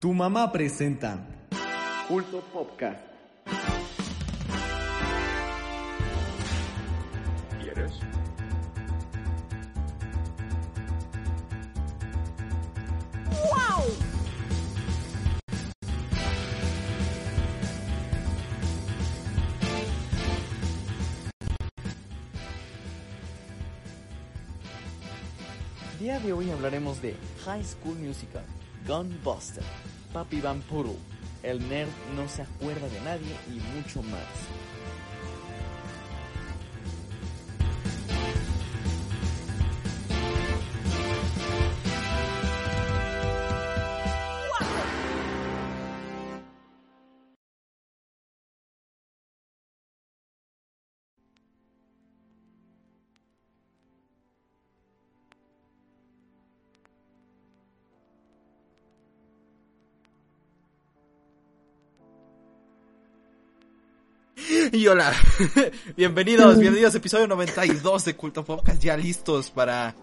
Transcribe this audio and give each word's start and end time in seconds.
Tu 0.00 0.14
mamá 0.14 0.50
presenta 0.50 1.26
Culto 2.08 2.40
Podcast. 2.54 3.04
¿Quieres? 7.62 8.00
día 25.98 26.18
de 26.18 26.32
hoy 26.32 26.50
hablaremos 26.50 27.02
de 27.02 27.14
High 27.44 27.62
School 27.62 27.98
Musical, 27.98 28.42
Gunbuster, 28.86 29.64
Papi 30.12 30.40
Van 30.40 30.62
El 31.42 31.68
Nerd 31.68 31.90
no 32.16 32.28
se 32.28 32.42
acuerda 32.42 32.88
de 32.88 33.00
nadie 33.00 33.34
y 33.48 33.60
mucho 33.76 34.02
más. 34.02 34.20
Y 64.72 64.86
hola, 64.86 65.12
bienvenidos, 65.96 66.58
bienvenidos 66.58 66.94
a 66.94 66.98
episodio 66.98 67.26
92 67.26 68.04
de 68.04 68.14
Culto 68.14 68.44
Podcast, 68.44 68.80
ya 68.80 68.96
listos 68.96 69.50
para, 69.50 69.96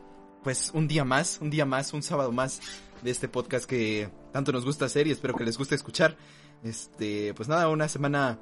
pues, 0.43 0.71
un 0.73 0.87
día 0.87 1.05
más, 1.05 1.39
un 1.41 1.49
día 1.49 1.65
más, 1.65 1.93
un 1.93 2.03
sábado 2.03 2.31
más 2.33 2.59
de 3.01 3.11
este 3.11 3.29
podcast 3.29 3.65
que 3.65 4.09
tanto 4.33 4.51
nos 4.51 4.65
gusta 4.65 4.85
hacer 4.85 5.07
y 5.07 5.11
espero 5.11 5.35
que 5.35 5.45
les 5.45 5.57
guste 5.57 5.75
escuchar. 5.75 6.17
Este, 6.63 7.33
pues 7.33 7.47
nada, 7.47 7.69
una 7.69 7.87
semana, 7.87 8.39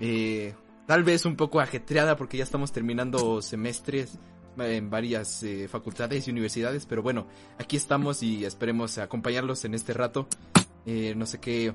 eh, 0.00 0.54
tal 0.86 1.04
vez 1.04 1.26
un 1.26 1.36
poco 1.36 1.60
ajetreada 1.60 2.16
porque 2.16 2.38
ya 2.38 2.44
estamos 2.44 2.72
terminando 2.72 3.42
semestres 3.42 4.18
en 4.58 4.88
varias 4.88 5.42
eh, 5.42 5.68
facultades 5.68 6.28
y 6.28 6.30
universidades, 6.30 6.86
pero 6.86 7.02
bueno, 7.02 7.26
aquí 7.58 7.76
estamos 7.76 8.22
y 8.22 8.44
esperemos 8.44 8.96
acompañarlos 8.96 9.64
en 9.66 9.74
este 9.74 9.92
rato. 9.92 10.28
Eh, 10.86 11.14
no 11.14 11.26
sé 11.26 11.40
qué 11.40 11.74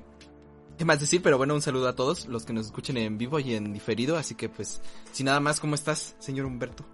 qué 0.78 0.84
más 0.84 1.00
decir, 1.00 1.20
pero 1.22 1.38
bueno, 1.38 1.54
un 1.54 1.62
saludo 1.62 1.88
a 1.88 1.94
todos 1.94 2.26
los 2.26 2.44
que 2.44 2.52
nos 2.52 2.66
escuchen 2.66 2.96
en 2.96 3.18
vivo 3.18 3.38
y 3.38 3.54
en 3.54 3.72
diferido, 3.72 4.16
así 4.16 4.34
que 4.34 4.48
pues, 4.48 4.80
sin 5.12 5.26
nada 5.26 5.40
más, 5.40 5.60
¿cómo 5.60 5.74
estás, 5.74 6.16
señor 6.18 6.46
Humberto? 6.46 6.84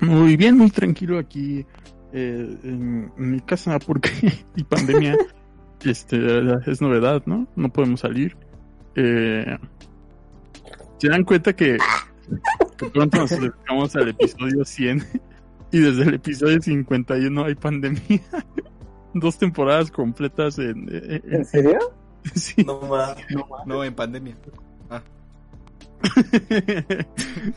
Muy 0.00 0.36
bien, 0.36 0.56
muy 0.56 0.70
tranquilo 0.70 1.18
aquí 1.18 1.66
eh, 2.12 2.58
en, 2.62 3.12
en 3.16 3.30
mi 3.32 3.40
casa 3.40 3.78
porque 3.78 4.10
y 4.56 4.64
pandemia 4.64 5.16
este 5.84 6.18
es 6.66 6.80
novedad, 6.80 7.22
¿no? 7.26 7.46
No 7.56 7.68
podemos 7.72 8.00
salir. 8.00 8.36
Eh, 8.94 9.56
se 10.98 11.08
dan 11.08 11.24
cuenta 11.24 11.54
que, 11.54 11.78
que 12.76 12.86
pronto 12.90 13.18
nos 13.18 13.32
acercamos 13.32 13.94
al 13.96 14.08
episodio 14.08 14.64
100 14.64 15.04
y 15.72 15.78
desde 15.78 16.02
el 16.02 16.14
episodio 16.14 16.60
51 16.60 17.44
hay 17.44 17.54
pandemia. 17.54 18.20
Dos 19.14 19.38
temporadas 19.38 19.90
completas 19.90 20.58
en... 20.58 20.88
en, 20.92 21.22
¿En 21.32 21.44
serio? 21.44 21.78
Sí. 22.34 22.64
No, 22.64 22.80
no, 22.82 23.64
no, 23.66 23.84
en 23.84 23.94
pandemia. 23.94 24.36
Ah. 24.90 25.02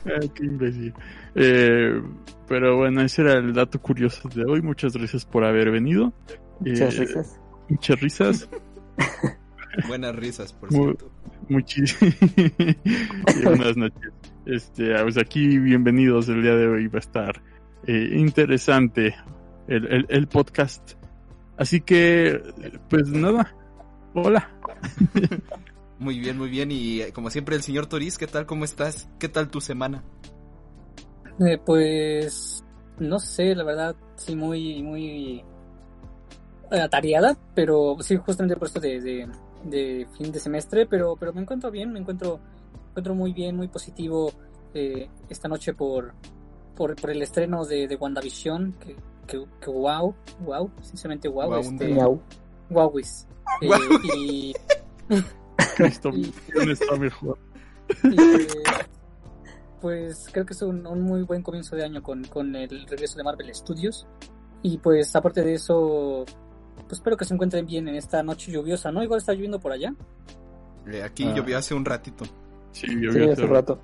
ah, 0.05 0.19
qué 0.35 0.43
imbécil. 0.45 0.93
Eh, 1.35 2.01
pero 2.47 2.77
bueno, 2.77 3.01
ese 3.01 3.21
era 3.21 3.33
el 3.33 3.53
dato 3.53 3.79
curioso 3.81 4.27
de 4.29 4.43
hoy. 4.45 4.61
Muchas 4.61 4.93
gracias 4.93 5.25
por 5.25 5.43
haber 5.45 5.71
venido. 5.71 6.13
Muchas 6.59 6.95
Eh, 6.95 6.99
risas. 7.01 7.39
Muchas 7.69 7.99
risas. 8.01 8.49
Buenas 9.87 10.15
risas, 10.15 10.53
por 10.53 10.71
Muy- 10.71 10.83
cierto. 10.85 11.11
Muchísimas 11.49 12.15
buenas 13.43 13.75
noches. 13.77 14.11
Este, 14.45 14.93
pues 15.03 15.17
aquí 15.17 15.57
bienvenidos. 15.59 16.29
El 16.29 16.43
día 16.43 16.55
de 16.55 16.67
hoy 16.67 16.87
va 16.87 16.97
a 16.97 16.99
estar 16.99 17.41
eh, 17.87 18.09
interesante 18.15 19.15
el, 19.67 19.85
el, 19.87 20.05
el 20.09 20.27
podcast. 20.27 20.93
Así 21.57 21.81
que, 21.81 22.41
pues 22.89 23.07
nada. 23.09 23.53
Hola. 24.13 24.49
Muy 25.99 26.19
bien, 26.19 26.37
muy 26.37 26.49
bien, 26.49 26.71
y 26.71 27.01
eh, 27.01 27.13
como 27.13 27.29
siempre 27.29 27.55
el 27.55 27.61
señor 27.61 27.85
Toriz, 27.85 28.17
¿qué 28.17 28.25
tal, 28.27 28.45
cómo 28.47 28.65
estás? 28.65 29.07
¿Qué 29.19 29.29
tal 29.29 29.49
tu 29.49 29.61
semana? 29.61 30.03
Eh, 31.39 31.59
pues 31.63 32.63
no 32.97 33.19
sé, 33.19 33.53
la 33.55 33.63
verdad, 33.63 33.95
sí 34.15 34.35
muy, 34.35 34.81
muy 34.81 35.43
atareada, 36.71 37.37
pero 37.53 37.97
sí 38.01 38.17
justamente 38.17 38.55
por 38.57 38.67
esto 38.67 38.79
de, 38.79 38.99
de, 38.99 39.27
de 39.65 40.07
fin 40.17 40.31
de 40.31 40.39
semestre, 40.39 40.85
pero, 40.87 41.15
pero 41.15 41.33
me 41.33 41.41
encuentro 41.41 41.69
bien, 41.69 41.91
me 41.93 41.99
encuentro, 41.99 42.39
me 42.73 42.89
encuentro 42.89 43.15
muy 43.15 43.33
bien, 43.33 43.55
muy 43.55 43.67
positivo 43.67 44.31
eh, 44.73 45.07
esta 45.29 45.47
noche 45.47 45.73
por, 45.73 46.13
por, 46.75 46.95
por 46.95 47.11
el 47.11 47.21
estreno 47.21 47.63
de, 47.63 47.87
de 47.87 47.95
WandaVision, 47.95 48.73
que, 48.73 48.95
que, 49.27 49.45
que 49.61 49.69
wow, 49.69 50.15
wow, 50.45 50.71
sinceramente 50.81 51.27
wow, 51.27 51.47
Guau, 51.47 51.59
este, 51.59 51.87
Miau. 51.89 52.21
guauis. 52.69 53.27
Eh, 53.61 53.69
y, 54.15 54.53
pues, 55.77 55.99
pues 59.81 60.27
creo 60.31 60.45
que 60.45 60.53
es 60.53 60.61
un, 60.61 60.85
un 60.85 61.01
muy 61.01 61.23
buen 61.23 61.41
comienzo 61.41 61.75
de 61.75 61.83
año 61.83 62.03
con, 62.03 62.23
con 62.25 62.55
el 62.55 62.87
regreso 62.87 63.17
de 63.17 63.23
Marvel 63.23 63.53
Studios. 63.53 64.07
Y 64.63 64.77
pues 64.77 65.15
aparte 65.15 65.43
de 65.43 65.55
eso, 65.55 66.23
pues 66.75 66.93
espero 66.93 67.17
que 67.17 67.25
se 67.25 67.33
encuentren 67.33 67.65
bien 67.65 67.87
en 67.87 67.95
esta 67.95 68.21
noche 68.21 68.51
lluviosa, 68.51 68.91
¿no? 68.91 69.01
Igual 69.03 69.17
está 69.19 69.33
lloviendo 69.33 69.59
por 69.59 69.71
allá. 69.71 69.93
Eh, 70.87 71.01
aquí 71.01 71.25
Ah. 71.25 71.33
llovió 71.35 71.57
hace 71.57 71.73
un 71.73 71.83
ratito. 71.85 72.25
Sí, 72.71 72.95
vi 72.95 73.29
hace 73.29 73.47
rato. 73.47 73.81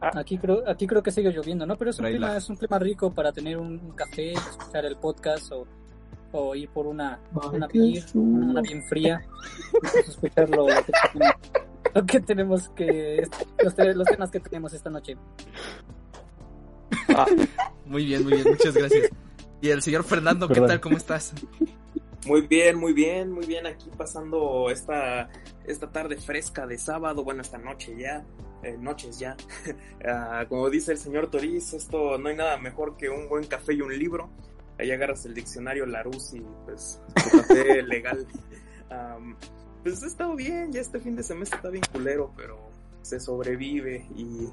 Aquí 0.00 0.38
creo, 0.38 0.62
aquí 0.68 0.86
creo 0.86 1.02
que 1.02 1.10
sigue 1.10 1.30
lloviendo, 1.30 1.66
¿no? 1.66 1.76
Pero 1.76 1.90
es 1.90 1.98
un, 1.98 2.06
clima, 2.06 2.36
es 2.36 2.48
un 2.48 2.56
clima 2.56 2.78
rico 2.78 3.12
para 3.12 3.32
tener 3.32 3.58
un, 3.58 3.78
un 3.80 3.92
café, 3.92 4.32
escuchar 4.32 4.84
el 4.84 4.96
podcast 4.96 5.52
o, 5.52 5.66
o 6.38 6.54
ir 6.54 6.68
por 6.68 6.86
una, 6.86 7.20
una 7.52 7.66
beer, 7.66 8.04
una, 8.14 8.60
bien 8.60 8.82
fría, 8.84 9.20
escuchar 10.06 10.48
lo, 10.50 10.68
lo 10.68 10.84
que 10.84 10.92
tenemos, 11.12 11.34
lo 11.94 12.06
que 12.06 12.20
tenemos 12.20 12.68
que, 12.70 13.28
los, 13.62 13.96
los 13.96 14.08
temas 14.08 14.30
que 14.30 14.40
tenemos 14.40 14.72
esta 14.72 14.90
noche. 14.90 15.16
Muy 17.84 18.04
bien, 18.04 18.24
muy 18.24 18.34
bien, 18.34 18.44
muchas 18.50 18.74
gracias. 18.74 19.10
Y 19.60 19.70
el 19.70 19.82
señor 19.82 20.04
Fernando, 20.04 20.48
¿qué 20.48 20.54
Perdón. 20.54 20.68
tal, 20.68 20.80
cómo 20.80 20.96
estás? 20.96 21.32
Muy 22.26 22.42
bien, 22.42 22.76
muy 22.76 22.92
bien, 22.92 23.30
muy 23.30 23.46
bien. 23.46 23.66
Aquí 23.66 23.88
pasando 23.96 24.68
esta, 24.70 25.30
esta 25.64 25.90
tarde 25.90 26.16
fresca 26.16 26.66
de 26.66 26.76
sábado, 26.76 27.22
bueno, 27.24 27.40
esta 27.40 27.56
noche 27.56 27.94
ya, 27.96 28.24
eh, 28.62 28.76
noches 28.78 29.18
ya. 29.18 29.36
Ah, 30.08 30.44
como 30.48 30.70
dice 30.70 30.92
el 30.92 30.98
señor 30.98 31.30
Toriz, 31.30 31.72
esto 31.72 32.16
no 32.18 32.28
hay 32.28 32.36
nada 32.36 32.58
mejor 32.58 32.96
que 32.96 33.08
un 33.08 33.28
buen 33.28 33.44
café 33.46 33.74
y 33.74 33.80
un 33.80 33.96
libro. 33.96 34.28
Ahí 34.78 34.90
agarras 34.90 35.24
el 35.26 35.34
diccionario 35.34 35.86
Larus 35.86 36.34
y 36.34 36.42
pues 36.64 37.00
legal. 37.86 38.26
Am, 38.90 39.36
pues 39.82 40.02
ha 40.02 40.06
estado 40.06 40.34
bien, 40.34 40.72
ya 40.72 40.80
este 40.80 41.00
fin 41.00 41.16
de 41.16 41.22
semestre 41.22 41.56
está 41.56 41.70
bien 41.70 41.84
culero, 41.92 42.32
pero 42.36 42.58
se 43.02 43.20
sobrevive 43.20 44.06
y 44.16 44.48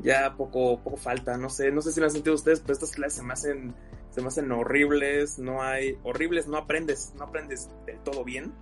ya 0.00 0.34
poco, 0.36 0.80
poco 0.80 0.96
falta. 0.96 1.36
No 1.36 1.50
sé, 1.50 1.70
no 1.70 1.82
sé 1.82 1.92
si 1.92 2.00
lo 2.00 2.06
han 2.06 2.12
sentido 2.12 2.34
ustedes, 2.34 2.60
pero 2.60 2.72
estas 2.72 2.92
clases 2.92 3.14
se 3.14 3.22
me 3.22 3.32
hacen 3.32 3.74
se 4.12 4.20
me 4.20 4.28
hacen 4.28 4.52
horribles, 4.52 5.38
no 5.38 5.62
hay, 5.62 5.98
horribles, 6.02 6.46
no 6.46 6.58
aprendes, 6.58 7.14
no 7.16 7.24
aprendes 7.24 7.70
del 7.86 7.98
todo 8.00 8.24
bien. 8.24 8.52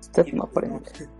Usted 0.00 0.32
no 0.32 0.44
aprende. 0.44 0.90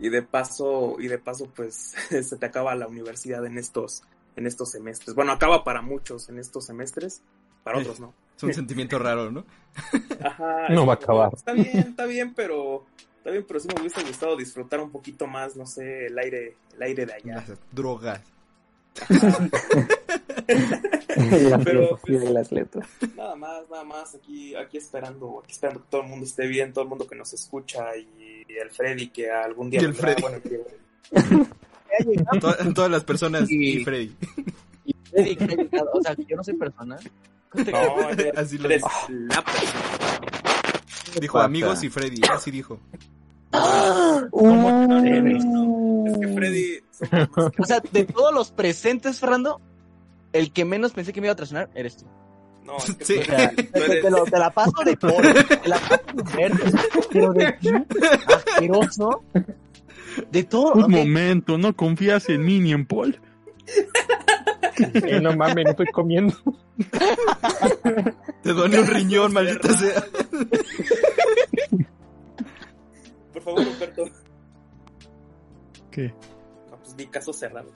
Y 0.00 0.10
de 0.10 0.22
paso, 0.22 0.94
y 1.00 1.08
de 1.08 1.18
paso, 1.18 1.50
pues, 1.56 1.96
se 2.08 2.36
te 2.36 2.46
acaba 2.46 2.76
la 2.76 2.86
universidad 2.86 3.44
en 3.44 3.58
estos, 3.58 4.04
en 4.36 4.46
estos 4.46 4.70
semestres. 4.70 5.16
Bueno, 5.16 5.32
acaba 5.32 5.64
para 5.64 5.82
muchos 5.82 6.28
en 6.28 6.38
estos 6.38 6.66
semestres, 6.66 7.22
para 7.62 7.78
otros 7.78 8.00
no. 8.00 8.12
Es 8.36 8.42
un 8.42 8.54
sentimiento 8.54 8.98
raro, 8.98 9.30
¿no? 9.30 9.44
Ajá. 10.24 10.68
No 10.70 10.86
va 10.86 10.92
a 10.94 10.96
acabar. 10.96 11.30
Está 11.34 11.52
bien, 11.52 11.78
está 11.78 12.06
bien, 12.06 12.34
pero, 12.34 12.84
está 13.18 13.30
bien, 13.30 13.44
pero 13.46 13.60
sí 13.60 13.68
me 13.74 13.80
hubiese 13.80 14.02
gustado 14.04 14.36
disfrutar 14.36 14.80
un 14.80 14.90
poquito 14.90 15.26
más, 15.26 15.56
no 15.56 15.66
sé, 15.66 16.06
el 16.06 16.18
aire, 16.18 16.56
el 16.76 16.82
aire 16.82 17.06
de 17.06 17.12
allá. 17.14 17.34
Las 17.48 17.58
drogas. 17.72 18.20
Pero, 21.64 21.98
pues, 22.04 22.20
de 22.20 22.30
las 22.30 22.50
letras. 22.52 22.88
Nada 23.16 23.36
más, 23.36 23.68
nada 23.70 23.84
más, 23.84 24.14
aquí, 24.14 24.54
aquí 24.56 24.76
esperando, 24.78 25.40
aquí 25.42 25.52
esperando 25.52 25.80
que 25.82 25.86
todo 25.90 26.02
el 26.02 26.08
mundo 26.08 26.24
esté 26.26 26.46
bien, 26.46 26.72
todo 26.72 26.82
el 26.84 26.88
mundo 26.90 27.06
que 27.06 27.14
nos 27.16 27.32
escucha 27.32 27.96
y, 27.96 28.44
el 28.48 28.70
Freddy 28.70 29.08
que 29.10 29.30
algún 29.30 29.70
día 29.70 29.80
Y 29.80 29.84
el 29.84 29.92
vendrá, 29.92 30.14
Freddy. 30.14 30.22
bueno, 30.22 30.42
que- 30.42 32.38
To- 32.40 32.74
todas 32.74 32.90
las 32.90 33.04
personas 33.04 33.50
y 33.50 33.78
Y- 33.80 33.84
Freddy. 33.84 34.14
Y 34.84 34.94
Freddy, 35.10 35.36
que 35.36 35.44
ha 35.44 35.48
llegado- 35.48 35.90
o 35.92 36.02
sea, 36.02 36.14
yo 36.16 36.36
no 36.36 36.42
soy 36.44 36.54
persona. 36.54 36.98
No, 37.54 38.40
Así 38.40 38.58
lo 38.58 38.68
la 38.68 38.76
persona. 38.78 39.42
Dijo 41.20 41.32
pasa? 41.34 41.44
amigos 41.46 41.82
y 41.82 41.88
Freddy, 41.88 42.20
así 42.30 42.50
dijo. 42.50 42.78
Uh, 44.30 45.26
Es 46.06 46.18
que 46.18 46.28
Freddy. 46.34 46.80
O 47.58 47.64
sea, 47.64 47.80
de 47.92 48.04
todos 48.04 48.34
los 48.34 48.50
presentes, 48.52 49.18
Fernando, 49.20 49.60
el 50.32 50.52
que 50.52 50.64
menos 50.64 50.92
pensé 50.92 51.12
que 51.12 51.20
me 51.20 51.26
iba 51.28 51.32
a 51.32 51.36
traicionar 51.36 51.70
eres 51.74 51.96
tú. 51.96 52.06
No, 52.64 52.76
es 52.76 52.94
que 52.96 53.04
Sí. 53.04 53.18
O 53.20 53.24
sea, 53.24 53.50
eres- 53.52 54.02
te, 54.02 54.10
lo- 54.10 54.24
te 54.24 54.38
la 54.38 54.50
paso 54.50 54.72
de 54.84 54.96
pobre, 54.96 55.32
te 55.44 55.68
la 55.68 55.78
paso 55.78 56.00
de 56.12 56.36
verde, 56.36 56.72
pero 57.10 57.32
de 57.32 57.52
ti, 57.52 57.70
asqueroso, 58.26 59.24
de 60.30 60.44
todo. 60.44 60.74
Un 60.74 60.82
ok, 60.84 60.88
momento, 60.90 61.56
¿no 61.56 61.74
confías 61.74 62.28
en 62.28 62.44
mí 62.44 62.60
ni 62.60 62.72
en 62.72 62.84
Paul? 62.84 63.18
Eh, 64.78 65.20
no 65.20 65.36
mames, 65.36 65.64
no 65.64 65.70
estoy 65.72 65.86
comiendo. 65.86 66.34
Te 68.42 68.52
doné 68.52 68.78
un 68.80 68.86
riñón, 68.86 69.32
maldita 69.32 69.72
sea. 69.74 70.04
Por 73.32 73.42
favor, 73.42 73.60
Humberto. 73.66 74.04
¿Qué? 75.90 76.14
No, 76.70 76.76
pues 76.78 76.96
di 76.96 77.06
caso 77.06 77.32
cerrado. 77.32 77.70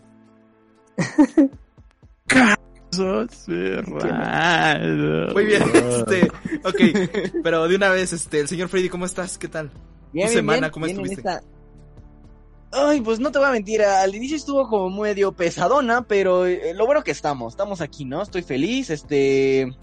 Sos 2.90 3.30
cerrado. 3.30 5.32
Muy 5.32 5.46
bien, 5.46 5.62
este, 5.74 6.28
ok, 6.64 6.80
pero 7.42 7.66
de 7.66 7.76
una 7.76 7.88
vez, 7.88 8.12
este, 8.12 8.40
el 8.40 8.48
señor 8.48 8.68
Freddy, 8.68 8.90
¿cómo 8.90 9.06
estás? 9.06 9.38
¿Qué 9.38 9.48
tal? 9.48 9.70
bien, 10.12 10.26
tu 10.26 10.28
bien, 10.28 10.28
semana, 10.30 10.60
bien, 10.60 10.70
¿cómo 10.72 10.86
bien 10.86 10.98
en 10.98 11.04
estuviste? 11.06 11.28
esta- 11.30 11.42
Ay, 12.74 13.02
pues 13.02 13.20
no 13.20 13.30
te 13.30 13.38
voy 13.38 13.48
a 13.48 13.52
mentir, 13.52 13.82
al 13.82 14.14
inicio 14.14 14.34
estuvo 14.34 14.66
como 14.66 15.02
medio 15.02 15.32
pesadona, 15.32 16.06
pero 16.08 16.46
eh, 16.46 16.72
lo 16.74 16.86
bueno 16.86 17.04
que 17.04 17.10
estamos, 17.10 17.52
estamos 17.52 17.82
aquí, 17.82 18.06
¿no? 18.06 18.22
Estoy 18.22 18.42
feliz, 18.42 18.88
este... 18.88 19.76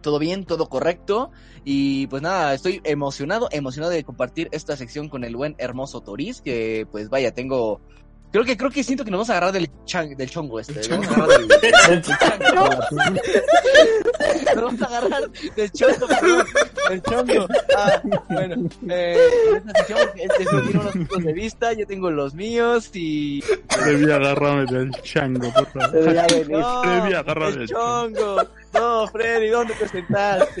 Todo 0.00 0.18
bien, 0.18 0.44
todo 0.44 0.68
correcto. 0.68 1.30
Y 1.64 2.08
pues 2.08 2.22
nada, 2.22 2.54
estoy 2.54 2.80
emocionado, 2.82 3.48
emocionado 3.52 3.92
de 3.92 4.02
compartir 4.02 4.48
esta 4.50 4.76
sección 4.76 5.08
con 5.08 5.22
el 5.22 5.36
buen 5.36 5.54
hermoso 5.58 6.00
Toriz, 6.00 6.40
que 6.40 6.86
pues 6.90 7.08
vaya, 7.08 7.32
tengo... 7.32 7.80
Creo 8.30 8.44
que 8.44 8.58
creo 8.58 8.70
que 8.70 8.84
siento 8.84 9.04
que 9.04 9.10
nos 9.10 9.18
vamos 9.18 9.30
a 9.30 9.38
agarrar 9.38 9.52
del, 9.52 9.70
chan- 9.86 10.14
del 10.14 10.28
chongo 10.28 10.60
este. 10.60 10.74
Nos 10.74 10.88
vamos 10.90 11.08
a 11.08 11.14
agarrar 11.14 11.38
del, 11.38 11.48
nos 14.54 14.64
vamos 14.64 14.82
a 14.82 14.86
agarrar 14.86 15.30
del 15.56 15.72
chongo, 15.72 16.06
perdón, 16.06 16.46
del 16.90 17.02
chongo. 17.02 17.46
Ah, 17.76 18.02
bueno, 18.28 18.68
eh, 18.90 19.16
en 19.50 19.56
esta 19.56 19.72
sección 19.78 19.98
este 20.16 20.44
tiene 20.44 20.70
unos 20.80 20.92
puntos 20.92 21.24
de 21.24 21.32
vista, 21.32 21.72
yo 21.72 21.86
tengo 21.86 22.10
los 22.10 22.34
míos 22.34 22.90
y... 22.92 23.42
Debí 23.86 24.10
agarrarme 24.12 24.66
del 24.66 24.90
chango, 25.02 25.50
por 25.52 25.66
favor. 25.72 25.90
venir. 25.92 26.50
No, 26.50 26.82
Freddy, 26.82 27.14
agarra 27.14 27.48
el 27.48 27.58
del 27.60 27.68
chongo. 27.68 28.42
No, 28.74 29.06
Freddy, 29.08 29.48
¿dónde 29.48 29.72
te 29.74 29.88
sentaste? 29.88 30.60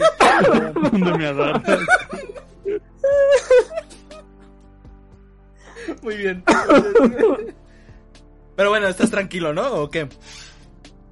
¿Dónde 0.90 1.18
me 1.18 1.26
agarras? 1.26 1.62
Muy 6.02 6.16
bien. 6.16 6.42
Pero 8.58 8.70
bueno, 8.70 8.88
¿estás 8.88 9.08
tranquilo, 9.08 9.54
no? 9.54 9.72
¿O 9.72 9.88
qué? 9.88 10.08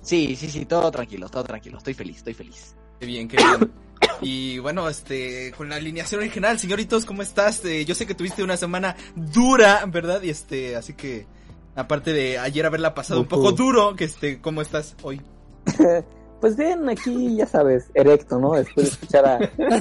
Sí, 0.01 0.35
sí, 0.35 0.51
sí, 0.51 0.67
todo 0.67 0.91
tranquilo, 0.91 1.29
todo 1.29 1.45
tranquilo. 1.45 1.79
Estoy 1.79 1.95
feliz, 1.95 2.17
estoy 2.17 2.35
feliz. 2.35 2.75
Qué 2.99 3.07
bien, 3.07 3.29
qué 3.29 3.37
bien. 3.37 3.73
Y 4.21 4.59
bueno, 4.59 4.89
este, 4.89 5.53
con 5.57 5.69
la 5.69 5.77
alineación 5.77 6.23
original, 6.23 6.59
señoritos, 6.59 7.05
¿cómo 7.05 7.23
estás? 7.23 7.65
Eh, 7.65 7.85
yo 7.85 7.95
sé 7.95 8.05
que 8.05 8.17
tuviste 8.17 8.43
una 8.43 8.57
semana 8.57 8.97
dura, 9.15 9.85
¿verdad? 9.87 10.23
Y 10.23 10.31
este, 10.31 10.75
así 10.75 10.95
que, 10.95 11.29
aparte 11.77 12.13
de 12.13 12.37
ayer 12.37 12.67
haberla 12.67 12.95
pasado 12.95 13.21
un 13.21 13.29
poco 13.29 13.53
duro, 13.53 13.95
que 13.95 14.07
este, 14.07 14.41
¿cómo 14.41 14.61
estás 14.61 14.97
hoy? 15.03 15.23
Pues 16.39 16.55
bien, 16.55 16.87
aquí 16.87 17.37
ya 17.37 17.47
sabes, 17.47 17.91
erecto, 17.95 18.39
¿no? 18.39 18.53
Después 18.53 18.89
de 18.89 18.93
escuchar 18.93 19.25
a, 19.25 19.37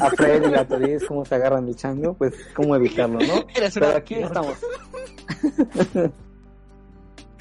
a 0.06 0.10
Fred 0.12 0.50
y 0.50 0.54
a 0.54 0.66
Toriz 0.66 1.04
cómo 1.06 1.26
se 1.26 1.36
agarran 1.36 1.66
del 1.66 1.76
chango, 1.76 2.14
pues 2.14 2.34
cómo 2.56 2.78
evitarlo, 2.78 3.20
¿no? 3.20 3.46
Pero 3.74 3.88
aquí 3.90 4.14
estamos. 4.14 4.56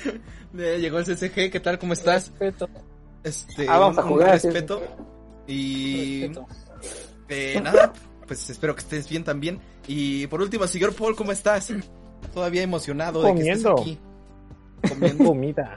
Eh, 0.56 0.78
llegó 0.80 0.98
el 0.98 1.04
CCG, 1.04 1.50
¿qué 1.50 1.58
tal? 1.60 1.78
¿Cómo 1.80 1.94
estás? 1.94 2.30
Respeto, 2.38 2.68
Este, 3.24 3.66
Ah, 3.68 3.78
vamos 3.80 3.98
a 3.98 4.02
un- 4.04 4.08
jugar, 4.08 4.38
sí, 4.38 4.46
respeto. 4.48 4.82
Y 5.48 6.20
respeto. 6.28 6.46
eh, 7.28 7.60
nada, 7.60 7.92
pues 8.26 8.48
espero 8.50 8.74
que 8.76 8.82
estés 8.82 9.08
bien 9.08 9.24
también. 9.24 9.58
Y 9.88 10.26
por 10.28 10.40
último, 10.40 10.66
señor 10.68 10.94
Paul, 10.94 11.16
¿cómo 11.16 11.32
estás? 11.32 11.72
Todavía 12.32 12.62
emocionado 12.62 13.20
de 13.22 13.28
que 13.32 13.38
Comiendo. 13.40 13.68
estés 13.76 13.82
aquí. 13.82 13.98
Comiendo 14.88 15.24
Comida. 15.24 15.74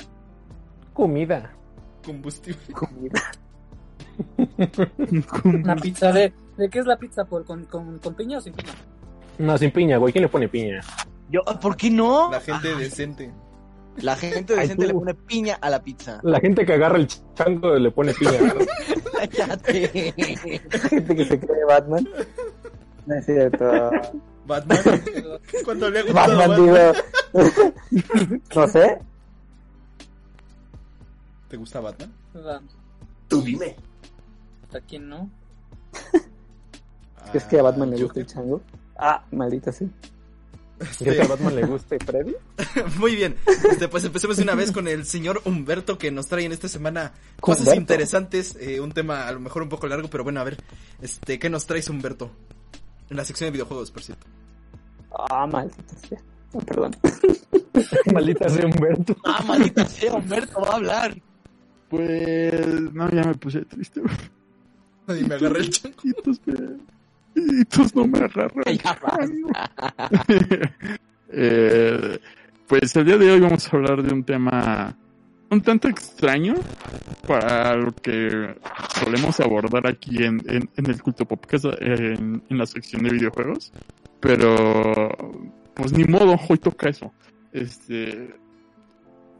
Comida. 0.94 1.53
combustible. 2.06 2.59
Una 5.44 5.75
pizza 5.81 6.12
de... 6.12 6.33
¿De 6.57 6.69
qué 6.69 6.79
es 6.79 6.85
la 6.85 6.97
pizza? 6.97 7.24
¿Por, 7.25 7.45
con, 7.45 7.65
con, 7.65 8.00
¿Con 8.00 8.15
piña 8.15 8.39
o 8.39 8.41
sin 8.41 8.53
piña? 8.53 8.74
No, 9.38 9.57
sin 9.57 9.71
piña, 9.71 9.97
güey. 9.97 10.12
¿Quién 10.12 10.24
le 10.24 10.29
pone 10.29 10.47
piña? 10.50 10.81
Yo, 11.29 11.41
¿Por 11.62 11.75
qué 11.77 11.89
no? 11.91 12.31
La 12.31 12.39
gente 12.41 12.74
decente. 12.75 13.31
La 14.02 14.16
gente 14.16 14.56
decente 14.56 14.88
le 14.88 14.94
pone 14.94 15.14
piña 15.16 15.58
a 15.60 15.70
la 15.70 15.82
pizza. 15.82 16.20
La 16.24 16.40
gente 16.40 16.66
que 16.66 16.74
agarra 16.74 16.98
el 16.98 17.08
chango 17.36 17.76
le 17.76 17.92
pone 17.92 18.14
piña. 18.14 18.54
Cállate. 19.32 20.14
Gente 20.90 21.16
que 21.16 21.26
se 21.26 21.40
cree 21.40 21.66
Batman. 21.68 22.08
No 23.08 23.16
es 23.16 23.26
cierto. 23.26 23.66
Batman. 24.46 24.78
Cuando 25.66 25.90
le 25.90 26.00
ha 26.00 26.04
gustado 26.04 26.38
Batman, 26.38 26.50
Batman. 26.50 26.94
digo. 27.34 28.44
No 28.56 28.68
sé. 28.68 29.00
¿Te 31.50 31.58
gusta 31.58 31.80
Batman? 31.80 32.14
Tú 33.28 33.42
dime. 33.42 33.76
¿A 34.74 34.80
quién 34.82 35.10
no? 35.10 35.30
¿Es 37.34 37.44
que 37.46 37.60
a 37.60 37.64
Batman 37.64 37.90
le 37.90 37.98
Ah, 37.98 38.04
gusta 38.04 38.20
el 38.20 38.26
chango? 38.28 38.62
Ah, 38.98 39.24
maldita 39.32 39.72
sí. 39.72 39.90
¿Crees 40.77 41.15
que 41.18 41.21
a 41.21 41.27
Batman 41.27 41.56
le 41.56 41.65
guste 41.65 41.97
Freddy? 42.00 42.35
Muy 43.00 43.15
bien. 43.15 43.35
Este, 43.69 43.88
pues 43.88 44.03
empecemos 44.03 44.38
de 44.38 44.44
una 44.44 44.53
vez 44.56 44.71
con 44.71 44.88
el 44.88 45.06
señor 45.06 45.41
Humberto 45.45 45.97
que 45.97 46.12
nos 46.12 46.27
trae 46.27 46.45
en 46.45 46.51
esta 46.51 46.68
semana 46.68 47.13
cosas 47.39 47.62
Humberto. 47.62 47.81
interesantes. 47.81 48.56
eh, 48.59 48.79
un 48.79 48.91
tema 48.91 49.27
a 49.27 49.31
lo 49.31 49.39
mejor 49.39 49.63
un 49.63 49.69
poco 49.69 49.88
largo, 49.88 50.07
pero 50.09 50.24
bueno, 50.24 50.39
a 50.39 50.44
ver. 50.44 50.57
Este, 51.01 51.39
¿qué 51.39 51.50
nos 51.50 51.65
traes 51.65 51.89
Humberto? 51.89 52.31
En 53.09 53.18
la 53.18 53.25
sección 53.25 53.47
de 53.47 53.51
videojuegos, 53.51 53.89
por 53.91 54.03
cierto. 54.03 54.27
Ah, 55.29 55.47
maldita 55.47 55.95
sea. 56.07 56.19
Ah, 56.53 56.59
perdón. 56.65 56.95
Maldita 58.13 58.50
sea 58.50 58.65
Humberto. 58.65 59.15
Ah, 59.25 59.44
maldita 59.47 59.85
sea, 59.85 60.13
Humberto 60.13 60.62
va 60.62 60.69
a 60.69 60.75
hablar. 60.75 61.21
Pues, 61.89 62.94
no, 62.94 63.09
ya 63.09 63.24
me 63.24 63.35
puse 63.35 63.62
triste. 63.65 64.01
Y 65.10 65.24
me 65.24 65.36
agarré 65.36 65.60
el 65.62 65.69
chango. 65.69 65.96
Me- 67.46 67.53
hijitos 67.53 67.96
no 67.96 68.08
me 68.08 68.20
agarran. 68.20 68.51
Eh, 71.29 72.20
pues 72.67 72.96
el 72.96 73.06
día 73.06 73.17
de 73.17 73.29
hoy 73.32 73.39
vamos 73.41 73.67
a 73.67 73.75
hablar 73.75 74.01
de 74.01 74.13
un 74.13 74.24
tema 74.24 74.96
un 75.50 75.62
tanto 75.62 75.89
extraño 75.89 76.56
para 77.27 77.75
lo 77.75 77.91
que 77.94 78.56
solemos 78.96 79.38
abordar 79.41 79.88
aquí 79.88 80.24
en, 80.24 80.41
en, 80.48 80.70
en 80.75 80.86
el 80.86 81.01
culto 81.01 81.25
podcast 81.25 81.65
en, 81.82 82.44
en 82.50 82.58
la 82.58 82.65
sección 82.65 83.03
de 83.03 83.10
videojuegos. 83.12 83.74
Pero, 84.22 85.10
pues 85.74 85.91
ni 85.94 86.06
modo, 86.06 86.38
hoy 86.50 86.58
toca 86.58 86.89
eso. 86.89 87.13
Este, 87.51 88.34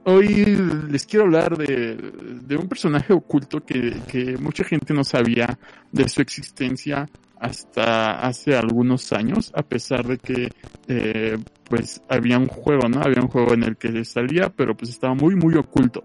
hoy 0.04 0.46
les 0.89 1.06
quiero 1.06 1.25
hablar 1.25 1.58
de, 1.58 1.96
de 1.96 2.56
un 2.58 2.68
personaje 2.68 3.13
oculto 3.13 3.63
que, 3.66 4.01
que 4.10 4.38
mucha 4.38 4.63
gente 4.63 4.94
no 4.94 5.04
sabía 5.04 5.58
de 5.92 6.08
su 6.10 6.22
existencia 6.22 7.08
hasta 7.39 8.20
hace 8.20 8.56
algunos 8.56 9.13
años, 9.13 9.51
a 9.56 9.63
pesar 9.63 10.06
de 10.06 10.17
que 10.17 10.50
eh, 10.88 11.38
pues 11.70 12.01
había 12.10 12.38
un 12.38 12.48
juego, 12.48 12.88
¿no? 12.89 13.01
Había 13.01 13.22
un 13.22 13.27
juego 13.27 13.53
en 13.53 13.63
el 13.63 13.77
que 13.77 14.03
salía, 14.06 14.50
pero 14.50 14.75
pues 14.75 14.89
estaba 14.91 15.13
muy, 15.13 15.36
muy 15.36 15.56
oculto. 15.56 16.03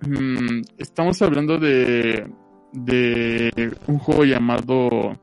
Mm, 0.00 0.62
estamos 0.78 1.22
hablando 1.22 1.58
de, 1.58 2.26
de 2.72 3.72
un 3.86 3.98
juego 3.98 4.24
llamado... 4.24 5.18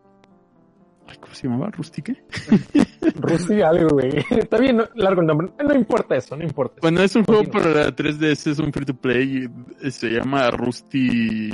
¿Cómo 1.30 1.36
se 1.36 1.48
llamaba? 1.48 1.70
¿Rustique? 1.70 2.24
Rusty 3.22 3.62
algo, 3.62 3.90
güey. 3.90 4.10
Está 4.32 4.58
bien 4.58 4.78
no- 4.78 4.90
largo 4.96 5.22
el 5.22 5.28
nombre. 5.28 5.50
No 5.64 5.76
importa 5.76 6.16
eso, 6.16 6.36
no 6.36 6.44
importa. 6.44 6.78
Bueno, 6.82 7.04
es 7.04 7.16
un 7.16 7.24
juego 7.24 7.44
para 7.52 7.70
la 7.70 7.96
3DS, 7.96 8.52
es 8.52 8.58
un 8.60 8.74
free 8.74 8.86
to 8.86 8.96
play, 8.96 9.48
y 9.84 9.92
se 9.92 10.10
llama 10.10 10.50
Rusty... 10.50 11.50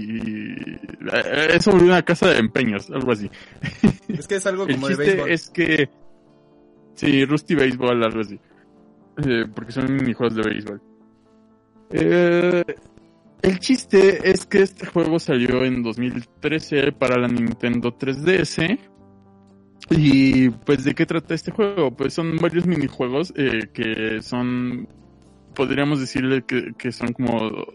eh, 1.11 1.47
Es 1.55 1.63
sobre 1.65 1.83
una 1.83 2.01
casa 2.03 2.29
de 2.29 2.39
empeños, 2.39 2.89
algo 2.89 3.11
así. 3.11 3.29
Es 4.07 4.27
que 4.27 4.35
es 4.35 4.45
algo 4.47 4.65
El 4.65 4.75
como 4.75 4.87
de 4.87 4.95
chiste 4.95 5.11
béisbol. 5.11 5.31
es 5.31 5.49
que... 5.49 5.89
Sí, 6.93 7.25
Rusty 7.25 7.55
Baseball, 7.55 8.01
algo 8.03 8.21
así. 8.21 8.39
Eh, 9.25 9.45
porque 9.53 9.73
son 9.73 9.93
minijuegos 9.93 10.35
de 10.35 10.41
béisbol. 10.41 10.81
Eh, 11.91 12.63
el 13.41 13.59
chiste 13.59 14.29
es 14.29 14.45
que 14.45 14.61
este 14.61 14.85
juego 14.87 15.19
salió 15.19 15.63
en 15.65 15.83
2013 15.83 16.93
para 16.93 17.17
la 17.17 17.27
Nintendo 17.27 17.91
3DS. 17.97 18.79
Y 19.89 20.49
pues 20.49 20.83
de 20.83 20.95
qué 20.95 21.05
trata 21.05 21.33
este 21.33 21.51
juego? 21.51 21.91
Pues 21.91 22.13
son 22.13 22.37
varios 22.37 22.65
minijuegos 22.65 23.33
eh, 23.35 23.69
que 23.73 24.21
son, 24.21 24.87
podríamos 25.53 25.99
decirle 25.99 26.43
que, 26.43 26.73
que 26.77 26.91
son 26.91 27.13
como 27.13 27.65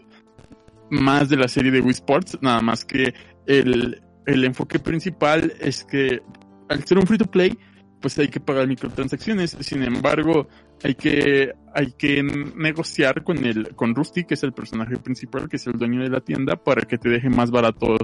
más 0.89 1.29
de 1.29 1.37
la 1.37 1.47
serie 1.47 1.71
de 1.71 1.79
Wii 1.79 1.91
Sports, 1.91 2.37
nada 2.41 2.61
más 2.61 2.83
que 2.83 3.13
el, 3.45 4.01
el 4.25 4.43
enfoque 4.43 4.79
principal 4.79 5.53
es 5.59 5.85
que 5.85 6.21
al 6.69 6.83
ser 6.85 6.97
un 6.97 7.07
free 7.07 7.17
to 7.17 7.25
play, 7.25 7.57
pues 8.01 8.17
hay 8.17 8.27
que 8.27 8.39
pagar 8.39 8.67
microtransacciones. 8.67 9.57
Sin 9.61 9.83
embargo, 9.83 10.47
hay 10.83 10.95
que, 10.95 11.53
hay 11.73 11.91
que 11.93 12.23
negociar 12.23 13.23
con 13.23 13.45
el, 13.45 13.75
con 13.75 13.95
Rusty, 13.95 14.23
que 14.23 14.33
es 14.33 14.43
el 14.43 14.53
personaje 14.53 14.97
principal, 14.97 15.47
que 15.47 15.57
es 15.57 15.67
el 15.67 15.73
dueño 15.73 16.01
de 16.01 16.09
la 16.09 16.21
tienda, 16.21 16.55
para 16.55 16.81
que 16.81 16.97
te 16.97 17.09
deje 17.09 17.29
más 17.29 17.51
barato 17.51 17.95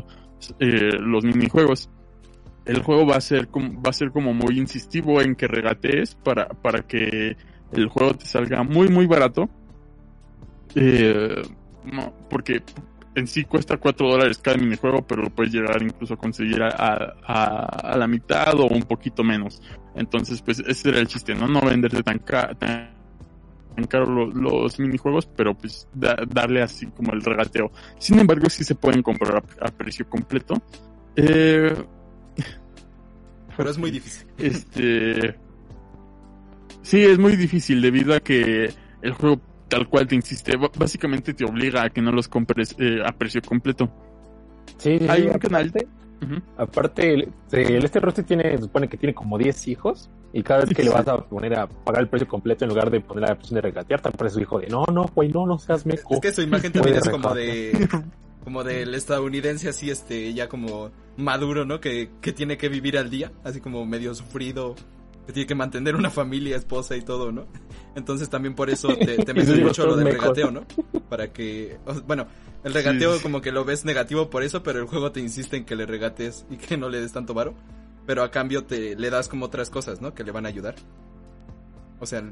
eh, 0.60 0.98
los 1.00 1.24
minijuegos. 1.24 1.90
El 2.68 2.84
juego 2.84 3.08
va 3.08 3.16
a 3.16 3.22
ser 3.22 3.48
como, 3.48 3.82
va 3.82 3.92
a 3.92 3.94
ser 3.94 4.12
como 4.12 4.34
muy 4.34 4.60
insistivo 4.60 5.22
en 5.22 5.36
que 5.36 5.48
regatees 5.48 6.16
para, 6.16 6.50
para 6.50 6.82
que 6.82 7.38
el 7.72 7.88
juego 7.88 8.14
te 8.14 8.26
salga 8.26 8.64
muy 8.64 8.90
muy 8.90 9.06
barato. 9.08 9.50
Eh, 10.76 11.42
porque 12.30 12.62
en 13.16 13.26
sí 13.26 13.46
cuesta 13.46 13.78
4 13.78 14.08
dólares 14.08 14.38
cada 14.38 14.58
minijuego, 14.58 15.02
pero 15.02 15.24
lo 15.24 15.30
puedes 15.30 15.52
llegar 15.52 15.82
incluso 15.82 16.14
a 16.14 16.18
conseguir 16.18 16.62
a, 16.62 17.16
a, 17.26 17.98
la 17.98 18.06
mitad 18.06 18.54
o 18.60 18.68
un 18.68 18.84
poquito 18.84 19.24
menos. 19.24 19.62
Entonces, 19.96 20.42
pues 20.42 20.60
ese 20.60 20.90
era 20.90 21.00
el 21.00 21.08
chiste, 21.08 21.34
¿no? 21.34 21.48
No 21.48 21.62
venderte 21.62 22.04
tan, 22.04 22.20
ca 22.20 22.54
tan, 22.54 22.94
caro 23.90 24.28
los, 24.28 24.80
minijuegos, 24.80 25.26
pero 25.26 25.56
pues 25.56 25.88
da 25.94 26.16
darle 26.30 26.62
así 26.62 26.86
como 26.88 27.14
el 27.14 27.24
regateo. 27.24 27.72
Sin 27.98 28.20
embargo, 28.20 28.50
sí 28.50 28.64
se 28.64 28.76
pueden 28.76 29.02
comprar 29.02 29.38
a, 29.38 29.68
a 29.68 29.72
precio 29.72 30.08
completo. 30.08 30.62
Eh... 31.16 31.74
Pero 33.58 33.70
es 33.70 33.78
muy 33.78 33.92
difícil. 33.92 34.28
Este... 34.38 35.36
Sí, 36.84 37.04
es 37.04 37.18
muy 37.20 37.36
difícil 37.36 37.82
debido 37.82 38.14
a 38.14 38.20
que 38.20 38.72
el 39.02 39.12
juego 39.14 39.42
tal 39.68 39.90
cual 39.90 40.08
te 40.08 40.16
insiste, 40.16 40.56
básicamente 40.78 41.34
te 41.34 41.44
obliga 41.44 41.84
a 41.84 41.90
que 41.90 42.02
no 42.02 42.12
los 42.12 42.28
compres 42.30 42.76
eh, 42.80 43.02
a 43.06 43.12
precio 43.12 43.42
completo. 43.42 43.90
Sí, 44.78 44.92
Hay 45.10 45.24
sí, 45.24 45.28
un 45.28 45.36
aparte, 45.36 45.48
canal. 45.50 46.48
aparte, 46.58 47.14
el, 47.14 47.34
el- 47.52 47.84
este 47.84 48.00
Rusty 48.00 48.24
tiene, 48.24 48.56
se 48.56 48.64
supone 48.64 48.88
que 48.88 48.96
tiene 48.96 49.14
como 49.14 49.38
10 49.38 49.68
hijos, 49.68 50.10
y 50.32 50.44
cada 50.44 50.62
vez 50.64 50.74
que 50.74 50.84
le 50.84 50.90
vas 50.92 51.08
a 51.08 51.18
poner 51.18 51.56
a 51.60 51.68
pagar 51.68 52.04
el 52.04 52.08
precio 52.10 52.28
completo 52.28 52.64
en 52.64 52.70
lugar 52.70 52.90
de 52.90 53.02
poner 53.02 53.28
la 53.28 53.34
opción 53.34 53.56
de 53.56 53.62
regatear, 53.62 54.00
te 54.02 54.08
aparece 54.10 54.36
su 54.36 54.42
hijo 54.42 54.60
de 54.60 54.68
no, 54.68 54.86
no, 54.86 55.06
güey, 55.14 55.28
no, 55.30 55.46
no 55.46 55.58
seas 55.60 55.86
meco. 55.86 56.14
Es 56.14 56.22
que 56.22 56.32
su 56.32 56.42
imagen 56.44 56.72
también 56.72 56.96
es 56.98 57.10
como 57.10 57.34
de 57.34 57.72
como 58.48 58.64
del 58.64 58.96
estadounidense 58.96 59.68
así 59.68 59.90
este 59.90 60.34
ya 60.34 60.48
como 60.48 60.90
maduro, 61.18 61.66
¿no? 61.66 61.82
Que, 61.82 62.12
que 62.22 62.32
tiene 62.32 62.58
que 62.58 62.70
vivir 62.70 62.98
al 62.98 63.10
día, 63.10 63.34
así 63.44 63.60
como 63.60 63.86
medio 63.86 64.16
sufrido, 64.16 64.74
que 65.26 65.34
tiene 65.34 65.46
que 65.48 65.54
mantener 65.54 65.98
una 65.98 66.10
familia, 66.10 66.56
esposa 66.56 66.96
y 66.96 67.02
todo, 67.02 67.34
¿no? 67.34 67.46
Entonces 67.98 68.30
también 68.30 68.56
por 68.56 68.70
eso 68.70 68.96
te, 68.96 69.18
te 69.18 69.34
metes 69.34 69.60
mucho 69.62 69.86
lo 69.86 69.98
del 69.98 70.08
regateo, 70.14 70.50
¿no? 70.52 70.66
Para 71.10 71.34
que, 71.34 71.78
o- 71.86 72.02
bueno, 72.04 72.26
el 72.64 72.74
regateo 72.74 73.12
Sí, 73.12 73.18
sí. 73.18 73.24
como 73.24 73.42
que 73.42 73.52
lo 73.52 73.66
ves 73.66 73.84
negativo 73.84 74.30
por 74.30 74.44
eso, 74.44 74.64
pero 74.64 74.80
el 74.80 74.86
juego 74.86 75.12
te 75.12 75.20
insiste 75.20 75.58
en 75.58 75.66
que 75.66 75.76
le 75.76 75.86
regates 75.86 76.46
y 76.50 76.56
que 76.56 76.78
no 76.78 76.88
le 76.88 77.02
des 77.02 77.12
tanto 77.12 77.34
varo, 77.34 77.54
pero 78.06 78.24
a 78.24 78.32
cambio 78.32 78.64
te 78.64 78.96
le 78.96 79.10
das 79.10 79.28
como 79.28 79.48
otras 79.48 79.70
cosas, 79.70 80.00
¿no? 80.00 80.14
Que 80.14 80.24
le 80.24 80.32
van 80.32 80.46
a 80.46 80.48
ayudar. 80.48 80.76
O 82.00 82.06
sea, 82.06 82.24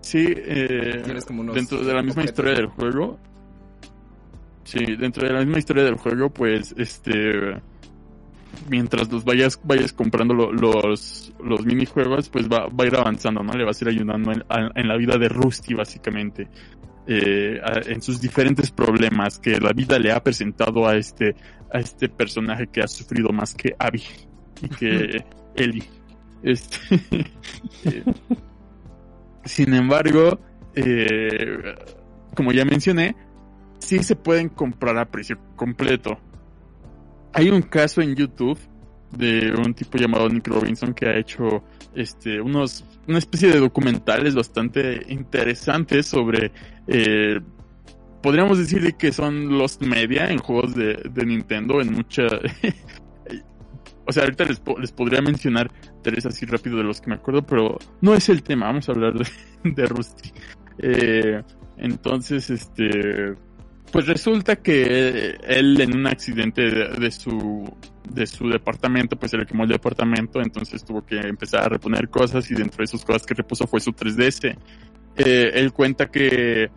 Sí, 0.00 0.24
eh, 0.26 1.02
Tienes 1.04 1.26
como 1.26 1.42
unos 1.42 1.54
dentro 1.54 1.84
de 1.84 1.92
la 1.92 2.00
misma 2.02 2.22
objetos, 2.22 2.30
historia 2.30 2.54
del 2.54 2.66
juego. 2.68 3.18
Sí, 4.64 4.84
dentro 4.96 5.26
de 5.26 5.32
la 5.32 5.40
misma 5.40 5.58
historia 5.58 5.84
del 5.84 5.96
juego, 5.96 6.30
pues, 6.30 6.74
este, 6.78 7.60
mientras 8.68 9.10
los 9.10 9.24
vayas, 9.24 9.58
vayas 9.64 9.92
comprando 9.92 10.34
lo- 10.34 10.52
los, 10.52 11.32
los 11.42 11.64
minijuegos, 11.64 12.28
pues 12.28 12.48
va, 12.48 12.66
va 12.68 12.84
a 12.84 12.86
ir 12.86 12.94
avanzando, 12.96 13.42
¿no? 13.42 13.52
Le 13.54 13.64
vas 13.64 13.80
a 13.80 13.84
ir 13.84 13.88
ayudando 13.90 14.32
en, 14.32 14.44
a- 14.48 14.70
en 14.74 14.88
la 14.88 14.96
vida 14.96 15.16
de 15.18 15.28
Rusty, 15.28 15.74
básicamente. 15.74 16.48
Eh, 17.06 17.58
a- 17.64 17.80
en 17.90 18.02
sus 18.02 18.20
diferentes 18.20 18.70
problemas 18.70 19.38
que 19.38 19.58
la 19.58 19.72
vida 19.72 19.98
le 19.98 20.12
ha 20.12 20.22
presentado 20.22 20.86
a 20.86 20.96
este, 20.96 21.34
a 21.72 21.80
este 21.80 22.08
personaje 22.08 22.66
que 22.68 22.82
ha 22.82 22.86
sufrido 22.88 23.30
más 23.30 23.54
que 23.54 23.74
Abby 23.78 24.02
y 24.62 24.68
que 24.68 25.24
Ellie. 25.56 25.84
Este, 26.42 26.76
eh, 27.84 28.04
sin 29.44 29.74
embargo, 29.74 30.38
eh, 30.74 31.74
como 32.36 32.52
ya 32.52 32.64
mencioné, 32.64 33.16
sí 33.80 34.02
se 34.02 34.16
pueden 34.16 34.48
comprar 34.48 34.96
a 34.98 35.10
precio 35.10 35.38
completo. 35.56 36.18
Hay 37.32 37.50
un 37.50 37.62
caso 37.62 38.00
en 38.00 38.14
YouTube 38.14 38.58
de 39.12 39.52
un 39.52 39.74
tipo 39.74 39.98
llamado 39.98 40.28
Nick 40.28 40.46
Robinson 40.46 40.94
que 40.94 41.06
ha 41.08 41.16
hecho 41.16 41.64
este 41.94 42.40
unos 42.40 42.84
una 43.08 43.18
especie 43.18 43.50
de 43.50 43.58
documentales 43.58 44.36
bastante 44.36 45.04
interesantes 45.08 46.06
sobre 46.06 46.52
eh, 46.86 47.40
podríamos 48.22 48.58
decir 48.58 48.94
que 48.94 49.10
son 49.10 49.58
los 49.58 49.80
media 49.80 50.30
en 50.30 50.38
juegos 50.38 50.76
de, 50.76 50.94
de 50.94 51.26
Nintendo 51.26 51.80
en 51.80 51.92
mucha 51.92 52.22
o 54.06 54.12
sea 54.12 54.22
ahorita 54.22 54.44
les, 54.44 54.62
les 54.78 54.92
podría 54.92 55.20
mencionar 55.20 55.72
tres 56.02 56.26
así 56.26 56.46
rápido 56.46 56.76
de 56.76 56.84
los 56.84 57.00
que 57.00 57.10
me 57.10 57.16
acuerdo 57.16 57.42
pero 57.42 57.78
no 58.00 58.14
es 58.14 58.28
el 58.28 58.44
tema 58.44 58.66
vamos 58.66 58.88
a 58.88 58.92
hablar 58.92 59.14
de, 59.14 59.26
de 59.70 59.86
Rusty 59.86 60.30
Eh, 60.82 61.42
entonces 61.76 62.48
este 62.48 63.34
pues 63.92 64.06
resulta 64.06 64.56
que 64.56 65.36
él 65.46 65.80
en 65.80 65.96
un 65.96 66.06
accidente 66.06 66.62
de, 66.62 67.10
su 67.10 67.72
de 68.08 68.26
su 68.26 68.48
departamento, 68.48 69.16
pues 69.16 69.30
se 69.30 69.38
le 69.38 69.46
quemó 69.46 69.64
el 69.64 69.70
departamento, 69.70 70.40
entonces 70.40 70.84
tuvo 70.84 71.04
que 71.04 71.18
empezar 71.18 71.64
a 71.64 71.68
reponer 71.68 72.08
cosas 72.08 72.50
y 72.50 72.54
dentro 72.54 72.78
de 72.78 72.84
esas 72.84 73.04
cosas 73.04 73.24
que 73.26 73.34
repuso 73.34 73.66
fue 73.66 73.80
su 73.80 73.92
3DS. 73.92 74.56
Eh, 75.16 75.50
él 75.54 75.72
cuenta 75.72 76.10
que 76.10 76.70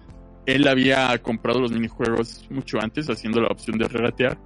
él 0.46 0.68
había 0.68 1.18
comprado 1.20 1.62
los 1.62 1.72
minijuegos 1.72 2.46
mucho 2.50 2.80
antes, 2.82 3.10
haciendo 3.10 3.42
la 3.42 3.48
opción 3.48 3.78
de 3.78 3.88
regatear. 3.88 4.38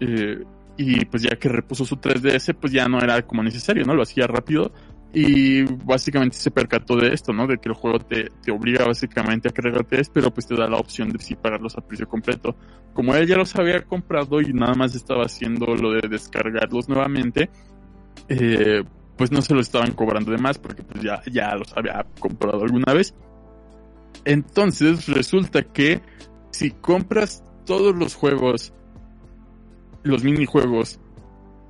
eh, 0.00 0.42
y 0.76 1.04
pues 1.04 1.22
ya 1.22 1.36
que 1.36 1.48
repuso 1.48 1.84
su 1.84 1.96
3DS, 1.96 2.54
pues 2.54 2.72
ya 2.72 2.88
no 2.88 2.98
era 2.98 3.22
como 3.22 3.42
necesario, 3.42 3.84
¿no? 3.84 3.94
Lo 3.94 4.02
hacía 4.02 4.26
rápido. 4.26 4.72
Y 5.16 5.62
básicamente 5.62 6.36
se 6.36 6.50
percató 6.50 6.96
de 6.96 7.14
esto, 7.14 7.32
¿no? 7.32 7.46
De 7.46 7.58
que 7.58 7.68
el 7.68 7.74
juego 7.76 8.00
te, 8.00 8.30
te 8.42 8.50
obliga 8.50 8.84
básicamente 8.84 9.48
a 9.48 9.52
que 9.52 9.62
regatees, 9.62 10.10
pero 10.10 10.34
pues 10.34 10.46
te 10.46 10.56
da 10.56 10.68
la 10.68 10.76
opción 10.76 11.10
de 11.10 11.20
sí 11.20 11.36
pagarlos 11.36 11.78
a 11.78 11.82
precio 11.82 12.08
completo. 12.08 12.56
Como 12.92 13.14
él 13.14 13.28
ya 13.28 13.36
los 13.36 13.54
había 13.54 13.84
comprado 13.84 14.40
y 14.40 14.52
nada 14.52 14.74
más 14.74 14.96
estaba 14.96 15.24
haciendo 15.24 15.66
lo 15.76 15.92
de 15.92 16.08
descargarlos 16.08 16.88
nuevamente, 16.88 17.48
eh, 18.28 18.82
pues 19.16 19.30
no 19.30 19.40
se 19.40 19.54
lo 19.54 19.60
estaban 19.60 19.92
cobrando 19.92 20.32
de 20.32 20.38
más 20.38 20.58
porque 20.58 20.82
pues 20.82 21.04
ya, 21.04 21.22
ya 21.30 21.54
los 21.54 21.72
había 21.76 22.04
comprado 22.18 22.64
alguna 22.64 22.92
vez. 22.92 23.14
Entonces 24.24 25.06
resulta 25.06 25.62
que 25.62 26.00
si 26.50 26.72
compras 26.72 27.44
todos 27.66 27.94
los 27.94 28.14
juegos, 28.14 28.72
los 30.02 30.24
minijuegos 30.24 31.00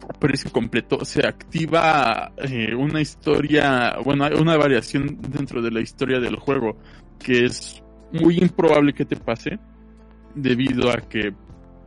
a 0.09 0.13
precio 0.13 0.51
completo, 0.53 1.05
se 1.05 1.27
activa 1.27 2.33
eh, 2.37 2.75
una 2.75 3.01
historia, 3.01 3.97
bueno, 4.05 4.29
una 4.41 4.57
variación 4.57 5.19
dentro 5.21 5.63
de 5.63 5.71
la 5.71 5.81
historia 5.81 6.21
del 6.21 6.37
juego 6.37 6.77
que 7.19 7.45
es 7.45 7.83
muy 8.13 8.39
improbable 8.39 8.93
que 8.93 9.05
te 9.05 9.17
pase 9.17 9.59
debido 10.35 10.91
a 10.91 10.97
que 10.97 11.35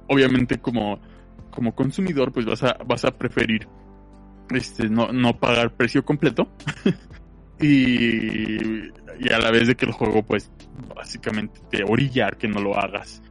obviamente 0.07 0.57
como, 0.59 0.99
como 1.51 1.75
consumidor 1.75 2.31
pues 2.31 2.45
vas 2.45 2.63
a, 2.63 2.77
vas 2.85 3.05
a 3.05 3.11
preferir 3.11 3.67
este 4.49 4.89
no, 4.89 5.11
no 5.11 5.37
pagar 5.37 5.75
precio 5.75 6.03
completo 6.05 6.49
y, 7.61 8.87
y 9.19 9.33
a 9.33 9.39
la 9.39 9.51
vez 9.51 9.67
de 9.67 9.75
que 9.75 9.85
el 9.85 9.91
juego 9.91 10.23
pues 10.23 10.51
básicamente 10.95 11.59
te 11.69 11.83
orilla 11.83 12.27
a 12.27 12.31
que 12.31 12.47
no 12.47 12.61
lo 12.61 12.77
hagas. 12.77 13.21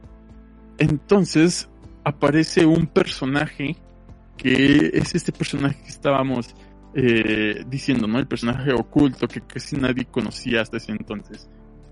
Entonces 0.77 1.69
aparece 2.03 2.65
un 2.65 2.87
personaje 2.87 3.75
que 4.37 4.91
es 4.93 5.15
este 5.15 5.31
personaje 5.31 5.81
que 5.81 5.89
estábamos 5.89 6.55
eh, 6.93 7.63
diciendo, 7.67 8.07
¿no? 8.07 8.19
El 8.19 8.27
personaje 8.27 8.71
oculto 8.73 9.27
que 9.27 9.41
casi 9.41 9.75
nadie 9.75 10.05
conocía 10.05 10.61
hasta 10.61 10.77
ese 10.77 10.91
entonces. 10.91 11.49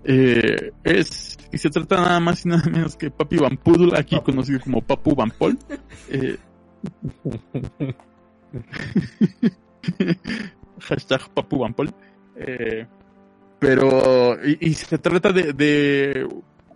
Eh, 0.08 0.70
es, 0.84 1.36
y 1.52 1.58
se 1.58 1.68
trata 1.68 1.96
nada 1.96 2.20
más 2.20 2.46
y 2.46 2.48
nada 2.48 2.70
menos 2.70 2.96
que 2.96 3.10
Papi 3.10 3.38
Van 3.38 3.58
aquí 3.96 4.18
conocido 4.20 4.60
como 4.60 4.80
Papu 4.80 5.16
Van. 5.16 5.32
Eh, 6.08 6.36
hashtag 10.80 11.28
Papu 11.34 11.58
Van 11.58 11.74
Pol. 11.74 11.92
Eh, 12.36 12.86
pero, 13.58 14.38
y, 14.46 14.68
y 14.68 14.74
se 14.74 14.98
trata 14.98 15.32
de, 15.32 15.52
de 15.52 16.28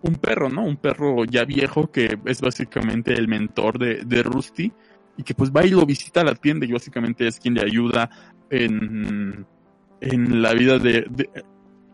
un 0.02 0.14
perro, 0.16 0.48
¿no? 0.48 0.64
Un 0.64 0.76
perro 0.76 1.24
ya 1.24 1.44
viejo 1.44 1.90
que 1.90 2.18
es 2.24 2.40
básicamente 2.40 3.12
el 3.12 3.28
mentor 3.28 3.78
de, 3.78 4.02
de 4.04 4.22
Rusty 4.22 4.72
y 5.16 5.22
que 5.22 5.34
pues 5.34 5.50
va 5.50 5.64
y 5.64 5.70
lo 5.70 5.84
visita 5.84 6.20
a 6.20 6.24
la 6.24 6.34
tienda 6.34 6.66
y 6.66 6.72
básicamente 6.72 7.26
es 7.26 7.38
quien 7.38 7.54
le 7.54 7.62
ayuda 7.62 8.08
en, 8.50 9.46
en 10.00 10.42
la 10.42 10.54
vida 10.54 10.78
de, 10.78 11.06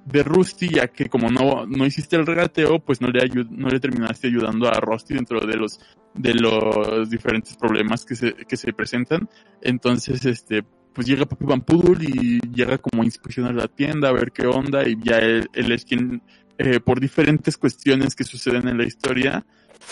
de, 0.04 0.22
Rusty, 0.22 0.68
ya 0.68 0.88
que 0.88 1.08
como 1.08 1.30
no, 1.30 1.66
no 1.66 1.84
hiciste 1.84 2.16
el 2.16 2.26
regateo, 2.26 2.78
pues 2.78 3.00
no 3.00 3.08
le, 3.08 3.20
ayu- 3.20 3.48
no 3.50 3.68
le 3.68 3.80
terminaste 3.80 4.28
ayudando 4.28 4.68
a 4.68 4.80
Rusty 4.80 5.14
dentro 5.14 5.40
de 5.44 5.56
los, 5.56 5.80
de 6.14 6.34
los 6.34 7.10
diferentes 7.10 7.56
problemas 7.56 8.04
que 8.04 8.14
se, 8.14 8.34
que 8.34 8.56
se 8.56 8.72
presentan. 8.72 9.28
Entonces, 9.60 10.24
este, 10.24 10.62
pues 10.92 11.06
llega 11.06 11.26
Papi 11.26 11.44
Van 11.44 11.64
y 12.00 12.40
llega 12.54 12.78
como 12.78 13.02
a 13.02 13.04
inspeccionar 13.04 13.54
la 13.54 13.68
tienda, 13.68 14.08
a 14.08 14.12
ver 14.12 14.32
qué 14.32 14.46
onda, 14.46 14.88
y 14.88 14.96
ya 15.02 15.18
él, 15.18 15.48
él 15.52 15.72
es 15.72 15.84
quien, 15.84 16.22
eh, 16.58 16.80
por 16.80 17.00
diferentes 17.00 17.58
cuestiones 17.58 18.14
que 18.14 18.24
suceden 18.24 18.68
en 18.68 18.78
la 18.78 18.84
historia, 18.86 19.44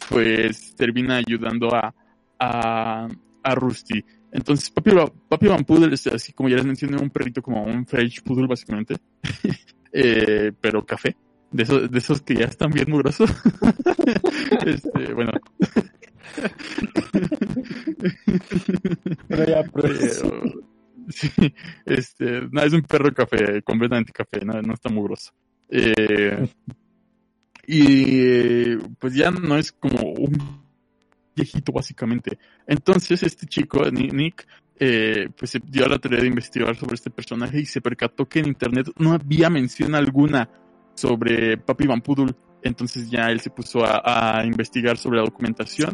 pues 0.08 0.74
termina 0.76 1.16
ayudando 1.16 1.74
a, 1.74 1.94
a, 2.38 3.08
a 3.42 3.54
Rusty. 3.54 4.04
Entonces, 4.32 4.70
Papi, 4.70 4.90
Papi 5.28 5.46
Van 5.46 5.64
Poodle 5.64 5.94
es 5.94 6.06
así 6.08 6.32
como 6.32 6.48
ya 6.48 6.56
les 6.56 6.64
mencioné, 6.66 6.96
un 6.96 7.10
perrito 7.10 7.40
como 7.42 7.62
un 7.64 7.86
French 7.86 8.22
Poodle 8.22 8.46
básicamente, 8.48 8.96
eh, 9.92 10.52
pero 10.60 10.84
café, 10.84 11.16
de 11.52 11.62
esos, 11.62 11.90
de 11.90 11.98
esos 11.98 12.22
que 12.22 12.34
ya 12.34 12.46
están 12.46 12.70
bien 12.70 12.90
mugrosos. 12.90 13.30
este, 14.66 15.14
bueno. 15.14 15.32
Pero 19.28 19.44
ya, 19.46 19.62
pero- 19.72 19.88
Pero, 19.88 20.42
sí, 21.08 21.28
este, 21.86 22.40
no, 22.50 22.62
es 22.62 22.72
un 22.72 22.82
perro 22.82 23.12
café, 23.12 23.62
completamente 23.62 24.12
café, 24.12 24.44
no, 24.44 24.60
no 24.62 24.74
está 24.74 24.88
mugroso. 24.88 25.32
Eh, 25.68 26.48
y 27.66 28.76
pues 28.98 29.14
ya 29.14 29.30
no 29.30 29.56
es 29.56 29.72
como 29.72 30.00
un 30.12 30.63
viejito 31.34 31.72
básicamente. 31.72 32.38
Entonces 32.66 33.22
este 33.22 33.46
chico, 33.46 33.84
Ni- 33.90 34.08
Nick, 34.10 34.46
eh, 34.78 35.28
pues 35.36 35.52
se 35.52 35.60
dio 35.64 35.84
a 35.86 35.88
la 35.88 35.98
tarea 35.98 36.20
de 36.20 36.26
investigar 36.26 36.74
sobre 36.76 36.94
este 36.94 37.10
personaje 37.10 37.60
y 37.60 37.66
se 37.66 37.80
percató 37.80 38.26
que 38.26 38.40
en 38.40 38.48
internet 38.48 38.88
no 38.98 39.12
había 39.12 39.48
mención 39.50 39.94
alguna 39.94 40.48
sobre 40.94 41.56
Papi 41.58 41.86
Van 41.86 42.00
Poodle. 42.00 42.34
Entonces 42.62 43.10
ya 43.10 43.30
él 43.30 43.40
se 43.40 43.50
puso 43.50 43.84
a, 43.84 44.38
a 44.38 44.44
investigar 44.46 44.96
sobre 44.96 45.18
la 45.18 45.24
documentación 45.24 45.92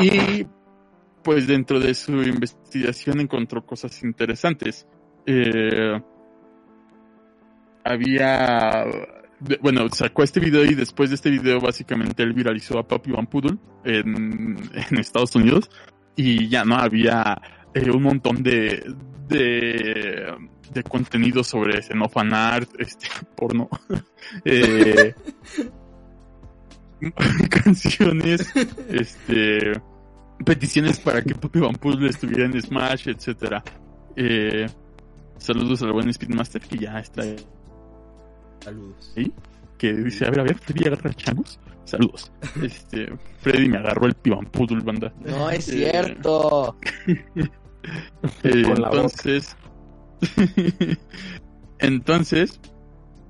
y 0.00 0.46
pues 1.22 1.46
dentro 1.46 1.78
de 1.78 1.92
su 1.94 2.12
investigación 2.22 3.20
encontró 3.20 3.64
cosas 3.66 4.02
interesantes. 4.02 4.86
Eh, 5.26 6.00
había, 7.84 8.84
bueno, 9.60 9.88
sacó 9.90 10.22
este 10.22 10.40
video 10.40 10.64
y 10.64 10.74
después 10.74 11.10
de 11.10 11.16
este 11.16 11.30
video 11.30 11.60
básicamente 11.60 12.22
él 12.22 12.32
viralizó 12.32 12.78
a 12.78 12.86
Papi 12.86 13.12
Van 13.12 13.26
Poodle 13.26 13.58
en, 13.84 14.56
Estados 14.98 15.34
Unidos 15.36 15.70
y 16.16 16.48
ya 16.48 16.64
no 16.64 16.76
había 16.76 17.40
eh, 17.74 17.90
un 17.90 18.02
montón 18.02 18.42
de, 18.42 18.84
de, 19.28 20.34
de 20.72 20.82
contenido 20.82 21.44
sobre 21.44 21.82
xenofan 21.82 22.34
art, 22.34 22.70
este, 22.78 23.06
porno, 23.36 23.68
eh, 24.44 25.14
canciones, 27.50 28.52
este, 28.88 29.80
peticiones 30.44 30.98
para 30.98 31.22
que 31.22 31.34
Papi 31.34 31.60
Van 31.60 31.76
Poodle 31.76 32.08
estuviera 32.08 32.46
en 32.46 32.60
Smash, 32.60 33.08
etcétera. 33.08 33.62
Eh, 34.16 34.66
saludos 35.36 35.82
al 35.82 35.92
buen 35.92 36.12
Speedmaster 36.12 36.60
que 36.60 36.78
ya 36.78 36.98
está 36.98 37.22
Saludos. 38.60 39.14
que 39.78 39.92
dice, 39.92 40.26
a 40.26 40.30
ver, 40.30 40.40
a 40.40 40.42
ver, 40.44 40.58
Freddy 40.58 40.86
agarra 40.88 41.12
changos. 41.14 41.58
Saludos. 41.84 42.30
Este, 42.62 43.08
Freddy 43.40 43.68
me 43.68 43.78
agarró 43.78 44.06
el 44.06 44.14
Pivan 44.14 44.46
Poodle, 44.46 44.80
banda. 44.82 45.12
No 45.24 45.50
es 45.50 45.68
Eh, 45.68 45.90
cierto. 45.92 46.76
Eh, 48.42 48.62
entonces, 48.66 49.56
entonces, 51.78 52.60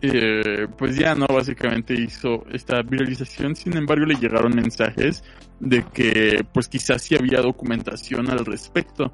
eh, 0.01 0.67
pues 0.77 0.97
ya 0.97 1.15
no, 1.15 1.27
básicamente 1.27 1.95
hizo 1.95 2.45
esta 2.51 2.83
viralización. 2.83 3.55
Sin 3.57 3.77
embargo, 3.77 4.05
le 4.07 4.15
llegaron 4.17 4.55
mensajes 4.55 5.23
de 5.61 5.85
que, 5.93 6.45
pues 6.53 6.69
quizás 6.69 7.03
sí 7.03 7.15
había 7.15 7.41
documentación 7.41 8.31
al 8.31 8.45
respecto, 8.45 9.13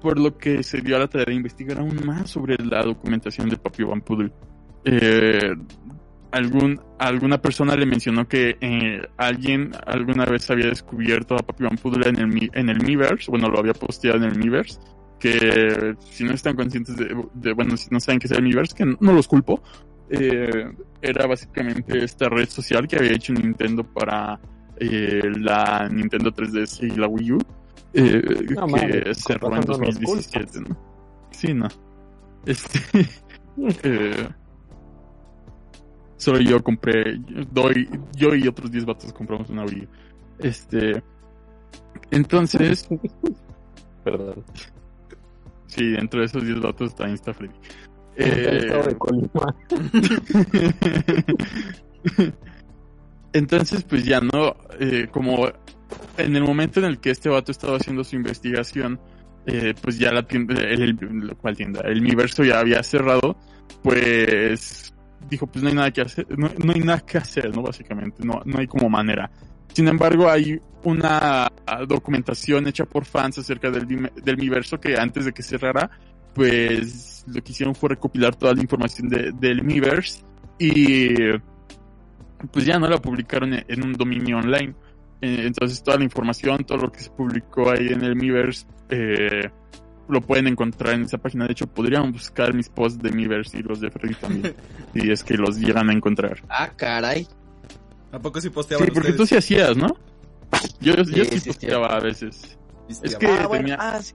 por 0.00 0.18
lo 0.18 0.36
que 0.36 0.62
se 0.62 0.80
dio 0.80 0.96
a 0.96 1.00
la 1.00 1.08
tarea 1.08 1.26
de 1.26 1.34
investigar 1.34 1.78
aún 1.78 1.98
más 2.04 2.30
sobre 2.30 2.56
la 2.58 2.82
documentación 2.82 3.48
de 3.48 3.56
Papi 3.56 3.82
Van 3.84 4.00
Poodle. 4.02 4.30
Eh, 4.84 5.54
algún, 6.32 6.80
alguna 6.98 7.40
persona 7.40 7.76
le 7.76 7.86
mencionó 7.86 8.26
que 8.26 8.56
eh, 8.60 9.00
alguien 9.16 9.70
alguna 9.86 10.24
vez 10.24 10.50
había 10.50 10.66
descubierto 10.66 11.34
a 11.36 11.38
Papi 11.38 11.64
Van 11.64 11.76
Poodle 11.76 12.08
en 12.08 12.16
el, 12.18 12.50
en 12.54 12.68
el 12.68 12.82
Miiverse, 12.82 13.30
bueno, 13.30 13.48
lo 13.48 13.58
había 13.60 13.72
posteado 13.72 14.16
en 14.18 14.24
el 14.24 14.36
Miiverse, 14.38 14.80
que 15.20 15.94
si 16.10 16.24
no 16.24 16.32
están 16.32 16.56
conscientes 16.56 16.96
de, 16.96 17.14
de- 17.34 17.52
bueno, 17.52 17.76
si 17.76 17.88
no 17.90 18.00
saben 18.00 18.18
qué 18.18 18.26
es 18.26 18.32
el 18.32 18.42
Miiverse, 18.42 18.74
que 18.74 18.84
no 18.84 19.12
los 19.12 19.28
culpo, 19.28 19.62
eh, 20.10 20.70
era 21.00 21.26
básicamente 21.26 22.04
esta 22.04 22.28
red 22.28 22.48
social 22.48 22.86
que 22.88 22.96
había 22.96 23.12
hecho 23.12 23.32
Nintendo 23.32 23.84
para 23.84 24.38
eh, 24.80 25.22
la 25.38 25.88
Nintendo 25.90 26.32
3DS 26.32 26.82
y 26.92 26.96
la 26.98 27.06
Wii 27.06 27.32
U, 27.32 27.38
eh, 27.94 28.22
No, 28.56 28.66
que 28.66 29.14
cerró 29.14 29.54
en 29.54 29.62
razón 29.62 29.80
no 29.80 29.86
los 29.86 30.00
2017, 30.00 30.60
¿no? 30.68 30.76
Sí, 31.30 31.54
no. 31.54 31.68
Este, 32.44 32.80
eh, 33.84 34.28
solo 36.16 36.40
yo 36.40 36.62
compré, 36.62 37.18
doy, 37.52 37.88
yo 38.16 38.34
y 38.34 38.46
otros 38.48 38.70
10 38.70 38.84
vatos 38.84 39.12
compramos 39.12 39.50
una 39.50 39.64
Wii. 39.64 39.88
Este, 40.38 41.02
entonces, 42.10 42.88
Perdón. 44.04 44.44
sí, 45.66 45.90
dentro 45.90 46.20
de 46.20 46.26
esos 46.26 46.44
10 46.44 46.60
vatos 46.60 46.90
está 46.90 47.08
InstaFreddy. 47.08 47.54
Eh. 48.16 48.70
Entonces, 53.32 53.82
pues 53.84 54.04
ya 54.04 54.20
no, 54.20 54.54
eh, 54.78 55.08
como 55.10 55.48
en 56.18 56.36
el 56.36 56.42
momento 56.44 56.78
en 56.80 56.86
el 56.86 57.00
que 57.00 57.10
este 57.10 57.28
vato 57.28 57.50
estaba 57.50 57.76
haciendo 57.76 58.04
su 58.04 58.14
investigación, 58.16 59.00
eh, 59.46 59.74
pues 59.80 59.98
ya 59.98 60.12
la 60.12 60.26
tienda, 60.26 60.54
el, 60.62 60.82
el- 60.82 61.36
¿cuál 61.40 61.56
tienda? 61.56 61.80
El 61.80 62.00
universo 62.00 62.44
ya 62.44 62.60
había 62.60 62.82
cerrado, 62.84 63.36
pues 63.82 64.93
dijo, 65.28 65.46
pues 65.46 65.62
no 65.62 65.68
hay 65.68 65.74
nada 65.74 65.90
que 65.90 66.00
hacer, 66.02 66.26
no, 66.38 66.50
no 66.62 66.72
hay 66.72 66.80
nada 66.80 67.00
que 67.00 67.18
hacer, 67.18 67.54
¿no? 67.54 67.62
Básicamente, 67.62 68.24
no, 68.24 68.40
no 68.44 68.58
hay 68.58 68.66
como 68.66 68.88
manera. 68.88 69.30
Sin 69.72 69.88
embargo, 69.88 70.28
hay 70.30 70.60
una 70.84 71.50
documentación 71.88 72.68
hecha 72.68 72.84
por 72.84 73.04
fans 73.04 73.38
acerca 73.38 73.70
del, 73.70 73.86
del 74.22 74.34
universo 74.36 74.78
que 74.78 74.96
antes 74.98 75.24
de 75.24 75.32
que 75.32 75.42
cerrara, 75.42 75.90
pues 76.34 77.24
lo 77.26 77.42
que 77.42 77.52
hicieron 77.52 77.74
fue 77.74 77.88
recopilar 77.90 78.34
toda 78.36 78.54
la 78.54 78.60
información 78.62 79.08
de- 79.08 79.32
del 79.32 79.62
Miiverse 79.64 80.22
y 80.58 81.08
pues 82.52 82.66
ya 82.66 82.78
no 82.78 82.88
la 82.88 82.98
publicaron 82.98 83.54
en, 83.54 83.64
en 83.68 83.84
un 83.84 83.92
dominio 83.94 84.38
online. 84.38 84.74
Eh, 85.20 85.44
Entonces 85.46 85.82
toda 85.82 85.96
la 85.98 86.04
información, 86.04 86.64
todo 86.64 86.78
lo 86.78 86.92
que 86.92 87.00
se 87.00 87.10
publicó 87.10 87.70
ahí 87.70 87.88
en 87.88 88.02
el 88.04 88.14
Miiverse, 88.16 88.66
eh, 88.90 89.48
lo 90.08 90.20
pueden 90.20 90.46
encontrar 90.46 90.94
en 90.94 91.02
esa 91.02 91.18
página. 91.18 91.46
De 91.46 91.52
hecho, 91.52 91.66
podrían 91.66 92.12
buscar 92.12 92.52
mis 92.54 92.68
posts 92.68 93.02
de 93.02 93.10
Miiverse 93.10 93.58
y 93.58 93.62
los 93.62 93.80
de 93.80 93.90
Freddy 93.90 94.14
también, 94.14 94.54
si 94.94 95.10
es 95.10 95.24
que 95.24 95.34
los 95.36 95.58
llegan 95.58 95.90
a 95.90 95.92
encontrar. 95.92 96.42
Ah, 96.48 96.70
caray. 96.76 97.26
¿A 98.12 98.18
poco 98.18 98.40
sí 98.40 98.50
posteaban 98.50 98.86
Sí, 98.86 98.92
porque 98.92 99.10
ustedes? 99.10 99.16
tú 99.16 99.26
sí 99.26 99.36
hacías, 99.36 99.76
¿no? 99.76 99.96
Yo, 100.80 100.94
yo 100.94 101.04
Sí, 101.04 101.24
sí, 101.32 101.40
sí, 101.40 101.48
posteaba 101.48 101.88
a 101.88 102.00
veces. 102.00 102.56
Es 103.02 103.16
que- 103.16 103.26
Ah, 103.26 103.46
bueno, 103.46 103.64
tenía- 103.64 103.76
ah, 103.80 104.00
sí. 104.02 104.14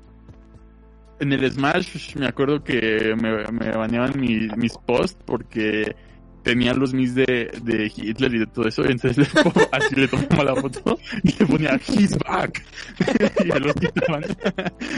En 1.19 1.33
el 1.33 1.51
Smash 1.51 2.15
me 2.15 2.27
acuerdo 2.27 2.63
que 2.63 3.13
me, 3.21 3.43
me 3.51 3.71
baneaban 3.75 4.17
mi- 4.17 4.47
mis 4.55 4.77
posts 4.85 5.17
porque 5.25 5.95
tenía 6.43 6.73
los 6.73 6.93
mis 6.93 7.15
de, 7.15 7.51
de 7.63 7.91
Hitler 7.95 8.33
y 8.35 8.39
de 8.39 8.47
todo 8.47 8.67
eso, 8.67 8.83
y 8.85 8.91
entonces 8.91 9.33
le 9.33 9.67
así 9.71 9.95
le 9.95 10.07
tomaba 10.07 10.43
la 10.43 10.55
foto 10.55 10.99
y 11.23 11.31
le 11.37 11.45
ponía 11.45 11.79
He's 11.87 12.17
back 12.17 12.63
y 13.43 13.47
me 13.47 13.59
los 13.59 13.75
quitaban. 13.75 14.23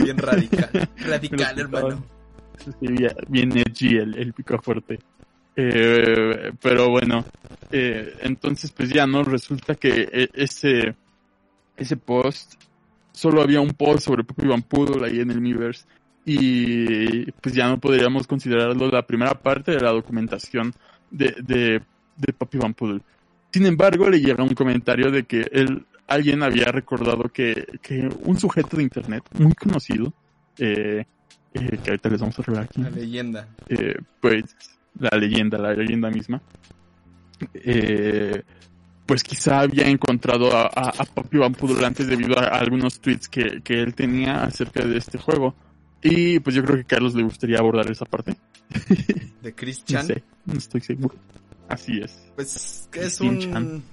Bien 0.04 0.18
radical. 0.18 0.70
Radical, 0.98 1.56
lo 1.56 1.62
hermano. 1.62 2.06
Sí, 2.80 2.88
bien, 3.28 3.58
edgy 3.58 3.98
el, 3.98 4.16
el 4.18 4.34
pico 4.34 4.62
fuerte. 4.62 5.00
Eh, 5.56 6.54
pero 6.62 6.90
bueno, 6.90 7.26
eh, 7.72 8.14
entonces 8.22 8.72
pues 8.72 8.90
ya 8.90 9.06
no 9.06 9.24
resulta 9.24 9.76
que 9.76 10.08
eh, 10.12 10.30
ese 10.34 10.96
ese 11.76 11.98
post 11.98 12.54
solo 13.12 13.42
había 13.42 13.60
un 13.60 13.74
post 13.74 14.06
sobre 14.06 14.24
Puppy 14.24 14.48
Van 14.48 14.62
Poodle 14.62 15.06
ahí 15.06 15.20
en 15.20 15.32
el 15.32 15.42
Miiverse 15.42 15.86
y 16.24 17.30
pues 17.32 17.56
ya 17.56 17.68
no 17.68 17.80
podríamos 17.80 18.28
considerarlo 18.28 18.90
la 18.90 19.06
primera 19.06 19.34
parte 19.34 19.72
de 19.72 19.82
la 19.82 19.92
documentación 19.92 20.74
de, 21.12 21.36
de, 21.43 21.82
de 22.17 22.34
Puppy 22.34 22.58
Van 22.58 22.74
Poodle. 22.74 23.02
Sin 23.54 23.65
embargo, 23.65 24.10
le 24.10 24.19
llega 24.19 24.43
un 24.43 24.54
comentario 24.56 25.12
de 25.12 25.24
que 25.24 25.41
él, 25.52 25.86
alguien 26.08 26.41
había 26.41 26.65
recordado 26.65 27.24
que, 27.32 27.67
que 27.82 28.10
un 28.24 28.38
sujeto 28.39 28.78
de 28.78 28.84
internet 28.84 29.24
muy 29.38 29.54
conocido, 29.54 30.13
eh, 30.58 31.06
eh, 31.54 31.80
que 31.84 31.89
ahorita 31.91 32.10
les 32.10 32.21
vamos 32.21 32.39
a 32.39 32.41
revelar 32.43 32.65
aquí, 32.65 32.82
La 32.82 32.89
leyenda. 32.89 33.47
eh, 33.67 33.95
pues 34.21 34.56
la 35.00 35.17
leyenda, 35.17 35.58
la 35.58 35.74
leyenda 35.74 36.10
misma, 36.10 36.41
eh, 37.54 38.41
pues 39.06 39.24
quizá 39.24 39.62
había 39.62 39.88
encontrado 39.88 40.56
a, 40.56 40.63
a, 40.67 40.89
a 40.89 41.06
Papi 41.06 41.38
Van 41.38 41.54
Poodle 41.54 41.86
antes 41.86 42.08
debido 42.08 42.38
a, 42.39 42.43
a 42.45 42.60
algunos 42.60 43.00
tweets 43.02 43.28
que, 43.28 43.62
que 43.62 43.82
él 43.82 43.93
tenía 43.95 44.43
acerca 44.43 44.86
de 44.86 44.97
este 44.97 45.17
juego. 45.17 45.56
Y 46.02 46.39
pues 46.39 46.56
yo 46.56 46.63
creo 46.63 46.78
que 46.78 46.82
a 46.84 46.86
Carlos 46.86 47.13
le 47.15 47.24
gustaría 47.24 47.60
abordar 47.60 47.91
esa 47.91 48.06
parte. 48.06 48.36
De 49.42 49.54
Chris 49.56 49.80
No 49.80 49.86
Chan. 49.86 50.08
sé, 50.08 50.24
no 50.46 50.54
estoy 50.58 50.82
seguro. 50.82 51.16
Así 51.68 52.00
es. 52.02 52.12
Pues 52.36 52.88
que 52.92 53.06
es 53.06 53.18
Chan. 53.18 53.56
un, 53.56 53.84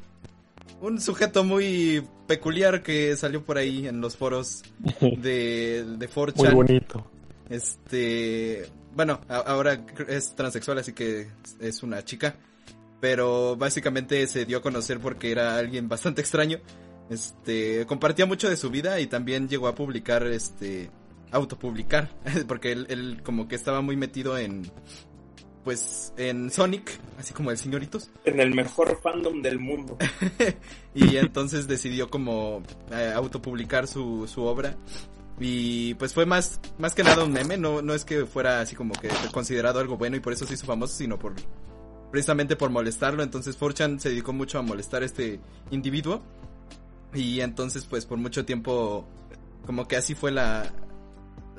un 0.81 1.01
sujeto 1.01 1.45
muy 1.45 2.03
peculiar 2.27 2.83
que 2.83 3.17
salió 3.17 3.45
por 3.45 3.57
ahí 3.59 3.87
en 3.87 4.01
los 4.01 4.17
foros 4.17 4.63
de, 5.01 5.85
de 5.99 6.11
4chan. 6.11 6.37
Muy 6.37 6.55
bonito. 6.55 7.11
Este, 7.49 8.67
bueno, 8.95 9.21
a- 9.29 9.37
ahora 9.39 9.85
es 10.09 10.35
transexual, 10.35 10.79
así 10.79 10.93
que 10.93 11.29
es 11.61 11.83
una 11.83 12.05
chica. 12.05 12.37
Pero 13.01 13.57
básicamente 13.57 14.27
se 14.27 14.45
dio 14.45 14.59
a 14.59 14.63
conocer 14.63 14.99
porque 14.99 15.31
era 15.31 15.57
alguien 15.57 15.89
bastante 15.89 16.21
extraño. 16.21 16.59
Este, 17.11 17.87
compartía 17.87 18.27
mucho 18.27 18.51
de 18.51 18.57
su 18.57 18.71
vida 18.71 18.99
y 19.01 19.07
también 19.07 19.49
llegó 19.49 19.69
a 19.69 19.75
publicar 19.75 20.27
este 20.27 20.91
autopublicar, 21.31 22.11
porque 22.49 22.73
él, 22.73 22.87
él 22.89 23.21
como 23.23 23.49
que 23.49 23.55
estaba 23.55 23.81
muy 23.81 23.97
metido 23.97 24.39
en, 24.39 24.71
pues, 25.65 26.13
en 26.17 26.51
Sonic, 26.51 26.99
así 27.19 27.35
como 27.35 27.51
el 27.51 27.59
señoritos. 27.59 28.11
En 28.25 28.41
el 28.41 28.55
mejor 28.55 29.01
fandom 29.03 29.43
del 29.43 29.59
mundo. 29.59 29.99
y 30.95 31.17
entonces 31.17 31.69
decidió 31.69 32.09
como 32.09 32.63
eh, 32.91 33.13
autopublicar 33.15 33.87
su, 33.87 34.27
su 34.27 34.43
obra. 34.43 34.77
Y 35.41 35.95
pues 35.95 36.15
fue 36.15 36.27
más, 36.27 36.61
más 36.79 36.95
que 36.95 37.05
nada 37.05 37.23
un 37.23 37.33
meme, 37.33 37.57
no, 37.57 37.81
no 37.81 37.95
es 37.95 38.05
que 38.05 38.27
fuera 38.27 38.61
así 38.61 38.75
como 38.75 38.93
que 38.95 39.09
considerado 39.33 39.79
algo 39.79 39.97
bueno 39.97 40.17
y 40.17 40.21
por 40.21 40.33
eso 40.33 40.47
se 40.47 40.55
hizo 40.55 40.67
famoso, 40.67 40.97
sino 40.97 41.19
por 41.19 41.35
precisamente 42.11 42.57
por 42.57 42.71
molestarlo. 42.71 43.23
Entonces 43.23 43.57
Forchan 43.57 44.01
se 44.01 44.11
dedicó 44.11 44.33
mucho 44.33 44.59
a 44.59 44.63
molestar 44.63 45.03
a 45.03 45.07
este 45.07 45.41
individuo. 45.71 46.23
Y 47.15 47.41
entonces 47.41 47.85
pues 47.85 48.05
por 48.05 48.19
mucho 48.19 48.45
tiempo 48.45 49.07
como 49.67 49.87
que 49.87 49.97
así 49.97 50.15
fue 50.15 50.31
la... 50.33 50.73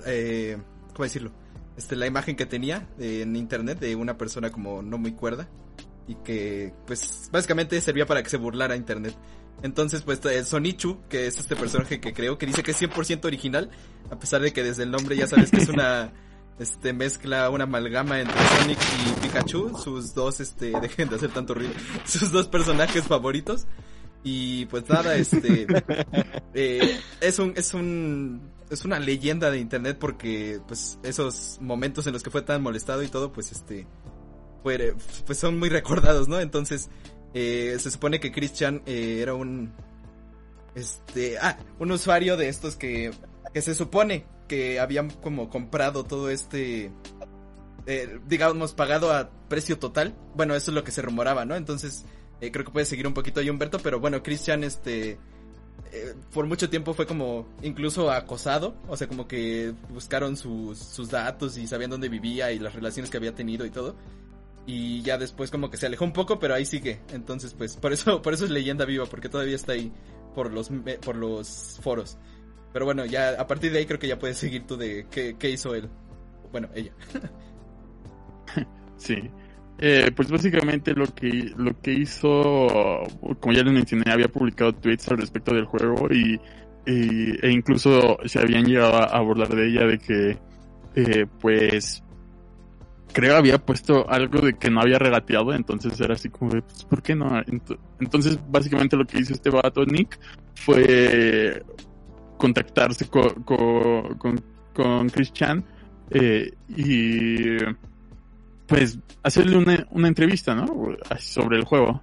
Eh, 0.06 0.58
¿Cómo 0.94 1.04
decirlo? 1.04 1.32
Este, 1.78 1.96
la 1.96 2.08
imagen 2.08 2.36
que 2.36 2.46
tenía 2.46 2.88
en 3.00 3.36
internet 3.36 3.80
de 3.80 3.96
una 3.96 4.18
persona 4.18 4.52
como 4.52 4.82
no 4.82 4.98
muy 4.98 5.14
cuerda. 5.14 5.50
Y 6.08 6.16
que 6.16 6.74
pues 6.88 7.30
básicamente 7.32 7.80
servía 7.82 8.06
para 8.06 8.24
que 8.24 8.30
se 8.30 8.38
burlara 8.38 8.76
internet. 8.76 9.16
Entonces, 9.62 10.02
pues 10.04 10.24
el 10.26 10.46
Sonichu, 10.46 11.00
que 11.10 11.28
es 11.28 11.38
este 11.38 11.56
personaje 11.56 12.00
que 12.00 12.14
creo, 12.14 12.38
que 12.38 12.46
dice 12.46 12.64
que 12.64 12.72
es 12.72 12.82
100% 12.82 13.26
original, 13.26 13.70
a 14.10 14.18
pesar 14.18 14.42
de 14.42 14.54
que 14.54 14.64
desde 14.64 14.84
el 14.84 14.92
nombre 14.92 15.16
ya 15.16 15.28
sabes 15.28 15.52
que 15.52 15.58
es 15.58 15.70
una 15.70 16.14
este 16.60 16.94
mezcla, 16.94 17.50
una 17.50 17.66
amalgama 17.66 18.20
entre 18.20 18.36
Sonic 18.36 18.80
y 18.80 19.22
Pikachu, 19.22 19.78
sus 19.78 20.14
dos, 20.14 20.40
este, 20.40 20.72
dejen 20.82 21.10
de 21.10 21.16
hacer 21.16 21.32
tanto 21.32 21.54
ruido, 21.54 21.72
sus 22.06 22.32
dos 22.32 22.48
personajes 22.48 23.04
favoritos. 23.06 23.68
Y 24.22 24.66
pues 24.66 24.88
nada, 24.90 25.16
este, 25.16 25.66
eh, 26.54 27.00
es 27.22 27.40
un, 27.40 27.54
es 27.56 27.74
un, 27.74 28.42
es 28.70 28.86
una 28.86 29.00
leyenda 29.00 29.52
de 29.52 29.60
internet 29.60 29.98
porque, 30.00 30.60
pues, 30.68 31.00
esos 31.04 31.58
momentos 31.62 32.08
en 32.08 32.14
los 32.14 32.24
que 32.24 32.30
fue 32.30 32.42
tan 32.42 32.62
molestado 32.62 33.04
y 33.04 33.08
todo, 33.08 33.32
pues, 33.32 33.52
este, 33.52 33.88
fue, 34.64 34.96
pues 35.26 35.38
son 35.38 35.58
muy 35.60 35.70
recordados, 35.70 36.28
¿no? 36.28 36.40
Entonces, 36.40 36.90
eh, 37.34 37.78
se 37.80 37.92
supone 37.92 38.20
que 38.20 38.32
Christian 38.32 38.82
eh, 38.86 39.20
era 39.22 39.34
un, 39.34 39.74
este, 40.76 41.38
ah, 41.40 41.58
un 41.80 41.92
usuario 41.92 42.38
de 42.38 42.50
estos 42.50 42.76
que, 42.76 43.12
que 43.54 43.62
se 43.62 43.76
supone 43.76 44.26
que 44.48 44.80
habían 44.80 45.10
como 45.10 45.50
comprado 45.50 46.04
todo 46.04 46.30
este, 46.30 46.92
eh, 47.86 48.20
digamos, 48.28 48.74
pagado 48.74 49.14
a 49.14 49.30
precio 49.48 49.80
total. 49.80 50.16
Bueno, 50.36 50.56
eso 50.56 50.72
es 50.72 50.76
lo 50.76 50.84
que 50.84 50.92
se 50.92 51.02
rumoraba, 51.02 51.46
¿no? 51.46 51.56
Entonces, 51.56 52.06
eh, 52.42 52.52
creo 52.52 52.66
que 52.66 52.72
puede 52.72 52.86
seguir 52.86 53.08
un 53.08 53.14
poquito 53.14 53.40
ahí 53.40 53.50
Humberto, 53.50 53.80
pero 53.80 54.00
bueno, 54.00 54.22
Christian, 54.22 54.64
este, 54.64 55.18
eh, 55.92 56.14
por 56.34 56.46
mucho 56.46 56.70
tiempo 56.70 56.94
fue 56.94 57.08
como 57.08 57.48
incluso 57.64 58.12
acosado, 58.12 58.76
o 58.88 58.96
sea, 58.96 59.08
como 59.08 59.28
que 59.28 59.74
buscaron 59.90 60.38
sus, 60.38 60.78
sus 60.78 61.10
datos 61.10 61.58
y 61.58 61.68
sabían 61.68 61.90
dónde 61.90 62.10
vivía 62.10 62.52
y 62.52 62.60
las 62.60 62.76
relaciones 62.76 63.10
que 63.10 63.18
había 63.18 63.34
tenido 63.34 63.66
y 63.66 63.72
todo. 63.72 63.96
Y 64.68 65.02
ya 65.02 65.18
después 65.18 65.50
como 65.50 65.72
que 65.72 65.78
se 65.78 65.88
alejó 65.88 66.06
un 66.06 66.14
poco, 66.14 66.38
pero 66.38 66.54
ahí 66.54 66.66
sigue. 66.66 67.02
Entonces, 67.12 67.56
pues, 67.58 67.76
por 67.76 67.92
eso, 67.92 68.22
por 68.22 68.34
eso 68.34 68.46
es 68.46 68.52
leyenda 68.52 68.86
viva, 68.86 69.06
porque 69.08 69.30
todavía 69.30 69.56
está 69.56 69.74
ahí 69.74 69.92
por 70.36 70.54
los, 70.54 70.70
por 71.04 71.16
los 71.16 71.80
foros. 71.82 72.18
Pero 72.72 72.86
bueno, 72.86 73.06
ya 73.06 73.42
a 73.42 73.48
partir 73.48 73.72
de 73.72 73.80
ahí 73.80 73.86
creo 73.88 73.98
que 73.98 74.08
ya 74.08 74.20
puedes 74.20 74.38
seguir 74.38 74.68
tú 74.68 74.78
de 74.78 75.08
qué, 75.10 75.36
qué 75.40 75.50
hizo 75.50 75.74
él. 75.74 75.90
Bueno, 76.52 76.70
ella. 76.76 76.92
sí. 78.98 79.32
Eh, 79.82 80.12
pues 80.14 80.30
básicamente 80.30 80.94
lo 80.94 81.06
que, 81.08 81.54
lo 81.56 81.80
que 81.80 81.94
hizo, 81.94 82.68
como 83.40 83.54
ya 83.54 83.64
les 83.64 83.74
mencioné, 83.74 84.12
había 84.12 84.28
publicado 84.28 84.74
tweets 84.74 85.08
al 85.10 85.20
respecto 85.20 85.54
del 85.54 85.66
juego 85.66 86.08
y, 86.12 86.40
e 86.86 87.50
incluso 87.50 88.18
se 88.26 88.40
habían 88.40 88.66
llegado 88.66 88.96
a 88.96 89.06
abordar 89.06 89.48
de 89.50 89.68
ella 89.70 89.86
de 89.86 89.98
que, 90.00 90.38
eh, 90.96 91.26
pues, 91.40 92.04
creo 93.14 93.38
había 93.38 93.58
puesto 93.58 94.10
algo 94.10 94.42
de 94.42 94.58
que 94.58 94.70
no 94.70 94.82
había 94.82 95.00
regateado, 95.00 95.54
entonces 95.54 95.98
era 96.02 96.16
así 96.16 96.30
como 96.30 96.52
de, 96.52 96.62
pues, 96.62 96.84
¿por 96.84 97.02
qué 97.02 97.16
no? 97.16 97.42
Entonces, 98.02 98.38
básicamente 98.50 98.98
lo 98.98 99.06
que 99.06 99.20
hizo 99.20 99.34
este 99.34 99.50
vato 99.50 99.86
Nick 99.86 100.20
fue 100.56 101.64
contactarse 102.38 103.08
con, 103.08 103.44
con, 103.44 104.44
con 104.74 105.10
Chris 105.10 105.32
Chan 105.32 105.64
eh, 106.10 106.52
y 106.68 107.58
pues 108.70 109.00
hacerle 109.24 109.58
una, 109.58 109.86
una 109.92 110.08
entrevista, 110.08 110.56
¿no? 110.56 110.68
Sobre 111.20 111.58
el 111.58 111.66
juego. 111.66 112.02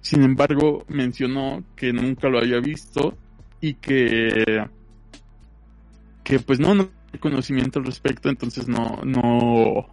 Sin 0.00 0.22
embargo, 0.22 0.84
mencionó 0.88 1.64
que 1.74 1.92
nunca 1.92 2.28
lo 2.28 2.38
había 2.38 2.60
visto 2.60 3.16
y 3.60 3.74
que 3.74 4.68
que 6.22 6.40
pues 6.40 6.58
no, 6.58 6.74
no 6.74 6.90
conocimiento 7.20 7.78
al 7.78 7.84
respecto, 7.84 8.28
entonces 8.28 8.66
no, 8.66 9.00
no, 9.04 9.86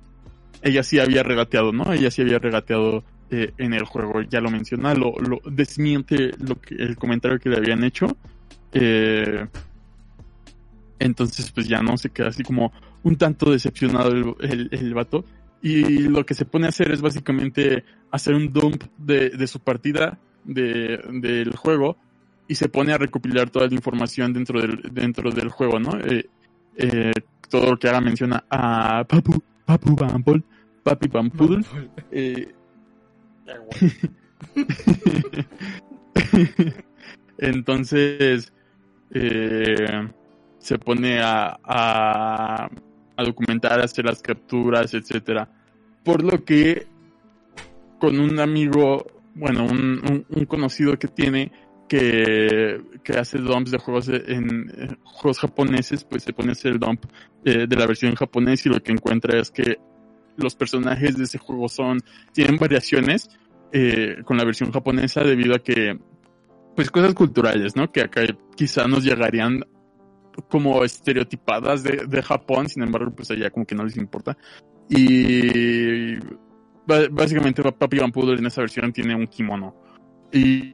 ella 0.61 0.83
sí 0.83 0.99
había 0.99 1.23
regateado, 1.23 1.71
¿no? 1.71 1.93
Ella 1.93 2.09
sí 2.09 2.21
había 2.21 2.39
regateado 2.39 3.03
eh, 3.29 3.53
en 3.57 3.73
el 3.73 3.83
juego, 3.83 4.21
ya 4.21 4.41
lo 4.41 4.49
menciona, 4.49 4.93
lo, 4.93 5.13
lo 5.19 5.39
desmiente 5.45 6.31
lo 6.39 6.59
que, 6.59 6.75
el 6.75 6.95
comentario 6.95 7.39
que 7.39 7.49
le 7.49 7.57
habían 7.57 7.83
hecho. 7.83 8.17
Eh, 8.73 9.45
entonces, 10.99 11.51
pues 11.51 11.67
ya 11.67 11.81
no 11.81 11.97
se 11.97 12.09
queda 12.09 12.27
así 12.27 12.43
como 12.43 12.71
un 13.03 13.15
tanto 13.17 13.51
decepcionado 13.51 14.11
el, 14.11 14.35
el, 14.39 14.69
el, 14.71 14.93
vato. 14.93 15.25
Y 15.61 16.03
lo 16.03 16.25
que 16.25 16.33
se 16.33 16.45
pone 16.45 16.65
a 16.65 16.69
hacer 16.69 16.91
es 16.91 17.01
básicamente 17.01 17.83
hacer 18.09 18.33
un 18.33 18.51
dump 18.51 18.83
de, 18.97 19.29
de 19.29 19.47
su 19.47 19.59
partida 19.59 20.17
de, 20.43 20.99
del 21.11 21.55
juego 21.55 21.97
y 22.47 22.55
se 22.55 22.67
pone 22.67 22.93
a 22.93 22.97
recopilar 22.97 23.49
toda 23.49 23.67
la 23.67 23.73
información 23.73 24.33
dentro 24.33 24.59
del, 24.59 24.81
dentro 24.91 25.31
del 25.31 25.49
juego, 25.49 25.79
¿no? 25.79 25.97
Eh, 25.99 26.27
eh, 26.75 27.13
todo 27.49 27.71
lo 27.71 27.77
que 27.77 27.89
haga 27.89 28.01
menciona 28.01 28.43
a 28.49 29.05
Papu, 29.07 29.41
Papu 29.65 29.95
Bumble, 29.95 30.43
Papi 30.83 31.07
Bampoodle. 31.07 31.63
Eh, 32.11 32.53
entonces, 37.37 38.51
eh, 39.11 40.09
se 40.57 40.79
pone 40.79 41.21
a, 41.21 41.57
a, 41.63 42.69
a, 43.15 43.23
documentar, 43.23 43.79
hacer 43.79 44.05
las 44.05 44.21
capturas, 44.21 44.93
etcétera. 44.93 45.49
Por 46.03 46.23
lo 46.23 46.43
que 46.43 46.87
con 47.99 48.19
un 48.19 48.39
amigo, 48.39 49.05
bueno, 49.35 49.65
un, 49.65 50.45
conocido 50.45 50.97
que 50.97 51.07
tiene 51.07 51.51
que, 51.87 52.81
que, 53.03 53.13
hace 53.13 53.37
dumps 53.37 53.71
de 53.71 53.77
juegos 53.77 54.07
en, 54.07 54.19
en, 54.27 54.97
juegos 55.03 55.39
japoneses, 55.39 56.03
pues 56.03 56.23
se 56.23 56.33
pone 56.33 56.49
a 56.49 56.51
hacer 56.53 56.71
el 56.71 56.79
dump 56.79 57.05
eh, 57.45 57.67
de 57.67 57.75
la 57.75 57.85
versión 57.85 58.15
japonesa 58.15 58.69
y 58.69 58.73
lo 58.73 58.81
que 58.81 58.91
encuentra 58.91 59.39
es 59.39 59.51
que 59.51 59.77
los 60.37 60.55
personajes 60.55 61.17
de 61.17 61.25
ese 61.25 61.37
juego 61.37 61.69
son, 61.69 61.99
tienen 62.33 62.57
variaciones 62.57 63.29
eh, 63.73 64.21
con 64.25 64.37
la 64.37 64.43
versión 64.43 64.71
japonesa 64.71 65.23
debido 65.23 65.55
a 65.55 65.59
que, 65.59 65.97
pues 66.75 66.89
cosas 66.91 67.13
culturales, 67.13 67.75
¿no? 67.75 67.91
Que 67.91 68.01
acá 68.01 68.21
quizá 68.55 68.87
nos 68.87 69.03
llegarían 69.03 69.65
como 70.49 70.83
estereotipadas 70.83 71.83
de, 71.83 72.05
de 72.07 72.21
Japón, 72.21 72.69
sin 72.69 72.83
embargo, 72.83 73.11
pues 73.11 73.31
allá 73.31 73.49
como 73.49 73.65
que 73.65 73.75
no 73.75 73.83
les 73.83 73.97
importa. 73.97 74.37
Y 74.89 76.15
básicamente 76.85 77.63
Papi 77.63 77.99
Van 77.99 78.11
Poodle 78.11 78.39
en 78.39 78.45
esa 78.45 78.61
versión 78.61 78.91
tiene 78.91 79.15
un 79.15 79.27
kimono. 79.27 79.75
Y 80.31 80.73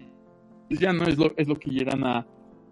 ya 0.70 0.94
no 0.94 1.04
es 1.04 1.18
lo, 1.18 1.34
es 1.38 1.48
lo 1.48 1.56
que 1.56 1.70
llegan 1.70 2.04
a, 2.04 2.26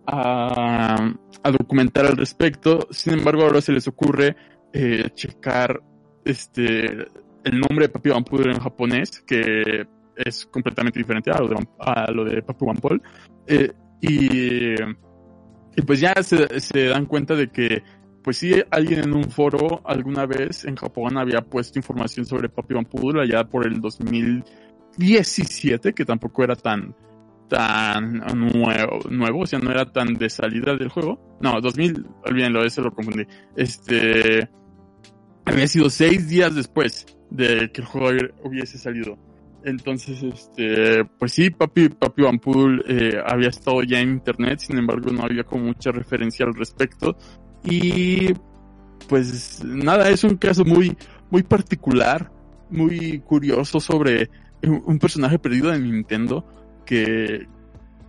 a, 0.08 1.14
a 1.44 1.52
documentar 1.52 2.06
al 2.06 2.18
respecto. 2.18 2.88
Sin 2.92 3.14
embargo, 3.14 3.44
ahora 3.44 3.62
se 3.62 3.74
les 3.74 3.88
ocurre 3.88 4.36
eh, 4.74 5.10
checar 5.14 5.82
este 6.24 7.08
el 7.46 7.60
nombre 7.60 7.86
de 7.86 7.90
Papi 7.90 8.10
Van 8.10 8.24
Poodle 8.24 8.52
en 8.52 8.60
japonés, 8.60 9.22
que 9.22 9.86
es 10.16 10.46
completamente 10.48 10.98
diferente 10.98 11.30
a 11.30 11.40
lo 11.40 11.50
de, 11.50 11.68
a 11.80 12.12
lo 12.12 12.26
de 12.26 12.42
Papi 12.42 12.66
Van 12.66 12.78
Poodle. 12.78 13.02
Eh, 13.46 13.72
y, 14.02 14.74
y, 15.76 15.82
pues 15.82 16.00
ya 16.00 16.14
se, 16.24 16.86
dan 16.86 17.06
cuenta 17.06 17.36
de 17.36 17.50
que, 17.50 17.84
pues 18.24 18.38
sí, 18.38 18.54
alguien 18.72 19.04
en 19.04 19.14
un 19.14 19.30
foro 19.30 19.82
alguna 19.86 20.26
vez 20.26 20.66
en 20.66 20.76
Japón 20.76 21.18
había 21.18 21.42
puesto 21.42 21.80
información 21.80 22.26
sobre 22.26 22.50
Papi 22.50 22.74
Van 22.74 22.86
Poodle 22.86 23.22
allá 23.22 23.44
por 23.44 23.68
el 23.68 23.82
2017, 23.82 25.94
que 25.94 26.06
tampoco 26.06 26.44
era 26.44 26.56
tan 26.56 26.96
tan 27.48 28.18
nuevo, 28.36 29.00
nuevo, 29.10 29.42
o 29.42 29.46
sea, 29.46 29.60
no 29.60 29.70
era 29.70 29.92
tan 29.92 30.16
de 30.16 30.30
salida 30.30 30.76
del 30.76 30.90
juego. 30.90 31.38
No, 31.42 31.60
2000, 31.62 32.06
olvídenlo, 32.26 32.66
ese 32.66 32.82
lo 32.82 32.92
confundí. 32.92 33.26
Este, 33.56 34.50
había 35.46 35.68
sido 35.68 35.90
seis 35.90 36.28
días 36.28 36.56
después 36.56 37.06
de 37.30 37.72
que 37.72 37.82
el 37.82 37.88
juego 37.88 38.34
hubiese 38.44 38.78
salido. 38.78 39.18
Entonces, 39.66 40.22
este, 40.22 41.04
pues 41.18 41.34
sí, 41.34 41.50
Papi, 41.50 41.90
Papi 41.90 42.22
Van 42.22 42.40
eh, 42.88 43.18
había 43.26 43.50
estado 43.50 43.82
ya 43.82 44.00
en 44.00 44.10
internet, 44.10 44.60
sin 44.60 44.78
embargo 44.78 45.12
no 45.12 45.24
había 45.24 45.44
como 45.44 45.66
mucha 45.66 45.92
referencia 45.92 46.46
al 46.46 46.54
respecto. 46.54 47.18
Y 47.64 48.32
pues 49.10 49.64
nada, 49.64 50.10
es 50.12 50.24
un 50.24 50.38
caso 50.38 50.64
muy, 50.66 50.96
muy 51.32 51.42
particular, 51.42 52.32
muy 52.70 53.20
curioso 53.22 53.80
sobre 53.80 54.30
un 54.64 55.00
personaje 55.00 55.40
perdido 55.40 55.72
de 55.72 55.80
Nintendo 55.80 56.46
que, 56.86 57.48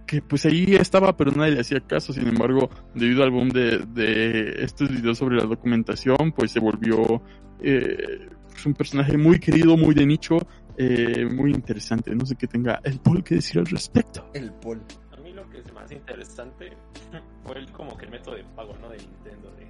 que 0.06 0.20
pues 0.20 0.44
ahí 0.44 0.74
estaba, 0.74 1.16
pero 1.16 1.32
nadie 1.32 1.52
le 1.52 1.60
hacía 1.60 1.80
caso. 1.80 2.12
Sin 2.12 2.28
embargo, 2.28 2.68
debido 2.94 3.22
al 3.22 3.30
boom 3.30 3.48
de, 3.48 3.78
de 3.78 4.62
estos 4.62 4.90
videos 4.90 5.16
sobre 5.16 5.36
la 5.36 5.44
documentación, 5.44 6.32
pues 6.36 6.50
se 6.50 6.60
volvió 6.60 7.22
eh, 7.62 8.28
pues, 8.50 8.66
un 8.66 8.74
personaje 8.74 9.16
muy 9.16 9.38
querido, 9.38 9.76
muy 9.76 9.94
de 9.94 10.06
nicho, 10.06 10.38
eh, 10.76 11.24
muy 11.26 11.52
interesante. 11.52 12.14
No 12.14 12.24
sé 12.26 12.36
qué 12.36 12.46
tenga 12.46 12.80
el 12.84 12.98
Paul 13.00 13.22
que 13.24 13.36
decir 13.36 13.58
al 13.58 13.66
respecto. 13.66 14.28
El 14.34 14.52
Paul. 14.54 14.82
A 15.12 15.16
mí 15.16 15.32
lo 15.32 15.48
que 15.50 15.58
es 15.60 15.72
más 15.72 15.90
interesante 15.92 16.70
fue 17.44 17.58
el, 17.58 17.70
como 17.72 17.96
que 17.96 18.04
el 18.06 18.10
método 18.10 18.36
de 18.36 18.44
pago, 18.44 18.74
¿no? 18.80 18.88
De 18.90 18.98
Nintendo, 18.98 19.50
de 19.52 19.66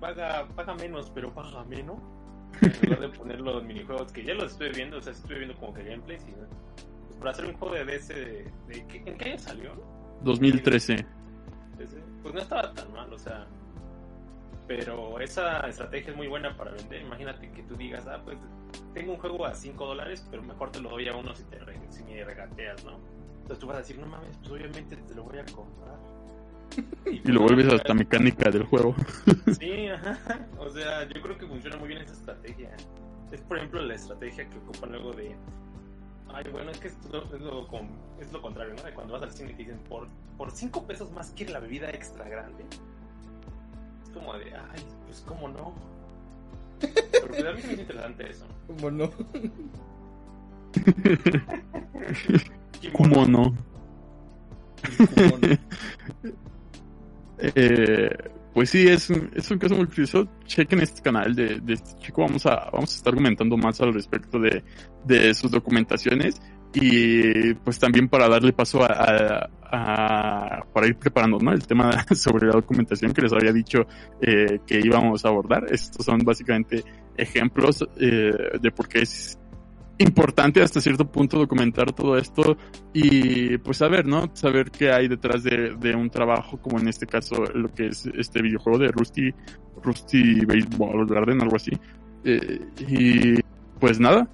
paga, 0.00 0.46
paga 0.54 0.74
menos, 0.74 1.10
pero 1.14 1.32
paga 1.32 1.64
menos. 1.64 1.98
En 2.62 2.72
lugar 2.82 3.00
de 3.00 3.08
poner 3.10 3.40
los 3.40 3.62
minijuegos, 3.64 4.10
que 4.12 4.24
ya 4.24 4.34
los 4.34 4.52
estoy 4.52 4.70
viendo, 4.72 4.98
o 4.98 5.00
sea, 5.02 5.12
estoy 5.12 5.36
viendo 5.38 5.54
como 5.56 5.74
que 5.74 5.82
gameplays 5.84 6.22
y 6.26 6.32
pues 6.32 6.48
para 7.18 7.30
hacer 7.32 7.44
un 7.46 7.52
juego 7.54 7.74
de 7.74 7.94
ese, 7.96 8.14
de, 8.14 8.52
de- 8.68 8.86
¿qué- 8.86 9.02
¿en 9.06 9.16
qué 9.18 9.24
año 9.30 9.38
salió? 9.38 9.72
2013. 10.22 10.94
Ese, 11.78 11.96
Pues 12.22 12.34
no 12.34 12.40
estaba 12.40 12.72
tan 12.74 12.92
mal, 12.92 13.12
o 13.12 13.18
sea, 13.18 13.46
pero 14.68 15.18
esa 15.18 15.60
estrategia 15.66 16.10
es 16.10 16.16
muy 16.16 16.28
buena 16.28 16.56
para 16.56 16.70
vender. 16.72 17.00
Imagínate 17.02 17.50
que 17.50 17.62
tú 17.62 17.74
digas, 17.74 18.06
ah, 18.06 18.20
pues 18.22 18.36
tengo 18.94 19.12
un 19.14 19.18
juego 19.18 19.46
a 19.46 19.54
5 19.54 19.86
dólares, 19.86 20.24
pero 20.30 20.42
mejor 20.42 20.70
te 20.70 20.80
lo 20.80 20.90
doy 20.90 21.08
a 21.08 21.16
uno 21.16 21.34
si, 21.34 21.42
te 21.44 21.58
si 21.90 22.04
me 22.04 22.22
regateas, 22.22 22.84
¿no? 22.84 23.00
Entonces 23.38 23.58
tú 23.58 23.66
vas 23.66 23.76
a 23.76 23.80
decir, 23.80 23.98
no 23.98 24.06
mames, 24.06 24.36
pues 24.38 24.50
obviamente 24.52 24.94
te 24.96 25.14
lo 25.14 25.24
voy 25.24 25.38
a 25.38 25.44
comprar. 25.46 25.98
Y 27.06 27.32
lo 27.32 27.40
vuelves 27.40 27.72
hasta 27.72 27.94
mecánica 27.94 28.50
del 28.50 28.64
juego. 28.64 28.94
Sí, 29.58 29.88
ajá. 29.88 30.46
O 30.58 30.68
sea, 30.68 31.08
yo 31.08 31.20
creo 31.22 31.38
que 31.38 31.46
funciona 31.46 31.76
muy 31.78 31.88
bien 31.88 32.02
esa 32.02 32.12
estrategia. 32.12 32.76
Es, 33.32 33.40
por 33.40 33.56
ejemplo, 33.56 33.80
la 33.82 33.94
estrategia 33.94 34.48
que 34.48 34.58
ocupan 34.58 34.92
luego 34.92 35.12
de. 35.12 35.34
Ay, 36.28 36.44
bueno, 36.52 36.70
es 36.70 36.78
que 36.78 36.88
es 36.88 36.96
lo, 37.10 37.66
con- 37.68 37.88
es 38.20 38.30
lo 38.32 38.42
contrario, 38.42 38.74
¿no? 38.74 38.82
De 38.82 38.92
cuando 38.92 39.14
vas 39.14 39.22
al 39.22 39.32
cine 39.32 39.52
y 39.52 39.54
te 39.54 39.62
dicen, 39.62 39.78
por, 39.88 40.06
por 40.36 40.50
5 40.50 40.86
pesos 40.86 41.10
más 41.10 41.32
quiere 41.34 41.52
la 41.52 41.60
bebida 41.60 41.88
extra 41.90 42.28
grande. 42.28 42.64
Es 44.18 44.24
como 44.24 44.34
de, 44.34 44.52
ay, 44.54 44.82
pues, 45.06 45.20
¿cómo 45.26 45.48
no? 45.48 45.74
Se 46.80 47.42
me 47.42 47.60
hizo 47.60 47.70
interesante 47.72 48.30
eso. 48.30 48.46
¿Cómo 48.66 48.90
no? 48.90 49.10
¿Quién 52.80 52.92
¿Cómo 52.92 53.26
no? 53.26 53.54
¿Cómo 55.14 55.38
no? 55.38 55.58
Eh, 57.38 58.10
pues 58.54 58.70
sí, 58.70 58.88
es 58.88 59.10
un, 59.10 59.30
es 59.34 59.48
un 59.50 59.58
caso 59.58 59.76
muy 59.76 59.86
curioso. 59.86 60.26
Chequen 60.46 60.80
este 60.80 61.00
canal 61.02 61.34
de, 61.34 61.60
de 61.60 61.74
este 61.74 61.96
chico. 62.00 62.22
Vamos 62.22 62.44
a, 62.46 62.70
vamos 62.72 62.92
a 62.92 62.96
estar 62.96 63.14
comentando 63.14 63.56
más 63.56 63.80
al 63.80 63.94
respecto 63.94 64.40
de, 64.40 64.64
de 65.04 65.32
sus 65.34 65.50
documentaciones. 65.50 66.40
Y 66.80 67.54
pues 67.54 67.78
también 67.78 68.08
para 68.08 68.28
darle 68.28 68.52
paso 68.52 68.84
a, 68.84 69.48
para 70.72 70.86
ir 70.86 70.96
preparando 70.96 71.38
¿no? 71.38 71.52
el 71.52 71.66
tema 71.66 71.90
sobre 72.14 72.46
la 72.46 72.52
documentación 72.52 73.12
que 73.12 73.22
les 73.22 73.32
había 73.32 73.52
dicho 73.52 73.86
eh, 74.20 74.60
que 74.66 74.80
íbamos 74.82 75.24
a 75.24 75.28
abordar. 75.28 75.66
Estos 75.70 76.06
son 76.06 76.20
básicamente 76.20 76.84
ejemplos 77.16 77.84
eh, 77.98 78.32
de 78.60 78.70
por 78.70 78.88
qué 78.88 79.00
es 79.00 79.38
importante 79.98 80.62
hasta 80.62 80.80
cierto 80.80 81.10
punto 81.10 81.38
documentar 81.38 81.92
todo 81.92 82.16
esto 82.16 82.56
y 82.92 83.58
pues 83.58 83.78
saber, 83.78 84.06
¿no? 84.06 84.30
Saber 84.32 84.70
qué 84.70 84.92
hay 84.92 85.08
detrás 85.08 85.42
de, 85.42 85.74
de 85.74 85.96
un 85.96 86.08
trabajo 86.08 86.58
como 86.58 86.78
en 86.78 86.86
este 86.86 87.06
caso 87.06 87.42
lo 87.54 87.74
que 87.74 87.88
es 87.88 88.06
este 88.14 88.40
videojuego 88.40 88.78
de 88.78 88.88
Rusty, 88.88 89.34
Rusty 89.82 90.44
Baseball 90.44 91.04
Garden, 91.06 91.42
algo 91.42 91.56
así. 91.56 91.72
Eh, 92.24 92.60
y 92.88 93.40
pues 93.80 93.98
nada. 93.98 94.28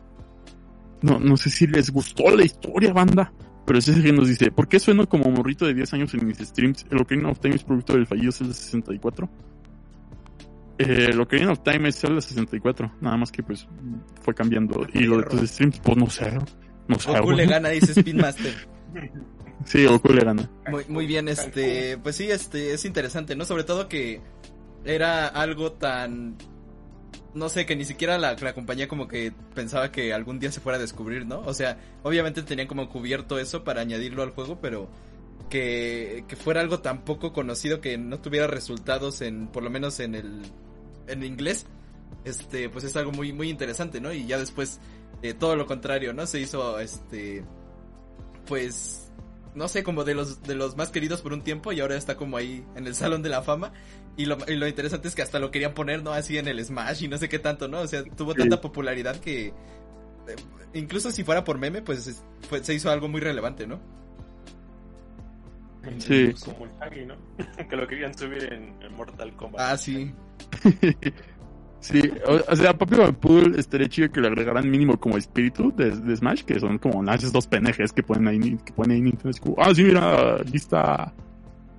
No, 1.05 1.21
no 1.21 1.37
sé 1.37 1.51
si 1.51 1.67
les 1.67 1.91
gustó 1.91 2.35
la 2.35 2.45
historia, 2.45 2.95
banda. 2.95 3.31
Pero 3.67 3.79
ese 3.79 4.03
que 4.03 4.11
nos 4.11 4.27
dice, 4.27 4.51
¿por 4.51 4.69
qué 4.69 4.81
sueno 4.81 5.07
como 5.07 5.31
morrito 5.31 5.67
de 5.67 5.75
10 5.75 5.93
años 5.93 6.15
en 6.15 6.27
mis 6.27 6.39
streams? 6.39 6.87
El 6.91 6.99
Ocarina 6.99 7.29
of 7.29 7.41
Time 7.41 7.57
es 7.57 7.63
producto 7.63 7.93
del 7.93 8.07
fallido 8.07 8.33
Zelda 8.33 8.55
64. 8.55 9.29
Eh, 10.79 11.09
el 11.11 11.21
Ocarina 11.21 11.53
of 11.53 11.61
Time 11.63 11.91
es 11.91 12.01
Zelda 12.01 12.23
64. 12.23 12.91
Nada 13.03 13.19
más 13.19 13.31
que 13.31 13.43
pues 13.43 13.69
fue 14.23 14.35
cambiando. 14.35 14.87
Y 14.95 15.01
lo 15.01 15.19
de 15.19 15.25
tus 15.25 15.43
streams, 15.43 15.79
pues 15.81 15.97
no 15.99 16.09
sé. 16.09 16.39
No 16.89 16.99
sé. 16.99 17.11
Goku 17.11 17.33
le 17.33 17.47
gana, 17.47 17.69
dice 17.69 17.93
Spin 17.93 18.17
Master. 18.17 18.55
Sí, 19.65 19.87
Goku 19.87 20.13
le 20.13 20.25
gana. 20.25 20.51
Muy, 20.71 20.85
muy 20.89 21.07
bien, 21.07 21.27
este, 21.27 21.97
pues 21.97 22.17
sí, 22.17 22.31
este, 22.31 22.75
es 22.75 22.85
interesante, 22.85 23.35
¿no? 23.35 23.47
Sobre 23.47 23.65
todo 23.65 23.89
que 23.89 24.21
era 24.85 25.27
algo 25.27 25.73
tan, 25.73 26.37
no 27.35 27.49
sé, 27.49 27.67
que 27.67 27.77
ni 27.77 27.85
siquiera 27.85 28.19
la, 28.19 28.35
la 28.35 28.55
compañía 28.55 28.89
como 28.89 29.09
que 29.09 29.33
pensaba 29.55 29.91
que 29.91 30.13
algún 30.13 30.39
día 30.39 30.53
se 30.53 30.61
fuera 30.61 30.79
a 30.79 30.81
descubrir, 30.81 31.27
¿no? 31.27 31.41
O 31.41 31.55
sea, 31.55 31.79
obviamente 32.03 32.43
tenían 32.43 32.69
como 32.69 32.89
cubierto 32.89 33.39
eso 33.39 33.65
para 33.65 33.81
añadirlo 33.81 34.23
al 34.23 34.31
juego, 34.31 34.61
pero 34.61 34.89
que, 35.51 36.25
que 36.29 36.37
fuera 36.37 36.61
algo 36.61 36.81
tan 36.81 37.05
poco 37.05 37.33
conocido 37.33 37.81
que 37.81 37.99
no 37.99 38.21
tuviera 38.21 38.47
resultados 38.47 39.21
en, 39.21 39.49
por 39.49 39.63
lo 39.63 39.71
menos 39.71 40.01
en 40.01 40.15
el, 40.15 40.43
en 41.07 41.23
inglés, 41.23 41.67
este, 42.25 42.69
pues 42.69 42.85
es 42.85 42.97
algo 42.97 43.13
muy, 43.13 43.33
muy 43.33 43.51
interesante, 43.51 44.01
¿no? 44.01 44.13
Y 44.13 44.27
ya 44.27 44.39
después, 44.39 44.81
eh, 45.23 45.35
todo 45.35 45.57
lo 45.57 45.67
contrario, 45.67 46.13
¿no? 46.13 46.27
Se 46.27 46.41
hizo, 46.41 46.79
este, 46.79 47.45
pues, 48.47 49.13
no 49.55 49.69
sé, 49.69 49.83
como 49.83 50.05
de 50.05 50.15
los, 50.15 50.43
de 50.43 50.55
los 50.55 50.77
más 50.77 50.91
queridos 50.91 51.21
por 51.21 51.33
un 51.33 51.43
tiempo 51.43 51.73
y 51.73 51.81
ahora 51.81 51.97
está 51.97 52.17
como 52.17 52.37
ahí 52.37 52.65
en 52.77 52.87
el 52.87 52.95
Salón 52.95 53.23
de 53.23 53.29
la 53.29 53.43
Fama. 53.43 53.73
Y 54.17 54.27
lo, 54.27 54.39
y 54.47 54.55
lo 54.57 54.69
interesante 54.69 55.09
es 55.09 55.15
que 55.15 55.23
hasta 55.23 55.39
lo 55.41 55.51
querían 55.51 55.75
poner, 55.75 56.03
¿no? 56.03 56.13
Así 56.13 56.39
en 56.39 56.47
el 56.47 56.65
Smash 56.65 57.03
y 57.05 57.09
no 57.09 57.19
sé 57.19 57.29
qué 57.29 57.39
tanto, 57.41 57.67
¿no? 57.69 57.81
O 57.81 57.87
sea, 57.87 58.05
tuvo 58.05 58.33
Sí. 58.33 58.39
tanta 58.39 58.61
popularidad 58.61 59.17
que... 59.17 59.47
eh, 59.49 59.53
incluso 60.75 61.11
si 61.11 61.25
fuera 61.25 61.43
por 61.45 61.59
meme, 61.59 61.83
pues 61.83 62.23
se 62.63 62.75
hizo 62.75 62.91
algo 62.91 63.09
muy 63.09 63.21
relevante, 63.21 63.67
¿no? 63.67 63.81
Sí. 65.99 66.33
Como 66.45 66.65
el 66.65 66.71
Shaggy, 66.81 67.07
¿no? 67.07 67.15
que 67.69 67.77
lo 67.77 67.87
querían 67.87 68.17
subir 68.17 68.45
en, 68.53 68.75
en 68.83 68.95
Mortal 68.97 69.35
Kombat. 69.37 69.61
Ah, 69.61 69.77
sí. 69.77 70.13
Sí, 71.81 72.01
o, 72.27 72.41
o 72.51 72.57
sea, 72.57 72.73
Papi 72.73 72.97
Pool 73.21 73.59
estaría 73.59 73.87
chido 73.91 74.11
que 74.11 74.19
le 74.19 74.29
agregaran 74.29 74.71
mínimo 74.71 74.99
como 74.99 75.19
espíritu 75.19 75.71
de, 75.77 75.91
de 75.91 76.17
Smash, 76.17 76.41
que 76.45 76.59
son 76.59 76.79
como 76.79 77.03
las 77.03 77.17
esos 77.21 77.33
dos 77.35 77.47
PNGs 77.47 77.93
que 77.93 78.03
ponen 78.03 78.27
ahí, 78.27 78.57
que 78.65 78.73
ponen 78.73 78.93
ahí 78.97 79.03
Nintendo. 79.03 79.29
es 79.29 79.39
como, 79.39 79.57
ah, 79.59 79.75
sí, 79.75 79.83
mira, 79.85 80.39
está 80.51 81.13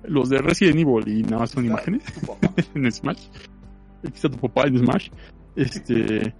los 0.08 0.28
de 0.28 0.38
Resident 0.38 0.78
Evil 0.78 1.06
y 1.08 1.22
nada 1.22 1.38
más 1.40 1.50
son 1.50 1.64
imágenes 1.66 2.02
en 2.74 2.90
Smash. 2.90 3.28
Aquí 4.04 4.12
está 4.14 4.28
tu 4.28 4.38
papá 4.38 4.66
en 4.66 4.78
Smash. 4.78 5.08
Este. 5.56 6.34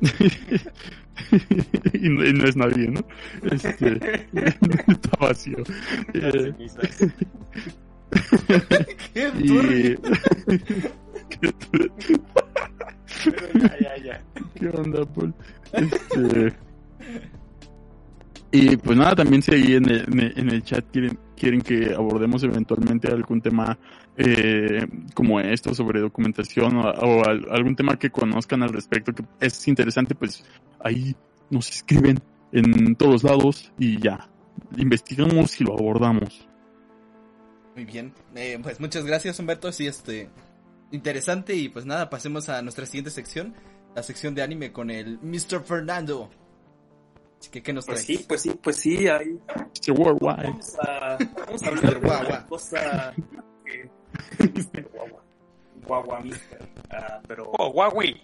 y, 1.92 2.08
no, 2.08 2.24
y 2.24 2.32
no 2.32 2.44
es 2.44 2.56
nadie, 2.56 2.88
¿no? 2.88 3.00
Este. 3.50 4.00
está 4.88 5.10
vacío. 5.20 5.58
Eh, 6.14 6.54
¡Qué 9.14 9.32
y. 9.38 9.96
Pero 13.24 13.52
ya, 13.54 13.78
ya, 13.80 13.96
ya. 14.04 14.22
¿Qué 14.54 14.68
onda, 14.68 15.04
Paul? 15.06 15.34
Este... 15.72 16.65
Y 18.58 18.76
pues 18.76 18.96
nada, 18.96 19.14
también 19.16 19.42
si 19.42 19.52
ahí 19.54 19.74
en 19.74 19.88
el, 19.90 20.32
en 20.36 20.50
el- 20.50 20.62
chat 20.62 20.84
quieren, 20.92 21.18
quieren 21.36 21.60
que 21.60 21.92
abordemos 21.94 22.42
eventualmente 22.42 23.08
algún 23.08 23.40
tema 23.40 23.78
eh, 24.16 24.86
como 25.14 25.40
esto 25.40 25.74
sobre 25.74 26.00
documentación 26.00 26.76
o, 26.76 26.88
o 26.90 27.24
al- 27.24 27.46
algún 27.50 27.76
tema 27.76 27.98
que 27.98 28.10
conozcan 28.10 28.62
al 28.62 28.70
respecto 28.70 29.12
que 29.12 29.24
es 29.40 29.68
interesante, 29.68 30.14
pues 30.14 30.44
ahí 30.82 31.14
nos 31.50 31.68
escriben 31.70 32.20
en 32.52 32.94
todos 32.96 33.24
lados 33.24 33.72
y 33.78 34.00
ya, 34.00 34.28
investigamos 34.76 35.60
y 35.60 35.64
lo 35.64 35.74
abordamos. 35.74 36.48
Muy 37.74 37.84
bien. 37.84 38.12
Eh, 38.34 38.58
pues 38.62 38.80
muchas 38.80 39.04
gracias, 39.04 39.38
Humberto. 39.38 39.70
Sí, 39.70 39.86
este. 39.86 40.30
Interesante. 40.92 41.54
Y 41.54 41.68
pues 41.68 41.84
nada, 41.84 42.08
pasemos 42.08 42.48
a 42.48 42.62
nuestra 42.62 42.86
siguiente 42.86 43.10
sección. 43.10 43.54
La 43.94 44.02
sección 44.02 44.34
de 44.34 44.40
anime 44.42 44.72
con 44.72 44.90
el 44.90 45.18
Mr. 45.20 45.62
Fernando. 45.62 46.30
Así 47.46 47.50
que, 47.52 47.62
¿qué 47.62 47.72
nos 47.72 47.86
Pues 47.86 48.04
traes? 48.04 48.18
sí, 48.20 48.24
pues 48.26 48.42
sí, 48.42 48.50
pues 48.60 48.76
sí, 48.76 49.06
ahí 49.06 49.38
Mr. 49.86 49.92
Worldwide. 50.00 50.48
vamos 50.48 50.76
a, 50.80 51.16
vamos 51.46 51.62
a 51.62 51.68
hablar 51.68 52.00
de 52.00 52.06
Guagua. 52.06 52.26
una 52.28 52.46
cosa 52.46 53.14
que... 53.64 53.88
Mister 54.52 54.88
Guagua. 54.92 55.22
Guagua 55.86 56.20
Mister. 56.20 56.68
Ah, 56.90 57.20
pero 57.28 57.52
Oh, 57.56 57.68
Huawei. 57.68 58.20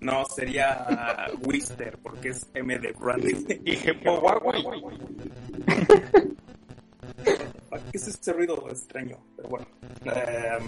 no, 0.00 0.26
sería 0.26 1.26
Wister, 1.46 1.98
porque 2.02 2.28
es 2.30 2.46
M 2.52 2.78
de 2.78 2.92
Brandy. 2.92 3.32
Dije, 3.62 3.98
oh, 4.06 4.18
Huawei. 4.20 4.62
¿Qué 5.64 6.36
es 7.94 8.08
ese 8.08 8.32
ruido 8.34 8.68
extraño? 8.68 9.16
Pero 9.36 9.48
bueno. 9.48 9.66
eh, 10.04 10.58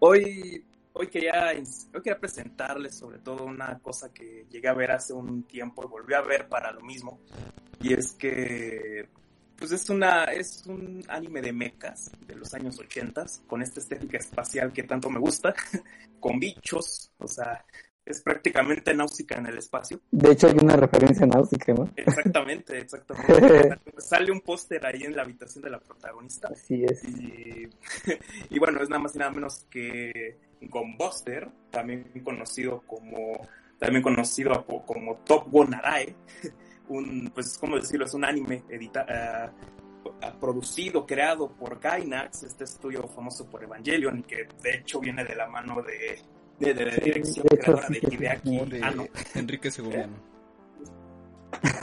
hoy, 0.00 0.64
hoy, 0.94 1.08
quería, 1.08 1.52
hoy 1.52 2.02
quería 2.02 2.18
presentarles 2.18 2.96
sobre 2.96 3.18
todo 3.18 3.44
una 3.44 3.78
cosa 3.80 4.12
que 4.12 4.46
llegué 4.50 4.68
a 4.68 4.74
ver 4.74 4.92
hace 4.92 5.12
un 5.12 5.44
tiempo 5.44 5.84
y 5.84 5.88
volví 5.88 6.14
a 6.14 6.20
ver 6.20 6.48
para 6.48 6.72
lo 6.72 6.80
mismo. 6.80 7.20
Y 7.80 7.94
es 7.94 8.12
que 8.12 9.08
pues 9.56 9.70
es 9.70 9.88
una 9.90 10.24
es 10.24 10.66
un 10.66 11.04
anime 11.08 11.40
de 11.40 11.52
mechas 11.52 12.10
de 12.26 12.34
los 12.34 12.52
años 12.52 12.78
80 12.80 13.26
con 13.46 13.62
esta 13.62 13.78
estética 13.78 14.18
espacial 14.18 14.72
que 14.72 14.82
tanto 14.82 15.08
me 15.08 15.20
gusta, 15.20 15.54
con 16.20 16.40
bichos, 16.40 17.12
o 17.18 17.28
sea, 17.28 17.64
es 18.04 18.20
prácticamente 18.22 18.92
Náusica 18.94 19.36
en 19.36 19.46
el 19.46 19.58
espacio. 19.58 20.00
De 20.10 20.32
hecho, 20.32 20.48
hay 20.48 20.56
una 20.60 20.74
referencia 20.74 21.26
Náusica, 21.26 21.72
¿no? 21.72 21.88
Exactamente, 21.94 22.78
exactamente. 22.78 23.78
Sale 23.98 24.32
un 24.32 24.40
póster 24.40 24.84
ahí 24.84 25.04
en 25.04 25.14
la 25.14 25.22
habitación 25.22 25.62
de 25.62 25.70
la 25.70 25.78
protagonista. 25.78 26.48
Así 26.48 26.82
es. 26.84 27.04
Y, 27.04 27.68
y 28.50 28.58
bueno, 28.58 28.82
es 28.82 28.88
nada 28.88 29.02
más 29.02 29.14
y 29.14 29.18
nada 29.18 29.30
menos 29.30 29.66
que 29.70 30.36
Gunbuster, 30.68 31.48
también 31.70 32.04
conocido 32.24 32.82
como 32.86 33.48
también 33.82 34.02
conocido 34.02 34.64
como 34.64 35.16
Top 35.24 35.50
Gun 35.50 35.74
Arae, 35.74 36.14
un, 36.88 37.32
pues, 37.34 37.58
¿cómo 37.58 37.76
decirlo? 37.76 38.06
Es 38.06 38.14
un 38.14 38.24
anime 38.24 38.62
edita, 38.68 39.52
uh, 40.04 40.38
producido, 40.38 41.04
creado 41.04 41.50
por 41.50 41.80
Gainax, 41.80 42.44
este 42.44 42.62
estudio 42.62 43.08
famoso 43.08 43.44
por 43.50 43.64
Evangelion, 43.64 44.20
y 44.20 44.22
que 44.22 44.46
de 44.62 44.76
hecho 44.76 45.00
viene 45.00 45.24
de 45.24 45.34
la 45.34 45.48
mano 45.48 45.82
de, 45.82 46.20
de, 46.60 46.74
de 46.74 46.84
la 46.84 46.94
dirección 46.94 47.44
creadora 47.48 47.88
de 47.88 48.00
sí, 48.00 48.06
Hideaki 48.12 48.58
De. 48.66 49.10
Enrique 49.34 49.70
Segoviano. 49.70 50.16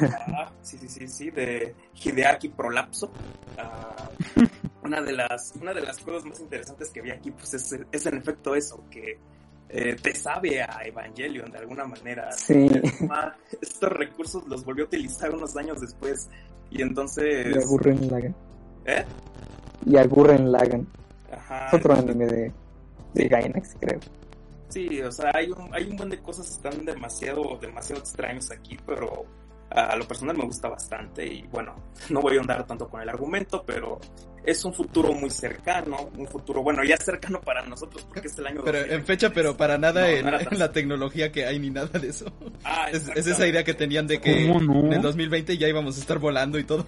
Ah, 0.01 0.51
sí, 0.61 0.77
sí, 0.77 0.89
sí, 0.89 1.07
sí, 1.07 1.31
de 1.31 1.75
Hideaki 1.93 2.49
Prolapso. 2.49 3.11
Ah, 3.57 4.09
una 4.89 5.01
de 5.01 5.13
las 5.13 5.53
una 5.61 5.73
de 5.73 5.81
las 5.81 5.99
cosas 5.99 6.25
más 6.25 6.39
interesantes 6.39 6.89
que 6.89 7.01
vi 7.01 7.11
aquí 7.11 7.29
pues 7.31 7.53
es, 7.53 7.77
es 7.91 8.05
en 8.07 8.17
efecto 8.17 8.55
eso, 8.55 8.83
que 8.89 9.19
eh, 9.69 9.95
te 10.01 10.15
sabe 10.15 10.63
a 10.63 10.81
Evangelion 10.83 11.51
de 11.51 11.59
alguna 11.59 11.85
manera. 11.85 12.31
Sí. 12.31 12.67
Ah, 13.09 13.35
Estos 13.61 13.91
recursos 13.91 14.47
los 14.47 14.65
volvió 14.65 14.85
a 14.85 14.87
utilizar 14.87 15.33
unos 15.33 15.55
años 15.55 15.79
después 15.79 16.27
y 16.71 16.81
entonces... 16.81 17.55
Y 17.55 17.57
a 17.57 17.65
Gurren 17.67 18.09
Lagann. 18.09 18.35
¿Eh? 18.85 19.05
Y 19.85 19.97
a 19.97 20.03
Gurren 20.05 20.51
Lagann. 20.51 20.87
Ajá. 21.31 21.67
Es 21.67 21.73
otro 21.75 21.93
anime 21.93 22.25
de, 22.25 22.51
de 23.13 23.27
Gainax, 23.27 23.75
creo. 23.79 23.99
Sí, 24.69 25.01
o 25.01 25.11
sea, 25.11 25.31
hay 25.35 25.51
un, 25.51 25.69
hay 25.71 25.87
un 25.89 25.97
buen 25.97 26.09
de 26.09 26.19
cosas 26.19 26.47
que 26.47 26.67
están 26.67 26.85
demasiado, 26.85 27.57
demasiado 27.61 28.01
extraños 28.01 28.49
aquí, 28.49 28.75
pero 28.87 29.25
a 29.71 29.95
lo 29.95 30.07
personal 30.07 30.35
me 30.37 30.45
gusta 30.45 30.67
bastante 30.69 31.25
y 31.25 31.43
bueno, 31.43 31.75
no 32.09 32.21
voy 32.21 32.37
a 32.37 32.41
andar 32.41 32.65
tanto 32.65 32.87
con 32.89 33.01
el 33.01 33.09
argumento, 33.09 33.63
pero 33.65 33.99
es 34.43 34.63
un 34.65 34.73
futuro 34.73 35.11
muy 35.13 35.29
cercano, 35.29 36.09
un 36.17 36.25
futuro, 36.27 36.63
bueno, 36.63 36.83
ya 36.83 36.97
cercano 36.97 37.39
para 37.41 37.63
nosotros 37.65 38.03
porque 38.05 38.27
es 38.29 38.37
el 38.39 38.47
año... 38.47 38.61
Pero 38.63 38.79
2020. 38.79 38.95
en 38.95 39.05
fecha, 39.05 39.29
pero 39.31 39.55
para 39.57 39.77
nada 39.77 40.01
No, 40.01 40.07
en, 40.07 40.25
no 40.25 40.39
tan- 40.39 40.47
la 40.59 40.71
tecnología 40.71 41.31
que 41.31 41.45
hay 41.45 41.59
ni 41.59 41.69
nada 41.69 41.99
de 41.99 42.07
eso. 42.09 42.25
Ah, 42.63 42.87
Es, 42.91 43.09
es 43.15 43.27
esa 43.27 43.45
idea 43.45 43.63
que 43.63 43.73
tenían 43.75 44.07
de 44.07 44.19
que 44.19 44.45
en 44.49 44.91
el 44.93 45.01
2020 45.01 45.57
ya 45.57 45.67
íbamos 45.67 45.97
a 45.97 45.99
estar 45.99 46.17
volando 46.19 46.57
y 46.57 46.63
todo. 46.63 46.85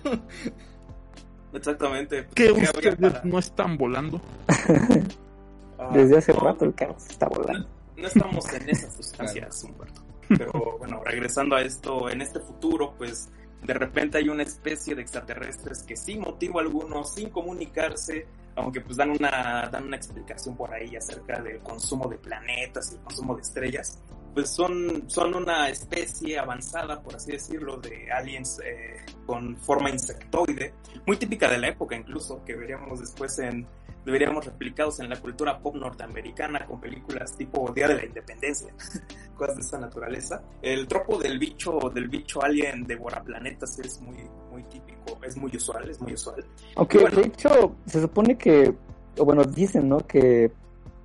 Exactamente. 1.53 2.27
Que 2.33 2.49
habría 2.49 2.71
ustedes 2.71 2.95
para- 2.95 3.21
no 3.25 3.37
están 3.37 3.77
volando. 3.77 4.21
ah, 5.77 5.89
Desde 5.93 6.17
hace 6.17 6.33
no, 6.33 6.39
rato 6.39 6.65
el 6.65 6.73
caos 6.73 7.05
está 7.09 7.27
volando. 7.27 7.67
no 7.97 8.07
estamos 8.07 8.53
en 8.53 8.69
esas 8.69 8.95
sustancias, 8.95 9.63
Humberto. 9.65 10.00
Pero 10.37 10.77
bueno, 10.77 11.01
regresando 11.03 11.55
a 11.55 11.61
esto, 11.61 12.09
en 12.09 12.21
este 12.21 12.39
futuro, 12.39 12.93
pues 12.97 13.29
de 13.63 13.73
repente 13.73 14.17
hay 14.17 14.29
una 14.29 14.43
especie 14.43 14.95
de 14.95 15.01
extraterrestres 15.01 15.83
que 15.83 15.95
sin 15.95 16.21
motivo 16.21 16.59
alguno, 16.59 17.03
sin 17.03 17.29
comunicarse, 17.29 18.27
aunque 18.55 18.81
pues 18.81 18.97
dan 18.97 19.11
una, 19.11 19.69
dan 19.71 19.85
una 19.85 19.97
explicación 19.97 20.55
por 20.55 20.73
ahí 20.73 20.95
acerca 20.95 21.41
del 21.41 21.59
consumo 21.59 22.09
de 22.09 22.17
planetas 22.17 22.91
y 22.91 22.95
el 22.95 23.01
consumo 23.01 23.35
de 23.35 23.41
estrellas, 23.41 23.99
pues 24.33 24.49
son, 24.49 25.09
son 25.09 25.35
una 25.35 25.69
especie 25.69 26.39
avanzada, 26.39 27.01
por 27.01 27.15
así 27.15 27.33
decirlo, 27.33 27.77
de 27.77 28.11
aliens 28.11 28.59
eh, 28.63 29.05
con 29.25 29.57
forma 29.57 29.89
insectoide, 29.89 30.73
muy 31.05 31.17
típica 31.17 31.49
de 31.49 31.57
la 31.57 31.67
época 31.67 31.95
incluso, 31.95 32.43
que 32.45 32.55
veríamos 32.55 32.99
después 32.99 33.37
en, 33.39 33.67
deberíamos 34.05 34.45
replicados 34.45 34.99
en 34.99 35.09
la 35.09 35.19
cultura 35.19 35.59
pop 35.59 35.75
norteamericana 35.75 36.65
con 36.65 36.79
películas 36.79 37.35
tipo 37.37 37.71
Día 37.71 37.87
de 37.87 37.95
la 37.95 38.05
Independencia, 38.05 38.73
cosas 39.35 39.55
de 39.55 39.61
esa 39.61 39.79
naturaleza. 39.79 40.41
El 40.61 40.87
tropo 40.87 41.17
del 41.17 41.37
bicho, 41.39 41.79
del 41.93 42.09
bicho 42.09 42.43
alien 42.43 42.83
devoraplanetas 42.83 43.79
es 43.79 44.01
muy, 44.01 44.17
muy 44.51 44.63
típico, 44.63 45.19
es 45.23 45.37
muy 45.37 45.55
usual, 45.55 45.89
es 45.89 45.99
muy 46.01 46.13
usual. 46.13 46.43
Aunque 46.75 46.99
Bueno. 46.99 47.21
de 47.21 47.27
hecho 47.27 47.75
se 47.85 48.01
supone 48.01 48.37
que, 48.37 48.73
o 49.17 49.25
bueno, 49.25 49.43
dicen, 49.43 49.89
¿no? 49.89 49.99
Que 49.99 50.51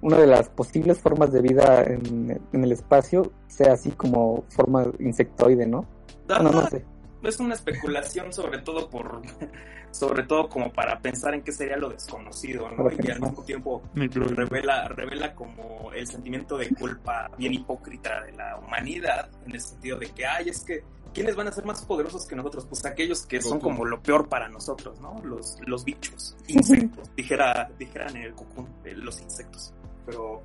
una 0.02 0.18
de 0.18 0.26
las 0.26 0.48
posibles 0.50 1.00
formas 1.00 1.32
de 1.32 1.40
vida 1.42 1.82
en, 1.84 2.40
en 2.52 2.64
el 2.64 2.72
espacio 2.72 3.32
sea 3.46 3.72
así 3.72 3.90
como 3.92 4.44
forma 4.48 4.86
insectoide, 4.98 5.66
¿no? 5.66 5.86
Bueno, 6.28 6.50
no 6.50 6.66
sé. 6.68 6.84
Es 7.22 7.40
una 7.40 7.54
especulación 7.54 8.32
sobre 8.32 8.58
todo 8.58 8.88
por 8.88 9.22
sobre 9.90 10.24
todo 10.24 10.48
como 10.48 10.72
para 10.72 10.98
pensar 11.00 11.34
en 11.34 11.42
qué 11.42 11.52
sería 11.52 11.76
lo 11.76 11.88
desconocido 11.88 12.70
¿no? 12.70 12.88
Y 12.90 13.10
al 13.10 13.20
mismo 13.20 13.42
tiempo 13.44 13.82
revela 13.94 14.88
revela 14.88 15.34
como 15.34 15.92
el 15.92 16.06
sentimiento 16.06 16.58
de 16.58 16.68
culpa 16.70 17.30
bien 17.38 17.54
hipócrita 17.54 18.22
de 18.22 18.32
la 18.32 18.58
humanidad 18.58 19.30
en 19.44 19.52
el 19.52 19.60
sentido 19.60 19.98
de 19.98 20.10
que 20.10 20.26
ay 20.26 20.50
es 20.50 20.64
que 20.64 20.84
quiénes 21.14 21.34
van 21.34 21.48
a 21.48 21.52
ser 21.52 21.64
más 21.64 21.82
poderosos 21.82 22.26
que 22.26 22.36
nosotros 22.36 22.66
pues 22.66 22.84
aquellos 22.84 23.24
que 23.24 23.40
son 23.40 23.58
como 23.58 23.86
lo 23.86 24.02
peor 24.02 24.28
para 24.28 24.48
nosotros 24.48 25.00
no 25.00 25.18
los 25.24 25.58
los 25.66 25.84
bichos 25.84 26.36
insectos 26.46 27.10
dijera 27.16 27.70
dijeran 27.78 28.16
en 28.16 28.22
el 28.24 28.34
cocoon 28.34 28.68
eh, 28.84 28.94
los 28.94 29.20
insectos. 29.20 29.72
Pero 30.04 30.42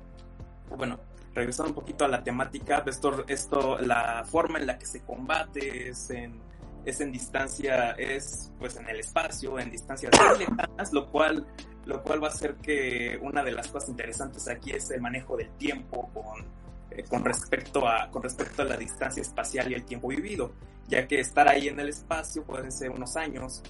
bueno 0.76 0.98
regresando 1.34 1.70
un 1.70 1.74
poquito 1.74 2.04
a 2.04 2.08
la 2.08 2.22
temática 2.22 2.82
esto 2.86 3.24
esto 3.28 3.78
la 3.78 4.24
forma 4.24 4.58
en 4.58 4.66
la 4.66 4.78
que 4.78 4.86
se 4.86 5.02
combate 5.02 5.88
es 5.88 6.10
en 6.10 6.40
es 6.84 7.00
en 7.00 7.12
distancia, 7.12 7.92
es 7.92 8.50
pues 8.58 8.76
en 8.76 8.88
el 8.88 9.00
espacio, 9.00 9.58
en 9.58 9.70
distancias 9.70 10.12
muy 10.18 10.38
lejanas, 10.46 10.92
lo 10.92 11.10
cual, 11.10 11.46
lo 11.84 12.02
cual 12.02 12.22
va 12.22 12.28
a 12.28 12.30
hacer 12.30 12.56
que 12.56 13.18
una 13.22 13.42
de 13.42 13.52
las 13.52 13.68
cosas 13.68 13.88
interesantes 13.90 14.48
aquí 14.48 14.72
es 14.72 14.90
el 14.90 15.00
manejo 15.00 15.36
del 15.36 15.50
tiempo 15.56 16.10
con, 16.12 16.44
eh, 16.90 17.04
con, 17.08 17.24
respecto 17.24 17.86
a, 17.86 18.10
con 18.10 18.22
respecto 18.22 18.62
a 18.62 18.64
la 18.64 18.76
distancia 18.76 19.20
espacial 19.20 19.70
y 19.70 19.74
el 19.74 19.84
tiempo 19.84 20.08
vivido, 20.08 20.52
ya 20.88 21.06
que 21.06 21.20
estar 21.20 21.48
ahí 21.48 21.68
en 21.68 21.78
el 21.78 21.88
espacio 21.88 22.44
pueden 22.44 22.72
ser 22.72 22.90
unos 22.90 23.16
años, 23.16 23.62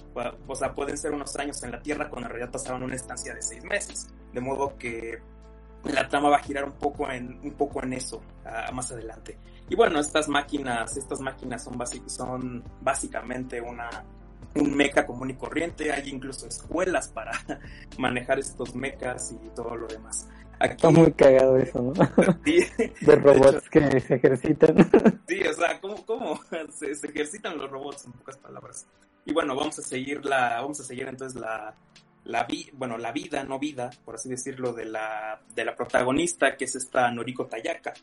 o- 0.47 0.55
sea, 0.55 0.73
pueden 0.73 0.97
ser 0.97 1.11
unos 1.11 1.35
años 1.37 1.61
en 1.63 1.71
la 1.71 1.81
Tierra 1.81 2.09
cuando 2.09 2.27
en 2.27 2.31
realidad 2.33 2.51
pasaron 2.51 2.83
una 2.83 2.95
estancia 2.95 3.33
de 3.33 3.41
seis 3.41 3.63
meses, 3.63 4.07
de 4.33 4.41
modo 4.41 4.75
que 4.77 5.19
la 5.83 6.07
trama 6.07 6.29
va 6.29 6.37
a 6.37 6.43
girar 6.43 6.65
un 6.65 6.73
poco 6.73 7.09
en, 7.11 7.39
un 7.43 7.51
poco 7.53 7.83
en 7.83 7.93
eso 7.93 8.21
más 8.73 8.91
adelante. 8.91 9.37
Y 9.69 9.75
bueno, 9.75 9.99
estas 9.99 10.27
máquinas, 10.27 10.97
estas 10.97 11.19
máquinas 11.19 11.63
son, 11.63 11.77
basi- 11.77 12.07
son 12.07 12.63
básicamente 12.81 13.61
una, 13.61 13.89
un 14.55 14.75
mecha 14.75 15.05
común 15.05 15.29
y 15.31 15.35
corriente. 15.35 15.91
Hay 15.91 16.09
incluso 16.09 16.47
escuelas 16.47 17.07
para 17.07 17.31
manejar 17.97 18.39
estos 18.39 18.75
mechas 18.75 19.31
y 19.43 19.49
todo 19.55 19.75
lo 19.75 19.87
demás. 19.87 20.27
Aquí, 20.59 20.75
Está 20.75 20.89
muy 20.91 21.11
cagado 21.13 21.57
eso, 21.57 21.81
¿no? 21.81 21.93
sí, 22.45 22.59
De 23.01 23.15
robots 23.15 23.69
que 23.69 23.99
se 23.99 24.15
ejercitan. 24.15 24.89
sí, 25.27 25.41
o 25.41 25.53
sea, 25.53 25.79
¿cómo, 25.81 26.05
cómo 26.05 26.39
se, 26.71 26.93
se 26.95 27.07
ejercitan 27.07 27.57
los 27.57 27.69
robots 27.71 28.05
en 28.05 28.11
pocas 28.13 28.37
palabras? 28.37 28.85
Y 29.25 29.33
bueno, 29.33 29.55
vamos 29.55 29.79
a 29.79 29.81
seguir 29.81 30.23
la, 30.25 30.61
vamos 30.61 30.79
a 30.79 30.83
seguir 30.83 31.07
entonces 31.07 31.39
la, 31.41 31.73
la 32.25 32.43
vi, 32.43 32.69
bueno, 32.73 32.97
la 32.97 33.11
vida, 33.11 33.43
no 33.43 33.57
vida, 33.59 33.89
por 34.05 34.15
así 34.15 34.29
decirlo, 34.29 34.73
de 34.73 34.85
la, 34.85 35.41
de 35.55 35.65
la 35.65 35.75
protagonista, 35.75 36.55
que 36.55 36.65
es 36.65 36.75
esta 36.75 37.09
Noriko 37.11 37.45
Tayaka, 37.47 37.93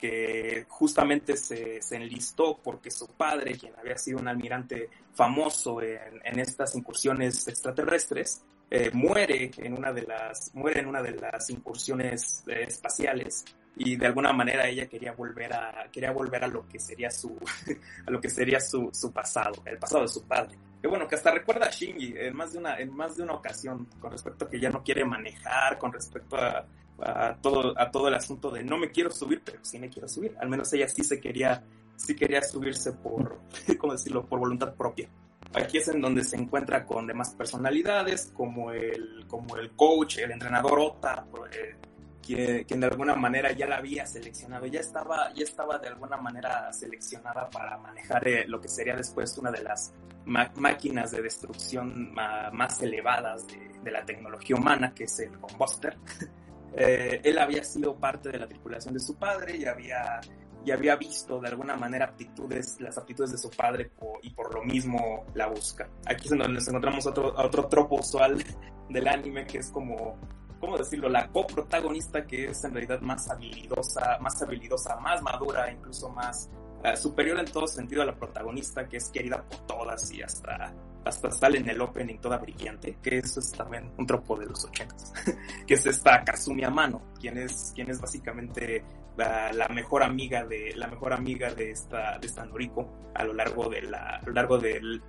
que 0.00 0.64
justamente 0.68 1.36
se, 1.36 1.82
se 1.82 1.96
enlistó 1.96 2.58
porque 2.62 2.90
su 2.90 3.06
padre, 3.08 3.58
quien 3.58 3.74
había 3.78 3.98
sido 3.98 4.18
un 4.18 4.28
almirante 4.28 4.88
famoso 5.12 5.82
en, 5.82 6.20
en 6.24 6.38
estas 6.38 6.74
incursiones 6.74 7.46
extraterrestres, 7.46 8.42
eh, 8.70 8.90
muere 8.94 9.50
en 9.58 9.76
una 9.76 9.92
de 9.92 10.02
las 10.02 10.54
muere 10.54 10.80
en 10.80 10.86
una 10.86 11.02
de 11.02 11.10
las 11.10 11.50
incursiones 11.50 12.44
eh, 12.46 12.66
espaciales 12.68 13.44
y 13.76 13.96
de 13.96 14.06
alguna 14.06 14.32
manera 14.32 14.68
ella 14.68 14.86
quería 14.86 15.12
volver 15.12 15.52
a 15.52 15.88
quería 15.90 16.12
volver 16.12 16.44
a 16.44 16.46
lo 16.46 16.68
que 16.68 16.78
sería 16.78 17.10
su 17.10 17.36
a 18.06 18.10
lo 18.10 18.20
que 18.20 18.30
sería 18.30 18.60
su, 18.60 18.88
su 18.92 19.12
pasado 19.12 19.60
el 19.64 19.76
pasado 19.76 20.02
de 20.02 20.08
su 20.08 20.22
padre. 20.22 20.56
Que 20.80 20.86
bueno 20.86 21.08
que 21.08 21.16
hasta 21.16 21.32
recuerda 21.32 21.66
a 21.66 21.70
Shinji 21.70 22.14
en 22.16 22.34
más 22.36 22.52
de 22.52 22.60
una 22.60 22.78
en 22.78 22.94
más 22.94 23.16
de 23.16 23.24
una 23.24 23.34
ocasión 23.34 23.86
con 23.98 24.12
respecto 24.12 24.44
a 24.44 24.48
que 24.48 24.60
ya 24.60 24.70
no 24.70 24.84
quiere 24.84 25.04
manejar 25.04 25.76
con 25.76 25.92
respecto 25.92 26.36
a, 26.36 26.64
a 27.02 27.36
todo 27.40 27.78
a 27.78 27.90
todo 27.90 28.08
el 28.08 28.14
asunto 28.14 28.50
de 28.50 28.62
no 28.62 28.78
me 28.78 28.90
quiero 28.90 29.10
subir 29.10 29.42
pero 29.44 29.58
sí 29.62 29.78
me 29.78 29.88
quiero 29.88 30.08
subir. 30.08 30.36
Al 30.40 30.48
menos 30.48 30.72
ella 30.72 30.88
sí 30.88 31.04
se 31.04 31.20
quería 31.20 31.64
sí 31.96 32.16
quería 32.16 32.42
subirse 32.42 32.92
por 32.92 33.40
cómo 33.78 33.92
decirlo 33.92 34.26
por 34.26 34.38
voluntad 34.38 34.74
propia. 34.74 35.08
Aquí 35.54 35.78
es 35.78 35.88
en 35.88 36.00
donde 36.00 36.22
se 36.22 36.36
encuentra 36.36 36.86
con 36.86 37.06
demás 37.06 37.34
personalidades, 37.34 38.30
como 38.34 38.70
el, 38.70 39.24
como 39.26 39.56
el 39.56 39.72
coach, 39.72 40.18
el 40.18 40.30
entrenador 40.30 40.78
Ota, 40.78 41.26
eh, 41.52 41.74
quien, 42.22 42.64
quien, 42.64 42.80
de 42.80 42.86
alguna 42.86 43.16
manera 43.16 43.50
ya 43.50 43.66
la 43.66 43.78
había 43.78 44.06
seleccionado, 44.06 44.66
ya 44.66 44.78
estaba, 44.78 45.32
ya 45.34 45.42
estaba 45.42 45.78
de 45.78 45.88
alguna 45.88 46.16
manera 46.18 46.72
seleccionada 46.72 47.50
para 47.50 47.78
manejar 47.78 48.28
eh, 48.28 48.44
lo 48.46 48.60
que 48.60 48.68
sería 48.68 48.94
después 48.94 49.36
una 49.38 49.50
de 49.50 49.62
las 49.62 49.92
máquinas 50.24 51.10
de 51.10 51.22
destrucción 51.22 52.12
más 52.14 52.80
elevadas 52.82 53.46
de, 53.48 53.70
de, 53.82 53.90
la 53.90 54.04
tecnología 54.04 54.54
humana, 54.54 54.94
que 54.94 55.04
es 55.04 55.18
el 55.18 55.36
Combuster. 55.40 55.96
eh, 56.76 57.20
él 57.24 57.38
había 57.38 57.64
sido 57.64 57.96
parte 57.96 58.30
de 58.30 58.38
la 58.38 58.46
tripulación 58.46 58.94
de 58.94 59.00
su 59.00 59.16
padre 59.16 59.56
y 59.56 59.64
había 59.64 60.20
y 60.62 60.72
había 60.72 60.94
visto 60.96 61.40
de 61.40 61.48
alguna 61.48 61.74
manera 61.74 62.04
aptitudes, 62.04 62.78
las 62.80 62.98
aptitudes 62.98 63.32
de 63.32 63.38
su 63.38 63.48
padre 63.48 63.92
y 64.22 64.30
por 64.30 64.52
lo 64.52 64.62
mismo 64.62 65.24
la 65.34 65.46
busca. 65.46 65.88
Aquí 66.04 66.24
es 66.24 66.30
donde 66.30 66.48
nos 66.48 66.68
encontramos 66.68 67.06
otro, 67.06 67.32
otro 67.34 67.66
tropo 67.66 67.96
usual 67.96 68.44
del 68.90 69.08
anime 69.08 69.46
que 69.46 69.58
es 69.58 69.70
como 69.70 70.18
¿cómo 70.60 70.76
decirlo? 70.76 71.08
La 71.08 71.28
coprotagonista 71.28 72.26
que 72.26 72.46
es 72.46 72.62
en 72.64 72.74
realidad 72.74 73.00
más 73.00 73.28
habilidosa, 73.30 74.18
más 74.20 74.40
habilidosa, 74.42 74.96
más 74.96 75.22
madura, 75.22 75.72
incluso 75.72 76.10
más 76.10 76.50
uh, 76.84 76.96
superior 76.96 77.40
en 77.40 77.46
todo 77.46 77.66
sentido 77.66 78.02
a 78.02 78.04
la 78.04 78.14
protagonista, 78.14 78.86
que 78.86 78.98
es 78.98 79.08
querida 79.08 79.42
por 79.42 79.58
todas 79.66 80.12
y 80.12 80.22
hasta, 80.22 80.72
hasta 81.04 81.30
sale 81.30 81.58
en 81.58 81.68
el 81.68 81.80
opening 81.80 82.18
toda 82.18 82.38
brillante, 82.38 82.98
que 83.02 83.18
eso 83.18 83.40
es 83.40 83.52
también 83.52 83.90
un 83.96 84.06
tropo 84.06 84.36
de 84.38 84.46
los 84.46 84.64
ochentas, 84.64 85.12
que 85.66 85.74
es 85.74 85.86
esta 85.86 86.22
Kazumi 86.24 86.64
Amano, 86.64 87.02
quien 87.18 87.38
es, 87.38 87.72
quien 87.74 87.90
es 87.90 88.00
básicamente 88.00 88.84
la, 89.16 89.52
la, 89.52 89.68
mejor 89.68 90.02
amiga 90.02 90.44
de, 90.44 90.74
la 90.76 90.88
mejor 90.88 91.12
amiga 91.12 91.52
de 91.52 91.70
esta, 91.70 92.18
de 92.18 92.26
esta 92.26 92.44
Noriko 92.44 92.88
a 93.14 93.24
lo 93.24 93.32
largo 93.32 93.68
de 93.68 93.82
la, 93.82 94.16
a 94.16 94.22
lo 94.26 94.32
largo 94.32 94.58
del, 94.58 95.02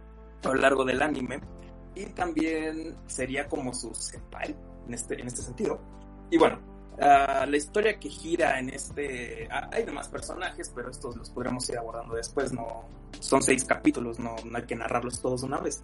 a 0.43 0.47
lo 0.47 0.55
largo 0.55 0.85
del 0.85 1.01
anime. 1.01 1.39
Y 1.93 2.05
también 2.07 2.95
sería 3.05 3.47
como 3.47 3.73
su 3.73 3.93
senpai, 3.93 4.55
en 4.87 4.93
este, 4.93 5.19
en 5.19 5.27
este 5.27 5.41
sentido. 5.41 5.81
Y 6.29 6.37
bueno, 6.37 6.59
uh, 6.93 7.45
la 7.45 7.57
historia 7.57 7.99
que 7.99 8.09
gira 8.09 8.59
en 8.59 8.69
este... 8.69 9.47
Uh, 9.51 9.73
hay 9.73 9.83
demás 9.83 10.07
personajes, 10.07 10.71
pero 10.73 10.89
estos 10.89 11.17
los 11.17 11.29
podremos 11.29 11.69
ir 11.69 11.77
abordando 11.77 12.15
después. 12.15 12.53
No, 12.53 12.85
son 13.19 13.41
seis 13.41 13.65
capítulos, 13.65 14.19
no, 14.19 14.35
no 14.45 14.57
hay 14.57 14.65
que 14.65 14.75
narrarlos 14.75 15.21
todos 15.21 15.41
de 15.41 15.47
una 15.47 15.59
vez. 15.59 15.83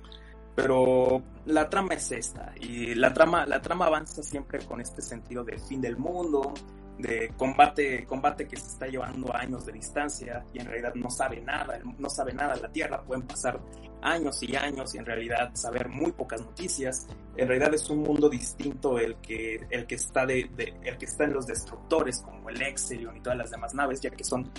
Pero 0.56 1.22
la 1.46 1.70
trama 1.70 1.94
es 1.94 2.12
esta, 2.12 2.52
y 2.60 2.96
la 2.96 3.14
trama, 3.14 3.46
la 3.46 3.62
trama 3.62 3.86
avanza 3.86 4.24
siempre 4.24 4.60
con 4.66 4.82
este 4.82 5.04
sentido 5.04 5.44
del 5.44 5.60
fin 5.60 5.80
del 5.82 5.98
mundo, 5.98 6.54
de 6.98 7.32
combate, 7.38 8.06
combate 8.06 8.48
que 8.48 8.58
se 8.58 8.68
está 8.68 8.88
llevando 8.88 9.34
a 9.34 9.42
años 9.42 9.66
de 9.66 9.74
distancia 9.74 10.44
y 10.54 10.60
en 10.60 10.66
realidad 10.66 10.96
no 10.96 11.10
sabe 11.10 11.42
nada, 11.42 11.80
no 12.00 12.10
sabe 12.10 12.34
nada 12.34 12.56
la 12.56 12.70
Tierra, 12.70 13.02
pueden 13.04 13.28
pasar 13.28 13.60
años 14.02 14.42
y 14.42 14.56
años 14.56 14.96
y 14.96 14.98
en 14.98 15.06
realidad 15.06 15.52
saber 15.54 15.90
muy 15.90 16.12
pocas 16.12 16.42
noticias. 16.42 17.08
En 17.36 17.48
realidad 17.48 17.74
es 17.74 17.90
un 17.90 18.02
mundo 18.02 18.30
distinto 18.30 18.98
el 18.98 19.16
que, 19.18 19.68
el 19.70 19.86
que 19.86 19.96
está 19.96 20.26
de, 20.26 20.50
de 20.56 20.74
el 20.84 20.98
que 20.98 21.06
está 21.06 21.26
en 21.26 21.34
los 21.34 21.46
destructores 21.46 22.22
como 22.22 22.50
el 22.50 22.62
Exelion 22.62 23.16
y 23.18 23.22
todas 23.22 23.38
las 23.38 23.52
demás 23.52 23.74
naves, 23.74 24.02
ya 24.02 24.10
que 24.10 24.24
son 24.24 24.50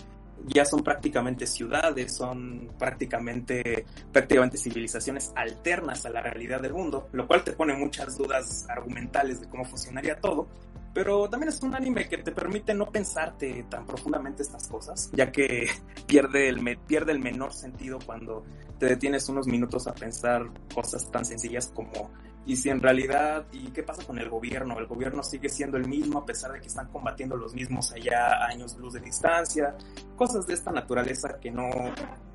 ya 0.46 0.64
son 0.64 0.82
prácticamente 0.82 1.46
ciudades, 1.46 2.14
son 2.14 2.70
prácticamente, 2.78 3.84
prácticamente 4.12 4.56
civilizaciones 4.56 5.32
alternas 5.34 6.06
a 6.06 6.10
la 6.10 6.20
realidad 6.20 6.60
del 6.60 6.72
mundo, 6.72 7.08
lo 7.12 7.26
cual 7.26 7.44
te 7.44 7.52
pone 7.52 7.74
muchas 7.74 8.16
dudas 8.16 8.66
argumentales 8.68 9.40
de 9.40 9.48
cómo 9.48 9.64
funcionaría 9.64 10.20
todo. 10.20 10.48
Pero 10.94 11.28
también 11.28 11.50
es 11.50 11.62
un 11.62 11.74
anime 11.74 12.08
que 12.08 12.18
te 12.18 12.32
permite 12.32 12.74
no 12.74 12.90
pensarte 12.90 13.64
tan 13.68 13.86
profundamente 13.86 14.42
estas 14.42 14.66
cosas, 14.68 15.10
ya 15.12 15.30
que 15.30 15.68
pierde 16.06 16.48
el, 16.48 16.78
pierde 16.86 17.12
el 17.12 17.20
menor 17.20 17.52
sentido 17.52 17.98
cuando 18.04 18.44
te 18.78 18.86
detienes 18.86 19.28
unos 19.28 19.46
minutos 19.46 19.86
a 19.86 19.94
pensar 19.94 20.48
cosas 20.74 21.10
tan 21.10 21.24
sencillas 21.24 21.70
como 21.74 22.10
y 22.48 22.56
si 22.56 22.70
en 22.70 22.80
realidad, 22.80 23.46
¿y 23.52 23.66
qué 23.72 23.82
pasa 23.82 24.02
con 24.04 24.18
el 24.18 24.30
gobierno? 24.30 24.78
El 24.78 24.86
gobierno 24.86 25.22
sigue 25.22 25.50
siendo 25.50 25.76
el 25.76 25.86
mismo 25.86 26.20
a 26.20 26.24
pesar 26.24 26.50
de 26.52 26.60
que 26.62 26.68
están 26.68 26.88
combatiendo 26.88 27.36
los 27.36 27.54
mismos 27.54 27.92
allá 27.92 28.38
a 28.38 28.46
años 28.46 28.74
luz 28.78 28.94
de 28.94 29.00
distancia, 29.00 29.76
cosas 30.16 30.46
de 30.46 30.54
esta 30.54 30.72
naturaleza 30.72 31.38
que 31.38 31.50
no... 31.50 31.68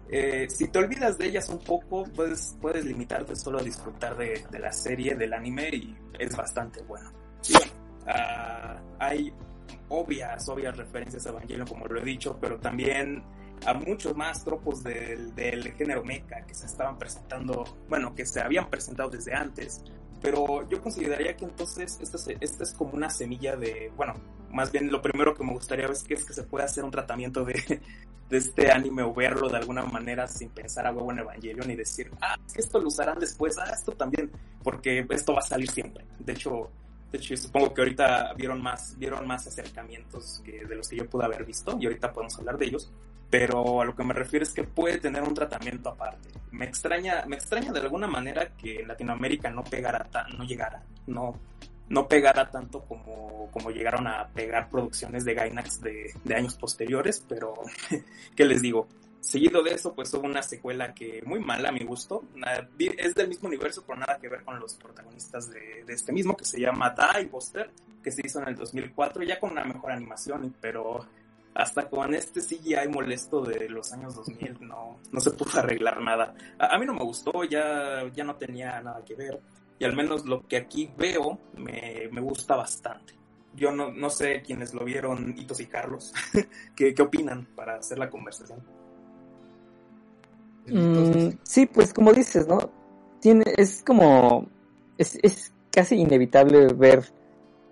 Eh, 0.09 0.47
si 0.51 0.67
te 0.67 0.77
olvidas 0.77 1.17
de 1.17 1.25
ellas 1.25 1.49
un 1.49 1.57
poco, 1.57 2.03
puedes, 2.15 2.55
puedes 2.61 2.85
limitarte 2.85 3.35
solo 3.35 3.57
a 3.57 3.63
disfrutar 3.63 4.15
de, 4.15 4.45
de 4.51 4.59
la 4.59 4.71
serie, 4.71 5.15
del 5.15 5.33
anime, 5.33 5.69
y 5.69 5.97
es 6.19 6.35
bastante 6.35 6.83
bueno. 6.83 7.11
Y 7.49 7.53
bueno, 7.53 7.71
uh, 8.05 8.95
hay 8.99 9.33
obvias, 9.89 10.47
obvias 10.47 10.77
referencias 10.77 11.25
a 11.25 11.29
Evangelion, 11.29 11.65
como 11.65 11.87
lo 11.87 11.99
he 11.99 12.05
dicho, 12.05 12.37
pero 12.39 12.59
también 12.59 13.23
a 13.65 13.73
muchos 13.73 14.15
más 14.15 14.43
tropos 14.43 14.83
del, 14.83 15.33
del, 15.35 15.73
género 15.73 16.03
mecha 16.03 16.45
que 16.45 16.53
se 16.53 16.65
estaban 16.65 16.97
presentando, 16.97 17.63
bueno, 17.89 18.13
que 18.15 18.25
se 18.25 18.41
habían 18.41 18.69
presentado 18.69 19.09
desde 19.09 19.33
antes. 19.33 19.81
Pero 20.21 20.67
yo 20.69 20.81
consideraría 20.81 21.35
que 21.35 21.45
entonces 21.45 21.99
esta 22.01 22.17
es, 22.17 22.37
esta 22.39 22.63
es 22.63 22.73
como 22.73 22.93
una 22.93 23.09
semilla 23.09 23.55
de, 23.55 23.91
bueno, 23.95 24.13
más 24.49 24.71
bien 24.71 24.91
lo 24.91 25.01
primero 25.01 25.33
que 25.33 25.43
me 25.43 25.51
gustaría 25.51 25.87
es 25.87 26.03
que, 26.03 26.13
es 26.13 26.25
que 26.25 26.33
se 26.33 26.43
puede 26.43 26.65
hacer 26.65 26.83
un 26.83 26.91
tratamiento 26.91 27.43
de, 27.43 27.53
de 28.29 28.37
este 28.37 28.71
anime 28.71 29.03
o 29.03 29.13
verlo 29.13 29.49
de 29.49 29.57
alguna 29.57 29.83
manera 29.83 30.27
sin 30.27 30.49
pensar 30.49 30.87
a 30.87 30.91
huevo 30.91 31.11
en 31.11 31.19
Evangelion 31.19 31.69
y 31.69 31.75
decir, 31.75 32.09
ah, 32.21 32.37
esto 32.55 32.79
lo 32.79 32.87
usarán 32.87 33.19
después, 33.19 33.57
ah, 33.57 33.71
esto 33.73 33.91
también, 33.91 34.31
porque 34.63 35.05
esto 35.09 35.33
va 35.33 35.39
a 35.39 35.43
salir 35.43 35.69
siempre. 35.69 36.05
De 36.19 36.33
hecho, 36.33 36.69
de 37.13 37.19
hecho, 37.19 37.37
supongo 37.37 37.75
que 37.75 37.81
ahorita 37.81 38.33
vieron 38.33 38.59
más, 38.59 38.97
vieron 38.97 39.27
más 39.27 39.45
acercamientos 39.45 40.41
que 40.43 40.65
de 40.65 40.75
los 40.75 40.87
que 40.87 40.95
yo 40.95 41.07
pude 41.07 41.25
haber 41.25 41.45
visto 41.45 41.77
y 41.79 41.85
ahorita 41.85 42.11
podemos 42.11 42.37
hablar 42.39 42.57
de 42.57 42.65
ellos. 42.65 42.91
Pero 43.33 43.81
a 43.81 43.85
lo 43.85 43.95
que 43.95 44.03
me 44.03 44.13
refiero 44.13 44.43
es 44.43 44.53
que 44.53 44.63
puede 44.63 44.99
tener 44.99 45.23
un 45.23 45.33
tratamiento 45.33 45.89
aparte. 45.89 46.29
Me 46.51 46.65
extraña, 46.65 47.25
me 47.25 47.35
extraña 47.35 47.71
de 47.71 47.79
alguna 47.79 48.05
manera 48.05 48.49
que 48.55 48.85
Latinoamérica 48.85 49.49
no 49.49 49.63
pegara, 49.63 50.07
no 50.37 50.43
llegara, 50.43 50.83
no, 51.07 51.39
no 51.89 52.07
pegara 52.07 52.51
tanto 52.51 52.83
como, 52.83 53.49
como 53.49 53.71
llegaron 53.71 54.05
a 54.05 54.27
pegar 54.27 54.69
producciones 54.69 55.25
de 55.25 55.33
Gainax 55.33 55.81
de, 55.81 56.13
años 56.35 56.53
posteriores, 56.53 57.25
pero 57.27 57.55
¿qué 58.35 58.45
les 58.45 58.61
digo? 58.61 58.87
Seguido 59.19 59.63
de 59.63 59.71
eso, 59.71 59.95
pues 59.95 60.13
hubo 60.13 60.27
una 60.27 60.43
secuela 60.43 60.93
que 60.93 61.23
muy 61.25 61.39
mala 61.39 61.69
a 61.69 61.71
mi 61.71 61.83
gusto. 61.83 62.25
Es 62.77 63.15
del 63.15 63.29
mismo 63.29 63.47
universo, 63.47 63.83
pero 63.83 63.97
nada 63.97 64.19
que 64.21 64.29
ver 64.29 64.43
con 64.43 64.59
los 64.59 64.75
protagonistas 64.75 65.49
de, 65.49 65.83
de 65.87 65.93
este 65.93 66.11
mismo, 66.11 66.37
que 66.37 66.45
se 66.45 66.59
llama 66.59 66.93
Die 66.93 67.25
Buster, 67.25 67.71
que 68.03 68.11
se 68.11 68.21
hizo 68.23 68.43
en 68.43 68.49
el 68.49 68.55
2004, 68.55 69.23
ya 69.23 69.39
con 69.39 69.53
una 69.53 69.63
mejor 69.63 69.91
animación, 69.91 70.55
pero 70.61 71.07
hasta 71.55 71.89
con 71.89 72.13
este 72.15 72.41
CGI 72.41 72.87
molesto 72.89 73.41
de 73.41 73.69
los 73.69 73.91
años 73.93 74.15
2000 74.15 74.57
no, 74.61 74.99
no 75.11 75.19
se 75.19 75.31
pudo 75.31 75.59
arreglar 75.59 76.01
nada. 76.01 76.33
A, 76.57 76.75
a, 76.75 76.79
mí 76.79 76.85
no 76.85 76.93
me 76.93 77.03
gustó, 77.03 77.43
ya, 77.43 78.03
ya 78.13 78.23
no 78.23 78.35
tenía 78.35 78.81
nada 78.81 79.03
que 79.05 79.15
ver. 79.15 79.39
Y 79.79 79.85
al 79.85 79.95
menos 79.95 80.25
lo 80.25 80.47
que 80.47 80.57
aquí 80.57 80.91
veo 80.97 81.39
me, 81.57 82.09
me 82.11 82.21
gusta 82.21 82.55
bastante. 82.55 83.13
Yo 83.55 83.71
no, 83.71 83.91
no 83.91 84.09
sé 84.09 84.41
quiénes 84.41 84.73
lo 84.73 84.83
vieron, 84.83 85.35
Hitos 85.37 85.59
y 85.59 85.67
Carlos, 85.67 86.13
¿Qué, 86.75 86.93
¿qué 86.93 87.01
opinan 87.01 87.47
para 87.55 87.75
hacer 87.75 87.99
la 87.99 88.09
conversación? 88.09 88.63
Mm, 90.67 91.37
sí, 91.43 91.65
pues 91.67 91.93
como 91.93 92.13
dices, 92.13 92.47
¿no? 92.47 92.57
Tiene, 93.19 93.43
es 93.57 93.83
como, 93.83 94.47
es, 94.97 95.19
es 95.21 95.53
casi 95.71 95.95
inevitable 95.95 96.67
ver 96.73 97.03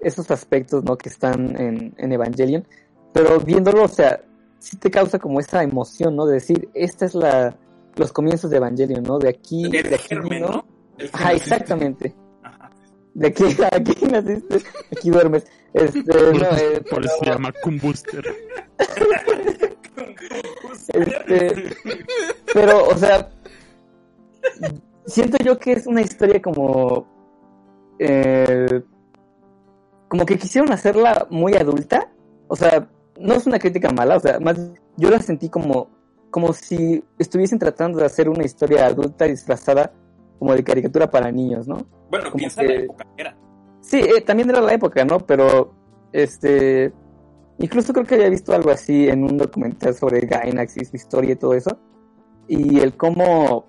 esos 0.02 0.30
aspectos, 0.32 0.84
¿no? 0.84 0.98
Que 0.98 1.10
están 1.10 1.60
en, 1.60 1.94
en 1.98 2.12
Evangelion, 2.12 2.68
pero 3.14 3.40
viéndolo, 3.40 3.84
o 3.84 3.88
sea, 3.88 4.22
sí 4.60 4.78
te 4.78 4.92
causa 4.92 5.20
como 5.20 5.40
esa 5.40 5.64
emoción, 5.64 6.16
¿no? 6.16 6.26
De 6.26 6.36
decir, 6.36 6.70
esta 6.74 7.06
es 7.06 7.16
la, 7.16 7.58
los 7.96 8.12
comienzos 8.12 8.52
de 8.52 8.58
Evangelion, 8.58 9.04
¿no? 9.04 9.20
De 9.20 9.30
aquí, 9.30 9.66
El 9.66 9.72
de 9.72 9.96
aquí, 9.96 10.08
germen, 10.08 10.42
¿no? 10.42 10.50
¿no? 10.50 10.66
Ajá, 11.14 11.34
exactamente. 11.34 12.16
Ajá. 12.44 12.70
De 13.14 13.28
aquí, 13.28 13.44
aquí 13.72 14.06
naciste, 14.06 14.58
aquí 14.92 15.10
duermes. 15.10 15.46
Este, 15.74 16.02
no, 16.04 16.58
eh, 16.58 16.82
Por 16.90 17.06
eso 17.06 17.16
se 17.20 17.26
llama 17.26 17.54
Kumbuster. 17.64 18.24
Este, 20.94 21.76
pero, 22.54 22.88
o 22.88 22.98
sea, 22.98 23.30
siento 25.06 25.38
yo 25.44 25.58
que 25.58 25.74
es 25.74 25.88
una 25.88 26.02
historia 26.02 26.42
como, 26.42 27.08
eh, 28.00 28.82
como 30.08 30.26
que 30.26 30.38
quisieron 30.38 30.72
hacerla 30.72 31.28
muy 31.30 31.56
adulta. 31.56 32.12
O 32.48 32.56
sea, 32.56 32.90
no 33.22 33.34
es 33.36 33.46
una 33.48 33.60
crítica 33.60 33.90
mala, 33.92 34.18
o 34.18 34.20
sea, 34.20 34.40
más 34.40 34.58
yo 34.98 35.10
la 35.10 35.20
sentí 35.20 35.50
como, 35.50 35.88
como 36.30 36.54
si 36.54 37.04
estuviesen 37.20 37.60
tratando 37.60 38.00
de 38.00 38.06
hacer 38.06 38.30
una 38.30 38.44
historia 38.44 38.86
adulta 38.88 39.26
disfrazada 39.26 39.94
como 40.40 40.54
de 40.56 40.64
caricatura 40.64 41.10
para 41.10 41.32
niños, 41.32 41.68
¿no? 41.68 41.78
Bueno, 42.10 42.26
Como 42.26 42.38
piensa 42.38 42.62
que- 42.62 42.68
la 42.68 42.74
época 42.82 43.06
era. 43.18 43.38
Sí, 43.82 44.00
eh, 44.00 44.22
también 44.22 44.50
era 44.50 44.62
la 44.62 44.74
época, 44.74 45.04
¿no? 45.06 45.20
Pero, 45.20 45.74
este, 46.12 46.92
incluso 47.60 47.94
creo 47.94 48.06
que 48.06 48.16
había 48.16 48.30
visto 48.30 48.54
algo 48.54 48.70
así 48.72 49.08
en 49.08 49.24
un 49.24 49.38
documental 49.38 49.94
sobre 49.94 50.22
Gainax 50.22 50.78
y 50.78 50.86
su 50.86 50.96
historia 50.96 51.34
y 51.34 51.36
todo 51.36 51.54
eso. 51.54 51.78
Y 52.48 52.80
el 52.80 52.96
cómo, 52.98 53.66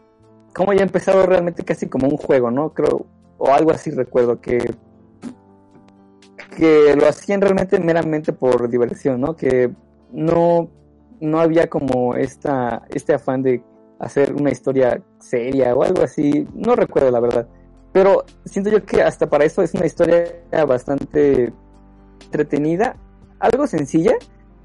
cómo 0.54 0.72
ya 0.72 0.82
empezado 0.82 1.24
realmente 1.26 1.64
casi 1.64 1.88
como 1.88 2.08
un 2.08 2.16
juego, 2.16 2.50
¿no? 2.50 2.72
Creo, 2.74 3.06
o 3.38 3.48
algo 3.52 3.70
así 3.70 3.90
recuerdo, 3.90 4.40
que, 4.40 4.58
que 6.56 6.94
lo 6.96 7.08
hacían 7.08 7.40
realmente 7.40 7.78
meramente 7.80 8.32
por 8.32 8.68
diversión, 8.68 9.20
¿no? 9.20 9.36
Que 9.36 9.70
no, 10.12 10.68
no 11.20 11.40
había 11.40 11.68
como 11.68 12.14
esta, 12.14 12.82
este 12.90 13.14
afán 13.14 13.42
de 13.42 13.62
hacer 13.98 14.34
una 14.34 14.50
historia 14.50 15.02
seria 15.18 15.74
o 15.74 15.82
algo 15.82 16.02
así. 16.02 16.46
No 16.54 16.74
recuerdo 16.74 17.10
la 17.10 17.20
verdad. 17.20 17.48
Pero 17.92 18.24
siento 18.44 18.70
yo 18.70 18.84
que 18.84 19.02
hasta 19.02 19.28
para 19.28 19.44
eso 19.44 19.62
es 19.62 19.74
una 19.74 19.86
historia 19.86 20.24
bastante 20.66 21.52
entretenida, 22.24 22.96
algo 23.38 23.66
sencilla, 23.66 24.14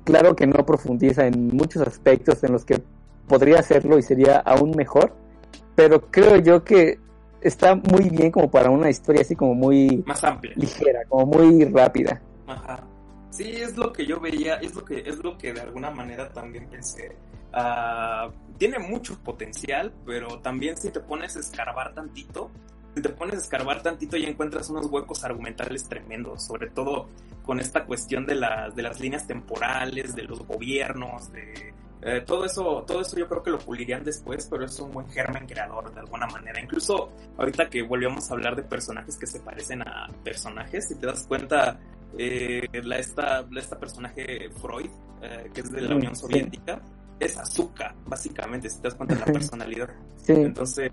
claro 0.05 0.35
que 0.35 0.47
no 0.47 0.65
profundiza 0.65 1.27
en 1.27 1.47
muchos 1.47 1.85
aspectos 1.85 2.43
en 2.43 2.53
los 2.53 2.63
que 2.63 2.81
podría 3.27 3.59
hacerlo 3.59 3.97
y 3.97 4.03
sería 4.03 4.37
aún 4.37 4.71
mejor, 4.71 5.13
pero 5.75 6.09
creo 6.09 6.37
yo 6.37 6.63
que 6.63 6.99
está 7.41 7.75
muy 7.75 8.09
bien 8.09 8.31
como 8.31 8.49
para 8.49 8.69
una 8.69 8.89
historia 8.89 9.21
así 9.21 9.35
como 9.35 9.53
muy 9.53 10.03
Más 10.05 10.23
amplia. 10.23 10.53
ligera, 10.55 11.05
como 11.07 11.25
muy 11.25 11.65
rápida. 11.65 12.21
Ajá. 12.47 12.83
Sí, 13.29 13.43
es 13.51 13.77
lo 13.77 13.93
que 13.93 14.05
yo 14.05 14.19
veía, 14.19 14.55
es 14.55 14.73
lo 14.73 14.83
que, 14.83 14.99
es 15.05 15.17
lo 15.23 15.37
que 15.37 15.53
de 15.53 15.61
alguna 15.61 15.91
manera 15.91 16.29
también 16.29 16.67
pensé. 16.67 17.15
Ah, 17.53 18.29
tiene 18.57 18.79
mucho 18.79 19.17
potencial, 19.23 19.93
pero 20.05 20.39
también 20.39 20.77
si 20.77 20.89
te 20.89 20.99
pones 20.99 21.35
a 21.37 21.39
escarbar 21.39 21.93
tantito, 21.93 22.49
si 22.95 23.01
te 23.01 23.09
pones 23.09 23.35
a 23.35 23.37
escarbar 23.37 23.83
tantito 23.83 24.17
y 24.17 24.25
encuentras 24.25 24.69
unos 24.69 24.87
huecos 24.87 25.23
argumentales 25.23 25.87
tremendos, 25.87 26.43
sobre 26.45 26.69
todo 26.71 27.07
con 27.45 27.59
esta 27.59 27.85
cuestión 27.85 28.25
de 28.25 28.35
las, 28.35 28.75
de 28.75 28.81
las 28.81 28.99
líneas 28.99 29.27
temporales, 29.27 30.15
de 30.15 30.23
los 30.23 30.45
gobiernos, 30.45 31.31
de 31.31 31.73
eh, 32.01 32.21
todo 32.25 32.45
eso, 32.45 32.83
todo 32.85 33.01
eso 33.01 33.17
yo 33.17 33.27
creo 33.27 33.41
que 33.41 33.49
lo 33.49 33.57
pulirían 33.57 34.03
después, 34.03 34.47
pero 34.49 34.65
es 34.65 34.79
un 34.79 34.91
buen 34.91 35.09
germen 35.09 35.47
creador 35.47 35.93
de 35.93 35.99
alguna 35.99 36.27
manera. 36.27 36.61
Incluso 36.61 37.11
ahorita 37.37 37.69
que 37.69 37.81
volvíamos 37.81 38.29
a 38.29 38.35
hablar 38.35 38.55
de 38.55 38.63
personajes 38.63 39.17
que 39.17 39.25
se 39.25 39.39
parecen 39.39 39.81
a 39.81 40.07
personajes, 40.23 40.87
si 40.87 40.95
te 40.95 41.07
das 41.07 41.25
cuenta, 41.25 41.79
eh, 42.17 42.67
la, 42.83 42.99
esta, 42.99 43.41
la, 43.49 43.59
esta 43.59 43.79
personaje 43.79 44.49
Freud, 44.61 44.89
eh, 45.21 45.49
que 45.53 45.61
es 45.61 45.71
de 45.71 45.81
la 45.81 45.95
Unión 45.95 46.15
Soviética, 46.15 46.79
es 47.19 47.35
azúcar, 47.37 47.95
básicamente, 48.05 48.69
si 48.69 48.77
te 48.77 48.89
das 48.89 48.95
cuenta 48.95 49.15
de 49.15 49.21
la 49.21 49.25
personalidad. 49.33 49.89
Sí. 50.17 50.33
Entonces, 50.33 50.91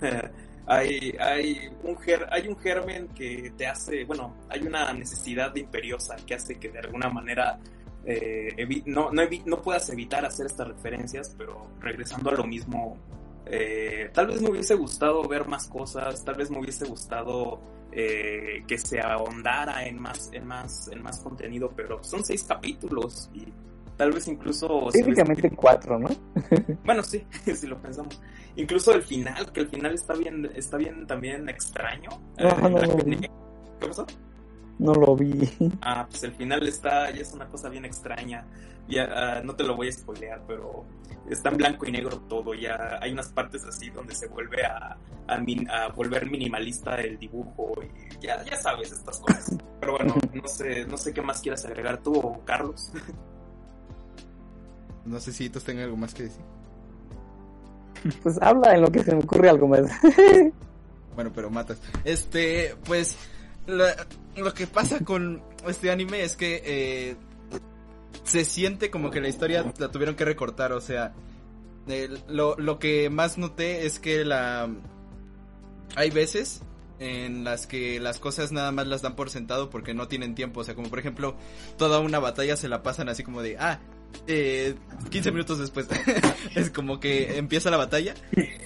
hay, 0.66 1.16
hay, 1.18 1.70
un 1.82 1.96
ger, 1.98 2.26
hay 2.30 2.46
un 2.48 2.58
germen 2.58 3.08
que 3.08 3.54
te 3.56 3.66
hace, 3.66 4.04
bueno, 4.04 4.36
hay 4.50 4.60
una 4.66 4.92
necesidad 4.92 5.56
imperiosa 5.56 6.16
que 6.26 6.34
hace 6.34 6.58
que 6.58 6.68
de 6.68 6.80
alguna 6.80 7.08
manera 7.08 7.58
eh, 8.04 8.82
no, 8.86 9.12
no, 9.12 9.22
no, 9.46 9.62
puedas 9.62 9.88
evitar 9.90 10.24
hacer 10.24 10.46
estas 10.46 10.68
referencias, 10.68 11.34
pero 11.36 11.68
regresando 11.80 12.30
a 12.30 12.34
lo 12.34 12.44
mismo, 12.44 12.96
eh, 13.46 14.10
tal 14.12 14.28
vez 14.28 14.42
me 14.42 14.50
hubiese 14.50 14.74
gustado 14.74 15.22
ver 15.28 15.46
más 15.46 15.68
cosas, 15.68 16.24
tal 16.24 16.34
vez 16.34 16.50
me 16.50 16.58
hubiese 16.58 16.84
gustado 16.86 17.60
eh, 17.92 18.64
que 18.66 18.78
se 18.78 19.00
ahondara 19.00 19.86
en 19.86 20.00
más, 20.00 20.30
en 20.32 20.46
más, 20.46 20.88
en 20.88 21.02
más 21.02 21.20
contenido, 21.20 21.72
pero 21.76 22.02
son 22.02 22.24
seis 22.24 22.42
capítulos 22.44 23.30
y 23.34 23.46
tal 23.96 24.12
vez 24.12 24.26
incluso... 24.26 24.88
Técnicamente 24.90 25.50
cuatro, 25.50 25.98
¿no? 25.98 26.08
bueno, 26.84 27.02
sí, 27.02 27.24
si 27.54 27.66
lo 27.66 27.80
pensamos. 27.80 28.20
Incluso 28.56 28.92
el 28.94 29.02
final, 29.02 29.52
que 29.52 29.60
el 29.60 29.68
final 29.68 29.94
está 29.94 30.14
bien, 30.14 30.50
está 30.54 30.76
bien 30.76 31.06
también 31.06 31.48
extraño. 31.48 32.10
No, 32.38 32.78
¿Qué 33.80 33.86
pasó? 33.86 34.06
No 34.82 34.94
lo 34.94 35.14
vi. 35.14 35.48
Ah, 35.80 36.06
pues 36.10 36.24
el 36.24 36.32
final 36.32 36.66
está, 36.66 37.08
ya 37.12 37.22
es 37.22 37.32
una 37.32 37.46
cosa 37.46 37.68
bien 37.68 37.84
extraña. 37.84 38.44
Ya, 38.88 39.40
uh, 39.40 39.46
no 39.46 39.54
te 39.54 39.62
lo 39.62 39.76
voy 39.76 39.88
a 39.88 39.92
spoilear, 39.92 40.42
pero 40.44 40.84
está 41.30 41.50
en 41.50 41.56
blanco 41.56 41.86
y 41.86 41.92
negro 41.92 42.18
todo. 42.28 42.52
Ya 42.52 42.98
hay 43.00 43.12
unas 43.12 43.28
partes 43.28 43.64
así 43.64 43.90
donde 43.90 44.12
se 44.12 44.26
vuelve 44.26 44.64
a, 44.64 44.96
a, 45.28 45.38
min, 45.38 45.70
a 45.70 45.88
volver 45.88 46.28
minimalista 46.28 46.96
el 46.96 47.16
dibujo 47.16 47.74
y 47.80 48.26
ya, 48.26 48.42
ya 48.44 48.56
sabes 48.56 48.90
estas 48.90 49.20
cosas. 49.20 49.56
Pero 49.78 49.92
bueno, 49.92 50.16
no 50.34 50.48
sé, 50.48 50.84
no 50.86 50.96
sé 50.96 51.14
qué 51.14 51.22
más 51.22 51.40
quieras 51.40 51.64
agregar 51.64 52.02
tú, 52.02 52.40
Carlos. 52.44 52.90
No 55.04 55.20
sé 55.20 55.32
si 55.32 55.48
tú 55.48 55.60
tengas 55.60 55.84
algo 55.84 55.96
más 55.96 56.12
que 56.12 56.24
decir. 56.24 56.42
Pues 58.20 58.36
habla 58.42 58.74
en 58.74 58.80
lo 58.80 58.90
que 58.90 59.04
se 59.04 59.14
me 59.14 59.22
ocurre 59.22 59.48
algo 59.48 59.68
más. 59.68 59.82
bueno, 61.14 61.30
pero 61.32 61.50
matas. 61.50 61.80
Este, 62.02 62.74
pues 62.84 63.16
lo, 64.36 64.54
que 64.54 64.66
pasa 64.66 65.04
con 65.04 65.42
este 65.66 65.90
anime 65.90 66.22
es 66.22 66.36
que 66.36 66.62
eh, 66.64 67.16
se 68.24 68.44
siente 68.44 68.90
como 68.90 69.10
que 69.10 69.20
la 69.20 69.28
historia 69.28 69.72
la 69.78 69.90
tuvieron 69.90 70.14
que 70.14 70.24
recortar, 70.24 70.72
o 70.72 70.80
sea, 70.80 71.14
lo, 72.28 72.56
lo 72.56 72.78
que 72.78 73.10
más 73.10 73.38
noté 73.38 73.86
es 73.86 73.98
que 73.98 74.24
la 74.24 74.70
hay 75.96 76.10
veces 76.10 76.62
en 76.98 77.42
las 77.42 77.66
que 77.66 77.98
las 77.98 78.18
cosas 78.18 78.52
nada 78.52 78.70
más 78.70 78.86
las 78.86 79.02
dan 79.02 79.16
por 79.16 79.28
sentado 79.28 79.70
porque 79.70 79.92
no 79.92 80.08
tienen 80.08 80.34
tiempo, 80.34 80.60
o 80.60 80.64
sea, 80.64 80.74
como 80.74 80.88
por 80.88 80.98
ejemplo, 80.98 81.36
toda 81.76 81.98
una 81.98 82.18
batalla 82.20 82.56
se 82.56 82.68
la 82.68 82.82
pasan 82.82 83.08
así 83.08 83.24
como 83.24 83.42
de, 83.42 83.58
ah, 83.58 83.80
eh, 84.26 84.74
15 85.10 85.32
minutos 85.32 85.58
después. 85.58 85.88
es 86.54 86.70
como 86.70 87.00
que 87.00 87.38
empieza 87.38 87.70
la 87.70 87.76
batalla 87.76 88.14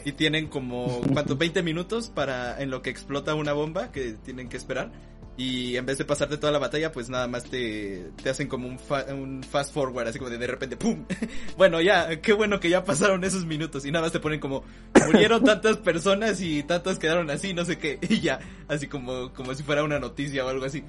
y 0.04 0.12
tienen 0.12 0.48
como, 0.48 1.00
¿cuántos? 1.12 1.38
20 1.38 1.62
minutos 1.62 2.10
para 2.10 2.60
en 2.60 2.70
lo 2.70 2.82
que 2.82 2.90
explota 2.90 3.34
una 3.34 3.52
bomba 3.52 3.90
que 3.90 4.12
tienen 4.12 4.48
que 4.48 4.56
esperar. 4.56 4.92
Y 5.38 5.76
en 5.76 5.84
vez 5.84 5.98
de 5.98 6.06
pasarte 6.06 6.38
toda 6.38 6.50
la 6.50 6.58
batalla, 6.58 6.90
pues 6.92 7.10
nada 7.10 7.28
más 7.28 7.44
te, 7.44 8.10
te 8.22 8.30
hacen 8.30 8.48
como 8.48 8.66
un, 8.68 8.78
fa, 8.78 9.04
un 9.12 9.42
fast 9.42 9.74
forward, 9.74 10.08
así 10.08 10.18
como 10.18 10.30
de 10.30 10.38
de 10.38 10.46
repente, 10.46 10.76
¡pum! 10.78 11.04
bueno, 11.58 11.80
ya, 11.82 12.22
qué 12.22 12.32
bueno 12.32 12.58
que 12.58 12.70
ya 12.70 12.84
pasaron 12.84 13.22
esos 13.22 13.44
minutos. 13.44 13.84
Y 13.84 13.90
nada 13.90 14.04
más 14.04 14.12
te 14.12 14.20
ponen 14.20 14.40
como, 14.40 14.64
murieron 15.06 15.44
tantas 15.44 15.76
personas 15.76 16.40
y 16.40 16.62
tantas 16.62 16.98
quedaron 16.98 17.30
así, 17.30 17.52
no 17.52 17.64
sé 17.64 17.78
qué. 17.78 17.98
Y 18.08 18.20
ya, 18.20 18.40
así 18.68 18.86
como, 18.86 19.32
como 19.34 19.54
si 19.54 19.62
fuera 19.62 19.84
una 19.84 19.98
noticia 19.98 20.44
o 20.46 20.48
algo 20.48 20.64
así. 20.64 20.82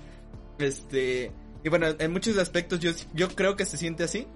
Este, 0.59 1.31
y 1.63 1.69
bueno, 1.69 1.87
en 1.99 2.11
muchos 2.13 2.37
aspectos 2.37 2.79
yo, 2.79 2.91
yo 3.13 3.27
creo 3.29 3.57
que 3.57 3.65
se 3.65 3.77
siente 3.77 4.03
así. 4.05 4.27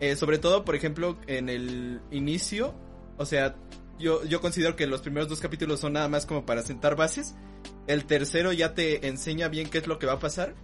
Eh, 0.00 0.16
sobre 0.16 0.36
todo, 0.36 0.66
por 0.66 0.74
ejemplo, 0.74 1.18
en 1.26 1.48
el 1.48 2.02
inicio. 2.10 2.74
O 3.16 3.24
sea, 3.24 3.56
yo, 3.98 4.24
yo 4.24 4.40
considero 4.40 4.76
que 4.76 4.86
los 4.86 5.00
primeros 5.00 5.28
dos 5.28 5.40
capítulos 5.40 5.80
son 5.80 5.94
nada 5.94 6.08
más 6.08 6.26
como 6.26 6.44
para 6.46 6.62
sentar 6.62 6.96
bases. 6.96 7.34
El 7.86 8.04
tercero 8.04 8.52
ya 8.52 8.74
te 8.74 9.06
enseña 9.08 9.48
bien 9.48 9.68
qué 9.68 9.78
es 9.78 9.86
lo 9.86 9.98
que 9.98 10.06
va 10.06 10.14
a 10.14 10.18
pasar. 10.18 10.54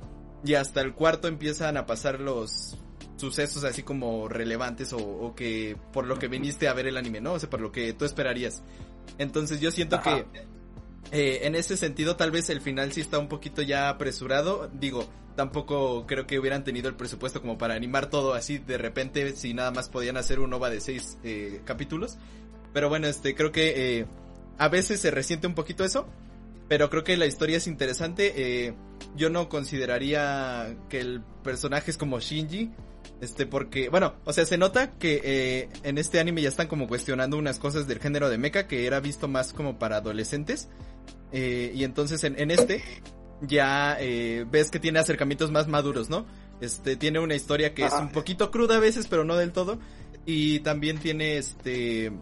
Y 0.44 0.54
hasta 0.54 0.80
el 0.80 0.94
cuarto 0.94 1.28
empiezan 1.28 1.76
a 1.76 1.86
pasar 1.86 2.20
los 2.20 2.76
sucesos 3.16 3.62
así 3.62 3.84
como 3.84 4.28
relevantes 4.28 4.92
o, 4.92 4.98
o 4.98 5.34
que 5.34 5.76
por 5.92 6.06
lo 6.06 6.18
que 6.18 6.26
viniste 6.26 6.66
a 6.66 6.74
ver 6.74 6.88
el 6.88 6.96
anime, 6.96 7.20
¿no? 7.20 7.34
O 7.34 7.38
sea, 7.38 7.48
por 7.48 7.60
lo 7.60 7.70
que 7.70 7.92
tú 7.92 8.04
esperarías. 8.04 8.62
Entonces 9.18 9.60
yo 9.60 9.70
siento 9.70 9.96
Ajá. 9.96 10.16
que 10.16 10.26
eh, 11.12 11.46
en 11.46 11.54
ese 11.54 11.76
sentido 11.76 12.16
tal 12.16 12.30
vez 12.30 12.48
el 12.50 12.60
final 12.60 12.92
sí 12.92 13.02
está 13.02 13.18
un 13.18 13.28
poquito 13.28 13.62
ya 13.62 13.88
apresurado. 13.88 14.70
Digo, 14.72 15.08
tampoco 15.36 16.06
creo 16.06 16.26
que 16.26 16.38
hubieran 16.38 16.64
tenido 16.64 16.88
el 16.88 16.96
presupuesto 16.96 17.40
como 17.40 17.58
para 17.58 17.74
animar 17.74 18.08
todo 18.08 18.34
así 18.34 18.58
de 18.58 18.78
repente 18.78 19.34
si 19.36 19.54
nada 19.54 19.70
más 19.70 19.88
podían 19.88 20.16
hacer 20.16 20.40
un 20.40 20.52
OVA 20.52 20.70
de 20.70 20.80
seis 20.80 21.18
eh, 21.22 21.60
capítulos. 21.64 22.18
Pero 22.72 22.88
bueno, 22.88 23.06
este 23.06 23.34
creo 23.34 23.52
que 23.52 23.98
eh, 24.00 24.06
a 24.58 24.68
veces 24.68 25.00
se 25.00 25.10
resiente 25.10 25.46
un 25.46 25.54
poquito 25.54 25.84
eso. 25.84 26.06
Pero 26.68 26.88
creo 26.88 27.04
que 27.04 27.16
la 27.16 27.26
historia 27.26 27.58
es 27.58 27.66
interesante. 27.66 28.32
Eh, 28.36 28.74
yo 29.16 29.28
no 29.28 29.48
consideraría 29.48 30.74
que 30.88 31.00
el 31.00 31.22
personaje 31.42 31.90
es 31.90 31.98
como 31.98 32.20
Shinji. 32.20 32.70
Este, 33.20 33.46
porque, 33.46 33.88
bueno, 33.88 34.14
o 34.24 34.32
sea, 34.32 34.44
se 34.44 34.58
nota 34.58 34.90
que 34.98 35.20
eh, 35.22 35.68
en 35.84 35.98
este 35.98 36.18
anime 36.18 36.42
ya 36.42 36.48
están 36.48 36.66
como 36.66 36.88
cuestionando 36.88 37.36
unas 37.36 37.58
cosas 37.58 37.86
del 37.86 38.00
género 38.00 38.28
de 38.28 38.38
mecha 38.38 38.66
que 38.66 38.86
era 38.86 39.00
visto 39.00 39.28
más 39.28 39.52
como 39.52 39.78
para 39.78 39.98
adolescentes. 39.98 40.68
Eh, 41.30 41.72
y 41.74 41.84
entonces 41.84 42.24
en, 42.24 42.38
en 42.38 42.50
este 42.50 42.82
ya 43.42 43.96
eh, 44.00 44.44
ves 44.50 44.70
que 44.70 44.78
tiene 44.78 44.98
acercamientos 44.98 45.50
más 45.50 45.68
maduros, 45.68 46.10
¿no? 46.10 46.26
Este, 46.60 46.96
tiene 46.96 47.18
una 47.18 47.34
historia 47.34 47.74
que 47.74 47.84
es 47.84 47.92
un 47.92 48.10
poquito 48.10 48.50
cruda 48.50 48.76
a 48.76 48.80
veces, 48.80 49.06
pero 49.08 49.24
no 49.24 49.36
del 49.36 49.52
todo. 49.52 49.78
Y 50.26 50.60
también 50.60 50.98
tiene 50.98 51.36
este, 51.36 52.12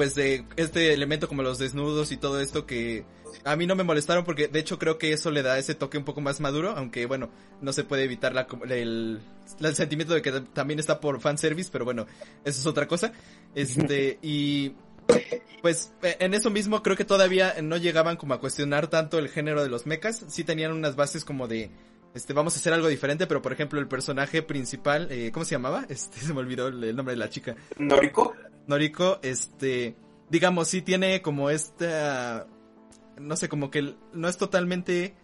pues 0.00 0.14
de 0.14 0.46
este 0.56 0.94
elemento 0.94 1.28
como 1.28 1.42
los 1.42 1.58
desnudos 1.58 2.10
y 2.10 2.16
todo 2.16 2.40
esto 2.40 2.64
que 2.64 3.04
a 3.44 3.54
mí 3.54 3.66
no 3.66 3.76
me 3.76 3.84
molestaron 3.84 4.24
porque 4.24 4.48
de 4.48 4.58
hecho 4.58 4.78
creo 4.78 4.96
que 4.96 5.12
eso 5.12 5.30
le 5.30 5.42
da 5.42 5.58
ese 5.58 5.74
toque 5.74 5.98
un 5.98 6.04
poco 6.04 6.22
más 6.22 6.40
maduro, 6.40 6.72
aunque 6.74 7.04
bueno, 7.04 7.28
no 7.60 7.74
se 7.74 7.84
puede 7.84 8.04
evitar 8.04 8.34
la, 8.34 8.46
el, 8.70 9.20
el 9.60 9.74
sentimiento 9.74 10.14
de 10.14 10.22
que 10.22 10.32
también 10.54 10.80
está 10.80 11.00
por 11.00 11.20
fanservice, 11.20 11.68
pero 11.70 11.84
bueno, 11.84 12.06
eso 12.46 12.60
es 12.60 12.64
otra 12.64 12.88
cosa. 12.88 13.12
Este, 13.54 14.18
y 14.22 14.72
pues 15.60 15.92
en 16.00 16.32
eso 16.32 16.48
mismo 16.48 16.82
creo 16.82 16.96
que 16.96 17.04
todavía 17.04 17.56
no 17.60 17.76
llegaban 17.76 18.16
como 18.16 18.32
a 18.32 18.40
cuestionar 18.40 18.86
tanto 18.86 19.18
el 19.18 19.28
género 19.28 19.62
de 19.62 19.68
los 19.68 19.84
mechas, 19.84 20.24
sí 20.28 20.44
tenían 20.44 20.72
unas 20.72 20.96
bases 20.96 21.26
como 21.26 21.46
de 21.46 21.70
este, 22.14 22.32
vamos 22.32 22.56
a 22.56 22.58
hacer 22.58 22.72
algo 22.72 22.88
diferente, 22.88 23.26
pero 23.26 23.42
por 23.42 23.52
ejemplo 23.52 23.78
el 23.78 23.86
personaje 23.86 24.42
principal, 24.42 25.08
eh, 25.10 25.30
¿cómo 25.30 25.44
se 25.44 25.56
llamaba? 25.56 25.84
Este, 25.90 26.20
se 26.20 26.32
me 26.32 26.40
olvidó 26.40 26.68
el, 26.68 26.82
el 26.84 26.96
nombre 26.96 27.12
de 27.12 27.18
la 27.18 27.28
chica. 27.28 27.54
Noriko. 27.76 28.34
Noriko, 28.70 29.18
este, 29.22 29.96
digamos, 30.30 30.68
sí 30.68 30.80
tiene 30.80 31.20
como 31.22 31.50
esta, 31.50 32.46
no 33.18 33.36
sé, 33.36 33.48
como 33.48 33.70
que 33.70 33.96
no 34.12 34.28
es 34.28 34.38
totalmente, 34.38 35.16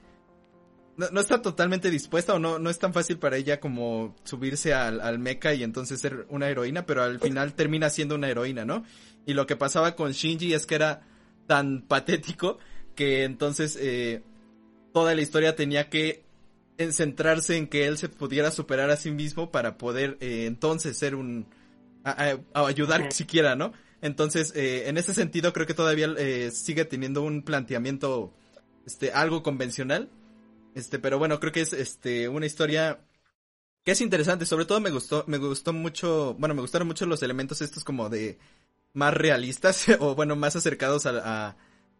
no, 0.97 1.21
está 1.21 1.41
totalmente 1.41 1.91
dispuesta 1.91 2.35
o 2.35 2.41
no, 2.41 2.59
no 2.59 2.71
es 2.71 2.79
tan 2.81 2.93
fácil 2.93 3.19
para 3.19 3.37
ella 3.37 3.61
como 3.61 4.17
subirse 4.25 4.75
al, 4.75 5.01
al 5.01 5.21
mecha 5.21 5.55
y 5.55 5.63
entonces 5.63 6.01
ser 6.01 6.27
una 6.29 6.49
heroína, 6.49 6.87
pero 6.87 7.05
al 7.05 7.21
final 7.21 7.55
termina 7.55 7.89
siendo 7.89 8.17
una 8.17 8.29
heroína, 8.29 8.65
¿no? 8.65 8.85
Y 9.27 9.35
lo 9.35 9.47
que 9.47 9.55
pasaba 9.55 9.95
con 9.95 10.11
Shinji 10.11 10.53
es 10.53 10.67
que 10.67 10.75
era 10.75 11.07
tan 11.47 11.83
patético 11.83 12.59
que 12.97 13.23
entonces 13.23 13.79
eh, 13.81 14.23
toda 14.93 15.15
la 15.15 15.23
historia 15.23 15.55
tenía 15.55 15.89
que 15.89 16.25
en 16.79 16.93
centrarse 16.93 17.57
en 17.57 17.69
que 17.69 17.87
él 17.87 17.97
se 17.97 18.09
pudiera 18.09 18.51
superar 18.51 18.91
a 18.91 18.97
sí 18.97 19.13
mismo 19.13 19.53
para 19.53 19.79
poder 19.79 20.19
eh, 20.21 20.47
entonces 20.47 20.99
ser 20.99 21.15
un 21.15 21.47
a, 22.11 22.67
ayudar 22.67 23.13
siquiera, 23.13 23.57
¿no? 23.57 23.73
Entonces, 24.03 24.53
eh, 24.55 24.89
en 24.89 24.99
ese 24.99 25.15
sentido 25.15 25.53
creo 25.53 25.67
que 25.67 25.75
todavía 25.75 26.09
eh, 26.19 26.51
sigue 26.53 26.85
teniendo 26.85 27.23
un 27.23 27.43
planteamiento 27.43 28.33
este 28.87 29.13
algo 29.13 29.43
convencional. 29.43 30.11
Este, 30.75 30.99
pero 30.99 31.19
bueno, 31.19 31.41
creo 31.41 31.53
que 31.53 31.63
es 31.63 31.73
este 31.73 32.29
una 32.29 32.47
historia 32.47 33.01
que 33.85 33.93
es 33.93 34.01
interesante, 34.01 34.47
sobre 34.47 34.67
todo 34.67 34.81
me 34.81 34.91
gustó 34.91 35.25
me 35.27 35.39
gustó 35.39 35.73
mucho, 35.73 36.37
bueno, 36.39 36.55
me 36.55 36.61
gustaron 36.61 36.87
mucho 36.87 37.07
los 37.07 37.23
elementos 37.23 37.63
estos 37.63 37.85
como 37.85 38.09
de 38.09 38.39
más 38.93 39.15
realistas 39.15 39.87
o 40.01 40.15
bueno, 40.15 40.37
más 40.37 40.57
acercados 40.57 41.07
a, 41.07 41.49
a 41.49 41.57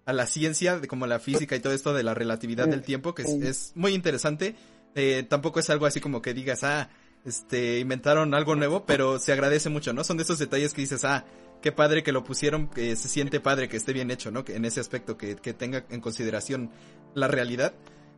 a 0.07 0.13
la 0.13 0.27
ciencia, 0.27 0.79
de 0.79 0.87
como 0.87 1.07
la 1.07 1.19
física 1.19 1.57
y 1.57 1.61
todo 1.61 1.73
esto 1.73 1.93
de 1.93 2.05
la 2.05 2.15
relatividad 2.15 2.69
del 2.69 2.83
tiempo, 2.83 3.13
que 3.13 3.23
es, 3.23 3.29
es 3.29 3.73
muy 3.75 3.93
interesante. 3.93 4.55
Eh, 4.95 5.27
tampoco 5.29 5.61
es 5.61 5.69
algo 5.69 5.85
así 5.85 6.01
como 6.01 6.23
que 6.23 6.33
digas, 6.33 6.63
ah, 6.63 6.89
este, 7.27 7.79
inventaron 7.81 8.33
algo 8.35 8.55
nuevo, 8.55 8.87
pero 8.87 9.19
se 9.19 9.33
agradece 9.33 9.69
mucho, 9.69 9.93
¿no? 9.93 10.05
Son 10.05 10.17
de 10.17 10.23
esos 10.23 10.39
detalles 10.39 10.73
que 10.73 10.81
dices, 10.81 11.05
ah, 11.05 11.25
qué 11.61 11.73
padre 11.73 12.03
que 12.03 12.13
lo 12.13 12.23
pusieron, 12.25 12.69
que 12.69 12.97
se 12.97 13.09
siente 13.09 13.41
padre 13.41 13.69
que 13.69 13.77
esté 13.77 13.93
bien 13.93 14.11
hecho, 14.11 14.31
¿no? 14.31 14.45
Que 14.45 14.57
en 14.57 14.65
ese 14.65 14.81
aspecto, 14.81 15.17
que, 15.19 15.37
que 15.37 15.53
tenga 15.53 15.85
en 15.91 16.01
consideración 16.01 16.71
la 17.15 17.29
realidad. 17.29 17.75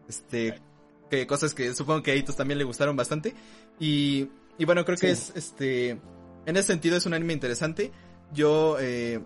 Este, 0.08 0.60
que 1.10 1.26
cosas 1.26 1.54
que 1.54 1.74
supongo 1.74 2.02
que 2.02 2.10
a 2.12 2.14
Itos 2.14 2.36
también 2.36 2.58
le 2.58 2.64
gustaron 2.64 2.96
bastante. 2.96 3.34
Y, 3.80 4.28
y 4.58 4.64
bueno, 4.64 4.84
creo 4.84 4.96
que 4.98 5.14
Sí. 5.14 5.30
es, 5.32 5.32
este, 5.36 5.90
en 6.46 6.56
ese 6.56 6.66
sentido 6.68 6.96
es 6.96 7.06
un 7.06 7.14
anime 7.14 7.32
interesante. 7.32 7.90
Yo, 8.32 8.76
eh, 8.80 9.20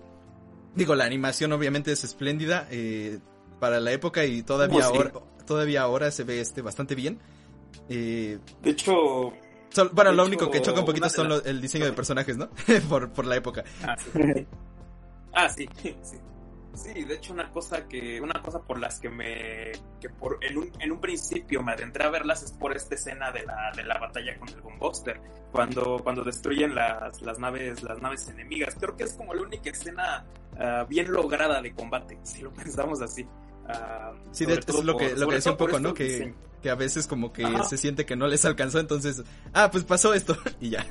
digo, 0.77 0.95
la 0.95 1.05
animación 1.05 1.53
obviamente 1.53 1.91
es 1.93 2.05
espléndida, 2.05 2.69
eh, 2.71 3.19
para 3.59 3.81
la 3.81 3.93
época 3.93 4.25
y 4.25 4.43
todavía 4.43 4.79
Oh, 4.89 4.93
sí. 4.93 4.97
ahora, 4.97 5.13
todavía 5.47 5.83
ahora 5.83 6.11
se 6.13 6.23
ve 6.25 6.41
este 6.41 6.63
bastante 6.63 6.95
bien. 6.95 7.19
Eh, 7.89 8.39
De 8.63 8.71
hecho, 8.71 9.33
Sol- 9.73 9.91
bueno, 9.93 10.11
De 10.11 10.17
lo 10.17 10.23
hecho, 10.23 10.29
único 10.29 10.51
que 10.51 10.63
choca 10.63 10.81
un 10.81 10.87
poquito 10.87 11.09
son 11.09 11.29
las- 11.29 11.47
el 11.47 11.61
diseño 11.61 11.85
de 11.87 11.93
personajes, 11.95 12.37
¿no? 12.37 12.49
por, 12.89 13.11
por 13.11 13.27
la 13.27 13.37
época. 13.37 13.65
Ah, 13.83 13.97
sí. 13.99 14.47
Ah, 15.35 15.49
sí, 15.49 15.67
sí. 15.83 15.95
Sí, 16.75 17.05
de 17.05 17.15
hecho 17.15 17.33
una 17.35 17.51
cosa 17.51 17.87
que 17.89 18.21
una 18.21 18.43
cosa 18.43 18.59
por 18.61 18.79
las 18.79 18.99
que 19.01 19.09
me 19.11 19.73
que 20.01 20.09
por 20.11 20.39
en 20.43 20.57
un, 20.59 20.71
en 20.79 20.93
un 20.93 21.01
principio 21.01 21.63
me 21.63 21.73
adentré 21.73 22.05
a 22.05 22.11
verlas 22.11 22.43
es 22.43 22.53
por 22.53 22.75
esta 22.77 22.95
escena 22.97 23.31
de 23.31 23.45
la, 23.45 23.71
de 23.77 23.83
la 23.85 23.99
batalla 23.99 24.39
con 24.39 24.49
el 24.51 24.61
Gunbuster 24.63 25.21
cuando 25.53 26.01
cuando 26.03 26.23
destruyen 26.25 26.75
las, 26.75 27.21
las 27.23 27.39
naves 27.39 27.83
las 27.83 28.01
naves 28.03 28.29
enemigas. 28.29 28.75
Creo 28.79 28.95
que 28.97 29.05
es 29.05 29.15
como 29.15 29.33
la 29.35 29.41
única 29.43 29.71
escena 29.71 30.25
ah, 30.59 30.85
bien 30.89 31.11
lograda 31.13 31.61
de 31.63 31.75
combate, 31.75 32.19
si 32.25 32.43
lo 32.43 32.51
pensamos 32.53 33.01
así. 33.03 33.27
Sí, 34.33 34.47
de- 34.47 34.55
es 34.55 34.69
lo 34.85 34.97
que, 34.97 35.09
por- 35.11 35.19
lo 35.19 35.29
que 35.29 35.35
decía 35.37 35.53
un 35.53 35.59
poco, 35.59 35.79
¿no? 35.81 35.93
Que, 35.95 36.35
que 36.63 36.71
a 36.71 36.75
veces 36.75 37.07
como 37.07 37.33
que 37.33 37.45
Ajá. 37.45 37.65
se 37.65 37.77
siente 37.77 38.07
que 38.07 38.17
no 38.17 38.27
les 38.27 38.45
alcanzó, 38.45 38.79
entonces, 38.81 39.23
ah, 39.53 39.71
pues 39.71 39.85
pasó 39.85 40.15
esto 40.15 40.37
y 40.61 40.71
ya. 40.71 40.87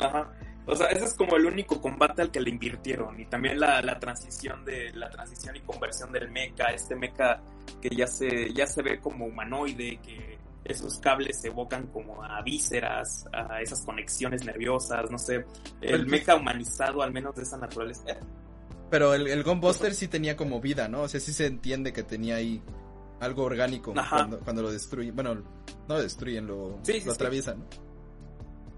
Ajá. 0.00 0.32
O 0.68 0.74
sea, 0.74 0.88
ese 0.88 1.04
es 1.04 1.14
como 1.14 1.36
el 1.36 1.46
único 1.46 1.80
combate 1.80 2.22
al 2.22 2.30
que 2.32 2.40
le 2.40 2.50
invirtieron. 2.50 3.20
Y 3.20 3.26
también 3.26 3.60
la, 3.60 3.80
la 3.82 4.00
transición 4.00 4.64
de 4.64 4.92
la 4.94 5.08
transición 5.10 5.54
y 5.54 5.60
conversión 5.60 6.10
del 6.10 6.28
mecha, 6.30 6.64
este 6.74 6.96
mecha 6.96 7.40
que 7.80 7.88
ya 7.94 8.06
se, 8.08 8.52
ya 8.52 8.66
se 8.66 8.82
ve 8.82 8.98
como 9.00 9.26
humanoide, 9.26 10.00
que 10.02 10.38
esos 10.64 10.98
cables 10.98 11.40
se 11.40 11.48
evocan 11.48 11.86
como 11.86 12.24
a 12.24 12.42
vísceras, 12.42 13.26
a 13.32 13.60
esas 13.62 13.84
conexiones 13.84 14.44
nerviosas, 14.44 15.08
no 15.08 15.18
sé. 15.18 15.44
El 15.80 16.00
Pues- 16.00 16.06
mecha 16.08 16.34
humanizado, 16.34 17.00
al 17.00 17.12
menos 17.12 17.36
de 17.36 17.42
esa 17.44 17.56
naturaleza. 17.58 18.02
Pero 18.96 19.12
el, 19.12 19.26
el 19.26 19.44
Gunbuster 19.44 19.94
sí 19.94 20.08
tenía 20.08 20.38
como 20.38 20.58
vida, 20.58 20.88
¿no? 20.88 21.02
O 21.02 21.08
sea, 21.08 21.20
sí 21.20 21.34
se 21.34 21.44
entiende 21.44 21.92
que 21.92 22.02
tenía 22.02 22.36
ahí 22.36 22.62
algo 23.20 23.42
orgánico 23.42 23.92
cuando, 23.92 24.40
cuando 24.40 24.62
lo 24.62 24.72
destruyen. 24.72 25.14
Bueno, 25.14 25.34
no 25.34 25.96
lo 25.96 26.00
destruyen, 26.00 26.46
lo, 26.46 26.78
Sí, 26.80 26.94
sí, 26.94 27.04
lo 27.04 27.12
atraviesan. 27.12 27.62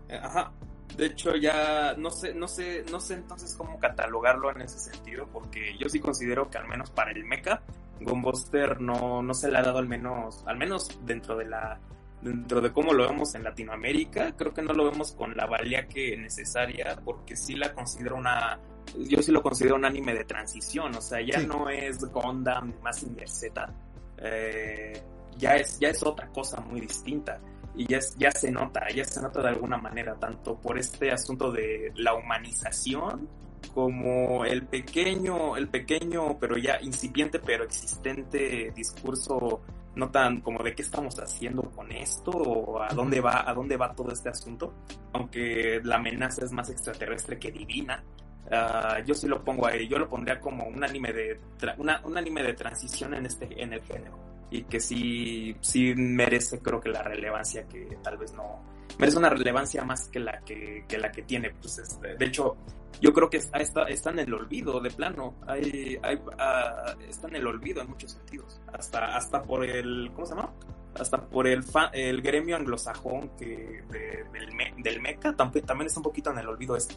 Eh, 0.08 0.18
Ajá. 0.20 0.52
De 0.96 1.06
hecho, 1.06 1.36
ya 1.36 1.94
no 1.96 2.10
sé, 2.10 2.34
no 2.34 2.48
sé, 2.48 2.84
no 2.90 2.98
sé 2.98 3.14
entonces 3.14 3.54
cómo 3.54 3.78
catalogarlo 3.78 4.50
en 4.50 4.62
ese 4.62 4.80
sentido, 4.80 5.28
porque 5.32 5.76
yo 5.78 5.88
sí 5.88 6.00
considero 6.00 6.50
que 6.50 6.58
al 6.58 6.66
menos 6.66 6.90
para 6.90 7.12
el 7.12 7.24
mecha, 7.24 7.62
Gunbuster 8.00 8.80
no, 8.80 9.22
no 9.22 9.34
se 9.34 9.52
le 9.52 9.58
ha 9.58 9.62
dado 9.62 9.78
al 9.78 9.86
menos, 9.86 10.42
al 10.48 10.56
menos 10.56 10.98
dentro 11.06 11.36
de 11.36 11.44
la, 11.44 11.78
dentro 12.22 12.60
de 12.60 12.72
cómo 12.72 12.92
lo 12.92 13.08
vemos 13.08 13.34
en 13.34 13.44
Latinoamérica, 13.44 14.32
creo 14.36 14.52
que 14.52 14.62
no 14.62 14.72
lo 14.72 14.90
vemos 14.90 15.12
con 15.12 15.36
la 15.36 15.46
valía 15.46 15.86
que 15.86 16.16
necesaria, 16.16 16.98
porque 17.04 17.36
sí 17.36 17.54
la 17.54 17.72
considero 17.72 18.16
una, 18.16 18.58
yo 18.98 19.22
sí 19.22 19.30
lo 19.32 19.42
considero 19.42 19.76
un 19.76 19.84
anime 19.84 20.14
de 20.14 20.24
transición, 20.24 20.94
o 20.96 21.00
sea, 21.00 21.20
ya 21.20 21.40
Sí. 21.40 21.46
no 21.46 21.70
es 21.70 21.98
Gundam, 22.10 22.74
Mazinger 22.82 23.28
Z, 23.28 23.72
eh, 24.18 25.00
ya 25.36 25.54
es, 25.56 25.78
ya 25.78 25.88
es 25.90 26.02
otra 26.02 26.28
cosa 26.28 26.60
muy 26.60 26.80
distinta 26.80 27.40
y 27.76 27.86
ya, 27.86 27.98
es- 27.98 28.16
ya 28.18 28.30
se 28.32 28.50
nota, 28.50 28.88
ya 28.92 29.04
se 29.04 29.22
nota 29.22 29.40
de 29.40 29.48
alguna 29.50 29.76
manera, 29.78 30.16
tanto 30.16 30.58
por 30.58 30.78
este 30.78 31.12
asunto 31.12 31.52
de 31.52 31.92
la 31.96 32.14
humanización 32.14 33.28
como 33.74 34.44
el 34.44 34.66
pequeño, 34.66 35.56
el 35.56 35.68
pequeño, 35.68 36.38
pero 36.40 36.56
ya 36.56 36.80
incipiente, 36.80 37.38
pero 37.38 37.64
existente 37.64 38.72
discurso, 38.74 39.60
no 39.99 40.11
tan 40.11 40.40
como 40.40 40.62
de 40.62 40.74
qué 40.74 40.82
estamos 40.82 41.18
haciendo 41.18 41.62
con 41.70 41.90
esto 41.92 42.30
o 42.30 42.80
a 42.82 42.88
dónde 42.88 43.20
va, 43.20 43.49
a 43.49 43.53
dónde 43.53 43.76
va 43.76 43.92
todo 43.94 44.11
este 44.12 44.28
asunto, 44.28 44.72
aunque 45.12 45.80
la 45.82 45.96
amenaza 45.96 46.44
es 46.44 46.53
más 46.53 46.70
extraterrestre 46.70 47.38
que 47.38 47.51
divina. 47.53 48.03
ah, 48.51 49.01
yo 49.05 49.12
sí 49.14 49.26
lo 49.28 49.44
pongo 49.44 49.66
ahí, 49.66 49.86
yo 49.88 49.99
lo 49.99 50.09
pondría 50.09 50.40
como 50.40 50.64
un 50.66 50.82
anime 50.82 51.12
de 51.12 51.38
una- 51.76 52.01
un 52.05 52.16
anime 52.16 52.42
de 52.42 52.55
transición 52.55 53.12
en 53.12 53.26
este 53.26 53.62
en 53.62 53.74
el 53.74 53.82
género 53.82 54.16
y 54.51 54.62
que 54.64 54.80
sí, 54.80 55.57
sí 55.61 55.94
merece 55.94 56.61
creo 56.61 56.80
que 56.80 56.88
la 56.88 57.03
relevancia 57.03 57.66
que 57.68 57.99
tal 58.03 58.16
vez 58.16 58.32
no 58.34 58.62
merece 58.99 59.18
una 59.18 59.28
relevancia 59.30 59.84
más 59.84 60.09
que 60.09 60.20
la 60.20 60.40
que, 60.40 60.84
que 60.88 60.99
la 60.99 61.12
que 61.12 61.22
tiene 61.22 61.51
pues 61.51 61.78
este, 61.78 62.16
de 62.16 62.24
hecho 62.24 62.57
yo 63.01 63.12
creo 63.12 63.28
que 63.30 63.36
está, 63.36 63.59
está, 63.59 64.11
en 64.11 64.18
el 64.20 64.32
olvido 64.34 64.80
de 64.80 64.90
plano 64.90 65.34
hay, 65.46 65.99
hay, 66.03 66.18
ah, 66.38 66.94
está 67.09 67.28
en 67.28 67.36
el 67.36 67.46
olvido 67.46 67.82
en 67.82 67.88
muchos 67.90 68.12
sentidos 68.12 68.61
hasta 68.72 69.16
hasta 69.16 69.42
por 69.42 69.64
el 69.64 70.11
¿cómo 70.14 70.26
se 70.26 70.34
llama? 70.34 70.53
hasta 70.99 71.20
por 71.28 71.46
el 71.46 71.62
fa- 71.62 71.90
el 71.92 72.22
gremio 72.22 72.57
anglosajón 72.57 73.30
que 73.36 73.82
de- 73.90 74.24
del, 74.32 74.55
me- 74.55 74.74
del 74.82 75.01
mecha 75.03 75.36
también, 75.36 75.64
también 75.66 75.86
está 75.88 76.01
un 76.01 76.05
poquito 76.05 76.30
en 76.30 76.38
el 76.38 76.49
olvido 76.49 76.74
este 76.76 76.94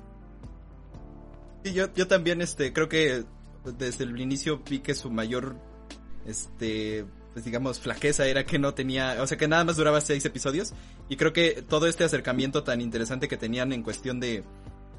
Sí, 1.63 1.73
yo, 1.73 1.93
yo 1.93 2.07
también, 2.07 2.41
este, 2.41 2.73
creo 2.73 2.89
que 2.89 3.23
desde 3.77 4.03
el 4.05 4.19
inicio 4.19 4.63
vi 4.67 4.79
que 4.79 4.95
su 4.95 5.11
mayor, 5.11 5.55
este, 6.25 7.05
pues 7.33 7.45
digamos, 7.45 7.79
flaqueza 7.79 8.27
era 8.27 8.45
que 8.45 8.59
no 8.59 8.73
tenía, 8.73 9.21
o 9.21 9.27
sea, 9.27 9.37
que 9.37 9.47
nada 9.47 9.63
más 9.63 9.77
duraba 9.77 10.01
seis 10.01 10.25
episodios. 10.25 10.73
Y 11.09 11.15
creo 11.15 11.33
que 11.33 11.61
todo 11.61 11.87
este 11.87 12.03
acercamiento 12.03 12.63
tan 12.63 12.81
interesante 12.81 13.27
que 13.27 13.37
tenían 13.37 13.71
en 13.73 13.83
cuestión 13.83 14.19
de, 14.19 14.43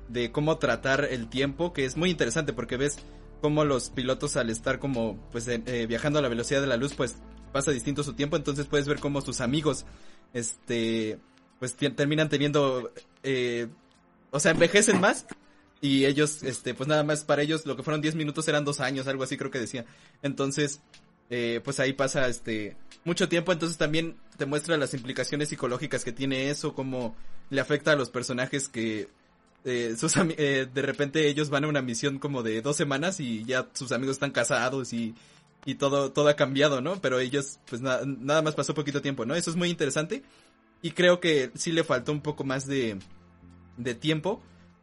de 0.08 0.32
cómo 0.32 0.58
tratar 0.58 1.04
el 1.04 1.28
tiempo, 1.28 1.72
que 1.72 1.84
es 1.84 1.96
muy 1.96 2.10
interesante 2.10 2.52
porque 2.52 2.76
ves 2.76 2.98
cómo 3.40 3.64
los 3.64 3.90
pilotos 3.90 4.36
al 4.36 4.50
estar 4.50 4.78
como, 4.78 5.18
pues, 5.30 5.48
eh, 5.48 5.86
viajando 5.86 6.18
a 6.18 6.22
la 6.22 6.28
velocidad 6.28 6.60
de 6.60 6.68
la 6.68 6.76
luz, 6.76 6.94
pues, 6.94 7.16
pasa 7.52 7.70
distinto 7.70 8.02
su 8.02 8.14
tiempo, 8.14 8.36
entonces 8.36 8.66
puedes 8.66 8.86
ver 8.88 8.98
cómo 9.00 9.20
sus 9.20 9.40
amigos, 9.40 9.84
este, 10.32 11.18
pues, 11.58 11.76
terminan 11.76 12.28
teniendo, 12.28 12.92
eh, 13.22 13.68
o 14.30 14.40
sea, 14.40 14.52
envejecen 14.52 15.00
más 15.00 15.26
y 15.82 16.06
ellos, 16.06 16.44
este, 16.44 16.74
pues 16.74 16.88
nada 16.88 17.02
más 17.02 17.24
para 17.24 17.42
ellos 17.42 17.66
lo 17.66 17.76
que 17.76 17.82
fueron 17.82 18.00
10 18.00 18.14
minutos 18.14 18.46
eran 18.46 18.64
dos 18.64 18.80
años, 18.80 19.08
algo 19.08 19.24
así 19.24 19.36
creo 19.36 19.50
que 19.50 19.58
decía. 19.58 19.84
Entonces, 20.22 20.80
eh, 21.34 21.62
pues 21.64 21.80
ahí 21.80 21.94
pasa, 21.94 22.28
este, 22.28 22.76
mucho 23.06 23.26
tiempo, 23.26 23.52
entonces 23.52 23.78
también 23.78 24.16
te 24.36 24.44
muestra 24.44 24.76
las 24.76 24.92
implicaciones 24.92 25.48
psicológicas 25.48 26.04
que 26.04 26.12
tiene 26.12 26.50
eso, 26.50 26.74
cómo 26.74 27.16
le 27.48 27.58
afecta 27.62 27.92
a 27.92 27.96
los 27.96 28.10
personajes 28.10 28.68
que, 28.68 29.08
eh, 29.64 29.94
sus 29.98 30.14
eh, 30.16 30.68
de 30.72 30.82
repente 30.82 31.28
ellos 31.28 31.48
van 31.48 31.64
a 31.64 31.68
una 31.68 31.80
misión 31.80 32.18
como 32.18 32.42
de 32.42 32.60
dos 32.60 32.76
semanas 32.76 33.18
y 33.18 33.44
ya 33.44 33.66
sus 33.72 33.92
amigos 33.92 34.16
están 34.16 34.32
casados 34.32 34.92
y, 34.92 35.14
y 35.64 35.76
todo, 35.76 36.12
todo 36.12 36.28
ha 36.28 36.36
cambiado, 36.36 36.82
¿no? 36.82 37.00
Pero 37.00 37.18
ellos, 37.18 37.60
pues 37.66 37.80
na- 37.80 38.00
nada 38.04 38.42
más 38.42 38.54
pasó 38.54 38.74
poquito 38.74 39.00
tiempo, 39.00 39.24
¿no? 39.24 39.34
Eso 39.34 39.48
es 39.50 39.56
muy 39.56 39.70
interesante 39.70 40.22
y 40.82 40.90
creo 40.90 41.18
que 41.18 41.50
sí 41.54 41.72
le 41.72 41.82
faltó 41.82 42.12
un 42.12 42.20
poco 42.20 42.44
más 42.44 42.66
de, 42.66 42.98
de 43.78 43.94
tiempo 43.94 44.42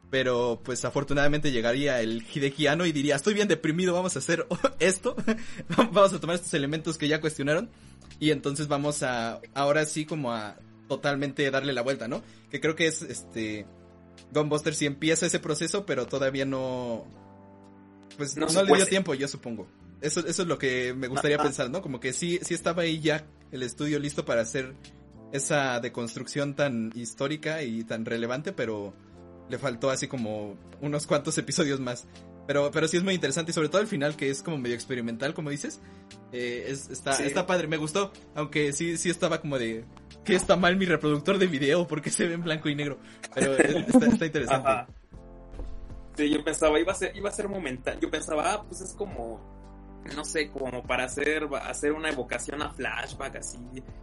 pero 0.10 0.60
pues 0.64 0.86
afortunadamente 0.86 1.52
llegaría 1.52 2.02
el 2.02 2.24
Hidekiano 2.24 2.86
y 2.86 2.92
diría, 2.92 3.16
estoy 3.16 3.34
bien 3.34 3.48
deprimido, 3.48 3.94
vamos 3.94 4.16
a 4.16 4.20
hacer 4.20 4.48
esto, 4.80 5.16
vamos 5.78 6.14
a 6.14 6.20
tomar 6.20 6.36
estos 6.36 6.54
elementos 6.54 6.98
que 6.98 7.08
ya 7.08 7.22
cuestionaron 7.22 7.70
y 8.20 8.32
entonces 8.32 8.68
vamos 8.68 9.04
a, 9.04 9.40
ahora 9.54 9.86
sí 9.86 10.06
como 10.06 10.34
a 10.34 10.58
totalmente 10.88 11.50
darle 11.52 11.74
la 11.74 11.82
vuelta, 11.82 12.08
¿no? 12.08 12.24
Que 12.50 12.60
creo 12.60 12.76
que 12.76 12.88
es, 12.88 13.02
este, 13.04 13.68
Gunbuster 14.34 14.74
sí 14.74 14.86
empieza 14.86 15.26
ese 15.26 15.40
proceso, 15.40 15.86
pero 15.86 16.08
todavía 16.08 16.46
no, 16.46 17.06
pues 18.18 18.36
No 18.36 18.48
no, 18.48 18.64
le 18.64 18.76
dio 18.76 18.86
tiempo, 18.86 19.14
yo 19.14 19.28
supongo. 19.28 19.68
Eso, 20.02 20.22
eso 20.22 20.42
es 20.42 20.48
lo 20.48 20.58
que 20.58 20.94
me 20.94 21.08
gustaría 21.08 21.38
pensar, 21.38 21.70
¿no? 21.70 21.82
Como 21.82 22.00
que 22.00 22.14
sí, 22.14 22.40
sí 22.42 22.54
estaba 22.54 22.84
ahí 22.84 23.00
ya 23.00 23.26
el 23.52 23.64
estudio 23.64 24.00
listo 24.00 24.26
para 24.26 24.42
hacer 24.42 24.74
esa 25.32 25.80
deconstrucción 25.80 26.56
tan 26.56 26.92
histórica 26.96 27.64
y 27.64 27.84
tan 27.84 28.06
relevante, 28.06 28.52
pero 28.52 28.94
le 29.50 29.58
faltó 29.58 29.90
así 29.90 30.08
como 30.08 30.56
unos 30.82 31.06
cuantos 31.08 31.38
episodios 31.38 31.80
más. 31.80 32.08
Pero, 32.48 32.72
pero 32.72 32.88
sí 32.88 32.98
es 32.98 33.04
muy 33.04 33.14
interesante 33.14 33.52
y 33.52 33.54
sobre 33.54 33.70
todo 33.70 33.82
el 33.82 33.88
final 33.88 34.16
que 34.16 34.30
es 34.30 34.42
como 34.42 34.58
medio 34.58 34.76
experimental, 34.76 35.34
como 35.36 35.50
dices. 35.52 35.80
Eh, 36.32 36.66
es, 36.68 36.90
está, 36.90 37.14
Sí. 37.14 37.24
está 37.24 37.46
padre, 37.46 37.68
me 37.68 37.78
gustó. 37.78 38.12
Aunque 38.34 38.74
sí, 38.74 38.98
sí 38.98 39.10
estaba 39.10 39.40
como 39.42 39.60
de 39.60 39.86
que 40.24 40.36
está 40.36 40.56
mal 40.56 40.76
mi 40.76 40.86
reproductor 40.86 41.38
de 41.38 41.48
video 41.48 41.88
porque 41.88 42.10
se 42.10 42.28
ve 42.28 42.34
en 42.34 42.44
blanco 42.44 42.70
y 42.70 42.76
negro. 42.76 42.98
Pero 43.36 43.54
eh, 43.56 43.86
está, 43.88 44.06
está 44.08 44.26
interesante. 44.26 44.68
Ajá. 44.68 44.88
Sí, 46.18 46.30
yo 46.30 46.44
pensaba, 46.44 46.80
iba 46.80 46.92
a 46.92 46.96
ser, 46.96 47.16
iba 47.16 47.30
a 47.30 47.34
ser 47.34 47.48
momentáneo. 47.48 48.02
Yo 48.02 48.10
pensaba, 48.10 48.54
ah, 48.54 48.64
pues 48.68 48.82
es 48.82 48.94
como, 48.94 49.40
no 50.16 50.24
sé, 50.24 50.50
como 50.50 50.84
para 50.84 51.06
hacer, 51.06 51.48
hacer 51.64 51.92
una 51.92 52.10
evocación 52.10 52.62
a 52.62 52.70
flashback, 52.70 53.38
así. 53.38 53.58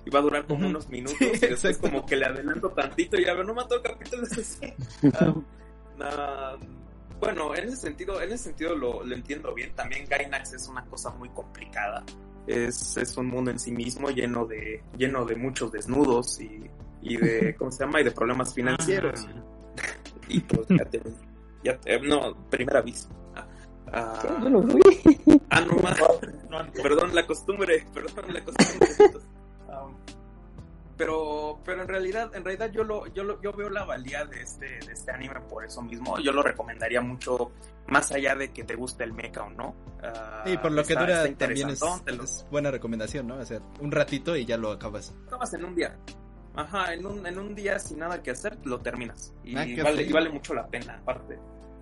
Iba 0.04 0.18
a 0.18 0.22
durar 0.22 0.46
como 0.46 0.66
unos 0.66 0.88
minutos 0.88 1.16
Sí, 1.18 1.24
y 1.24 1.30
después 1.30 1.64
exacto. 1.64 1.90
como 1.90 2.06
que 2.06 2.16
le 2.16 2.26
adelanto 2.26 2.70
tantito 2.70 3.18
y 3.18 3.24
a 3.26 3.34
ver, 3.34 3.44
no 3.46 3.54
mató 3.54 3.76
el 3.76 3.82
capítulo 3.82 4.22
nah, 5.98 6.56
bueno, 7.20 7.54
en 7.54 7.64
ese 7.64 7.76
sentido, 7.76 8.20
en 8.20 8.32
ese 8.32 8.44
sentido 8.44 8.74
lo, 8.76 9.02
lo 9.04 9.14
entiendo 9.14 9.52
bien. 9.54 9.74
También 9.74 10.06
Gainax 10.08 10.52
es 10.52 10.68
una 10.68 10.84
cosa 10.84 11.10
muy 11.10 11.28
complicada. 11.30 12.04
Es, 12.46 12.96
es 12.96 13.16
un 13.16 13.26
mundo 13.26 13.50
en 13.50 13.58
sí 13.58 13.72
mismo 13.72 14.10
lleno 14.10 14.46
de, 14.46 14.82
lleno 14.96 15.24
de 15.24 15.34
muchos 15.34 15.72
desnudos 15.72 16.40
y, 16.40 16.70
y 17.02 17.16
de, 17.16 17.54
¿cómo 17.58 17.72
se 17.72 17.84
llama? 17.84 18.00
Y 18.00 18.04
de 18.04 18.10
problemas 18.12 18.54
financieros. 18.54 19.26
Y 20.28 20.40
pues, 20.40 20.66
fíjate, 20.68 21.02
Ya, 21.64 21.78
eh, 21.84 22.00
no, 22.02 22.34
primer 22.48 22.76
aviso. 22.76 23.08
Ah, 23.92 24.14
ah, 24.14 24.18
¿Qué? 24.22 24.28
Yo 24.44 24.50
no 24.50 24.62
fui. 24.62 24.80
ah, 25.50 25.60
no 25.60 25.74
más. 25.82 25.98
No, 26.50 26.62
no. 26.64 26.72
Perdón 26.82 27.14
la 27.14 27.26
costumbre, 27.26 27.86
perdón 27.94 28.32
la 28.34 28.44
costumbre. 28.44 28.88
Um, 29.68 29.94
pero, 30.96 31.60
pero 31.64 31.82
en 31.82 31.88
realidad, 31.88 32.34
en 32.34 32.42
realidad 32.44 32.70
yo 32.72 32.82
lo, 32.82 33.06
yo 33.08 33.22
lo, 33.22 33.40
yo 33.42 33.52
veo 33.52 33.68
la 33.68 33.84
valía 33.84 34.24
de 34.24 34.40
este, 34.40 34.66
de 34.86 34.92
este 34.92 35.10
anime 35.12 35.40
por 35.42 35.64
eso 35.64 35.82
mismo. 35.82 36.18
Yo 36.20 36.32
lo 36.32 36.42
recomendaría 36.42 37.02
mucho, 37.02 37.52
más 37.88 38.10
allá 38.12 38.34
de 38.34 38.50
que 38.50 38.64
te 38.64 38.74
guste 38.76 39.04
el 39.04 39.12
mecha 39.12 39.42
o 39.42 39.50
no. 39.50 39.74
Ah, 40.02 40.42
Y 40.46 40.56
por 40.56 40.72
lo 40.72 40.82
que 40.84 40.94
está- 40.94 41.00
dura 41.02 41.24
está 41.26 41.46
también 41.46 41.68
es, 41.70 41.80
lo- 41.80 42.24
es 42.24 42.46
buena 42.50 42.70
recomendación, 42.70 43.26
¿no? 43.26 43.36
O 43.36 43.44
sea, 43.44 43.60
un 43.80 43.92
ratito 43.92 44.34
y 44.36 44.46
ya 44.46 44.56
lo 44.56 44.70
acabas. 44.70 45.14
acabas 45.26 45.52
en 45.52 45.64
un 45.66 45.74
día. 45.74 45.94
Ajá, 46.54 46.94
en 46.94 47.04
un, 47.04 47.26
en 47.26 47.38
un 47.38 47.54
día 47.54 47.78
sin 47.78 47.98
nada 47.98 48.22
que 48.22 48.30
hacer, 48.30 48.56
lo 48.64 48.80
terminas. 48.80 49.34
Y, 49.44 49.54
Ah, 49.54 49.66
vale, 49.84 50.02
y 50.04 50.12
vale 50.12 50.30
mucho 50.30 50.54
la 50.54 50.66
pena, 50.66 50.94
aparte. 50.96 51.38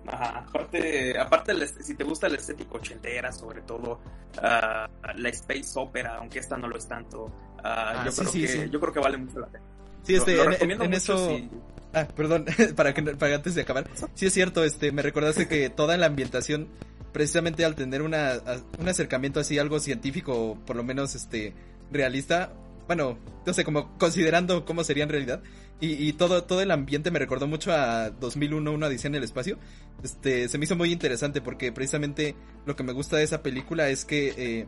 Ajá, 0.07 0.45
aparte, 0.47 1.17
aparte 1.19 1.67
si 1.83 1.95
te 1.95 2.03
gusta 2.03 2.29
la 2.29 2.37
estética 2.37 2.75
ochentera, 2.75 3.31
sobre 3.31 3.61
todo 3.61 3.99
ah, 4.41 4.87
la 5.15 5.29
space 5.29 5.71
opera, 5.75 6.15
aunque 6.17 6.39
esta 6.39 6.57
no 6.57 6.67
lo 6.67 6.77
es 6.77 6.87
tanto, 6.87 7.31
Ah, 7.63 8.03
yo, 8.05 8.11
sí, 8.11 8.19
creo 8.21 8.31
sí, 8.31 8.41
que, 8.41 8.47
sí. 8.47 8.69
yo 8.69 8.79
creo 8.79 8.93
que 8.93 8.99
vale 8.99 9.17
mucho 9.17 9.39
la 9.39 9.47
pena. 9.47 9.63
Sí, 10.03 10.15
este, 10.15 10.35
lo 10.35 10.83
en- 10.83 10.93
eso... 10.93 11.29
si- 11.29 11.49
Ah, 11.93 12.05
perdón, 12.13 12.45
para 12.75 12.93
que 12.93 13.01
para 13.01 13.35
antes 13.35 13.55
de 13.55 13.61
acabar. 13.61 13.87
Sí 14.13 14.25
es 14.27 14.33
cierto, 14.33 14.63
este, 14.63 14.91
me 14.91 15.01
recordaste 15.01 15.47
que 15.47 15.69
toda 15.69 15.95
la 15.97 16.05
ambientación, 16.07 16.67
precisamente 17.13 17.63
al 17.65 17.73
tener 17.75 18.01
una, 18.01 18.33
a- 18.33 18.57
un 18.77 18.87
acercamiento 18.89 19.39
así, 19.39 19.57
algo 19.57 19.79
científico, 19.79 20.59
por 20.67 20.75
lo 20.75 20.83
menos, 20.83 21.15
este, 21.15 21.53
realista, 21.91 22.51
bueno, 22.87 23.17
no 23.45 23.53
sé, 23.53 23.63
como 23.63 23.97
considerando 23.97 24.65
cómo 24.65 24.83
sería 24.83 25.05
en 25.05 25.09
realidad, 25.09 25.41
y, 25.79 26.07
y 26.07 26.13
todo, 26.13 26.43
todo 26.43 26.61
el 26.61 26.71
ambiente 26.71 27.11
me 27.11 27.19
recordó 27.19 27.47
mucho 27.47 27.71
a 27.71 28.09
2001, 28.09 28.71
una 28.71 28.87
odisea 28.87 29.09
en 29.09 29.15
el 29.15 29.23
espacio, 29.23 29.57
este, 30.03 30.47
se 30.49 30.57
me 30.57 30.65
hizo 30.65 30.75
muy 30.75 30.91
interesante 30.91 31.41
porque 31.41 31.71
precisamente 31.71 32.35
lo 32.65 32.75
que 32.75 32.83
me 32.83 32.93
gusta 32.93 33.17
de 33.17 33.23
esa 33.23 33.41
película 33.43 33.89
es 33.89 34.05
que, 34.05 34.33
eh, 34.37 34.67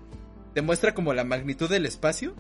demuestra 0.55 0.93
como 0.93 1.13
la 1.13 1.23
magnitud 1.23 1.69
del 1.69 1.85
espacio, 1.85 2.35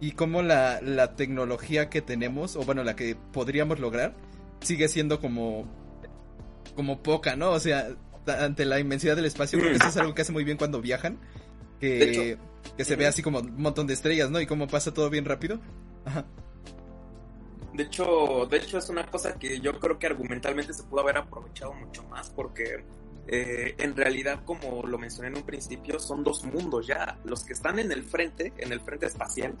y 0.00 0.12
cómo 0.12 0.42
la, 0.42 0.80
la 0.80 1.14
tecnología 1.14 1.90
que 1.90 2.00
tenemos, 2.00 2.56
o 2.56 2.62
bueno, 2.62 2.82
la 2.82 2.96
que 2.96 3.16
podríamos 3.32 3.78
lograr, 3.80 4.14
sigue 4.60 4.88
siendo 4.88 5.20
como, 5.20 5.66
como 6.74 7.02
poca, 7.02 7.36
¿no? 7.36 7.50
O 7.50 7.60
sea, 7.60 7.88
ante 8.26 8.64
la 8.64 8.80
inmensidad 8.80 9.14
del 9.14 9.26
espacio, 9.26 9.58
creo 9.58 9.72
que 9.72 9.76
eso 9.76 9.88
es 9.88 9.96
algo 9.98 10.14
que 10.14 10.22
hace 10.22 10.32
muy 10.32 10.44
bien 10.44 10.56
cuando 10.56 10.80
viajan, 10.80 11.18
que, 11.78 12.38
que 12.76 12.84
se 12.84 12.96
ve 12.96 13.06
así 13.06 13.22
como 13.22 13.40
un 13.40 13.60
montón 13.60 13.86
de 13.86 13.92
estrellas, 13.94 14.30
¿no? 14.30 14.40
Y 14.40 14.46
cómo 14.46 14.66
pasa 14.66 14.94
todo 14.94 15.10
bien 15.10 15.26
rápido. 15.26 15.60
Ajá. 16.06 16.24
De 17.80 17.86
hecho, 17.86 18.46
de 18.50 18.58
hecho 18.58 18.76
es 18.76 18.90
una 18.90 19.06
cosa 19.06 19.38
que 19.38 19.58
yo 19.58 19.80
creo 19.80 19.98
que 19.98 20.06
argumentalmente 20.06 20.74
se 20.74 20.82
pudo 20.82 21.00
haber 21.00 21.16
aprovechado 21.16 21.72
mucho 21.72 22.02
más 22.04 22.28
porque 22.28 22.84
eh, 23.26 23.74
en 23.78 23.96
realidad, 23.96 24.44
como 24.44 24.82
lo 24.82 24.98
mencioné 24.98 25.28
en 25.28 25.38
un 25.38 25.44
principio, 25.44 25.98
son 25.98 26.22
dos 26.22 26.44
mundos 26.44 26.86
ya. 26.86 27.18
Los 27.24 27.42
que 27.42 27.54
están 27.54 27.78
en 27.78 27.90
el 27.90 28.04
frente, 28.04 28.52
en 28.58 28.70
el 28.70 28.80
frente 28.80 29.06
espacial, 29.06 29.56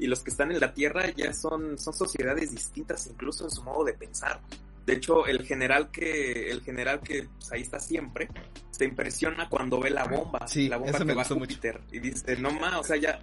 y 0.00 0.08
los 0.08 0.18
que 0.24 0.30
están 0.30 0.50
en 0.50 0.58
la 0.58 0.74
Tierra 0.74 1.10
ya 1.16 1.32
son, 1.32 1.78
son 1.78 1.94
sociedades 1.94 2.50
distintas 2.50 3.06
incluso 3.06 3.44
en 3.44 3.52
su 3.52 3.62
modo 3.62 3.84
de 3.84 3.92
pensar. 3.92 4.40
De 4.84 4.94
hecho, 4.94 5.24
el 5.26 5.46
general 5.46 5.92
que, 5.92 6.50
el 6.50 6.62
general 6.62 6.98
que 7.02 7.28
pues, 7.38 7.52
ahí 7.52 7.62
está 7.62 7.78
siempre, 7.78 8.30
se 8.72 8.84
impresiona 8.84 9.48
cuando 9.48 9.78
ve 9.78 9.90
la 9.90 10.06
bomba, 10.08 10.48
Sí, 10.48 10.68
la 10.68 10.76
bomba 10.76 10.90
eso 10.90 10.98
que 10.98 11.04
me 11.04 11.14
va 11.14 11.20
a 11.20 11.22
gustó 11.22 11.36
mucho. 11.36 11.54
Júpiter, 11.54 11.80
y 11.92 12.00
dice, 12.00 12.36
no 12.36 12.50
más, 12.50 12.80
o 12.80 12.82
sea, 12.82 12.96
ya, 12.96 13.20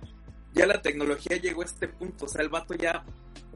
ya 0.53 0.65
la 0.65 0.81
tecnología 0.81 1.35
llegó 1.35 1.63
a 1.63 1.65
este 1.65 1.89
punto, 1.89 2.23
o 2.23 2.27
sea, 2.29 2.43
el 2.43 2.47
vato 2.47 2.75
ya 2.75 3.03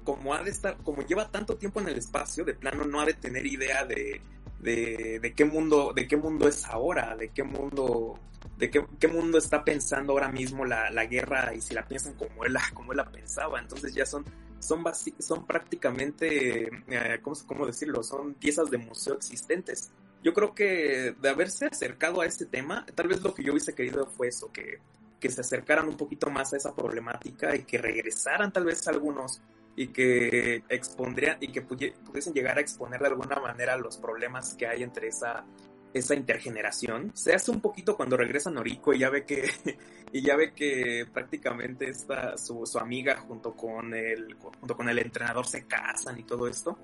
como 0.03 0.33
ha 0.33 0.43
de 0.43 0.51
estar, 0.51 0.77
como 0.77 1.01
lleva 1.03 1.29
tanto 1.29 1.55
tiempo 1.57 1.79
en 1.79 1.89
el 1.89 1.97
espacio, 1.97 2.43
de 2.43 2.53
plano 2.53 2.85
no 2.85 3.01
ha 3.01 3.05
de 3.05 3.13
tener 3.13 3.45
idea 3.45 3.85
de, 3.85 4.21
de, 4.59 5.19
de 5.21 5.33
qué 5.33 5.45
mundo, 5.45 5.93
de 5.95 6.07
qué 6.07 6.17
mundo 6.17 6.47
es 6.47 6.65
ahora, 6.65 7.15
de 7.15 7.29
qué 7.29 7.43
mundo, 7.43 8.19
de 8.57 8.69
qué, 8.69 8.85
qué 8.99 9.07
mundo 9.07 9.37
está 9.37 9.63
pensando 9.63 10.13
ahora 10.13 10.29
mismo 10.29 10.65
la, 10.65 10.89
la 10.91 11.05
guerra 11.05 11.53
y 11.53 11.61
si 11.61 11.73
la 11.73 11.87
piensan 11.87 12.13
como 12.13 12.45
él, 12.45 12.55
como 12.73 12.91
él 12.93 12.97
la 12.97 13.09
pensaba. 13.09 13.59
Entonces 13.59 13.93
ya 13.93 14.05
son, 14.05 14.25
son 14.59 14.83
son 15.19 15.45
prácticamente, 15.45 16.67
eh, 16.87 17.19
¿cómo, 17.21 17.35
cómo 17.45 17.65
decirlo? 17.65 18.03
Son 18.03 18.33
piezas 18.35 18.69
de 18.69 18.77
museo 18.77 19.15
existentes. 19.15 19.91
Yo 20.23 20.33
creo 20.33 20.53
que 20.53 21.15
de 21.19 21.29
haberse 21.29 21.65
acercado 21.65 22.21
a 22.21 22.27
este 22.27 22.45
tema, 22.45 22.85
tal 22.93 23.07
vez 23.07 23.21
lo 23.21 23.33
que 23.33 23.43
yo 23.43 23.53
hubiese 23.53 23.73
querido 23.73 24.05
fue 24.05 24.27
eso, 24.27 24.51
que, 24.51 24.79
que 25.19 25.29
se 25.29 25.41
acercaran 25.41 25.87
un 25.87 25.97
poquito 25.97 26.29
más 26.29 26.53
a 26.53 26.57
esa 26.57 26.75
problemática 26.75 27.55
y 27.55 27.63
que 27.63 27.79
regresaran 27.79 28.53
tal 28.53 28.65
vez 28.65 28.87
algunos 28.87 29.41
y 29.75 29.87
que 29.87 30.63
expondrían 30.69 31.37
y 31.39 31.47
que 31.51 31.65
pudi- 31.65 31.93
pudiesen 31.93 32.33
llegar 32.33 32.57
a 32.57 32.61
exponer 32.61 32.99
de 33.01 33.07
alguna 33.07 33.37
manera 33.37 33.77
los 33.77 33.97
problemas 33.97 34.53
que 34.55 34.67
hay 34.67 34.83
entre 34.83 35.07
esa 35.07 35.45
esa 35.93 36.15
intergeneración. 36.15 37.11
Se 37.13 37.33
hace 37.33 37.51
un 37.51 37.59
poquito 37.59 37.97
cuando 37.97 38.15
regresa 38.15 38.49
Noriko 38.49 38.93
y 38.93 38.99
ya 38.99 39.09
ve 39.09 39.25
que 39.25 39.49
y 40.13 40.21
ya 40.21 40.35
ve 40.37 40.53
que 40.53 41.05
prácticamente 41.11 41.89
está 41.89 42.37
su, 42.37 42.65
su 42.65 42.79
amiga 42.79 43.17
junto 43.17 43.53
con 43.55 43.93
el 43.93 44.35
junto 44.35 44.75
con 44.77 44.87
el 44.89 44.99
entrenador 44.99 45.45
se 45.45 45.65
casan 45.67 46.17
y 46.19 46.23
todo 46.23 46.47
esto. 46.47 46.77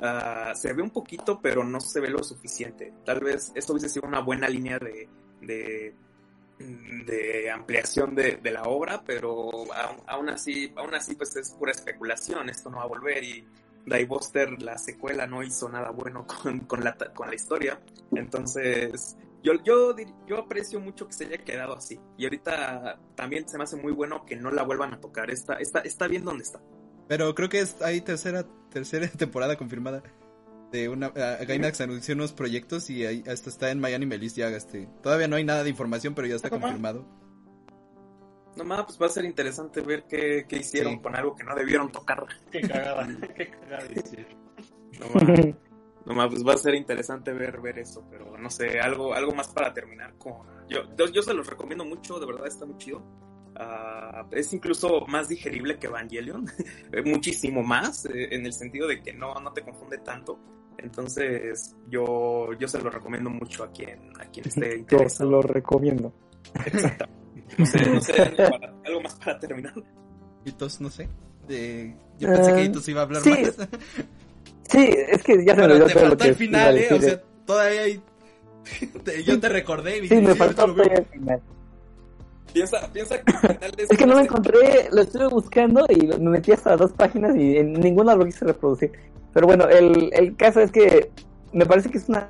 Ah, 0.00 0.52
se 0.54 0.72
ve 0.72 0.82
un 0.82 0.90
poquito 0.90 1.40
pero 1.40 1.64
no 1.64 1.80
se 1.80 2.00
ve 2.00 2.08
lo 2.08 2.22
suficiente. 2.22 2.92
Tal 3.04 3.20
vez 3.20 3.52
esto 3.54 3.72
hubiese 3.72 3.88
sido 3.88 4.06
una 4.06 4.20
buena 4.20 4.48
línea 4.48 4.78
de 4.78 5.08
de 7.06 7.50
ampliación 7.50 8.14
de, 8.14 8.36
de 8.36 8.50
la 8.50 8.62
obra, 8.62 9.02
pero 9.04 9.50
aún, 10.06 10.28
así, 10.28 10.72
aún 10.76 10.94
así 10.94 11.14
pues 11.14 11.34
es 11.36 11.50
pura 11.50 11.72
especulación, 11.72 12.48
esto 12.48 12.70
no 12.70 12.78
va 12.78 12.84
a 12.84 12.86
volver 12.86 13.24
y 13.24 13.46
Buster 14.06 14.62
la 14.62 14.78
secuela 14.78 15.26
no 15.26 15.42
hizo 15.42 15.68
nada 15.68 15.90
bueno 15.90 16.26
con, 16.42 16.60
con, 16.60 16.84
la, 16.84 16.96
con 16.96 17.28
la 17.28 17.34
historia, 17.34 17.80
entonces 18.12 19.16
yo, 19.42 19.54
yo, 19.64 19.94
yo 20.26 20.38
aprecio 20.38 20.80
mucho 20.80 21.06
que 21.06 21.12
se 21.12 21.24
haya 21.24 21.38
quedado 21.38 21.76
así 21.76 21.98
y 22.16 22.24
ahorita 22.24 23.00
también 23.16 23.48
se 23.48 23.58
me 23.58 23.64
hace 23.64 23.76
muy 23.76 23.92
bueno 23.92 24.24
que 24.24 24.36
no 24.36 24.50
la 24.50 24.62
vuelvan 24.62 24.94
a 24.94 25.00
tocar, 25.00 25.30
está, 25.30 25.54
está, 25.54 25.80
está 25.80 26.06
bien 26.06 26.24
donde 26.24 26.44
está. 26.44 26.60
Pero 27.08 27.34
creo 27.34 27.48
que 27.48 27.60
es, 27.60 27.80
hay 27.82 28.00
tercera, 28.00 28.46
tercera 28.70 29.08
temporada 29.18 29.56
confirmada. 29.56 30.02
De 30.72 30.88
una, 30.88 31.06
a- 31.08 31.44
Gainax 31.44 31.80
anunció 31.82 32.14
unos 32.14 32.32
proyectos 32.32 32.88
y 32.90 33.04
ahí 33.06 33.22
hasta 33.28 33.50
está 33.50 33.70
en 33.70 33.78
Miami 33.80 34.06
List 34.18 34.36
ya 34.36 34.48
este. 34.48 34.88
Todavía 35.02 35.28
no 35.28 35.36
hay 35.36 35.44
nada 35.44 35.62
de 35.62 35.70
información, 35.70 36.14
pero 36.14 36.26
ya 36.26 36.34
está 36.34 36.48
confirmado. 36.50 37.04
Nomás 38.56 38.84
pues 38.84 39.00
va 39.00 39.06
a 39.06 39.08
ser 39.10 39.24
interesante 39.24 39.80
ver 39.80 40.04
qué, 40.08 40.44
qué 40.48 40.56
hicieron 40.56 40.94
Sí. 40.94 41.00
con 41.00 41.16
algo 41.16 41.34
que 41.34 41.44
no 41.44 41.54
debieron 41.54 41.90
tocar. 41.92 42.24
Qué 42.50 42.60
cagada, 42.62 43.06
qué 43.36 43.48
cagada. 43.50 43.84
Nomás. 44.98 45.54
No 46.04 46.14
más, 46.14 46.30
pues 46.30 46.44
va 46.46 46.54
a 46.54 46.56
ser 46.58 46.74
interesante 46.74 47.32
ver, 47.32 47.60
ver 47.60 47.78
eso, 47.78 48.04
pero 48.10 48.36
no 48.36 48.50
sé, 48.50 48.80
algo, 48.80 49.14
algo 49.14 49.32
más 49.36 49.46
para 49.48 49.72
terminar 49.72 50.14
con... 50.18 50.32
Yo, 50.68 50.80
yo, 50.98 51.06
yo 51.06 51.22
se 51.22 51.32
los 51.32 51.46
recomiendo 51.46 51.84
mucho, 51.84 52.18
de 52.18 52.26
verdad 52.26 52.48
está 52.48 52.66
muy 52.66 52.76
chido. 52.76 53.00
Ah, 53.54 54.26
es 54.32 54.52
incluso 54.52 55.06
más 55.06 55.28
digerible 55.28 55.78
que 55.78 55.86
Evangelion, 55.86 56.46
muchísimo 57.04 57.62
más, 57.62 58.04
eh, 58.06 58.34
en 58.34 58.44
el 58.46 58.52
sentido 58.52 58.88
de 58.88 59.00
que 59.00 59.12
no, 59.12 59.32
no 59.36 59.52
te 59.52 59.62
confunde 59.62 59.98
tanto. 59.98 60.40
Entonces, 60.78 61.74
yo, 61.88 62.52
yo 62.58 62.66
se 62.68 62.80
lo 62.80 62.90
recomiendo 62.90 63.30
mucho 63.30 63.64
a 63.64 63.70
quien, 63.70 63.98
a 64.20 64.24
quien 64.26 64.46
esté 64.48 64.60
Yo 64.60 64.70
se 64.72 64.78
interesado. 64.78 65.30
lo 65.30 65.42
recomiendo. 65.42 66.12
Exactamente. 66.64 67.22
No 67.58 67.66
sé, 67.66 67.86
no 67.90 68.00
sé, 68.00 68.22
algo, 68.22 68.36
para- 68.36 68.74
algo 68.84 69.00
más 69.02 69.14
para 69.16 69.38
terminar. 69.38 69.74
Hitos, 70.44 70.80
no 70.80 70.90
sé. 70.90 71.08
De- 71.46 71.94
yo 72.18 72.28
pensé 72.32 72.52
que 72.54 72.60
Ah, 72.60 72.64
Hitos 72.64 72.88
iba 72.88 73.00
a 73.00 73.04
hablar 73.04 73.22
sí, 73.22 73.30
más. 73.30 73.68
Sí, 74.68 74.88
es 75.08 75.22
que 75.22 75.44
ya 75.44 75.54
se 75.54 75.60
me 75.60 75.62
Pero 75.62 75.74
olvidó 75.74 75.86
te 75.86 75.92
todo 75.92 76.02
lo 76.04 76.08
faltó 76.10 76.24
que 76.24 76.30
el 76.30 76.34
final, 76.36 76.78
eh. 76.78 76.88
O 76.94 77.00
sea, 77.00 77.20
todavía 77.44 77.80
hay. 77.82 78.02
te- 79.04 79.24
yo 79.24 79.38
te 79.40 79.48
recordé 79.48 79.98
y 79.98 80.08
sí, 80.08 80.14
me 80.16 80.32
"Sí, 80.32 80.38
faltó 80.38 80.62
ahorita 80.62 80.66
lo 80.66 80.74
veo". 80.74 80.84
todavía 80.84 80.98
el 80.98 81.06
final. 81.20 81.42
Piensa, 82.52 82.92
piensa 82.92 83.20
que 83.22 83.32
al 83.32 83.38
final 83.56 83.70
de 83.72 83.82
Es 83.84 83.88
que 83.98 84.06
no 84.06 84.12
lo 84.14 84.18
este- 84.20 84.28
encontré, 84.30 84.88
lo 84.92 85.00
estuve 85.02 85.26
buscando 85.28 85.86
y 85.88 86.06
me 86.06 86.30
metí 86.30 86.52
hasta 86.52 86.76
dos 86.76 86.92
páginas 86.92 87.34
y 87.36 87.56
en 87.56 87.72
ninguna 87.74 88.14
lo 88.14 88.24
quise 88.24 88.44
reproducir. 88.44 88.92
Pero 89.32 89.46
bueno, 89.46 89.68
el, 89.68 90.10
el 90.12 90.36
caso 90.36 90.60
es 90.60 90.70
que 90.70 91.10
me 91.52 91.66
parece 91.66 91.90
que 91.90 91.98
es 91.98 92.08
una... 92.08 92.28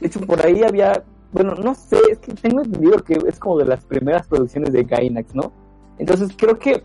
De 0.00 0.06
hecho, 0.06 0.20
por 0.20 0.44
ahí 0.44 0.62
había... 0.62 1.02
Bueno, 1.32 1.54
no 1.54 1.74
sé, 1.74 1.98
es 2.10 2.18
que 2.18 2.32
tengo 2.34 2.62
entendido 2.62 2.98
que 3.04 3.18
es 3.26 3.38
como 3.38 3.58
de 3.58 3.66
las 3.66 3.84
primeras 3.84 4.26
producciones 4.26 4.72
de 4.72 4.84
Gainax, 4.84 5.34
¿no? 5.34 5.52
Entonces 5.98 6.30
creo 6.36 6.58
que 6.58 6.82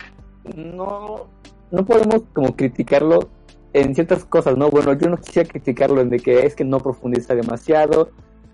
no, 0.56 1.28
no 1.72 1.86
podemos 1.86 2.24
como 2.34 2.56
criticarlo 2.56 3.30
en 3.72 3.96
ciertas 3.96 4.26
cosas, 4.26 4.58
¿no? 4.58 4.70
Bueno, 4.70 4.94
yo 4.94 5.10
no 5.10 5.18
quisiera 5.18 5.50
criticarlo 5.50 6.02
en 6.02 6.10
de 6.10 6.20
que 6.20 6.46
es 6.46 6.56
que 6.56 6.66
no 6.66 6.80
profundiza 6.80 7.36
demasiado, 7.36 8.10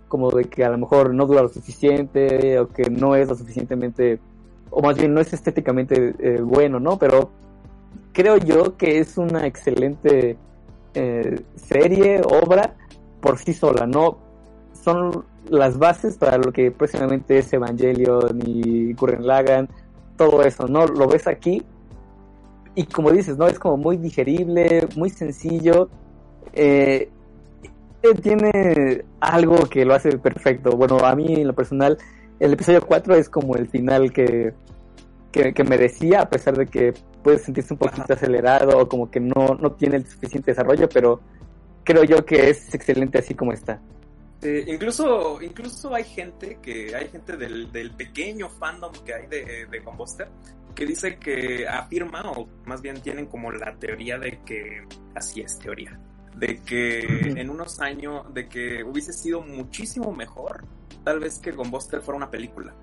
como 0.08 0.30
de 0.32 0.46
que 0.46 0.64
a 0.64 0.70
lo 0.70 0.78
mejor 0.78 1.14
no 1.14 1.26
dura 1.26 1.42
lo 1.42 1.50
suficiente 1.50 2.60
o 2.60 2.70
que 2.70 2.90
no 2.90 3.16
es 3.16 3.28
lo 3.28 3.36
suficientemente, 3.36 4.20
o 4.70 4.82
más 4.82 4.98
bien 4.98 5.14
no 5.14 5.22
es 5.22 5.34
estéticamente 5.34 6.16
eh, 6.20 6.42
bueno, 6.42 6.80
¿no? 6.80 6.98
Pero 6.98 7.32
creo 8.14 8.38
yo 8.38 8.78
que 8.78 9.00
es 9.00 9.18
una 9.18 9.46
excelente 9.46 10.38
eh, 10.94 11.42
serie, 11.56 12.22
obra 12.22 12.76
por 13.22 13.38
sí 13.38 13.54
sola, 13.54 13.86
¿no? 13.86 14.18
Son 14.74 15.26
las 15.50 15.78
bases 15.78 16.18
para 16.18 16.38
lo 16.38 16.52
que 16.52 16.72
próximamente 16.72 17.40
es 17.40 17.52
Evangelion 17.54 18.40
y 18.46 18.94
Gurren 18.94 19.26
Lagann, 19.26 19.70
todo 20.18 20.44
eso, 20.44 20.68
¿no? 20.68 20.86
Lo 20.88 21.08
ves 21.08 21.28
aquí 21.28 21.64
y 22.76 22.86
como 22.86 23.12
dices, 23.12 23.38
¿no? 23.38 23.48
Es 23.48 23.60
como 23.60 23.78
muy 23.78 23.98
digerible, 23.98 24.88
muy 24.96 25.10
sencillo. 25.10 25.90
eh, 26.54 27.10
tiene 28.22 29.04
algo 29.20 29.58
que 29.70 29.86
lo 29.86 29.94
hace 29.94 30.18
perfecto. 30.18 30.72
Bueno, 30.72 31.00
a 31.00 31.16
mí 31.16 31.34
en 31.34 31.48
lo 31.48 31.54
personal, 31.54 31.98
el 32.40 32.54
episodio 32.54 32.82
4 32.86 33.16
es 33.16 33.30
como 33.30 33.56
el 33.56 33.68
final 33.68 34.14
que, 34.14 34.54
que, 35.32 35.54
que 35.54 35.64
merecía, 35.64 36.22
a 36.22 36.30
pesar 36.30 36.58
de 36.58 36.68
que 36.68 36.94
puede 37.24 37.40
sentirse 37.40 37.74
un 37.74 37.80
poquito 37.80 38.14
acelerado 38.14 38.78
o 38.80 38.90
como 38.90 39.10
que 39.10 39.20
no, 39.20 39.56
no 39.60 39.72
tiene 39.74 39.98
el 39.98 40.08
suficiente 40.08 40.52
desarrollo, 40.52 40.90
pero 40.90 41.22
creo 41.84 42.04
yo 42.04 42.26
que 42.26 42.50
es 42.50 42.74
excelente 42.74 43.20
así 43.20 43.34
como 43.34 43.54
está. 43.54 43.80
Eh, 44.42 44.64
incluso, 44.68 45.42
incluso 45.42 45.94
hay 45.94 46.06
gente 46.06 46.60
que, 46.62 46.96
hay 46.96 47.10
gente 47.10 47.36
del, 47.36 47.72
del 47.72 47.92
pequeño 47.92 48.50
fandom 48.50 48.94
que 49.06 49.14
hay 49.14 49.28
de, 49.28 49.68
de 49.70 49.84
Combuster 49.84 50.30
que 50.76 50.86
dice 50.86 51.18
que 51.18 51.68
afirma, 51.68 52.32
o 52.32 52.48
más 52.66 52.82
bien 52.82 53.02
tienen 53.02 53.26
como 53.26 53.52
la 53.52 53.76
teoría 53.76 54.18
de 54.18 54.40
que, 54.46 54.88
así 55.14 55.42
es 55.42 55.60
teoría, 55.60 56.00
de 56.38 56.62
que 56.62 57.00
en 57.00 57.50
unos 57.50 57.82
años, 57.82 58.34
de 58.34 58.48
que 58.48 58.84
hubiese 58.86 59.12
sido 59.12 59.42
muchísimo 59.42 60.14
mejor, 60.14 60.64
tal 61.04 61.20
vez 61.20 61.40
que 61.40 61.52
Combuster 61.52 62.02
fuera 62.02 62.16
una 62.16 62.32
película 62.32 62.74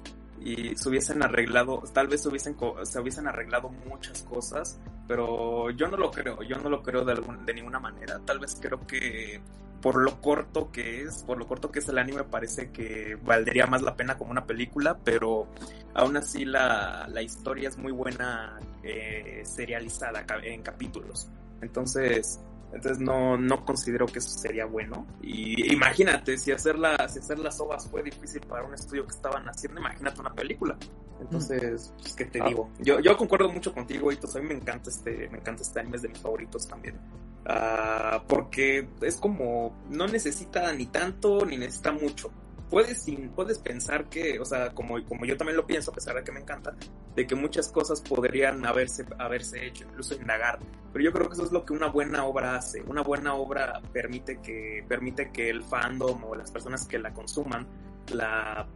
y 0.47 0.77
se 0.77 0.89
hubiesen 0.89 1.23
arreglado, 1.23 1.83
tal 1.93 2.07
vez 2.07 2.23
se 2.23 2.29
hubiesen, 2.29 2.57
se 2.85 3.01
hubiesen 3.01 3.27
arreglado 3.27 3.69
muchas 3.69 4.23
cosas, 4.23 4.79
pero 5.09 5.71
yo 5.71 5.89
no 5.89 5.97
lo 5.97 6.11
creo, 6.13 6.41
yo 6.43 6.57
no 6.59 6.69
lo 6.71 6.83
creo 6.83 7.05
de, 7.05 7.13
algún- 7.13 7.45
de 7.45 7.55
ninguna 7.55 7.81
manera. 7.81 8.21
Tal 8.25 8.39
vez 8.39 8.57
creo 8.61 8.87
que 8.87 9.41
por 9.83 9.97
lo 10.03 10.21
corto 10.21 10.71
que 10.71 11.03
es, 11.03 11.23
por 11.25 11.37
lo 11.39 11.47
corto 11.47 11.71
que 11.71 11.81
es 11.81 11.89
el 11.89 11.99
anime, 11.99 12.23
parece 12.25 12.71
que 12.71 13.17
valdría 13.23 13.67
más 13.67 13.83
la 13.83 13.97
pena 13.97 14.17
como 14.17 14.31
una 14.31 14.47
película, 14.47 14.99
pero 15.05 15.49
aún 15.95 16.17
así 16.17 16.45
la, 16.45 17.07
la 17.09 17.23
historia 17.23 17.69
es 17.69 17.77
muy 17.77 17.93
buena 17.93 18.59
eh, 18.85 19.43
serializada 19.45 20.25
en 20.45 20.63
capítulos. 20.63 21.29
Entonces, 21.61 22.41
entonces 22.73 22.99
no, 22.99 23.37
no 23.39 23.65
considero 23.65 24.07
que 24.07 24.19
eso 24.19 24.29
sería 24.31 24.67
bueno. 24.67 25.07
Y 25.23 25.73
imagínate, 25.73 26.37
si 26.39 26.53
hacer, 26.53 26.79
la- 26.79 27.09
si 27.09 27.19
hacer 27.21 27.39
las 27.39 27.59
ovas 27.61 27.89
fue 27.91 28.03
difícil 28.03 28.41
para 28.43 28.65
un 28.65 28.75
estudio 28.75 29.05
que 29.07 29.15
estaban 29.15 29.49
haciendo, 29.49 29.81
imagínate 29.81 30.21
una 30.21 30.35
película. 30.35 30.77
Entonces, 31.21 31.95
pues, 32.01 32.13
¿qué 32.15 32.25
te 32.27 32.43
Ah. 32.43 32.47
digo? 32.49 32.71
Yo, 32.79 33.01
yo 33.01 33.17
concuerdo 33.17 33.49
mucho 33.51 33.73
contigo, 33.73 34.13
Hitos. 34.13 34.37
A 34.37 34.41
mí 34.41 34.47
me 34.47 34.55
encanta 34.55 34.91
este, 34.91 35.29
me 35.31 35.39
encanta 35.39 35.63
este 35.63 35.81
anime, 35.81 35.97
es 35.97 36.03
de 36.03 36.09
mis 36.09 36.19
favoritos 36.19 36.69
también. 36.69 36.99
Ah, 37.47 38.23
porque 38.29 38.89
es 39.01 39.17
como, 39.17 39.75
no 39.91 40.07
necesita 40.09 40.73
ni 40.73 40.87
tanto 40.87 41.47
ni 41.47 41.57
necesita 41.57 41.93
mucho. 41.93 42.31
Puedes, 42.71 43.07
puedes 43.35 43.59
pensar 43.59 44.09
que, 44.09 44.41
o 44.41 44.45
sea, 44.45 44.71
como, 44.71 45.03
como 45.05 45.25
yo 45.25 45.37
también 45.37 45.57
lo 45.57 45.67
pienso, 45.67 45.93
a 45.93 45.95
pesar 45.95 46.17
de 46.17 46.25
que 46.25 46.33
me 46.33 46.41
encanta, 46.41 46.75
de 47.15 47.27
que 47.27 47.35
muchas 47.35 47.69
cosas 47.69 48.01
podrían 48.01 48.67
haberse, 48.67 49.07
haberse 49.19 49.67
hecho, 49.67 49.85
incluso 49.85 50.15
indagar. 50.15 50.59
Pero 50.93 51.05
yo 51.05 51.13
creo 51.13 51.29
que 51.29 51.35
eso 51.35 51.45
es 51.45 51.53
lo 51.53 51.65
que 51.65 51.73
una 51.73 51.89
buena 51.89 52.25
obra 52.25 52.57
hace. 52.57 52.83
Una 52.83 53.03
buena 53.03 53.35
obra 53.35 53.81
permite 53.93 54.41
que, 54.41 54.85
permite 54.89 55.31
que 55.31 55.49
el 55.49 55.63
fandom 55.63 56.25
o 56.25 56.35
las 56.35 56.51
personas 56.51 56.87
que 56.87 56.99
la 56.99 57.13
consuman 57.15 57.67
la 58.13 58.67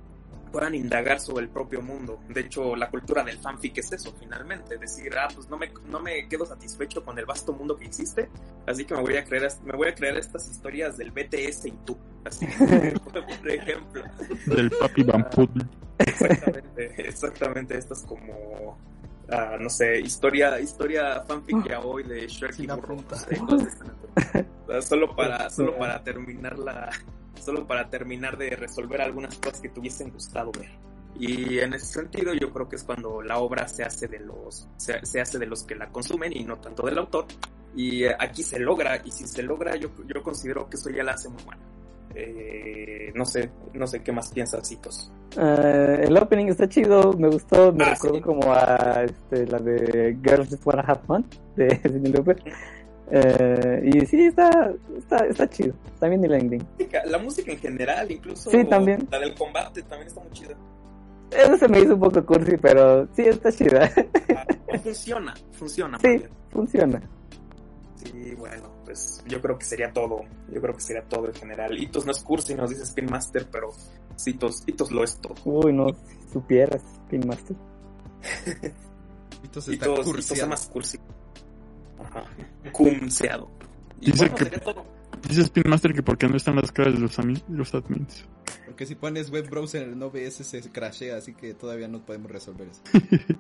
puedan 0.50 0.74
indagar 0.74 1.20
sobre 1.20 1.44
el 1.44 1.50
propio 1.50 1.82
mundo. 1.82 2.20
De 2.28 2.40
hecho, 2.40 2.76
la 2.76 2.90
cultura 2.90 3.22
del 3.22 3.38
fanfic 3.38 3.78
es 3.78 3.92
eso, 3.92 4.14
finalmente. 4.18 4.78
Decir, 4.78 5.12
ah, 5.16 5.28
pues 5.34 5.48
no 5.48 5.56
me, 5.56 5.72
no 5.86 6.00
me 6.00 6.28
quedo 6.28 6.46
satisfecho 6.46 7.04
con 7.04 7.18
el 7.18 7.26
vasto 7.26 7.52
mundo 7.52 7.76
que 7.76 7.86
existe, 7.86 8.28
así 8.66 8.84
que 8.84 8.94
me 8.94 9.02
voy 9.02 9.16
a 9.16 9.24
creer, 9.24 9.50
me 9.64 9.72
voy 9.72 9.88
a 9.88 9.94
creer 9.94 10.16
estas 10.16 10.48
historias 10.48 10.96
del 10.96 11.10
BTS 11.10 11.66
y 11.66 11.72
tú. 11.84 11.96
Así, 12.24 12.46
por 13.12 13.50
ejemplo. 13.50 14.02
Del 14.46 14.70
papi 14.70 15.02
Bampoodle. 15.02 15.64
Exactamente, 15.98 17.08
exactamente. 17.08 17.78
Esto 17.78 17.94
es 17.94 18.00
como, 18.02 18.78
ah, 19.30 19.56
no 19.58 19.70
sé, 19.70 20.00
historia, 20.00 20.60
historia 20.60 21.22
fanfic 21.22 21.68
ya 21.68 21.80
hoy 21.80 22.02
de 22.04 22.26
Shrek 22.26 22.52
Sin 22.52 22.64
y 22.64 22.68
Burro. 22.68 22.96
no 22.96 23.58
sé, 23.58 24.82
solo 24.82 25.14
para, 25.14 25.50
solo 25.50 25.76
para 25.76 26.02
terminar 26.02 26.58
la, 26.58 26.90
solo 27.40 27.66
para 27.66 27.88
terminar 27.90 28.36
de 28.38 28.50
resolver 28.50 29.00
algunas 29.00 29.36
cosas 29.38 29.60
que 29.60 29.68
te 29.68 29.80
hubiesen 29.80 30.10
gustado 30.10 30.50
ver. 30.52 30.70
Y 31.18 31.58
en 31.58 31.74
ese 31.74 31.86
sentido 31.86 32.32
yo 32.34 32.52
creo 32.52 32.68
que 32.68 32.76
es 32.76 32.84
cuando 32.84 33.20
la 33.20 33.38
obra 33.38 33.66
se 33.68 33.82
hace 33.82 34.06
de 34.08 34.20
los, 34.20 34.68
se, 34.76 35.04
se 35.04 35.20
hace 35.20 35.38
de 35.38 35.46
los 35.46 35.64
que 35.64 35.74
la 35.74 35.88
consumen 35.90 36.32
y 36.34 36.44
no 36.44 36.56
tanto 36.58 36.84
del 36.86 36.98
autor. 36.98 37.26
Y 37.74 38.04
eh, 38.04 38.16
aquí 38.18 38.42
se 38.42 38.58
logra, 38.58 39.00
y 39.04 39.10
si 39.10 39.26
se 39.26 39.42
logra, 39.42 39.76
yo, 39.76 39.90
yo 40.06 40.22
considero 40.22 40.68
que 40.68 40.76
eso 40.76 40.90
ya 40.90 41.02
la 41.04 41.12
hace 41.12 41.28
muy 41.28 41.42
buena. 41.44 41.62
Eh, 42.14 43.12
no 43.14 43.24
sé, 43.24 43.50
no 43.72 43.86
sé 43.86 44.02
qué 44.02 44.10
más 44.12 44.30
piensas, 44.32 44.66
Citos. 44.68 45.12
Ah, 45.36 45.96
el 46.00 46.16
opening 46.16 46.46
está 46.46 46.68
chido, 46.68 47.12
me 47.12 47.28
gustó, 47.28 47.72
me 47.72 47.84
Ah, 47.84 47.90
recuerdo 47.94 48.16
sí. 48.16 48.22
como 48.22 48.52
a 48.52 49.04
este, 49.04 49.46
la 49.46 49.58
de 49.60 50.16
Girls 50.24 50.48
Just 50.50 50.66
Wanna 50.66 50.82
Have 50.82 51.00
Fun 51.06 51.24
de 51.56 51.76
Cindy 51.82 52.10
Lauper. 52.12 52.42
Eh, 53.12 53.90
y 53.92 54.06
sí, 54.06 54.26
está, 54.26 54.72
está, 54.96 55.26
está 55.26 55.48
chido. 55.50 55.74
También 55.98 56.24
el 56.24 56.32
ending. 56.34 56.64
la 57.06 57.18
música 57.18 57.50
en 57.52 57.58
general, 57.58 58.10
incluso 58.10 58.50
Sí, 58.50 58.64
también. 58.64 59.06
la 59.10 59.18
del 59.18 59.34
combate 59.34 59.82
también 59.82 60.08
está 60.08 60.20
muy 60.20 60.30
chida. 60.30 60.54
Eso 61.30 61.56
se 61.56 61.68
me 61.68 61.80
hizo 61.80 61.94
un 61.94 62.00
poco 62.00 62.24
cursi, 62.24 62.56
pero 62.56 63.06
sí 63.14 63.22
está 63.22 63.50
chida. 63.52 63.90
Ah, 64.36 64.46
funciona, 64.82 65.34
funciona. 65.52 65.98
Sí. 66.00 66.08
bien. 66.08 66.30
Funciona. 66.50 67.02
Sí, 67.96 68.34
bueno, 68.36 68.70
pues 68.84 69.22
yo 69.28 69.40
creo 69.42 69.58
que 69.58 69.64
sería 69.64 69.92
todo. 69.92 70.20
Yo 70.52 70.60
creo 70.60 70.74
que 70.74 70.80
sería 70.80 71.02
todo 71.02 71.26
en 71.26 71.34
general. 71.34 71.76
Hitos 71.78 72.06
no 72.06 72.12
es 72.12 72.20
cursi, 72.22 72.54
nos 72.54 72.70
dice 72.70 72.82
Spin 72.84 73.06
Master, 73.06 73.46
pero 73.52 73.68
Citos, 74.16 74.62
Hitos 74.66 74.90
lo 74.90 75.04
es 75.04 75.18
todo. 75.20 75.34
Uy, 75.44 75.72
no 75.72 75.88
si 75.90 76.32
supieras, 76.32 76.82
Pin 77.10 77.26
Master. 77.26 77.56
Hitos 79.44 79.68
está 79.68 79.72
Hitos, 79.86 79.98
Hitos 79.98 79.98
es 80.06 80.12
cursiado. 80.28 80.48
más 80.50 80.66
cursi. 80.68 80.98
Ajá. 82.02 82.24
Cumseado. 82.72 83.50
Dice 84.00 84.28
bueno, 84.28 84.34
que-. 84.34 85.28
Dice 85.28 85.42
Spin 85.42 85.64
Master 85.68 85.92
que 85.92 86.02
por 86.02 86.16
qué 86.16 86.28
no 86.28 86.36
están 86.36 86.56
las 86.56 86.72
caras 86.72 86.94
de 86.94 87.00
los, 87.00 87.16
los 87.48 87.74
admins. 87.74 88.24
Porque 88.66 88.86
si 88.86 88.94
pones 88.94 89.30
web 89.30 89.48
browser 89.48 89.82
en 89.82 89.92
el 89.94 90.02
OBS 90.02 90.46
se 90.46 90.60
crashea, 90.72 91.16
así 91.16 91.34
que 91.34 91.54
todavía 91.54 91.88
no 91.88 92.04
podemos 92.04 92.30
resolver 92.30 92.68
eso. 92.68 92.82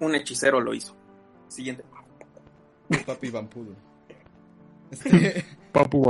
Un 0.00 0.14
hechicero 0.14 0.60
lo 0.60 0.74
hizo. 0.74 0.96
Siguiente. 1.48 1.84
Papi 3.06 3.30
Vampudo. 3.30 3.74
Este, 4.90 5.44
Papu 5.72 6.02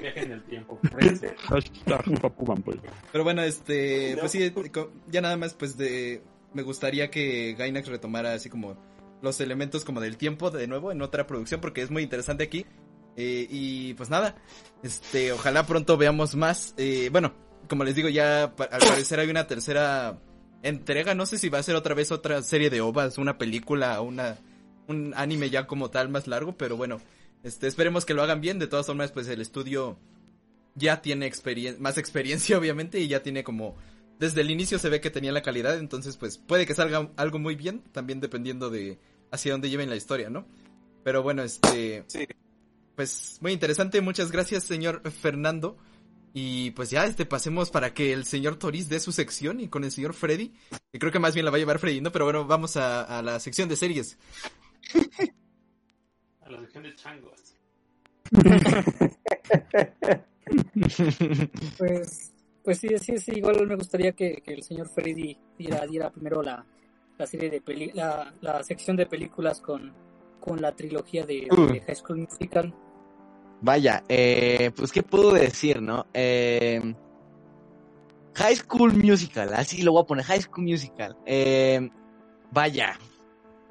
viaje 0.00 0.22
en 0.22 0.32
el 0.32 0.42
tiempo. 0.44 0.78
Hashtag 1.48 2.20
Papu 2.20 2.46
Bampol. 2.46 2.80
pero 3.10 3.24
bueno, 3.24 3.42
este, 3.42 4.16
pues 4.18 4.32
sí, 4.32 4.52
ya 5.10 5.20
nada 5.20 5.36
más, 5.36 5.52
pues 5.54 5.76
de, 5.76 6.22
me 6.54 6.62
gustaría 6.62 7.10
que 7.10 7.54
Gainax 7.58 7.88
retomara 7.88 8.32
así 8.32 8.48
como 8.48 8.76
los 9.22 9.40
elementos 9.40 9.84
como 9.84 10.00
del 10.00 10.18
tiempo 10.18 10.50
de 10.50 10.66
nuevo 10.66 10.92
en 10.92 11.00
otra 11.00 11.26
producción, 11.26 11.60
porque 11.60 11.80
es 11.80 11.90
muy 11.90 12.02
interesante 12.02 12.44
aquí. 12.44 12.66
Eh, 13.16 13.46
y 13.50 13.94
pues 13.94 14.10
nada, 14.10 14.36
este, 14.82 15.32
ojalá 15.32 15.66
pronto 15.66 15.96
veamos 15.96 16.34
más. 16.34 16.74
Eh, 16.76 17.08
bueno, 17.10 17.32
como 17.68 17.84
les 17.84 17.94
digo, 17.94 18.08
ya 18.08 18.44
al 18.44 18.52
parecer 18.80 19.20
hay 19.20 19.30
una 19.30 19.46
tercera 19.46 20.18
entrega. 20.62 21.14
No 21.14 21.26
sé 21.26 21.38
si 21.38 21.48
va 21.48 21.58
a 21.58 21.62
ser 21.62 21.76
otra 21.76 21.94
vez 21.94 22.10
otra 22.10 22.42
serie 22.42 22.70
de 22.70 22.80
ovas, 22.80 23.18
una 23.18 23.38
película, 23.38 24.00
una, 24.00 24.38
un 24.88 25.14
anime 25.16 25.50
ya 25.50 25.66
como 25.66 25.90
tal 25.90 26.08
más 26.08 26.26
largo, 26.26 26.56
pero 26.56 26.76
bueno, 26.76 27.00
este, 27.42 27.66
esperemos 27.66 28.04
que 28.04 28.14
lo 28.14 28.22
hagan 28.22 28.40
bien. 28.40 28.58
De 28.58 28.66
todas 28.66 28.86
formas, 28.86 29.12
pues 29.12 29.28
el 29.28 29.40
estudio 29.40 29.98
ya 30.74 31.02
tiene 31.02 31.26
experien 31.26 31.76
más 31.80 31.98
experiencia, 31.98 32.58
obviamente, 32.58 33.00
y 33.00 33.08
ya 33.08 33.22
tiene 33.22 33.44
como. 33.44 33.76
Desde 34.18 34.42
el 34.42 34.50
inicio 34.52 34.78
se 34.78 34.88
ve 34.88 35.00
que 35.00 35.10
tenía 35.10 35.32
la 35.32 35.42
calidad, 35.42 35.78
entonces 35.78 36.16
pues 36.16 36.38
puede 36.38 36.64
que 36.64 36.74
salga 36.74 37.10
algo 37.16 37.40
muy 37.40 37.56
bien, 37.56 37.82
también 37.90 38.20
dependiendo 38.20 38.70
de 38.70 39.00
hacia 39.32 39.52
dónde 39.52 39.70
lleven 39.70 39.90
la 39.90 39.96
historia, 39.96 40.30
¿no? 40.30 40.46
Pero 41.02 41.22
bueno, 41.22 41.42
este. 41.42 42.04
Sí. 42.06 42.26
Pues 42.94 43.38
muy 43.40 43.52
interesante, 43.52 44.00
muchas 44.00 44.30
gracias, 44.30 44.64
señor 44.64 45.02
Fernando. 45.10 45.76
Y 46.34 46.70
pues 46.70 46.90
ya, 46.90 47.04
este, 47.04 47.26
pasemos 47.26 47.70
para 47.70 47.92
que 47.92 48.12
el 48.12 48.24
señor 48.24 48.56
Toris 48.56 48.88
dé 48.88 49.00
su 49.00 49.12
sección 49.12 49.60
y 49.60 49.68
con 49.68 49.84
el 49.84 49.90
señor 49.90 50.14
Freddy, 50.14 50.54
que 50.90 50.98
creo 50.98 51.12
que 51.12 51.18
más 51.18 51.34
bien 51.34 51.44
la 51.44 51.50
va 51.50 51.56
a 51.56 51.60
llevar 51.60 51.78
Freddy, 51.78 52.00
¿no? 52.00 52.12
Pero 52.12 52.24
bueno, 52.24 52.46
vamos 52.46 52.76
a, 52.76 53.02
a 53.02 53.22
la 53.22 53.38
sección 53.40 53.68
de 53.68 53.76
series. 53.76 54.18
A 56.40 56.50
la 56.50 56.60
sección 56.60 56.84
de 56.84 56.94
changos. 56.94 57.54
Pues, 61.78 62.32
pues 62.62 62.78
sí, 62.78 62.88
sí, 62.98 63.18
sí, 63.18 63.32
igual 63.36 63.66
me 63.66 63.76
gustaría 63.76 64.12
que, 64.12 64.42
que 64.44 64.54
el 64.54 64.62
señor 64.62 64.88
Freddy 64.88 65.36
diera, 65.56 65.86
diera 65.86 66.10
primero 66.10 66.42
la, 66.42 66.64
la 67.22 67.26
serie 67.28 67.50
de 67.50 67.60
peli 67.60 67.92
la, 67.94 68.34
la 68.40 68.64
sección 68.64 68.96
de 68.96 69.06
películas 69.06 69.60
con, 69.60 69.92
con 70.40 70.60
la 70.60 70.72
trilogía 70.72 71.24
de, 71.24 71.46
Uh. 71.50 71.66
de 71.72 71.80
High 71.80 71.94
School 71.96 72.18
Musical. 72.18 72.74
Vaya, 73.60 74.02
eh, 74.08 74.72
pues 74.74 74.90
qué 74.90 75.04
puedo 75.04 75.32
decir, 75.32 75.80
¿no? 75.80 76.06
Eh, 76.12 76.82
High 78.34 78.56
School 78.56 78.92
Musical, 78.94 79.54
así 79.54 79.82
lo 79.82 79.92
voy 79.92 80.02
a 80.02 80.06
poner, 80.06 80.24
High 80.24 80.42
School 80.42 80.64
Musical. 80.66 81.16
Eh, 81.26 81.88
vaya. 82.50 82.98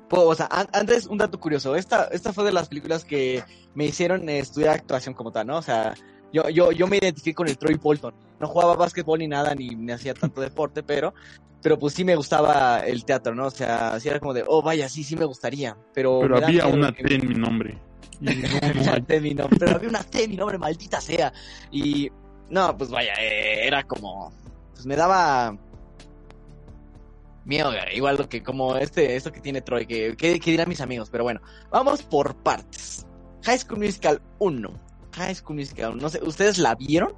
O 0.10 0.34
sea, 0.36 0.48
an- 0.50 0.70
antes 0.72 1.08
un 1.08 1.18
dato 1.18 1.40
curioso, 1.40 1.76
esta, 1.76 2.06
esta 2.06 2.32
fue 2.32 2.46
de 2.46 2.52
las 2.54 2.70
películas 2.70 3.04
que 3.04 3.44
me 3.76 3.86
hicieron 3.86 4.30
estudiar 4.30 4.76
actuación 4.76 5.14
como 5.14 5.32
tal, 5.34 5.48
¿no? 5.48 5.58
O 5.58 5.62
sea, 5.62 5.94
yo, 6.32 6.48
yo, 6.50 6.72
yo 6.72 6.88
me 6.88 6.98
identifiqué 6.98 7.34
con 7.36 7.48
el 7.50 7.58
Troy 7.58 7.76
Bolton. 7.76 8.14
No 8.40 8.48
jugaba 8.48 8.76
básquetbol 8.76 9.20
ni 9.20 9.28
nada, 9.28 9.54
ni, 9.56 9.70
ni 9.76 9.92
hacía 9.92 10.14
tanto 10.14 10.40
deporte, 10.40 10.84
pero, 10.84 11.14
pero 11.62 11.78
pues 11.78 11.94
sí 11.94 12.04
me 12.04 12.16
gustaba 12.16 12.80
el 12.80 13.06
teatro, 13.06 13.36
¿no? 13.36 13.48
O 13.48 13.52
sea, 13.52 14.00
sí 14.00 14.10
era 14.10 14.20
como 14.20 14.34
de, 14.34 14.44
oh, 14.48 14.62
vaya, 14.62 14.90
sí, 14.90 15.04
sí 15.04 15.16
me 15.16 15.26
gustaría. 15.26 15.78
Pero, 15.94 16.22
había 16.44 16.68
una 16.68 16.92
que- 16.92 17.04
T 17.04 17.16
en 17.16 17.28
mi 17.28 17.36
nombre. 17.36 17.78
Una. 18.22 19.04
T 19.04 19.20
mi 19.20 19.34
nombre, 19.34 19.58
pero 19.60 19.76
había 19.78 19.90
una 19.90 20.04
T 20.04 20.28
mi 20.28 20.36
nombre, 20.38 20.58
maldita 20.60 21.02
sea. 21.02 21.34
Y 21.72 22.10
no, 22.50 22.78
pues 22.78 22.92
vaya, 22.92 23.14
eh, 23.20 23.66
era 23.66 23.84
como, 23.84 24.32
pues 24.74 24.86
me 24.86 24.96
daba 24.96 25.58
miedo, 27.46 27.72
güey, 27.72 27.96
igual 27.96 28.18
lo 28.18 28.30
que 28.30 28.44
como 28.44 28.76
este, 28.76 29.16
esto 29.16 29.32
que 29.32 29.42
tiene 29.42 29.62
Troy, 29.62 29.86
que, 29.88 30.16
que, 30.16 30.40
que 30.40 30.52
dirán 30.52 30.70
mis 30.70 30.82
amigos, 30.82 31.10
pero 31.10 31.24
bueno, 31.24 31.42
vamos 31.72 32.04
por 32.04 32.36
partes. 32.36 33.06
High 33.44 33.58
School 33.58 33.80
Musical 33.80 34.22
1. 34.40 34.70
High 35.14 35.36
School 35.36 35.58
Musical 35.58 35.94
1. 35.94 36.02
No 36.02 36.10
sé, 36.10 36.20
¿ustedes 36.24 36.60
la 36.60 36.76
vieron? 36.76 37.14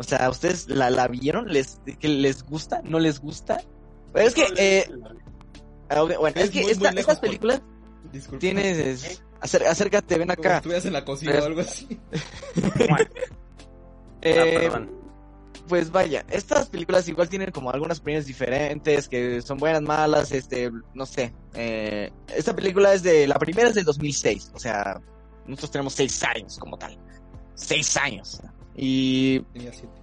O 0.00 0.02
sea, 0.02 0.30
¿ustedes 0.30 0.66
la, 0.68 0.88
la 0.88 1.06
vieron? 1.08 1.46
¿Les, 1.52 1.78
que 1.98 2.08
¿Les 2.08 2.42
gusta? 2.42 2.80
¿No 2.84 2.98
les 2.98 3.20
gusta? 3.20 3.60
Pero 4.14 4.26
es 4.26 4.32
que, 4.34 4.46
eh, 4.56 4.88
bueno, 6.18 6.28
es, 6.36 6.44
Es 6.44 6.50
que 6.50 6.62
muy, 6.62 6.70
esta- 6.70 6.88
muy 6.88 6.94
lejos, 6.96 6.98
estas 7.00 7.16
por- 7.18 7.28
películas 7.28 7.62
Disculpa. 8.10 8.38
tienes... 8.40 8.78
es- 8.78 9.22
acer- 9.42 9.66
acércate, 9.66 10.16
ven 10.16 10.28
Como 10.28 10.40
acá. 10.40 10.56
estuvieras 10.56 10.86
en 10.86 10.92
la 10.94 11.04
cocina 11.04 11.38
o 11.38 11.44
algo 11.44 11.60
así. 11.60 12.00
Eh, 14.22 14.68
Ah, 14.72 14.86
pues 15.68 15.90
vaya, 15.90 16.24
estas 16.30 16.68
películas 16.68 17.08
igual 17.08 17.28
tienen 17.28 17.50
como 17.52 17.70
algunas 17.70 18.00
opiniones 18.00 18.26
diferentes, 18.26 19.08
que 19.08 19.40
son 19.40 19.56
buenas, 19.58 19.82
malas, 19.82 20.32
este, 20.32 20.70
no 20.94 21.06
sé. 21.06 21.32
Eh, 21.54 22.10
esta 22.34 22.54
película 22.56 22.92
es 22.92 23.02
de, 23.02 23.26
la 23.28 23.36
primera 23.38 23.68
es 23.68 23.74
del 23.76 23.84
2006, 23.84 24.50
o 24.54 24.58
sea, 24.58 25.00
nosotros 25.46 25.70
tenemos 25.70 25.94
seis 25.94 26.22
años 26.24 26.58
como 26.58 26.76
tal. 26.76 26.98
Seis 27.54 27.96
años. 27.96 28.40
Y 28.76 29.40
Tenía 29.52 29.72
siete. 29.72 29.94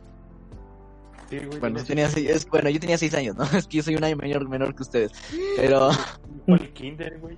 Sí, 1.30 1.39
güey, 1.39 1.59
bueno, 1.59 1.84
tenía 1.84 2.09
seis, 2.09 2.30
es, 2.30 2.47
bueno, 2.47 2.70
yo 2.70 2.80
tenía 2.80 2.97
seis 2.97 3.13
años, 3.13 3.36
¿no? 3.36 3.43
Es 3.57 3.68
que 3.68 3.78
yo 3.78 3.84
soy 3.84 3.95
un 3.95 4.03
año 4.03 4.15
menor, 4.15 4.47
menor 4.47 4.74
que 4.76 4.84
ustedes. 4.84 5.11
Pero, 5.57 5.89
el 6.47 6.74
kinder, 6.74 7.20
güey. 7.20 7.38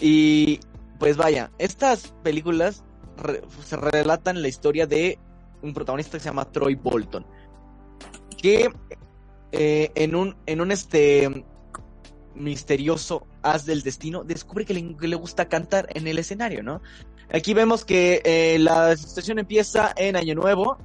y 0.00 0.60
pues 0.98 1.16
vaya, 1.16 1.50
estas 1.58 2.14
películas 2.22 2.84
re- 3.18 3.42
se 3.64 3.76
relatan 3.76 4.40
la 4.42 4.48
historia 4.48 4.86
de 4.86 5.18
un 5.62 5.74
protagonista 5.74 6.12
que 6.16 6.20
se 6.20 6.28
llama 6.28 6.50
Troy 6.50 6.74
Bolton. 6.74 7.26
Que 8.40 8.70
eh, 9.52 9.90
en 9.94 10.14
un, 10.14 10.36
en 10.46 10.60
un 10.60 10.72
este 10.72 11.44
misterioso 12.34 13.26
haz 13.42 13.64
del 13.64 13.82
destino 13.82 14.22
descubre 14.24 14.64
que 14.64 14.74
le, 14.74 14.96
que 14.96 15.08
le 15.08 15.16
gusta 15.16 15.48
cantar 15.48 15.88
en 15.94 16.06
el 16.06 16.18
escenario, 16.18 16.62
¿no? 16.62 16.82
Aquí 17.32 17.54
vemos 17.54 17.84
que 17.84 18.22
eh, 18.24 18.58
la 18.58 18.96
situación 18.96 19.38
empieza 19.38 19.92
en 19.96 20.16
Año 20.16 20.34
Nuevo, 20.34 20.78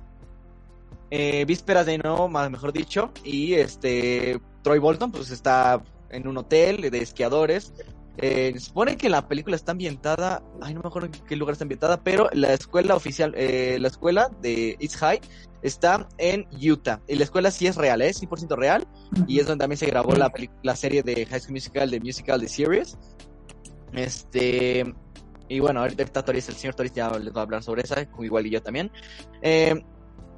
eh, 1.11 1.45
vísperas 1.45 1.85
de 1.85 1.97
Nuevo, 1.97 2.27
más 2.29 2.49
mejor 2.49 2.73
dicho, 2.73 3.11
y 3.23 3.53
este 3.53 4.39
Troy 4.63 4.79
Bolton 4.79 5.11
pues 5.11 5.29
está 5.29 5.81
en 6.09 6.27
un 6.27 6.37
hotel 6.37 6.89
de 6.89 6.97
esquiadores. 6.97 7.73
Eh, 8.17 8.53
supone 8.59 8.97
que 8.97 9.09
la 9.09 9.27
película 9.27 9.55
está 9.55 9.71
ambientada, 9.71 10.43
ay 10.61 10.73
no 10.73 10.81
me 10.81 10.89
acuerdo 10.89 11.07
en 11.07 11.25
qué 11.25 11.35
lugar 11.35 11.53
está 11.53 11.63
ambientada, 11.63 12.03
pero 12.03 12.29
la 12.33 12.53
escuela 12.53 12.95
oficial, 12.95 13.33
eh, 13.35 13.77
la 13.79 13.87
escuela 13.87 14.29
de 14.41 14.75
East 14.79 14.97
High 14.97 15.21
está 15.61 16.07
en 16.17 16.47
Utah. 16.51 17.01
Y 17.07 17.15
la 17.15 17.23
escuela 17.23 17.51
sí 17.51 17.67
es 17.67 17.75
real, 17.75 18.01
es 18.01 18.21
100% 18.21 18.55
real. 18.55 18.87
Y 19.27 19.39
es 19.39 19.47
donde 19.47 19.63
también 19.63 19.77
se 19.77 19.85
grabó 19.85 20.13
la, 20.15 20.31
la 20.63 20.75
serie 20.75 21.03
de 21.03 21.25
High 21.25 21.39
School 21.39 21.53
Musical, 21.53 21.89
de 21.89 21.99
Musical, 21.99 22.41
de 22.41 22.47
Series. 22.47 22.97
Este. 23.93 24.93
Y 25.51 25.59
bueno, 25.59 25.81
ahorita 25.81 26.23
Toris, 26.23 26.47
el 26.47 26.55
señor 26.55 26.75
Toris 26.75 26.93
ya 26.93 27.09
les 27.09 27.35
va 27.35 27.41
a 27.41 27.43
hablar 27.43 27.61
sobre 27.61 27.81
esa, 27.81 28.07
igual 28.21 28.47
y 28.47 28.51
yo 28.51 28.61
también. 28.61 28.89
Eh, 29.41 29.83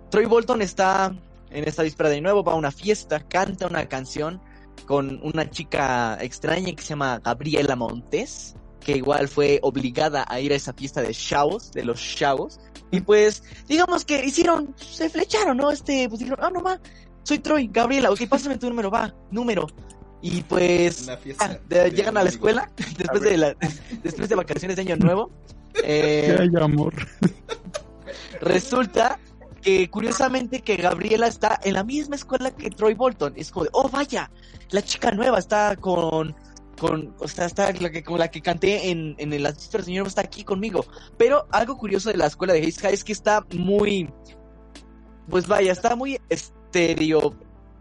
Troy 0.10 0.26
Bolton 0.26 0.64
está 0.64 1.16
en 1.52 1.68
esta 1.68 1.84
víspera 1.84 2.10
de 2.10 2.20
nuevo, 2.20 2.44
va 2.44 2.54
a 2.54 2.56
una 2.56 2.72
fiesta, 2.72 3.20
canta 3.20 3.68
una 3.68 3.88
canción 3.88 4.42
con 4.88 5.22
una 5.22 5.48
chica 5.48 6.18
extraña 6.20 6.74
que 6.74 6.82
se 6.82 6.90
llama 6.90 7.20
Gabriela 7.24 7.76
Montes, 7.76 8.56
que 8.80 8.98
igual 8.98 9.28
fue 9.28 9.60
obligada 9.62 10.26
a 10.28 10.40
ir 10.40 10.52
a 10.52 10.56
esa 10.56 10.74
fiesta 10.74 11.04
de 11.04 11.14
chavos, 11.14 11.72
de 11.74 11.86
los 11.86 12.02
chavos. 12.02 12.60
Y 12.90 13.02
pues, 13.02 13.44
digamos 13.68 14.06
que 14.06 14.26
hicieron, 14.26 14.74
se 14.78 15.12
flecharon, 15.12 15.58
¿no? 15.58 15.70
Este, 15.70 16.10
pues 16.10 16.22
dijeron, 16.22 16.40
ah, 16.42 16.50
no 16.52 16.64
va, 16.64 16.80
soy 17.22 17.38
Troy, 17.38 17.70
Gabriela, 17.72 18.10
ok, 18.10 18.28
pásame 18.28 18.58
tu 18.58 18.68
número, 18.68 18.90
va, 18.90 19.14
número. 19.30 19.68
Y 20.26 20.42
pues, 20.44 21.08
ah, 21.10 21.18
de- 21.68 21.84
de 21.84 21.92
llegan 21.92 22.16
a 22.18 22.24
la 22.24 22.30
escuela, 22.30 22.72
después 22.98 23.22
de, 23.22 23.38
la, 23.38 23.56
después 24.04 24.30
de 24.30 24.36
vacaciones 24.36 24.78
de 24.78 24.82
Año 24.84 24.96
Nuevo. 24.96 25.30
eh, 25.84 26.34
Que 26.38 26.44
haya 26.44 26.64
amor. 26.64 26.94
resulta 28.42 29.20
que 29.62 29.90
curiosamente 29.90 30.62
que 30.62 30.76
Gabriela 30.78 31.28
está 31.28 31.60
en 31.64 31.74
la 31.74 31.84
misma 31.84 32.16
escuela 32.16 32.52
que 32.52 32.70
Troy 32.70 32.94
Bolton. 32.94 33.34
Es 33.36 33.52
como 33.52 33.66
de, 33.66 33.70
oh 33.74 33.90
vaya, 33.90 34.32
la 34.72 34.82
chica 34.82 35.12
nueva 35.12 35.40
está 35.40 35.76
con, 35.78 36.36
con, 36.80 37.14
o 37.20 37.28
sea, 37.28 37.46
está 37.46 37.72
la 37.72 37.90
que, 37.90 38.04
con 38.04 38.20
la 38.20 38.30
que 38.30 38.42
canté 38.42 38.90
en, 38.92 39.16
en 39.18 39.32
el 39.34 39.46
Asistente 39.46 39.86
Señor 39.86 40.08
está 40.08 40.22
aquí 40.22 40.44
conmigo. 40.44 40.86
Pero 41.18 41.48
algo 41.52 41.78
curioso 41.78 42.10
de 42.10 42.18
la 42.18 42.28
escuela 42.28 42.54
de 42.54 42.60
Hayes 42.60 42.80
High 42.80 42.94
es 42.94 43.04
que 43.04 43.14
está 43.14 43.46
muy, 43.54 44.10
pues 45.30 45.48
vaya, 45.48 45.72
está 45.72 45.96
muy 45.96 46.20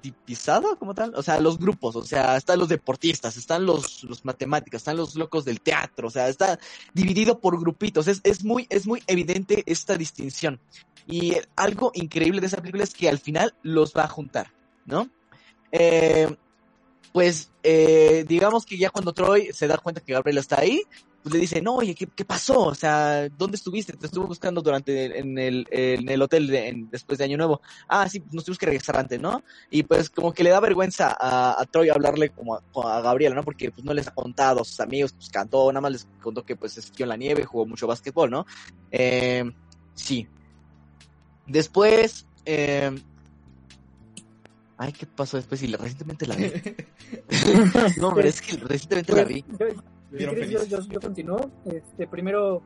estereotipizado 0.03 0.77
como 0.79 0.95
tal. 0.95 1.15
O 1.15 1.23
sea, 1.23 1.41
los 1.41 1.59
grupos, 1.59 1.97
o 1.97 2.05
sea, 2.05 2.37
están 2.37 2.59
los 2.59 2.69
deportistas, 2.69 3.37
están 3.37 3.65
los, 3.65 4.05
los 4.05 4.25
matemáticos, 4.25 4.79
están 4.79 4.97
los 4.97 5.15
locos 5.15 5.45
del 5.45 5.61
teatro, 5.61 6.09
o 6.09 6.11
sea, 6.11 6.29
está 6.29 6.59
dividido 6.93 7.39
por 7.39 7.59
grupitos. 7.59 8.09
Es, 8.09 8.21
es 8.25 8.45
muy, 8.45 8.67
es 8.71 8.87
muy 8.87 9.03
evidente 9.07 9.63
esta 9.67 9.97
distinción. 9.97 10.61
Y 11.07 11.37
algo 11.57 11.91
increíble 11.95 12.41
de 12.41 12.47
esa 12.47 12.59
película 12.59 12.85
es 12.85 12.95
que 12.95 13.09
al 13.09 13.19
final 13.19 13.55
los 13.63 13.93
va 13.93 14.05
a 14.05 14.09
juntar, 14.09 14.53
¿no? 14.87 15.09
Eh, 15.73 16.35
pues 17.13 17.51
eh, 17.63 18.25
digamos 18.27 18.65
que 18.65 18.79
ya 18.79 18.91
cuando 18.91 19.13
Troy 19.13 19.51
se 19.53 19.67
da 19.67 19.79
cuenta 19.79 20.01
que 20.01 20.13
Gabriela 20.13 20.41
está 20.41 20.61
ahí, 20.61 20.83
pues 21.23 21.35
le 21.35 21.41
dice, 21.41 21.63
no, 21.63 21.77
oye, 21.77 21.95
¿qué, 21.95 22.07
qué 22.07 22.25
pasó? 22.25 22.65
O 22.67 22.75
sea, 22.75 23.29
¿dónde 23.29 23.57
estuviste? 23.57 23.93
Te 23.97 24.07
estuve 24.07 24.27
buscando 24.27 24.61
durante 24.61 25.07
el- 25.07 25.13
en 25.13 25.39
el, 25.39 25.67
en 25.71 26.09
el 26.09 26.21
hotel 26.23 26.49
de- 26.49 26.69
en- 26.69 26.91
después 26.91 27.19
de 27.19 27.25
Año 27.27 27.37
Nuevo. 27.37 27.61
Ah, 27.89 28.09
sí, 28.09 28.21
nos 28.33 28.45
tuvimos 28.45 28.59
que 28.59 28.67
regresar 28.67 28.97
antes, 28.97 29.21
¿no? 29.21 29.43
Y 29.71 29.85
pues 29.85 30.11
como 30.11 30.33
que 30.33 30.43
le 30.43 30.51
da 30.51 30.59
vergüenza 30.61 31.17
a, 31.19 31.61
a 31.61 31.65
Troy 31.67 31.91
hablarle 31.91 32.31
como 32.31 32.57
a, 32.57 32.63
a 32.99 33.01
Gabriela, 33.01 33.37
¿no? 33.37 33.45
Porque 33.45 33.71
pues 33.71 33.85
no 33.85 33.95
les 33.95 34.09
ha 34.09 34.11
contado 34.13 34.63
a 34.63 34.65
sus 34.65 34.81
amigos, 34.81 35.13
pues 35.13 35.29
cantó, 35.29 35.71
nada 35.71 35.81
más 35.81 35.93
les 35.93 36.07
contó 36.21 36.43
que 36.45 36.57
pues 36.57 36.77
esquió 36.77 37.05
en 37.05 37.11
la 37.11 37.17
nieve, 37.17 37.45
jugó 37.45 37.67
mucho 37.67 37.87
básquetbol, 37.87 38.31
¿no? 38.31 38.45
Eh, 38.91 39.45
sí. 39.95 40.27
Después, 41.47 42.27
eh, 42.45 42.91
Ay, 44.79 44.93
¿qué 44.93 45.07
pasó 45.07 45.37
después? 45.37 45.63
La- 45.71 45.77
recientemente 45.77 46.27
la 46.27 46.35
vi. 46.35 46.51
no, 47.99 48.13
pero 48.15 48.29
es 48.29 48.41
que 48.43 48.57
recientemente 48.57 49.13
la 49.15 49.25
vi. 49.25 49.43
Pues, 49.43 49.75
Yo, 49.77 49.83
si 50.13 50.19
Vieron 50.19 50.35
quieres, 50.37 50.69
yo, 50.69 50.79
yo, 50.79 50.89
yo 50.89 51.01
continúo. 51.01 51.51
Este, 51.65 52.07
primero, 52.07 52.63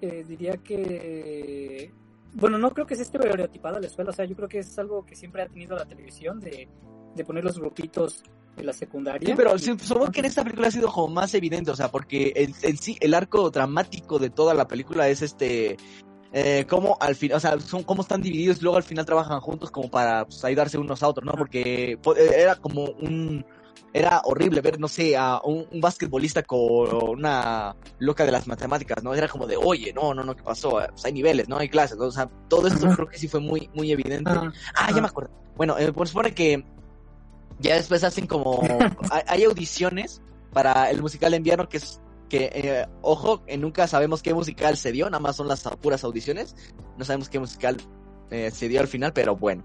eh, 0.00 0.24
diría 0.26 0.56
que. 0.58 1.92
Bueno, 2.34 2.58
no 2.58 2.70
creo 2.72 2.86
que 2.86 2.96
sea 2.96 3.04
estereotipada 3.04 3.78
la 3.78 3.86
escuela. 3.86 4.10
O 4.10 4.12
sea, 4.12 4.24
yo 4.24 4.34
creo 4.34 4.48
que 4.48 4.58
es 4.58 4.78
algo 4.78 5.04
que 5.06 5.14
siempre 5.14 5.42
ha 5.42 5.46
tenido 5.46 5.76
la 5.76 5.84
televisión 5.84 6.40
de, 6.40 6.68
de 7.14 7.24
poner 7.24 7.44
los 7.44 7.58
grupitos 7.58 8.22
de 8.56 8.64
la 8.64 8.72
secundaria. 8.72 9.28
Sí, 9.28 9.34
pero 9.36 9.56
sí, 9.58 9.72
supongo 9.80 10.10
que 10.10 10.20
en 10.20 10.26
esta 10.26 10.42
película 10.42 10.68
ha 10.68 10.70
sido 10.70 10.90
como 10.90 11.14
más 11.14 11.32
evidente, 11.34 11.70
o 11.70 11.76
sea, 11.76 11.90
porque 11.90 12.32
en, 12.36 12.52
en 12.62 12.76
sí 12.76 12.96
el 13.00 13.14
arco 13.14 13.50
dramático 13.50 14.18
de 14.18 14.30
toda 14.30 14.54
la 14.54 14.66
película 14.66 15.08
es 15.08 15.22
este, 15.22 15.76
eh, 16.32 16.64
cómo 16.68 16.96
al 17.00 17.14
final, 17.16 17.36
o 17.36 17.40
sea, 17.40 17.58
son 17.60 17.82
cómo 17.84 18.02
están 18.02 18.22
divididos 18.22 18.58
y 18.58 18.62
luego 18.62 18.76
al 18.76 18.82
final 18.84 19.04
trabajan 19.06 19.40
juntos 19.40 19.70
como 19.70 19.88
para 19.90 20.24
pues, 20.24 20.44
ayudarse 20.44 20.78
unos 20.78 21.02
a 21.02 21.08
otros, 21.08 21.24
¿no? 21.24 21.32
Porque 21.32 21.98
po- 22.02 22.16
eh, 22.16 22.30
era 22.42 22.56
como 22.56 22.84
un, 23.00 23.44
era 23.96 24.20
horrible 24.24 24.60
ver, 24.60 24.78
no 24.80 24.88
sé, 24.88 25.16
a 25.16 25.40
un, 25.44 25.66
un 25.70 25.80
basquetbolista 25.80 26.42
con 26.42 26.58
una 27.10 27.76
loca 28.00 28.26
de 28.26 28.32
las 28.32 28.46
matemáticas, 28.48 29.02
¿no? 29.04 29.14
Era 29.14 29.28
como 29.28 29.46
de, 29.46 29.56
oye, 29.56 29.92
no, 29.94 30.12
no, 30.12 30.24
no, 30.24 30.34
¿qué 30.34 30.42
pasá? 30.42 30.68
Pues 30.90 31.04
hay 31.04 31.12
niveles, 31.12 31.48
¿no? 31.48 31.56
Hay 31.58 31.68
clases, 31.68 31.96
¿no? 31.96 32.06
O 32.06 32.10
sea, 32.10 32.28
todo 32.48 32.66
esto 32.66 32.88
creo 32.88 33.06
que 33.08 33.16
sí 33.18 33.28
fue 33.28 33.38
muy, 33.38 33.70
muy 33.72 33.92
evidente. 33.92 34.30
Ah, 34.32 34.52
Ah, 34.74 34.90
ya 34.90 34.98
Ah. 34.98 35.00
me 35.00 35.06
acuerdo. 35.06 35.30
Bueno, 35.56 35.78
eh, 35.78 35.92
pues 35.92 36.10
supone 36.10 36.34
que 36.34 36.64
ya 37.60 37.76
después 37.76 38.02
hacen 38.02 38.26
como... 38.26 38.60
hay, 39.12 39.22
hay 39.28 39.44
audiciones 39.44 40.20
para 40.52 40.90
el 40.90 41.00
musical 41.00 41.30
de 41.30 41.36
invierno 41.36 41.68
que 41.68 41.76
es... 41.76 42.00
Que, 42.28 42.50
eh, 42.52 42.86
ojo, 43.02 43.42
eh, 43.46 43.56
nunca 43.58 43.86
sabemos 43.86 44.22
qué 44.22 44.34
musical 44.34 44.76
se 44.76 44.90
dio, 44.90 45.06
nada 45.06 45.20
más 45.20 45.36
son 45.36 45.46
las 45.46 45.62
puras 45.80 46.02
audiciones. 46.02 46.56
No 46.98 47.04
sabemos 47.04 47.28
qué 47.28 47.38
musical 47.38 47.76
eh, 48.32 48.50
se 48.50 48.66
dio 48.68 48.80
al 48.80 48.88
final, 48.88 49.12
pero 49.12 49.36
bueno. 49.36 49.62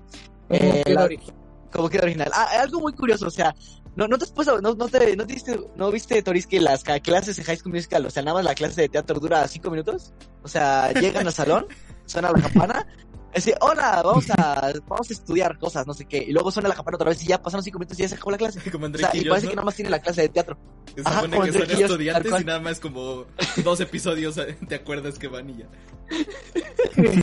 Eh, 0.50 0.84
la- 0.86 1.06
original. 1.06 1.36
Como 1.72 1.90
queda 1.90 2.04
original. 2.04 2.32
Ah, 2.34 2.48
algo 2.62 2.80
muy 2.80 2.94
curioso, 2.94 3.28
o 3.28 3.32
sea, 3.32 3.56
no, 3.96 4.08
no 4.08 4.18
te 4.18 4.26
has 4.26 4.32
puesto- 4.32 4.62
no, 4.62 4.74
no 4.76 4.88
te, 4.88 5.16
no 5.16 5.26
te 5.26 5.34
diste, 5.34 5.60
no 5.76 5.92
viste, 5.92 6.22
Toris, 6.22 6.48
que 6.48 6.60
las 6.62 6.84
clases 6.84 7.36
de 7.36 7.44
High 7.44 7.58
School 7.58 7.74
Musical, 7.74 8.06
o 8.06 8.10
sea, 8.10 8.24
nada 8.24 8.36
más 8.36 8.46
la 8.46 8.56
clase 8.56 8.82
de 8.82 8.90
teatro 8.90 9.20
dura 9.20 9.48
cinco 9.48 9.70
minutos. 9.72 10.14
O 10.44 10.48
sea, 10.48 10.92
llegan 10.94 11.28
al 11.28 11.34
salón, 11.34 11.68
suena 12.06 12.32
la 12.32 12.42
campana, 12.42 12.88
decir, 13.36 13.56
hola, 13.62 14.02
vamos 14.04 14.26
a, 14.32 14.72
vamos 14.88 15.10
a 15.10 15.14
estudiar 15.14 15.58
cosas, 15.60 15.86
no 15.88 15.94
sé 15.94 16.06
qué, 16.06 16.18
y 16.18 16.32
luego 16.32 16.52
suena 16.52 16.70
la 16.70 16.76
campana 16.76 16.96
otra 16.96 17.10
vez 17.10 17.24
y 17.24 17.28
ya 17.28 17.42
pasaron 17.42 17.64
cinco 17.64 17.80
minutos 17.80 17.98
y 18.00 18.04
ya 18.04 18.10
se 18.10 18.16
acabó 18.16 18.32
la 18.32 18.38
clase. 18.38 18.60
Como 18.72 18.84
O 18.84 18.88
André 18.88 19.02
sea, 19.02 19.12
y 19.14 19.26
parece 19.26 19.46
¿no? 19.46 19.50
que 19.52 19.56
nada 19.56 19.66
más 19.66 19.76
tiene 19.76 19.90
la 19.92 20.00
clase 20.00 20.22
de 20.24 20.30
teatro. 20.30 20.58
Se 20.96 21.02
Ajá, 21.02 21.22
supone 21.22 21.38
como 21.38 21.46
que 21.46 21.54
son 21.54 21.82
estudiantes 21.84 22.42
y 22.42 22.44
nada 22.46 22.60
más 22.60 22.80
como 22.80 23.26
dos 23.64 23.80
episodios 23.80 24.38
eh, 24.38 24.58
te 24.68 24.76
acuerdas 24.76 25.20
que 25.20 25.28
van 25.28 25.50
y 25.50 25.58
ya. 25.60 25.68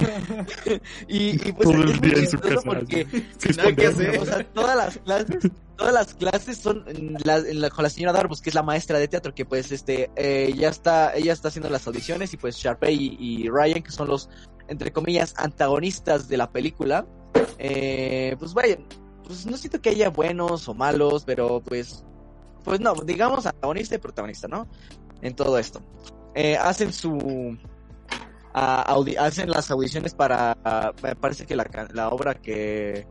Y, 1.08 1.30
y 1.48 1.52
pues 1.52 1.68
Todo 1.68 1.82
el 1.82 2.00
día 2.00 2.14
en 2.14 2.30
su 2.30 2.38
casa. 2.38 2.60
porque 2.64 3.06
Sin 3.38 3.56
nada 3.56 3.74
que 3.74 3.86
hacer. 3.86 4.18
O 4.18 4.24
sea, 4.24 4.44
todas 4.52 4.76
las 4.76 4.98
clases, 4.98 5.50
todas 5.76 5.92
las 5.94 6.14
clases 6.14 6.58
son 6.58 6.84
en 6.88 7.16
la- 7.24 7.38
en 7.38 7.60
la- 7.60 7.70
con 7.70 7.82
la 7.82 7.90
señora 7.90 8.12
Darbus, 8.12 8.40
que 8.40 8.50
es 8.50 8.54
la 8.54 8.62
maestra 8.62 8.98
de 8.98 9.08
teatro, 9.08 9.34
que 9.34 9.44
pues 9.44 9.72
este 9.72 10.10
eh, 10.16 10.52
ya 10.56 10.68
está, 10.68 11.14
ella 11.14 11.32
está 11.32 11.48
haciendo 11.48 11.68
las 11.70 11.86
audiciones 11.86 12.32
y 12.32 12.36
pues 12.36 12.56
Sharpay 12.56 12.94
y, 12.94 13.16
y 13.44 13.48
Ryan, 13.48 13.82
que 13.82 13.90
son 13.90 14.08
los 14.08 14.28
entre 14.68 14.92
comillas 14.92 15.34
antagonistas 15.36 16.28
de 16.28 16.36
la 16.36 16.50
película, 16.50 17.06
eh, 17.58 18.36
pues 18.38 18.54
vaya, 18.54 18.78
pues 19.24 19.46
no 19.46 19.56
siento 19.56 19.80
que 19.80 19.90
haya 19.90 20.10
buenos 20.10 20.68
o 20.68 20.74
malos, 20.74 21.24
pero 21.24 21.60
pues, 21.60 22.04
pues 22.64 22.80
no, 22.80 22.94
digamos 22.94 23.46
antagonista 23.46 23.94
y 23.94 23.98
protagonista, 23.98 24.48
¿no? 24.48 24.66
En 25.22 25.34
todo 25.34 25.58
esto. 25.58 25.80
Eh, 26.34 26.56
hacen 26.56 26.92
su 26.92 27.56
hacen 29.18 29.50
las 29.50 29.70
audiciones 29.70 30.14
para 30.14 30.56
me 31.02 31.14
parece 31.14 31.44
que 31.44 31.54
la, 31.54 31.66
la 31.92 32.08
obra 32.08 32.34
que 32.34 33.06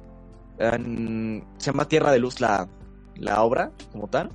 se 0.58 1.72
llama 1.72 1.88
Tierra 1.88 2.12
de 2.12 2.18
Luz 2.18 2.40
la, 2.42 2.68
la 3.16 3.44
obra 3.44 3.72
como 3.92 4.08
tal 4.08 4.32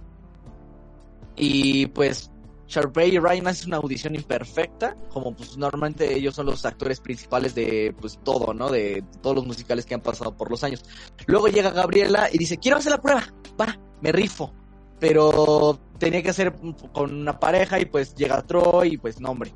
y 1.35 1.87
pues 1.87 2.30
Sharpay 2.71 3.15
y 3.15 3.19
Ryan 3.19 3.49
hacen 3.49 3.69
una 3.69 3.79
audición 3.79 4.15
imperfecta 4.15 4.97
como 5.09 5.35
pues 5.35 5.57
normalmente 5.57 6.15
ellos 6.15 6.35
son 6.35 6.47
los 6.47 6.65
actores 6.65 7.01
principales 7.01 7.55
de 7.55 7.95
pues 8.01 8.19
todo 8.25 8.55
no 8.55 8.71
de 8.71 9.05
todos 9.21 9.37
los 9.37 9.47
musicales 9.47 9.85
que 9.85 9.95
han 9.95 10.01
pasado 10.01 10.37
por 10.37 10.51
los 10.51 10.63
años 10.65 10.85
luego 11.27 11.49
llega 11.49 11.71
Gabriela 11.71 12.29
y 12.33 12.39
dice 12.39 12.59
quiero 12.59 12.79
hacer 12.79 12.93
la 12.93 13.01
prueba 13.01 13.27
va 13.61 13.79
me 14.01 14.13
rifo 14.13 14.55
pero 14.99 15.79
tenía 15.99 16.23
que 16.23 16.31
hacer 16.31 16.55
con 16.93 17.15
una 17.15 17.39
pareja 17.39 17.81
y 17.81 17.87
pues 17.87 18.15
llega 18.15 18.43
Troy 18.43 18.95
y 18.95 18.99
pues 18.99 19.21
nombre 19.21 19.53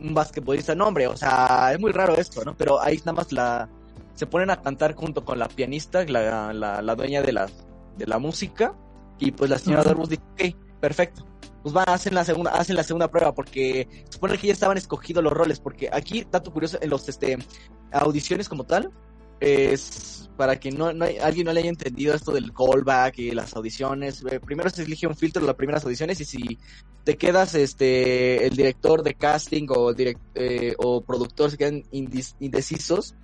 un 0.00 0.14
basquetbolista 0.14 0.74
nombre, 0.74 1.06
o 1.06 1.16
sea, 1.16 1.72
es 1.72 1.80
muy 1.80 1.92
raro 1.92 2.16
esto, 2.16 2.44
¿no? 2.44 2.56
Pero 2.56 2.80
ahí 2.80 2.98
nada 2.98 3.12
más 3.12 3.32
la 3.32 3.68
se 4.14 4.26
ponen 4.26 4.50
a 4.50 4.60
cantar 4.60 4.94
junto 4.94 5.24
con 5.24 5.38
la 5.38 5.48
pianista, 5.48 6.04
la, 6.04 6.52
la, 6.52 6.82
la 6.82 6.94
dueña 6.94 7.22
de 7.22 7.32
la, 7.32 7.48
de 7.96 8.06
la 8.06 8.18
música, 8.18 8.74
y 9.18 9.30
pues 9.30 9.50
la 9.50 9.58
señora 9.58 9.82
Ujú. 9.82 9.88
Darbus 9.90 10.08
dice, 10.08 10.22
ok, 10.32 10.80
perfecto. 10.80 11.24
Pues 11.68 11.84
van, 11.86 11.94
hacen 11.94 12.14
la 12.14 12.24
segunda, 12.24 12.50
hacen 12.52 12.76
la 12.76 12.82
segunda 12.82 13.10
prueba, 13.10 13.34
porque 13.34 13.86
supone 14.10 14.38
que 14.38 14.46
ya 14.46 14.52
estaban 14.54 14.78
escogidos 14.78 15.22
los 15.22 15.32
roles, 15.34 15.60
porque 15.60 15.90
aquí, 15.92 16.26
dato 16.30 16.50
curioso, 16.50 16.78
en 16.80 16.88
los 16.88 17.06
este 17.10 17.36
audiciones 17.92 18.48
como 18.48 18.64
tal, 18.64 18.90
es 19.38 20.30
para 20.38 20.58
que 20.58 20.70
no, 20.70 20.92
no 20.94 21.04
hay- 21.04 21.18
alguien 21.18 21.44
no 21.46 21.52
le 21.52 21.60
haya 21.60 21.68
entendido 21.68 22.14
esto 22.14 22.32
del 22.32 22.52
callback 22.54 23.18
y 23.18 23.32
las 23.32 23.54
audiciones. 23.54 24.24
eh, 24.30 24.40
primero 24.40 24.70
se 24.70 24.82
elige 24.82 25.06
un 25.06 25.14
filtro 25.14 25.42
de 25.42 25.46
las 25.46 25.56
primeras 25.56 25.84
audiciones 25.84 26.18
y 26.22 26.24
si 26.24 26.58
te 27.04 27.16
quedas 27.18 27.54
este 27.54 28.46
el 28.46 28.56
director 28.56 29.02
de 29.02 29.14
casting 29.14 29.66
o 29.68 29.92
direct- 29.94 30.20
eh, 30.36 30.74
o 30.78 31.02
productor 31.02 31.50
se 31.50 31.58
quedan 31.58 31.82
indecisos 31.92 33.14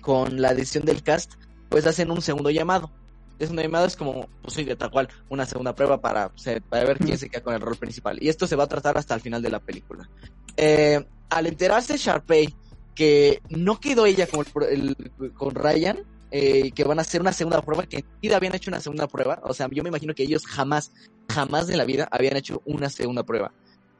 con 0.00 0.40
la 0.40 0.54
decisión 0.54 0.84
del 0.84 1.02
cast, 1.02 1.32
pues 1.68 1.84
hacen 1.86 2.10
un 2.12 2.22
segundo 2.22 2.50
llamado. 2.50 2.92
El 3.38 3.46
segundo 3.46 3.62
llamado 3.62 3.86
es 3.86 3.96
como, 3.96 4.28
pues 4.42 4.54
sí, 4.54 4.64
de 4.64 4.76
tal 4.76 4.90
cual, 4.90 5.08
una 5.28 5.46
segunda 5.46 5.74
prueba 5.74 6.00
para, 6.00 6.32
para 6.68 6.84
ver 6.84 6.98
quién 6.98 7.16
se 7.18 7.28
queda 7.28 7.42
con 7.42 7.54
el 7.54 7.60
rol 7.60 7.76
principal. 7.76 8.18
Y 8.20 8.28
esto 8.28 8.46
se 8.46 8.56
va 8.56 8.64
a 8.64 8.68
tratar 8.68 8.98
hasta 8.98 9.14
el 9.14 9.20
final 9.20 9.40
de 9.42 9.50
la 9.50 9.60
película. 9.60 10.08
Eh, 10.56 11.04
al 11.30 11.46
enterarse 11.46 11.96
Sharpay 11.96 12.48
que 12.94 13.40
no 13.50 13.78
quedó 13.78 14.06
ella 14.06 14.26
con, 14.26 14.40
el 14.40 14.46
pro- 14.52 14.68
el- 14.68 14.96
con 15.34 15.54
Ryan, 15.54 15.98
eh, 16.30 16.72
que 16.72 16.84
van 16.84 16.98
a 16.98 17.02
hacer 17.02 17.20
una 17.20 17.32
segunda 17.32 17.62
prueba, 17.62 17.86
que 17.86 17.98
en 17.98 18.04
vida 18.20 18.36
habían 18.36 18.54
hecho 18.56 18.70
una 18.70 18.80
segunda 18.80 19.06
prueba, 19.06 19.40
o 19.44 19.54
sea, 19.54 19.68
yo 19.70 19.82
me 19.82 19.88
imagino 19.88 20.14
que 20.14 20.24
ellos 20.24 20.44
jamás, 20.46 20.90
jamás 21.30 21.68
de 21.68 21.76
la 21.76 21.84
vida 21.84 22.08
habían 22.10 22.36
hecho 22.36 22.60
una 22.64 22.90
segunda 22.90 23.22
prueba. 23.22 23.52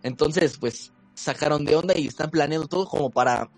Entonces, 0.03 0.59
pues, 0.59 0.93
sacaron 1.15 1.65
de 1.65 1.77
onda 1.77 1.97
y 1.97 2.07
están 2.09 2.31
planeando 2.31 2.67
todo 2.67 2.87
como 2.87 3.11
para, 3.11 3.49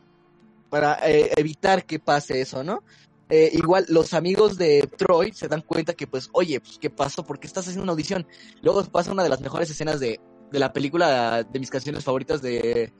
para 0.68 0.98
eh, 1.08 1.30
evitar 1.36 1.84
que 1.84 1.98
pase 1.98 2.40
eso, 2.40 2.62
¿no? 2.62 2.82
Eh, 3.30 3.50
igual 3.54 3.86
los 3.88 4.12
amigos 4.12 4.58
de 4.58 4.88
Troy 4.96 5.32
se 5.32 5.46
dan 5.48 5.62
cuenta 5.62 5.94
que 5.94 6.06
pues, 6.06 6.28
oye, 6.32 6.60
pues, 6.60 6.78
¿qué 6.78 6.90
pasó? 6.90 7.24
¿Por 7.24 7.38
qué 7.38 7.46
estás 7.46 7.64
haciendo 7.66 7.84
una 7.84 7.92
audición? 7.92 8.26
Luego 8.62 8.84
pasa 8.84 9.12
una 9.12 9.22
de 9.22 9.28
las 9.28 9.40
mejores 9.40 9.70
escenas 9.70 10.00
de, 10.00 10.20
de 10.50 10.58
la 10.58 10.72
película, 10.72 11.44
de 11.44 11.58
mis 11.60 11.70
canciones 11.70 12.04
favoritas 12.04 12.42
de 12.42 12.92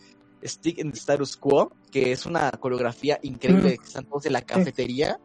Stick 0.44 0.78
in 0.78 0.92
the 0.92 0.98
Status 0.98 1.36
Quo, 1.36 1.72
que 1.90 2.12
es 2.12 2.26
una 2.26 2.50
coreografía 2.52 3.18
increíble, 3.22 3.76
que 3.78 3.84
están 3.84 4.04
todos 4.04 4.26
en 4.26 4.32
la 4.34 4.42
cafetería. 4.42 5.18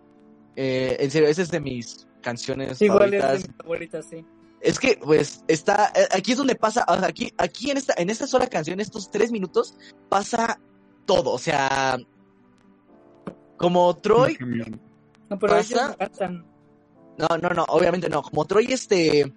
Eh, 0.56 0.98
en 1.00 1.12
serio, 1.12 1.30
esa 1.30 1.42
es 1.44 1.52
de 1.52 1.60
mis 1.60 2.08
canciones 2.22 2.82
Igual 2.82 3.14
es 3.14 3.22
favoritas. 3.22 3.42
de 3.44 3.48
mis 3.48 3.58
favoritas, 3.58 4.06
sí. 4.10 4.26
Es 4.62 4.80
que, 4.80 5.00
pues, 5.04 5.44
está, 5.48 5.92
eh, 5.96 6.08
aquí 6.12 6.32
es 6.32 6.38
donde 6.40 6.56
pasa, 6.56 6.84
o 6.88 6.98
sea, 6.98 7.08
aquí, 7.08 7.32
aquí 7.38 7.70
en 7.70 7.78
esta, 7.78 7.94
en 7.98 8.10
esta 8.10 8.26
sola 8.26 8.48
canción, 8.48 8.80
estos 8.80 9.12
tres 9.12 9.32
minutos, 9.32 9.76
pasa 10.10 10.60
todo, 11.06 11.32
o 11.32 11.38
sea, 11.38 12.00
como 13.58 13.96
Troy, 13.98 14.38
No, 15.30 15.40
pero 15.40 15.56
ellos 15.58 15.70
Pasa- 15.80 15.88
no 15.90 15.98
cantan. 15.98 16.46
no, 17.18 17.28
no, 17.42 17.50
no, 17.50 17.66
obviamente 17.70 18.10
no, 18.10 18.22
como 18.22 18.46
Troy, 18.46 18.66
este, 18.72 19.34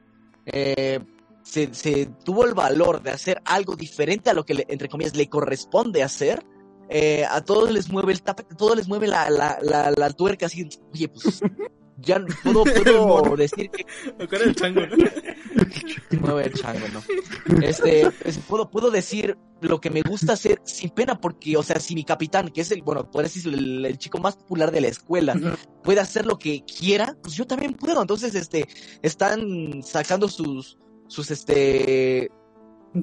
eh, 0.47 1.01
se, 1.43 1.73
se 1.75 2.07
tuvo 2.25 2.45
el 2.45 2.55
valor 2.55 3.03
de 3.03 3.11
hacer 3.11 3.41
algo 3.45 3.75
diferente 3.77 4.31
a 4.31 4.35
lo 4.35 4.45
que, 4.45 4.55
le- 4.55 4.67
entre 4.69 4.89
comillas, 4.89 5.17
le 5.17 5.29
corresponde 5.29 6.03
hacer, 6.03 6.45
eh, 6.91 7.25
a 7.29 7.41
todos 7.43 7.71
les 7.71 7.91
mueve 7.91 8.13
el 8.13 8.23
tapete, 8.23 8.55
a 8.55 8.57
todos 8.57 8.77
les 8.77 8.89
mueve 8.89 9.07
la, 9.09 9.31
la, 9.31 9.59
la, 9.63 9.91
la 9.91 10.11
tuerca, 10.11 10.47
así, 10.47 10.69
oye, 10.93 11.09
pues, 11.09 11.41
ya 11.99 12.25
puedo, 12.45 12.65
puedo 13.23 13.37
decir 13.37 13.71
que 13.71 13.85
Con 14.29 14.43
el 14.43 14.55
chango, 14.55 14.81
¿no? 14.87 14.97
mueve 16.21 16.45
el 16.47 16.53
chango, 16.55 16.87
¿no? 16.93 17.61
Este, 17.63 18.09
es- 18.25 18.39
puedo, 18.39 18.71
puedo 18.71 18.91
decir 18.91 19.37
lo 19.61 19.81
que 19.81 19.91
me 19.91 20.03
gusta 20.03 20.35
hacer 20.35 20.61
sin 20.65 20.91
pena, 20.91 21.21
porque, 21.21 21.57
o 21.57 21.63
sea, 21.63 21.81
si 21.81 21.95
mi 21.95 22.05
capitán, 22.05 22.49
que 22.51 22.61
es 22.61 22.71
el, 22.71 22.83
bueno, 22.83 23.11
puedes 23.11 23.35
decir 23.35 23.53
el, 23.53 23.85
el 23.85 23.99
chico 23.99 24.19
más 24.19 24.37
popular 24.37 24.71
de 24.71 24.81
la 24.81 24.89
escuela, 24.89 25.35
puede 25.83 26.01
hacer 26.01 26.27
lo 26.27 26.39
que 26.39 26.63
quiera, 26.65 27.17
pues 27.23 27.35
yo 27.35 27.47
también 27.47 27.75
puedo. 27.75 28.01
Entonces, 28.01 28.35
este, 28.37 28.69
están 29.03 29.83
sacando 29.83 30.29
sus, 30.29 30.79
sus, 31.09 31.31
este, 31.33 32.31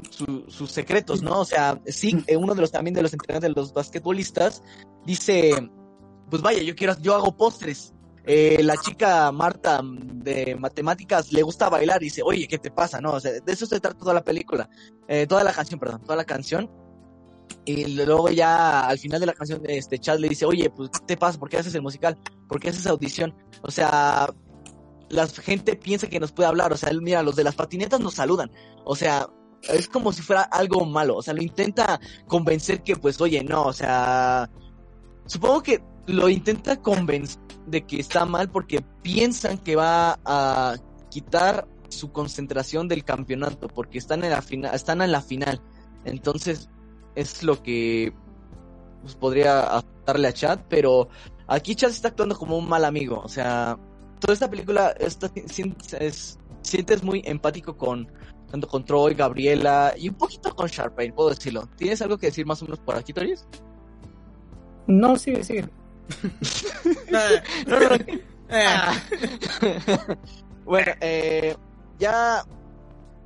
su- 0.09 0.45
sus 0.47 0.71
secretos, 0.71 1.21
¿no? 1.21 1.41
O 1.41 1.45
sea, 1.45 1.81
sí, 1.87 2.23
eh, 2.27 2.37
uno 2.37 2.55
de 2.55 2.61
los 2.61 2.71
también 2.71 2.93
de 2.93 3.01
los 3.03 3.11
entrenadores 3.13 3.53
de 3.53 3.61
los 3.61 3.73
basquetbolistas 3.73 4.63
dice, 5.05 5.69
pues 6.29 6.41
vaya, 6.41 6.61
yo 6.63 6.75
quiero, 6.75 6.95
yo 7.01 7.15
hago 7.15 7.35
postres. 7.35 7.93
Eh, 8.27 8.63
la 8.63 8.75
chica 8.77 9.31
Marta 9.31 9.81
mm, 9.81 10.23
de 10.23 10.55
matemáticas 10.55 11.31
le 11.31 11.43
gusta 11.43 11.69
bailar 11.69 12.01
y 12.01 12.05
dice, 12.05 12.21
oye, 12.23 12.47
¿qué 12.47 12.57
te 12.57 12.71
pasa? 12.71 12.99
No, 12.99 13.13
o 13.13 13.19
sea, 13.19 13.31
de 13.33 13.51
eso 13.51 13.65
se 13.65 13.79
trata 13.79 13.97
toda 13.97 14.13
la 14.13 14.23
película, 14.23 14.69
eh, 15.07 15.27
toda 15.27 15.43
la 15.43 15.53
canción, 15.53 15.79
perdón, 15.79 16.01
toda 16.01 16.15
la 16.15 16.25
canción. 16.25 16.69
Y 17.63 17.85
luego 17.95 18.29
ya 18.29 18.87
al 18.87 18.97
final 18.97 19.19
de 19.19 19.27
la 19.27 19.33
canción, 19.33 19.61
este 19.65 19.99
Chad 19.99 20.19
le 20.19 20.29
dice, 20.29 20.45
oye, 20.45 20.69
pues, 20.69 20.89
¿qué 20.89 20.99
te 21.05 21.17
pasa? 21.17 21.39
¿Por 21.39 21.49
qué 21.49 21.57
haces 21.57 21.75
el 21.75 21.81
musical? 21.81 22.17
¿Por 22.47 22.59
qué 22.59 22.69
haces 22.69 22.87
audición? 22.87 23.35
O 23.61 23.69
sea, 23.69 24.27
la 25.09 25.27
gente 25.27 25.75
piensa 25.75 26.07
que 26.07 26.19
nos 26.19 26.31
puede 26.31 26.49
hablar, 26.49 26.73
o 26.73 26.77
sea, 26.77 26.91
mira, 26.93 27.21
los 27.21 27.35
de 27.35 27.43
las 27.43 27.55
patinetas 27.55 27.99
nos 27.99 28.15
saludan, 28.15 28.51
o 28.83 28.95
sea, 28.95 29.27
es 29.61 29.87
como 29.87 30.11
si 30.11 30.21
fuera 30.21 30.41
algo 30.43 30.85
malo, 30.85 31.17
o 31.17 31.21
sea, 31.21 31.33
lo 31.33 31.41
intenta 31.41 31.99
convencer 32.27 32.81
que, 32.83 32.95
pues, 32.95 33.21
oye, 33.21 33.43
no, 33.43 33.63
o 33.63 33.73
sea, 33.73 34.49
supongo 35.25 35.61
que 35.61 35.83
lo 36.07 36.29
intenta 36.29 36.81
convencer 36.81 37.44
de 37.67 37.85
que 37.85 37.99
está 37.99 38.25
mal 38.25 38.49
porque 38.49 38.81
piensan 39.01 39.57
que 39.57 39.75
va 39.75 40.19
a 40.25 40.75
quitar 41.09 41.67
su 41.89 42.11
concentración 42.11 42.87
del 42.87 43.03
campeonato 43.03 43.67
porque 43.67 43.97
están 43.97 44.23
en 44.23 44.31
la 44.31 44.41
final, 44.41 44.75
están 44.75 45.01
en 45.01 45.11
la 45.11 45.21
final. 45.21 45.61
Entonces, 46.03 46.69
es 47.15 47.41
lo 47.43 47.61
que 47.63 48.13
pues, 49.01 49.15
podría 49.15 49.61
afectarle 49.77 50.27
a 50.27 50.33
Chad, 50.33 50.59
pero 50.69 51.09
aquí 51.47 51.75
Chad 51.75 51.89
está 51.91 52.09
actuando 52.09 52.37
como 52.37 52.57
un 52.57 52.67
mal 52.67 52.85
amigo, 52.85 53.21
o 53.23 53.29
sea, 53.29 53.77
toda 54.19 54.33
esta 54.33 54.49
película 54.49 54.89
está, 54.99 55.29
si- 55.47 55.73
es- 55.99 56.39
sientes 56.61 57.03
muy 57.03 57.21
empático 57.25 57.77
con 57.77 58.11
tanto 58.49 58.67
con 58.67 58.83
Troy, 58.85 59.13
Gabriela 59.15 59.93
y 59.97 60.09
un 60.09 60.15
poquito 60.15 60.55
con 60.55 60.67
Sharpay, 60.67 61.11
puedo 61.11 61.29
decirlo. 61.29 61.67
¿Tienes 61.77 62.01
algo 62.01 62.17
que 62.17 62.27
decir 62.27 62.45
más 62.45 62.61
o 62.61 62.65
menos 62.65 62.79
por 62.79 62.95
aquí, 62.95 63.11
Toris? 63.13 63.45
No, 64.87 65.15
sigue, 65.17 65.43
sigue. 65.43 65.67
No, 67.67 67.79
no, 67.79 67.89
no. 67.89 68.05
Ah. 68.49 68.93
bueno, 70.65 70.91
eh, 71.01 71.55
ya, 71.97 72.43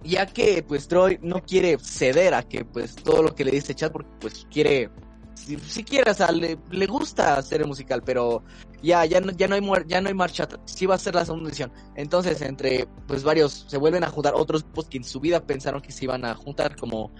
ya 0.03 0.25
que 0.25 0.63
pues 0.63 0.87
Troy 0.87 1.19
no 1.21 1.41
quiere 1.41 1.77
ceder 1.79 2.33
a 2.33 2.43
que 2.43 2.63
pues 2.65 2.95
todo 2.95 3.23
lo 3.23 3.35
que 3.35 3.45
le 3.45 3.51
dice 3.51 3.75
Chad 3.75 3.91
porque 3.91 4.09
pues 4.19 4.47
quiere, 4.49 4.89
si, 5.33 5.57
si 5.59 5.83
quiere, 5.83 6.11
o 6.11 6.13
sea, 6.13 6.31
le, 6.31 6.55
gusta 6.87 7.37
hacer 7.37 7.61
el 7.61 7.67
musical, 7.67 8.01
pero 8.05 8.43
ya, 8.81 9.05
ya 9.05 9.19
no, 9.19 9.31
ya 9.31 9.47
no 9.47 9.55
hay 9.55 9.61
ya 9.87 9.99
no 9.99 10.07
hay 10.07 10.13
marcha, 10.13 10.47
sí 10.65 10.85
va 10.85 10.95
a 10.95 10.99
ser 10.99 11.15
la 11.15 11.25
segunda 11.25 11.49
edición. 11.49 11.71
Entonces, 11.95 12.41
entre 12.41 12.87
pues 13.07 13.23
varios, 13.23 13.65
se 13.67 13.77
vuelven 13.77 14.03
a 14.03 14.09
juntar 14.09 14.35
otros 14.35 14.63
grupos 14.63 14.87
que 14.87 14.97
en 14.97 15.03
su 15.03 15.19
vida 15.19 15.41
pensaron 15.41 15.81
que 15.81 15.91
se 15.91 16.05
iban 16.05 16.23
a 16.23 16.35
juntar, 16.35 16.75
como 16.77 17.11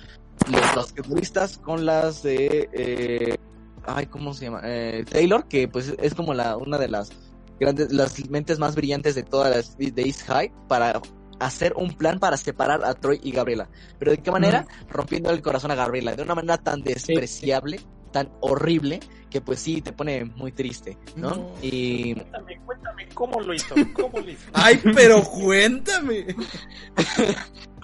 los 0.48 0.76
basquetbolistas 0.76 1.58
con 1.58 1.86
las 1.86 2.24
de 2.24 2.70
eh, 2.72 3.38
ay, 3.86 4.06
¿cómo 4.08 4.34
se 4.34 4.46
llama? 4.46 4.62
Eh, 4.64 5.06
Taylor, 5.10 5.48
que 5.48 5.68
pues 5.68 5.94
es 6.00 6.14
como 6.16 6.34
la, 6.34 6.58
una 6.58 6.78
de 6.78 6.88
las 6.90 7.12
grandes, 7.60 7.92
las 7.92 8.30
mentes 8.30 8.60
más 8.60 8.76
brillantes 8.76 9.16
de 9.16 9.24
todas 9.24 9.56
las 9.56 9.78
de 9.78 10.02
East 10.02 10.24
High 10.28 10.52
para 10.68 11.02
hacer 11.40 11.74
un 11.78 11.94
plan 11.94 12.20
para 12.20 12.36
separar 12.38 12.84
a 12.84 12.94
Troy 12.96 13.20
y 13.24 13.32
Gabriela. 13.32 13.70
Pero 13.98 14.12
de 14.12 14.18
qué 14.18 14.32
manera? 14.32 14.68
Rompiendo 14.90 15.30
el 15.32 15.42
corazón 15.42 15.72
a 15.72 15.76
Gabriela, 15.76 16.16
de 16.16 16.24
una 16.24 16.36
manera 16.36 16.58
tan 16.58 16.82
despreciable, 16.82 17.80
tan 18.12 18.30
horrible, 18.42 19.00
que 19.30 19.40
pues 19.42 19.60
sí 19.60 19.82
te 19.82 19.94
pone 19.94 20.26
muy 20.26 20.52
triste, 20.52 20.98
¿no? 21.16 21.30
No. 21.36 21.54
Y 21.62 22.16
Cuéntame, 22.16 22.60
cuéntame 22.66 23.08
cómo 23.14 23.40
lo 23.42 23.54
hizo, 23.54 23.76
cómo 23.94 24.20
lo 24.20 24.30
hizo. 24.30 24.50
Ay, 24.54 24.82
pero 24.96 25.24
cuéntame. 25.24 26.36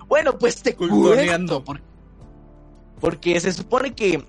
Bueno, 0.07 0.37
pues 0.37 0.61
te 0.61 0.75
cuento. 0.75 1.63
por- 1.63 1.81
Porque 2.99 3.39
se 3.39 3.51
supone 3.51 3.93
que 3.93 4.23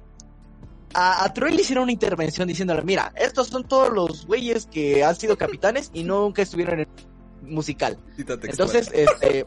a, 0.97 1.25
a 1.25 1.33
Troy 1.35 1.53
le 1.53 1.61
hicieron 1.61 1.85
una 1.85 1.93
intervención 1.93 2.49
diciéndole, 2.49 2.83
mira, 2.83 3.13
estos 3.17 3.49
son 3.49 3.65
todos 3.65 3.93
los 3.93 4.27
güeyes 4.27 4.67
que 4.67 5.05
han 5.05 5.15
sido 5.15 5.37
capitanes 5.37 5.91
y 5.93 6.05
nunca 6.05 6.41
estuvieron 6.41 6.81
en 6.81 6.89
el 7.43 7.49
musical. 7.53 7.99
Cita 8.17 8.41
textual. 8.41 8.69
Entonces, 8.69 8.91
este, 8.95 9.47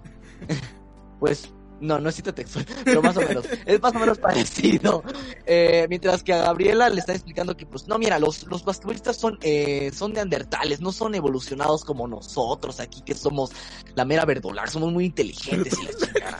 pues, 1.19 1.51
no, 1.81 1.97
no 1.97 2.09
es 2.09 2.15
cita 2.15 2.33
textual, 2.35 2.67
pero 2.83 3.01
más 3.01 3.17
o 3.17 3.21
menos, 3.21 3.45
es 3.65 3.81
más 3.81 3.95
o 3.95 3.99
menos 3.99 4.17
parecido. 4.19 5.03
Eh, 5.47 5.87
mientras 5.89 6.21
que 6.21 6.33
a 6.33 6.43
Gabriela 6.43 6.87
le 6.87 6.99
está 6.99 7.13
explicando 7.13 7.57
que, 7.57 7.65
pues, 7.65 7.87
no, 7.87 7.97
mira, 7.97 8.19
los, 8.19 8.45
los 8.45 8.63
basquetbolistas 8.63 9.17
son, 9.17 9.39
eh, 9.41 9.89
son 9.91 10.13
neandertales, 10.13 10.81
no 10.81 10.91
son 10.91 11.15
evolucionados 11.15 11.83
como 11.83 12.07
nosotros 12.07 12.79
aquí, 12.79 13.01
que 13.01 13.15
somos 13.15 13.51
la 13.95 14.05
mera 14.05 14.23
verdolar, 14.25 14.69
somos 14.69 14.93
muy 14.93 15.05
inteligentes 15.05 15.73
y 15.79 15.83
la 15.83 15.91
chingada. 15.93 16.39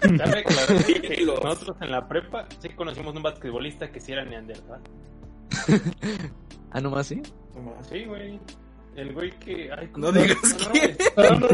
Que 0.00 1.24
nosotros 1.24 1.76
en 1.80 1.90
la 1.90 2.06
prepa 2.08 2.46
sí 2.60 2.68
conocimos 2.70 3.14
un 3.14 3.22
basquetbolista 3.22 3.90
que 3.90 4.00
sí 4.00 4.12
era 4.12 4.24
neandertal. 4.24 4.80
Ah, 6.70 6.80
nomás 6.80 7.06
sí. 7.06 7.22
Sí, 7.90 8.04
güey. 8.04 8.38
El 8.96 9.12
güey 9.12 9.30
que. 9.38 9.70
Ay, 9.72 9.90
No 9.96 10.08
¿cómo 10.08 10.12
se 10.12 10.22
digas 10.22 10.56
quién. 10.72 10.96
No, 11.16 11.30
no, 11.38 11.48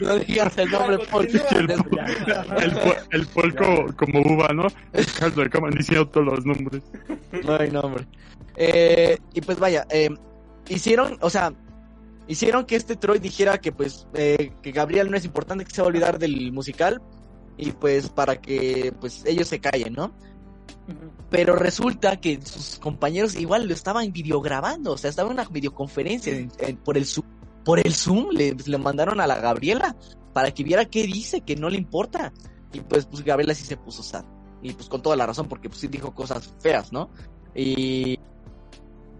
No 0.00 0.18
digas 0.18 0.58
el 0.58 0.70
nombre, 0.70 0.98
porque 1.10 1.40
El, 1.52 1.70
el, 1.70 2.78
el 3.12 3.26
puerco 3.28 3.86
como 3.96 4.20
uva, 4.20 4.48
¿no? 4.52 4.66
El 4.92 5.06
caldo 5.18 5.42
de 5.42 5.50
cama 5.50 5.68
diciendo 5.70 6.08
todos 6.08 6.26
los 6.26 6.44
nombres. 6.44 6.82
No 7.44 7.56
hay 7.56 7.70
nombre. 7.70 8.06
Eh, 8.56 9.18
y 9.32 9.40
pues 9.40 9.58
vaya, 9.58 9.86
eh, 9.90 10.10
hicieron, 10.68 11.16
o 11.20 11.30
sea, 11.30 11.52
hicieron 12.28 12.64
que 12.64 12.76
este 12.76 12.96
Troy 12.96 13.18
dijera 13.18 13.58
que 13.58 13.72
pues 13.72 14.06
eh, 14.14 14.52
que 14.62 14.72
Gabriel 14.72 15.10
no 15.10 15.16
es 15.16 15.24
importante, 15.24 15.64
que 15.64 15.70
se 15.74 15.80
va 15.82 15.86
a 15.86 15.88
olvidar 15.88 16.18
del 16.18 16.52
musical 16.52 17.00
y 17.56 17.72
pues 17.72 18.08
para 18.08 18.40
que 18.40 18.92
pues 19.00 19.24
ellos 19.26 19.48
se 19.48 19.60
callen, 19.60 19.92
¿no? 19.94 20.12
Pero 21.30 21.56
resulta 21.56 22.20
que 22.20 22.40
sus 22.42 22.78
compañeros 22.78 23.34
igual 23.36 23.66
lo 23.66 23.74
estaban 23.74 24.12
videograbando, 24.12 24.92
o 24.92 24.98
sea, 24.98 25.10
estaba 25.10 25.28
en 25.30 25.34
una 25.38 25.44
videoconferencia 25.48 26.36
en- 26.36 26.52
en- 26.58 26.76
por 26.76 26.96
el 26.96 27.06
Zoom, 27.06 27.26
por 27.64 27.78
el 27.84 27.94
Zoom 27.94 28.28
le, 28.30 28.54
le 28.66 28.78
mandaron 28.78 29.20
a 29.20 29.26
la 29.26 29.36
Gabriela 29.40 29.96
para 30.32 30.52
que 30.52 30.62
viera 30.64 30.84
qué 30.84 31.04
dice, 31.04 31.40
que 31.40 31.56
no 31.56 31.68
le 31.70 31.78
importa. 31.78 32.32
Y 32.72 32.80
pues, 32.80 33.06
pues 33.06 33.24
Gabriela 33.24 33.54
sí 33.54 33.64
se 33.64 33.76
puso 33.76 34.02
sad. 34.02 34.24
Y 34.62 34.72
pues 34.72 34.88
con 34.88 35.00
toda 35.02 35.16
la 35.16 35.26
razón, 35.26 35.48
porque 35.48 35.68
pues 35.68 35.80
sí 35.80 35.88
dijo 35.88 36.14
cosas 36.14 36.52
feas, 36.60 36.92
¿no? 36.92 37.10
Y... 37.54 38.18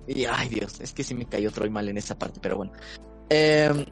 Y 0.06 0.24
ay 0.26 0.48
Dios, 0.48 0.80
es 0.80 0.92
que 0.92 1.04
sí 1.04 1.14
me 1.14 1.26
cayó 1.26 1.50
Troy 1.50 1.70
mal 1.70 1.88
en 1.88 1.96
esa 1.96 2.18
parte, 2.18 2.40
pero 2.40 2.56
bueno. 2.56 2.72
Em, 3.28 3.84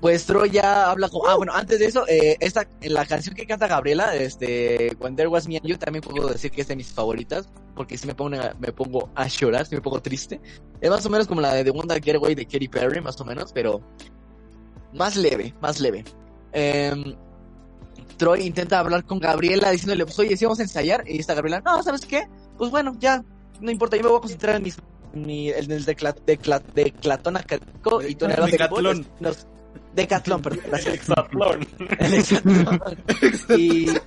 pues 0.00 0.26
Troy 0.26 0.50
ya 0.50 0.90
habla 0.90 1.08
como... 1.08 1.26
Ah, 1.26 1.36
bueno, 1.36 1.52
antes 1.52 1.78
de 1.78 1.86
eso, 1.86 2.06
eh, 2.06 2.36
esta, 2.40 2.68
en 2.80 2.94
la 2.94 3.04
canción 3.04 3.34
que 3.34 3.46
canta 3.46 3.66
Gabriela, 3.66 4.14
este, 4.14 4.96
When 5.00 5.16
There 5.16 5.28
Was 5.28 5.48
Me 5.48 5.56
and 5.56 5.66
You, 5.66 5.76
también 5.76 6.02
puedo 6.02 6.28
decir 6.28 6.50
que 6.50 6.60
es 6.60 6.68
de 6.68 6.76
mis 6.76 6.92
favoritas, 6.92 7.48
porque 7.74 7.98
si 7.98 8.06
me 8.06 8.14
pongo, 8.14 8.36
me 8.58 8.72
pongo 8.72 9.10
a 9.14 9.26
llorar, 9.26 9.66
si 9.66 9.74
me 9.74 9.80
pongo 9.80 10.00
triste. 10.00 10.40
Es 10.80 10.90
más 10.90 11.04
o 11.04 11.10
menos 11.10 11.26
como 11.26 11.40
la 11.40 11.54
de 11.54 11.64
The 11.64 11.70
One 11.70 11.88
That 11.88 12.02
Get 12.02 12.16
Away 12.16 12.34
de 12.34 12.46
Katy 12.46 12.68
Perry, 12.68 13.00
más 13.00 13.20
o 13.20 13.24
menos, 13.24 13.52
pero 13.52 13.80
más 14.94 15.16
leve, 15.16 15.54
más 15.60 15.80
leve. 15.80 16.04
Em, 16.52 17.16
Troy 18.16 18.46
intenta 18.46 18.78
hablar 18.78 19.04
con 19.04 19.18
Gabriela 19.18 19.70
diciéndole, 19.70 20.04
pues 20.04 20.18
oye, 20.18 20.36
si 20.36 20.44
vamos 20.44 20.60
a 20.60 20.62
ensayar, 20.62 21.04
y 21.06 21.18
está 21.18 21.34
Gabriela, 21.34 21.60
no, 21.60 21.82
¿sabes 21.82 22.06
qué? 22.06 22.28
Pues 22.56 22.70
bueno, 22.70 22.94
ya, 22.98 23.24
no 23.60 23.70
importa, 23.70 23.96
yo 23.96 24.02
me 24.02 24.08
voy 24.08 24.18
a 24.18 24.20
concentrar 24.20 24.56
en 24.56 24.62
mis 24.62 24.76
mi, 25.14 25.50
en 25.50 25.70
el 25.72 25.84
decla, 25.84 26.14
decla, 26.26 26.60
declatón 26.74 27.36
académico 27.38 28.02
y 28.02 28.14
tú 28.14 28.26
en 28.26 28.30
el 28.42 28.50
Decatlón. 28.50 29.06
nos- 29.20 29.46
Decatlón, 29.94 30.42
perdón, 30.42 30.60
gracias. 30.68 30.94
Exatlón. 30.94 31.66
El 31.98 32.14
hexatlón. 32.14 32.80
y 33.58 33.86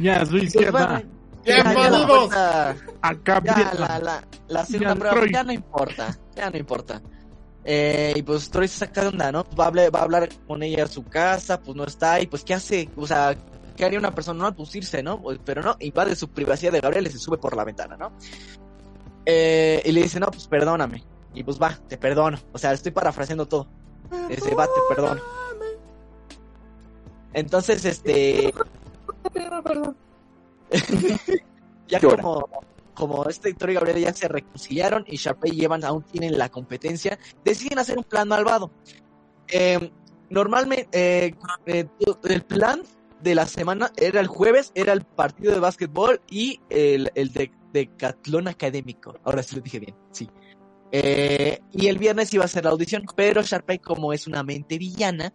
Ya, 0.00 0.20
a 0.22 0.24
su 0.26 0.32
pues, 0.32 0.44
izquierda. 0.44 0.86
bueno, 0.86 1.02
Ya, 1.44 1.56
ya, 1.74 2.76
Acá, 3.02 3.42
ya 3.44 3.72
la, 3.78 3.98
la, 3.98 4.24
la 4.48 4.66
segunda 4.66 4.94
Ya, 4.94 4.98
prueba 4.98 5.16
Troy. 5.16 5.32
ya 5.32 5.44
no 5.44 5.52
importa, 5.52 6.18
ya 6.36 6.50
no 6.50 6.56
importa. 6.58 7.02
Eh, 7.64 8.12
y 8.16 8.22
pues 8.22 8.50
Troy 8.50 8.68
se 8.68 8.78
saca 8.78 9.02
de 9.02 9.08
onda, 9.08 9.32
¿no? 9.32 9.44
Va 9.58 9.64
a, 9.64 9.66
hablar, 9.68 9.94
va 9.94 10.00
a 10.00 10.02
hablar 10.02 10.28
con 10.46 10.62
ella 10.62 10.84
a 10.84 10.88
su 10.88 11.04
casa, 11.04 11.60
pues 11.60 11.76
no 11.76 11.84
está, 11.84 12.20
y 12.20 12.26
pues 12.26 12.44
¿qué 12.44 12.54
hace? 12.54 12.88
O 12.96 13.06
sea, 13.06 13.34
¿qué 13.78 13.84
haría 13.84 13.98
una 13.98 14.14
persona? 14.14 14.44
No, 14.44 14.54
pues 14.54 14.74
irse, 14.74 15.02
¿no? 15.02 15.22
Pues, 15.22 15.38
Pero 15.44 15.62
no, 15.62 15.76
invade 15.78 16.16
su 16.16 16.28
privacidad 16.28 16.72
de 16.72 16.80
Gabriel 16.80 17.06
y 17.06 17.10
se 17.10 17.18
sube 17.18 17.38
por 17.38 17.56
la 17.56 17.64
ventana, 17.64 17.96
¿no? 17.96 18.12
Eh, 19.24 19.80
y 19.84 19.92
le 19.92 20.02
dice, 20.02 20.18
no, 20.18 20.26
pues 20.26 20.48
perdóname. 20.48 21.04
Y 21.32 21.44
pues 21.44 21.60
va, 21.62 21.78
te 21.88 21.96
perdono. 21.96 22.38
O 22.52 22.58
sea, 22.58 22.72
estoy 22.72 22.90
parafraseando 22.92 23.46
todo. 23.46 23.68
Ese 24.28 24.54
va, 24.54 24.66
te 24.66 24.80
perdono. 24.88 25.22
Entonces, 27.32 27.84
este, 27.84 28.52
ya 31.88 32.00
como, 32.00 32.48
como 32.94 33.24
este 33.26 33.50
Héctor 33.50 33.70
y 33.70 33.74
Gabriel 33.74 34.00
ya 34.00 34.12
se 34.12 34.26
reconciliaron 34.26 35.04
y 35.06 35.16
Sharpay 35.16 35.52
y 35.52 35.64
Evans 35.64 35.84
aún 35.84 36.02
tienen 36.02 36.36
la 36.36 36.48
competencia, 36.48 37.18
deciden 37.44 37.78
hacer 37.78 37.96
un 37.96 38.04
plan 38.04 38.26
malvado. 38.26 38.72
Eh, 39.46 39.92
normalmente, 40.30 40.88
eh, 40.92 41.34
eh, 41.66 41.86
el 42.24 42.42
plan 42.42 42.82
de 43.22 43.34
la 43.34 43.46
semana 43.46 43.92
era 43.96 44.20
el 44.20 44.26
jueves, 44.26 44.72
era 44.74 44.92
el 44.92 45.02
partido 45.02 45.52
de 45.52 45.60
básquetbol 45.60 46.20
y 46.30 46.60
el, 46.70 47.10
el 47.14 47.32
de 47.32 47.50
decatlón 47.72 48.48
académico. 48.48 49.14
Ahora 49.24 49.42
sí 49.42 49.56
lo 49.56 49.62
dije 49.62 49.80
bien, 49.80 49.96
sí. 50.10 50.28
Eh, 50.90 51.60
y 51.72 51.88
el 51.88 51.98
viernes 51.98 52.32
iba 52.32 52.44
a 52.44 52.48
ser 52.48 52.64
la 52.64 52.70
audición, 52.70 53.04
pero 53.14 53.42
Sharpay, 53.42 53.78
como 53.78 54.12
es 54.12 54.26
una 54.26 54.42
mente 54.42 54.78
villana, 54.78 55.32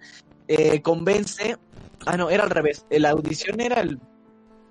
eh, 0.47 0.81
convence. 0.81 1.57
Ah, 2.05 2.18
no, 2.18 2.30
era 2.30 2.43
al 2.43 2.49
revés. 2.49 2.85
La 2.89 3.11
audición 3.11 3.61
era 3.61 3.81
el, 3.81 3.99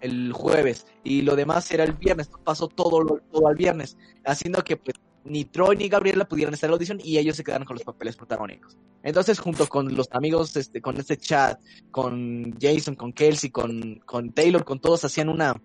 el 0.01 0.33
jueves 0.33 0.87
y 1.05 1.23
lo 1.23 1.37
demás 1.37 1.71
era 1.71 1.85
el 1.85 1.93
viernes. 1.93 2.31
Pasó 2.45 2.69
todo, 2.69 3.21
todo 3.31 3.49
al 3.49 3.55
viernes, 3.55 3.97
haciendo 4.25 4.63
que 4.65 4.77
pues, 4.77 4.97
ni 5.25 5.45
Troy 5.45 5.77
ni 5.77 5.89
Gabriela 5.89 6.27
pudieran 6.27 6.55
estar 6.55 6.69
en 6.69 6.73
la 6.73 6.75
audición 6.77 7.01
y 7.03 7.19
ellos 7.19 7.37
se 7.37 7.45
quedaron 7.45 7.67
con 7.67 7.77
los 7.77 7.85
papeles 7.85 8.17
protagónicos. 8.17 8.77
Entonces, 9.03 9.39
junto 9.39 9.69
con 9.69 9.95
los 9.95 10.09
amigos, 10.13 10.57
este, 10.57 10.81
con 10.81 10.97
este 10.97 11.17
chat, 11.17 11.61
con 11.91 12.57
Jason, 12.61 12.95
con 12.95 13.13
Kelsey, 13.13 13.51
con, 13.51 14.01
con 14.05 14.33
Taylor, 14.33 14.65
con 14.65 14.81
todos, 14.81 15.05
hacían 15.05 15.29
una 15.29 15.61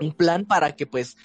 un 0.00 0.12
plan 0.12 0.44
para 0.44 0.74
que 0.74 0.86
pues 0.86 1.16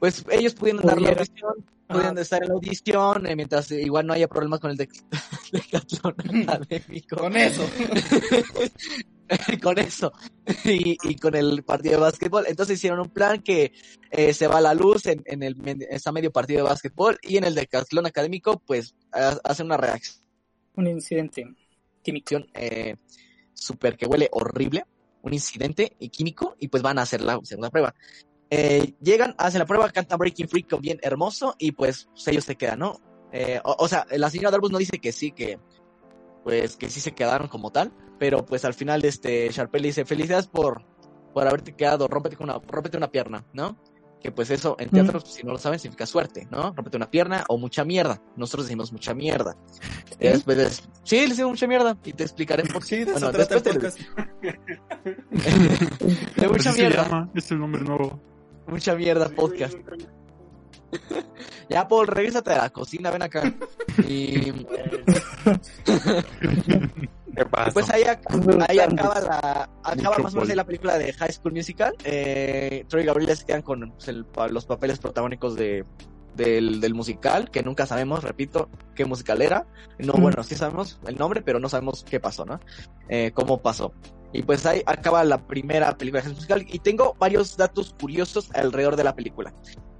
pues 0.00 0.24
ellos 0.30 0.54
pudieran 0.54 0.84
dar 0.84 1.00
la 1.00 1.10
audición, 1.10 1.64
pudieran 1.86 2.18
estar 2.18 2.42
en 2.42 2.48
la 2.48 2.54
audición, 2.54 3.24
eh, 3.24 3.36
mientras 3.36 3.70
eh, 3.70 3.82
igual 3.82 4.04
no 4.04 4.14
haya 4.14 4.26
problemas 4.26 4.58
con 4.58 4.72
el 4.72 4.76
de 4.76 4.88
decatlón 5.52 6.16
académico. 6.48 7.16
Con 7.16 7.36
eso. 7.36 7.64
con 9.62 9.78
eso 9.78 10.12
y, 10.64 10.96
y 11.02 11.16
con 11.16 11.34
el 11.34 11.62
partido 11.64 11.94
de 11.96 12.00
básquetbol. 12.02 12.44
Entonces 12.48 12.78
hicieron 12.78 13.00
un 13.00 13.10
plan 13.10 13.42
que 13.42 13.72
eh, 14.10 14.34
se 14.34 14.46
va 14.46 14.58
a 14.58 14.60
la 14.60 14.74
luz 14.74 15.06
en, 15.06 15.22
en 15.26 15.42
el 15.42 15.56
en 15.64 16.14
medio 16.14 16.30
partido 16.32 16.58
de 16.64 16.70
básquetbol 16.70 17.18
y 17.22 17.36
en 17.36 17.44
el 17.44 17.54
decatlón 17.54 18.06
académico 18.06 18.60
pues 18.66 18.94
ha- 19.12 19.38
hace 19.44 19.62
una 19.62 19.76
reacción 19.76 20.24
Un 20.76 20.86
incidente 20.88 21.46
químico. 22.02 22.36
eh, 22.54 22.96
súper 23.54 23.96
que 23.96 24.06
huele 24.06 24.28
horrible, 24.32 24.84
un 25.22 25.32
incidente 25.34 25.94
y 25.98 26.08
químico 26.08 26.56
y 26.58 26.68
pues 26.68 26.82
van 26.82 26.98
a 26.98 27.02
hacer 27.02 27.20
la 27.22 27.38
segunda 27.44 27.70
prueba. 27.70 27.94
Eh, 28.50 28.94
llegan, 29.00 29.34
hacen 29.38 29.60
la 29.60 29.66
prueba, 29.66 29.88
cantan 29.90 30.18
Breaking 30.18 30.48
Free 30.48 30.64
con 30.64 30.80
bien 30.80 30.98
hermoso 31.02 31.54
y 31.58 31.72
pues, 31.72 32.08
pues, 32.12 32.28
ellos 32.28 32.44
se 32.44 32.56
quedan, 32.56 32.80
¿no? 32.80 33.00
Eh, 33.32 33.60
o, 33.64 33.76
o 33.78 33.88
sea, 33.88 34.06
la 34.10 34.28
señora 34.28 34.50
Darbus 34.50 34.70
no 34.72 34.78
dice 34.78 34.98
que 34.98 35.10
sí, 35.12 35.30
que 35.32 35.58
pues 36.44 36.76
que 36.76 36.90
sí 36.90 37.00
se 37.00 37.12
quedaron 37.12 37.48
como 37.48 37.70
tal, 37.70 37.92
pero 38.18 38.44
pues 38.44 38.64
al 38.64 38.74
final 38.74 39.04
este 39.04 39.48
Sharpay 39.50 39.80
le 39.80 39.88
dice 39.88 40.04
felicidades 40.04 40.46
por, 40.48 40.84
por 41.32 41.46
haberte 41.46 41.74
quedado, 41.74 42.08
rómpete 42.08 42.36
una, 42.42 42.58
rómpete 42.66 42.96
una 42.96 43.10
pierna, 43.10 43.44
¿no? 43.52 43.78
Que 44.20 44.30
pues 44.30 44.50
eso 44.50 44.76
en 44.78 44.88
teatro, 44.90 45.18
si 45.20 45.42
no 45.42 45.50
lo 45.50 45.58
saben, 45.58 45.80
significa 45.80 46.06
suerte, 46.06 46.46
¿no? 46.48 46.72
Rómpete 46.74 46.96
una 46.96 47.10
pierna 47.10 47.44
o 47.48 47.58
mucha 47.58 47.84
mierda. 47.84 48.22
Nosotros 48.36 48.66
decimos 48.66 48.92
mucha 48.92 49.14
mierda. 49.14 49.56
Y 50.20 50.28
después 50.28 50.56
des- 50.56 50.88
sí, 51.02 51.16
le 51.22 51.28
decimos 51.30 51.50
mucha 51.52 51.66
mierda 51.66 51.96
y 52.04 52.12
te 52.12 52.22
explicaré 52.22 52.62
por 52.64 52.82
Sí, 52.84 52.90
qué. 52.90 53.04
de 53.06 53.12
eso 53.12 53.32
Bueno, 53.32 53.36
después 53.36 53.62
te- 53.64 53.72
de 56.40 56.48
mucha 56.48 56.72
mierda. 56.72 57.02
llama, 57.04 57.30
es 57.34 57.50
el 57.50 57.58
nombre 57.58 57.82
nuevo. 57.82 58.20
Mucha 58.68 58.94
mierda 58.94 59.28
podcast. 59.30 59.74
Ya, 61.68 61.88
Paul, 61.88 62.06
regrésate 62.06 62.50
a 62.52 62.58
la 62.58 62.70
cocina, 62.70 63.10
ven 63.10 63.22
acá. 63.22 63.52
Y 64.06 64.52
¿Qué 67.34 67.46
pasa? 67.50 67.70
pues 67.72 67.88
ahí, 67.90 68.02
ac- 68.02 68.66
ahí 68.68 68.78
acaba 68.78 69.20
la 69.20 69.70
acaba 69.82 70.18
más 70.18 70.34
o 70.34 70.40
menos 70.40 70.54
la 70.54 70.64
película 70.64 70.98
de 70.98 71.12
High 71.14 71.32
School 71.32 71.52
Musical. 71.54 71.94
Eh, 72.04 72.84
Troy 72.88 73.02
y 73.04 73.06
Gabriel 73.06 73.34
se 73.36 73.46
quedan 73.46 73.62
con 73.62 73.90
pues, 73.92 74.08
el- 74.08 74.26
los 74.50 74.66
papeles 74.66 74.98
protagónicos 74.98 75.54
de 75.56 75.84
del, 76.34 76.80
del 76.80 76.94
musical, 76.94 77.50
que 77.50 77.62
nunca 77.62 77.84
sabemos, 77.84 78.24
repito, 78.24 78.70
qué 78.94 79.04
musical 79.04 79.42
era. 79.42 79.66
No, 79.98 80.14
bueno, 80.14 80.42
sí 80.42 80.54
sabemos 80.54 80.98
el 81.06 81.16
nombre, 81.16 81.42
pero 81.42 81.58
no 81.58 81.68
sabemos 81.68 82.04
qué 82.08 82.20
pasó, 82.20 82.46
¿no? 82.46 82.58
Eh, 83.10 83.32
cómo 83.34 83.60
pasó. 83.60 83.92
Y 84.32 84.42
pues 84.42 84.64
ahí 84.64 84.82
acaba 84.86 85.24
la 85.24 85.46
primera 85.46 85.94
película 85.96 86.22
de 86.22 86.28
High 86.28 86.34
School 86.36 86.56
Musical. 86.56 86.74
Y 86.74 86.78
tengo 86.78 87.14
varios 87.18 87.54
datos 87.58 87.94
curiosos 88.00 88.50
alrededor 88.54 88.96
de 88.96 89.04
la 89.04 89.14
película. 89.14 89.52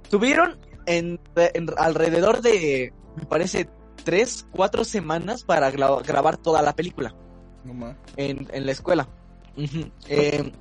Tuvieron 0.09 0.57
en, 0.85 1.19
en 1.35 1.67
alrededor 1.77 2.41
de, 2.41 2.93
me 3.15 3.25
parece, 3.25 3.69
tres, 4.03 4.45
cuatro 4.51 4.83
semanas 4.83 5.43
para 5.43 5.71
gra- 5.71 6.03
grabar 6.05 6.37
toda 6.37 6.61
la 6.61 6.75
película 6.75 7.15
No 7.63 7.73
más. 7.73 7.95
en, 8.17 8.47
en 8.51 8.65
la 8.65 8.71
escuela. 8.71 9.07
Eh, 10.07 10.51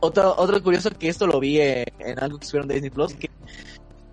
otro, 0.00 0.34
otro 0.36 0.62
curioso 0.62 0.90
que 0.90 1.08
esto 1.08 1.26
lo 1.26 1.40
vi 1.40 1.60
eh, 1.60 1.84
en 1.98 2.18
algo 2.22 2.38
que 2.38 2.46
subieron 2.46 2.68
de 2.68 2.74
Disney 2.74 2.90
Plus, 2.90 3.14
que 3.14 3.30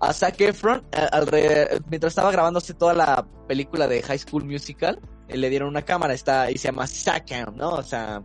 a 0.00 0.12
Zac 0.12 0.40
Efron, 0.40 0.82
eh, 0.92 1.78
mientras 1.90 2.12
estaba 2.12 2.32
grabándose 2.32 2.74
toda 2.74 2.94
la 2.94 3.26
película 3.46 3.86
de 3.86 4.02
High 4.02 4.18
School 4.18 4.44
Musical, 4.44 4.98
eh, 5.28 5.36
le 5.36 5.50
dieron 5.50 5.68
una 5.68 5.82
cámara 5.82 6.14
está, 6.14 6.50
y 6.50 6.58
se 6.58 6.68
llama 6.68 6.86
Zackam, 6.86 7.56
¿no? 7.56 7.70
O 7.74 7.82
sea, 7.82 8.22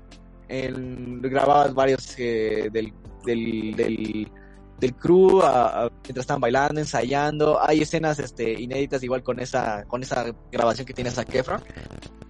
él 0.48 1.20
grababa 1.22 1.68
varios 1.68 2.16
eh, 2.18 2.70
del, 2.72 2.94
del, 3.26 3.76
del, 3.76 4.32
del 4.80 4.96
crew 4.96 5.42
a- 5.42 5.86
a- 5.86 5.90
mientras 5.90 6.20
estaban 6.24 6.42
bailando, 6.42 6.80
ensayando. 6.80 7.60
Hay 7.62 7.82
escenas 7.82 8.20
este, 8.20 8.60
inéditas 8.62 9.02
igual 9.04 9.24
con 9.24 9.40
esa, 9.40 9.86
con 9.86 10.04
esa 10.04 10.26
grabación 10.52 10.86
que 10.86 10.94
tiene 10.94 11.12
Zac 11.12 11.34
Efron. 11.34 11.62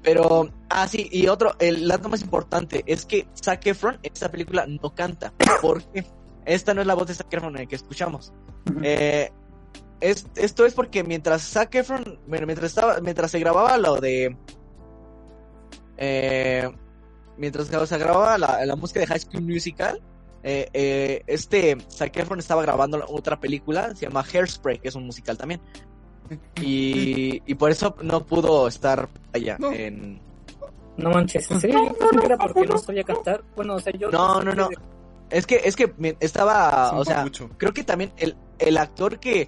Pero, 0.03 0.49
ah, 0.69 0.87
sí, 0.87 1.09
y 1.11 1.27
otro, 1.27 1.55
el 1.59 1.87
dato 1.87 2.07
más 2.07 2.21
importante 2.21 2.83
es 2.85 3.05
que 3.05 3.27
Zac 3.43 3.65
Efron 3.67 3.95
en 4.03 4.13
esta 4.13 4.29
película 4.31 4.65
no 4.67 4.93
canta. 4.95 5.33
¿Por 5.61 5.83
qué? 5.91 6.05
Esta 6.45 6.73
no 6.73 6.79
es 6.81 6.87
la 6.87 6.93
voz 6.93 7.07
de 7.07 7.13
Zac 7.15 7.33
Efron 7.33 7.57
en 7.57 7.67
que 7.67 7.75
escuchamos. 7.75 8.31
Eh, 8.83 9.29
es, 9.99 10.27
esto 10.35 10.65
es 10.65 10.73
porque 10.73 11.03
mientras 11.03 11.41
Zac 11.41 11.75
Efron, 11.75 12.19
mientras 12.27 12.63
estaba, 12.65 12.99
mientras 13.01 13.31
se 13.31 13.39
grababa 13.39 13.77
lo 13.77 13.99
de, 13.99 14.37
eh, 15.97 16.69
mientras 17.37 17.67
se 17.67 17.97
grababa 17.97 18.37
la, 18.37 18.65
la 18.65 18.75
música 18.75 18.99
de 18.99 19.07
High 19.07 19.19
School 19.19 19.43
Musical, 19.43 20.01
eh, 20.47 20.69
eh, 20.73 21.23
este 21.27 21.77
Zac 21.91 22.15
Efron 22.17 22.39
estaba 22.39 22.61
grabando 22.61 23.03
otra 23.09 23.39
película, 23.39 23.93
se 23.95 24.05
llama 24.07 24.23
Hairspray, 24.23 24.79
que 24.79 24.87
es 24.87 24.95
un 24.95 25.05
musical 25.05 25.37
también. 25.37 25.59
Y, 26.61 27.41
y 27.45 27.55
por 27.55 27.71
eso 27.71 27.95
no 28.01 28.25
pudo 28.25 28.67
estar 28.67 29.07
allá 29.33 29.57
No. 29.59 29.71
en... 29.71 30.19
No 30.97 31.11
manches, 31.11 31.49
¿en 31.51 31.61
serio? 31.61 31.85
Yo 31.85 31.93
pensé 31.93 32.17
que 32.19 32.25
era 32.25 32.37
porque 32.37 32.65
no 32.65 32.77
sabía 32.79 33.03
cantar. 33.03 33.43
Bueno, 33.55 33.75
o 33.75 33.79
sea, 33.79 33.93
yo... 33.93 34.09
No, 34.09 34.41
no, 34.41 34.53
no. 34.55 34.69
Es 35.29 35.45
que, 35.45 35.61
es 35.63 35.75
que 35.75 35.93
estaba, 36.19 36.91
Es 36.93 36.99
o 37.01 37.05
sea, 37.05 37.23
mucho. 37.23 37.49
creo 37.57 37.71
que 37.73 37.83
también 37.83 38.11
el, 38.17 38.35
el 38.57 38.77
actor 38.77 39.19
que, 39.19 39.47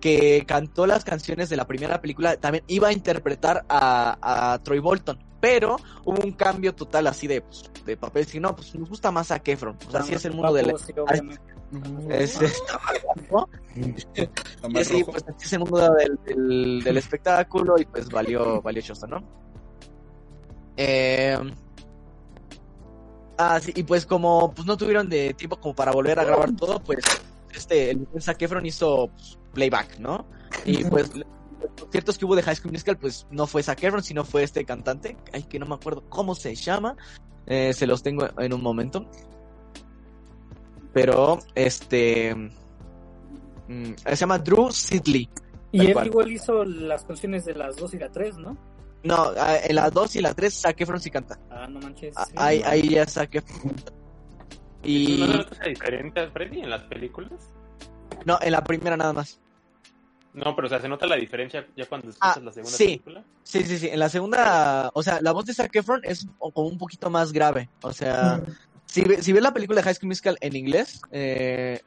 que 0.00 0.44
cantó 0.46 0.86
las 0.86 1.04
canciones 1.04 1.48
de 1.48 1.56
la 1.56 1.66
primera 1.66 2.00
película 2.02 2.36
también 2.36 2.64
iba 2.66 2.88
a 2.88 2.92
interpretar 2.92 3.64
a, 3.68 4.52
a 4.52 4.58
Troy 4.62 4.78
Bolton, 4.80 5.18
pero 5.40 5.76
hubo 6.04 6.22
un 6.22 6.32
cambio 6.32 6.74
total 6.74 7.06
así 7.06 7.26
de, 7.26 7.40
pues, 7.40 7.70
de 7.84 7.96
papel, 7.96 8.26
si 8.26 8.38
no, 8.40 8.54
pues 8.54 8.74
nos 8.74 8.88
gusta 8.88 9.10
más 9.10 9.30
a 9.30 9.38
Kefron, 9.40 9.76
o 9.88 9.90
sea, 9.90 10.00
así 10.00 10.14
es 10.14 10.24
el 10.26 10.34
mundo 10.34 10.52
del... 10.52 10.74
Sí, 10.78 10.92
obviamente. 10.98 11.42
Es, 12.08 12.40
es- 12.42 12.52
Está 12.52 13.46
y 14.66 14.68
más 14.72 14.86
sí, 14.86 15.00
rojo. 15.00 15.12
pues 15.12 15.24
así 15.28 15.46
es 15.46 15.52
el 15.52 15.58
mundo 15.60 15.94
del, 15.94 16.18
del, 16.24 16.82
del 16.84 16.96
espectáculo 16.96 17.78
y 17.78 17.84
pues 17.84 18.08
valió, 18.08 18.60
valió 18.60 18.82
chosto, 18.82 19.06
¿no? 19.06 19.22
Eh, 20.76 21.36
ah, 23.38 23.60
sí, 23.60 23.72
y 23.74 23.82
pues 23.82 24.06
como 24.06 24.52
pues 24.52 24.66
no 24.66 24.76
tuvieron 24.76 25.08
de 25.08 25.34
tiempo 25.34 25.58
como 25.60 25.74
para 25.74 25.92
volver 25.92 26.18
a 26.18 26.24
grabar 26.24 26.54
todo, 26.56 26.80
pues 26.80 27.04
este, 27.54 27.90
el 27.90 28.06
Zac 28.20 28.40
Efron 28.42 28.64
hizo 28.66 29.08
pues, 29.08 29.38
playback, 29.52 29.98
¿no? 29.98 30.26
Y 30.64 30.84
pues 30.84 31.10
los 31.60 31.70
conciertos 31.72 32.18
que 32.18 32.24
hubo 32.24 32.36
de 32.36 32.42
High 32.42 32.56
School 32.56 32.72
Musical, 32.72 32.96
pues 32.96 33.26
no 33.30 33.46
fue 33.46 33.62
Zac 33.62 33.82
Efron, 33.82 34.02
sino 34.02 34.24
fue 34.24 34.42
este 34.42 34.64
cantante, 34.64 35.16
ay, 35.32 35.44
que 35.44 35.58
no 35.58 35.66
me 35.66 35.74
acuerdo 35.74 36.04
cómo 36.08 36.34
se 36.34 36.54
llama, 36.54 36.96
eh, 37.46 37.72
se 37.72 37.86
los 37.86 38.02
tengo 38.02 38.28
en 38.38 38.52
un 38.52 38.62
momento. 38.62 39.06
Pero, 40.92 41.38
este, 41.54 42.34
mm, 42.34 43.92
se 44.04 44.16
llama 44.16 44.38
Drew 44.38 44.70
Sidley. 44.72 45.28
Y 45.72 45.86
él 45.86 45.92
cual. 45.92 46.06
igual 46.06 46.32
hizo 46.32 46.64
las 46.64 47.04
canciones 47.04 47.44
de 47.44 47.54
las 47.54 47.76
2 47.76 47.94
y 47.94 47.98
la 47.98 48.10
3, 48.10 48.38
¿no? 48.38 48.56
No, 49.02 49.32
ah, 49.38 49.56
en 49.62 49.76
la 49.76 49.88
2 49.88 50.16
y 50.16 50.20
la 50.20 50.34
3 50.34 50.52
Zac 50.52 50.80
Efron 50.80 51.00
sí 51.00 51.10
canta. 51.10 51.38
Ah, 51.48 51.68
no 51.68 51.80
manches. 51.80 52.14
Ah, 52.16 52.26
sí. 52.26 52.32
Ahí, 52.36 52.62
ahí 52.64 52.88
ya 52.88 53.06
Zac 53.06 53.34
Efron. 53.36 53.74
Y 54.82 55.18
¿No 55.20 55.26
notas 55.26 55.58
la 55.58 55.66
diferencia, 55.66 56.30
Freddy, 56.30 56.60
en 56.60 56.70
las 56.70 56.82
películas? 56.84 57.32
no, 58.24 58.38
en 58.40 58.52
la 58.52 58.64
primera 58.64 58.96
nada 58.96 59.12
más. 59.12 59.40
No, 60.32 60.54
pero 60.54 60.66
o 60.66 60.68
sea, 60.68 60.80
¿se 60.80 60.88
nota 60.88 61.06
la 61.06 61.16
diferencia 61.16 61.66
ya 61.76 61.86
cuando 61.86 62.08
escuchas 62.10 62.36
Ah, 62.36 62.40
la 62.44 62.52
segunda 62.52 62.76
sí. 62.76 62.86
película? 62.86 63.24
Sí, 63.42 63.64
sí, 63.64 63.78
sí. 63.78 63.88
En 63.88 63.98
la 63.98 64.08
segunda, 64.08 64.90
o 64.94 65.02
sea, 65.02 65.20
la 65.20 65.32
voz 65.32 65.44
de 65.46 65.54
Zac 65.54 65.74
Efron 65.74 66.00
es 66.04 66.26
como 66.38 66.68
un 66.68 66.78
poquito 66.78 67.10
más 67.10 67.32
grave. 67.32 67.68
O 67.82 67.92
sea, 67.92 68.40
si, 68.86 69.02
ve- 69.02 69.22
si 69.22 69.32
ves 69.32 69.42
la 69.42 69.52
película 69.52 69.80
de 69.80 69.84
High 69.84 69.94
School 69.94 70.08
Musical 70.08 70.36
en 70.40 70.54
inglés, 70.54 71.00
eh, 71.10 71.80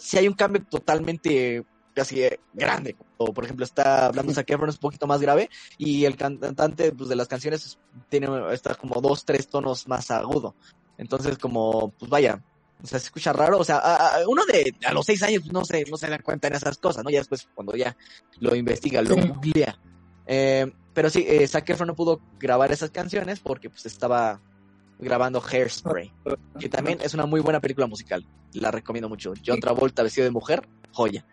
si 0.00 0.18
hay 0.18 0.28
un 0.28 0.34
cambio 0.34 0.62
totalmente 0.68 1.64
así 1.96 2.22
eh, 2.22 2.38
grande. 2.52 2.96
O 3.16 3.32
por 3.32 3.44
ejemplo, 3.44 3.64
está 3.64 4.06
hablando 4.06 4.32
Zac 4.32 4.48
Efron 4.50 4.68
es 4.68 4.76
un 4.76 4.80
poquito 4.80 5.06
más 5.06 5.20
grave 5.20 5.48
y 5.78 6.04
el 6.04 6.16
cantante 6.16 6.92
pues, 6.92 7.08
de 7.08 7.16
las 7.16 7.26
canciones 7.26 7.64
es- 7.64 7.78
tiene 8.08 8.28
está 8.52 8.74
como 8.74 9.00
dos, 9.00 9.24
tres 9.24 9.48
tonos 9.48 9.88
más 9.88 10.10
agudo. 10.10 10.54
Entonces, 10.98 11.38
como, 11.38 11.92
pues 11.98 12.10
vaya, 12.10 12.40
o 12.82 12.86
sea, 12.86 12.98
se 12.98 13.06
escucha 13.06 13.32
raro. 13.32 13.58
O 13.58 13.64
sea, 13.64 13.76
a- 13.78 14.16
a- 14.18 14.28
uno 14.28 14.44
de 14.46 14.74
a 14.86 14.92
los 14.92 15.04
seis 15.06 15.22
años 15.22 15.42
pues, 15.42 15.52
no 15.52 15.64
se, 15.64 15.84
no 15.90 15.96
se 15.96 16.08
da 16.08 16.18
cuenta 16.18 16.48
en 16.48 16.54
esas 16.54 16.78
cosas, 16.78 17.04
¿no? 17.04 17.10
Ya 17.10 17.18
después, 17.20 17.48
cuando 17.54 17.74
ya 17.76 17.96
lo 18.40 18.54
investiga, 18.54 19.02
lo 19.02 19.16
googlea. 19.16 19.78
Eh, 20.26 20.70
pero 20.94 21.10
sí, 21.10 21.24
eh, 21.26 21.46
Zac 21.48 21.68
Efron 21.70 21.86
no 21.88 21.94
pudo 21.94 22.20
grabar 22.38 22.70
esas 22.72 22.90
canciones 22.90 23.40
porque 23.40 23.70
pues 23.70 23.86
estaba 23.86 24.40
grabando 24.98 25.40
Hairspray, 25.40 26.12
que 26.58 26.68
también 26.68 26.98
es 27.00 27.14
una 27.14 27.24
muy 27.24 27.40
buena 27.40 27.60
película 27.60 27.86
musical. 27.86 28.26
La 28.54 28.70
recomiendo 28.72 29.08
mucho. 29.08 29.32
John 29.46 29.60
Travolta 29.60 30.02
vestido 30.02 30.24
de 30.24 30.32
mujer, 30.32 30.66
joya. 30.92 31.24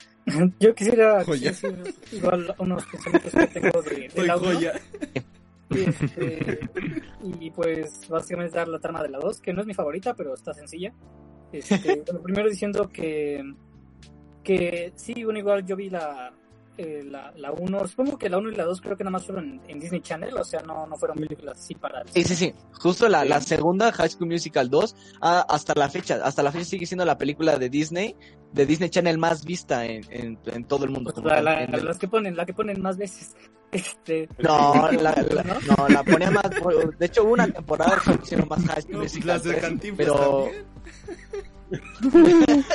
Yo 0.59 0.73
quisiera 0.75 1.23
Joya. 1.23 1.53
igual 2.11 2.55
unos 2.59 2.83
pensamientos 2.85 3.31
que 3.31 3.47
tengo 3.47 3.81
de, 3.81 4.31
audio. 4.31 4.39
joya. 4.39 4.73
Y, 5.71 5.79
este, 5.89 6.59
y 7.23 7.51
pues 7.51 8.07
básicamente 8.09 8.55
dar 8.57 8.67
la 8.67 8.79
trama 8.79 9.01
de 9.03 9.09
la 9.09 9.19
2, 9.19 9.41
que 9.41 9.53
no 9.53 9.61
es 9.61 9.67
mi 9.67 9.73
favorita, 9.73 10.13
pero 10.13 10.33
está 10.33 10.53
sencilla. 10.53 10.93
Este, 11.51 12.01
bueno, 12.05 12.21
primero 12.21 12.49
diciendo 12.49 12.89
que, 12.89 13.43
que 14.43 14.93
sí, 14.95 15.23
bueno, 15.23 15.39
igual 15.39 15.65
yo 15.65 15.75
vi 15.75 15.89
la, 15.89 16.31
eh, 16.77 17.03
la, 17.03 17.31
la 17.37 17.51
1, 17.51 17.87
supongo 17.87 18.17
que 18.17 18.29
la 18.29 18.37
1 18.37 18.51
y 18.51 18.55
la 18.55 18.65
2 18.65 18.81
creo 18.81 18.95
que 18.97 19.03
nada 19.03 19.11
más 19.13 19.25
fueron 19.25 19.61
en, 19.67 19.79
Disney 19.79 20.01
Channel, 20.01 20.35
o 20.37 20.43
sea, 20.43 20.61
no, 20.61 20.85
no 20.85 20.97
fueron 20.97 21.17
películas 21.17 21.57
así 21.59 21.73
para... 21.73 22.01
el 22.01 22.09
Sí, 22.09 22.23
sí, 22.23 22.35
sí. 22.35 22.53
Justo 22.73 23.07
la, 23.09 23.25
la 23.25 23.41
segunda, 23.41 23.91
High 23.91 24.09
School 24.09 24.29
Musical 24.29 24.69
2, 24.69 24.95
ah, 25.21 25.45
hasta 25.49 25.73
la 25.75 25.89
fecha, 25.89 26.19
hasta 26.23 26.43
la 26.43 26.51
fecha 26.51 26.65
sigue 26.65 26.85
siendo 26.85 27.05
la 27.05 27.17
película 27.17 27.57
de 27.57 27.69
Disney, 27.69 28.15
de 28.51 28.65
Disney 28.65 28.89
Channel 28.89 29.17
más 29.17 29.43
vista 29.45 29.85
en, 29.85 30.03
en, 30.11 30.37
en 30.45 30.65
todo 30.65 30.85
el 30.85 30.91
mundo. 30.91 31.11
Pues 31.11 31.15
como 31.15 31.29
la, 31.29 31.35
tal. 31.35 31.45
la- 31.45 31.63
En 31.63 31.73
el- 31.73 31.85
las 31.85 31.97
que 31.97 32.07
ponen, 32.07 32.35
la 32.35 32.45
que 32.45 32.53
ponen 32.53 32.81
más 32.81 32.97
veces. 32.97 33.35
Este, 33.71 34.29
No, 34.39 34.89
la, 34.91 35.11
la- 35.11 35.43
¿No? 35.43 35.75
no, 35.77 35.87
la 35.89 36.03
ponía 36.03 36.31
más. 36.31 36.43
De 36.97 37.05
hecho, 37.05 37.23
hubo 37.23 37.33
una 37.33 37.47
temporada 37.47 37.99
que 38.05 38.19
hicieron 38.23 38.47
más 38.47 38.63
High 38.65 38.81
School 38.83 38.93
No, 38.93 38.99
pues 38.99 39.13
Musical 39.13 39.27
las 39.27 39.43
de 39.43 39.49
3, 39.51 39.61
Cantinflas 39.61 40.07
pero, 40.09 40.49
también. 42.01 42.65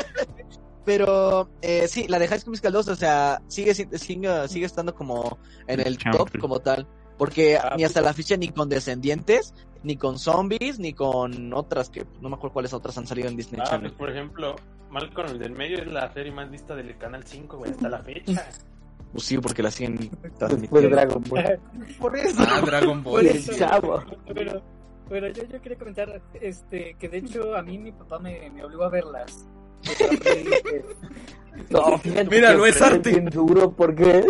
pero 0.85 1.49
eh, 1.63 1.87
sí, 1.89 2.07
la 2.09 2.19
de 2.19 2.29
High 2.29 2.41
School 2.41 2.51
Musical 2.53 2.73
2, 2.73 2.89
o 2.89 2.97
sea, 2.97 3.43
sigue, 3.49 3.75
si- 3.75 3.87
sigue, 3.99 4.49
sigue 4.49 4.67
estando 4.67 4.95
como 4.95 5.39
en 5.67 5.81
el 5.81 5.99
top 5.99 6.39
como 6.39 6.61
tal. 6.61 6.87
Porque 7.19 7.59
Ah, 7.59 7.75
ni 7.77 7.85
hasta 7.85 8.01
la 8.01 8.15
fecha 8.15 8.37
ni 8.39 8.49
con 8.49 8.69
Descendientes, 8.71 9.53
ni 9.83 9.97
con 9.97 10.19
Zombies, 10.19 10.79
ni 10.79 10.95
con 10.95 11.53
otras 11.53 11.91
que 11.91 12.07
no 12.23 12.31
me 12.31 12.37
acuerdo 12.37 12.55
cuáles 12.55 12.73
otras 12.73 12.97
han 12.97 13.07
salido 13.07 13.29
en 13.29 13.37
Disney 13.37 13.61
Ah, 13.61 13.65
pues 13.65 13.71
Channel. 13.71 13.93
por 13.93 14.11
ejemplo, 14.11 14.57
Malcolm 14.91 15.29
el 15.29 15.39
del 15.39 15.53
medio 15.53 15.79
es 15.83 15.87
la 15.87 16.11
serie 16.15 16.33
más 16.33 16.51
vista 16.51 16.75
del 16.75 16.97
Canal 16.97 17.23
5, 17.27 17.59
güey, 17.59 17.73
hasta 17.73 17.89
la 17.91 17.99
fecha. 18.03 18.47
Pues 19.13 19.25
sí, 19.25 19.39
porque 19.39 19.63
la 19.63 19.71
siguen 19.71 19.97
Después 19.97 20.23
de 20.23 20.31
transmitiendo. 20.39 20.89
Dragon 20.91 21.25
Ball. 21.29 21.59
Por 21.99 22.17
eso. 22.17 22.37
Ah, 22.47 22.61
Dragon 22.65 23.03
Por 23.03 23.13
Ball. 23.15 23.27
El 23.27 23.37
eso, 23.37 23.53
chavo. 23.57 24.03
Pero, 24.33 24.63
pero 25.09 25.29
yo, 25.29 25.43
yo 25.45 25.61
quería 25.61 25.79
comentar 25.79 26.23
este, 26.41 26.95
que 26.99 27.09
de 27.09 27.19
hecho 27.19 27.57
a 27.57 27.63
mí 27.63 27.79
mi 27.79 27.91
papá 27.93 28.19
me, 28.21 28.49
me 28.51 28.65
obligó 28.65 28.85
a 28.85 28.89
verlas. 28.91 29.47
No, 31.69 31.99
fíjate 32.03 32.31
Mira, 32.31 32.55
no 32.55 32.65
es 32.65 32.81
arte. 32.81 33.11
bien 33.11 33.25
duro 33.27 33.73
porque 33.73 34.25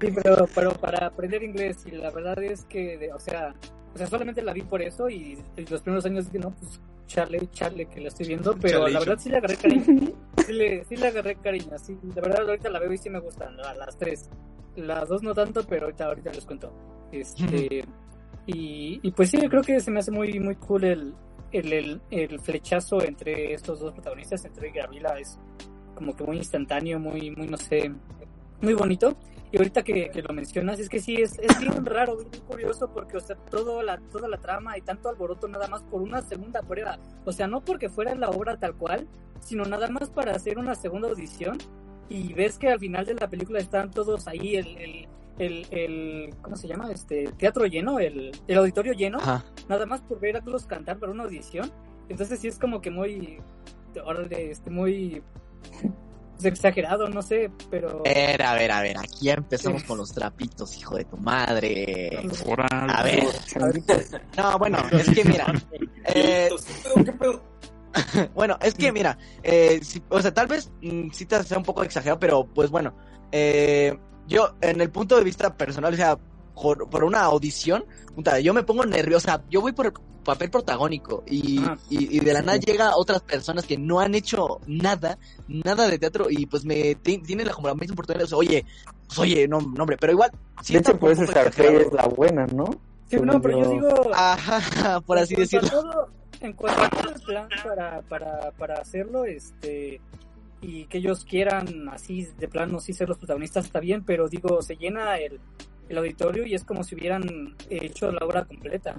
Sí, 0.00 0.08
pero, 0.22 0.46
pero 0.54 0.72
para 0.74 1.06
aprender 1.08 1.42
inglés, 1.42 1.78
y 1.86 1.90
la 1.92 2.10
verdad 2.10 2.40
es 2.42 2.64
que, 2.64 2.96
de- 2.98 3.12
o 3.12 3.18
sea, 3.18 3.54
o 3.94 3.98
sea, 3.98 4.06
solamente 4.06 4.42
la 4.42 4.52
vi 4.52 4.62
por 4.62 4.80
eso 4.80 5.08
y, 5.10 5.38
y 5.56 5.66
los 5.66 5.82
primeros 5.82 6.04
años 6.06 6.26
dije, 6.26 6.38
no, 6.38 6.50
pues, 6.52 6.80
charle, 7.14 7.48
charle, 7.52 7.86
que 7.86 8.00
la 8.00 8.08
estoy 8.08 8.26
viendo, 8.28 8.54
pero 8.56 8.88
la 8.88 8.98
verdad 9.00 9.18
sí 9.18 9.28
le 9.28 9.36
agarré 9.38 9.56
cariño. 9.56 9.84
Sí 10.46 10.52
le, 10.54 10.84
sí 10.84 10.96
le 10.96 11.06
agarré 11.06 11.36
cariño, 11.36 11.78
sí, 11.78 11.96
la 12.16 12.20
verdad 12.22 12.48
ahorita 12.48 12.68
la 12.70 12.80
veo 12.80 12.92
y 12.92 12.98
sí 12.98 13.08
me 13.10 13.20
gustan, 13.20 13.56
la- 13.56 13.74
las 13.74 13.96
tres. 13.96 14.28
Las 14.76 15.08
dos 15.08 15.22
no 15.22 15.34
tanto, 15.34 15.62
pero 15.68 15.84
ahorita, 15.84 16.06
ahorita 16.06 16.32
les 16.32 16.44
cuento. 16.44 16.72
Este, 17.12 17.84
y, 18.46 18.98
y 19.02 19.10
pues 19.12 19.30
sí, 19.30 19.38
yo 19.40 19.48
creo 19.48 19.62
que 19.62 19.78
se 19.78 19.90
me 19.90 20.00
hace 20.00 20.10
muy, 20.10 20.40
muy 20.40 20.56
cool 20.56 20.84
el, 20.84 21.14
el, 21.52 21.72
el, 21.72 22.00
el 22.10 22.40
flechazo 22.40 23.02
entre 23.04 23.52
estos 23.54 23.78
dos 23.80 23.92
protagonistas, 23.92 24.44
entre 24.46 24.72
Gabriela, 24.72 25.18
es 25.20 25.38
como 25.94 26.16
que 26.16 26.24
muy 26.24 26.38
instantáneo, 26.38 26.98
muy, 26.98 27.30
muy, 27.30 27.46
no 27.46 27.56
sé, 27.58 27.92
muy 28.62 28.72
bonito. 28.74 29.14
Y 29.52 29.58
ahorita 29.58 29.82
que, 29.84 30.10
que 30.10 30.22
lo 30.22 30.32
mencionas, 30.32 30.78
es 30.80 30.88
que 30.88 30.98
sí, 30.98 31.16
es, 31.16 31.38
es 31.38 31.60
bien 31.60 31.84
raro, 31.86 32.16
bien 32.16 32.42
curioso, 32.46 32.90
porque, 32.92 33.18
o 33.18 33.20
sea, 33.20 33.36
todo 33.36 33.82
la, 33.82 33.98
toda 33.98 34.26
la 34.26 34.38
trama 34.38 34.78
y 34.78 34.80
tanto 34.80 35.10
alboroto 35.10 35.46
nada 35.46 35.68
más 35.68 35.82
por 35.82 36.00
una 36.00 36.22
segunda 36.22 36.62
prueba. 36.62 36.98
O 37.26 37.32
sea, 37.32 37.46
no 37.46 37.62
porque 37.62 37.90
fuera 37.90 38.14
la 38.14 38.30
obra 38.30 38.56
tal 38.56 38.74
cual, 38.74 39.06
sino 39.40 39.64
nada 39.64 39.88
más 39.90 40.08
para 40.08 40.32
hacer 40.34 40.58
una 40.58 40.74
segunda 40.74 41.08
audición. 41.08 41.58
y 42.08 42.32
ves 42.32 42.58
que 42.58 42.68
al 42.70 42.78
final 42.78 43.06
de 43.06 43.14
la 43.14 43.28
película 43.28 43.58
están 43.58 43.90
todos 43.90 44.26
ahí, 44.26 44.56
el, 44.56 44.76
el, 44.78 45.08
el, 45.38 45.66
el 45.70 46.34
¿cómo 46.42 46.56
se 46.56 46.66
llama? 46.68 46.90
Este, 46.90 47.30
teatro 47.38 47.66
lleno, 47.66 47.98
el, 47.98 48.32
el 48.46 48.58
auditorio 48.58 48.92
lleno, 48.94 49.18
Ajá. 49.18 49.44
nada 49.68 49.86
más 49.86 50.00
por 50.00 50.18
ver 50.18 50.36
a 50.36 50.40
todos 50.42 50.66
cantar 50.66 50.98
para 50.98 51.12
una 51.12 51.24
audición. 51.24 51.70
Entonces 52.08 52.40
sí 52.40 52.48
es 52.48 52.58
como 52.58 52.80
que 52.80 52.90
muy, 52.90 53.40
este, 54.30 54.70
muy 54.70 55.22
exagerado, 56.44 57.08
no 57.08 57.22
sé, 57.22 57.50
pero... 57.70 58.00
A 58.00 58.08
ver, 58.08 58.42
a 58.42 58.54
ver, 58.54 58.70
a 58.72 58.80
ver, 58.82 58.98
aquí 58.98 59.26
ya 59.26 59.34
empezamos 59.34 59.82
con 59.84 59.98
los 59.98 60.12
trapitos, 60.12 60.76
hijo 60.78 60.96
de 60.96 61.04
tu 61.04 61.16
madre. 61.16 62.10
A 62.70 63.02
ver. 63.02 63.24
No, 64.36 64.58
bueno, 64.58 64.78
es 64.92 65.10
que 65.10 65.24
mira, 65.24 65.52
eh, 66.06 66.48
¿Qué 66.50 66.74
pedo? 66.82 67.04
¿Qué 67.04 67.12
pedo? 67.12 67.42
bueno, 68.34 68.58
es 68.62 68.74
que 68.74 68.90
mira, 68.90 69.18
eh, 69.42 69.80
si- 69.82 70.02
o 70.08 70.20
sea, 70.20 70.32
tal 70.32 70.46
vez 70.46 70.70
mm, 70.80 71.10
sí 71.12 71.26
te 71.26 71.42
sea 71.42 71.58
un 71.58 71.64
poco 71.64 71.82
exagerado, 71.82 72.18
pero 72.18 72.46
pues 72.46 72.70
bueno, 72.70 72.94
eh, 73.32 73.96
yo 74.26 74.54
en 74.62 74.80
el 74.80 74.90
punto 74.90 75.16
de 75.16 75.24
vista 75.24 75.54
personal, 75.56 75.92
o 75.92 75.96
sea, 75.96 76.18
por, 76.54 76.88
por 76.90 77.04
una 77.04 77.20
audición, 77.22 77.84
puta, 78.14 78.38
yo 78.40 78.52
me 78.54 78.62
pongo 78.62 78.84
nerviosa, 78.84 79.42
yo 79.50 79.60
voy 79.60 79.72
por 79.72 79.86
el 79.86 79.92
papel 80.24 80.50
protagónico 80.50 81.24
y, 81.26 81.58
Ajá. 81.60 81.78
y, 81.90 82.16
y 82.16 82.20
de 82.20 82.32
la 82.32 82.42
nada 82.42 82.58
llega 82.58 82.96
otras 82.96 83.22
personas 83.22 83.66
que 83.66 83.76
no 83.76 83.98
han 84.00 84.14
hecho 84.14 84.60
nada, 84.66 85.18
nada 85.48 85.88
de 85.88 85.98
teatro 85.98 86.26
y 86.30 86.46
pues 86.46 86.64
me 86.64 86.94
ti- 86.96 87.18
tienen 87.18 87.46
la, 87.46 87.52
como 87.54 87.68
la 87.68 87.74
misma 87.74 87.94
oportunidad, 87.94 88.24
o 88.24 88.28
sea, 88.28 88.38
oye, 88.38 88.64
pues 89.08 89.18
oye, 89.18 89.48
no, 89.48 89.60
no 89.60 89.82
hombre, 89.82 89.96
pero 89.98 90.12
igual, 90.12 90.30
sí 90.62 90.74
de 90.74 90.78
hecho, 90.80 90.98
por 90.98 91.10
eso 91.10 91.24
Sharpay 91.24 91.76
es 91.76 91.92
la 91.92 92.06
buena, 92.06 92.46
¿no? 92.46 92.66
Sí, 93.10 93.16
no, 93.20 93.40
pero 93.42 93.58
yo 93.58 93.70
digo... 93.70 94.10
Ajá, 94.14 95.00
por 95.06 95.18
así 95.18 95.34
en 95.34 95.40
decirlo. 95.40 95.68
todo- 95.70 96.08
en 96.40 96.52
cuanto 96.54 96.82
a 96.82 96.88
todo 96.90 97.12
el 97.14 97.20
plan 97.20 97.48
para, 97.64 98.02
para, 98.02 98.50
para 98.52 98.74
hacerlo, 98.80 99.24
este 99.24 100.00
y 100.60 100.86
que 100.86 100.98
ellos 100.98 101.24
quieran 101.24 101.88
así 101.88 102.28
de 102.38 102.46
plano 102.48 102.78
sí 102.80 102.92
ser 102.92 103.08
los 103.08 103.18
protagonistas 103.18 103.64
está 103.64 103.80
bien, 103.80 104.04
pero 104.04 104.28
digo, 104.28 104.62
se 104.62 104.76
llena 104.76 105.18
el, 105.18 105.40
el 105.88 105.98
auditorio 105.98 106.46
y 106.46 106.54
es 106.54 106.64
como 106.64 106.84
si 106.84 106.94
hubieran 106.94 107.56
hecho 107.70 108.10
la 108.12 108.24
obra 108.24 108.44
completa. 108.44 108.94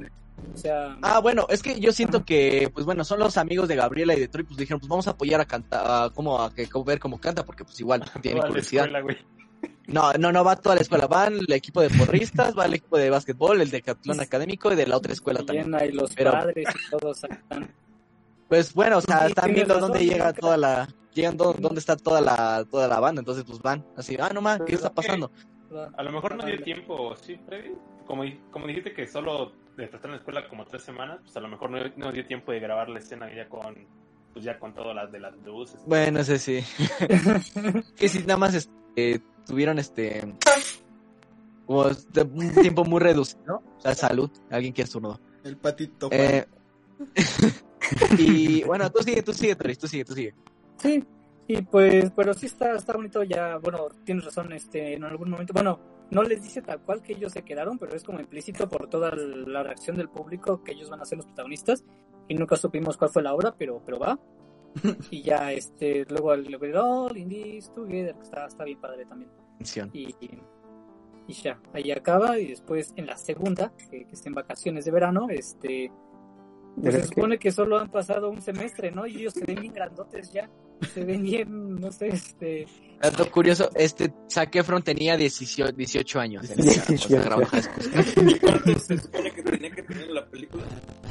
O 0.54 0.58
sea, 0.58 0.98
Ah, 1.02 1.20
bueno, 1.20 1.46
es 1.50 1.62
que 1.62 1.80
yo 1.80 1.92
siento 1.92 2.26
que, 2.26 2.70
pues 2.74 2.86
bueno, 2.86 3.04
son 3.04 3.20
los 3.20 3.38
amigos 3.38 3.68
de 3.68 3.76
Gabriela 3.76 4.14
y 4.16 4.20
de 4.20 4.28
Troy, 4.28 4.44
pues 4.44 4.58
dijeron, 4.58 4.80
pues 4.80 4.90
vamos 4.90 5.08
a 5.08 5.12
apoyar 5.12 5.40
a 5.42 5.46
cantar, 5.46 5.84
a, 5.86 6.10
como 6.10 6.42
a 6.42 6.54
que 6.54 6.68
ver 6.86 7.00
cómo 7.00 7.20
canta, 7.20 7.46
porque 7.46 7.64
pues 7.64 7.80
igual 7.80 8.04
tiene 8.22 8.42
curiosidad. 8.42 8.86
escuela. 8.94 9.20
No, 9.88 10.12
no, 10.14 10.32
no 10.32 10.44
va 10.44 10.56
toda 10.56 10.76
la 10.76 10.82
escuela, 10.82 11.08
van 11.08 11.34
el 11.36 11.52
equipo 11.54 11.82
de 11.82 11.90
porristas, 11.90 12.58
va 12.58 12.66
el 12.66 12.74
equipo 12.76 12.98
de 12.98 13.10
básquetbol, 13.10 13.62
el 13.62 13.70
de 13.70 13.82
catlón 13.82 14.20
académico 14.20 14.72
y 14.72 14.76
de 14.76 14.88
la 14.88 14.98
otra 14.98 15.14
escuela 15.14 15.40
también. 15.44 15.66
llena 15.66 15.86
y 15.86 15.92
los 15.92 16.14
Pero- 16.16 16.32
padres 16.32 16.68
y 16.70 16.90
todos 16.90 17.24
están. 17.24 17.72
Pues 18.50 18.74
bueno, 18.74 18.98
o 18.98 19.02
sea, 19.02 19.22
Sí, 19.22 19.28
están 19.28 19.54
viendo 19.54 19.80
dónde 19.80 20.06
llega 20.06 20.32
toda 20.34 20.58
la, 20.58 20.88
llegan 21.14 21.38
dó- 21.38 21.56
dónde 21.58 21.80
está 21.80 21.96
toda 21.96 22.22
la, 22.22 22.66
toda 22.70 22.88
la 22.88 23.00
banda, 23.00 23.20
entonces 23.22 23.44
pues 23.46 23.60
van, 23.62 23.86
así, 23.98 24.18
ah, 24.20 24.30
no 24.34 24.42
más, 24.42 24.62
¿qué 24.66 24.76
está 24.76 24.92
pasando? 24.94 25.32
A 25.96 26.04
lo 26.04 26.12
mejor 26.12 26.36
no 26.36 26.46
dio 26.46 26.62
tiempo, 26.62 27.16
sí, 27.16 27.38
Freddy. 27.46 27.76
Como, 28.06 28.24
como 28.52 28.68
dijiste 28.68 28.94
que 28.94 29.08
solo 29.08 29.54
de 29.78 29.86
estar 29.86 30.02
en 30.06 30.12
la 30.12 30.18
escuela 30.18 30.48
como 30.48 30.66
tres 30.66 30.84
semanas, 30.84 31.20
pues 31.24 31.36
a 31.38 31.40
lo 31.40 31.48
mejor 31.48 31.70
no, 31.72 31.80
no 31.96 32.12
dio 32.12 32.26
tiempo 32.26 32.52
de 32.52 32.60
grabar 32.60 32.90
la 32.90 33.00
escena 33.00 33.34
ya 33.34 33.48
con, 33.48 33.76
pues 34.34 34.46
ya 34.46 34.60
con 34.60 34.74
todo 34.74 34.94
las 34.94 35.12
de 35.12 35.20
las 35.20 35.36
luces. 35.38 35.82
Bueno, 35.86 36.20
ese 36.20 36.38
sí. 36.38 36.64
que 37.96 38.10
si 38.10 38.20
nada 38.20 38.38
más 38.38 38.54
este, 38.54 39.22
tuvieron 39.46 39.80
este 39.80 40.22
como 41.66 41.88
este, 41.88 42.22
un 42.22 42.54
tiempo 42.54 42.84
muy 42.86 43.00
reducido. 43.00 43.64
O 43.78 43.82
sea, 43.82 43.96
salud, 43.96 44.30
alguien 44.50 44.74
que 44.74 44.84
estornudó. 44.84 45.20
El 45.44 45.58
patito. 45.58 46.10
Eh, 46.12 46.46
y 48.18 48.64
bueno, 48.64 48.92
tú 48.92 49.04
sigue, 49.04 49.22
tú 49.24 49.34
sigue, 49.34 49.56
Toris, 49.56 49.78
tú 49.78 49.88
sigue, 49.88 50.06
tú 50.06 50.14
sigue. 50.14 50.34
Sí, 50.78 51.04
y 51.48 51.62
pues, 51.64 52.12
pero 52.16 52.34
sí 52.34 52.46
está, 52.46 52.76
está 52.76 52.94
bonito 52.94 53.24
ya, 53.24 53.58
bueno, 53.58 53.88
tienes 54.04 54.26
razón, 54.26 54.52
este, 54.54 54.94
en 54.94 55.04
algún 55.04 55.30
momento, 55.30 55.54
bueno, 55.54 55.80
no 56.12 56.24
les 56.24 56.42
dice 56.42 56.62
tal 56.62 56.82
cual 56.82 57.02
que 57.02 57.14
ellos 57.14 57.32
se 57.32 57.44
quedaron, 57.44 57.78
pero 57.78 57.96
es 57.96 58.04
como 58.04 58.20
implícito 58.20 58.70
por 58.70 58.88
toda 58.90 59.12
la 59.16 59.64
reacción 59.64 59.98
del 59.98 60.10
público 60.10 60.64
que 60.64 60.74
ellos 60.74 60.90
van 60.90 61.02
a 61.02 61.06
ser 61.06 61.18
los 61.18 61.26
protagonistas 61.26 61.84
y 62.28 62.36
nunca 62.36 62.56
supimos 62.56 62.98
cuál 62.98 63.12
fue 63.12 63.24
la 63.24 63.34
obra, 63.34 63.54
pero, 63.58 63.82
pero 63.86 64.00
va. 64.00 64.20
y 65.12 65.22
ya, 65.22 65.52
este, 65.52 66.06
luego 66.10 66.34
el 66.34 66.76
All 66.76 67.18
in 67.18 67.30
This 67.30 67.74
Together, 67.74 68.16
que 68.16 68.24
está, 68.24 68.46
está 68.46 68.64
bien 68.64 68.80
padre 68.80 69.06
también. 69.06 69.32
Y, 69.94 70.16
y 71.28 71.34
ya, 71.34 71.60
ahí 71.74 71.92
acaba 71.92 72.38
y 72.40 72.48
después 72.48 72.94
en 72.96 73.06
la 73.06 73.18
segunda, 73.18 73.74
que, 73.78 74.06
que 74.06 74.14
es 74.14 74.26
en 74.26 74.34
vacaciones 74.34 74.86
de 74.86 74.92
verano, 74.92 75.28
este, 75.30 75.92
pues 76.76 76.96
¿Pero 76.96 77.04
se 77.04 77.08
supone 77.08 77.38
que 77.38 77.52
solo 77.52 77.78
han 77.78 77.90
pasado 77.90 78.30
un 78.30 78.42
semestre, 78.42 78.92
¿no? 78.92 79.06
Y 79.06 79.18
ellos 79.18 79.34
se 79.34 79.46
ven 79.46 79.62
bien 79.62 79.74
grandotes 79.74 80.32
ya, 80.34 80.50
se 80.94 81.04
ven 81.04 81.24
bien, 81.24 81.76
no 81.76 81.92
sé, 81.92 82.08
este, 82.08 82.66
Dato 83.04 83.30
curioso, 83.30 83.70
este 83.76 84.14
Zac 84.32 84.56
Efron 84.56 84.82
tenía 84.82 85.18
18, 85.18 85.74
18 85.74 86.20
años 86.22 86.50
en 86.50 86.60
esa 86.60 86.86
18, 86.86 87.10
consagrada 87.10 87.46
high 87.48 87.62
school. 87.62 88.40
¿Cuántos 88.40 88.84
se 88.84 88.98
supone 88.98 89.32
que 89.32 89.44
tenía 89.44 89.72
que 89.72 89.84
tener 89.84 90.08
la 90.08 90.26
película? 90.26 90.64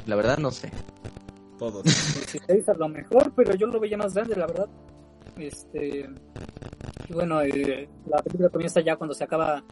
La 0.07 0.17
verdad 0.17 0.39
no 0.39 0.51
sé. 0.51 0.71
Todos. 1.59 1.85
16 1.85 2.69
a 2.71 2.75
lo 2.75 2.89
mejor, 2.89 3.35
pero 3.37 3.55
yo 3.55 3.67
lo 3.67 3.79
veía 3.79 3.99
más 3.99 4.15
grande, 4.15 4.37
la 4.37 4.47
verdad. 4.47 4.69
Este, 5.37 6.09
y 7.09 7.13
bueno, 7.13 7.43
eh, 7.43 7.89
la 8.07 8.23
película 8.23 8.49
comienza 8.49 8.81
ya 8.81 8.97
cuando 8.97 9.15
se 9.15 9.25
acaba 9.25 9.63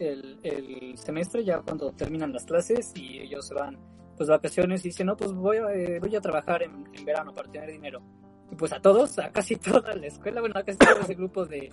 el, 0.00 0.40
el 0.42 0.98
semestre, 0.98 1.44
ya 1.44 1.60
cuando 1.60 1.92
terminan 1.92 2.32
las 2.32 2.46
clases 2.46 2.90
y 2.96 3.20
ellos 3.20 3.46
se 3.46 3.54
van 3.54 3.78
pues 4.16 4.28
vacaciones 4.28 4.84
y 4.84 4.88
dicen, 4.88 5.06
no, 5.06 5.16
pues 5.16 5.32
voy 5.32 5.58
a, 5.58 5.72
eh, 5.72 6.00
voy 6.00 6.16
a 6.16 6.20
trabajar 6.20 6.64
en, 6.64 6.84
en 6.92 7.04
verano 7.04 7.32
para 7.32 7.48
tener 7.48 7.70
dinero. 7.70 8.02
Y 8.50 8.54
pues 8.56 8.72
a 8.72 8.80
todos, 8.80 9.18
a 9.18 9.30
casi 9.30 9.56
toda 9.56 9.94
la 9.94 10.06
escuela, 10.06 10.40
bueno, 10.40 10.54
a 10.58 10.62
casi 10.62 10.78
todo 10.78 11.00
ese 11.00 11.14
grupo 11.14 11.44
de, 11.46 11.70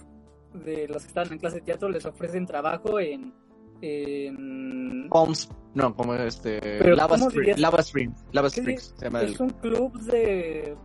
de 0.53 0.87
los 0.87 1.03
que 1.03 1.07
están 1.07 1.31
en 1.31 1.39
clase 1.39 1.57
de 1.57 1.61
teatro 1.61 1.89
les 1.89 2.05
ofrecen 2.05 2.45
trabajo 2.45 2.99
en... 2.99 3.33
en 3.81 5.07
no, 5.73 5.93
como 5.95 6.13
este 6.15 6.79
Lava 6.95 7.15
¿cómo 7.17 7.27
Spring, 7.27 7.41
dirías? 7.41 7.59
Lava 7.59 7.79
Spring, 7.79 8.11
Lava 8.31 8.49
¿Qué 8.49 8.59
Springs, 8.61 8.93
se 8.97 9.05
llama 9.05 9.21
el- 9.21 9.33
es 9.33 9.39
un 9.39 9.49
club 9.49 9.99
de... 10.01 10.75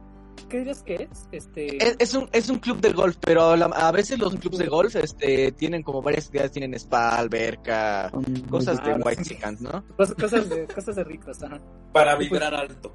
¿Qué 0.48 0.58
dirías 0.58 0.82
que 0.82 0.94
es? 1.10 1.28
Este... 1.30 1.76
Es, 1.84 1.96
es 1.98 2.14
un, 2.14 2.28
es 2.32 2.48
un 2.50 2.58
club 2.58 2.80
de 2.80 2.92
golf, 2.92 3.16
pero 3.20 3.54
la- 3.56 3.66
a 3.66 3.92
veces 3.92 4.18
los 4.18 4.34
clubs 4.36 4.58
de 4.58 4.66
golf 4.66 4.96
este, 4.96 5.52
tienen 5.52 5.82
como 5.82 6.02
varias 6.02 6.24
actividades, 6.26 6.52
tienen 6.52 6.74
spa, 6.74 7.10
alberca, 7.18 8.10
cosas 8.48 8.82
de 8.84 8.94
white 8.94 9.22
chickens, 9.22 9.60
¿no? 9.60 9.84
Cosas, 9.96 10.48
de, 10.48 10.66
cosas 10.66 10.96
de 10.96 11.04
ricos, 11.04 11.42
ajá. 11.42 11.60
Para 11.92 12.16
vibrar 12.16 12.54
alto. 12.54 12.92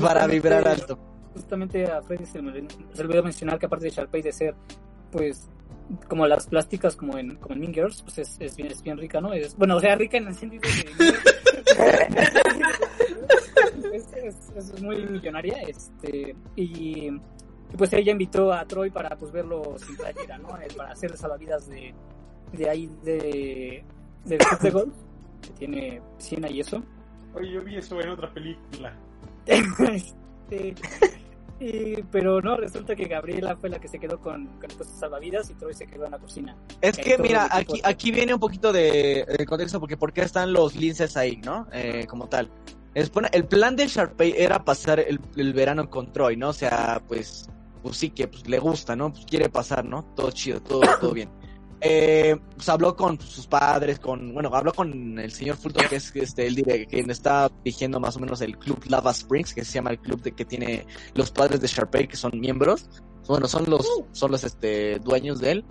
Para 0.00 0.26
vibrar 0.26 0.66
alto. 0.66 0.98
Justamente 1.34 1.90
a 1.90 2.02
Freddy 2.02 2.26
se 2.26 2.42
le 2.42 2.66
olvidó 2.98 3.22
mencionar 3.22 3.58
que 3.58 3.66
aparte 3.66 3.86
de 3.86 3.90
Sharpay 3.90 4.22
de 4.22 4.32
ser, 4.32 4.54
pues, 5.10 5.48
como 6.08 6.26
las 6.26 6.46
plásticas 6.46 6.96
como 6.96 7.18
en, 7.18 7.36
como 7.36 7.54
en 7.54 7.60
Mean 7.60 7.74
Girls, 7.74 8.02
pues 8.02 8.18
es, 8.18 8.36
es 8.40 8.56
bien, 8.56 8.70
es 8.70 8.82
bien 8.82 8.98
rica, 8.98 9.20
¿no? 9.20 9.32
Es, 9.32 9.56
bueno, 9.56 9.76
o 9.76 9.80
sea, 9.80 9.94
rica 9.94 10.18
en 10.18 10.28
el 10.28 10.34
sentido 10.34 10.62
de... 10.62 11.08
es, 13.96 14.12
es, 14.12 14.52
es 14.56 14.82
muy 14.82 15.04
millonaria, 15.06 15.62
este, 15.62 16.36
y, 16.56 17.08
y 17.08 17.76
pues 17.76 17.92
ella 17.92 18.12
invitó 18.12 18.52
a 18.52 18.64
Troy 18.66 18.90
para, 18.90 19.16
pues, 19.16 19.32
verlo 19.32 19.76
sin 19.78 19.96
playera, 19.96 20.38
¿no? 20.38 20.56
Eh, 20.58 20.68
Para 20.76 20.92
hacer 20.92 21.16
salvavidas 21.16 21.68
de, 21.68 21.94
de 22.52 22.68
ahí, 22.68 22.90
de, 23.02 23.84
del 24.24 24.38
club 24.38 24.60
de 24.60 24.70
golf, 24.70 24.94
que 25.40 25.50
tiene 25.50 26.02
piscina 26.18 26.50
y 26.50 26.60
eso. 26.60 26.82
Oye, 27.34 27.52
yo 27.52 27.62
vi 27.62 27.76
eso 27.76 28.00
en 28.00 28.08
otra 28.10 28.32
película. 28.32 28.94
Este, 30.52 30.74
y- 31.62 32.02
pero 32.10 32.40
no, 32.40 32.56
resulta 32.56 32.94
que 32.96 33.04
Gabriela 33.06 33.56
fue 33.56 33.70
la 33.70 33.78
que 33.78 33.88
se 33.88 33.98
quedó 33.98 34.18
con, 34.20 34.46
con 34.46 34.70
el 34.70 34.76
puesto 34.76 34.84
de 34.94 35.00
salvavidas 35.00 35.50
y 35.50 35.54
Troy 35.54 35.74
se 35.74 35.86
quedó 35.86 36.04
en 36.04 36.10
la 36.10 36.18
cocina. 36.18 36.56
Es 36.80 36.98
que 36.98 37.16
mira, 37.18 37.48
aquí, 37.50 37.80
aquí 37.84 38.10
viene 38.10 38.34
un 38.34 38.40
poquito 38.40 38.72
de, 38.72 39.24
de 39.38 39.46
contexto 39.46 39.80
porque 39.80 39.96
por 39.96 40.12
qué 40.12 40.22
están 40.22 40.52
los 40.52 40.74
linces 40.76 41.16
ahí, 41.16 41.36
¿no? 41.44 41.66
Eh, 41.72 42.06
como 42.08 42.28
tal. 42.28 42.50
El 42.94 43.46
plan 43.46 43.74
de 43.74 43.86
Sharpay 43.86 44.34
era 44.36 44.64
pasar 44.64 45.00
el, 45.00 45.18
el 45.36 45.54
verano 45.54 45.88
con 45.88 46.12
Troy, 46.12 46.36
¿no? 46.36 46.50
O 46.50 46.52
sea, 46.52 47.00
pues, 47.08 47.48
pues 47.82 47.96
sí 47.96 48.10
que 48.10 48.28
pues, 48.28 48.46
le 48.46 48.58
gusta, 48.58 48.94
¿no? 48.94 49.10
Pues 49.10 49.24
quiere 49.24 49.48
pasar, 49.48 49.84
¿no? 49.84 50.04
Todo 50.14 50.30
chido, 50.30 50.60
todo, 50.60 50.82
todo 51.00 51.12
bien. 51.12 51.30
Eh, 51.84 52.36
pues 52.54 52.68
habló 52.68 52.94
con 52.94 53.20
sus 53.20 53.48
padres, 53.48 53.98
con, 53.98 54.32
bueno, 54.32 54.50
habló 54.54 54.72
con 54.72 55.18
el 55.18 55.32
señor 55.32 55.56
Fulton, 55.56 55.88
que 55.88 55.96
es 55.96 56.14
este, 56.14 56.46
el 56.46 56.54
dire- 56.54 56.86
quien 56.86 57.10
está 57.10 57.50
dirigiendo 57.64 57.98
más 57.98 58.16
o 58.16 58.20
menos 58.20 58.40
el 58.40 58.56
club 58.56 58.78
Lava 58.88 59.10
Springs, 59.10 59.52
que 59.52 59.64
se 59.64 59.72
llama 59.72 59.90
el 59.90 59.98
club 59.98 60.22
de 60.22 60.30
que 60.30 60.44
tiene 60.44 60.86
los 61.14 61.32
padres 61.32 61.60
de 61.60 61.66
Sharpay, 61.66 62.06
que 62.06 62.16
son 62.16 62.38
miembros. 62.38 62.88
Bueno, 63.26 63.48
son 63.48 63.64
los, 63.68 63.84
son 64.12 64.30
los 64.30 64.44
este, 64.44 65.00
dueños 65.00 65.40
de 65.40 65.50
él 65.52 65.64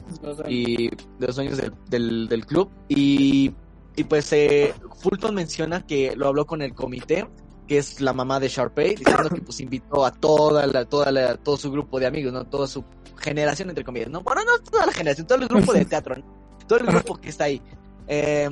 y 0.48 0.90
de 0.90 1.28
los 1.28 1.36
dueños 1.38 1.58
del, 1.58 1.74
del, 1.90 2.28
del 2.28 2.46
club. 2.46 2.70
Y, 2.90 3.52
y 3.96 4.04
pues 4.04 4.34
eh, 4.34 4.74
Fulton 4.98 5.34
menciona 5.34 5.86
que 5.86 6.14
lo 6.16 6.28
habló 6.28 6.46
con 6.46 6.62
el 6.62 6.74
comité 6.74 7.26
que 7.72 7.78
es 7.78 8.02
la 8.02 8.12
mamá 8.12 8.38
de 8.38 8.50
Sharpay 8.50 8.96
diciendo 8.96 9.30
que 9.30 9.40
pues 9.40 9.62
invitó 9.62 10.04
a 10.04 10.12
toda 10.12 10.68
la 10.68 10.84
toda 10.84 11.10
la 11.10 11.38
todo 11.38 11.56
su 11.56 11.72
grupo 11.72 12.02
de 12.02 12.06
amigos 12.06 12.34
no 12.34 12.44
toda 12.46 12.68
su 12.68 12.84
generación 13.16 13.70
entre 13.70 13.86
comillas 13.86 14.10
no 14.10 14.20
bueno 14.20 14.42
no 14.44 14.60
toda 14.62 14.88
la 14.88 14.92
generación 14.92 15.26
todo 15.26 15.38
el 15.38 15.48
grupo 15.48 15.72
de 15.72 15.86
teatro 15.86 16.18
¿no? 16.18 16.26
todo 16.68 16.80
el 16.80 16.88
grupo 16.88 17.16
que 17.16 17.30
está 17.30 17.46
ahí 17.46 17.62
Eh, 18.08 18.50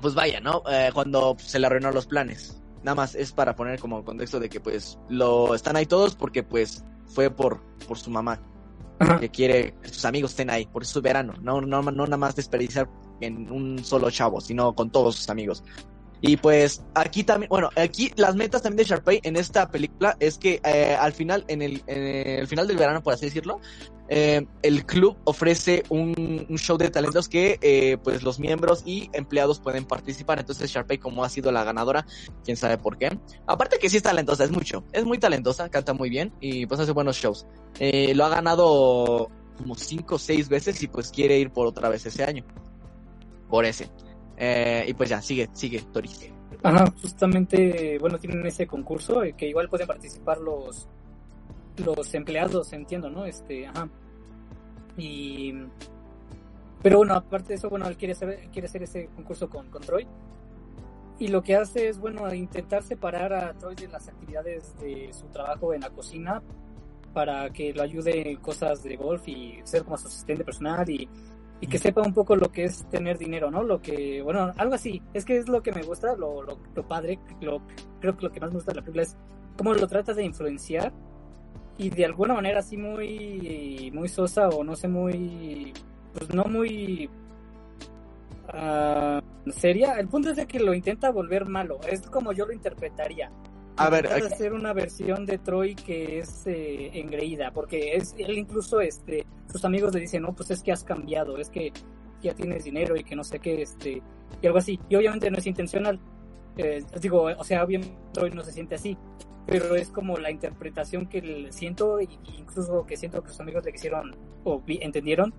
pues 0.00 0.14
vaya 0.16 0.40
no 0.40 0.64
Eh, 0.68 0.90
cuando 0.92 1.36
se 1.38 1.60
le 1.60 1.66
arruinó 1.68 1.92
los 1.92 2.06
planes 2.08 2.60
nada 2.82 2.96
más 2.96 3.14
es 3.14 3.30
para 3.30 3.54
poner 3.54 3.78
como 3.78 4.04
contexto 4.04 4.40
de 4.40 4.48
que 4.48 4.58
pues 4.58 4.98
lo 5.08 5.54
están 5.54 5.76
ahí 5.76 5.86
todos 5.86 6.16
porque 6.16 6.42
pues 6.42 6.82
fue 7.06 7.30
por 7.30 7.60
por 7.86 7.98
su 7.98 8.10
mamá 8.10 8.40
Ajá. 8.98 9.20
que 9.20 9.28
quiere 9.30 9.74
que 9.80 9.90
sus 9.90 10.04
amigos 10.04 10.32
estén 10.32 10.50
ahí, 10.50 10.66
por 10.66 10.84
su 10.84 11.00
verano, 11.00 11.34
no, 11.40 11.60
no, 11.62 11.82
no 11.82 12.04
nada 12.04 12.16
más 12.18 12.34
desperdiciar 12.34 12.86
en 13.22 13.50
un 13.50 13.82
solo 13.82 14.10
chavo, 14.10 14.42
sino 14.42 14.74
con 14.74 14.90
todos 14.90 15.16
sus 15.16 15.30
amigos. 15.30 15.64
Y 16.22 16.36
pues 16.36 16.84
aquí 16.94 17.24
también, 17.24 17.48
bueno, 17.48 17.70
aquí 17.76 18.12
las 18.16 18.34
metas 18.34 18.62
también 18.62 18.78
de 18.78 18.84
Sharpay 18.84 19.20
en 19.22 19.36
esta 19.36 19.70
película 19.70 20.16
es 20.20 20.36
que 20.36 20.60
eh, 20.64 20.96
al 20.98 21.12
final, 21.12 21.44
en 21.48 21.62
el, 21.62 22.46
final 22.46 22.68
del 22.68 22.76
verano, 22.76 23.02
por 23.02 23.14
así 23.14 23.26
decirlo, 23.26 23.60
eh, 24.08 24.44
el 24.62 24.84
club 24.84 25.16
ofrece 25.24 25.84
un, 25.88 26.46
show 26.56 26.76
de 26.76 26.90
talentos 26.90 27.28
que 27.28 27.58
eh, 27.62 27.96
pues 28.02 28.22
los 28.22 28.38
miembros 28.38 28.82
y 28.84 29.08
empleados 29.14 29.60
pueden 29.60 29.86
participar. 29.86 30.38
Entonces 30.38 30.70
Sharpay 30.70 30.98
como 30.98 31.24
ha 31.24 31.28
sido 31.30 31.52
la 31.52 31.64
ganadora, 31.64 32.06
quién 32.44 32.56
sabe 32.56 32.76
por 32.76 32.98
qué. 32.98 33.18
Aparte 33.46 33.78
que 33.78 33.88
sí 33.88 33.96
es 33.96 34.02
talentosa, 34.02 34.44
es 34.44 34.50
mucho, 34.50 34.84
es 34.92 35.04
muy 35.04 35.18
talentosa, 35.18 35.70
canta 35.70 35.94
muy 35.94 36.10
bien 36.10 36.32
y 36.40 36.66
pues 36.66 36.80
hace 36.80 36.92
buenos 36.92 37.16
shows. 37.16 37.46
Lo 37.80 38.24
ha 38.26 38.28
ganado 38.28 39.30
como 39.56 39.74
cinco 39.74 40.16
o 40.16 40.18
seis 40.18 40.48
veces 40.48 40.82
y 40.82 40.88
pues 40.88 41.10
quiere 41.10 41.38
ir 41.38 41.50
por 41.50 41.66
otra 41.66 41.88
vez 41.88 42.04
ese 42.04 42.24
año. 42.24 42.44
Por 43.48 43.64
ese. 43.64 43.90
Eh, 44.42 44.86
y 44.88 44.94
pues 44.94 45.10
ya, 45.10 45.20
sigue, 45.20 45.50
sigue, 45.52 45.82
Toris. 45.92 46.30
Ajá, 46.62 46.90
justamente, 47.02 47.98
bueno, 47.98 48.18
tienen 48.18 48.44
ese 48.46 48.66
concurso 48.66 49.22
eh, 49.22 49.34
que 49.34 49.46
igual 49.46 49.68
pueden 49.68 49.86
participar 49.86 50.38
los 50.38 50.88
los 51.76 52.12
empleados, 52.14 52.72
entiendo, 52.72 53.08
¿no? 53.10 53.24
Este, 53.24 53.66
ajá. 53.66 53.88
Y 54.96 55.54
pero 56.82 56.98
bueno, 56.98 57.14
aparte 57.14 57.48
de 57.48 57.54
eso, 57.56 57.68
bueno, 57.68 57.86
él 57.88 57.96
quiere 57.96 58.12
hacer, 58.12 58.48
quiere 58.50 58.66
hacer 58.66 58.82
ese 58.82 59.08
concurso 59.14 59.50
con, 59.50 59.68
con 59.70 59.82
Troy. 59.82 60.06
Y 61.18 61.28
lo 61.28 61.42
que 61.42 61.54
hace 61.54 61.88
es, 61.88 61.98
bueno, 61.98 62.32
intentar 62.34 62.82
separar 62.82 63.32
a 63.34 63.52
Troy 63.52 63.74
de 63.74 63.88
las 63.88 64.08
actividades 64.08 64.74
de 64.80 65.10
su 65.12 65.26
trabajo 65.26 65.74
en 65.74 65.82
la 65.82 65.90
cocina 65.90 66.42
para 67.12 67.50
que 67.50 67.74
lo 67.74 67.82
ayude 67.82 68.30
en 68.30 68.38
cosas 68.38 68.82
de 68.82 68.96
golf 68.96 69.28
y 69.28 69.60
ser 69.64 69.84
como 69.84 69.98
su 69.98 70.08
asistente 70.08 70.44
personal 70.44 70.88
y, 70.88 71.08
y 71.60 71.66
que 71.66 71.78
sepa 71.78 72.02
un 72.02 72.14
poco 72.14 72.36
lo 72.36 72.50
que 72.50 72.64
es 72.64 72.88
tener 72.88 73.18
dinero, 73.18 73.50
¿no? 73.50 73.62
Lo 73.62 73.80
que, 73.82 74.22
bueno, 74.22 74.52
algo 74.56 74.74
así. 74.74 75.02
Es 75.12 75.24
que 75.24 75.36
es 75.36 75.48
lo 75.48 75.62
que 75.62 75.72
me 75.72 75.82
gusta, 75.82 76.16
lo, 76.16 76.42
lo, 76.42 76.58
lo 76.74 76.88
padre, 76.88 77.18
lo, 77.40 77.60
creo 78.00 78.16
que 78.16 78.24
lo 78.24 78.32
que 78.32 78.40
más 78.40 78.50
me 78.50 78.56
gusta 78.56 78.72
de 78.72 78.76
la 78.76 78.82
película 78.82 79.02
es 79.02 79.16
cómo 79.56 79.74
lo 79.74 79.86
trata 79.86 80.14
de 80.14 80.24
influenciar 80.24 80.92
y 81.76 81.90
de 81.90 82.04
alguna 82.04 82.34
manera 82.34 82.60
así 82.60 82.76
muy, 82.76 83.90
muy 83.94 84.08
sosa 84.08 84.48
o 84.48 84.64
no 84.64 84.74
sé, 84.74 84.88
muy, 84.88 85.72
pues 86.14 86.32
no 86.34 86.44
muy 86.44 87.10
ah, 88.48 89.20
seria. 89.48 89.98
El 89.98 90.08
punto 90.08 90.30
es 90.30 90.36
de 90.36 90.46
que 90.46 90.60
lo 90.60 90.72
intenta 90.74 91.10
volver 91.10 91.46
malo. 91.46 91.78
Es 91.86 92.02
como 92.08 92.32
yo 92.32 92.46
lo 92.46 92.52
interpretaría. 92.52 93.30
A 93.76 93.88
ver, 93.88 94.04
Intentar 94.04 94.24
aquí- 94.26 94.34
hacer 94.34 94.52
una 94.52 94.72
versión 94.72 95.24
de 95.26 95.38
Troy 95.38 95.74
que 95.74 96.18
es 96.18 96.46
eh, 96.46 96.90
engreída, 96.98 97.50
porque 97.52 97.94
es 97.96 98.14
él 98.18 98.36
incluso 98.38 98.80
este 98.80 99.26
sus 99.50 99.64
amigos 99.64 99.94
le 99.94 100.00
dicen, 100.00 100.22
"No, 100.22 100.34
pues 100.34 100.50
es 100.50 100.62
que 100.62 100.70
has 100.72 100.84
cambiado, 100.84 101.38
es 101.38 101.48
que 101.50 101.72
ya 102.22 102.34
tienes 102.34 102.64
dinero 102.64 102.94
y 102.96 103.02
que 103.04 103.16
no 103.16 103.24
sé 103.24 103.38
qué, 103.40 103.62
este 103.62 104.02
y 104.42 104.46
algo 104.46 104.58
así." 104.58 104.78
Y 104.88 104.96
obviamente 104.96 105.30
no 105.30 105.38
es 105.38 105.46
intencional. 105.46 105.98
Eh, 106.56 106.84
digo, 107.00 107.22
o 107.36 107.44
sea, 107.44 107.64
obviamente 107.64 107.94
Troy 108.12 108.30
no 108.32 108.42
se 108.42 108.52
siente 108.52 108.74
así, 108.74 108.96
pero 109.46 109.74
es 109.74 109.88
como 109.88 110.16
la 110.18 110.30
interpretación 110.30 111.06
que 111.06 111.22
le 111.22 111.52
siento 111.52 112.00
y 112.00 112.04
y 112.04 112.36
incluso 112.38 112.84
que 112.86 112.96
siento 112.96 113.22
que 113.22 113.30
sus 113.30 113.40
amigos 113.40 113.64
le 113.64 113.72
quisieron 113.72 114.14
o 114.44 114.60
vi- 114.60 114.80
entendieron 114.82 115.32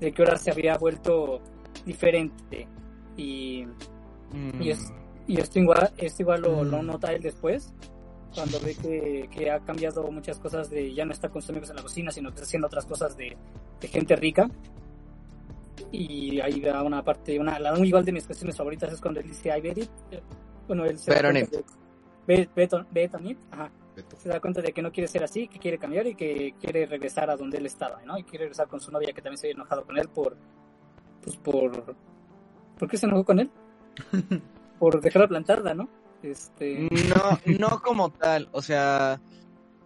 de 0.00 0.12
que 0.12 0.22
ahora 0.22 0.36
se 0.36 0.50
había 0.50 0.76
vuelto 0.76 1.40
diferente 1.86 2.68
y 3.16 3.64
Mm, 4.32 4.62
y 4.62 4.70
es- 4.70 4.92
y 5.32 5.40
esto 5.40 5.58
igual, 5.58 5.90
esto 5.96 6.22
igual 6.22 6.42
lo, 6.42 6.64
Mm. 6.64 6.70
lo 6.70 6.82
nota 6.82 7.12
él 7.12 7.22
después, 7.22 7.72
cuando 8.34 8.58
ve 8.60 8.74
que, 8.74 9.28
que 9.30 9.50
ha 9.50 9.60
cambiado 9.60 10.02
muchas 10.10 10.38
cosas 10.38 10.70
de 10.70 10.92
ya 10.94 11.04
no 11.04 11.12
está 11.12 11.28
con 11.28 11.40
sus 11.42 11.50
amigos 11.50 11.70
en 11.70 11.76
la 11.76 11.82
cocina, 11.82 12.10
sino 12.10 12.28
que 12.30 12.34
está 12.36 12.44
haciendo 12.44 12.66
otras 12.66 12.86
cosas 12.86 13.16
de, 13.16 13.36
de 13.80 13.88
gente 13.88 14.14
rica. 14.16 14.48
Y 15.92 16.40
ahí 16.40 16.60
va 16.60 16.82
una 16.82 17.02
parte, 17.02 17.38
una, 17.38 17.58
la 17.58 17.76
igual 17.78 18.04
de 18.04 18.12
mis 18.12 18.24
cuestiones 18.26 18.56
favoritas 18.56 18.92
es 18.92 19.00
cuando 19.00 19.20
él 19.20 19.26
dice 19.28 19.56
I 19.56 19.60
bet 19.60 19.78
it. 19.78 19.90
Bueno, 20.68 20.84
él 20.84 20.98
se 20.98 21.10
da 21.10 21.16
Bet 21.16 22.74
on 22.74 22.84
cuenta 22.84 23.18
de- 23.18 23.36
ajá. 23.50 23.70
Se 24.18 24.28
da 24.28 24.40
cuenta 24.40 24.62
de 24.62 24.72
que 24.72 24.82
no 24.82 24.92
quiere 24.92 25.08
ser 25.08 25.24
así, 25.24 25.48
que 25.48 25.58
quiere 25.58 25.78
cambiar 25.78 26.06
y 26.06 26.14
que 26.14 26.54
quiere 26.60 26.86
regresar 26.86 27.28
a 27.30 27.36
donde 27.36 27.58
él 27.58 27.66
estaba, 27.66 28.00
¿no? 28.04 28.16
Y 28.18 28.22
quiere 28.22 28.44
regresar 28.44 28.68
con 28.68 28.80
su 28.80 28.90
novia 28.92 29.12
que 29.12 29.20
también 29.20 29.38
se 29.38 29.48
había 29.48 29.54
enojado 29.56 29.84
con 29.84 29.98
él 29.98 30.08
por, 30.08 30.36
pues 31.22 31.36
por, 31.38 31.96
¿por 32.78 32.88
qué 32.88 32.96
se 32.96 33.06
enojó 33.06 33.24
con 33.24 33.40
él? 33.40 33.50
por 34.80 35.00
dejarla 35.00 35.28
plantada, 35.28 35.74
¿no? 35.74 35.88
Este, 36.22 36.88
No, 37.14 37.38
no 37.58 37.82
como 37.82 38.10
tal, 38.10 38.48
o 38.52 38.62
sea, 38.62 39.20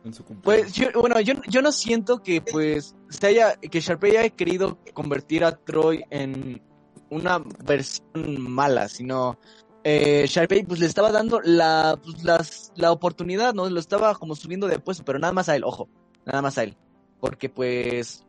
En 0.04 0.14
su 0.14 0.24
cumpleaños. 0.24 0.64
pues 0.64 0.72
yo, 0.74 0.88
bueno, 1.00 1.20
yo, 1.20 1.34
yo 1.48 1.60
no 1.62 1.72
siento 1.72 2.22
que 2.22 2.40
pues 2.40 2.96
se 3.10 3.26
haya, 3.26 3.56
que 3.56 3.80
Sharpay 3.80 4.16
haya 4.16 4.30
querido 4.30 4.78
convertir 4.94 5.44
a 5.44 5.56
Troy 5.56 6.04
en 6.10 6.62
una 7.10 7.38
versión 7.66 8.40
mala, 8.40 8.88
sino 8.88 9.38
eh, 9.84 10.26
Sharpay 10.28 10.64
pues 10.64 10.80
le 10.80 10.86
estaba 10.86 11.12
dando 11.12 11.40
la, 11.42 11.98
pues, 12.02 12.24
las, 12.24 12.72
la 12.76 12.92
oportunidad, 12.92 13.54
¿no? 13.54 13.68
Lo 13.68 13.80
estaba 13.80 14.14
como 14.14 14.36
subiendo 14.36 14.66
de 14.68 14.78
puesto, 14.78 15.04
pero 15.04 15.18
nada 15.18 15.32
más 15.32 15.48
a 15.48 15.56
él, 15.56 15.64
ojo, 15.64 15.88
nada 16.24 16.42
más 16.42 16.58
a 16.58 16.64
él, 16.64 16.76
porque 17.20 17.48
pues 17.48 18.24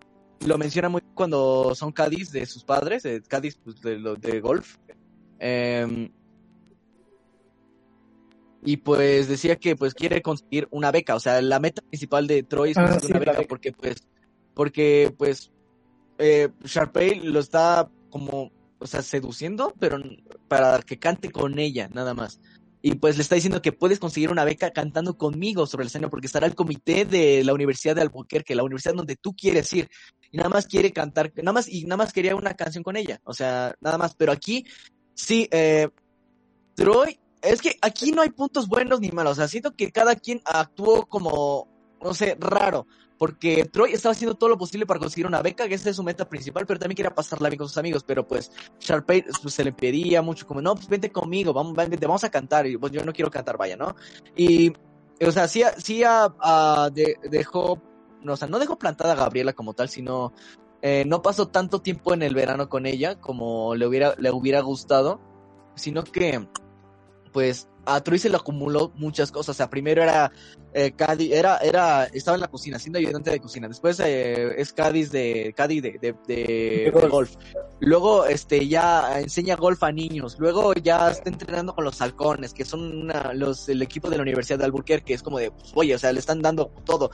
lo 0.46 0.58
menciona 0.58 0.90
muy 0.90 1.02
cuando 1.14 1.76
son 1.76 1.92
Cádiz 1.92 2.32
de 2.32 2.46
sus 2.46 2.64
padres, 2.64 3.06
eh, 3.06 3.22
Cádiz 3.28 3.58
pues, 3.64 3.82
de, 3.82 3.98
de 4.20 4.40
golf. 4.42 4.78
Em, 5.40 6.12
y 8.66 8.78
pues 8.78 9.28
decía 9.28 9.56
que 9.58 9.76
pues 9.76 9.94
quiere 9.94 10.22
conseguir 10.22 10.68
una 10.72 10.92
beca, 10.92 11.16
o 11.16 11.20
sea, 11.20 11.42
la 11.42 11.60
meta 11.60 11.82
principal 11.84 12.28
de 12.28 12.44
Troy 12.44 12.72
es 12.72 12.78
Ah, 12.78 12.88
conseguir 12.90 13.08
sí, 13.08 13.12
una 13.12 13.20
beca, 13.20 13.32
beca. 13.34 13.48
porque 13.48 13.72
pues, 13.72 13.96
porque 14.54 15.14
pues 15.18 15.52
eh, 16.18 16.50
Sharpay 16.64 17.20
lo 17.22 17.40
está 17.40 17.90
como, 18.10 18.52
o 18.80 18.88
sea, 18.88 19.02
seduciendo, 19.02 19.74
pero 19.80 19.98
para 20.48 20.80
que 20.82 20.98
cante 20.98 21.32
con 21.32 21.60
ella, 21.60 21.90
nada 21.94 22.14
más. 22.14 22.40
Y 22.82 22.96
pues 22.96 23.16
le 23.18 23.24
está 23.24 23.36
diciendo 23.36 23.62
que 23.64 23.72
puedes 23.72 24.00
conseguir 24.00 24.30
una 24.32 24.46
beca 24.46 24.72
cantando 24.72 25.18
conmigo 25.18 25.66
sobre 25.66 25.84
el 25.84 25.88
escenario, 25.88 26.12
porque 26.12 26.28
estará 26.28 26.46
el 26.46 26.54
comité 26.56 27.06
de 27.06 27.44
la 27.44 27.54
Universidad 27.54 27.96
de 27.96 28.02
Albuquerque, 28.04 28.54
la 28.56 28.64
universidad 28.64 28.94
donde 28.94 29.16
tú 29.16 29.36
quieres 29.36 29.74
ir. 29.74 29.90
Y 30.32 30.38
nada 30.38 30.50
más 30.50 30.68
quiere 30.68 30.92
cantar, 30.94 31.32
nada 31.38 31.54
más, 31.54 31.68
y 31.68 31.84
nada 31.86 31.98
más 31.98 32.14
quería 32.14 32.36
una 32.36 32.54
canción 32.54 32.84
con 32.84 32.96
ella. 32.96 33.20
O 33.24 33.34
sea, 33.34 33.74
nada 33.82 33.98
más. 33.98 34.14
Pero 34.16 34.32
aquí, 34.32 34.66
sí, 35.16 35.48
eh, 35.52 35.90
Troy, 36.76 37.20
es 37.46 37.62
que 37.62 37.78
aquí 37.82 38.12
no 38.12 38.22
hay 38.22 38.30
puntos 38.30 38.68
buenos 38.68 39.00
ni 39.00 39.12
malos. 39.12 39.34
O 39.34 39.36
sea, 39.36 39.48
siento 39.48 39.74
que 39.76 39.92
cada 39.92 40.16
quien 40.16 40.42
actuó 40.46 41.06
como, 41.06 41.68
no 42.02 42.14
sé, 42.14 42.38
raro. 42.40 42.88
Porque 43.18 43.64
Troy 43.66 43.94
estaba 43.94 44.12
haciendo 44.12 44.36
todo 44.36 44.50
lo 44.50 44.58
posible 44.58 44.86
para 44.86 45.00
conseguir 45.00 45.26
una 45.26 45.42
beca, 45.42 45.70
que 45.70 45.76
esa 45.76 45.90
es 45.90 45.96
su 45.96 46.04
meta 46.04 46.28
principal, 46.28 46.66
pero 46.66 46.80
también 46.80 46.98
quería 46.98 47.16
pasarla 47.16 47.48
bien 47.48 47.60
con 47.60 47.70
sus 47.70 47.78
amigos. 47.78 48.04
Pero 48.04 48.28
pues, 48.28 48.52
Sharpay 48.80 49.24
pues, 49.42 49.54
se 49.54 49.64
le 49.64 49.72
pedía 49.72 50.22
mucho, 50.22 50.46
como, 50.46 50.62
no, 50.62 50.76
pues 50.76 50.90
vente 50.90 51.12
conmigo, 51.12 51.54
vamos, 51.54 51.74
vamos 51.74 52.24
a 52.26 52.30
cantar. 52.30 52.68
Y 52.68 52.78
pues 52.78 52.92
yo 52.92 53.06
no 53.06 53.14
quiero 53.14 53.32
cantar, 53.32 53.58
vaya, 53.58 53.78
¿no? 53.78 53.96
Y, 54.36 54.74
o 55.26 55.32
sea, 55.32 55.48
sí, 55.48 55.64
sí 55.78 56.04
de- 56.94 57.18
dejó, 57.30 57.82
no, 58.22 58.34
o 58.34 58.38
sea, 58.38 58.50
no 58.50 58.60
dejó 58.60 58.78
plantada 58.78 59.14
a 59.14 59.16
Gabriela 59.16 59.54
como 59.54 59.74
tal, 59.74 59.88
sino 59.88 60.34
eh, 60.82 61.04
no 61.08 61.22
pasó 61.22 61.48
tanto 61.48 61.82
tiempo 61.82 62.14
en 62.14 62.22
el 62.22 62.36
verano 62.36 62.70
con 62.70 62.86
ella 62.86 63.20
como 63.20 63.76
le 63.76 63.88
hubiera, 63.88 64.14
le 64.18 64.30
hubiera 64.32 64.62
gustado, 64.62 65.20
sino 65.76 66.04
que, 66.04 66.48
pues, 67.36 67.68
a 67.86 68.00
Troy 68.02 68.18
se 68.18 68.30
le 68.30 68.38
acumuló 68.38 68.94
muchas 68.96 69.30
cosas. 69.30 69.50
O 69.50 69.58
sea, 69.58 69.70
primero 69.70 70.02
era 70.02 70.32
eh, 70.74 70.94
Cádiz, 70.94 71.34
era, 71.34 71.58
era, 71.58 72.06
estaba 72.06 72.36
en 72.36 72.42
la 72.42 72.48
cocina, 72.48 72.80
siendo 72.80 72.98
ayudante 72.98 73.30
de 73.30 73.42
cocina. 73.42 73.68
Después 73.68 74.00
eh, 74.00 74.54
es 74.58 74.72
Cádiz 74.72 75.12
de, 75.12 75.54
Cádiz 75.54 75.84
de, 75.84 75.92
de, 76.00 76.16
de- 76.26 76.92
De 76.96 77.08
golf. 77.10 77.36
Luego, 77.82 78.26
este, 78.26 78.66
ya 78.70 79.20
enseña 79.20 79.58
golf 79.58 79.84
a 79.84 79.92
niños. 79.92 80.38
Luego 80.40 80.74
ya 80.76 81.12
está 81.12 81.30
entrenando 81.30 81.76
con 81.76 81.84
los 81.84 82.00
halcones, 82.02 82.54
que 82.54 82.64
son 82.64 82.98
una- 83.04 83.34
los, 83.34 83.68
el 83.68 83.82
equipo 83.82 84.10
de 84.10 84.16
la 84.16 84.22
Universidad 84.22 84.58
de 84.60 84.66
Albuquerque, 84.66 85.08
que 85.08 85.14
es 85.16 85.22
como 85.22 85.38
de, 85.38 85.52
pues, 85.52 85.74
oye, 85.76 85.94
o 85.94 86.00
sea, 86.00 86.14
le 86.14 86.20
están 86.22 86.42
dando 86.42 86.68
todo. 86.86 87.12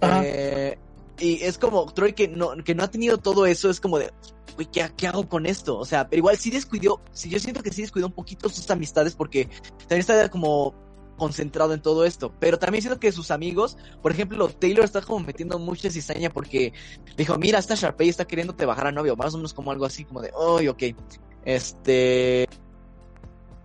Eh, 0.00 0.78
y 1.18 1.42
es 1.42 1.58
como 1.58 1.86
Troy 1.92 2.12
que 2.12 2.28
no, 2.28 2.54
que 2.64 2.74
no 2.74 2.84
ha 2.84 2.90
tenido 2.90 3.18
todo 3.18 3.46
eso, 3.46 3.70
es 3.70 3.80
como 3.80 3.98
de, 3.98 4.12
uy, 4.58 4.66
¿qué, 4.66 4.90
¿qué 4.96 5.06
hago 5.06 5.28
con 5.28 5.46
esto? 5.46 5.78
O 5.78 5.84
sea, 5.84 6.08
pero 6.08 6.18
igual 6.18 6.36
sí 6.36 6.50
descuidó, 6.50 7.00
sí, 7.12 7.28
yo 7.28 7.38
siento 7.38 7.62
que 7.62 7.72
sí 7.72 7.82
descuidó 7.82 8.06
un 8.06 8.12
poquito 8.12 8.48
sus 8.48 8.68
amistades 8.70 9.14
porque 9.14 9.48
también 9.80 10.00
está 10.00 10.28
como 10.28 10.74
concentrado 11.16 11.74
en 11.74 11.80
todo 11.80 12.04
esto, 12.04 12.34
pero 12.40 12.58
también 12.58 12.82
siento 12.82 12.98
que 12.98 13.12
sus 13.12 13.30
amigos, 13.30 13.76
por 14.02 14.10
ejemplo, 14.10 14.48
Taylor 14.48 14.84
está 14.84 15.00
como 15.00 15.24
metiendo 15.24 15.58
mucha 15.58 15.90
cizaña 15.90 16.30
porque 16.30 16.72
dijo, 17.16 17.38
mira, 17.38 17.58
esta 17.58 17.76
Sharpay 17.76 18.08
está 18.08 18.24
queriéndote 18.24 18.66
bajar 18.66 18.88
a 18.88 18.92
novio, 18.92 19.16
más 19.16 19.32
o 19.34 19.38
menos 19.38 19.54
como 19.54 19.70
algo 19.70 19.84
así, 19.84 20.04
como 20.04 20.20
de, 20.20 20.32
uy, 20.36 20.66
ok, 20.66 20.82
este, 21.44 22.48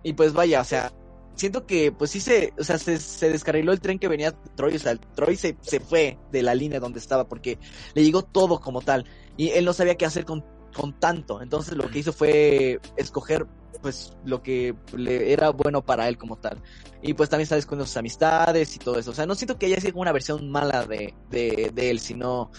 y 0.02 0.12
pues 0.12 0.32
vaya, 0.32 0.60
o 0.60 0.64
sea, 0.64 0.92
siento 1.40 1.66
que 1.66 1.90
pues 1.90 2.10
sí 2.10 2.20
se, 2.20 2.52
o 2.58 2.64
sea, 2.64 2.78
se, 2.78 2.98
se 2.98 3.30
descarriló 3.30 3.72
el 3.72 3.80
tren 3.80 3.98
que 3.98 4.08
venía 4.08 4.32
Troy, 4.54 4.76
o 4.76 4.78
sea, 4.78 4.92
el 4.92 5.00
Troy 5.00 5.36
se, 5.36 5.56
se 5.62 5.80
fue 5.80 6.18
de 6.30 6.42
la 6.42 6.54
línea 6.54 6.80
donde 6.80 6.98
estaba 6.98 7.26
porque 7.26 7.58
le 7.94 8.04
llegó 8.04 8.22
todo 8.22 8.60
como 8.60 8.82
tal 8.82 9.06
y 9.38 9.48
él 9.48 9.64
no 9.64 9.72
sabía 9.72 9.96
qué 9.96 10.04
hacer 10.04 10.26
con, 10.26 10.44
con 10.76 11.00
tanto, 11.00 11.40
entonces 11.40 11.74
lo 11.76 11.90
que 11.90 12.00
hizo 12.00 12.12
fue 12.12 12.78
escoger 12.96 13.46
pues 13.80 14.12
lo 14.24 14.42
que 14.42 14.74
le 14.94 15.32
era 15.32 15.48
bueno 15.48 15.82
para 15.82 16.06
él 16.06 16.18
como 16.18 16.36
tal. 16.36 16.62
Y 17.00 17.14
pues 17.14 17.30
también 17.30 17.44
está 17.44 17.54
descuidando 17.54 17.86
sus 17.86 17.96
amistades 17.96 18.76
y 18.76 18.78
todo 18.78 18.98
eso, 18.98 19.10
o 19.10 19.14
sea, 19.14 19.24
no 19.24 19.34
siento 19.34 19.58
que 19.58 19.66
haya 19.66 19.80
sido 19.80 19.98
una 19.98 20.12
versión 20.12 20.50
mala 20.50 20.84
de, 20.84 21.14
de, 21.30 21.70
de 21.74 21.90
él, 21.90 22.00
sino 22.00 22.50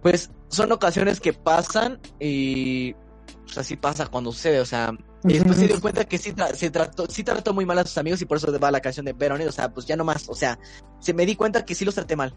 pues 0.00 0.30
son 0.48 0.70
ocasiones 0.70 1.18
que 1.18 1.32
pasan 1.32 2.00
y 2.20 2.94
pues 3.50 3.58
así 3.66 3.76
pasa 3.76 4.06
cuando 4.06 4.30
sucede, 4.30 4.60
o 4.60 4.64
sea, 4.64 4.96
y 5.24 5.34
después 5.34 5.56
se 5.58 5.66
dio 5.66 5.80
cuenta 5.80 6.04
que 6.04 6.18
sí, 6.18 6.32
tra- 6.32 6.54
se 6.54 6.70
trató, 6.70 7.06
sí 7.08 7.24
trató 7.24 7.52
muy 7.52 7.66
mal 7.66 7.78
a 7.80 7.84
sus 7.84 7.98
amigos 7.98 8.22
y 8.22 8.24
por 8.24 8.36
eso 8.36 8.56
va 8.60 8.70
la 8.70 8.80
canción 8.80 9.04
de 9.04 9.12
Veronique, 9.12 9.48
o 9.48 9.52
sea, 9.52 9.72
pues 9.74 9.86
ya 9.86 9.96
no 9.96 10.04
más, 10.04 10.28
o 10.28 10.34
sea, 10.34 10.56
se 11.00 11.12
me 11.12 11.26
di 11.26 11.34
cuenta 11.34 11.64
que 11.64 11.74
sí 11.74 11.84
los 11.84 11.96
traté 11.96 12.14
mal, 12.14 12.32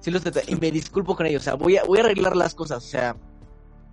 sí 0.00 0.12
los 0.12 0.22
traté, 0.22 0.44
y 0.46 0.54
me 0.54 0.70
disculpo 0.70 1.16
con 1.16 1.26
ellos, 1.26 1.42
o 1.42 1.44
sea, 1.44 1.54
voy 1.54 1.78
a, 1.78 1.84
voy 1.84 1.98
a 1.98 2.02
arreglar 2.02 2.36
las 2.36 2.54
cosas, 2.54 2.84
o 2.84 2.88
sea, 2.88 3.16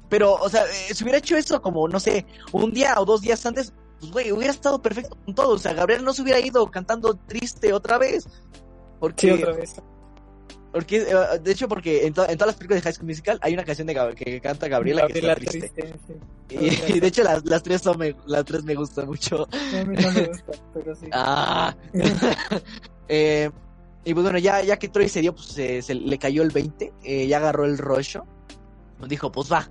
pero, 0.10 0.36
o 0.36 0.48
sea, 0.50 0.64
eh, 0.66 0.94
si 0.94 1.04
hubiera 1.04 1.18
hecho 1.18 1.36
eso 1.38 1.60
como, 1.60 1.88
no 1.88 2.00
sé, 2.00 2.26
un 2.52 2.72
día 2.72 2.94
o 3.00 3.06
dos 3.06 3.22
días 3.22 3.44
antes, 3.48 3.74
pues 4.00 4.12
güey, 4.12 4.32
hubiera 4.32 4.54
estado 4.54 4.80
perfecto 4.82 5.18
con 5.26 5.34
todo, 5.34 5.56
o 5.56 5.58
sea, 5.58 5.74
Gabriel 5.74 6.06
no 6.06 6.14
se 6.14 6.22
hubiera 6.22 6.40
ido 6.40 6.70
cantando 6.70 7.16
triste 7.16 7.74
otra 7.74 7.98
vez, 7.98 8.28
porque... 9.00 9.28
Sí, 9.36 9.42
otra 9.44 9.54
vez. 9.54 9.76
Porque, 10.72 10.98
eh, 10.98 11.40
de 11.42 11.52
hecho, 11.52 11.68
porque 11.68 12.06
en, 12.06 12.14
to- 12.14 12.30
en 12.30 12.38
todas 12.38 12.50
las 12.54 12.56
películas 12.56 12.82
de 12.82 12.84
High 12.84 12.94
School 12.94 13.08
Musical 13.08 13.40
hay 13.42 13.54
una 13.54 13.64
canción 13.64 13.88
de 13.88 13.96
Gab- 13.96 14.14
que 14.14 14.40
canta 14.40 14.68
Gabriela, 14.68 15.08
que 15.08 15.14
está 15.14 15.28
Gabriela 15.30 15.52
triste. 15.52 15.70
triste, 15.70 16.00
sí. 16.08 16.14
Y, 16.90 16.94
y 16.96 17.00
de 17.00 17.08
hecho 17.08 17.22
las, 17.24 17.46
las 17.46 17.62
tres 17.62 17.80
son 17.82 17.98
me, 18.00 18.16
las 18.26 18.44
tres 18.44 18.64
me 18.64 18.74
gustan 18.74 19.06
mucho. 19.08 19.48
A 19.52 19.84
mí 19.84 19.96
no 20.02 20.12
me 20.12 20.26
gusta, 20.28 20.52
pero 20.74 20.96
sí. 20.96 21.08
Ah. 21.12 21.76
Eh, 23.08 23.50
y 24.06 24.14
pues 24.14 24.24
bueno, 24.24 24.38
ya, 24.40 24.62
ya 24.64 24.78
que 24.78 24.88
Troy 24.88 25.10
se 25.10 25.22
dio, 25.22 25.34
pues 25.34 25.48
se, 25.48 25.82
se 25.82 25.96
le 25.96 26.18
cayó 26.20 26.44
el 26.44 26.52
20, 26.52 26.94
eh, 27.04 27.28
ya 27.28 27.38
agarró 27.38 27.66
el 27.66 27.78
rollo. 27.78 28.24
Dijo, 29.08 29.32
pues 29.32 29.52
va, 29.52 29.68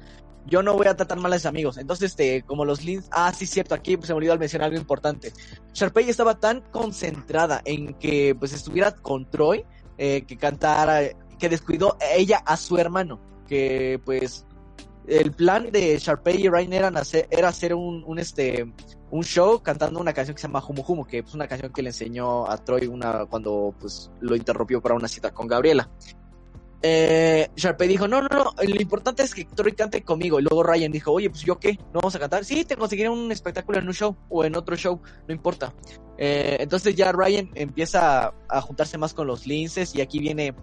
yo 0.47 0.63
no 0.63 0.75
voy 0.77 0.87
a 0.89 0.97
tratar 0.97 1.19
mal 1.19 1.33
a 1.33 1.37
mis 1.37 1.47
amigos. 1.47 1.77
Entonces, 1.79 2.11
este, 2.11 2.43
como 2.43 2.65
los 2.65 2.83
links, 2.85 3.09
ah, 3.13 3.33
sí, 3.33 3.47
cierto, 3.47 3.75
aquí 3.75 3.97
se 4.03 4.13
me 4.13 4.17
olvidó 4.19 4.37
mencionar 4.39 4.67
algo 4.67 4.79
importante. 4.79 5.33
Sharpay 5.73 6.09
estaba 6.09 6.39
tan 6.39 6.63
concentrada 6.73 7.63
en 7.65 7.95
que 7.95 8.35
pues 8.39 8.53
estuviera 8.53 8.93
con 8.93 9.31
Troy, 9.31 9.65
eh, 9.99 10.23
que 10.23 10.37
cantara, 10.37 11.01
que 11.39 11.49
descuidó 11.49 11.97
ella 12.15 12.43
a 12.47 12.57
su 12.57 12.79
hermano, 12.79 13.21
que 13.47 14.01
pues 14.05 14.47
el 15.07 15.33
plan 15.33 15.71
de 15.71 15.99
Sharpay 15.99 16.45
y 16.45 16.49
Ryan 16.49 16.73
era 16.73 16.89
hacer, 16.89 17.29
era 17.31 17.49
hacer 17.49 17.75
un, 17.75 18.05
un 18.07 18.19
este 18.19 18.73
un 19.11 19.25
show 19.25 19.63
cantando 19.63 20.01
una 20.01 20.13
canción 20.13 20.35
que 20.35 20.41
se 20.43 20.49
llama 20.49 20.63
Humo 20.67 20.85
Humo, 20.87 21.07
que 21.07 21.21
es 21.21 21.35
una 21.35 21.49
canción 21.49 21.73
que 21.73 21.83
le 21.83 21.91
enseñó 21.91 22.49
a 22.49 22.59
Troy 22.59 22.87
una 22.87 23.25
cuando 23.27 23.75
pues 23.81 24.11
lo 24.21 24.37
interrumpió 24.37 24.81
para 24.83 24.95
una 24.95 25.09
cita 25.09 25.33
con 25.33 25.47
Gabriela. 25.47 25.89
Eh, 26.83 27.49
Sharpay 27.57 27.89
dijo, 27.89 28.07
no, 28.07 28.23
no, 28.23 28.29
no, 28.29 28.55
lo 28.57 28.81
importante 28.81 29.23
es 29.23 29.35
que 29.35 29.45
Troy 29.45 29.73
cante 29.73 30.03
conmigo. 30.03 30.39
Y 30.39 30.43
luego 30.43 30.63
Ryan 30.63 30.93
dijo, 30.93 31.13
oye, 31.13 31.31
pues 31.31 31.43
yo 31.43 31.59
qué, 31.59 31.73
¿no 31.93 32.01
vamos 32.01 32.15
a 32.15 32.19
cantar? 32.19 32.45
Sí, 32.45 32.65
te 32.65 32.77
conseguiré 32.77 33.09
un 33.09 33.33
espectáculo 33.33 33.79
en 33.79 33.87
un 33.87 33.95
show 33.95 34.17
o 34.29 34.45
en 34.45 34.57
otro 34.57 34.77
show, 34.77 35.01
no 35.27 35.35
importa. 35.35 35.75
Eh, 36.19 36.57
entonces 36.61 36.95
ya 36.95 37.13
Ryan 37.13 37.51
empieza 37.55 38.27
a, 38.27 38.35
a 38.49 38.61
juntarse 38.61 38.99
más 38.99 39.15
con 39.15 39.27
los 39.27 39.47
linces 39.47 39.95
y 39.95 40.01
aquí 40.01 40.19
viene 40.19 40.55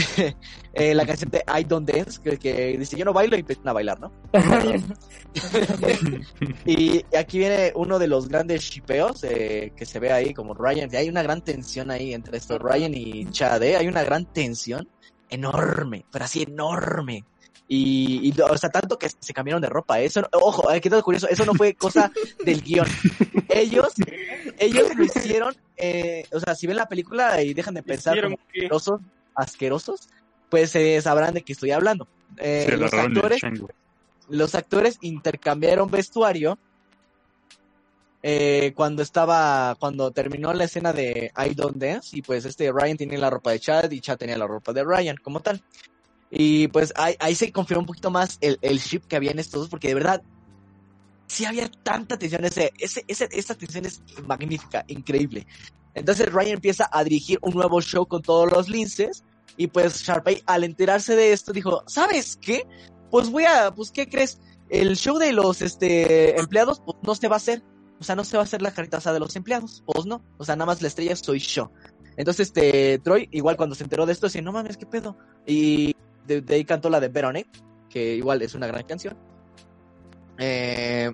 eh, 0.74 0.94
la 0.94 1.06
canción 1.06 1.30
de 1.30 1.44
I 1.46 1.64
Don't 1.64 1.88
Dance, 1.88 2.20
que, 2.22 2.38
que 2.38 2.76
dice, 2.78 2.96
yo 2.96 3.04
no 3.04 3.12
bailo 3.12 3.36
y 3.36 3.40
empiezan 3.40 3.68
a 3.68 3.72
bailar, 3.72 4.00
¿no? 4.00 4.12
Y 6.64 7.04
aquí 7.16 7.38
viene 7.38 7.72
uno 7.74 7.98
de 7.98 8.06
los 8.06 8.28
grandes 8.28 8.62
shipeos 8.62 9.24
eh, 9.24 9.72
que 9.76 9.86
se 9.86 9.98
ve 9.98 10.12
ahí, 10.12 10.34
como 10.34 10.54
Ryan. 10.54 10.88
y 10.92 10.96
Hay 10.96 11.08
una 11.08 11.22
gran 11.22 11.42
tensión 11.42 11.90
ahí 11.90 12.14
entre 12.14 12.38
estos 12.38 12.60
Ryan 12.60 12.94
y 12.94 13.26
Chad, 13.30 13.62
¿eh? 13.62 13.76
Hay 13.76 13.88
una 13.88 14.04
gran 14.04 14.26
tensión 14.26 14.88
enorme, 15.30 16.04
pero 16.10 16.24
así 16.24 16.42
enorme. 16.42 17.24
Y, 17.68 18.28
y, 18.28 18.40
o 18.40 18.58
sea, 18.58 18.68
tanto 18.68 18.98
que 18.98 19.08
se 19.08 19.32
cambiaron 19.32 19.62
de 19.62 19.68
ropa. 19.68 20.00
Eso, 20.00 20.22
ojo, 20.32 20.72
eh, 20.72 20.80
qué 20.80 20.90
curioso, 21.02 21.28
eso 21.28 21.44
no 21.44 21.54
fue 21.54 21.74
cosa 21.76 22.10
del 22.44 22.62
guion. 22.62 22.86
Ellos, 23.48 23.92
ellos 24.58 24.94
lo 24.96 25.04
hicieron, 25.04 25.54
eh, 25.76 26.24
o 26.32 26.40
sea, 26.40 26.54
si 26.54 26.66
ven 26.66 26.76
la 26.76 26.88
película 26.88 27.40
y 27.42 27.54
dejan 27.54 27.74
de 27.74 27.82
pensar 27.82 28.20
como 28.22 28.36
que- 28.36 28.42
asquerosos, 28.60 29.00
asquerosos, 29.34 30.08
pues 30.48 30.74
eh, 30.74 31.00
sabrán 31.00 31.34
de 31.34 31.42
qué 31.42 31.52
estoy 31.52 31.70
hablando. 31.70 32.08
Eh, 32.38 32.76
los 32.76 32.92
actores 32.92 33.40
los 34.28 34.54
actores 34.54 34.98
intercambiaron 35.00 35.90
vestuario 35.90 36.56
eh, 38.22 38.72
cuando 38.74 39.02
estaba, 39.02 39.76
cuando 39.78 40.10
terminó 40.10 40.52
la 40.52 40.64
escena 40.64 40.92
de 40.92 41.32
I 41.36 41.54
Don't 41.54 41.76
Dance 41.76 42.16
y 42.16 42.22
pues 42.22 42.44
este 42.44 42.70
Ryan 42.70 42.96
tenía 42.96 43.18
la 43.18 43.30
ropa 43.30 43.52
de 43.52 43.60
Chad 43.60 43.90
y 43.90 44.00
Chad 44.00 44.18
tenía 44.18 44.36
la 44.36 44.46
ropa 44.46 44.72
de 44.72 44.84
Ryan 44.84 45.16
como 45.16 45.40
tal. 45.40 45.62
Y 46.30 46.68
pues 46.68 46.92
ahí, 46.96 47.34
se 47.34 47.50
confirmó 47.50 47.80
un 47.80 47.86
poquito 47.86 48.10
más 48.10 48.38
el, 48.40 48.58
el 48.62 48.78
ship 48.78 49.02
que 49.08 49.16
había 49.16 49.32
en 49.32 49.40
estos 49.40 49.62
dos 49.62 49.68
porque 49.68 49.88
de 49.88 49.94
verdad 49.94 50.22
sí 51.26 51.44
había 51.44 51.70
tanta 51.82 52.18
tensión, 52.18 52.44
ese, 52.44 52.72
ese, 52.78 53.04
ese, 53.08 53.28
esta 53.32 53.54
tensión 53.54 53.86
es 53.86 54.02
magnífica, 54.26 54.84
increíble. 54.88 55.46
Entonces 55.94 56.32
Ryan 56.32 56.54
empieza 56.54 56.88
a 56.92 57.02
dirigir 57.04 57.38
un 57.42 57.54
nuevo 57.54 57.80
show 57.80 58.06
con 58.06 58.22
todos 58.22 58.50
los 58.50 58.68
linces 58.68 59.24
y 59.56 59.66
pues 59.68 60.02
Sharpay 60.02 60.42
al 60.46 60.64
enterarse 60.64 61.16
de 61.16 61.32
esto 61.32 61.52
dijo, 61.52 61.82
¿sabes 61.86 62.38
qué? 62.40 62.66
Pues 63.10 63.30
voy 63.30 63.44
a, 63.44 63.72
pues 63.74 63.90
¿qué 63.90 64.08
crees? 64.08 64.40
El 64.68 64.96
show 64.96 65.18
de 65.18 65.32
los 65.32 65.62
este 65.62 66.38
empleados 66.38 66.80
pues 66.80 66.98
no 67.02 67.14
se 67.14 67.28
va 67.28 67.36
a 67.36 67.38
hacer, 67.38 67.62
o 68.00 68.04
sea, 68.04 68.16
no 68.16 68.24
se 68.24 68.36
va 68.36 68.42
a 68.42 68.44
hacer 68.44 68.62
la 68.62 68.72
carita 68.72 68.96
asada 68.96 69.14
de 69.14 69.20
los 69.20 69.36
empleados, 69.36 69.82
pues 69.86 70.06
no, 70.06 70.22
o 70.38 70.44
sea, 70.44 70.56
nada 70.56 70.66
más 70.66 70.82
la 70.82 70.88
estrella 70.88 71.14
soy 71.16 71.38
yo. 71.38 71.70
Entonces 72.16 72.48
este 72.48 72.98
Troy 72.98 73.28
igual 73.32 73.56
cuando 73.56 73.74
se 73.74 73.84
enteró 73.84 74.06
de 74.06 74.12
esto 74.12 74.26
dice, 74.26 74.42
"No 74.42 74.52
mames, 74.52 74.76
qué 74.76 74.86
pedo." 74.86 75.16
Y 75.46 75.94
de, 76.26 76.40
de 76.40 76.54
ahí 76.54 76.64
cantó 76.64 76.90
la 76.90 76.98
de 77.00 77.08
Veronique, 77.08 77.50
que 77.88 78.14
igual 78.16 78.42
es 78.42 78.54
una 78.54 78.66
gran 78.66 78.82
canción. 78.84 79.16
Eh, 80.38 81.12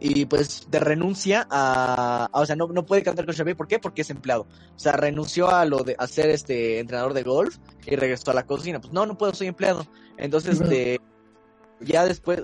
y 0.00 0.24
pues 0.26 0.66
de 0.70 0.80
renuncia 0.80 1.46
a, 1.50 2.28
a- 2.32 2.40
o 2.40 2.46
sea, 2.46 2.56
no, 2.56 2.66
no 2.68 2.84
puede 2.84 3.02
cantar 3.02 3.24
con 3.24 3.34
Sharpay, 3.34 3.54
¿por 3.54 3.68
qué? 3.68 3.78
Porque 3.78 4.02
es 4.02 4.10
empleado. 4.10 4.46
O 4.74 4.78
sea, 4.78 4.92
renunció 4.92 5.48
a 5.50 5.64
lo 5.64 5.78
de 5.84 5.94
a 5.98 6.06
ser 6.06 6.30
este 6.30 6.80
entrenador 6.80 7.14
de 7.14 7.22
golf 7.22 7.56
y 7.86 7.94
regresó 7.96 8.30
a 8.30 8.34
la 8.34 8.46
cocina. 8.46 8.80
Pues 8.80 8.92
no, 8.92 9.06
no 9.06 9.16
puedo, 9.16 9.32
soy 9.34 9.46
empleado. 9.48 9.86
Entonces, 10.16 10.60
este, 10.60 11.00
ya 11.80 12.04
después 12.04 12.42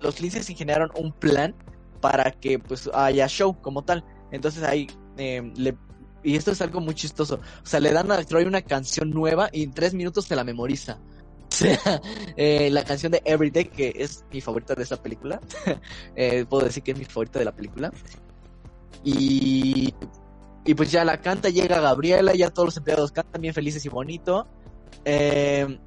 los 0.00 0.20
Linces 0.20 0.46
generaron 0.48 0.90
un 0.96 1.12
plan 1.12 1.54
para 2.00 2.30
que 2.30 2.58
pues 2.58 2.88
haya 2.92 3.26
show 3.28 3.60
como 3.60 3.82
tal. 3.82 4.04
Entonces 4.30 4.62
ahí 4.62 4.86
eh, 5.16 5.52
le 5.56 5.76
y 6.22 6.36
esto 6.36 6.50
es 6.50 6.60
algo 6.60 6.80
muy 6.80 6.94
chistoso. 6.94 7.36
O 7.36 7.66
sea, 7.66 7.80
le 7.80 7.92
dan 7.92 8.10
a 8.10 8.22
Troy 8.24 8.44
una 8.44 8.62
canción 8.62 9.10
nueva 9.10 9.48
y 9.52 9.62
en 9.62 9.72
tres 9.72 9.94
minutos 9.94 10.26
se 10.26 10.36
la 10.36 10.44
memoriza. 10.44 10.98
O 11.50 11.54
sea, 11.58 12.00
eh, 12.36 12.68
la 12.70 12.84
canción 12.84 13.10
de 13.10 13.22
Everyday, 13.24 13.64
que 13.64 13.94
es 13.96 14.22
mi 14.30 14.42
favorita 14.42 14.74
de 14.74 14.82
esta 14.82 15.02
película. 15.02 15.40
Eh, 16.14 16.44
puedo 16.48 16.66
decir 16.66 16.82
que 16.82 16.90
es 16.90 16.98
mi 16.98 17.06
favorita 17.06 17.38
de 17.38 17.46
la 17.46 17.52
película. 17.52 17.90
Y, 19.02 19.94
y 20.64 20.74
pues 20.74 20.92
ya 20.92 21.04
la 21.04 21.20
canta, 21.20 21.48
llega 21.48 21.80
Gabriela, 21.80 22.34
ya 22.34 22.50
todos 22.50 22.66
los 22.66 22.76
empleados 22.76 23.12
cantan 23.12 23.40
bien 23.40 23.54
felices 23.54 23.84
y 23.86 23.88
bonito. 23.88 24.46
Eh, 25.06 25.78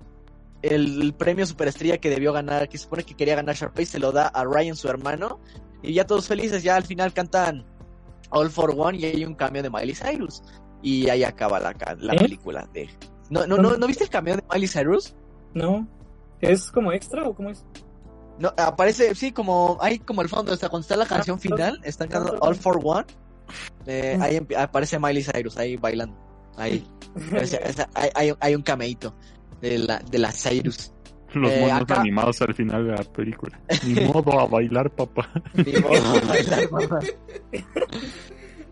el 0.64 1.14
premio 1.14 1.46
superestrella 1.46 2.00
que 2.00 2.10
debió 2.10 2.34
ganar, 2.34 2.68
que 2.68 2.78
se 2.78 2.86
supone 2.86 3.04
que 3.04 3.16
quería 3.16 3.36
ganar 3.36 3.56
Sharpay, 3.56 3.86
se 3.86 4.00
lo 4.00 4.12
da 4.12 4.28
a 4.28 4.44
Ryan, 4.44 4.76
su 4.76 4.88
hermano. 4.90 5.40
Y 5.84 5.94
ya 5.94 6.06
todos 6.06 6.28
felices, 6.28 6.64
ya 6.64 6.76
al 6.76 6.84
final 6.84 7.14
cantan 7.14 7.66
All 8.30 8.50
for 8.50 8.74
One 8.78 8.98
y 8.98 9.06
hay 9.06 9.26
un 9.26 9.36
cambio 9.36 9.64
de 9.64 9.70
Miley 9.70 9.96
Cyrus. 9.96 10.42
Y 10.82 11.10
ahí 11.10 11.24
acaba 11.24 11.60
la, 11.60 11.76
la 12.00 12.14
¿Eh? 12.14 12.18
película 12.18 12.68
de... 12.74 12.90
¿No, 13.30 13.46
no, 13.48 13.58
no, 13.58 13.78
¿No 13.78 13.88
viste 13.88 14.04
el 14.04 14.10
cambio 14.10 14.36
de 14.36 14.44
Miley 14.52 14.68
Cyrus? 14.68 15.16
¿No? 15.54 15.88
¿Es 16.42 16.72
como 16.72 16.92
extra 16.92 17.24
o 17.28 17.34
cómo 17.36 17.50
es? 17.50 17.64
No, 18.40 18.52
aparece, 18.58 19.14
sí, 19.14 19.32
como, 19.32 19.78
hay 19.82 20.00
como 20.00 20.22
el 20.24 20.30
fondo, 20.30 20.54
o 20.54 20.56
sea, 20.58 20.70
cuando 20.70 20.82
está 20.84 20.96
la 20.96 21.06
canción 21.06 21.40
final, 21.40 21.80
están 21.84 22.08
cantando 22.08 22.40
All 22.42 22.56
for 22.56 22.80
One, 22.84 23.06
eh, 23.86 24.18
ahí 24.20 24.38
empi- 24.38 24.58
aparece 24.58 24.98
Miley 24.98 25.24
Cyrus, 25.24 25.58
ahí 25.58 25.78
bailando, 25.78 26.18
ahí, 26.58 26.84
o 27.40 27.46
sea, 27.46 27.88
hay, 27.94 28.10
hay, 28.16 28.34
hay 28.40 28.56
un 28.56 28.64
cameíto 28.64 29.14
de 29.62 29.78
la, 29.78 30.00
de 30.00 30.18
la 30.18 30.32
Cyrus. 30.32 30.91
Los 31.42 31.52
Eh, 31.52 31.62
monos 31.62 31.82
acá- 31.82 32.02
animados 32.02 32.42
al 32.42 32.54
final 32.54 32.86
de 32.88 32.92
la 32.92 33.04
película. 33.04 33.60
Ni 33.86 33.96
modo 34.06 34.40
a 34.40 34.46
bailar, 34.48 34.90
papá. 34.92 35.30
Ni 35.54 35.74
modo 35.80 36.14
de 36.14 36.22
bailar, 36.28 36.72
mamá. 36.72 37.00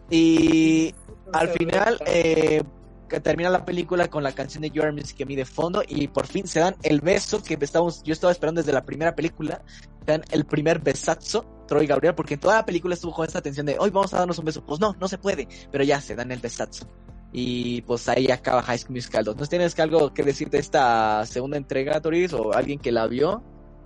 Y 0.10 0.94
al 1.34 1.49
final, 1.49 1.99
eh, 2.07 2.64
que 3.07 3.19
termina 3.19 3.49
la 3.49 3.65
película 3.65 4.07
con 4.10 4.23
la 4.23 4.31
canción 4.31 4.61
de 4.61 4.69
Your 4.72 4.91
Music 4.94 5.18
que 5.18 5.26
mí 5.26 5.36
de 5.36 5.45
fondo 5.45 5.81
y 5.88 6.07
por 6.07 6.27
fin 6.27 6.48
se 6.48 6.60
dan 6.60 6.76
el 6.84 7.02
beso 7.02 7.41
que 7.44 7.57
estamos, 7.61 8.03
yo 8.03 8.14
estaba 8.14 8.31
esperando 8.31 8.61
desde 8.61 8.73
la 8.73 8.84
primera 8.86 9.15
película, 9.15 9.61
se 10.06 10.11
dan 10.11 10.23
el 10.31 10.45
primer 10.45 10.80
besazo, 10.80 11.64
Troy 11.68 11.86
y 11.86 11.88
Gabriel, 11.88 12.15
porque 12.15 12.36
en 12.36 12.40
toda 12.40 12.56
la 12.56 12.65
película 12.65 12.94
estuvo 12.95 13.14
con 13.14 13.26
esta 13.26 13.41
tensión 13.41 13.65
de 13.65 13.77
hoy 13.80 13.90
vamos 13.91 14.14
a 14.14 14.19
darnos 14.19 14.38
un 14.40 14.45
beso, 14.45 14.64
pues 14.65 14.80
no, 14.80 14.95
no 14.99 15.07
se 15.07 15.18
puede, 15.18 15.48
pero 15.72 15.84
ya 15.84 16.02
se 16.02 16.15
dan 16.15 16.31
el 16.31 16.40
besazo. 16.40 16.88
Y 17.31 17.81
pues 17.84 18.10
ahí 18.10 18.31
acaba 18.31 18.61
High 18.64 18.80
School 18.80 18.95
Musical 18.95 19.23
2. 19.23 19.35
¿No 19.38 19.45
tienes 19.45 19.80
algo 19.80 20.14
que 20.14 20.23
decir 20.23 20.49
de 20.49 20.57
esta 20.60 21.26
segunda 21.26 21.57
entrega, 21.57 22.01
Toris? 22.01 22.34
¿O 22.34 22.53
alguien 22.53 22.80
que 22.80 22.91
la 22.91 23.06
vio? 23.07 23.43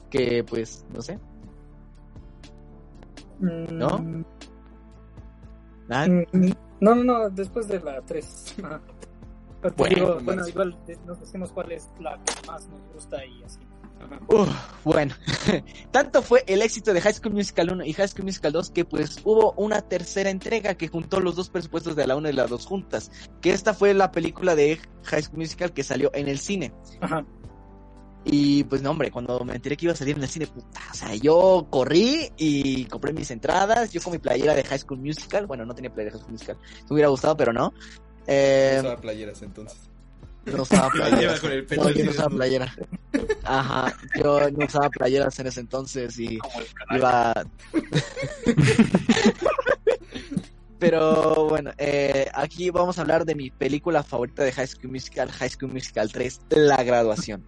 Que 0.09 0.43
pues, 0.43 0.85
no 0.93 1.01
sé. 1.01 1.19
¿No? 3.39 3.99
Mm, 3.99 4.25
Ah, 5.89 6.07
mm, 6.07 6.51
No, 6.79 6.95
no, 6.95 7.03
no, 7.03 7.29
después 7.29 7.67
de 7.67 7.79
la 7.81 8.01
3. 8.01 8.55
Ajá. 8.63 8.81
Pero 9.61 9.75
te 9.75 9.81
Bueno, 9.81 9.95
digo, 9.95 10.13
pues, 10.13 10.25
bueno, 10.25 10.47
igual 10.47 10.77
eh, 10.87 10.97
nos 11.05 11.19
decimos 11.19 11.51
cuál 11.51 11.71
es 11.71 11.89
la 11.99 12.17
que 12.23 12.47
más 12.47 12.67
nos 12.69 12.81
gusta 12.93 13.25
y 13.25 13.43
así. 13.43 13.59
Uf, 14.27 14.49
bueno, 14.83 15.13
tanto 15.91 16.21
fue 16.21 16.43
el 16.47 16.61
éxito 16.61 16.93
de 16.93 17.01
High 17.01 17.13
School 17.13 17.33
Musical 17.33 17.71
1 17.71 17.85
y 17.85 17.93
High 17.93 18.07
School 18.07 18.25
Musical 18.25 18.51
2 18.51 18.71
que 18.71 18.85
pues 18.85 19.17
hubo 19.23 19.53
una 19.57 19.81
tercera 19.81 20.29
entrega 20.29 20.75
que 20.75 20.87
juntó 20.87 21.19
los 21.19 21.35
dos 21.35 21.49
presupuestos 21.49 21.95
de 21.95 22.07
la 22.07 22.15
1 22.15 22.29
y 22.29 22.33
la 22.33 22.47
2 22.47 22.65
juntas, 22.65 23.11
que 23.41 23.51
esta 23.51 23.73
fue 23.73 23.93
la 23.93 24.11
película 24.11 24.55
de 24.55 24.79
High 25.03 25.23
School 25.23 25.39
Musical 25.39 25.73
que 25.73 25.83
salió 25.83 26.11
en 26.13 26.27
el 26.27 26.39
cine. 26.39 26.73
Ajá. 27.01 27.25
Y 28.25 28.63
pues 28.63 28.81
no, 28.81 28.91
hombre, 28.91 29.11
cuando 29.11 29.43
me 29.43 29.55
enteré 29.55 29.75
que 29.75 29.85
iba 29.85 29.93
a 29.93 29.97
salir 29.97 30.15
en 30.15 30.23
el 30.23 30.29
cine, 30.29 30.47
puta, 30.47 30.79
o 30.91 30.95
sea, 30.95 31.13
yo 31.15 31.67
corrí 31.69 32.31
y 32.37 32.85
compré 32.85 33.11
mis 33.11 33.29
entradas, 33.31 33.91
yo 33.91 34.01
con 34.01 34.13
mi 34.13 34.19
playera 34.19 34.53
de 34.53 34.63
High 34.63 34.79
School 34.79 34.99
Musical, 34.99 35.45
bueno, 35.45 35.65
no 35.65 35.75
tenía 35.75 35.93
playera 35.93 36.13
de 36.13 36.19
High 36.19 36.21
School 36.21 36.33
Musical, 36.33 36.57
me 36.89 36.93
hubiera 36.93 37.09
gustado, 37.09 37.35
pero 37.35 37.51
no. 37.51 37.73
Eh, 38.25 38.77
Usaba 38.79 39.01
playeras 39.01 39.41
entonces. 39.41 39.89
No 40.45 40.63
usaba 40.63 40.89
playeras. 40.91 41.19
Lleva 41.21 41.39
con 41.39 41.51
el 41.51 41.65
pelo 41.65 41.83
No, 41.83 41.89
así 41.89 41.99
yo 41.99 42.05
no 42.05 42.11
usaba 42.11 42.29
playera. 42.35 42.75
Ajá, 43.43 43.93
yo 44.21 44.51
no 44.51 44.65
usaba 44.65 44.89
playeras 44.89 45.39
en 45.39 45.47
ese 45.47 45.59
entonces 45.61 46.19
y 46.19 46.37
iba... 46.91 47.33
Pero 50.79 51.47
bueno, 51.47 51.71
eh, 51.77 52.27
aquí 52.33 52.69
vamos 52.69 52.97
a 52.97 53.01
hablar 53.01 53.23
de 53.25 53.35
mi 53.35 53.49
película 53.51 54.03
favorita 54.03 54.43
de 54.43 54.51
High 54.51 54.67
School 54.67 54.91
Musical, 54.91 55.31
High 55.31 55.49
School 55.51 55.71
Musical 55.71 56.11
3, 56.11 56.41
La 56.49 56.83
Graduación. 56.83 57.43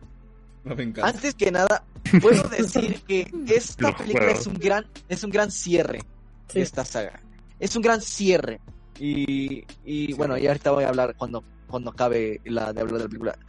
No 0.64 0.74
me 0.76 0.84
encanta. 0.84 1.10
Antes 1.10 1.36
que 1.36 1.52
nada, 1.52 1.84
puedo 2.22 2.42
decir 2.50 3.02
que 3.06 3.30
esta 3.50 3.90
Los 3.90 3.96
película 3.98 4.24
juegos. 4.26 4.40
es 4.42 4.48
un 4.48 4.54
gran, 4.54 4.86
es 5.10 5.24
un 5.24 5.32
gran 5.32 5.52
cierre 5.52 6.00
Sí. 6.48 6.60
de 6.60 6.62
esta 6.62 6.86
saga. 6.86 7.20
Es 7.60 7.76
un 7.76 7.82
gran 7.82 8.00
cierre. 8.02 8.62
Y, 9.00 9.66
y 9.84 10.14
bueno, 10.14 10.38
y 10.38 10.48
ahorita 10.48 10.72
voy 10.72 10.84
a 10.86 10.90
hablar 10.90 11.16
cuando, 11.18 11.44
cuando 11.68 11.92
acabe 11.92 12.42
la 12.46 12.74
de 12.74 12.82
hablar 12.82 12.98
de 12.98 13.04
la 13.04 13.10
película. 13.10 13.40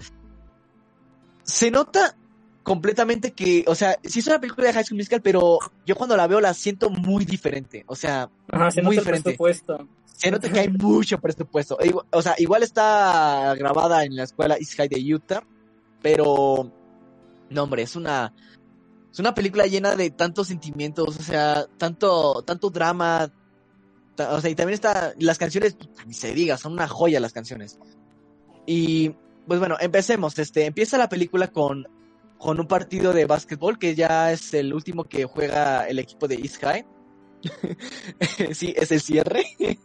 Se 1.43 1.71
nota 1.71 2.17
completamente 2.63 3.33
que, 3.33 3.65
o 3.69 3.75
sea, 3.75 3.97
sí 4.03 4.19
es 4.19 4.27
una 4.27 4.41
película 4.41 4.67
de 4.67 4.73
High 4.73 4.85
School 4.85 4.99
Musical, 4.99 5.23
pero 5.23 5.59
yo 5.87 5.95
cuando 5.95 6.17
la 6.17 6.27
veo 6.27 6.41
la 6.41 6.53
siento 6.53 6.91
muy 6.91 7.25
diferente. 7.25 7.85
O 7.87 7.95
sea, 7.95 8.29
Ajá, 8.51 8.71
se 8.73 8.83
muy 8.83 8.97
nota 8.97 9.11
el 9.11 9.17
diferente. 9.17 9.23
presupuesto. 9.31 9.89
se 10.07 10.31
nota 10.31 10.51
que 10.51 10.59
hay 10.61 10.69
mucho 10.69 11.19
presupuesto. 11.21 11.79
E 11.81 11.95
O 12.11 12.23
sea, 12.23 12.35
igual 12.39 12.65
está 12.65 13.55
grabada 13.57 14.05
en 14.05 14.17
la 14.17 14.25
escuela 14.25 14.57
East 14.57 14.75
High 14.75 14.89
de 14.89 15.15
Utah, 15.15 15.45
pero 16.03 16.73
no, 17.51 17.63
hombre, 17.63 17.83
es 17.83 17.95
una 17.95 18.33
es 19.13 19.21
una 19.21 19.35
película 19.35 19.67
llena 19.67 19.95
de 19.95 20.11
tantos 20.11 20.49
sentimientos, 20.49 21.17
o 21.19 21.23
sea, 21.23 21.67
tanto 21.79 22.43
tanto 22.43 22.69
drama, 22.71 23.33
o 24.19 24.41
sea, 24.41 24.51
y 24.51 24.55
también 24.57 24.75
está 24.75 25.15
las 25.19 25.39
canciones, 25.39 25.77
ni 26.05 26.15
se 26.15 26.35
diga, 26.35 26.59
son 26.59 26.73
una 26.73 26.89
joya 26.89 27.21
las 27.21 27.33
canciones. 27.33 27.79
Y 28.67 29.11
pues 29.47 29.61
bueno, 29.61 29.77
empecemos, 29.81 30.39
este 30.39 30.67
empieza 30.67 30.99
la 30.99 31.09
película 31.09 31.49
con 31.49 31.87
con 32.39 32.61
un 32.61 32.67
partido 32.67 33.13
de 33.13 33.25
básquetbol 33.25 33.79
que 33.79 33.95
ya 33.95 34.31
es 34.33 34.53
el 34.53 34.75
último 34.75 35.05
que 35.05 35.25
juega 35.25 35.89
el 35.89 35.99
equipo 35.99 36.29
de 36.29 36.35
East 36.37 36.61
High. 36.63 36.85
sí, 38.53 38.75
es 38.77 38.93
el 38.93 39.01
cierre. 39.01 39.45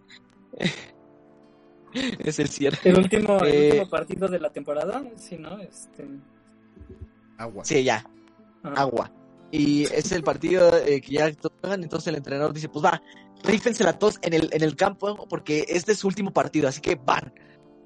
es 1.94 2.40
el 2.40 2.50
cierre. 2.50 2.78
El 2.84 2.98
último, 2.98 3.40
el 3.40 3.54
Eh, 3.54 3.68
último 3.70 3.90
partido 3.90 4.28
de 4.28 4.40
la 4.40 4.50
temporada, 4.52 5.04
sí, 5.16 5.38
¿no? 5.38 5.60
Este, 5.60 6.08
Agua. 7.38 7.66
Sí, 7.66 7.84
ya, 7.84 8.06
ajá. 8.64 8.82
agua. 8.82 9.12
Y 9.52 9.84
es 9.86 10.12
el 10.12 10.24
partido 10.24 10.76
eh, 10.78 11.02
que 11.02 11.14
ya 11.14 11.32
todos 11.34 11.54
juegan, 11.62 11.84
entonces 11.84 12.08
el 12.08 12.16
entrenador 12.16 12.54
dice, 12.54 12.70
pues 12.70 12.86
va, 12.86 13.02
rífensela 13.44 13.98
todos 13.98 14.20
en 14.22 14.34
el, 14.34 14.50
en 14.54 14.64
el 14.64 14.76
campo, 14.76 15.28
porque 15.28 15.66
este 15.68 15.94
es 15.94 16.00
su 16.00 16.08
último 16.08 16.32
partido, 16.32 16.68
así 16.68 16.80
que 16.82 16.96
van. 16.96 17.34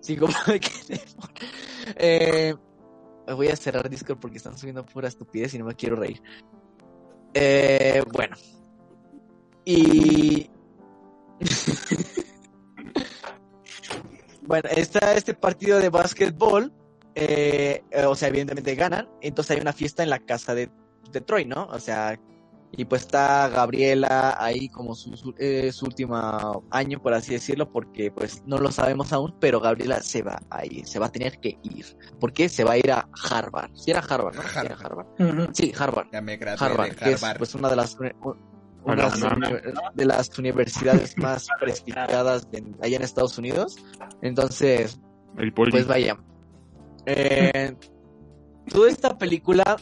De 0.48 0.60
que- 0.60 1.00
eh, 1.98 2.56
voy 3.36 3.48
a 3.48 3.56
cerrar 3.56 3.90
Discord 3.90 4.20
porque 4.20 4.38
están 4.38 4.58
subiendo 4.58 4.86
pura 4.86 5.08
estupidez 5.08 5.54
y 5.54 5.60
no 5.60 5.66
me 5.66 5.76
quiero 5.76 5.96
reír. 5.96 6.22
Eh, 7.34 8.02
bueno. 8.14 8.36
Y... 9.66 10.50
bueno, 14.44 14.70
está 14.76 15.16
este 15.16 15.34
partido 15.34 15.80
de 15.80 15.90
básquetbol. 15.90 16.72
eh, 17.16 17.84
eh, 17.92 18.06
o 18.06 18.16
sea, 18.16 18.28
evidentemente 18.30 18.76
ganan. 18.76 19.10
Entonces 19.22 19.56
hay 19.56 19.62
una 19.62 19.74
fiesta 19.74 20.04
en 20.04 20.10
la 20.10 20.20
casa 20.20 20.54
de, 20.54 20.70
de 21.12 21.22
Troy, 21.22 21.46
¿no? 21.46 21.66
O 21.68 21.80
sea, 21.80 22.20
y 22.78 22.86
pues 22.86 23.04
está 23.04 23.48
Gabriela 23.50 24.36
ahí 24.40 24.70
como 24.70 24.96
su, 24.96 25.16
su, 25.16 25.34
eh, 25.38 25.72
su 25.72 25.86
último 25.86 26.64
año, 26.72 27.02
por 27.02 27.14
así 27.14 27.34
decirlo, 27.34 27.72
porque 27.72 28.12
pues 28.12 28.44
no 28.46 28.58
lo 28.58 28.72
sabemos 28.72 29.14
aún, 29.14 29.36
pero 29.40 29.60
Gabriela 29.60 30.02
se 30.02 30.22
va 30.22 30.42
a 30.50 30.66
ir, 30.66 30.86
se 30.88 31.00
va 31.00 31.06
a 31.08 31.12
tener 31.12 31.40
que 31.40 31.58
ir. 31.64 31.86
¿Por 32.20 32.34
qué? 32.34 32.50
Se 32.50 32.64
va 32.64 32.74
a 32.74 32.78
ir 32.78 32.92
a 32.92 33.08
Harvard. 33.30 33.72
Si 33.76 33.92
era 33.92 34.00
Harvard, 34.02 34.36
¿no? 34.36 34.42
Sí, 34.44 34.58
era 34.66 34.76
Harvard. 34.76 35.08
Sí, 35.54 35.74
Harvard. 35.78 36.08
Ya 36.12 36.22
me 36.22 36.38
gradué 36.38 36.66
Harvard, 36.66 36.90
de 36.90 36.96
que 36.96 37.12
es 37.14 37.24
pues 37.38 37.56
una 37.56 37.70
de 37.70 37.76
las, 37.76 37.98
una 38.84 39.10
de 39.96 40.06
las 40.06 40.30
de 40.32 40.40
universidades 40.42 41.18
más 41.18 41.48
prestigiadas 41.60 42.48
en- 42.52 42.76
allá 42.82 42.98
en 42.98 43.04
Estados 43.04 43.38
Unidos. 43.38 43.78
Entonces, 44.22 45.00
El 45.38 45.54
pues 45.54 45.88
vaya. 45.88 46.18
Eh, 47.06 47.76
toda 48.70 48.90
esta 48.90 49.18
película, 49.18 49.78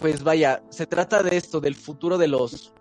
pues 0.00 0.22
vaya, 0.22 0.62
se 0.70 0.86
trata 0.86 1.22
de 1.22 1.36
esto, 1.36 1.60
del 1.60 1.74
futuro 1.74 2.18
de 2.18 2.28
los 2.28 2.72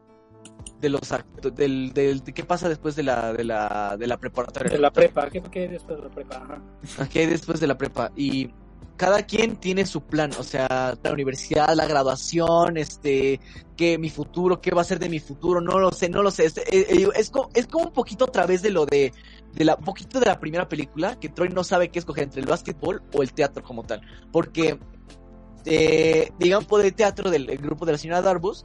de 0.79 0.89
los 0.89 1.11
actos, 1.11 1.53
del, 1.55 1.93
del 1.93 2.23
de 2.23 2.33
qué 2.33 2.43
pasa 2.43 2.67
después 2.67 2.95
de 2.95 3.03
la 3.03 3.33
de 3.33 3.43
la 3.43 3.95
de 3.97 4.07
la 4.07 4.17
preparatoria. 4.17 4.71
De 4.71 4.79
la 4.79 4.91
prepa, 4.91 5.29
¿qué, 5.29 5.41
qué 5.41 5.59
hay 5.61 5.67
después 5.67 5.97
de 5.97 6.03
la 6.03 6.09
prepa? 6.09 6.35
Ajá. 6.38 7.09
¿Qué 7.09 7.19
hay 7.19 7.25
después 7.27 7.59
de 7.59 7.67
la 7.67 7.77
prepa? 7.77 8.11
Y 8.15 8.49
cada 9.01 9.23
quien 9.23 9.55
tiene 9.55 9.88
su 9.88 10.01
plan, 10.01 10.29
o 10.38 10.43
sea, 10.43 10.95
la 11.01 11.11
universidad, 11.11 11.73
la 11.75 11.88
graduación, 11.88 12.77
este, 12.77 13.39
que 13.75 13.97
mi 13.97 14.11
futuro, 14.11 14.61
qué 14.61 14.69
va 14.69 14.81
a 14.81 14.85
ser 14.85 14.99
de 14.99 15.09
mi 15.09 15.19
futuro, 15.19 15.59
no 15.59 15.79
lo 15.79 15.91
sé, 15.91 16.07
no 16.07 16.21
lo 16.21 16.29
sé. 16.29 16.45
Es, 16.45 16.57
es, 16.57 17.09
es 17.15 17.29
como, 17.31 17.49
es 17.55 17.65
como 17.65 17.85
un 17.85 17.93
poquito 17.93 18.25
a 18.25 18.31
través 18.31 18.61
de 18.61 18.69
lo 18.69 18.85
de, 18.85 19.11
de 19.53 19.65
la, 19.65 19.73
un 19.73 19.83
poquito 19.83 20.19
de 20.19 20.27
la 20.27 20.39
primera 20.39 20.69
película, 20.69 21.19
que 21.19 21.29
Troy 21.29 21.49
no 21.49 21.63
sabe 21.63 21.89
qué 21.89 21.97
escoger 21.97 22.25
entre 22.25 22.41
el 22.41 22.47
básquetbol 22.47 23.01
o 23.13 23.23
el 23.23 23.33
teatro 23.33 23.63
como 23.63 23.81
tal. 23.81 24.01
Porque, 24.31 24.77
eh, 25.65 26.31
digamos, 26.39 26.65
por 26.65 26.83
el 26.83 26.93
teatro 26.93 27.29
del 27.29 27.49
el 27.49 27.57
grupo 27.57 27.85
de 27.85 27.93
la 27.93 27.97
señora 27.97 28.21
Darbus, 28.21 28.63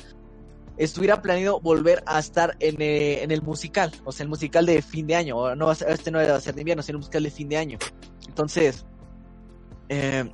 estuviera 0.76 1.22
planeado 1.22 1.60
volver 1.60 2.02
a 2.06 2.18
estar 2.18 2.56
en, 2.60 2.80
eh, 2.80 3.22
en 3.22 3.30
el 3.30 3.42
musical, 3.42 3.92
o 4.04 4.12
sea, 4.12 4.24
el 4.24 4.28
musical 4.28 4.66
de 4.66 4.82
fin 4.82 5.06
de 5.06 5.16
año, 5.16 5.54
no 5.54 5.72
este 5.72 6.10
no 6.10 6.18
va 6.18 6.34
a 6.36 6.40
ser 6.40 6.54
de 6.54 6.60
invierno, 6.60 6.82
sino 6.82 6.96
el 6.96 7.00
musical 7.00 7.22
de 7.22 7.30
fin 7.30 7.48
de 7.48 7.56
año. 7.56 7.78
Entonces, 8.28 8.84
eh, 9.88 10.30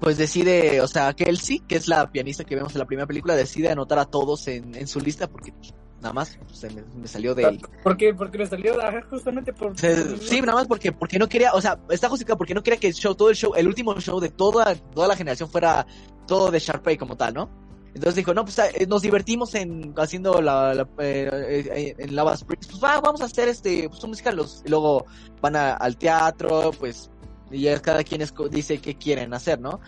pues 0.00 0.16
decide, 0.16 0.80
o 0.80 0.88
sea, 0.88 1.12
Kelsey, 1.12 1.60
que 1.60 1.76
es 1.76 1.88
la 1.88 2.10
pianista 2.10 2.44
que 2.44 2.54
vemos 2.54 2.72
en 2.74 2.78
la 2.78 2.86
primera 2.86 3.06
película, 3.06 3.34
decide 3.36 3.70
anotar 3.70 3.98
a 3.98 4.06
todos 4.06 4.48
en, 4.48 4.86
su 4.86 5.00
lista 5.00 5.28
porque 5.28 5.52
nada 6.00 6.12
más 6.12 6.38
se 6.52 6.70
me, 6.70 6.82
me 6.96 7.06
salió 7.06 7.34
de... 7.34 7.60
¿Por 7.82 7.96
qué? 7.96 8.14
Porque 8.14 8.38
le 8.38 8.46
salió 8.46 8.80
ajá, 8.80 9.02
justamente 9.10 9.52
por... 9.52 9.78
se- 9.78 10.16
sí, 10.18 10.40
nada 10.40 10.54
más 10.54 10.66
porque, 10.66 10.92
porque 10.92 11.18
no 11.18 11.28
quería, 11.28 11.52
o 11.52 11.60
sea, 11.60 11.78
está 11.90 12.08
justificado 12.08 12.38
porque 12.38 12.54
no 12.54 12.62
quería 12.62 12.80
que 12.80 12.88
el 12.88 12.94
show, 12.94 13.14
todo 13.14 13.30
el 13.30 13.36
show, 13.36 13.52
el 13.54 13.66
último 13.68 13.98
show 14.00 14.18
de 14.20 14.30
toda, 14.30 14.74
toda 14.74 15.08
la 15.08 15.16
generación 15.16 15.48
fuera 15.50 15.86
todo 16.26 16.50
de 16.50 16.58
Sharpay 16.58 16.96
como 16.96 17.16
tal, 17.16 17.34
¿no? 17.34 17.50
Entonces 17.92 18.14
dijo, 18.14 18.32
no, 18.32 18.44
pues 18.44 18.56
eh, 18.60 18.86
nos 18.88 19.02
divertimos 19.02 19.52
en 19.56 19.92
haciendo 19.96 20.40
la, 20.40 20.72
la, 20.74 20.88
eh, 20.98 21.64
eh, 21.74 21.94
en 21.98 22.14
Lava 22.14 22.34
Springs, 22.34 22.68
pues 22.68 22.82
va, 22.82 23.00
vamos 23.00 23.20
a 23.20 23.24
hacer 23.24 23.48
este, 23.48 23.88
pues 23.88 24.02
un 24.04 24.10
musical, 24.10 24.36
los, 24.36 24.62
y 24.64 24.68
luego 24.68 25.06
van 25.42 25.56
a- 25.56 25.72
al 25.74 25.96
teatro, 25.96 26.70
pues, 26.78 27.10
y 27.50 27.62
ya 27.62 27.80
cada 27.82 28.04
quien 28.04 28.20
esco- 28.20 28.48
dice 28.48 28.78
qué 28.78 28.96
quieren 28.96 29.34
hacer, 29.34 29.60
¿no? 29.60 29.80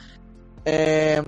Eh, 0.64 1.22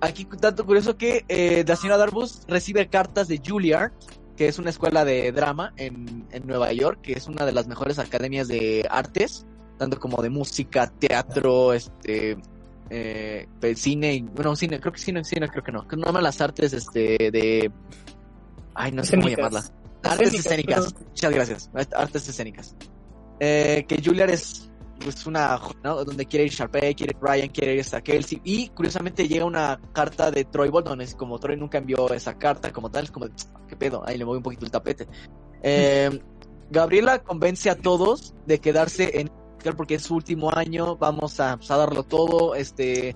aquí, 0.00 0.24
tanto 0.24 0.64
curioso 0.66 0.96
que 0.96 1.24
eh, 1.28 1.64
la 1.66 1.76
señora 1.76 1.98
Darbus 1.98 2.42
recibe 2.48 2.88
cartas 2.88 3.28
de 3.28 3.40
Juilliard, 3.44 3.92
que 4.36 4.48
es 4.48 4.58
una 4.58 4.70
escuela 4.70 5.04
de 5.04 5.32
drama 5.32 5.72
en, 5.76 6.26
en 6.30 6.46
Nueva 6.46 6.72
York, 6.72 7.00
que 7.02 7.12
es 7.12 7.26
una 7.26 7.44
de 7.44 7.52
las 7.52 7.66
mejores 7.66 7.98
academias 7.98 8.48
de 8.48 8.86
artes, 8.88 9.46
tanto 9.78 9.98
como 9.98 10.22
de 10.22 10.30
música, 10.30 10.86
teatro, 10.86 11.72
este, 11.72 12.36
eh, 12.90 13.46
cine, 13.74 14.24
bueno, 14.34 14.54
cine, 14.54 14.80
creo 14.80 14.92
que 14.92 15.00
cine, 15.00 15.24
cine, 15.24 15.48
creo 15.48 15.64
que 15.64 15.72
no, 15.72 15.86
que 15.86 15.96
no 15.96 16.12
las 16.20 16.40
artes, 16.40 16.72
este, 16.72 17.30
de, 17.30 17.70
ay, 18.74 18.92
no 18.92 19.02
sé 19.04 19.16
cómo 19.16 19.28
llamarlas, 19.28 19.72
artes 20.02 20.34
Escénicas, 20.34 20.86
escénicas, 20.86 21.08
muchas 21.08 21.32
gracias, 21.32 21.70
artes 21.96 22.28
escénicas, 22.28 22.76
eh, 23.40 23.84
que 23.88 24.00
Juilliard 24.02 24.30
es 24.30 24.70
pues 25.02 25.26
una 25.26 25.60
¿no? 25.82 26.04
donde 26.04 26.26
quiere 26.26 26.46
ir 26.46 26.52
Sharpay, 26.52 26.94
quiere 26.94 27.14
ir 27.16 27.22
Ryan, 27.22 27.48
quiere 27.48 27.74
ir 27.74 27.80
esta 27.80 28.00
Kelsey 28.00 28.40
y 28.44 28.68
curiosamente 28.68 29.26
llega 29.28 29.44
una 29.44 29.80
carta 29.92 30.30
de 30.30 30.44
Troy 30.44 30.68
Bolton, 30.68 31.00
es 31.00 31.14
como 31.14 31.38
Troy 31.38 31.56
nunca 31.56 31.78
envió 31.78 32.12
esa 32.12 32.38
carta 32.38 32.72
como 32.72 32.90
tal, 32.90 33.04
es 33.04 33.10
como 33.10 33.26
qué 33.68 33.76
pedo, 33.76 34.02
ahí 34.06 34.18
le 34.18 34.24
mueve 34.24 34.38
un 34.38 34.42
poquito 34.42 34.64
el 34.64 34.70
tapete. 34.70 35.06
Eh, 35.62 36.10
Gabriela 36.70 37.20
convence 37.20 37.70
a 37.70 37.76
todos 37.76 38.34
de 38.46 38.60
quedarse 38.60 39.20
en 39.20 39.30
porque 39.76 39.96
es 39.96 40.02
su 40.02 40.14
último 40.14 40.54
año, 40.54 40.96
vamos 40.96 41.40
a, 41.40 41.56
pues, 41.56 41.70
a 41.70 41.76
darlo 41.76 42.02
todo, 42.02 42.54
este 42.54 43.14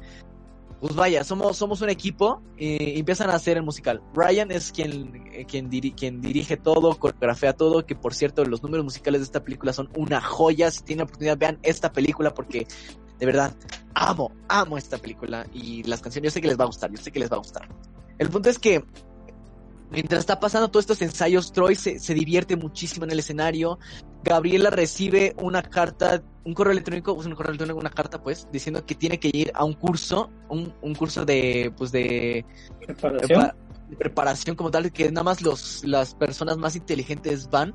pues 0.83 0.97
vaya, 0.97 1.23
somos, 1.23 1.57
somos 1.57 1.81
un 1.81 1.91
equipo 1.91 2.43
y 2.59 2.99
empiezan 2.99 3.31
a 3.31 3.35
hacer 3.35 3.57
el 3.57 3.63
musical. 3.63 4.03
Ryan 4.15 4.51
es 4.51 4.73
quien, 4.73 5.13
quien, 5.47 5.71
diri- 5.71 5.95
quien 5.95 6.21
dirige 6.21 6.57
todo, 6.57 6.99
coreografía 6.99 7.53
todo, 7.53 7.87
que 7.87 7.95
por 7.95 8.15
cierto 8.15 8.45
los 8.45 8.65
números 8.65 8.83
musicales 8.85 9.21
de 9.21 9.27
esta 9.27 9.45
película 9.45 9.73
son 9.73 9.89
una 9.95 10.21
joya. 10.21 10.73
Si 10.73 10.83
tienen 10.83 11.05
oportunidad, 11.05 11.39
vean 11.39 11.61
esta 11.63 11.93
película 11.93 12.35
porque 12.35 12.67
de 13.21 13.27
verdad 13.27 13.55
amo, 13.95 14.33
amo 14.49 14.77
esta 14.77 14.99
película 14.99 15.47
y 15.55 15.85
las 15.85 16.01
canciones 16.01 16.33
yo 16.33 16.35
sé 16.35 16.41
que 16.41 16.49
les 16.49 16.59
va 16.59 16.65
a 16.65 16.67
gustar, 16.67 16.91
yo 16.91 16.97
sé 16.97 17.13
que 17.13 17.21
les 17.21 17.31
va 17.31 17.37
a 17.37 17.39
gustar. 17.39 17.69
El 18.19 18.29
punto 18.29 18.51
es 18.51 18.59
que 18.59 18.85
mientras 19.93 20.21
está 20.21 20.41
pasando 20.41 20.71
todos 20.71 20.85
estos 20.85 21.03
ensayos, 21.03 21.53
Troy 21.53 21.75
se, 21.75 21.99
se 21.99 22.15
divierte 22.15 22.57
muchísimo 22.57 23.05
en 23.05 23.13
el 23.13 23.19
escenario. 23.21 23.79
Gabriela 24.25 24.71
recibe 24.71 25.35
una 25.39 25.63
carta 25.63 26.23
un 26.45 26.55
correo 26.55 26.73
electrónico, 26.73 27.15
pues, 27.15 27.27
un 27.27 27.35
correo 27.35 27.51
electrónico, 27.51 27.79
una 27.79 27.91
carta, 27.91 28.23
pues, 28.23 28.49
diciendo 28.53 28.85
que 28.85 28.95
tiene 28.95 29.19
que 29.19 29.31
ir 29.33 29.53
a 29.55 29.65
un 29.65 29.75
curso, 29.75 30.31
un, 30.49 30.75
un 30.83 30.95
curso 30.95 31.25
de, 31.25 31.73
pues, 31.77 31.93
de, 31.93 32.45
Preparación. 32.85 33.53
de 33.89 33.97
preparación 33.97 34.57
como 34.57 34.71
tal, 34.71 34.91
que 34.93 35.11
nada 35.11 35.23
más 35.23 35.43
los, 35.43 35.85
las 35.85 36.15
personas 36.15 36.57
más 36.57 36.75
inteligentes 36.75 37.49
van, 37.49 37.75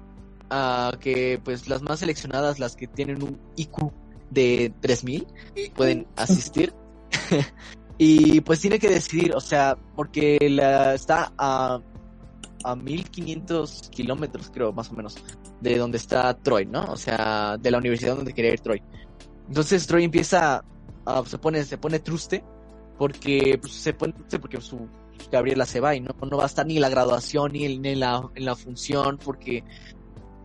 a 0.49 0.91
que, 0.99 1.39
pues, 1.43 1.67
las 1.67 1.81
más 1.81 1.99
seleccionadas, 1.99 2.59
las 2.59 2.75
que 2.75 2.87
tienen 2.87 3.23
un 3.23 3.39
IQ 3.55 3.91
de 4.31 4.73
3000, 4.81 5.27
pueden 5.75 6.07
asistir. 6.15 6.73
y 7.97 8.41
pues 8.41 8.59
tiene 8.59 8.79
que 8.79 8.89
decidir, 8.89 9.33
o 9.33 9.39
sea, 9.39 9.77
porque 9.95 10.37
la, 10.41 10.93
está 10.93 11.31
a, 11.37 11.79
a 12.71 12.75
1500 12.75 13.89
kilómetros, 13.89 14.49
creo, 14.51 14.73
más 14.73 14.91
o 14.91 14.93
menos, 14.93 15.17
de 15.61 15.77
donde 15.77 15.97
está 15.97 16.33
Troy, 16.35 16.65
¿no? 16.65 16.85
O 16.85 16.97
sea, 16.97 17.57
de 17.57 17.71
la 17.71 17.77
universidad 17.77 18.15
donde 18.15 18.33
quería 18.33 18.53
ir 18.53 18.59
Troy. 18.59 18.81
Entonces 19.47 19.87
Troy 19.87 20.03
empieza, 20.03 20.63
a, 21.05 21.25
se 21.25 21.37
pone, 21.37 21.63
se 21.63 21.77
pone 21.77 21.99
truste, 21.99 22.43
porque 22.97 23.57
pues, 23.61 23.73
se 23.73 23.93
pone 23.93 24.13
porque 24.41 24.59
su 24.61 24.87
Gabriela 25.31 25.65
se 25.65 25.79
va 25.79 25.95
y 25.95 26.01
no, 26.01 26.11
no 26.29 26.37
va 26.37 26.43
a 26.43 26.47
estar 26.47 26.65
ni 26.65 26.79
la 26.79 26.89
graduación 26.89 27.51
ni 27.53 27.95
la, 27.95 28.29
en 28.35 28.45
la 28.45 28.55
función, 28.55 29.17
porque, 29.23 29.63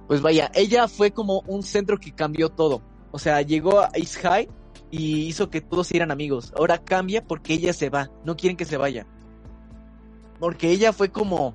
pues 0.07 0.21
vaya, 0.21 0.51
ella 0.55 0.89
fue 0.89 1.11
como 1.11 1.41
un 1.47 1.63
centro 1.63 1.99
que 1.99 2.13
cambió 2.13 2.49
todo. 2.49 2.83
O 3.11 3.19
sea, 3.19 3.43
llegó 3.43 3.81
a 3.81 3.91
East 3.95 4.17
High 4.23 4.49
y 4.91 5.27
hizo 5.27 5.51
que 5.51 5.61
todos 5.61 5.91
eran 5.93 6.11
amigos. 6.11 6.53
Ahora 6.57 6.79
cambia 6.79 7.25
porque 7.25 7.55
ella 7.55 7.73
se 7.73 7.91
va. 7.91 8.11
No 8.25 8.37
quieren 8.37 8.57
que 8.57 8.65
se 8.65 8.77
vaya. 8.77 9.07
Porque 10.39 10.71
ella 10.71 10.93
fue 10.93 11.11
como. 11.11 11.55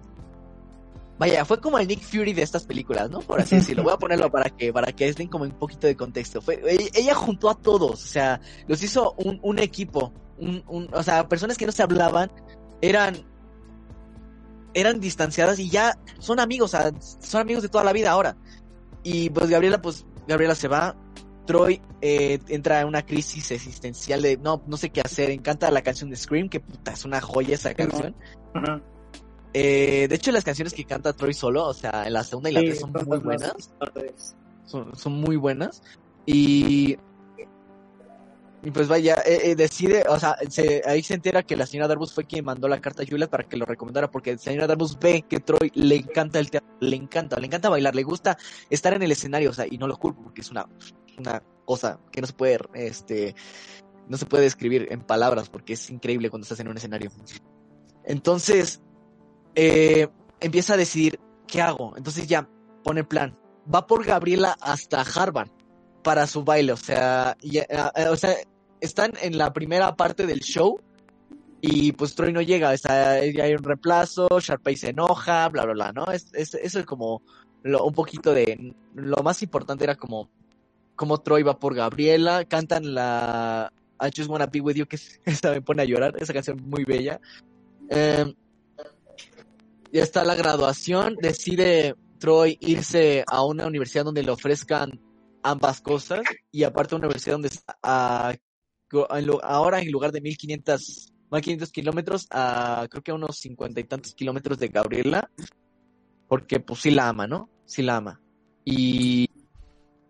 Vaya, 1.19 1.45
fue 1.45 1.59
como 1.59 1.79
el 1.79 1.87
Nick 1.87 2.01
Fury 2.01 2.33
de 2.33 2.43
estas 2.43 2.65
películas, 2.65 3.09
¿no? 3.09 3.19
Por 3.19 3.41
así 3.41 3.55
decirlo. 3.55 3.83
Voy 3.83 3.93
a 3.93 3.97
ponerlo 3.97 4.29
para 4.29 4.49
que, 4.49 4.71
para 4.71 4.91
que 4.91 5.11
den 5.13 5.27
como 5.27 5.45
un 5.45 5.51
poquito 5.51 5.87
de 5.87 5.95
contexto. 5.95 6.41
Fue, 6.41 6.61
ella, 6.67 6.89
ella 6.93 7.15
juntó 7.15 7.49
a 7.49 7.55
todos. 7.55 7.91
O 7.91 8.07
sea, 8.07 8.39
los 8.67 8.83
hizo 8.83 9.13
un, 9.17 9.39
un 9.41 9.59
equipo. 9.59 10.13
Un, 10.37 10.63
un, 10.67 10.87
o 10.93 11.01
sea, 11.01 11.27
personas 11.27 11.57
que 11.57 11.65
no 11.65 11.71
se 11.71 11.81
hablaban 11.81 12.31
eran. 12.81 13.17
Eran 14.73 14.99
distanciadas 14.99 15.57
y 15.57 15.69
ya 15.69 15.97
son 16.19 16.39
amigos. 16.39 16.73
O 16.75 16.77
sea, 16.77 16.91
son 17.19 17.41
amigos 17.41 17.63
de 17.63 17.69
toda 17.69 17.83
la 17.83 17.93
vida 17.93 18.11
ahora. 18.11 18.37
Y 19.01 19.31
pues 19.31 19.49
Gabriela, 19.49 19.81
pues 19.81 20.05
Gabriela 20.27 20.53
se 20.53 20.67
va. 20.67 20.95
Troy 21.47 21.81
eh, 22.01 22.39
entra 22.49 22.81
en 22.81 22.87
una 22.87 23.05
crisis 23.05 23.51
existencial 23.51 24.21
de 24.21 24.37
no, 24.37 24.61
no 24.67 24.77
sé 24.77 24.91
qué 24.91 25.01
hacer. 25.01 25.31
Encanta 25.31 25.71
la 25.71 25.81
canción 25.81 26.11
de 26.11 26.15
Scream, 26.15 26.49
que 26.49 26.59
puta, 26.59 26.91
es 26.91 27.05
una 27.05 27.21
joya 27.21 27.55
esa 27.55 27.73
canción. 27.73 28.15
Ajá. 28.53 28.83
Eh, 29.53 30.07
de 30.07 30.15
hecho, 30.15 30.31
las 30.31 30.43
canciones 30.43 30.73
que 30.73 30.85
canta 30.85 31.13
Troy 31.13 31.33
solo, 31.33 31.65
o 31.65 31.73
sea, 31.73 32.05
en 32.05 32.13
la 32.13 32.23
segunda 32.23 32.49
y 32.49 32.53
la 32.53 32.59
Sí, 32.59 32.65
tres 32.67 32.79
son 32.79 32.91
muy 33.07 33.17
buenas. 33.19 33.53
Son, 34.65 34.95
son 34.95 35.13
muy 35.13 35.35
buenas. 35.37 35.81
Y. 36.25 36.97
Y 38.63 38.71
pues 38.71 38.87
vaya, 38.87 39.15
eh, 39.25 39.51
eh, 39.51 39.55
decide, 39.55 40.03
o 40.09 40.19
sea, 40.19 40.35
se- 40.49 40.81
ahí 40.85 41.03
se 41.03 41.13
entera 41.13 41.43
que 41.43 41.55
la 41.55 41.67
señora 41.67 41.87
Darbus 41.87 42.11
fue 42.11 42.25
quien 42.25 42.43
mandó 42.43 42.67
la 42.67 42.81
carta 42.81 43.03
a 43.03 43.05
Juliet 43.05 43.29
para 43.29 43.43
que 43.43 43.55
lo 43.55 43.65
recomendara, 43.65 44.09
porque 44.09 44.31
la 44.33 44.37
señora 44.39 44.65
Darbus 44.67 44.97
ve 44.99 45.21
que 45.29 45.39
Troy 45.39 45.71
le 45.75 45.95
encanta 45.95 46.39
el 46.39 46.49
teatro, 46.49 46.67
le 46.81 46.95
encanta, 46.95 47.39
le 47.39 47.45
encanta 47.45 47.69
bailar, 47.69 47.95
le 47.95 48.03
gusta 48.03 48.35
estar 48.69 48.93
en 48.95 49.03
el 49.03 49.11
escenario, 49.11 49.51
o 49.51 49.53
sea, 49.53 49.67
y 49.69 49.77
no 49.77 49.87
lo 49.87 49.95
culpo, 49.97 50.23
porque 50.23 50.41
es 50.41 50.49
una, 50.49 50.67
una 51.19 51.41
cosa 51.65 51.99
que 52.11 52.19
no 52.19 52.27
se 52.27 52.33
puede, 52.33 52.59
este, 52.73 53.35
no 54.09 54.17
se 54.17 54.25
puede 54.25 54.43
describir 54.43 54.87
en 54.89 55.01
palabras, 55.01 55.49
porque 55.49 55.73
es 55.73 55.89
increíble 55.91 56.31
cuando 56.31 56.43
estás 56.43 56.59
en 56.59 56.67
un 56.67 56.77
escenario. 56.77 57.11
Entonces, 58.05 58.81
eh, 59.57 60.07
empieza 60.39 60.75
a 60.75 60.77
decidir 60.77 61.19
qué 61.47 61.61
hago. 61.61 61.93
Entonces 61.97 62.27
ya 62.27 62.47
pone 62.83 63.03
plan. 63.03 63.35
Va 63.73 63.87
por 63.87 64.05
Gabriela 64.05 64.55
hasta 64.61 65.01
Harvard 65.01 65.49
para 66.03 66.27
su 66.27 66.43
baile. 66.43 66.71
O 66.73 66.77
sea, 66.77 67.35
eh, 67.41 67.65
o 68.09 68.15
sea, 68.15 68.35
están 68.79 69.13
en 69.21 69.37
la 69.37 69.51
primera 69.51 69.95
parte 69.95 70.25
del 70.27 70.39
show 70.41 70.79
y 71.59 71.91
pues 71.93 72.13
Troy 72.15 72.31
no 72.31 72.41
llega. 72.41 72.73
Está, 72.73 73.25
ya 73.25 73.43
hay 73.45 73.53
un 73.55 73.63
reemplazo, 73.63 74.27
Sharpay 74.39 74.75
se 74.77 74.89
enoja, 74.91 75.49
bla, 75.49 75.65
bla, 75.65 75.73
bla, 75.73 75.91
¿no? 75.91 76.05
Es, 76.11 76.27
es- 76.33 76.53
eso 76.53 76.79
es 76.79 76.85
como 76.85 77.21
lo- 77.63 77.83
un 77.83 77.93
poquito 77.93 78.31
de... 78.33 78.73
Lo 78.93 79.17
más 79.23 79.41
importante 79.41 79.83
era 79.83 79.95
como, 79.95 80.29
como 80.95 81.17
Troy 81.17 81.41
va 81.43 81.57
por 81.59 81.73
Gabriela. 81.75 82.45
Cantan 82.45 82.93
la... 82.93 83.73
I 83.99 84.11
Just 84.15 84.29
Wanna 84.29 84.45
Be 84.45 84.61
With 84.61 84.75
You, 84.75 84.85
que 84.85 84.97
es- 84.97 85.19
esa 85.25 85.49
me 85.51 85.61
pone 85.61 85.81
a 85.81 85.85
llorar. 85.85 86.13
Esa 86.19 86.31
canción 86.33 86.61
muy 86.69 86.83
bella. 86.85 87.19
Eh, 87.89 88.33
ya 89.97 90.03
está 90.03 90.23
la 90.23 90.35
graduación, 90.35 91.15
decide 91.19 91.95
Troy 92.19 92.55
irse 92.61 93.23
a 93.25 93.43
una 93.43 93.65
universidad 93.65 94.05
donde 94.05 94.21
le 94.21 94.29
ofrezcan 94.29 95.01
ambas 95.41 95.81
cosas 95.81 96.21
y 96.51 96.63
aparte 96.63 96.93
una 96.93 97.07
universidad 97.07 97.33
donde 97.33 97.47
está 97.47 98.37
ahora 99.41 99.81
en 99.81 99.91
lugar 99.91 100.11
de 100.11 100.21
1500, 100.21 101.13
1500 101.31 101.71
kilómetros 101.71 102.27
a 102.29 102.85
creo 102.91 103.01
que 103.01 103.09
a 103.09 103.15
unos 103.15 103.39
cincuenta 103.39 103.79
y 103.79 103.85
tantos 103.85 104.13
kilómetros 104.13 104.59
de 104.59 104.67
Gabriela 104.67 105.31
porque 106.27 106.59
pues 106.59 106.81
sí 106.81 106.91
la 106.91 107.09
ama, 107.09 107.25
¿no? 107.25 107.49
Sí 107.65 107.81
la 107.81 107.95
ama. 107.97 108.21
Y, 108.65 109.27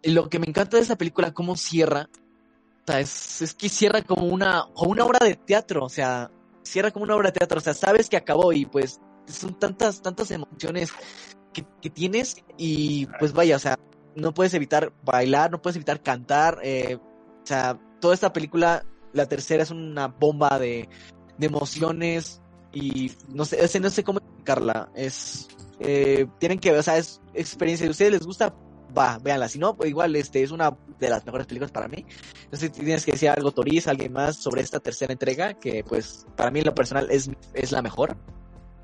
y 0.02 0.12
lo 0.12 0.28
que 0.28 0.40
me 0.40 0.48
encanta 0.48 0.76
de 0.76 0.84
esa 0.84 0.98
película, 0.98 1.34
cómo 1.34 1.56
cierra, 1.56 2.10
o 2.12 2.84
sea, 2.86 3.00
es, 3.00 3.42
es 3.42 3.54
que 3.54 3.70
cierra 3.70 4.02
como 4.02 4.26
una, 4.26 4.66
como 4.74 4.92
una 4.92 5.06
obra 5.06 5.26
de 5.26 5.36
teatro, 5.36 5.86
o 5.86 5.90
sea, 5.90 6.30
cierra 6.64 6.92
como 6.92 7.06
una 7.06 7.16
obra 7.16 7.30
de 7.32 7.40
teatro, 7.40 7.60
o 7.60 7.62
sea, 7.62 7.74
sabes 7.74 8.10
que 8.10 8.18
acabó 8.18 8.52
y 8.52 8.66
pues 8.66 9.00
son 9.28 9.58
tantas, 9.60 10.02
tantas 10.02 10.32
emociones 10.32 10.92
que, 11.54 11.66
que 11.82 11.90
tienes 11.90 12.38
y 12.58 13.06
pues 13.20 13.34
vaya, 13.34 13.56
o 13.56 13.60
sea, 13.60 13.78
no 14.18 14.34
puedes 14.34 14.54
evitar 14.54 14.92
bailar, 15.04 15.52
no 15.52 15.62
puedes 15.62 15.76
evitar 15.76 16.02
cantar, 16.02 16.60
eh, 16.64 16.98
o 16.98 17.46
sea, 17.46 17.80
toda 18.02 18.14
esta 18.14 18.34
película, 18.34 18.84
la 19.14 19.28
tercera 19.28 19.64
es 19.64 19.72
una 19.72 20.08
bomba 20.08 20.60
de, 20.60 20.90
emociones 21.40 22.42
y 22.74 23.12
no 23.30 23.46
sé, 23.46 23.64
ese 23.64 23.80
no 23.80 23.92
sé 23.92 24.04
cómo 24.04 24.20
explicarla, 24.20 24.90
es, 24.96 25.48
eh, 25.80 26.26
tienen 26.40 26.60
que, 26.60 26.72
o 26.72 26.82
sea, 26.82 26.98
es 26.98 27.22
experiencia, 27.36 27.86
si 27.86 27.92
ustedes 27.92 28.12
les 28.14 28.26
gusta, 28.26 28.56
va, 28.98 29.20
véanla, 29.20 29.48
si 29.48 29.60
no, 29.60 29.76
pues 29.78 29.92
igual, 29.92 30.16
este, 30.16 30.42
es 30.42 30.50
una 30.50 30.76
de 31.00 31.10
las 31.10 31.24
mejores 31.26 31.46
películas 31.46 31.72
para 31.72 31.88
mí, 31.88 32.06
no 32.52 32.58
sé 32.58 32.68
si 32.68 32.82
tienes 32.82 33.06
que 33.06 33.12
decir 33.12 33.30
algo, 33.30 33.52
Toriz, 33.52 33.88
alguien 33.88 34.14
más 34.14 34.38
sobre 34.38 34.62
esta 34.62 34.80
tercera 34.80 35.14
entrega, 35.14 35.54
que 35.54 35.84
pues 35.84 36.26
para 36.36 36.50
mí 36.50 36.60
en 36.60 36.66
lo 36.66 36.76
personal 36.76 37.08
es, 37.12 37.30
es 37.54 37.72
la 37.72 37.84
mejor. 37.84 38.18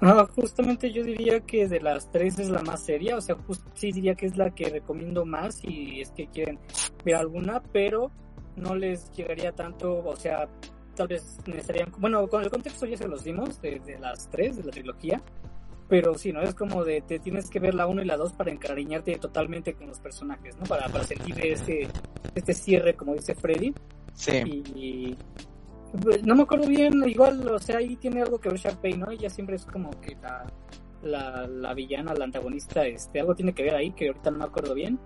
Ah, 0.05 0.27
justamente 0.35 0.91
yo 0.91 1.01
diría 1.03 1.39
que 1.39 1.67
de 1.67 1.79
las 1.79 2.11
tres 2.11 2.37
es 2.37 2.49
la 2.49 2.61
más 2.61 2.83
seria, 2.83 3.15
o 3.15 3.21
sea, 3.21 3.35
just- 3.47 3.65
sí 3.73 3.91
diría 3.93 4.15
que 4.15 4.25
es 4.25 4.35
la 4.35 4.49
que 4.53 4.69
recomiendo 4.69 5.23
más 5.25 5.55
si 5.55 6.01
es 6.01 6.11
que 6.11 6.27
quieren 6.27 6.59
ver 7.05 7.15
alguna, 7.15 7.61
pero 7.71 8.11
no 8.57 8.75
les 8.75 9.09
llegaría 9.13 9.53
tanto, 9.53 10.03
o 10.03 10.15
sea, 10.17 10.49
tal 10.95 11.07
vez 11.07 11.37
necesitarían, 11.47 11.91
bueno, 11.99 12.27
con 12.27 12.43
el 12.43 12.49
contexto 12.49 12.85
ya 12.85 12.97
se 12.97 13.07
los 13.07 13.23
dimos 13.23 13.61
de, 13.61 13.79
de 13.79 13.97
las 13.97 14.29
tres, 14.29 14.57
de 14.57 14.63
la 14.65 14.71
trilogía, 14.71 15.21
pero 15.87 16.17
sí, 16.17 16.33
¿no? 16.33 16.41
Es 16.41 16.53
como 16.53 16.83
de, 16.83 17.01
te 17.01 17.19
tienes 17.19 17.49
que 17.49 17.59
ver 17.59 17.73
la 17.73 17.87
uno 17.87 18.01
y 18.01 18.05
la 18.05 18.17
dos 18.17 18.33
para 18.33 18.51
encariñarte 18.51 19.15
totalmente 19.19 19.73
con 19.73 19.87
los 19.87 19.99
personajes, 19.99 20.57
¿no? 20.57 20.65
Para, 20.65 20.87
para 20.89 21.03
sentir 21.05 21.35
este, 21.45 21.87
este 22.35 22.53
cierre, 22.53 22.95
como 22.95 23.13
dice 23.13 23.35
Freddy, 23.35 23.73
Sí. 24.15 24.31
y 24.75 25.15
no 26.23 26.35
me 26.35 26.43
acuerdo 26.43 26.67
bien, 26.67 27.03
igual, 27.07 27.47
o 27.47 27.59
sea, 27.59 27.77
ahí 27.77 27.95
tiene 27.97 28.21
algo 28.21 28.39
que 28.39 28.49
ver 28.49 28.57
Sharpay, 28.57 28.97
¿no? 28.97 29.11
Ella 29.11 29.29
siempre 29.29 29.55
es 29.55 29.65
como 29.65 29.91
que 30.01 30.15
la, 30.15 30.45
la, 31.03 31.47
la 31.47 31.73
villana, 31.73 32.13
la 32.13 32.25
antagonista, 32.25 32.85
este, 32.85 33.19
algo 33.19 33.35
tiene 33.35 33.53
que 33.53 33.63
ver 33.63 33.75
ahí 33.75 33.91
que 33.91 34.07
ahorita 34.07 34.31
no 34.31 34.39
me 34.39 34.45
acuerdo 34.45 34.73
bien. 34.73 34.99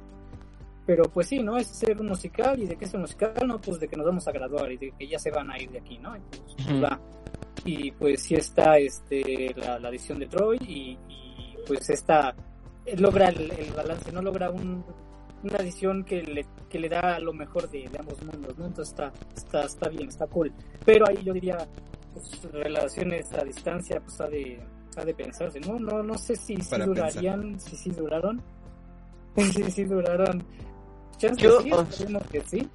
Pero 0.86 1.04
pues 1.04 1.28
sí, 1.28 1.40
¿no? 1.40 1.58
Es 1.58 1.68
ser 1.68 2.00
un 2.00 2.08
musical 2.08 2.58
y 2.62 2.66
de 2.66 2.78
qué 2.78 2.86
es 2.86 2.94
un 2.94 3.02
musical, 3.02 3.34
no, 3.46 3.60
pues 3.60 3.78
de 3.80 3.90
que 3.90 3.98
nos 3.98 4.06
vamos 4.06 4.26
a 4.26 4.32
graduar 4.32 4.72
y 4.72 4.78
de 4.78 4.92
que 4.98 5.08
ya 5.08 5.20
se 5.20 5.32
van 5.32 5.52
a 5.52 5.62
ir 5.62 5.70
de 5.70 5.80
aquí, 5.80 5.98
¿no? 5.98 6.16
Y 6.16 6.22
pues, 6.30 6.56
pues, 6.66 6.84
va. 6.84 7.00
Y 7.66 7.92
pues 7.92 8.22
sí 8.22 8.36
está 8.36 8.78
este, 8.78 9.54
la, 9.58 9.80
la 9.80 9.90
edición 9.90 10.20
de 10.20 10.28
Troy 10.28 10.58
y, 10.62 10.98
y, 11.10 11.58
pues 11.68 11.90
esta 11.90 12.34
logra 12.98 13.28
el, 13.28 13.52
el 13.52 13.74
balance, 13.74 14.10
no 14.14 14.22
logra 14.22 14.50
un, 14.50 14.86
una 15.44 15.58
edición 15.58 16.04
que 16.04 16.22
le, 16.24 16.46
que 16.70 16.80
le 16.80 16.90
da 16.90 17.20
lo 17.20 17.34
mejor 17.34 17.70
de, 17.70 17.88
de 17.90 18.00
ambos 18.00 18.22
mundos, 18.24 18.58
¿no? 18.58 18.66
Entonces 18.66 18.94
está, 18.94 19.12
está, 19.36 19.64
está 19.64 19.90
bien, 19.90 20.10
está 20.10 20.28
cool. 20.28 20.52
Pero 20.86 21.08
ahí 21.08 21.24
yo 21.24 21.34
diría, 21.34 21.58
pues, 22.14 22.42
relaciones 22.52 23.32
a 23.34 23.44
distancia, 23.44 24.00
pues 24.00 24.20
ha 24.22 24.28
de, 24.28 24.60
ha 24.98 25.06
de 25.06 25.14
pensarse, 25.14 25.60
¿no? 25.62 25.80
No, 25.80 26.02
no 26.04 26.18
sé 26.18 26.36
si, 26.36 26.58
si 26.58 26.78
durarían, 26.80 27.60
si 27.60 27.76
sí 27.76 27.92
duraron. 27.92 28.42
si 29.38 29.72
sí 29.72 29.84
duraron. 29.84 30.44
Chance 31.18 31.42
Yo- 31.42 31.62
sí, 31.62 31.72
oh. 31.72 32.20
que 32.32 32.42
sí. 32.42 32.68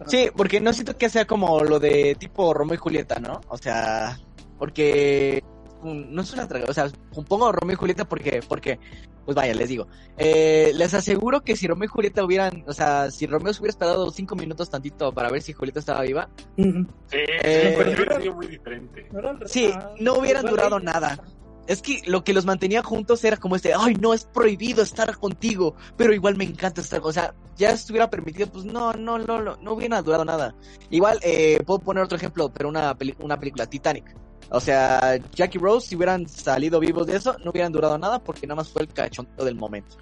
Ajá. 0.00 0.10
Sí, 0.10 0.28
porque 0.36 0.60
no 0.60 0.72
siento 0.72 0.96
que 0.96 1.08
sea 1.08 1.26
como 1.26 1.62
lo 1.64 1.78
de 1.78 2.14
tipo 2.18 2.52
Romeo 2.52 2.74
y 2.74 2.78
Julieta, 2.78 3.18
¿no? 3.18 3.40
O 3.48 3.56
sea, 3.56 4.18
porque 4.58 5.42
un- 5.82 6.14
no 6.14 6.22
es 6.22 6.32
una 6.34 6.46
tragedia, 6.46 6.70
o 6.70 6.74
sea, 6.74 6.88
pongo 7.28 7.50
Romeo 7.52 7.74
y 7.74 7.76
Julieta 7.78 8.04
porque, 8.06 8.40
porque, 8.46 8.78
pues 9.26 9.34
vaya, 9.34 9.52
les 9.52 9.68
digo, 9.68 9.86
eh, 10.16 10.72
les 10.74 10.94
aseguro 10.94 11.42
que 11.42 11.56
si 11.56 11.66
Romeo 11.66 11.84
y 11.84 11.88
Julieta 11.88 12.24
hubieran, 12.24 12.64
o 12.66 12.72
sea, 12.72 13.10
si 13.10 13.26
Romeo 13.26 13.52
se 13.52 13.60
hubiera 13.60 13.72
esperado 13.72 14.10
cinco 14.10 14.34
minutos 14.36 14.70
tantito 14.70 15.12
para 15.12 15.30
ver 15.30 15.42
si 15.42 15.52
Julieta 15.52 15.80
estaba 15.80 16.00
viva. 16.00 16.30
Sí, 16.56 16.64
Eh, 17.12 17.74
pero 17.76 17.90
hubiera 17.90 18.20
sido 18.20 18.34
muy 18.34 18.46
diferente. 18.46 19.08
Sí, 19.46 19.70
no 20.00 20.14
hubieran 20.14 20.46
durado 20.46 20.80
nada. 20.80 21.18
es 21.66 21.82
que 21.82 22.00
lo 22.06 22.22
que 22.22 22.32
los 22.32 22.46
mantenía 22.46 22.80
juntos 22.84 23.24
era 23.24 23.36
como 23.36 23.56
este, 23.56 23.74
ay, 23.74 23.94
no, 23.96 24.14
es 24.14 24.24
prohibido 24.24 24.82
estar 24.84 25.18
contigo, 25.18 25.74
pero 25.96 26.14
igual 26.14 26.36
me 26.36 26.44
encanta 26.44 26.80
estar, 26.80 27.00
o 27.02 27.12
sea, 27.12 27.34
ya 27.56 27.70
estuviera 27.70 28.08
permitido, 28.08 28.46
pues 28.52 28.64
no, 28.64 28.92
no, 28.92 29.18
no, 29.18 29.42
no, 29.42 29.56
no 29.56 29.72
hubiera 29.72 30.00
durado 30.00 30.24
nada. 30.24 30.54
Igual, 30.90 31.18
eh, 31.22 31.58
puedo 31.66 31.80
poner 31.80 32.04
otro 32.04 32.16
ejemplo, 32.16 32.50
pero 32.52 32.68
una, 32.68 32.94
peli- 32.96 33.16
una 33.18 33.36
película, 33.36 33.66
Titanic. 33.66 34.14
O 34.50 34.60
sea, 34.60 35.18
Jackie 35.34 35.58
Rose, 35.58 35.88
si 35.88 35.96
hubieran 35.96 36.26
salido 36.28 36.78
vivos 36.80 37.06
de 37.06 37.16
eso, 37.16 37.36
no 37.44 37.50
hubieran 37.50 37.72
durado 37.72 37.98
nada 37.98 38.18
porque 38.20 38.46
nada 38.46 38.56
más 38.56 38.68
fue 38.70 38.82
el 38.82 38.88
cachondeo 38.88 39.44
del 39.44 39.56
momento. 39.56 39.96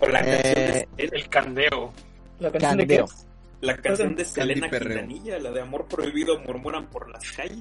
O 0.00 0.06
la 0.06 0.20
canción 0.24 0.42
Eh, 0.56 0.88
de, 0.96 1.04
El 1.04 1.28
candeo. 1.28 1.92
La 2.38 2.50
canción 2.52 2.76
de 2.78 2.86
Candeo. 2.86 3.06
la 3.60 3.76
canción 3.76 4.14
de 4.14 4.24
Selena. 4.24 4.70
Quintanilla, 4.70 5.38
la 5.40 5.50
de 5.50 5.60
Amor 5.60 5.86
Prohibido, 5.86 6.38
murmuran 6.40 6.86
por 6.88 7.10
las 7.10 7.30
calles. 7.32 7.58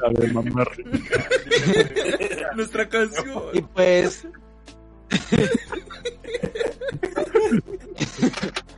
La 0.00 0.08
de 0.20 0.32
mamá. 0.32 0.64
Nuestra 2.56 2.88
canción. 2.88 3.42
Y 3.52 3.60
pues. 3.60 4.26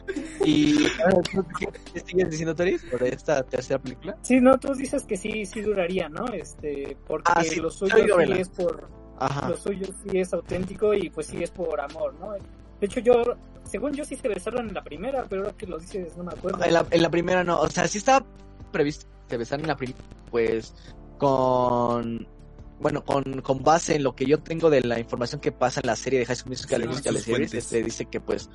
y. 0.45 0.87
¿tú 1.33 1.45
¿Qué 1.93 2.01
sigues 2.01 2.31
diciendo, 2.31 2.55
Toris? 2.55 2.83
Sobre 2.91 3.15
esta 3.15 3.43
tercera 3.43 3.79
película. 3.81 4.17
Sí, 4.23 4.41
no, 4.41 4.59
tú 4.59 4.75
dices 4.75 5.05
que 5.05 5.17
sí, 5.17 5.45
sí 5.47 5.61
duraría, 5.63 6.09
¿no? 6.09 6.27
Este, 6.29 6.97
porque 7.07 7.33
Ah, 7.35 7.43
sí, 7.45 7.57
lo 7.57 7.65
yo 7.65 7.71
suyo 7.71 7.97
sí 7.97 8.13
vela. 8.17 8.37
es 8.37 8.49
por, 8.49 8.89
Ajá. 9.19 9.49
lo 9.49 9.57
suyo 9.57 9.87
sí 10.03 10.19
es 10.19 10.33
auténtico 10.33 10.95
y 10.95 11.11
pues 11.11 11.27
sí 11.27 11.43
es 11.43 11.51
por 11.51 11.81
amor, 11.81 12.15
¿no? 12.21 12.33
De 12.33 12.87
hecho 12.87 13.01
yo, 13.01 13.23
según 13.65 13.93
yo 13.95 14.05
sí 14.05 14.17
se 14.17 14.29
besaron 14.29 14.69
en 14.69 14.75
la 14.75 14.83
primera, 14.85 15.25
pero 15.29 15.43
ahora 15.43 15.57
que 15.57 15.67
lo 15.67 15.79
dices 15.79 16.17
no 16.17 16.25
me 16.25 16.33
acuerdo. 16.33 16.63
En 16.65 16.73
la, 16.75 16.87
en 16.91 17.03
la 17.03 17.11
primera 17.11 17.45
no. 17.45 17.61
O 17.61 17.71
sea, 17.71 17.87
sí 17.89 17.99
estaba 17.99 18.25
previsto 18.73 19.07
que 19.29 19.37
besaran 19.37 19.63
en 19.63 19.69
la 19.69 19.77
primera. 19.77 19.99
Pues. 20.31 20.75
Con. 21.19 22.27
Bueno, 22.81 23.05
con, 23.05 23.41
con 23.41 23.63
base 23.63 23.95
en 23.95 24.03
lo 24.03 24.15
que 24.17 24.27
yo 24.27 24.41
tengo 24.41 24.69
de 24.69 24.81
la 24.83 24.99
información 24.99 25.41
que 25.41 25.53
pasa 25.53 25.81
en 25.81 25.87
la 25.87 25.97
serie 25.97 26.19
de 26.19 26.27
High 26.27 26.37
School 26.37 26.51
Musical, 26.51 26.83
y 26.85 26.89
Musical 26.89 27.15
sus 27.15 27.23
Series, 27.25 27.55
este, 27.55 27.83
dice 27.83 28.07
que 28.07 28.21
pues 28.21 28.51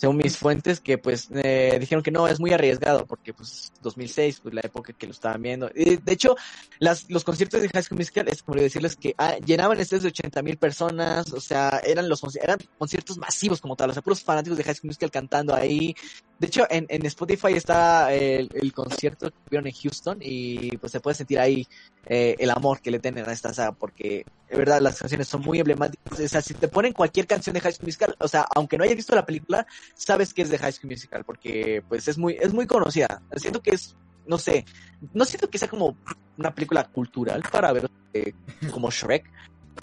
según 0.00 0.16
mis 0.16 0.38
fuentes, 0.38 0.80
que 0.80 0.96
pues 0.96 1.28
eh, 1.34 1.76
dijeron 1.78 2.02
que 2.02 2.10
no, 2.10 2.26
es 2.26 2.40
muy 2.40 2.54
arriesgado, 2.54 3.04
porque 3.04 3.34
pues 3.34 3.70
2006, 3.82 4.40
pues 4.40 4.54
la 4.54 4.62
época 4.64 4.94
que 4.94 5.06
lo 5.06 5.12
estaban 5.12 5.42
viendo. 5.42 5.68
De 5.68 6.00
hecho, 6.06 6.36
las, 6.78 7.04
los 7.10 7.22
conciertos 7.22 7.60
de 7.60 7.68
High 7.68 7.82
School 7.82 7.98
Musical, 7.98 8.26
es 8.28 8.42
como 8.42 8.58
decirles 8.58 8.96
que 8.96 9.14
ah, 9.18 9.36
llenaban 9.44 9.78
estadios 9.78 10.04
de 10.04 10.08
80 10.08 10.40
mil 10.40 10.56
personas, 10.56 11.30
o 11.34 11.40
sea, 11.40 11.82
eran 11.84 12.08
los 12.08 12.22
eran 12.36 12.56
conciertos 12.78 13.18
masivos 13.18 13.60
como 13.60 13.76
tal, 13.76 13.90
o 13.90 13.92
sea, 13.92 14.00
puros 14.00 14.22
fanáticos 14.22 14.56
de 14.56 14.64
High 14.64 14.76
School 14.76 14.88
Musical 14.88 15.10
cantando 15.10 15.54
ahí. 15.54 15.94
De 16.38 16.46
hecho, 16.46 16.66
en, 16.70 16.86
en 16.88 17.04
Spotify 17.04 17.52
está 17.52 18.10
el, 18.14 18.48
el 18.54 18.72
concierto 18.72 19.30
que 19.30 19.36
tuvieron 19.44 19.66
en 19.66 19.74
Houston 19.74 20.18
y 20.22 20.78
pues 20.78 20.92
se 20.92 21.00
puede 21.00 21.14
sentir 21.14 21.38
ahí 21.38 21.68
eh, 22.06 22.36
el 22.38 22.50
amor 22.50 22.80
que 22.80 22.90
le 22.90 22.98
tienen 22.98 23.28
a 23.28 23.32
esta 23.32 23.52
saga, 23.54 23.72
porque 23.72 24.24
de 24.48 24.56
verdad 24.56 24.80
las 24.80 24.98
canciones 24.98 25.28
son 25.28 25.42
muy 25.42 25.58
emblemáticas. 25.58 26.18
O 26.18 26.28
sea, 26.28 26.40
si 26.40 26.54
te 26.54 26.68
ponen 26.68 26.92
cualquier 26.92 27.26
canción 27.26 27.54
de 27.54 27.60
High 27.60 27.72
School 27.72 27.86
Musical, 27.86 28.16
o 28.18 28.26
sea, 28.28 28.46
aunque 28.54 28.76
no 28.78 28.84
hayas 28.84 28.96
visto 28.96 29.14
la 29.14 29.24
película, 29.26 29.66
sabes 29.94 30.32
que 30.34 30.42
es 30.42 30.50
de 30.50 30.58
High 30.58 30.72
School 30.72 30.90
Musical, 30.90 31.24
porque 31.24 31.82
pues 31.88 32.08
es 32.08 32.18
muy, 32.18 32.36
es 32.40 32.52
muy 32.52 32.66
conocida. 32.66 33.22
Siento 33.36 33.60
que 33.60 33.70
es, 33.72 33.94
no 34.26 34.38
sé, 34.38 34.64
no 35.12 35.24
siento 35.24 35.48
que 35.50 35.58
sea 35.58 35.68
como 35.68 35.96
una 36.36 36.54
película 36.54 36.84
cultural 36.84 37.42
para 37.52 37.72
ver 37.72 37.88
eh, 38.14 38.32
como 38.72 38.90
Shrek, 38.90 39.24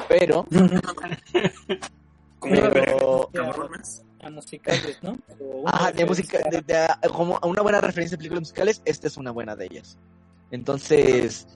pero, 0.10 0.46
Como 2.40 2.54
pero, 2.72 3.30
cabronas. 3.34 4.04
a 4.22 4.30
musicales, 4.30 5.00
¿no? 5.02 5.18
Ajá, 5.66 5.92
de 5.92 6.06
música, 6.06 6.38
referencia. 6.38 6.98
de, 7.02 7.08
de- 7.08 7.10
como 7.14 7.40
una 7.44 7.62
buena 7.64 7.82
referencia 7.82 8.16
de 8.16 8.18
películas 8.20 8.42
musicales, 8.42 8.82
esta 8.86 9.08
es 9.08 9.18
una 9.18 9.32
buena 9.32 9.56
de 9.56 9.66
ellas. 9.66 9.98
Entonces, 10.52 11.48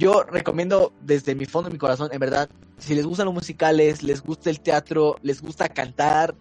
yo 0.00 0.22
recomiendo 0.22 0.94
desde 1.02 1.34
mi 1.34 1.44
fondo 1.44 1.68
de 1.68 1.74
mi 1.74 1.78
corazón, 1.78 2.08
en 2.10 2.18
verdad, 2.18 2.48
si 2.78 2.94
les 2.94 3.06
gustan 3.06 3.26
los 3.26 3.34
musicales, 3.34 4.02
les 4.02 4.22
gusta 4.22 4.48
el 4.48 4.60
teatro, 4.60 5.16
les 5.22 5.42
gusta 5.42 5.68
cantar, 5.68 6.34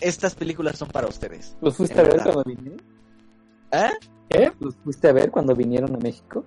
estas 0.00 0.34
películas 0.34 0.76
son 0.76 0.88
para 0.88 1.08
ustedes. 1.08 1.56
¿Los 1.62 1.76
fuiste 1.76 1.98
a 1.98 2.02
ver 2.02 2.12
verdad. 2.12 2.24
cuando 2.24 2.44
vinieron? 2.44 2.82
¿Eh? 3.72 3.90
¿Eh? 4.28 4.52
¿Los 4.60 4.76
fuiste 4.76 5.08
a 5.08 5.12
ver 5.12 5.30
cuando 5.30 5.54
vinieron 5.54 5.94
a 5.94 5.98
México? 5.98 6.44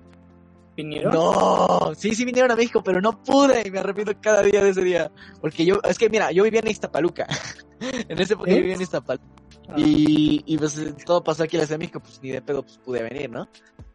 ¿Vinieron? 0.78 1.12
No, 1.12 1.92
sí, 1.96 2.14
sí 2.14 2.24
vinieron 2.24 2.52
a 2.52 2.56
México, 2.56 2.84
pero 2.84 3.02
no 3.02 3.22
pude 3.24 3.68
y 3.68 3.72
me 3.72 3.80
arrepiento 3.80 4.14
cada 4.22 4.44
día 4.44 4.64
de 4.64 4.70
ese 4.70 4.84
día. 4.84 5.12
Porque 5.42 5.66
yo, 5.66 5.80
es 5.84 5.98
que 5.98 6.08
mira, 6.08 6.32
yo 6.32 6.44
vivía 6.44 6.60
en 6.60 6.68
Iztapaluca. 6.68 7.28
en 7.82 8.20
ese 8.22 8.34
época 8.34 8.52
¿Eh? 8.52 8.56
yo 8.56 8.62
vivía 8.62 8.76
en 8.76 8.82
Iztapaluca. 8.84 9.26
Ah, 9.70 9.74
Y, 9.76 10.44
y 10.46 10.58
pues 10.60 10.78
eh, 10.78 10.94
todo 11.04 11.24
pasó 11.24 11.44
aquí 11.44 11.56
en 11.56 11.62
la 11.62 11.66
Ciudad 11.66 11.80
de 11.80 11.86
México, 11.86 12.00
pues 12.00 12.20
ni 12.22 12.30
de 12.30 12.44
pedo 12.44 12.62
pues 12.62 12.78
pude 12.78 13.02
venir, 13.02 13.32
¿no? 13.32 13.48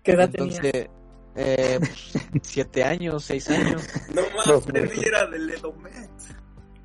¿Qué 0.02 0.12
edad 0.12 0.28
Entonces? 0.32 0.88
Eh, 1.36 1.78
pues, 1.78 2.12
siete 2.42 2.84
años, 2.84 3.24
seis 3.24 3.48
años. 3.50 3.82
No 4.14 4.22
Los 4.46 4.66
mames, 4.66 4.90
Freddy 4.90 5.06
era 5.06 5.26
del 5.26 5.50
Edomet. 5.50 6.10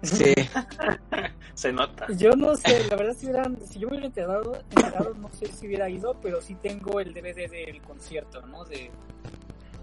Sí, 0.02 0.34
Se 1.60 1.74
nota. 1.74 2.08
Yo 2.14 2.32
no 2.38 2.56
sé, 2.56 2.88
la 2.90 2.96
verdad 2.96 3.18
si 3.18 3.26
hubieran, 3.26 3.58
si 3.68 3.80
yo 3.80 3.88
me 3.88 3.96
hubiera 3.96 4.08
enterado, 4.08 4.62
enterado, 4.70 5.14
no 5.16 5.30
sé 5.34 5.48
si 5.48 5.68
hubiera 5.68 5.90
ido, 5.90 6.16
pero 6.22 6.42
sí 6.42 6.56
tengo 6.56 7.02
el 7.02 7.14
DVD 7.14 7.50
del 7.50 7.82
concierto, 7.82 8.42
¿no? 8.46 8.64
De, 8.64 8.90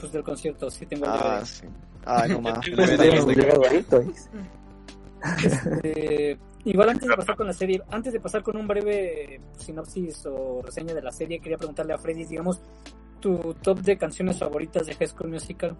pues 0.00 0.10
del 0.10 0.22
concierto, 0.22 0.70
sí 0.70 0.86
tengo 0.86 1.04
el 1.04 1.10
ah, 1.12 1.40
DVD. 1.40 1.44
sí. 1.44 1.66
Ay, 2.06 2.30
no 2.30 3.82
Toys. 3.90 4.30
Eh, 5.82 6.38
igual 6.64 6.90
antes 6.90 7.08
de 7.08 7.16
pasar 7.16 7.36
con 7.36 7.46
la 7.46 7.52
serie, 7.52 7.82
antes 7.90 8.12
de 8.12 8.20
pasar 8.20 8.42
con 8.42 8.56
un 8.56 8.66
breve 8.66 9.40
sinopsis 9.58 10.24
o 10.26 10.62
reseña 10.62 10.94
de 10.94 11.02
la 11.02 11.10
serie, 11.10 11.40
quería 11.40 11.58
preguntarle 11.58 11.94
a 11.94 11.98
Freddy, 11.98 12.24
digamos, 12.24 12.60
tu 13.20 13.54
top 13.62 13.80
de 13.80 13.98
canciones 13.98 14.38
favoritas 14.38 14.86
de 14.86 14.94
High 14.94 15.08
School 15.08 15.30
Musical. 15.30 15.76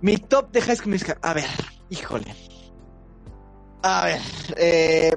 Mi 0.00 0.16
top 0.16 0.50
de 0.50 0.60
High 0.60 0.76
School 0.76 0.92
Musical. 0.92 1.18
A 1.22 1.34
ver, 1.34 1.44
híjole. 1.90 2.34
A 3.82 4.04
ver, 4.06 4.20
eh, 4.56 5.12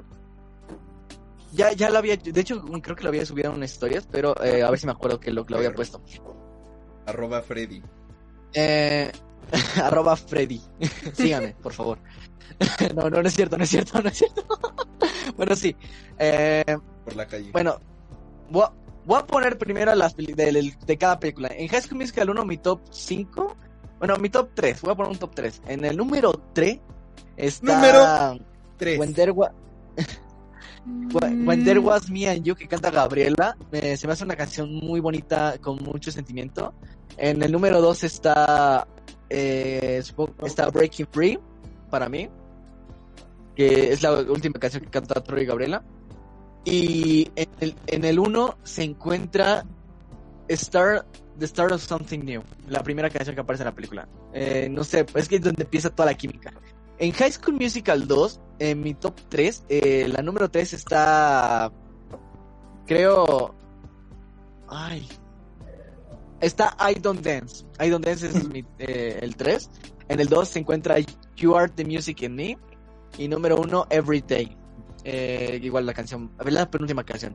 ya, 1.52 1.72
ya 1.72 1.88
lo 1.88 1.98
había, 1.98 2.16
de 2.16 2.40
hecho 2.40 2.62
creo 2.62 2.94
que 2.94 3.02
lo 3.02 3.08
había 3.08 3.24
subido 3.24 3.50
en 3.50 3.56
unas 3.56 3.72
historias, 3.72 4.06
pero 4.10 4.34
eh, 4.44 4.62
a 4.62 4.70
ver 4.70 4.78
si 4.78 4.86
me 4.86 4.92
acuerdo 4.92 5.18
que 5.18 5.30
lo, 5.30 5.44
lo 5.48 5.56
había 5.56 5.72
puesto. 5.72 6.02
Arroba 7.06 7.40
Freddy. 7.40 7.82
Eh, 8.52 9.10
arroba 9.82 10.16
Freddy. 10.16 10.60
Síganme, 11.14 11.54
por 11.62 11.72
favor. 11.72 11.98
no, 12.94 13.08
no, 13.08 13.22
no 13.22 13.28
es 13.28 13.34
cierto, 13.34 13.56
no 13.56 13.64
es 13.64 13.70
cierto, 13.70 14.02
no 14.02 14.08
es 14.08 14.18
cierto. 14.18 14.46
bueno, 15.36 15.56
sí. 15.56 15.74
Eh, 16.18 16.76
Por 17.04 17.16
la 17.16 17.26
calle. 17.26 17.50
bueno, 17.52 17.80
voy 18.50 18.64
a, 18.64 18.72
voy 19.08 19.18
a 19.18 19.26
poner 19.26 19.58
primero 19.58 19.92
las 19.96 20.14
de, 20.16 20.26
de- 20.34 20.74
de 20.86 20.96
cada 20.98 21.18
película. 21.18 21.48
En 21.56 21.66
High 21.66 21.82
School 21.82 21.98
Musical 21.98 22.30
1, 22.30 22.44
mi 22.44 22.58
top 22.58 22.80
5. 22.90 23.56
Bueno, 23.98 24.16
mi 24.18 24.28
top 24.30 24.50
3. 24.54 24.80
Voy 24.82 24.92
a 24.92 24.94
poner 24.94 25.10
un 25.12 25.18
top 25.18 25.34
3. 25.34 25.62
En 25.66 25.84
el 25.84 25.96
número 25.96 26.32
3 26.52 26.78
está. 27.36 27.74
Número 27.74 28.44
Tres. 28.76 28.98
When 29.00 29.12
There 29.14 29.32
Wa- 29.32 29.52
When 31.44 31.64
There 31.64 31.80
Was 31.80 32.08
Me 32.10 32.28
and 32.28 32.44
You 32.44 32.54
que 32.54 32.68
canta 32.68 32.90
Gabriela. 32.90 33.56
Eh, 33.72 33.96
se 33.96 34.06
me 34.06 34.12
hace 34.12 34.24
una 34.24 34.36
canción 34.36 34.72
muy 34.74 35.00
bonita, 35.00 35.56
con 35.60 35.76
mucho 35.82 36.10
sentimiento. 36.12 36.72
En 37.16 37.42
el 37.42 37.50
número 37.52 37.80
2 37.80 38.04
está. 38.04 38.86
eh, 39.30 40.00
está 40.44 40.70
Breaking 40.70 41.06
Free, 41.10 41.38
para 41.90 42.08
mí. 42.08 42.28
Que 43.56 43.92
es 43.92 44.02
la 44.02 44.12
última 44.20 44.58
canción 44.60 44.84
que 44.84 44.90
canta 44.90 45.20
Troy 45.22 45.42
y 45.42 45.46
Gabriela. 45.46 45.82
Y 46.64 47.30
en 47.36 47.48
el, 47.60 47.76
en 47.86 48.04
el 48.04 48.18
1 48.18 48.58
se 48.62 48.82
encuentra 48.82 49.64
Star, 50.48 51.06
The 51.38 51.46
Start 51.46 51.72
of 51.72 51.82
Something 51.82 52.20
New, 52.20 52.42
la 52.68 52.82
primera 52.82 53.10
canción 53.10 53.34
que 53.34 53.40
aparece 53.40 53.62
en 53.62 53.68
la 53.68 53.74
película. 53.74 54.08
Eh, 54.32 54.68
no 54.70 54.84
sé, 54.84 55.06
es 55.14 55.28
que 55.28 55.36
es 55.36 55.42
donde 55.42 55.62
empieza 55.62 55.90
toda 55.90 56.06
la 56.06 56.14
química. 56.14 56.52
En 56.98 57.12
High 57.12 57.32
School 57.32 57.54
Musical 57.54 58.08
2, 58.08 58.40
en 58.58 58.80
mi 58.80 58.94
top 58.94 59.14
3, 59.28 59.64
eh, 59.68 60.08
la 60.08 60.22
número 60.22 60.50
3 60.50 60.72
está. 60.72 61.72
Creo. 62.86 63.54
Ay. 64.68 65.06
Está 66.40 66.76
I 66.90 66.94
Don't 66.94 67.24
Dance. 67.24 67.64
I 67.80 67.88
Don't 67.88 68.04
Dance 68.04 68.26
es 68.26 68.48
mi, 68.48 68.64
eh, 68.78 69.18
el 69.22 69.36
3. 69.36 69.70
En 70.08 70.20
el 70.20 70.28
2 70.28 70.48
se 70.48 70.58
encuentra 70.58 70.96
You 71.36 71.54
Are 71.54 71.70
the 71.72 71.84
Music 71.84 72.22
in 72.22 72.34
Me. 72.34 72.58
Y 73.16 73.28
número 73.28 73.56
1, 73.60 73.86
Every 73.90 74.20
Day. 74.20 74.56
Eh, 75.10 75.58
igual 75.62 75.86
la 75.86 75.94
canción, 75.94 76.30
a 76.38 76.44
ver, 76.44 76.52
la 76.52 76.70
penúltima 76.70 77.02
canción. 77.02 77.34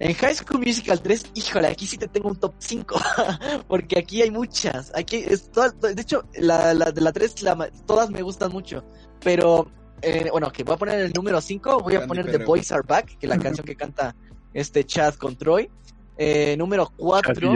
En 0.00 0.12
High 0.14 0.34
School 0.34 0.60
Musical 0.66 1.00
3, 1.00 1.26
híjole, 1.34 1.68
aquí 1.68 1.86
sí 1.86 1.96
te 1.96 2.08
tengo 2.08 2.28
un 2.28 2.36
top 2.36 2.54
5. 2.58 3.00
porque 3.68 4.00
aquí 4.00 4.22
hay 4.22 4.30
muchas. 4.32 4.90
Aquí 4.96 5.16
es 5.18 5.50
toda- 5.52 5.70
de 5.70 6.00
hecho, 6.02 6.24
la, 6.34 6.74
la 6.74 6.90
de 6.90 7.00
la 7.00 7.12
3, 7.12 7.42
la 7.42 7.70
todas 7.86 8.10
me 8.10 8.22
gustan 8.22 8.50
mucho. 8.50 8.82
Pero, 9.22 9.70
eh, 10.00 10.28
bueno, 10.32 10.50
que 10.50 10.64
voy 10.64 10.74
a 10.74 10.78
poner 10.78 10.98
el 10.98 11.12
número 11.12 11.40
5. 11.40 11.78
Voy 11.80 11.94
a 11.94 12.00
Candy 12.00 12.08
poner 12.08 12.30
The. 12.32 12.44
Boys 12.44 12.72
Are 12.72 12.82
Back, 12.86 13.16
que 13.18 13.26
es 13.26 13.30
la 13.30 13.38
canción 13.38 13.64
que 13.64 13.76
canta 13.76 14.16
este 14.52 14.84
Chad 14.84 15.14
con 15.14 15.36
Troy. 15.36 15.70
Eh, 16.18 16.56
número 16.56 16.90
4, 16.96 17.54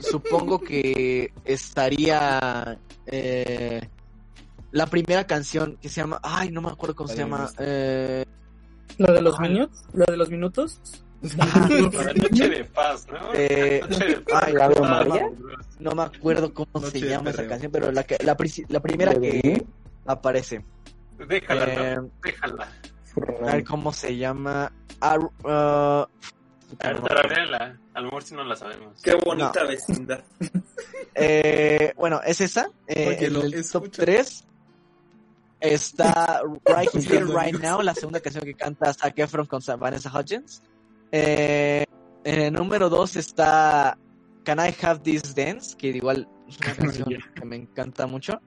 supongo 0.00 0.60
que 0.60 1.32
estaría 1.44 2.78
eh, 3.06 3.80
la 4.72 4.86
primera 4.86 5.26
canción 5.26 5.78
que 5.80 5.88
se 5.88 6.00
llama. 6.02 6.20
Ay, 6.22 6.50
no 6.50 6.60
me 6.60 6.68
acuerdo 6.68 6.94
cómo 6.94 7.08
se 7.08 7.16
llama. 7.16 7.50
Eh, 7.58 8.24
¿La 8.98 9.12
de 9.12 9.22
los 9.22 9.38
minutos? 9.40 9.84
¿La 9.92 10.04
de 10.06 10.16
los 10.16 10.30
minutos? 10.30 10.80
Para 11.36 12.12
Noche 12.12 12.48
de 12.50 12.64
Paz, 12.66 13.06
¿no? 13.10 13.18
Eh, 13.34 13.80
Noche 13.88 14.04
de 14.06 14.16
Paz. 14.20 14.42
ay, 14.46 14.52
¿La 14.52 14.68
no, 14.68 14.80
María? 14.82 15.30
No 15.80 15.94
me 15.94 16.02
acuerdo 16.02 16.52
cómo 16.52 16.68
Noche 16.74 16.90
se 16.98 17.00
de 17.06 17.10
llama 17.10 17.30
esa 17.30 17.46
canción, 17.46 17.72
pero 17.72 17.90
la, 17.92 18.02
que, 18.04 18.18
la, 18.22 18.36
pri- 18.36 18.66
la 18.68 18.80
primera 18.80 19.12
¿De 19.14 19.20
que 19.40 19.64
aparece. 20.06 20.64
Déjala, 21.26 21.64
Eh, 21.92 21.96
¿no? 21.96 22.10
déjala. 22.22 22.68
A 23.42 23.52
ver 23.52 23.64
cómo 23.64 23.92
se 23.92 24.16
llama. 24.16 24.70
Ah, 25.00 25.16
uh, 25.18 25.48
A 25.48 26.08
ver. 26.88 26.96
A 27.94 28.00
lo 28.00 28.04
mejor 28.06 28.22
si 28.24 28.34
no 28.34 28.44
la 28.44 28.56
sabemos. 28.56 29.00
Qué 29.02 29.14
bonita 29.14 29.62
vecindad. 29.64 30.20
Eh, 31.14 31.92
bueno, 31.96 32.20
es 32.26 32.40
esa. 32.40 32.68
Eh, 32.88 33.14
Oye, 33.16 33.26
en 33.26 33.32
lo 33.34 33.42
el 33.42 33.52
top 33.70 33.84
escucha. 33.84 34.02
3 34.04 34.44
está 35.72 36.42
Right 36.66 36.90
Here, 36.94 37.24
Buscando 37.24 37.40
Right. 37.40 37.60
Now, 37.60 37.82
la 37.82 37.94
segunda 37.94 38.20
canción 38.20 38.44
que 38.44 38.54
canta 38.54 38.92
Zac 38.92 39.18
Efron 39.18 39.46
con 39.46 39.60
Vanessa 39.78 40.10
Hudgens. 40.10 40.62
Eh, 41.10 41.84
en 42.24 42.40
el 42.40 42.52
número 42.52 42.88
2 42.88 43.16
está 43.16 43.98
Can 44.44 44.58
I 44.58 44.74
Have 44.82 45.00
This 45.00 45.34
Dance, 45.34 45.76
que 45.76 45.88
igual 45.88 46.28
es 46.48 46.58
una 46.58 46.74
canción 46.76 47.08
que 47.34 47.44
me 47.44 47.56
encanta 47.56 48.06
mucho. 48.06 48.40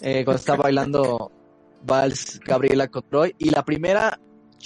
Eh, 0.00 0.24
cuando 0.24 0.38
está 0.38 0.56
bailando 0.56 1.30
Vals 1.84 2.40
Gabriela 2.40 2.88
Cotroy. 2.88 3.34
Y 3.38 3.50
la 3.50 3.64
primera, 3.64 4.18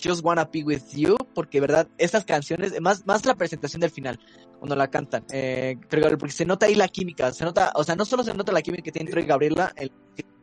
Just 0.02 0.24
Wanna 0.24 0.44
Be 0.44 0.62
With 0.62 0.82
You, 0.92 1.16
porque 1.34 1.60
verdad, 1.60 1.88
estas 1.98 2.24
canciones, 2.24 2.78
más, 2.80 3.06
más 3.06 3.24
la 3.24 3.34
presentación 3.34 3.80
del 3.80 3.90
final, 3.90 4.18
cuando 4.58 4.76
la 4.76 4.88
cantan, 4.88 5.24
eh, 5.30 5.76
Gabriel, 5.90 6.18
porque 6.18 6.34
se 6.34 6.44
nota 6.44 6.66
ahí 6.66 6.74
la 6.74 6.88
química, 6.88 7.32
se 7.32 7.44
nota, 7.44 7.72
o 7.74 7.84
sea, 7.84 7.96
no 7.96 8.04
solo 8.04 8.22
se 8.22 8.34
nota 8.34 8.52
la 8.52 8.62
química 8.62 8.84
que 8.84 8.92
tiene 8.92 9.10
Troy 9.10 9.24
y 9.24 9.26
Gabriela, 9.26 9.72
el, 9.76 9.92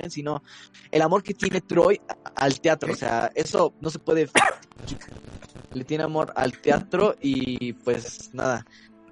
sino 0.10 0.44
el 0.92 1.02
amor 1.02 1.24
que 1.24 1.34
tiene 1.34 1.62
Troy 1.62 2.02
al 2.36 2.60
teatro, 2.60 2.94
o 2.94 2.96
sea, 2.96 3.32
eso 3.36 3.74
no 3.80 3.90
se 3.90 4.00
puede 4.00 4.30
le 5.74 5.84
tiene 5.84 6.04
amor 6.04 6.34
al 6.36 6.60
teatro 6.60 7.16
y 7.22 7.74
pues 7.74 8.34
nada, 8.34 8.66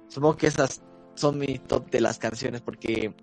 supongo 0.08 0.36
que 0.36 0.46
esas 0.48 0.82
son 1.14 1.38
mi 1.38 1.58
top 1.58 1.90
de 1.90 2.00
las 2.00 2.18
canciones 2.18 2.60
porque 2.62 3.14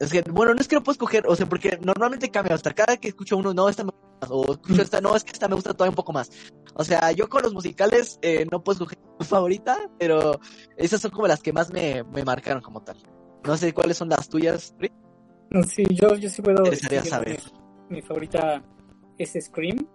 es 0.00 0.12
que, 0.12 0.22
bueno, 0.22 0.54
no 0.54 0.60
es 0.60 0.68
que 0.68 0.76
no 0.76 0.82
puedo 0.82 0.92
escoger, 0.92 1.26
o 1.26 1.34
sea, 1.34 1.48
porque 1.48 1.78
normalmente 1.82 2.30
cambia, 2.30 2.54
hasta 2.54 2.72
cada 2.74 2.96
que 2.96 3.08
escucho 3.08 3.36
uno, 3.36 3.52
no, 3.52 3.68
esta 3.68 3.84
me 3.84 3.90
gusta 3.90 4.08
más, 4.20 4.30
o 4.30 4.52
escucho 4.52 4.82
esta, 4.82 5.00
no, 5.00 5.16
es 5.16 5.24
que 5.24 5.32
esta 5.32 5.48
me 5.48 5.54
gusta 5.54 5.72
todavía 5.74 5.90
un 5.90 5.96
poco 5.96 6.12
más. 6.12 6.30
O 6.74 6.84
sea, 6.84 7.10
yo 7.12 7.28
con 7.28 7.42
los 7.42 7.52
musicales 7.52 8.18
eh, 8.22 8.46
no 8.50 8.62
puedo 8.62 8.74
escoger 8.84 8.98
mi 9.18 9.26
favorita, 9.26 9.90
pero 9.98 10.38
esas 10.76 11.00
son 11.00 11.10
como 11.10 11.26
las 11.26 11.42
que 11.42 11.52
más 11.52 11.72
me, 11.72 12.04
me 12.04 12.24
marcaron 12.24 12.62
como 12.62 12.82
tal. 12.82 12.96
No 13.44 13.56
sé 13.56 13.72
cuáles 13.72 13.96
son 13.96 14.08
las 14.08 14.28
tuyas, 14.28 14.74
Rick. 14.78 14.92
Sí, 15.66 15.84
yo, 15.90 16.14
yo 16.14 16.28
sí 16.28 16.42
puedo. 16.42 16.62
Decir 16.64 17.00
saber. 17.02 17.40
Mi, 17.88 17.96
mi 17.96 18.02
favorita 18.02 18.62
es 19.16 19.32
Scream. 19.40 19.86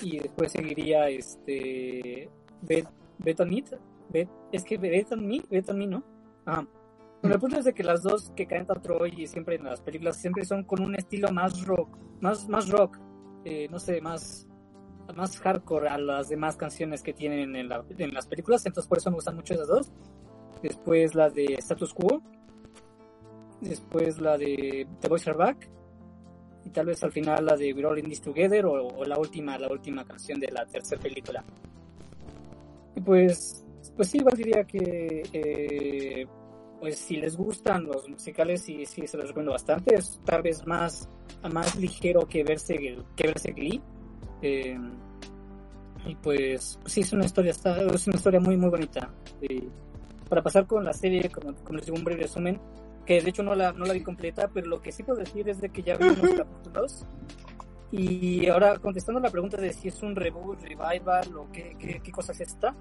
Y 0.00 0.18
después 0.20 0.52
seguiría 0.52 1.08
este. 1.08 2.30
Bet, 2.62 2.86
Bet 3.18 3.40
on 3.40 3.52
It. 3.52 3.74
Bet- 4.10 4.30
es 4.52 4.64
que 4.64 4.78
Bet 4.78 5.10
on 5.12 5.26
Me, 5.26 5.42
Bet 5.50 5.68
on 5.68 5.78
Me, 5.78 5.86
¿no? 5.86 6.04
Ajá. 6.46 6.66
Bueno, 7.22 7.34
el 7.34 7.40
punto 7.40 7.58
es 7.58 7.64
de 7.66 7.74
que 7.74 7.82
las 7.84 8.02
dos 8.02 8.32
que 8.34 8.46
canta 8.46 8.74
Troy 8.74 9.12
y 9.16 9.26
siempre 9.26 9.56
en 9.56 9.64
las 9.64 9.80
películas 9.82 10.16
siempre 10.16 10.44
son 10.44 10.64
con 10.64 10.80
un 10.82 10.94
estilo 10.94 11.30
más 11.32 11.64
rock, 11.66 11.96
más, 12.20 12.48
más 12.48 12.68
rock, 12.70 12.98
eh, 13.44 13.68
no 13.70 13.78
sé, 13.78 14.00
más, 14.00 14.46
más 15.14 15.38
hardcore 15.38 15.88
a 15.88 15.98
las 15.98 16.28
demás 16.30 16.56
canciones 16.56 17.02
que 17.02 17.12
tienen 17.12 17.54
en, 17.56 17.68
la- 17.68 17.84
en 17.98 18.14
las 18.14 18.26
películas, 18.26 18.64
entonces 18.64 18.88
por 18.88 18.98
eso 18.98 19.10
me 19.10 19.16
gustan 19.16 19.36
mucho 19.36 19.52
esas 19.54 19.68
dos. 19.68 19.92
Después 20.62 21.14
la 21.14 21.28
de 21.30 21.54
Status 21.58 21.92
Quo, 21.94 22.22
después 23.60 24.18
la 24.20 24.36
de 24.38 24.86
The 25.00 25.08
Boys 25.08 25.26
Are 25.28 25.36
Back. 25.36 25.68
Y 26.64 26.70
tal 26.70 26.86
vez 26.86 27.02
al 27.02 27.10
final 27.12 27.46
la 27.46 27.56
de 27.56 27.72
We're 27.72 27.86
All 27.86 27.98
in 27.98 28.04
This 28.06 28.20
Together 28.20 28.66
o, 28.66 28.72
o 28.88 29.04
la 29.04 29.18
última 29.18 29.56
la 29.58 29.68
última 29.68 30.04
canción 30.04 30.38
de 30.38 30.48
la 30.50 30.66
tercera 30.66 31.00
película. 31.00 31.42
Y 32.94 33.00
pues 33.00 33.64
pues 33.96 34.08
sí 34.08 34.18
igual 34.18 34.36
diría 34.36 34.64
que 34.64 35.22
eh, 35.32 36.26
pues 36.80 36.98
si 36.98 37.16
les 37.16 37.36
gustan 37.36 37.84
los 37.84 38.08
musicales 38.08 38.62
sí 38.62 38.86
sí 38.86 39.06
se 39.06 39.16
los 39.16 39.28
recomiendo 39.28 39.52
bastante. 39.52 39.94
Es 39.94 40.20
tal 40.24 40.42
vez 40.42 40.66
más 40.66 41.08
más 41.52 41.76
ligero 41.76 42.26
que 42.26 42.42
verse 42.42 42.76
que 43.16 43.26
verse 43.26 43.52
Glee. 43.52 43.80
Eh, 44.42 44.78
y 46.06 46.14
pues 46.16 46.78
sí 46.86 47.02
es 47.02 47.12
una 47.12 47.26
historia 47.26 47.50
está, 47.50 47.78
es 47.82 48.06
una 48.06 48.16
historia 48.16 48.40
muy 48.40 48.56
muy 48.56 48.70
bonita. 48.70 49.10
Y 49.40 49.64
para 50.28 50.42
pasar 50.42 50.66
con 50.66 50.84
la 50.84 50.92
serie 50.92 51.28
como, 51.30 51.54
como 51.56 51.76
les 51.76 51.86
digo 51.86 51.98
un 51.98 52.04
breve 52.04 52.22
resumen 52.22 52.58
que 53.04 53.20
de 53.20 53.30
hecho 53.30 53.42
no 53.42 53.54
la, 53.54 53.72
no 53.72 53.84
la 53.84 53.92
vi 53.92 54.02
completa, 54.02 54.48
pero 54.48 54.68
lo 54.68 54.80
que 54.80 54.92
sí 54.92 55.02
puedo 55.02 55.18
decir 55.18 55.48
es 55.48 55.60
de 55.60 55.68
que 55.70 55.82
ya 55.82 55.96
vi 55.96 56.08
unos 56.08 56.32
capítulos. 56.32 57.06
Y 57.92 58.46
ahora 58.46 58.78
contestando 58.78 59.20
la 59.20 59.30
pregunta 59.30 59.56
de 59.56 59.72
si 59.72 59.88
es 59.88 60.00
un 60.02 60.14
reboot, 60.14 60.62
revival 60.62 61.36
o 61.36 61.50
qué, 61.52 61.74
qué, 61.76 62.00
qué 62.00 62.12
cosa 62.12 62.30
es 62.30 62.40
esta, 62.40 62.72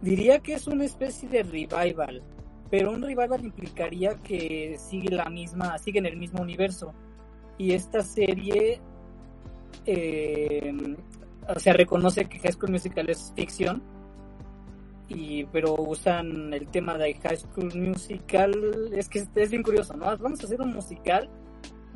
diría 0.00 0.40
que 0.40 0.54
es 0.54 0.66
una 0.66 0.84
especie 0.84 1.28
de 1.28 1.44
revival, 1.44 2.22
pero 2.70 2.90
un 2.90 3.02
revival 3.02 3.44
implicaría 3.44 4.16
que 4.22 4.76
sigue 4.78 5.10
la 5.10 5.28
misma, 5.28 5.78
sigue 5.78 5.98
en 5.98 6.06
el 6.06 6.16
mismo 6.16 6.42
universo. 6.42 6.92
Y 7.58 7.72
esta 7.72 8.02
serie, 8.02 8.80
eh, 9.86 10.96
o 11.48 11.58
sea, 11.60 11.72
reconoce 11.72 12.24
que 12.26 12.38
High 12.38 12.52
School 12.52 12.72
Musical 12.72 13.08
es 13.10 13.32
ficción, 13.36 13.82
y 15.08 15.44
pero 15.46 15.74
usan 15.74 16.52
el 16.52 16.66
tema 16.68 16.96
de 16.96 17.14
High 17.14 17.36
School 17.36 17.72
Musical 17.74 18.90
es 18.92 19.08
que 19.08 19.26
es 19.34 19.50
bien 19.50 19.62
curioso 19.62 19.94
no 19.96 20.06
vamos 20.16 20.40
a 20.40 20.46
hacer 20.46 20.60
un 20.62 20.72
musical 20.72 21.28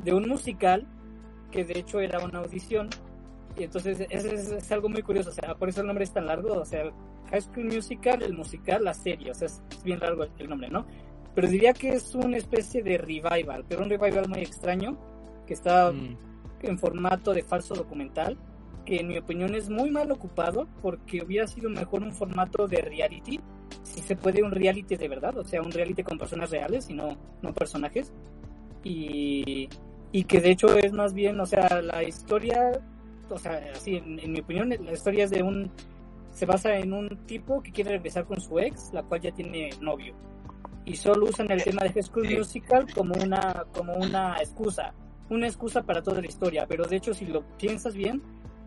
de 0.03 0.13
un 0.13 0.27
musical 0.27 0.85
que 1.51 1.65
de 1.65 1.79
hecho 1.79 1.99
era 1.99 2.19
una 2.19 2.39
audición 2.39 2.89
y 3.59 3.63
entonces 3.63 3.99
es, 4.09 4.25
es- 4.25 4.51
es 4.51 4.71
algo 4.71 4.89
muy 4.89 5.01
curioso 5.03 5.29
o 5.29 5.33
sea 5.33 5.53
por 5.55 5.69
eso 5.69 5.81
el 5.81 5.87
nombre 5.87 6.03
es 6.05 6.11
tan 6.13 6.25
largo 6.25 6.53
o 6.53 6.65
sea 6.65 6.83
High 7.29 7.41
School 7.41 7.65
Musical 7.65 8.23
el 8.23 8.33
musical 8.33 8.83
la 8.83 8.93
serie 8.93 9.31
o 9.31 9.33
sea 9.35 9.47
es, 9.47 9.61
bien 9.83 9.99
largo 9.99 10.23
el, 10.23 10.31
el 10.39 10.49
nombre 10.49 10.69
no 10.69 10.85
pero 11.35 11.47
diría 11.47 11.73
que 11.73 11.89
es 11.89 12.15
una 12.15 12.37
especie 12.37 12.81
de 12.81 12.97
revival 12.97 13.65
pero 13.67 13.83
un 13.83 13.89
revival 13.89 14.27
muy 14.29 14.39
extraño 14.39 14.97
que 15.45 15.53
está 15.53 15.91
Mm. 15.91 16.17
en 16.61 16.77
formato 16.77 17.33
de 17.33 17.41
falso 17.41 17.73
documental, 17.73 18.37
que 18.85 18.97
en 18.99 19.07
mi 19.07 19.17
opinión 19.17 19.55
es 19.55 19.69
muy 19.69 19.89
mal 19.91 20.11
ocupado 20.11 20.67
porque 20.81 21.23
hubiera 21.23 21.47
sido 21.47 21.69
mejor 21.69 22.03
un 22.03 22.11
formato 22.11 22.67
de 22.67 22.81
reality, 22.81 23.39
si 23.83 24.01
se 24.01 24.15
puede 24.15 24.43
un 24.43 24.51
reality 24.51 24.95
de 24.97 25.07
verdad, 25.07 25.37
o 25.37 25.43
sea, 25.45 25.61
un 25.61 25.71
reality 25.71 26.03
con 26.03 26.17
personas 26.17 26.49
reales 26.51 26.89
y 26.89 26.93
no, 26.93 27.17
no 27.41 27.53
personajes. 27.53 28.11
Y, 28.83 29.69
y 30.11 30.23
que 30.25 30.39
de 30.41 30.51
hecho 30.51 30.77
es 30.77 30.91
más 30.93 31.13
bien, 31.13 31.39
o 31.39 31.45
sea, 31.45 31.81
la 31.81 32.03
historia, 32.03 32.79
o 33.29 33.37
sea, 33.37 33.61
así, 33.75 33.97
en, 33.97 34.19
en 34.19 34.31
mi 34.31 34.39
opinión, 34.39 34.69
la 34.69 34.91
historia 34.91 35.25
es 35.25 35.31
de 35.31 35.43
un, 35.43 35.71
se 36.31 36.45
basa 36.45 36.75
en 36.77 36.93
un 36.93 37.09
tipo 37.25 37.61
que 37.61 37.71
quiere 37.71 37.91
regresar 37.91 38.25
con 38.25 38.39
su 38.39 38.59
ex, 38.59 38.91
la 38.93 39.03
cual 39.03 39.21
ya 39.21 39.31
tiene 39.31 39.69
novio. 39.81 40.15
Y 40.85 40.95
solo 40.95 41.27
usan 41.27 41.51
el 41.51 41.63
tema 41.63 41.83
de 41.83 41.91
High 41.91 42.03
School. 42.03 42.37
Musical 42.37 42.87
como 42.93 43.13
una, 43.15 43.65
como 43.73 43.93
una 43.93 44.37
excusa 44.39 44.93
una 45.29 45.47
excusa 45.47 45.83
para 45.83 46.01
toda 46.01 46.21
la 46.21 46.27
historia, 46.27 46.65
pero 46.67 46.85
de 46.85 46.95
hecho 46.95 47.13
si 47.13 47.25
lo 47.25 47.43
piensas 47.57 47.95
bien, 47.95 48.21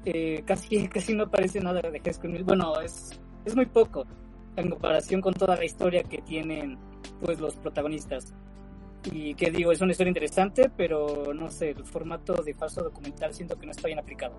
eh, 0.05 0.43
casi, 0.47 0.89
casi 0.89 1.15
no 1.15 1.31
parece 1.31 1.61
nada 1.61 1.81
de 1.81 2.01
High 2.01 2.15
School 2.15 2.31
Musical. 2.31 2.57
Bueno, 2.57 2.81
es, 2.81 3.21
es 3.45 3.55
muy 3.55 3.67
poco 3.67 4.07
en 4.57 4.71
comparación 4.71 5.21
con 5.21 5.35
toda 5.35 5.57
la 5.57 5.65
historia 5.65 6.03
que 6.03 6.19
tienen 6.23 6.79
pues 7.21 7.41
los 7.41 7.57
protagonistas. 7.57 8.33
Y 9.11 9.35
que 9.35 9.51
digo, 9.51 9.73
es 9.73 9.81
una 9.81 9.93
historia 9.93 10.11
interesante, 10.11 10.71
pero 10.77 11.33
no 11.35 11.51
sé, 11.51 11.71
el 11.71 11.85
formato 11.85 12.35
de 12.43 12.55
falso 12.55 12.83
documental 12.83 13.35
siento 13.35 13.59
que 13.59 13.67
no 13.67 13.73
está 13.73 13.89
bien 13.89 13.99
aplicado. 13.99 14.35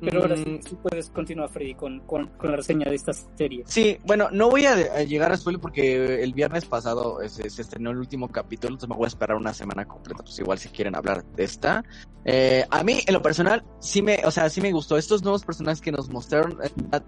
Pero 0.00 0.22
ahora 0.22 0.36
sí, 0.36 0.44
Mm, 0.46 0.62
sí 0.62 0.76
puedes 0.82 1.10
continuar, 1.10 1.50
Freddy, 1.50 1.74
con, 1.74 2.00
con, 2.00 2.28
con 2.28 2.50
la 2.50 2.56
reseña 2.56 2.88
de 2.88 2.96
esta 2.96 3.12
serie. 3.12 3.64
Sí, 3.66 3.98
bueno, 4.06 4.28
no 4.32 4.48
voy 4.48 4.64
a, 4.64 4.72
a 4.72 5.02
llegar 5.02 5.30
a 5.30 5.36
spoiler 5.36 5.60
porque 5.60 6.22
el 6.22 6.32
viernes 6.32 6.64
pasado 6.64 7.18
se, 7.28 7.50
se 7.50 7.62
estrenó 7.62 7.90
el 7.90 7.98
último 7.98 8.28
capítulo, 8.28 8.74
entonces 8.74 8.88
me 8.88 8.96
voy 8.96 9.04
a 9.04 9.08
esperar 9.08 9.36
una 9.36 9.52
semana 9.52 9.86
completa, 9.86 10.22
pues 10.22 10.38
igual 10.38 10.58
si 10.58 10.70
quieren 10.70 10.96
hablar 10.96 11.22
de 11.24 11.44
esta. 11.44 11.84
Eh, 12.24 12.64
a 12.70 12.82
mí, 12.82 13.00
en 13.06 13.12
lo 13.12 13.20
personal, 13.20 13.62
sí 13.78 14.00
me, 14.00 14.20
o 14.24 14.30
sea, 14.30 14.48
sí 14.48 14.62
me 14.62 14.72
gustó. 14.72 14.96
Estos 14.96 15.22
nuevos 15.22 15.44
personajes 15.44 15.82
que 15.82 15.92
nos 15.92 16.08
mostraron, 16.08 16.56
eh, 16.62 17.00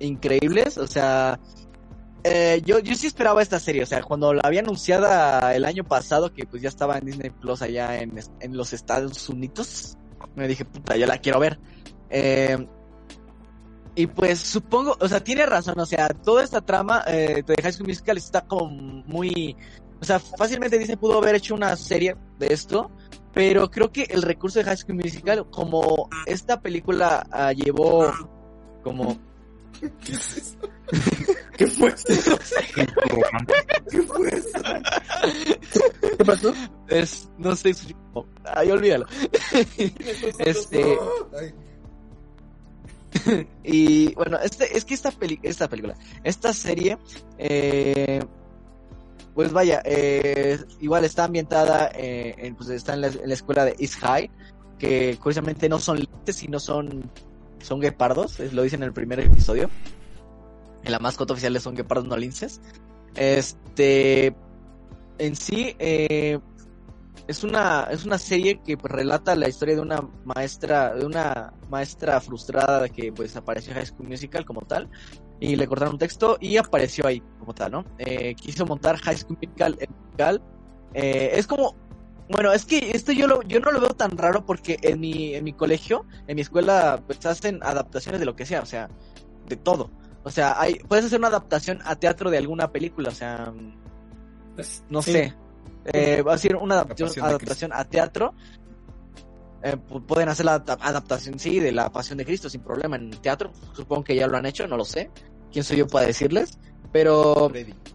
increíbles, 0.00 0.76
o 0.76 0.88
sea, 0.88 1.38
eh, 2.24 2.62
yo, 2.64 2.78
yo 2.80 2.94
sí 2.94 3.06
esperaba 3.06 3.42
esta 3.42 3.58
serie, 3.58 3.82
o 3.82 3.86
sea, 3.86 4.02
cuando 4.02 4.34
la 4.34 4.42
había 4.44 4.60
anunciada 4.60 5.54
el 5.54 5.64
año 5.64 5.84
pasado, 5.84 6.32
que 6.32 6.46
pues 6.46 6.62
ya 6.62 6.68
estaba 6.68 6.98
en 6.98 7.06
Disney 7.06 7.30
Plus 7.30 7.62
allá 7.62 7.98
en, 7.98 8.18
en 8.40 8.56
los 8.56 8.72
Estados 8.72 9.28
Unidos, 9.28 9.96
me 10.34 10.46
dije, 10.46 10.64
puta, 10.64 10.96
ya 10.96 11.06
la 11.06 11.18
quiero 11.18 11.40
ver. 11.40 11.58
Eh, 12.10 12.66
y 13.94 14.06
pues 14.06 14.40
supongo, 14.40 14.96
o 15.00 15.08
sea, 15.08 15.22
tiene 15.22 15.46
razón, 15.46 15.78
o 15.78 15.86
sea, 15.86 16.08
toda 16.08 16.44
esta 16.44 16.60
trama 16.60 17.02
eh, 17.06 17.42
de 17.46 17.62
High 17.62 17.72
School 17.72 17.88
Musical 17.88 18.16
está 18.16 18.42
como 18.42 18.68
muy, 18.68 19.56
o 20.00 20.04
sea, 20.04 20.18
fácilmente 20.18 20.78
Disney 20.78 20.96
pudo 20.96 21.18
haber 21.18 21.34
hecho 21.34 21.54
una 21.54 21.74
serie 21.76 22.16
de 22.38 22.52
esto, 22.52 22.90
pero 23.32 23.70
creo 23.70 23.90
que 23.90 24.04
el 24.04 24.22
recurso 24.22 24.58
de 24.58 24.64
High 24.64 24.76
School 24.76 24.96
Musical, 24.96 25.46
como 25.50 26.08
esta 26.26 26.60
película 26.60 27.26
ah, 27.30 27.52
llevó 27.52 28.12
como 28.82 29.18
¿Qué 30.04 30.12
es 30.12 30.36
eso? 30.36 30.58
¿Qué 31.56 31.66
fue 31.66 31.88
eso? 31.88 32.38
¿Qué 33.90 34.02
fue 34.02 34.28
eso? 34.28 34.58
¿Qué 36.18 36.24
pasó? 36.24 36.54
es, 36.88 37.28
no 37.38 37.54
sé, 37.54 37.74
ay, 38.44 38.70
olvídalo. 38.70 39.06
este, 40.38 40.98
y 43.64 44.14
bueno, 44.14 44.38
este, 44.42 44.76
es 44.76 44.84
que 44.84 44.94
esta, 44.94 45.10
peli 45.10 45.38
esta 45.42 45.68
película, 45.68 45.94
esta 46.24 46.52
serie, 46.52 46.98
eh, 47.38 48.20
pues 49.34 49.52
vaya, 49.52 49.82
eh, 49.84 50.58
igual 50.80 51.04
está 51.04 51.24
ambientada, 51.24 51.90
eh, 51.94 52.34
en, 52.38 52.54
pues 52.56 52.68
está 52.70 52.94
en 52.94 53.00
la, 53.02 53.34
escuela 53.34 53.64
de 53.64 53.76
East 53.78 53.96
High, 54.00 54.30
que 54.78 55.16
curiosamente 55.20 55.68
no 55.68 55.78
son 55.78 55.98
linces, 55.98 56.36
sino 56.36 56.58
son, 56.58 57.10
son 57.60 57.80
guepardos, 57.80 58.38
lo 58.52 58.62
dicen 58.62 58.82
en 58.82 58.88
el 58.88 58.92
primer 58.92 59.20
episodio. 59.20 59.70
En 60.82 60.92
la 60.92 60.98
mascota 60.98 61.32
oficial 61.32 61.58
son 61.60 61.74
guepardos 61.74 62.06
no 62.06 62.16
linces. 62.16 62.60
Este, 63.14 64.34
en 65.18 65.36
sí, 65.36 65.74
eh, 65.78 66.38
es 67.26 67.44
una, 67.44 67.86
es 67.90 68.04
una 68.04 68.18
serie 68.18 68.60
que 68.64 68.76
pues, 68.76 68.92
relata 68.92 69.36
la 69.36 69.48
historia 69.48 69.76
de 69.76 69.80
una 69.80 70.00
maestra, 70.24 70.94
de 70.94 71.06
una 71.06 71.52
maestra 71.68 72.20
frustrada 72.20 72.88
que 72.88 73.12
pues 73.12 73.36
apareció 73.36 73.70
en 73.72 73.78
High 73.78 73.86
School 73.86 74.08
Musical 74.08 74.44
como 74.44 74.62
tal, 74.62 74.88
y 75.38 75.56
le 75.56 75.66
cortaron 75.68 75.94
un 75.94 75.98
texto 75.98 76.38
y 76.40 76.56
apareció 76.56 77.06
ahí 77.06 77.22
como 77.38 77.54
tal, 77.54 77.72
¿no? 77.72 77.84
Eh, 77.98 78.34
quiso 78.34 78.66
montar 78.66 78.96
High 78.96 79.16
School 79.16 79.38
Musical, 79.40 79.78
musical. 80.04 80.42
Eh, 80.92 81.30
es 81.34 81.46
como, 81.46 81.76
bueno, 82.30 82.52
es 82.52 82.64
que 82.64 82.90
esto 82.92 83.12
yo 83.12 83.26
lo, 83.26 83.42
yo 83.42 83.60
no 83.60 83.70
lo 83.70 83.80
veo 83.80 83.90
tan 83.90 84.16
raro 84.18 84.44
porque 84.44 84.78
en 84.82 85.00
mi, 85.00 85.34
en 85.34 85.44
mi 85.44 85.52
colegio, 85.52 86.06
en 86.26 86.34
mi 86.34 86.42
escuela, 86.42 87.00
pues 87.06 87.24
hacen 87.26 87.60
adaptaciones 87.62 88.18
de 88.18 88.26
lo 88.26 88.34
que 88.34 88.44
sea, 88.44 88.60
o 88.60 88.66
sea, 88.66 88.88
de 89.46 89.56
todo. 89.56 89.90
O 90.22 90.30
sea, 90.30 90.60
hay, 90.60 90.74
puedes 90.74 91.06
hacer 91.06 91.18
una 91.18 91.28
adaptación 91.28 91.80
a 91.84 91.96
teatro 91.96 92.30
de 92.30 92.38
alguna 92.38 92.70
película, 92.70 93.08
o 93.08 93.14
sea, 93.14 93.52
pues, 94.54 94.84
no 94.88 95.02
sí. 95.02 95.12
sé. 95.12 95.34
Eh, 95.86 96.22
va 96.22 96.34
a 96.34 96.38
ser 96.38 96.56
una 96.56 96.74
adaptación, 96.74 97.24
adaptación 97.24 97.72
a 97.72 97.84
teatro. 97.84 98.34
Eh, 99.62 99.76
pueden 99.76 100.28
hacer 100.28 100.46
la 100.46 100.54
adaptación, 100.54 101.38
sí, 101.38 101.60
de 101.60 101.72
la 101.72 101.90
Pasión 101.90 102.18
de 102.18 102.24
Cristo 102.24 102.50
sin 102.50 102.60
problema 102.62 102.96
en 102.96 103.10
teatro. 103.10 103.52
Supongo 103.72 104.04
que 104.04 104.16
ya 104.16 104.26
lo 104.26 104.36
han 104.36 104.46
hecho, 104.46 104.66
no 104.66 104.76
lo 104.76 104.84
sé. 104.84 105.10
¿Quién 105.50 105.64
soy 105.64 105.78
yo 105.78 105.86
para 105.86 106.06
decirles? 106.06 106.58
Pero 106.92 107.50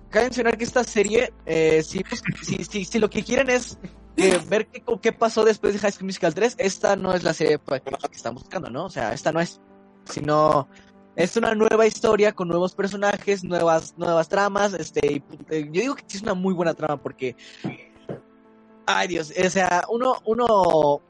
cabe 0.09 0.25
mencionar 0.25 0.57
que 0.57 0.63
esta 0.63 0.83
serie, 0.83 1.33
eh, 1.45 1.83
si, 1.83 2.03
si, 2.41 2.63
si, 2.63 2.85
si, 2.85 2.99
lo 2.99 3.09
que 3.09 3.23
quieren 3.23 3.49
es 3.49 3.77
eh, 4.17 4.39
ver 4.47 4.67
qué, 4.67 4.83
qué, 5.01 5.11
pasó 5.11 5.43
después 5.43 5.73
de 5.73 5.79
High 5.79 5.91
School 5.91 6.05
Musical 6.05 6.33
3, 6.33 6.55
esta 6.57 6.95
no 6.95 7.13
es 7.13 7.23
la 7.23 7.33
serie 7.33 7.59
que 7.59 8.15
están 8.15 8.35
buscando, 8.35 8.69
¿no? 8.69 8.85
O 8.85 8.89
sea, 8.89 9.13
esta 9.13 9.31
no 9.31 9.41
es, 9.41 9.59
sino 10.05 10.69
es 11.15 11.37
una 11.37 11.55
nueva 11.55 11.87
historia 11.87 12.33
con 12.33 12.47
nuevos 12.47 12.75
personajes, 12.75 13.43
nuevas, 13.43 13.93
nuevas 13.97 14.27
tramas, 14.27 14.73
este, 14.73 15.23
yo 15.49 15.81
digo 15.81 15.95
que 15.95 16.03
es 16.07 16.21
una 16.21 16.33
muy 16.33 16.53
buena 16.53 16.73
trama 16.73 17.01
porque, 17.01 17.35
ay 18.85 19.07
Dios, 19.07 19.33
o 19.37 19.49
sea, 19.49 19.85
uno, 19.89 20.15
uno, 20.25 21.01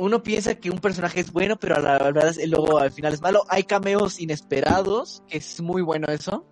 uno 0.00 0.22
piensa 0.22 0.54
que 0.54 0.70
un 0.70 0.78
personaje 0.78 1.20
es 1.20 1.32
bueno, 1.32 1.56
pero 1.58 1.80
la 1.80 1.98
verdad 1.98 2.28
es 2.28 2.48
luego 2.48 2.78
al 2.78 2.92
final 2.92 3.12
es 3.12 3.20
malo. 3.20 3.44
Hay 3.48 3.64
cameos 3.64 4.20
inesperados, 4.20 5.22
que 5.28 5.38
es 5.38 5.60
muy 5.60 5.82
bueno 5.82 6.08
eso. 6.08 6.44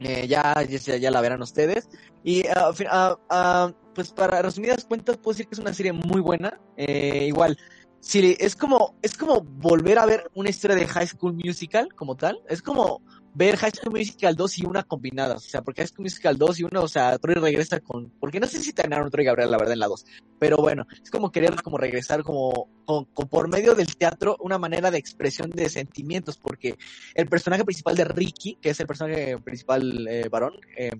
Eh, 0.00 0.28
ya, 0.28 0.54
ya, 0.62 0.96
ya, 0.96 1.10
la 1.10 1.20
verán 1.20 1.42
ustedes. 1.42 1.88
Y 2.22 2.46
uh, 2.46 2.70
uh, 2.70 3.72
pues 3.94 4.12
para 4.12 4.42
resumidas 4.42 4.84
cuentas 4.84 5.16
puedo 5.16 5.34
decir 5.34 5.48
que 5.48 5.54
es 5.54 5.58
una 5.58 5.72
serie 5.72 5.92
muy 5.92 6.20
buena. 6.20 6.60
Eh, 6.76 7.26
igual, 7.26 7.58
si 8.00 8.36
es 8.38 8.56
como, 8.56 8.94
es 9.02 9.16
como 9.16 9.40
volver 9.40 9.98
a 9.98 10.06
ver 10.06 10.30
una 10.34 10.50
historia 10.50 10.76
de 10.76 10.86
High 10.86 11.08
School 11.08 11.34
Musical 11.34 11.92
como 11.94 12.16
tal. 12.16 12.40
Es 12.48 12.62
como 12.62 13.02
ver 13.34 13.56
High 13.56 13.72
School 13.72 13.96
Musical 13.96 14.34
2 14.34 14.58
y 14.58 14.66
una 14.66 14.82
combinada. 14.82 15.36
O 15.36 15.40
sea, 15.40 15.62
porque 15.62 15.82
High 15.82 15.88
School 15.88 16.04
Musical 16.04 16.38
2 16.38 16.60
y 16.60 16.64
uno, 16.64 16.82
o 16.82 16.88
sea, 16.88 17.18
Troy 17.18 17.34
regresa 17.34 17.80
con. 17.80 18.10
Porque 18.20 18.40
no 18.40 18.46
sé 18.46 18.60
si 18.60 18.72
terminaron 18.72 19.10
Troy 19.10 19.24
y 19.24 19.26
Gabriel, 19.26 19.50
la 19.50 19.58
verdad, 19.58 19.74
en 19.74 19.80
la 19.80 19.88
2. 19.88 20.06
Pero 20.38 20.56
bueno, 20.58 20.86
es 21.02 21.10
como 21.10 21.30
querer 21.30 21.60
como 21.62 21.78
regresar 21.78 22.22
como, 22.22 22.68
con, 22.84 23.06
por 23.06 23.48
medio 23.48 23.74
del 23.74 23.96
teatro, 23.96 24.36
una 24.40 24.58
manera 24.58 24.90
de 24.90 24.98
expresión 24.98 25.50
de 25.50 25.68
sentimientos. 25.68 26.38
Porque 26.38 26.76
el 27.14 27.28
personaje 27.28 27.64
principal 27.64 27.96
de 27.96 28.04
Ricky, 28.04 28.58
que 28.60 28.70
es 28.70 28.80
el 28.80 28.86
personaje 28.86 29.38
principal 29.38 30.06
eh, 30.08 30.28
varón, 30.30 30.54
eh, 30.76 30.92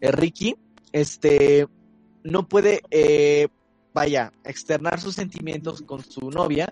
Ricky, 0.00 0.56
este, 0.92 1.66
no 2.22 2.48
puede, 2.48 2.80
eh, 2.90 3.48
vaya, 3.96 4.30
externar 4.44 5.00
sus 5.00 5.14
sentimientos 5.14 5.80
con 5.80 6.04
su 6.04 6.30
novia 6.30 6.68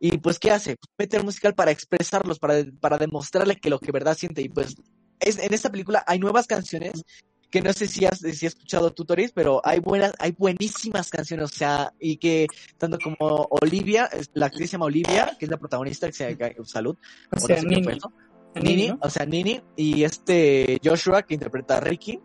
y 0.00 0.16
pues, 0.16 0.38
¿qué 0.38 0.50
hace? 0.50 0.76
Meter 0.98 1.22
musical 1.22 1.54
para 1.54 1.70
expresarlos, 1.70 2.38
para, 2.38 2.64
para 2.80 2.96
demostrarle 2.96 3.56
que 3.56 3.68
lo 3.68 3.78
que 3.78 3.92
verdad 3.92 4.16
siente. 4.16 4.40
Y 4.40 4.48
pues, 4.48 4.74
es, 5.20 5.38
en 5.38 5.52
esta 5.52 5.70
película 5.70 6.02
hay 6.06 6.18
nuevas 6.18 6.46
canciones 6.46 7.04
que 7.50 7.60
no 7.60 7.74
sé 7.74 7.86
si 7.86 8.06
has, 8.06 8.20
si 8.20 8.46
has 8.46 8.54
escuchado 8.54 8.90
tutorials, 8.90 9.32
pero 9.32 9.60
hay 9.62 9.80
buenas, 9.80 10.14
hay 10.18 10.32
buenísimas 10.32 11.10
canciones, 11.10 11.52
o 11.52 11.54
sea, 11.54 11.92
y 12.00 12.16
que 12.16 12.46
tanto 12.78 12.98
como 12.98 13.46
Olivia, 13.50 14.08
la 14.32 14.46
actriz 14.46 14.70
se 14.70 14.72
llama 14.72 14.86
Olivia, 14.86 15.36
que 15.38 15.44
es 15.44 15.50
la 15.50 15.58
protagonista, 15.58 16.06
que 16.06 16.14
se 16.14 16.34
llama 16.34 16.54
Salud, 16.64 16.96
o 17.30 17.40
sea, 17.40 17.56
no 17.56 17.62
sé 17.62 17.68
Nini. 17.68 17.84
fue 17.84 17.92
eso. 17.92 18.12
Nini, 18.54 18.88
¿no? 18.88 18.98
o 19.02 19.10
sea, 19.10 19.26
Nini, 19.26 19.60
y 19.76 20.02
este 20.02 20.80
Joshua, 20.82 21.24
que 21.24 21.34
interpreta 21.34 21.76
a 21.76 21.80
Ricky, 21.80 22.18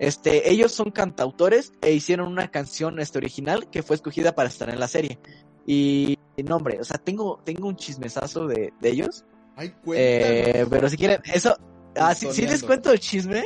este, 0.00 0.50
ellos 0.50 0.72
son 0.72 0.90
cantautores 0.90 1.72
e 1.82 1.92
hicieron 1.92 2.26
una 2.28 2.50
canción 2.50 2.98
este, 2.98 3.18
original 3.18 3.68
que 3.70 3.82
fue 3.84 3.94
escogida 3.94 4.34
para 4.34 4.48
estar 4.48 4.68
en 4.70 4.80
la 4.80 4.88
serie. 4.88 5.20
Y 5.66 6.18
no, 6.44 6.56
hombre, 6.56 6.80
o 6.80 6.84
sea, 6.84 6.98
tengo, 6.98 7.40
tengo 7.44 7.68
un 7.68 7.76
chismesazo 7.76 8.46
de, 8.48 8.72
de 8.80 8.88
ellos. 8.88 9.24
Ay, 9.56 9.72
eh, 9.94 10.66
pero 10.70 10.88
si 10.88 10.96
quieren, 10.96 11.20
eso. 11.32 11.54
Ah, 11.96 12.14
¿sí, 12.14 12.26
¿sí 12.32 12.42
les 12.46 12.62
cuento 12.62 12.90
el 12.92 12.98
chisme? 12.98 13.44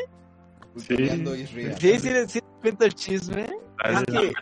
Sí. 0.77 0.97
Sí, 1.81 1.99
sí, 1.99 2.11
les, 2.11 2.31
sí 2.33 2.39
les 2.41 2.61
cuento 2.63 2.85
el 2.85 2.95
chisme. 2.95 3.47
Ay, 3.79 3.95
Es 3.97 4.05
que- 4.05 4.33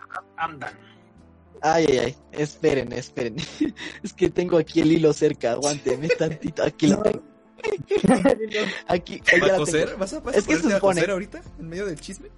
Ay, 1.65 1.87
ay, 1.89 1.99
ay, 1.99 2.17
esperen, 2.33 2.93
esperen. 2.93 3.37
es 4.03 4.13
que 4.13 4.29
tengo 4.31 4.59
aquí 4.59 4.81
el 4.81 4.93
hilo 4.93 5.13
cerca, 5.13 5.53
aguántenme 5.53 6.09
tantito. 6.09 6.63
Aquí 6.65 6.89
lo 6.89 7.01
tengo. 7.03 7.23
Aquí, 8.89 9.21
ahí 9.33 9.41
ya 9.41 9.47
¿Va 9.49 9.55
a 9.55 9.57
coser? 9.59 9.97
¿Vas 9.97 10.13
a, 10.13 10.21
vas 10.21 10.37
Es 10.37 10.45
a 10.45 10.47
que 10.49 10.57
se 10.57 10.61
ponerte 10.63 10.75
a 10.75 10.79
supone- 10.81 10.95
coser 10.95 11.11
ahorita? 11.11 11.43
¿En 11.59 11.69
medio 11.69 11.87
del 11.87 12.01
chisme? 12.01 12.29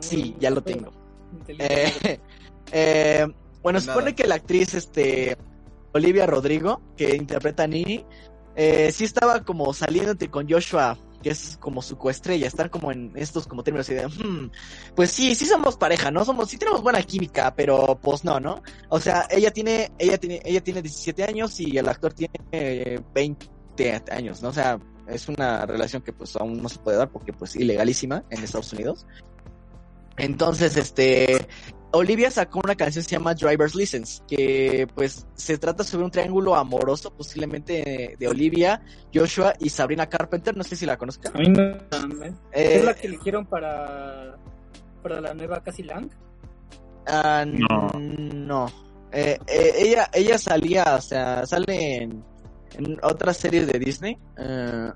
Sí, 0.00 0.34
ya 0.40 0.50
lo 0.50 0.62
tengo. 0.62 0.90
Eh, 1.48 2.20
eh, 2.72 3.26
bueno, 3.62 3.80
se 3.80 3.86
Nada. 3.86 3.98
supone 3.98 4.14
que 4.14 4.26
la 4.26 4.34
actriz, 4.36 4.74
este, 4.74 5.36
Olivia 5.92 6.26
Rodrigo, 6.26 6.80
que 6.96 7.14
interpreta 7.16 7.64
a 7.64 7.66
Nini, 7.66 8.04
eh, 8.56 8.90
sí 8.92 9.04
estaba 9.04 9.44
como 9.44 9.72
saliendo 9.72 10.10
entre 10.12 10.28
con 10.28 10.48
Joshua, 10.50 10.98
que 11.22 11.30
es 11.30 11.56
como 11.58 11.80
su 11.82 11.96
coestrella, 11.96 12.46
están 12.46 12.68
como 12.68 12.92
en 12.92 13.12
estos 13.14 13.46
como 13.46 13.62
términos 13.62 13.86
de, 13.86 14.06
"Hmm, 14.06 14.50
pues 14.94 15.10
sí, 15.10 15.34
sí 15.34 15.46
somos 15.46 15.76
pareja, 15.76 16.10
¿no? 16.10 16.24
Somos, 16.24 16.50
sí 16.50 16.56
tenemos 16.58 16.82
buena 16.82 17.02
química, 17.02 17.54
pero 17.54 17.98
pues 18.02 18.24
no, 18.24 18.40
¿no? 18.40 18.62
O 18.88 19.00
sea, 19.00 19.26
ella 19.30 19.50
tiene, 19.50 19.92
ella 19.98 20.18
tiene, 20.18 20.42
ella 20.44 20.60
tiene 20.62 20.82
17 20.82 21.24
años 21.24 21.58
y 21.60 21.76
el 21.78 21.88
actor 21.88 22.12
tiene 22.12 22.34
eh, 22.52 23.00
20 23.14 24.02
años, 24.10 24.42
¿no? 24.42 24.48
O 24.50 24.52
sea, 24.52 24.78
es 25.08 25.28
una 25.28 25.64
relación 25.66 26.02
que 26.02 26.12
pues 26.12 26.36
aún 26.36 26.62
no 26.62 26.68
se 26.68 26.78
puede 26.78 26.96
dar 26.98 27.10
porque 27.10 27.32
pues 27.32 27.56
ilegalísima 27.56 28.24
en 28.30 28.44
Estados 28.44 28.72
Unidos. 28.72 29.06
Entonces, 30.22 30.76
este, 30.76 31.48
Olivia 31.90 32.30
sacó 32.30 32.60
una 32.62 32.76
canción 32.76 33.02
que 33.02 33.08
se 33.08 33.16
llama 33.16 33.34
Driver's 33.34 33.74
License, 33.74 34.22
que 34.28 34.86
pues 34.94 35.26
se 35.34 35.58
trata 35.58 35.82
sobre 35.82 36.04
un 36.04 36.12
triángulo 36.12 36.54
amoroso, 36.54 37.12
posiblemente 37.12 38.14
de 38.16 38.28
Olivia, 38.28 38.80
Joshua 39.12 39.52
y 39.58 39.68
Sabrina 39.68 40.08
Carpenter, 40.08 40.56
no 40.56 40.62
sé 40.62 40.76
si 40.76 40.86
la 40.86 40.96
conozcan. 40.96 41.32
A 41.34 41.38
mí 41.40 41.48
me... 41.48 42.28
Eh, 42.52 42.76
¿Es 42.76 42.84
la 42.84 42.94
que 42.94 43.08
eligieron 43.08 43.46
para, 43.46 44.38
para 45.02 45.20
la 45.20 45.34
nueva 45.34 45.60
Cassie 45.60 45.84
Lang? 45.84 46.08
ah, 47.08 47.44
No. 47.44 47.90
no. 47.98 48.66
Eh, 49.10 49.36
eh, 49.48 49.72
ella, 49.76 50.08
ella 50.14 50.38
salía, 50.38 50.94
o 50.96 51.00
sea, 51.00 51.44
sale 51.46 51.96
en, 52.04 52.24
en 52.78 52.96
otras 53.02 53.36
series 53.36 53.66
de 53.66 53.78
Disney. 53.80 54.16
Eh, 54.38 54.90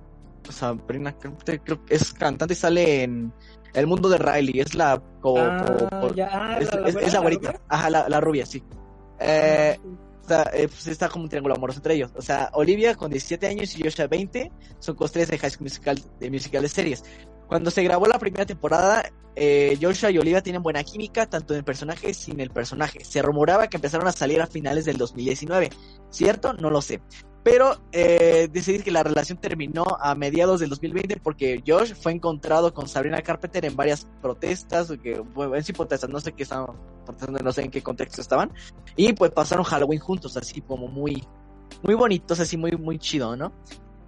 Sabrina 0.48 1.12
Carpenter 1.18 1.60
creo 1.60 1.84
que 1.84 1.96
es 1.96 2.12
cantante 2.12 2.54
y 2.54 2.56
sale 2.56 3.02
en 3.02 3.32
El 3.76 3.86
Mundo 3.86 4.08
de 4.08 4.18
Riley, 4.18 4.60
es 4.60 4.74
la... 4.74 5.00
co- 5.20 5.38
ah, 5.38 5.88
co- 6.00 6.14
ya, 6.14 6.28
ah, 6.32 6.58
es, 6.58 6.74
la- 6.74 6.88
es- 6.88 6.96
es 6.96 7.12
la 7.12 7.20
güerita. 7.20 7.52
rubia. 7.52 7.60
Ajá, 7.68 7.90
la, 7.90 8.08
la 8.08 8.20
rubia, 8.20 8.44
sí. 8.46 8.62
Eh, 9.20 9.78
está, 10.20 10.42
eh, 10.52 10.68
pues 10.68 10.86
está 10.88 11.08
como 11.08 11.24
un 11.24 11.28
triángulo 11.30 11.54
amoroso 11.54 11.78
entre 11.78 11.94
ellos. 11.94 12.10
O 12.16 12.22
sea, 12.22 12.50
Olivia 12.54 12.94
con 12.94 13.10
17 13.10 13.46
años 13.46 13.76
y 13.78 13.82
Joshua 13.82 14.06
20 14.08 14.50
son 14.78 14.96
costrellas 14.96 15.30
de 15.30 15.38
High 15.38 15.50
School 15.50 15.64
Musical, 15.64 16.00
de 16.18 16.30
musical 16.30 16.62
de 16.62 16.68
series. 16.68 17.04
Cuando 17.48 17.70
se 17.70 17.82
grabó 17.84 18.06
la 18.06 18.18
primera 18.18 18.44
temporada, 18.44 19.04
eh, 19.36 19.78
Joshua 19.80 20.10
y 20.10 20.18
Olivia 20.18 20.42
tienen 20.42 20.62
buena 20.62 20.82
química, 20.82 21.26
tanto 21.26 21.54
en 21.54 21.58
el 21.58 21.64
personaje 21.64 22.12
sin 22.12 22.40
el 22.40 22.50
personaje. 22.50 23.04
Se 23.04 23.22
rumoraba 23.22 23.68
que 23.68 23.76
empezaron 23.76 24.08
a 24.08 24.12
salir 24.12 24.40
a 24.42 24.46
finales 24.46 24.84
del 24.84 24.96
2019. 24.96 25.70
¿Cierto? 26.10 26.54
No 26.54 26.70
lo 26.70 26.80
sé. 26.82 27.00
Pero 27.47 27.81
eh, 27.93 28.51
que 28.52 28.90
la 28.90 29.05
relación 29.05 29.39
terminó 29.39 29.85
a 30.01 30.16
mediados 30.16 30.59
del 30.59 30.68
2020 30.68 31.18
porque 31.18 31.62
Josh 31.64 31.94
fue 31.94 32.10
encontrado 32.10 32.74
con 32.74 32.89
Sabrina 32.89 33.23
Carpenter 33.23 33.64
en 33.66 33.77
varias 33.77 34.09
protestas, 34.20 34.93
que, 35.01 35.20
bueno, 35.20 35.55
en 35.55 35.62
sí 35.62 35.73
protestas, 35.73 36.10
no 36.10 36.18
sé 36.18 36.32
qué 36.32 36.43
estaban 36.43 36.74
protestando, 37.05 37.39
no 37.39 37.52
sé 37.52 37.62
en 37.62 37.70
qué 37.70 37.85
contexto 37.85 38.20
estaban. 38.20 38.51
Y 38.97 39.12
pues 39.12 39.31
pasaron 39.31 39.64
Halloween 39.64 40.01
juntos, 40.01 40.36
así 40.36 40.60
como 40.60 40.89
muy, 40.89 41.23
muy 41.85 41.94
bonitos, 41.94 42.40
así 42.40 42.56
muy, 42.56 42.73
muy 42.73 42.98
chido, 42.98 43.36
¿no? 43.36 43.52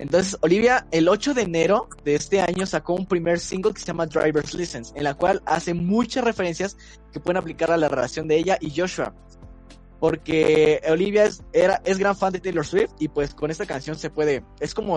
Entonces, 0.00 0.36
Olivia, 0.40 0.88
el 0.90 1.08
8 1.08 1.32
de 1.32 1.42
enero 1.42 1.88
de 2.04 2.16
este 2.16 2.40
año 2.40 2.66
sacó 2.66 2.94
un 2.94 3.06
primer 3.06 3.38
single 3.38 3.72
que 3.72 3.78
se 3.78 3.86
llama 3.86 4.06
Driver's 4.06 4.52
License, 4.52 4.92
en 4.96 5.04
la 5.04 5.14
cual 5.14 5.42
hace 5.46 5.74
muchas 5.74 6.24
referencias 6.24 6.76
que 7.12 7.20
pueden 7.20 7.36
aplicar 7.36 7.70
a 7.70 7.76
la 7.76 7.88
relación 7.88 8.26
de 8.26 8.36
ella 8.36 8.58
y 8.60 8.76
Joshua. 8.76 9.14
Porque 10.00 10.80
Olivia 10.88 11.24
es, 11.24 11.42
era, 11.52 11.80
es 11.84 11.98
gran 11.98 12.16
fan 12.16 12.32
de 12.32 12.40
Taylor 12.40 12.64
Swift 12.64 12.92
y 12.98 13.08
pues 13.08 13.34
con 13.34 13.50
esta 13.50 13.66
canción 13.66 13.96
se 13.96 14.10
puede, 14.10 14.44
es 14.60 14.74
como 14.74 14.96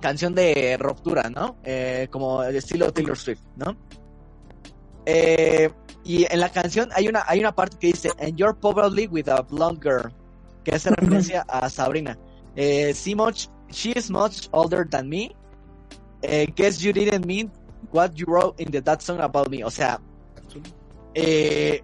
canción 0.00 0.34
de 0.34 0.76
ruptura, 0.78 1.30
¿no? 1.30 1.56
Eh, 1.64 2.08
como 2.10 2.42
el 2.42 2.56
estilo 2.56 2.92
Taylor 2.92 3.16
Swift, 3.16 3.40
¿no? 3.56 3.76
Eh, 5.06 5.70
y 6.04 6.24
en 6.32 6.40
la 6.40 6.50
canción 6.50 6.90
hay 6.92 7.08
una, 7.08 7.24
hay 7.26 7.40
una 7.40 7.54
parte 7.54 7.76
que 7.78 7.88
dice, 7.88 8.10
and 8.20 8.36
you're 8.36 8.54
probably 8.54 9.06
with 9.06 9.28
a 9.28 9.42
blonde 9.42 9.80
girl, 9.80 10.12
que 10.64 10.74
hace 10.74 10.90
referencia 10.90 11.42
a 11.48 11.70
Sabrina. 11.70 12.18
Eh, 12.56 12.92
see 12.94 13.14
much, 13.14 13.48
she 13.70 13.92
is 13.92 14.10
much 14.10 14.48
older 14.52 14.88
than 14.88 15.08
me. 15.08 15.34
Eh, 16.22 16.46
guess 16.54 16.80
you 16.80 16.92
didn't 16.92 17.26
mean 17.26 17.50
what 17.92 18.16
you 18.16 18.26
wrote 18.26 18.60
in 18.60 18.70
the 18.70 18.80
that 18.80 19.00
song 19.00 19.20
about 19.20 19.48
me. 19.48 19.62
O 19.62 19.70
sea, 19.70 20.00
eh, 21.14 21.82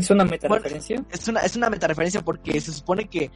¿Es 0.00 0.10
una 0.10 0.24
metareferencia? 0.24 1.04
es 1.10 1.28
una, 1.28 1.40
es 1.40 1.56
una 1.56 1.70
metareferencia 1.70 2.20
porque 2.22 2.60
se 2.60 2.72
supone 2.72 3.08
que 3.08 3.30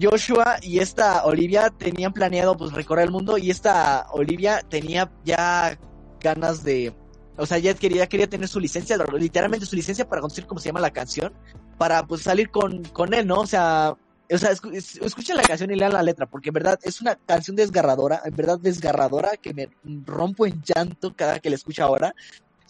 Joshua 0.00 0.56
y 0.62 0.78
esta 0.80 1.24
Olivia 1.24 1.70
tenían 1.70 2.12
planeado 2.12 2.56
pues 2.56 2.72
recorrer 2.72 3.04
el 3.06 3.10
mundo 3.10 3.38
y 3.38 3.50
esta 3.50 4.06
Olivia 4.12 4.60
tenía 4.68 5.10
ya 5.24 5.78
ganas 6.20 6.62
de, 6.64 6.94
o 7.36 7.46
sea, 7.46 7.58
ya 7.58 7.72
quería, 7.74 8.06
quería 8.06 8.28
tener 8.28 8.48
su 8.48 8.60
licencia, 8.60 8.98
literalmente 9.18 9.64
su 9.66 9.76
licencia 9.76 10.06
para 10.08 10.20
conducir 10.20 10.46
como 10.46 10.60
se 10.60 10.68
llama 10.68 10.80
la 10.80 10.90
canción, 10.90 11.32
para 11.78 12.06
pues 12.06 12.22
salir 12.22 12.50
con, 12.50 12.84
con 12.84 13.14
él, 13.14 13.26
¿no? 13.26 13.40
O 13.40 13.46
sea, 13.46 13.94
o 14.28 14.38
sea, 14.38 14.50
escu- 14.52 14.74
es- 14.74 14.96
escuchen 14.96 15.36
la 15.36 15.44
canción 15.44 15.70
y 15.70 15.76
lean 15.76 15.92
la 15.92 16.02
letra, 16.02 16.26
porque 16.26 16.50
en 16.50 16.54
verdad 16.54 16.78
es 16.82 17.00
una 17.00 17.14
canción 17.14 17.54
desgarradora, 17.56 18.20
en 18.24 18.34
verdad 18.36 18.58
desgarradora, 18.60 19.36
que 19.36 19.54
me 19.54 19.68
rompo 20.04 20.46
en 20.46 20.60
llanto 20.62 21.14
cada 21.14 21.38
que 21.38 21.48
la 21.48 21.56
escucho 21.56 21.84
ahora. 21.84 22.14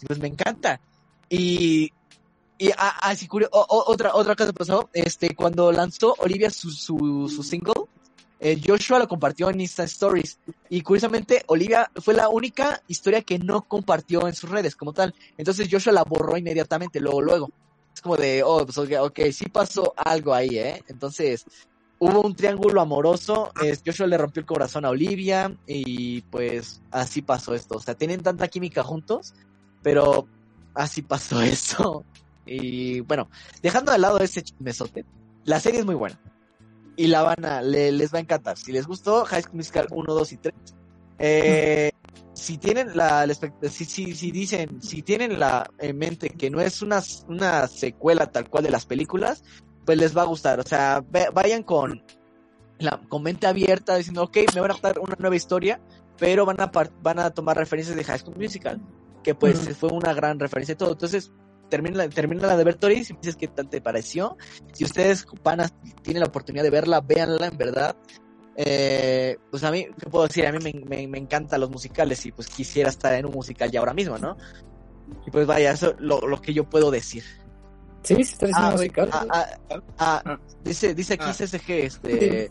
Pues 0.06 0.18
me 0.20 0.28
encanta. 0.28 0.80
Y, 1.30 1.90
y 2.58 2.70
ah, 2.70 2.96
ah, 3.02 3.14
sí, 3.14 3.26
curio- 3.28 3.48
o- 3.52 3.66
o- 3.68 3.92
otra, 3.92 4.14
otra 4.14 4.34
cosa 4.34 4.52
pasó, 4.52 4.88
este, 4.92 5.34
cuando 5.34 5.70
lanzó 5.72 6.14
Olivia 6.18 6.50
su, 6.50 6.70
su, 6.70 7.28
su 7.34 7.42
single, 7.42 7.74
eh, 8.38 8.60
Joshua 8.64 8.98
lo 8.98 9.08
compartió 9.08 9.48
en 9.50 9.60
Insta 9.60 9.84
Stories. 9.84 10.38
Y 10.68 10.82
curiosamente, 10.82 11.42
Olivia 11.46 11.90
fue 12.02 12.14
la 12.14 12.28
única 12.28 12.82
historia 12.86 13.22
que 13.22 13.38
no 13.38 13.62
compartió 13.62 14.26
en 14.28 14.34
sus 14.34 14.50
redes 14.50 14.76
como 14.76 14.92
tal. 14.92 15.14
Entonces 15.38 15.68
Joshua 15.70 15.92
la 15.92 16.04
borró 16.04 16.36
inmediatamente, 16.36 17.00
luego, 17.00 17.22
luego. 17.22 17.50
Es 17.94 18.00
como 18.02 18.16
de, 18.16 18.42
oh, 18.42 18.66
pues 18.66 19.36
sí 19.36 19.46
pasó 19.48 19.94
algo 19.96 20.34
ahí, 20.34 20.58
¿eh? 20.58 20.82
Entonces, 20.88 21.44
hubo 21.98 22.20
un 22.20 22.34
triángulo 22.36 22.80
amoroso. 22.82 23.52
Joshua 23.84 24.06
le 24.06 24.18
rompió 24.18 24.40
el 24.40 24.46
corazón 24.46 24.84
a 24.84 24.90
Olivia 24.90 25.50
y 25.66 26.20
pues 26.22 26.82
así 26.90 27.22
pasó 27.22 27.54
esto. 27.54 27.76
O 27.76 27.80
sea, 27.80 27.94
tienen 27.94 28.22
tanta 28.22 28.48
química 28.48 28.82
juntos, 28.82 29.32
pero 29.82 30.26
así 30.74 31.00
pasó 31.00 31.40
eso. 31.42 32.04
Y 32.46 33.00
bueno, 33.00 33.28
dejando 33.62 33.92
de 33.92 33.98
lado 33.98 34.18
ese 34.18 34.42
chismesote, 34.42 35.04
la 35.44 35.60
serie 35.60 35.80
es 35.80 35.86
muy 35.86 35.94
buena. 35.94 36.18
Y 36.96 37.08
la 37.08 37.22
van 37.22 37.44
a, 37.44 37.60
le- 37.60 37.92
les 37.92 38.12
va 38.14 38.18
a 38.18 38.22
encantar. 38.22 38.56
Si 38.56 38.72
les 38.72 38.86
gustó 38.86 39.24
High 39.26 39.42
School 39.42 39.56
Musical 39.56 39.86
1, 39.90 40.14
2 40.14 40.32
y 40.32 40.36
3, 40.38 40.54
eh, 41.18 41.90
si 42.32 42.58
tienen 42.58 42.96
la, 42.96 43.26
si, 43.70 43.84
si, 43.84 44.14
si 44.14 44.30
dicen, 44.30 44.80
si 44.82 45.02
tienen 45.02 45.38
la 45.38 45.68
en 45.78 45.96
mente 45.98 46.30
que 46.30 46.50
no 46.50 46.60
es 46.60 46.82
una, 46.82 47.02
una 47.28 47.66
secuela 47.66 48.26
tal 48.30 48.48
cual 48.48 48.64
de 48.64 48.70
las 48.70 48.86
películas, 48.86 49.42
pues 49.84 49.98
les 49.98 50.16
va 50.16 50.22
a 50.22 50.26
gustar. 50.26 50.60
O 50.60 50.62
sea, 50.62 51.02
ve- 51.10 51.28
vayan 51.32 51.62
con 51.62 52.02
la 52.78 53.00
con 53.08 53.22
mente 53.22 53.46
abierta 53.46 53.96
diciendo, 53.96 54.22
ok, 54.24 54.36
me 54.54 54.60
van 54.60 54.70
a 54.72 54.78
dar 54.82 54.98
una 54.98 55.16
nueva 55.18 55.36
historia, 55.36 55.80
pero 56.18 56.44
van 56.46 56.60
a 56.60 56.70
van 57.02 57.18
a 57.18 57.30
tomar 57.30 57.56
referencias 57.56 57.96
de 57.96 58.04
High 58.04 58.18
School 58.18 58.36
Musical, 58.36 58.80
que 59.22 59.34
pues 59.34 59.76
fue 59.78 59.90
una 59.90 60.12
gran 60.14 60.38
referencia 60.38 60.74
de 60.74 60.78
todo. 60.78 60.92
Entonces, 60.92 61.32
termina, 61.68 62.08
termina 62.08 62.46
la 62.46 62.56
de 62.56 62.64
ver 62.64 62.74
Tori, 62.76 63.04
si 63.04 63.12
me 63.12 63.20
dices 63.20 63.36
qué 63.36 63.48
tal 63.48 63.68
te 63.68 63.80
pareció. 63.80 64.36
Si 64.72 64.84
ustedes 64.84 65.26
van 65.42 65.60
a, 65.60 65.68
tienen 66.02 66.20
la 66.20 66.26
oportunidad 66.28 66.64
de 66.64 66.70
verla, 66.70 67.00
véanla 67.00 67.46
en 67.48 67.56
verdad. 67.56 67.96
Eh, 68.56 69.36
pues 69.50 69.62
a 69.64 69.70
mí, 69.70 69.86
¿qué 69.98 70.08
puedo 70.08 70.26
decir? 70.26 70.46
A 70.46 70.52
mí 70.52 70.58
me, 70.62 70.72
me, 70.86 71.06
me 71.06 71.18
encantan 71.18 71.60
los 71.60 71.70
musicales 71.70 72.24
y 72.24 72.32
pues 72.32 72.48
quisiera 72.48 72.88
estar 72.88 73.12
en 73.14 73.26
un 73.26 73.32
musical 73.32 73.70
ya 73.70 73.80
ahora 73.80 73.92
mismo, 73.92 74.16
¿no? 74.18 74.36
Y 75.26 75.30
pues 75.30 75.46
vaya, 75.46 75.72
eso 75.72 75.90
es 75.90 75.96
lo, 76.00 76.20
lo 76.26 76.40
que 76.40 76.54
yo 76.54 76.64
puedo 76.68 76.90
decir. 76.90 77.22
Sí, 78.02 78.14
se 78.14 78.32
está 78.32 78.46
diciendo 78.46 78.68
Ah, 78.68 78.72
musical. 78.72 79.10
ah, 79.12 79.26
ah, 79.30 79.46
ah, 79.98 80.22
Ah. 80.24 80.38
dice, 80.64 80.94
dice 80.94 81.14
aquí 81.14 81.24
Ah. 81.26 81.34
CSG, 81.34 81.70
este, 81.84 82.50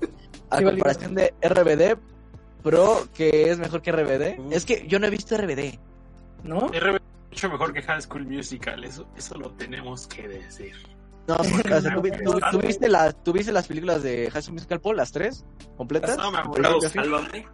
a 0.49 0.61
comparación 0.61 1.15
de 1.15 1.33
RBD 1.41 1.97
Pro, 2.61 3.07
que 3.13 3.49
es 3.49 3.57
mejor 3.57 3.81
que 3.81 3.91
RBD. 3.91 4.39
Uh. 4.39 4.51
Es 4.51 4.65
que 4.65 4.85
yo 4.87 4.99
no 4.99 5.07
he 5.07 5.09
visto 5.09 5.35
RBD. 5.37 5.79
¿No? 6.43 6.67
RB 6.67 6.99
mucho 7.29 7.49
mejor 7.49 7.73
que 7.73 7.81
High 7.81 8.01
School 8.01 8.25
Musical, 8.25 8.83
eso, 8.83 9.07
eso 9.17 9.35
lo 9.37 9.51
tenemos 9.51 10.07
que 10.07 10.27
decir. 10.27 10.73
No, 11.27 11.37
porque, 11.37 11.73
o 11.73 11.81
sea, 11.81 11.95
¿tú, 11.95 12.01
vi- 12.03 12.11
tú- 12.11 12.39
tú 12.51 12.59
viste 12.59 12.87
la, 12.89 13.11
¿tú 13.11 13.33
viste 13.33 13.51
las 13.51 13.67
películas 13.67 14.03
de 14.03 14.29
High 14.31 14.41
School 14.43 14.53
Musical 14.55 14.79
Paul, 14.81 14.97
las 14.97 15.11
tres? 15.11 15.45
¿Completas? 15.77 16.17
No, 16.17 16.31
me 16.31 16.37
Bravo, 16.37 16.53
acuerdo. 16.77 16.81
sálvame. 16.89 17.47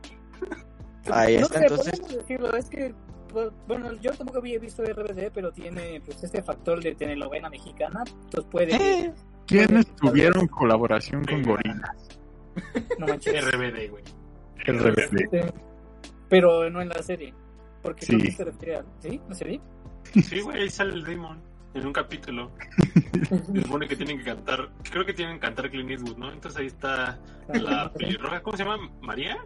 Ahí 1.10 1.38
no 1.38 1.42
está, 1.46 1.60
sé, 1.60 1.66
entonces. 1.66 2.00
podemos 2.00 2.18
decirlo, 2.28 2.54
es 2.56 2.70
que, 2.70 2.94
pues, 3.30 3.50
bueno, 3.68 3.92
yo 4.02 4.12
tampoco 4.14 4.38
había 4.40 4.60
visto 4.60 4.84
RBD, 4.84 5.32
pero 5.34 5.52
tiene 5.52 6.02
pues 6.06 6.24
este 6.24 6.44
factor 6.44 6.82
de 6.84 6.94
telenovela 6.96 7.50
mexicana, 7.50 8.04
entonces 8.26 8.50
puede, 8.52 8.76
Eh, 8.76 9.14
¿Quiénes 9.48 9.88
tuvieron 9.96 10.48
colaboración 10.48 11.24
con 11.26 11.42
Gorila? 11.42 11.96
no 13.00 13.08
manches. 13.08 13.44
RBD, 13.46 13.90
güey. 13.90 14.04
El 14.66 14.80
RBD. 14.80 15.52
Pero 16.30 16.70
no 16.70 16.82
en 16.82 16.90
la 16.90 17.02
serie, 17.02 17.34
porque 17.82 18.06
Sí. 18.06 18.14
creo 18.14 18.26
que 18.26 18.32
se 18.32 18.44
refiere 18.46 18.76
a, 18.78 18.84
¿sí? 19.00 19.22
¿La 19.30 19.36
serie? 19.36 19.62
Sí, 20.24 20.42
güey, 20.42 20.62
ahí 20.64 20.70
sale 20.70 20.94
el 20.94 21.04
Damon 21.04 21.40
en 21.74 21.86
un 21.88 21.94
capítulo. 21.94 22.52
Se 23.54 23.62
supone 23.62 23.88
que 23.88 23.96
tienen 23.96 24.18
que 24.18 24.26
cantar, 24.26 24.70
creo 24.90 25.06
que 25.06 25.14
tienen 25.14 25.36
que 25.36 25.42
cantar 25.42 25.70
Clint 25.70 25.92
Eastwood, 25.92 26.18
¿no? 26.18 26.32
Entonces 26.32 26.60
ahí 26.60 26.68
está 26.68 27.20
la 27.54 27.92
pelirroja, 27.98 28.42
¿cómo 28.42 28.58
se 28.58 28.64
llama? 28.66 28.90
¿María? 29.02 29.38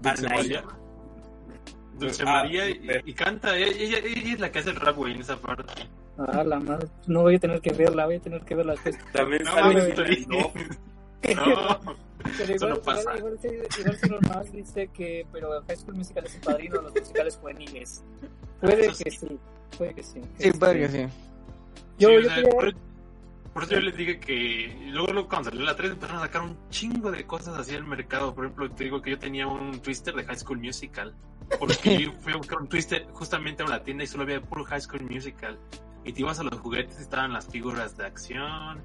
Dulce 0.00 0.26
Anaí. 0.26 0.38
María. 0.38 0.64
Dulce 1.98 2.22
Ah, 2.26 2.42
María 2.42 2.68
y, 2.70 3.14
canta, 3.14 3.56
ella, 3.56 3.68
ella, 3.78 3.98
ella 3.98 4.32
es 4.34 4.40
la 4.40 4.50
que 4.52 4.58
hace 4.58 4.70
el 4.70 4.76
rap, 4.76 4.96
güey, 4.96 5.14
en 5.14 5.20
esa 5.20 5.36
parte. 5.36 5.88
Ah, 6.18 6.44
la 6.44 6.60
madre, 6.60 6.86
no 7.06 7.22
voy 7.22 7.36
a 7.36 7.38
tener 7.40 7.60
que 7.60 7.72
verla, 7.72 8.06
voy 8.06 8.16
a 8.16 8.20
tener 8.20 8.42
que 8.44 8.54
verla. 8.54 8.74
También 9.12 9.42
No, 9.44 9.52
sale. 9.52 9.94
Duff. 10.28 10.54
No, 11.36 11.96
Pero 12.38 12.54
Eso 12.54 12.64
igual, 12.66 12.70
no 12.70 12.82
pasa. 12.82 13.16
igual, 13.18 13.38
igual, 13.42 13.68
igual 13.78 13.98
sí 13.98 14.08
normal 14.10 14.52
dice 14.52 14.88
que, 14.88 15.26
pero 15.32 15.62
High 15.66 15.76
School 15.76 15.94
Musical 15.96 16.24
es 16.26 16.34
el 16.34 16.40
padrino 16.40 16.76
de 16.78 16.82
los 16.82 16.94
musicales 16.94 17.36
juveniles. 17.36 18.04
Puede 18.60 18.88
que 18.88 18.94
sí. 18.94 19.10
sí, 19.10 19.38
puede 19.78 19.94
que 19.94 20.02
sí. 20.02 20.20
sí, 20.22 20.28
Este, 20.38 20.58
puede 20.58 20.78
que 20.80 20.88
sí. 20.88 21.06
Yo, 21.98 22.08
Sí, 22.08 22.14
o 22.16 22.20
yo 22.20 22.26
sea, 22.26 22.34
quería- 22.36 22.50
por, 22.50 22.74
por 23.52 23.62
eso 23.64 23.72
yo 23.74 23.80
les 23.80 23.96
dije 23.96 24.18
que 24.18 24.76
luego, 24.92 25.12
luego 25.12 25.28
cuando 25.28 25.50
salió 25.50 25.64
la 25.64 25.76
3 25.76 25.92
empezaron 25.92 26.22
a 26.22 26.26
sacar 26.26 26.42
un 26.42 26.56
chingo 26.70 27.10
de 27.12 27.24
cosas 27.26 27.56
así 27.58 27.74
al 27.74 27.84
mercado. 27.84 28.34
Por 28.34 28.46
ejemplo, 28.46 28.70
te 28.70 28.84
digo 28.84 29.00
que 29.00 29.10
yo 29.12 29.18
tenía 29.18 29.46
un 29.46 29.80
twister 29.80 30.14
de 30.14 30.24
High 30.24 30.38
School 30.38 30.58
Musical. 30.58 31.14
Porque 31.60 31.98
yo 32.04 32.12
fui 32.20 32.32
a 32.32 32.36
buscar 32.36 32.58
un 32.60 32.68
twister 32.68 33.06
justamente 33.12 33.62
a 33.62 33.66
una 33.66 33.82
tienda 33.82 34.02
y 34.02 34.06
solo 34.06 34.24
había 34.24 34.40
puro 34.40 34.64
High 34.64 34.80
School 34.80 35.02
Musical. 35.08 35.58
Y 36.04 36.12
te 36.12 36.20
ibas 36.20 36.40
a 36.40 36.42
los 36.42 36.58
juguetes 36.60 36.98
y 36.98 37.02
estaban 37.02 37.32
las 37.32 37.46
figuras 37.46 37.96
de 37.96 38.04
acción, 38.06 38.82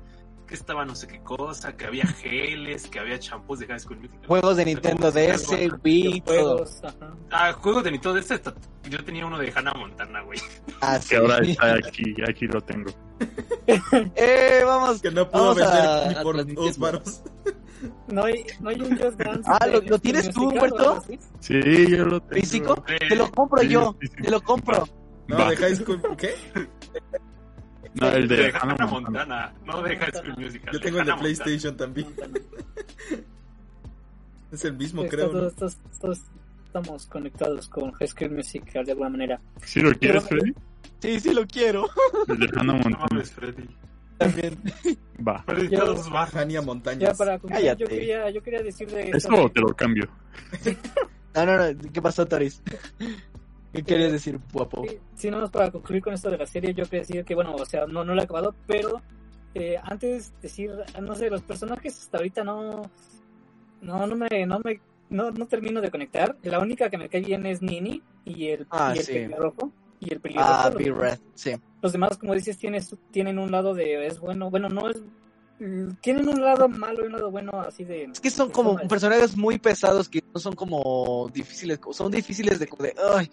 que 0.50 0.56
estaba 0.56 0.84
no 0.84 0.96
sé 0.96 1.06
qué 1.08 1.20
cosa, 1.22 1.78
que 1.78 1.86
había 1.86 2.08
geles, 2.08 2.88
que 2.88 3.00
había 3.00 3.20
champús 3.20 3.60
de 3.60 3.68
High 3.68 3.80
School 3.80 3.98
Musical. 4.00 4.28
Juegos 4.28 4.58
de 4.58 4.66
Nintendo 4.66 5.12
DS. 5.12 5.48
Wii, 5.84 6.22
todo. 6.22 6.34
juegos, 6.58 6.82
ajá. 6.84 7.14
Ah, 7.30 7.54
juegos 7.54 7.84
de 7.84 7.92
Nintendo 7.92 8.20
DS. 8.20 8.42
Yo 8.90 9.06
tenía 9.06 9.28
uno 9.28 9.38
de 9.38 9.52
Hannah 9.56 9.74
Montana, 9.76 10.22
güey. 10.24 10.40
Ah, 10.82 10.98
sí. 11.00 11.10
Que 11.10 11.18
ahora 11.18 11.38
está 11.38 11.76
aquí, 11.76 12.16
aquí 12.28 12.48
lo 12.48 12.60
tengo. 12.62 12.90
Eh, 14.16 14.64
vamos. 14.66 15.02
Que 15.02 15.12
no 15.12 15.30
puedo 15.30 15.54
vender 15.54 16.08
ni 16.18 16.24
por 16.24 16.54
dos 16.56 16.78
varos. 16.80 17.22
No 18.08 18.26
hay, 18.26 18.44
no 18.60 18.72
hay 18.72 18.82
un 18.82 18.98
Just 18.98 19.18
Dance. 19.18 19.44
Ah, 19.46 19.66
de 19.66 19.82
¿lo- 19.84 20.00
tienes 20.00 20.30
tú, 20.32 20.50
Humberto? 20.50 21.02
Sí, 21.40 21.62
yo 21.88 22.06
lo 22.06 22.20
tengo. 22.22 22.42
¿Físico? 22.42 22.84
Eh, 22.90 22.98
Te 23.08 23.16
lo 23.16 23.32
compro 23.32 23.62
Sí, 23.62 23.70
yo. 23.70 23.96
sí, 24.02 24.08
sí. 24.08 24.24
Te 24.24 24.32
lo 24.32 24.42
compro. 24.42 24.86
No, 25.28 25.50
de 25.50 25.56
High 25.56 25.76
School. 25.78 26.02
¿Qué? 26.18 26.34
No, 27.96 28.08
el 28.12 28.28
de, 28.28 28.36
de 28.38 28.52
Hannah 28.52 28.86
Montana. 28.86 28.92
Montana, 28.92 29.54
no 29.66 29.82
de 29.82 29.98
High 29.98 30.12
School 30.14 30.36
Musical. 30.38 30.74
Yo 30.74 30.80
tengo 30.80 31.00
el 31.00 31.06
de 31.06 31.12
Hannah 31.12 31.22
Montana. 31.22 31.22
PlayStation 31.44 31.78
también. 31.78 32.08
Montana. 32.08 32.34
Es 34.52 34.66
el 34.66 34.74
mismo, 34.74 35.06
creo. 35.08 35.32
¿no? 35.32 35.48
estos- 35.48 35.78
estos 35.92 36.22
estamos 36.66 37.06
conectados 37.06 37.70
con 37.70 37.92
High 37.92 38.08
School 38.08 38.32
Musical 38.32 38.84
de 38.86 38.92
alguna 38.94 39.10
manera. 39.10 39.40
¿Sí 39.64 39.80
lo 39.82 39.92
quieres, 39.94 40.24
Pero- 40.28 40.42
Freddy? 40.42 40.54
Sí, 41.00 41.20
sí 41.20 41.34
lo 41.34 41.46
quiero. 41.46 41.88
El 42.28 42.40
de 42.40 42.46
Hannah 42.54 42.64
No 42.64 42.74
Montana. 42.74 43.06
mames, 43.12 43.32
Freddy. 43.32 43.64
También. 44.18 44.58
Va. 45.28 45.44
Freddy, 45.44 45.70
Yo- 45.70 45.80
todos 45.86 46.10
van. 46.10 46.28
Hania 46.34 46.60
Ya 46.62 46.66
Montañas. 46.66 47.18
para 47.18 47.38
concluir, 47.38 47.76
yo 47.78 47.88
quería, 47.88 48.30
yo 48.32 48.42
quería 48.42 48.64
decir 48.64 48.90
de 48.90 49.10
¿Eso 49.12 49.50
te 49.54 49.62
lo 49.62 49.76
cambio? 49.76 50.10
No, 51.36 51.46
no, 51.46 51.58
no. 51.72 51.92
¿Qué 51.94 52.02
pasó, 52.02 52.26
Toris? 52.26 52.62
¿Qué 53.74 53.84
querías 53.84 54.12
decir, 54.12 54.40
guapo? 54.52 54.84
Sí, 55.16 55.30
más 55.30 55.50
para 55.52 55.70
concluir 55.72 56.02
con 56.02 56.14
esto 56.14 56.30
de 56.32 56.38
la 56.38 56.46
serie, 56.48 56.74
yo 56.74 56.86
quería 56.86 57.02
decir 57.02 57.24
que, 57.24 57.36
bueno, 57.36 57.54
o 57.56 57.66
sea, 57.66 57.86
no, 57.86 58.04
no 58.04 58.16
la 58.16 58.22
he 58.22 58.26
acabado, 58.26 58.56
pero 58.66 59.02
eh, 59.54 59.78
antes 59.84 60.34
decir, 60.42 60.72
no 61.02 61.16
sé, 61.16 61.30
los 61.30 61.42
personajes 61.44 61.98
hasta 62.00 62.18
ahorita 62.18 62.44
no, 62.44 62.90
no, 63.82 64.08
no 64.08 64.16
me, 64.16 64.46
no 64.46 64.60
me, 64.60 64.82
no, 65.10 65.32
no 65.32 65.46
termino 65.48 65.82
de 65.82 65.92
conectar. 65.92 66.36
La 66.44 66.60
única 66.60 66.90
que 66.90 66.98
me 66.98 67.10
cae 67.10 67.22
bien 67.22 67.46
es 67.46 67.62
Nini 67.62 68.02
y 68.26 68.48
el, 68.48 68.68
Ah, 68.72 68.94
y 68.96 69.00
el 69.00 69.04
sí. 69.06 69.14
pelirrojo. 69.14 69.72
y 70.00 70.14
el. 70.14 70.22
Ah, 70.38 70.70
los, 70.70 70.78
Big 70.78 70.88
demás, 70.88 71.20
Red, 71.20 71.20
sí. 71.36 71.52
los 71.82 71.92
demás, 71.92 72.18
como 72.18 72.34
dices, 72.34 72.58
tienen, 72.58 72.84
tienen 73.12 73.38
un 73.40 73.52
lado 73.52 73.74
de 73.74 74.08
es 74.08 74.20
bueno, 74.20 74.50
bueno, 74.50 74.70
no 74.70 74.90
es... 74.90 75.02
mm, 75.60 75.90
Tienen 76.02 76.28
un 76.28 76.42
lado 76.42 76.68
malo 76.70 77.04
y 77.04 77.08
un 77.08 77.14
lado 77.14 77.32
bueno 77.32 77.52
así 77.62 77.84
de... 77.84 78.06
Es 78.06 78.20
que 78.20 78.30
son 78.30 78.50
como 78.50 78.78
personajes 78.88 79.36
muy 79.38 79.58
pesados 79.60 80.10
que 80.10 80.24
no 80.34 80.40
son 80.40 80.56
como 80.56 81.30
difíciles, 81.34 81.80
son 81.92 82.12
difíciles 82.12 82.60
de, 82.60 82.66
de 82.80 82.94
ay, 83.16 83.30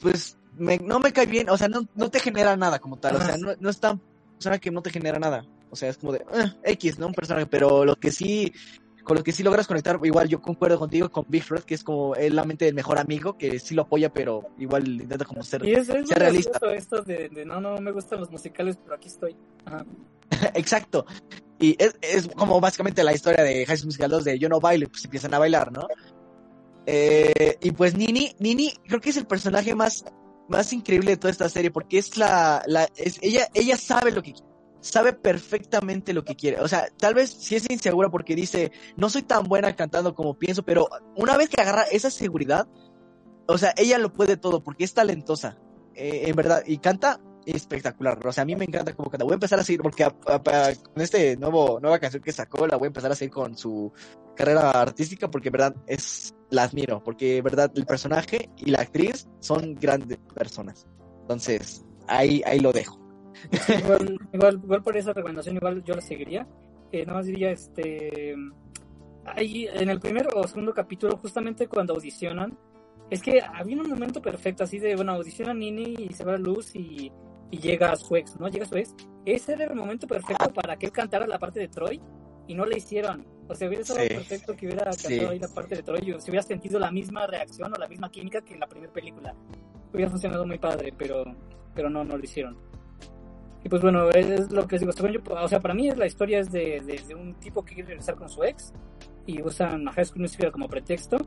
pues 0.00 0.36
me- 0.56 0.78
no 0.78 0.98
me 1.00 1.12
cae 1.12 1.26
bien, 1.26 1.48
o 1.50 1.56
sea, 1.56 1.68
no, 1.68 1.82
no 1.94 2.10
te 2.10 2.20
genera 2.20 2.56
nada 2.56 2.78
como 2.78 2.98
tal, 2.98 3.16
o 3.16 3.20
sea, 3.20 3.36
no, 3.36 3.52
no 3.58 3.70
es 3.70 3.80
tan 3.80 4.00
persona 4.34 4.58
que 4.58 4.70
no 4.70 4.82
te 4.82 4.90
genera 4.90 5.18
nada, 5.18 5.44
o 5.70 5.76
sea, 5.76 5.88
es 5.88 5.96
como 5.98 6.12
de 6.12 6.24
"Ah, 6.32 6.54
X, 6.64 6.98
¿no? 6.98 7.06
Un 7.06 7.14
personaje, 7.14 7.46
pero 7.46 7.84
lo 7.84 7.94
que 7.96 8.10
sí, 8.10 8.52
con 9.04 9.16
lo 9.16 9.22
que 9.22 9.32
sí 9.32 9.42
logras 9.42 9.66
conectar, 9.66 9.98
igual 10.02 10.28
yo 10.28 10.40
concuerdo 10.42 10.78
contigo 10.78 11.08
con 11.10 11.24
Big 11.28 11.44
Red, 11.48 11.62
que 11.62 11.74
es 11.74 11.82
como 11.84 12.14
él 12.16 12.36
la 12.36 12.44
mente 12.44 12.64
del 12.66 12.74
mejor 12.74 12.98
amigo, 12.98 13.38
que 13.38 13.58
sí 13.58 13.74
lo 13.74 13.82
apoya, 13.82 14.12
pero 14.12 14.42
igual 14.58 14.86
intenta 15.00 15.24
como 15.24 15.42
ser 15.42 15.64
Y 15.64 15.72
es, 15.72 15.88
es 15.88 16.08
sea 16.08 16.18
realista. 16.18 16.58
esto 16.74 17.02
de, 17.02 17.28
de 17.28 17.44
no, 17.44 17.60
no 17.60 17.80
me 17.80 17.90
gustan 17.92 18.20
los 18.20 18.30
musicales, 18.30 18.76
pero 18.82 18.94
aquí 18.96 19.08
estoy. 19.08 19.36
Ajá. 19.64 19.84
Exacto. 20.54 21.06
Y 21.58 21.76
es, 21.82 21.96
es 22.00 22.28
como 22.28 22.60
básicamente 22.60 23.04
la 23.04 23.12
historia 23.12 23.44
de 23.44 23.64
High 23.66 23.76
School 23.76 23.86
Musical 23.86 24.10
2 24.10 24.24
de 24.24 24.38
yo 24.38 24.48
no 24.48 24.60
bailo, 24.60 24.88
pues 24.88 25.04
empiezan 25.04 25.34
a 25.34 25.38
bailar, 25.38 25.70
¿no? 25.70 25.86
Eh, 26.86 27.56
y 27.60 27.70
pues 27.70 27.96
Nini, 27.96 28.34
Nini 28.40 28.72
creo 28.86 29.00
que 29.00 29.10
es 29.10 29.16
el 29.16 29.26
personaje 29.26 29.74
más, 29.74 30.04
más 30.48 30.72
increíble 30.72 31.12
de 31.12 31.16
toda 31.16 31.30
esta 31.30 31.48
serie 31.48 31.70
porque 31.70 31.98
es 31.98 32.16
la, 32.16 32.62
la 32.66 32.88
es, 32.96 33.18
ella, 33.22 33.46
ella 33.54 33.76
sabe 33.76 34.10
lo 34.10 34.22
que 34.22 34.34
sabe 34.80 35.12
perfectamente 35.12 36.12
lo 36.12 36.24
que 36.24 36.34
quiere. 36.34 36.60
O 36.60 36.66
sea, 36.66 36.88
tal 36.98 37.14
vez 37.14 37.30
sí 37.30 37.54
es 37.54 37.70
insegura 37.70 38.10
porque 38.10 38.34
dice, 38.34 38.72
no 38.96 39.08
soy 39.08 39.22
tan 39.22 39.44
buena 39.44 39.76
cantando 39.76 40.14
como 40.14 40.36
pienso, 40.36 40.64
pero 40.64 40.88
una 41.16 41.36
vez 41.36 41.48
que 41.48 41.62
agarra 41.62 41.82
esa 41.84 42.10
seguridad, 42.10 42.66
o 43.46 43.56
sea, 43.58 43.72
ella 43.76 43.98
lo 43.98 44.12
puede 44.12 44.36
todo 44.36 44.64
porque 44.64 44.82
es 44.82 44.94
talentosa, 44.94 45.58
eh, 45.94 46.24
en 46.26 46.34
verdad, 46.34 46.64
y 46.66 46.78
canta 46.78 47.20
espectacular. 47.46 48.18
O 48.26 48.32
sea, 48.32 48.42
a 48.42 48.44
mí 48.44 48.54
me 48.56 48.64
encanta 48.64 48.94
cómo 48.94 49.10
canta. 49.10 49.24
Voy 49.24 49.32
a 49.32 49.34
empezar 49.34 49.58
a 49.58 49.64
seguir, 49.64 49.82
porque 49.82 50.04
a- 50.04 50.14
a- 50.26 50.34
a- 50.36 50.74
con 50.74 51.02
este 51.02 51.36
nuevo, 51.36 51.78
nueva 51.80 51.98
canción 51.98 52.22
que 52.22 52.32
sacó, 52.32 52.66
la 52.66 52.76
voy 52.76 52.86
a 52.86 52.88
empezar 52.88 53.10
a 53.12 53.14
seguir 53.14 53.32
con 53.32 53.56
su 53.56 53.92
carrera 54.36 54.70
artística, 54.70 55.30
porque 55.30 55.48
en 55.48 55.52
verdad 55.52 55.74
es, 55.86 56.34
la 56.50 56.64
admiro, 56.64 57.02
porque 57.02 57.38
en 57.38 57.44
verdad 57.44 57.70
el 57.74 57.86
personaje 57.86 58.50
y 58.56 58.70
la 58.70 58.80
actriz 58.80 59.28
son 59.40 59.74
grandes 59.74 60.18
personas. 60.34 60.86
Entonces, 61.22 61.84
ahí, 62.08 62.42
ahí 62.46 62.60
lo 62.60 62.72
dejo. 62.72 62.98
igual, 63.78 64.18
igual, 64.32 64.60
igual 64.62 64.82
por 64.82 64.96
esa 64.96 65.12
recomendación, 65.12 65.56
igual 65.56 65.82
yo 65.84 65.94
la 65.94 66.00
seguiría. 66.02 66.46
Eh, 66.92 67.04
nada 67.06 67.18
más 67.18 67.26
diría, 67.26 67.50
este. 67.50 68.34
Ahí, 69.24 69.68
en 69.72 69.88
el 69.88 70.00
primer 70.00 70.28
o 70.34 70.46
segundo 70.48 70.74
capítulo, 70.74 71.16
justamente 71.16 71.68
cuando 71.68 71.94
audicionan, 71.94 72.58
es 73.08 73.22
que 73.22 73.40
había 73.40 73.76
un 73.80 73.88
momento 73.88 74.20
perfecto, 74.20 74.64
así 74.64 74.78
de, 74.78 74.96
bueno, 74.96 75.12
audiciona 75.12 75.54
Nini 75.54 75.94
y 75.98 76.12
se 76.12 76.24
va 76.24 76.32
a 76.32 76.38
la 76.38 76.40
luz 76.42 76.74
y, 76.74 77.12
y 77.52 77.58
llega 77.58 77.92
a 77.92 77.96
su 77.96 78.16
ex, 78.16 78.40
¿no? 78.40 78.48
Llega 78.48 78.64
a 78.64 78.68
su 78.68 78.76
ex. 78.76 78.92
Ese 79.24 79.52
era 79.52 79.66
el 79.66 79.76
momento 79.76 80.08
perfecto 80.08 80.52
para 80.52 80.76
que 80.76 80.86
él 80.86 80.92
cantara 80.92 81.26
la 81.28 81.38
parte 81.38 81.60
de 81.60 81.68
Troy 81.68 82.00
y 82.48 82.54
no 82.54 82.66
le 82.66 82.78
hicieron. 82.78 83.24
O 83.48 83.54
sea, 83.54 83.68
hubiera 83.68 83.82
estado 83.82 84.00
Sí. 84.00 84.08
perfecto 84.08 84.56
que 84.56 84.66
hubiera 84.66 84.92
Sí. 84.92 85.08
cantado 85.08 85.30
ahí 85.30 85.38
la 85.38 85.48
parte 85.48 85.76
de 85.76 85.82
Troy 85.84 86.00
y 86.00 86.20
se 86.20 86.30
hubiera 86.30 86.42
sentido 86.42 86.80
la 86.80 86.90
misma 86.90 87.26
reacción 87.28 87.72
o 87.72 87.76
la 87.76 87.86
misma 87.86 88.10
química 88.10 88.40
que 88.40 88.54
en 88.54 88.60
la 88.60 88.66
primera 88.66 88.92
película. 88.92 89.34
Hubiera 89.94 90.10
funcionado 90.10 90.44
muy 90.46 90.58
padre, 90.58 90.92
pero, 90.96 91.24
pero 91.74 91.88
no, 91.90 92.02
no 92.02 92.16
lo 92.16 92.24
hicieron. 92.24 92.56
Y 93.64 93.68
pues 93.68 93.80
bueno, 93.82 94.08
es, 94.10 94.26
es 94.26 94.50
lo 94.50 94.66
que 94.66 94.72
les 94.76 94.80
digo. 94.80 94.92
según 94.92 95.12
yo, 95.12 95.20
o 95.30 95.46
sea, 95.48 95.60
para 95.60 95.74
mí 95.74 95.88
la 95.92 96.06
historia 96.06 96.40
es 96.40 96.50
de, 96.50 96.80
de, 96.80 97.00
de 97.06 97.14
un 97.14 97.34
tipo 97.34 97.62
que 97.64 97.74
quiere 97.74 97.90
regresar 97.90 98.16
con 98.16 98.28
su 98.28 98.42
ex 98.42 98.72
y 99.26 99.40
usan 99.40 99.86
a 99.86 99.92
High 99.92 100.06
School 100.06 100.22
Musical 100.22 100.50
como 100.50 100.66
pretexto. 100.68 101.18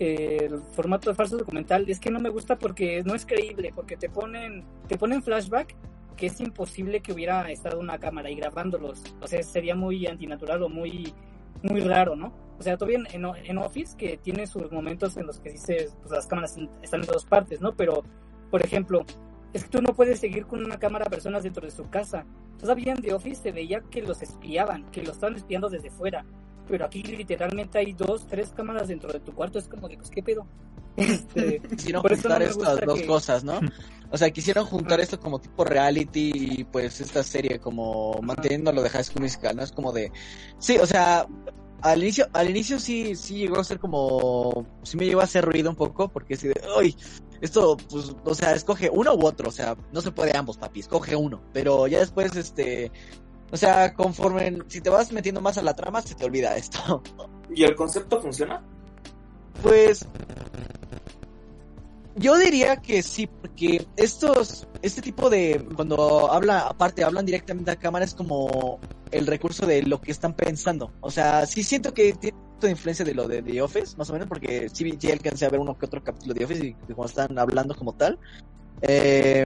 El 0.00 0.62
formato 0.72 1.10
de 1.10 1.14
falso 1.14 1.36
documental 1.36 1.84
es 1.88 2.00
que 2.00 2.10
no 2.10 2.20
me 2.20 2.30
gusta 2.30 2.58
porque 2.58 3.02
no 3.04 3.14
es 3.14 3.26
creíble, 3.26 3.70
porque 3.74 3.98
te 3.98 4.08
ponen, 4.08 4.64
te 4.88 4.96
ponen 4.96 5.22
flashback 5.22 5.76
que 6.16 6.26
es 6.26 6.40
imposible 6.40 7.00
que 7.00 7.12
hubiera 7.12 7.50
estado 7.50 7.78
una 7.78 7.98
cámara 7.98 8.28
ahí 8.28 8.34
grabándolos. 8.34 9.02
O 9.20 9.26
sea, 9.26 9.42
sería 9.42 9.74
muy 9.74 10.06
antinatural 10.06 10.62
o 10.62 10.70
muy, 10.70 11.12
muy 11.62 11.80
raro, 11.80 12.16
¿no? 12.16 12.32
O 12.58 12.62
sea, 12.62 12.78
todavía 12.78 12.98
en, 13.12 13.24
en 13.24 13.58
Office 13.58 13.94
que 13.96 14.16
tiene 14.16 14.46
sus 14.46 14.72
momentos 14.72 15.18
en 15.18 15.26
los 15.26 15.38
que 15.38 15.50
dices, 15.50 15.94
pues 16.00 16.12
las 16.12 16.26
cámaras 16.26 16.56
están 16.82 17.00
en 17.00 17.06
todas 17.06 17.24
partes, 17.26 17.60
¿no? 17.60 17.74
Pero, 17.74 18.02
por 18.50 18.64
ejemplo, 18.64 19.04
es 19.52 19.64
que 19.64 19.70
tú 19.70 19.82
no 19.82 19.94
puedes 19.94 20.18
seguir 20.18 20.46
con 20.46 20.64
una 20.64 20.78
cámara 20.78 21.06
a 21.06 21.10
personas 21.10 21.42
dentro 21.42 21.64
de 21.64 21.72
su 21.72 21.90
casa. 21.90 22.24
Todavía 22.58 22.92
en 22.92 23.02
The 23.02 23.12
Office 23.12 23.42
se 23.42 23.52
veía 23.52 23.80
que 23.90 24.00
los 24.00 24.22
espiaban, 24.22 24.90
que 24.90 25.02
los 25.02 25.16
estaban 25.16 25.36
espiando 25.36 25.68
desde 25.68 25.90
fuera. 25.90 26.24
Pero 26.68 26.84
aquí 26.84 27.02
literalmente 27.02 27.78
hay 27.78 27.92
dos, 27.92 28.26
tres 28.26 28.50
cámaras 28.50 28.88
dentro 28.88 29.12
de 29.12 29.20
tu 29.20 29.32
cuarto. 29.32 29.58
Es 29.58 29.68
como 29.68 29.88
de, 29.88 29.96
pues, 29.96 30.10
¿qué 30.10 30.22
pedo? 30.22 30.46
Este, 30.96 31.60
Quisieron 31.60 32.02
no 32.02 32.08
juntar 32.08 32.42
estas 32.42 32.80
dos 32.84 33.00
que- 33.00 33.06
cosas, 33.06 33.44
¿no? 33.44 33.60
O 34.12 34.18
sea, 34.18 34.28
quisieron 34.32 34.66
juntar 34.66 34.98
esto 34.98 35.20
como 35.20 35.38
tipo 35.40 35.62
reality 35.64 36.32
y 36.34 36.64
pues 36.64 37.00
esta 37.00 37.22
serie 37.22 37.60
como 37.60 38.18
manteniendo 38.22 38.72
lo 38.72 38.82
de 38.82 38.88
High 38.90 39.04
School 39.04 39.22
Musical, 39.22 39.54
¿no? 39.54 39.62
Es 39.62 39.70
como 39.70 39.92
de... 39.92 40.10
Sí, 40.58 40.78
o 40.78 40.84
sea, 40.86 41.28
al 41.80 42.02
inicio, 42.02 42.26
al 42.32 42.50
inicio 42.50 42.80
sí, 42.80 43.14
sí 43.14 43.36
llegó 43.36 43.60
a 43.60 43.64
ser 43.64 43.78
como... 43.78 44.66
Sí 44.82 44.96
me 44.96 45.06
llegó 45.06 45.20
a 45.20 45.24
hacer 45.24 45.44
ruido 45.44 45.70
un 45.70 45.76
poco 45.76 46.08
porque 46.08 46.34
así 46.34 46.48
de... 46.48 46.60
¡Ay! 46.76 46.96
Esto, 47.40 47.76
pues, 47.88 48.12
o 48.24 48.34
sea, 48.34 48.52
escoge 48.52 48.90
uno 48.92 49.14
u 49.14 49.24
otro, 49.24 49.48
o 49.48 49.52
sea, 49.52 49.76
no 49.92 50.00
se 50.00 50.10
puede 50.10 50.36
ambos, 50.36 50.58
papi, 50.58 50.80
escoge 50.80 51.14
uno. 51.14 51.40
Pero 51.52 51.86
ya 51.86 52.00
después, 52.00 52.34
este... 52.34 52.90
O 53.52 53.56
sea, 53.56 53.94
conforme... 53.94 54.58
Si 54.68 54.80
te 54.80 54.90
vas 54.90 55.12
metiendo 55.12 55.40
más 55.40 55.58
a 55.58 55.62
la 55.62 55.74
trama, 55.74 56.02
se 56.02 56.14
te 56.14 56.24
olvida 56.24 56.56
esto. 56.56 57.02
¿Y 57.54 57.64
el 57.64 57.74
concepto 57.74 58.20
funciona? 58.20 58.62
Pues 59.62 60.06
yo 62.16 62.36
diría 62.36 62.76
que 62.76 63.02
sí, 63.02 63.26
porque 63.26 63.86
estos, 63.96 64.68
este 64.82 65.00
tipo 65.00 65.30
de, 65.30 65.66
cuando 65.74 66.30
habla, 66.30 66.60
aparte 66.60 67.04
hablan 67.04 67.24
directamente 67.24 67.70
a 67.70 67.76
cámara 67.76 68.04
es 68.04 68.14
como 68.14 68.78
el 69.10 69.26
recurso 69.26 69.66
de 69.66 69.82
lo 69.82 70.00
que 70.00 70.10
están 70.10 70.34
pensando. 70.34 70.92
O 71.00 71.10
sea, 71.10 71.46
sí 71.46 71.62
siento 71.62 71.94
que 71.94 72.12
tiene 72.12 72.36
de 72.60 72.70
influencia 72.70 73.04
de 73.04 73.14
lo 73.14 73.26
de 73.26 73.42
The 73.42 73.62
Office, 73.62 73.96
más 73.96 74.10
o 74.10 74.12
menos, 74.12 74.28
porque 74.28 74.68
sí 74.70 74.94
ya 74.98 75.12
alcancé 75.12 75.46
a 75.46 75.50
ver 75.50 75.60
uno 75.60 75.78
que 75.78 75.86
otro 75.86 76.04
capítulo 76.04 76.34
de 76.34 76.40
The 76.40 76.44
Office 76.44 76.66
y 76.66 76.74
cuando 76.92 77.06
están 77.06 77.38
hablando 77.38 77.74
como 77.74 77.94
tal. 77.94 78.18
Eh, 78.82 79.44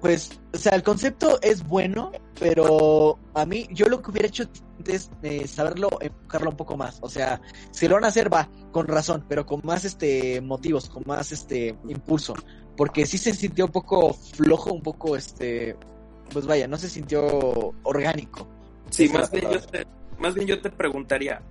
pues, 0.00 0.40
o 0.52 0.58
sea, 0.58 0.72
el 0.76 0.82
concepto 0.82 1.40
es 1.42 1.66
bueno, 1.66 2.12
pero 2.38 3.18
a 3.34 3.44
mí, 3.44 3.66
yo 3.70 3.86
lo 3.88 4.00
que 4.00 4.10
hubiera 4.10 4.28
hecho 4.28 4.44
es 4.86 5.10
eh, 5.22 5.46
saberlo 5.48 5.88
enfocarlo 6.00 6.50
un 6.50 6.56
poco 6.56 6.76
más. 6.76 6.98
O 7.02 7.08
sea, 7.08 7.40
si 7.70 7.88
lo 7.88 7.94
van 7.94 8.04
a 8.04 8.08
hacer, 8.08 8.32
va, 8.32 8.48
con 8.70 8.86
razón, 8.86 9.24
pero 9.28 9.44
con 9.44 9.60
más 9.64 9.84
este 9.84 10.40
motivos, 10.40 10.88
con 10.88 11.02
más 11.06 11.32
este 11.32 11.76
impulso. 11.88 12.34
Porque 12.76 13.06
sí 13.06 13.18
se 13.18 13.34
sintió 13.34 13.66
un 13.66 13.72
poco 13.72 14.14
flojo, 14.14 14.72
un 14.72 14.82
poco 14.82 15.16
este. 15.16 15.76
Pues 16.32 16.46
vaya, 16.46 16.68
no 16.68 16.76
se 16.76 16.88
sintió 16.88 17.74
orgánico. 17.82 18.46
Sí, 18.90 19.08
más 19.08 19.30
bien, 19.30 19.50
yo 19.50 19.60
te, 19.60 19.86
más 20.18 20.34
bien 20.34 20.46
yo 20.46 20.60
te 20.60 20.70
preguntaría, 20.70 21.42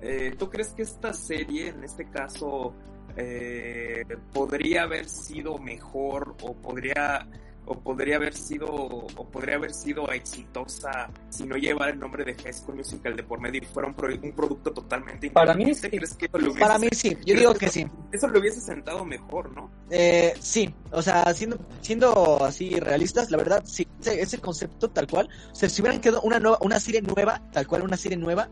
eh, 0.00 0.34
¿tú 0.38 0.48
crees 0.48 0.68
que 0.68 0.82
esta 0.82 1.12
serie, 1.12 1.68
en 1.68 1.84
este 1.84 2.08
caso, 2.08 2.74
eh, 3.16 4.04
podría 4.32 4.84
haber 4.84 5.08
sido 5.08 5.58
mejor 5.58 6.36
o 6.42 6.54
podría 6.54 7.28
o 7.70 7.78
podría 7.78 8.16
haber 8.16 8.34
sido 8.34 8.66
o 8.66 9.30
podría 9.30 9.54
haber 9.54 9.72
sido 9.72 10.10
exitosa 10.10 11.08
si 11.28 11.44
no 11.44 11.54
llevara 11.56 11.92
el 11.92 12.00
nombre 12.00 12.24
de 12.24 12.34
High 12.34 12.52
School 12.52 12.76
Musical 12.78 13.14
de 13.14 13.22
por 13.22 13.40
medio 13.40 13.60
y 13.62 13.64
fuera 13.66 13.88
un, 13.88 13.94
pro- 13.94 14.12
un 14.12 14.32
producto 14.32 14.72
totalmente 14.72 15.30
Para 15.30 15.54
mí 15.54 15.72
sí. 15.72 15.88
¿Crees 15.88 16.14
que 16.16 16.28
hubiese, 16.32 16.58
Para 16.58 16.78
mí 16.80 16.88
sí, 16.90 17.16
yo 17.24 17.34
digo 17.36 17.54
que 17.54 17.68
sí. 17.68 17.86
eso 18.10 18.26
le 18.28 18.40
hubiese 18.40 18.60
sentado 18.60 19.04
mejor, 19.04 19.52
¿no? 19.54 19.70
Eh, 19.88 20.34
sí, 20.40 20.74
o 20.90 21.00
sea, 21.00 21.32
siendo, 21.32 21.58
siendo 21.80 22.44
así 22.44 22.70
realistas, 22.80 23.30
la 23.30 23.36
verdad, 23.36 23.62
sí, 23.64 23.86
ese, 24.00 24.20
ese 24.20 24.38
concepto 24.38 24.90
tal 24.90 25.06
cual, 25.06 25.28
o 25.52 25.54
sea, 25.54 25.68
si 25.68 25.80
hubieran 25.80 26.00
quedado 26.00 26.22
una 26.22 26.40
nueva, 26.40 26.58
una 26.62 26.80
serie 26.80 27.02
nueva, 27.02 27.40
tal 27.52 27.66
cual, 27.68 27.82
una 27.82 27.96
serie 27.96 28.18
nueva, 28.18 28.48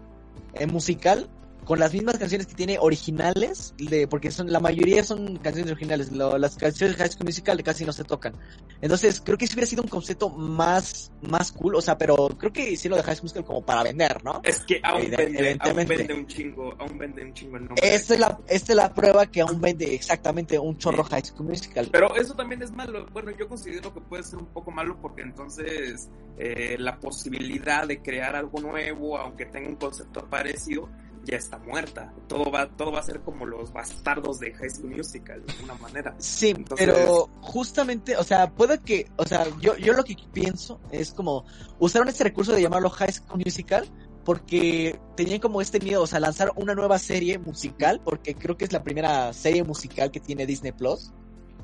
eh, 0.55 0.67
musical, 0.69 1.29
con 1.69 1.79
las 1.79 1.93
mismas 1.93 2.17
canciones 2.17 2.47
que 2.47 2.55
tiene 2.55 2.79
originales, 2.81 3.75
de, 3.77 4.09
porque 4.09 4.31
son, 4.31 4.51
la 4.51 4.59
mayoría 4.59 5.05
son 5.05 5.37
canciones 5.37 5.71
originales, 5.71 6.11
lo- 6.11 6.39
las 6.39 6.57
canciones 6.57 6.97
de 6.97 7.03
High 7.03 7.13
School 7.13 7.27
Musical 7.27 7.63
casi 7.63 7.85
no 7.85 7.93
se 7.93 8.05
tocan. 8.05 8.33
Entonces, 8.81 9.21
creo 9.23 9.37
que 9.37 9.47
si 9.47 9.53
hubiera 9.53 9.67
sido 9.67 9.83
un 9.83 9.89
concepto 9.91 10.31
más, 10.31 11.13
más 11.21 11.53
cool, 11.53 11.75
o 11.75 11.83
sea, 11.83 11.99
pero 11.99 12.17
creo 12.39 12.55
que 12.55 12.75
sí 12.79 12.89
lo 12.89 12.97
de 12.97 13.03
High 13.03 13.17
School 13.17 13.25
Musical 13.27 13.45
como 13.45 13.61
para 13.67 13.83
vender, 13.83 14.25
¿no? 14.25 14.41
Es 14.45 14.61
que 14.61 14.81
aún 14.83 15.03
Evident- 15.03 15.17
vende, 15.19 15.57
aún 15.61 15.77
vende 15.87 16.15
un 16.15 16.27
chingo, 16.27 16.75
aún 16.79 16.97
vende 16.97 17.23
un 17.23 17.35
chingo 17.35 17.57
el 17.59 17.65
nombre. 17.67 17.95
Esta 17.95 18.15
es 18.15 18.21
la, 18.21 18.39
esta 18.49 18.73
es 18.73 18.77
la 18.77 18.95
prueba 18.95 19.27
que 19.27 19.43
aún 19.43 19.61
vende 19.61 19.95
exactamente 19.95 20.59
un 20.59 20.79
chorro 20.79 21.05
High 21.05 21.25
School 21.27 21.49
Musical. 21.49 21.89
Pero 21.93 22.17
eso 22.17 22.33
también 22.35 22.63
es 22.63 22.73
malo. 22.73 23.05
Bueno, 23.13 23.31
yo 23.39 23.47
considero 23.47 23.93
que 23.93 24.01
puede 24.01 24.23
ser 24.23 24.39
un 24.39 24.47
poco 24.47 24.71
malo 24.71 24.97
porque 25.03 25.21
entonces 25.21 26.09
eh, 26.39 26.77
la 26.79 26.99
posibilidad 26.99 27.87
de 27.87 28.01
crear 28.01 28.35
algo 28.37 28.59
nuevo, 28.59 29.19
aunque 29.19 29.45
tenga 29.45 29.69
un 29.69 29.77
concepto 29.77 30.25
parecido, 30.31 30.89
ya 31.31 31.37
está 31.37 31.59
muerta. 31.59 32.13
Todo 32.27 32.51
va, 32.51 32.69
todo 32.69 32.93
va 32.93 33.01
a 33.01 33.03
ser 33.03 33.21
como 33.21 33.47
los 33.47 33.73
bastardos 33.73 34.39
de 34.41 34.53
High 34.55 34.71
School 34.71 34.97
Musical, 34.97 35.45
de 35.45 35.53
alguna 35.53 35.75
manera. 35.75 36.15
Sí, 36.19 36.51
Entonces- 36.51 36.87
pero 36.87 37.29
justamente, 37.41 38.17
o 38.17 38.25
sea, 38.25 38.51
puede 38.51 38.79
que, 38.79 39.11
o 39.17 39.25
sea, 39.27 39.47
yo, 39.61 39.77
yo 39.77 39.93
lo 39.93 40.05
que 40.05 40.17
pienso 40.33 40.81
es 40.91 41.13
como 41.13 41.45
usaron 41.79 42.09
este 42.09 42.25
recurso 42.25 42.53
de 42.53 42.63
llamarlo 42.63 42.91
High 42.91 43.13
School 43.13 43.43
Musical 43.45 43.87
porque 44.25 44.99
tenían 45.17 45.41
como 45.41 45.61
este 45.63 45.81
miedo, 45.81 46.03
o 46.03 46.07
sea, 46.07 46.21
lanzar 46.21 46.53
una 46.57 46.75
nueva 46.75 46.99
serie 46.99 47.39
musical, 47.39 48.01
porque 48.05 48.35
creo 48.35 48.57
que 48.59 48.67
es 48.67 48.73
la 48.73 48.83
primera 48.83 49.33
serie 49.33 49.65
musical 49.65 50.11
que 50.11 50.21
tiene 50.21 50.45
Disney 50.47 50.73
Plus. 50.73 51.13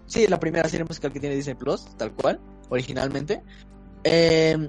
sí, 0.06 0.26
la 0.26 0.38
primera 0.40 0.68
serie 0.68 0.84
musical 0.84 1.12
que 1.12 1.20
tiene 1.20 1.34
Disney 1.36 1.54
Plus, 1.54 1.84
tal 1.96 2.12
cual, 2.12 2.40
originalmente. 2.70 3.42
Eh, 4.02 4.68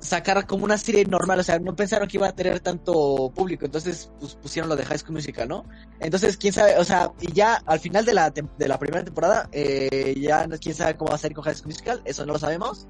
sacar 0.00 0.46
como 0.46 0.64
una 0.64 0.78
serie 0.78 1.04
normal, 1.04 1.40
o 1.40 1.42
sea, 1.42 1.58
no 1.58 1.76
pensaron 1.76 2.08
que 2.08 2.16
iba 2.16 2.28
a 2.28 2.32
tener 2.32 2.60
tanto 2.60 3.30
público, 3.34 3.66
entonces 3.66 4.10
pues, 4.18 4.34
pusieron 4.34 4.68
lo 4.68 4.76
de 4.76 4.84
High 4.84 4.98
School 4.98 5.14
Musical, 5.14 5.48
¿no? 5.48 5.64
Entonces, 6.00 6.36
quién 6.36 6.52
sabe, 6.52 6.78
o 6.78 6.84
sea, 6.84 7.12
y 7.20 7.32
ya 7.32 7.62
al 7.66 7.80
final 7.80 8.04
de 8.04 8.14
la, 8.14 8.30
de 8.30 8.68
la 8.68 8.78
primera 8.78 9.04
temporada, 9.04 9.48
eh, 9.52 10.14
ya 10.18 10.46
quién 10.60 10.74
sabe 10.74 10.96
cómo 10.96 11.10
va 11.10 11.16
a 11.16 11.18
ser 11.18 11.34
con 11.34 11.44
High 11.44 11.54
School 11.54 11.68
Musical, 11.68 12.02
eso 12.04 12.24
no 12.24 12.32
lo 12.32 12.38
sabemos, 12.38 12.86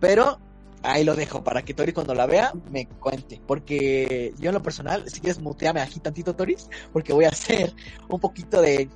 pero 0.00 0.40
ahí 0.82 1.04
lo 1.04 1.14
dejo 1.14 1.44
para 1.44 1.62
que 1.62 1.74
Tori 1.74 1.92
cuando 1.92 2.14
la 2.14 2.26
vea 2.26 2.52
me 2.70 2.86
cuente, 2.86 3.40
porque 3.46 4.32
yo 4.38 4.50
en 4.50 4.54
lo 4.54 4.62
personal, 4.62 5.08
si 5.08 5.20
quieres 5.20 5.40
muteame 5.40 5.80
aquí 5.80 6.00
tantito, 6.00 6.34
Toris, 6.34 6.68
porque 6.92 7.12
voy 7.12 7.26
a 7.26 7.28
hacer 7.28 7.74
un 8.08 8.20
poquito 8.20 8.60
de 8.62 8.88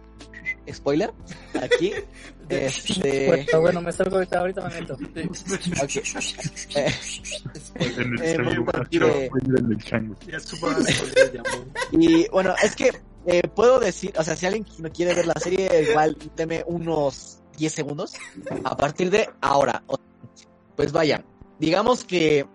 spoiler 0.73 1.13
aquí. 1.61 1.93
Este, 2.49 3.27
Bueno, 3.29 3.61
bueno, 3.61 3.81
me 3.81 3.93
salgo 3.93 4.17
ahorita, 4.17 4.39
ahorita 4.41 4.69
me 4.69 4.81
meto. 4.81 4.99
Eh, 5.15 5.29
En 7.75 8.13
el 8.15 8.23
Eh, 8.23 8.37
chango, 8.37 8.65
porque- 8.67 9.31
en 9.57 9.73
el 9.73 9.79
chango. 9.85 10.15
De. 10.21 11.43
Y 11.93 12.29
bueno, 12.29 12.55
es 12.63 12.77
que 12.77 12.91
eh, 13.27 13.43
puedo 13.55 13.79
decir, 13.81 14.13
o 14.19 14.23
sea, 14.25 14.35
si 14.37 14.47
alguien 14.47 14.67
no 14.79 14.91
quiere 14.91 15.15
ver 15.15 15.27
la 15.27 15.35
serie, 15.35 15.89
igual 15.91 16.17
deme 16.37 16.63
unos 16.67 17.39
10 17.57 17.73
segundos 17.73 18.15
a 18.65 18.77
partir 18.77 19.11
de 19.11 19.29
ahora. 19.41 19.83
Pues 20.77 20.93
vaya, 20.93 21.25
digamos 21.59 22.05
que. 22.05 22.47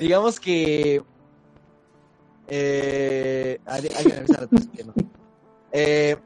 digamos 0.00 0.40
que. 0.40 1.02
Eh, 2.48 3.58
avisa 3.66 4.48
que 4.74 4.84
no. 4.84 4.94
Eh, 5.72 6.16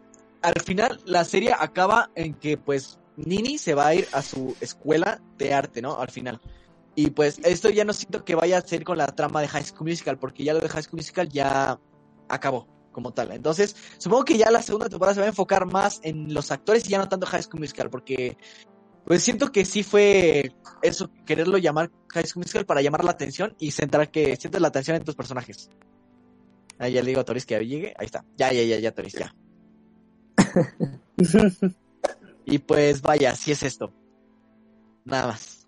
al 0.44 0.60
final, 0.62 1.00
la 1.06 1.24
serie 1.24 1.54
acaba 1.58 2.10
en 2.14 2.34
que, 2.34 2.58
pues, 2.58 2.98
Nini 3.16 3.56
se 3.56 3.74
va 3.74 3.88
a 3.88 3.94
ir 3.94 4.06
a 4.12 4.20
su 4.20 4.54
escuela 4.60 5.22
de 5.38 5.54
arte, 5.54 5.80
¿no? 5.80 5.98
Al 5.98 6.10
final. 6.10 6.40
Y 6.94 7.10
pues 7.10 7.40
esto 7.42 7.70
ya 7.70 7.84
no 7.84 7.92
siento 7.92 8.24
que 8.24 8.34
vaya 8.34 8.58
a 8.58 8.60
ser 8.60 8.84
con 8.84 8.98
la 8.98 9.06
trama 9.06 9.40
de 9.40 9.48
High 9.48 9.64
School 9.64 9.88
Musical, 9.88 10.18
porque 10.18 10.44
ya 10.44 10.52
lo 10.52 10.60
de 10.60 10.68
High 10.68 10.82
School 10.82 10.98
Musical 10.98 11.28
ya 11.28 11.80
acabó 12.28 12.68
como 12.92 13.12
tal. 13.12 13.32
Entonces, 13.32 13.74
supongo 13.98 14.24
que 14.24 14.36
ya 14.36 14.50
la 14.50 14.62
segunda 14.62 14.88
temporada 14.88 15.14
se 15.14 15.20
va 15.20 15.26
a 15.26 15.30
enfocar 15.30 15.66
más 15.66 16.00
en 16.04 16.32
los 16.32 16.52
actores 16.52 16.86
y 16.86 16.90
ya 16.90 16.98
no 16.98 17.08
tanto 17.08 17.26
High 17.26 17.42
School 17.42 17.60
Musical, 17.60 17.90
porque 17.90 18.36
pues 19.04 19.22
siento 19.22 19.50
que 19.50 19.64
sí 19.64 19.82
fue 19.82 20.52
eso, 20.82 21.10
quererlo 21.26 21.58
llamar 21.58 21.90
High 22.10 22.26
School 22.26 22.42
Musical 22.42 22.66
para 22.66 22.82
llamar 22.82 23.04
la 23.04 23.10
atención 23.10 23.56
y 23.58 23.70
centrar 23.72 24.10
que 24.10 24.36
sientes 24.36 24.60
la 24.60 24.68
atención 24.68 24.96
en 24.96 25.04
tus 25.04 25.16
personajes. 25.16 25.70
Ahí 26.78 26.92
ya 26.92 27.02
le 27.02 27.08
digo 27.08 27.20
a 27.20 27.24
Toris 27.24 27.46
que 27.46 27.58
llegue, 27.66 27.94
ahí 27.98 28.06
está. 28.06 28.24
Ya, 28.36 28.52
ya, 28.52 28.62
ya, 28.62 28.78
ya, 28.78 28.92
Toris, 28.92 29.14
ya. 29.14 29.34
Y 32.46 32.58
pues 32.58 33.00
vaya, 33.00 33.30
así 33.30 33.52
es 33.52 33.62
esto. 33.62 33.92
Nada 35.04 35.28
más. 35.28 35.66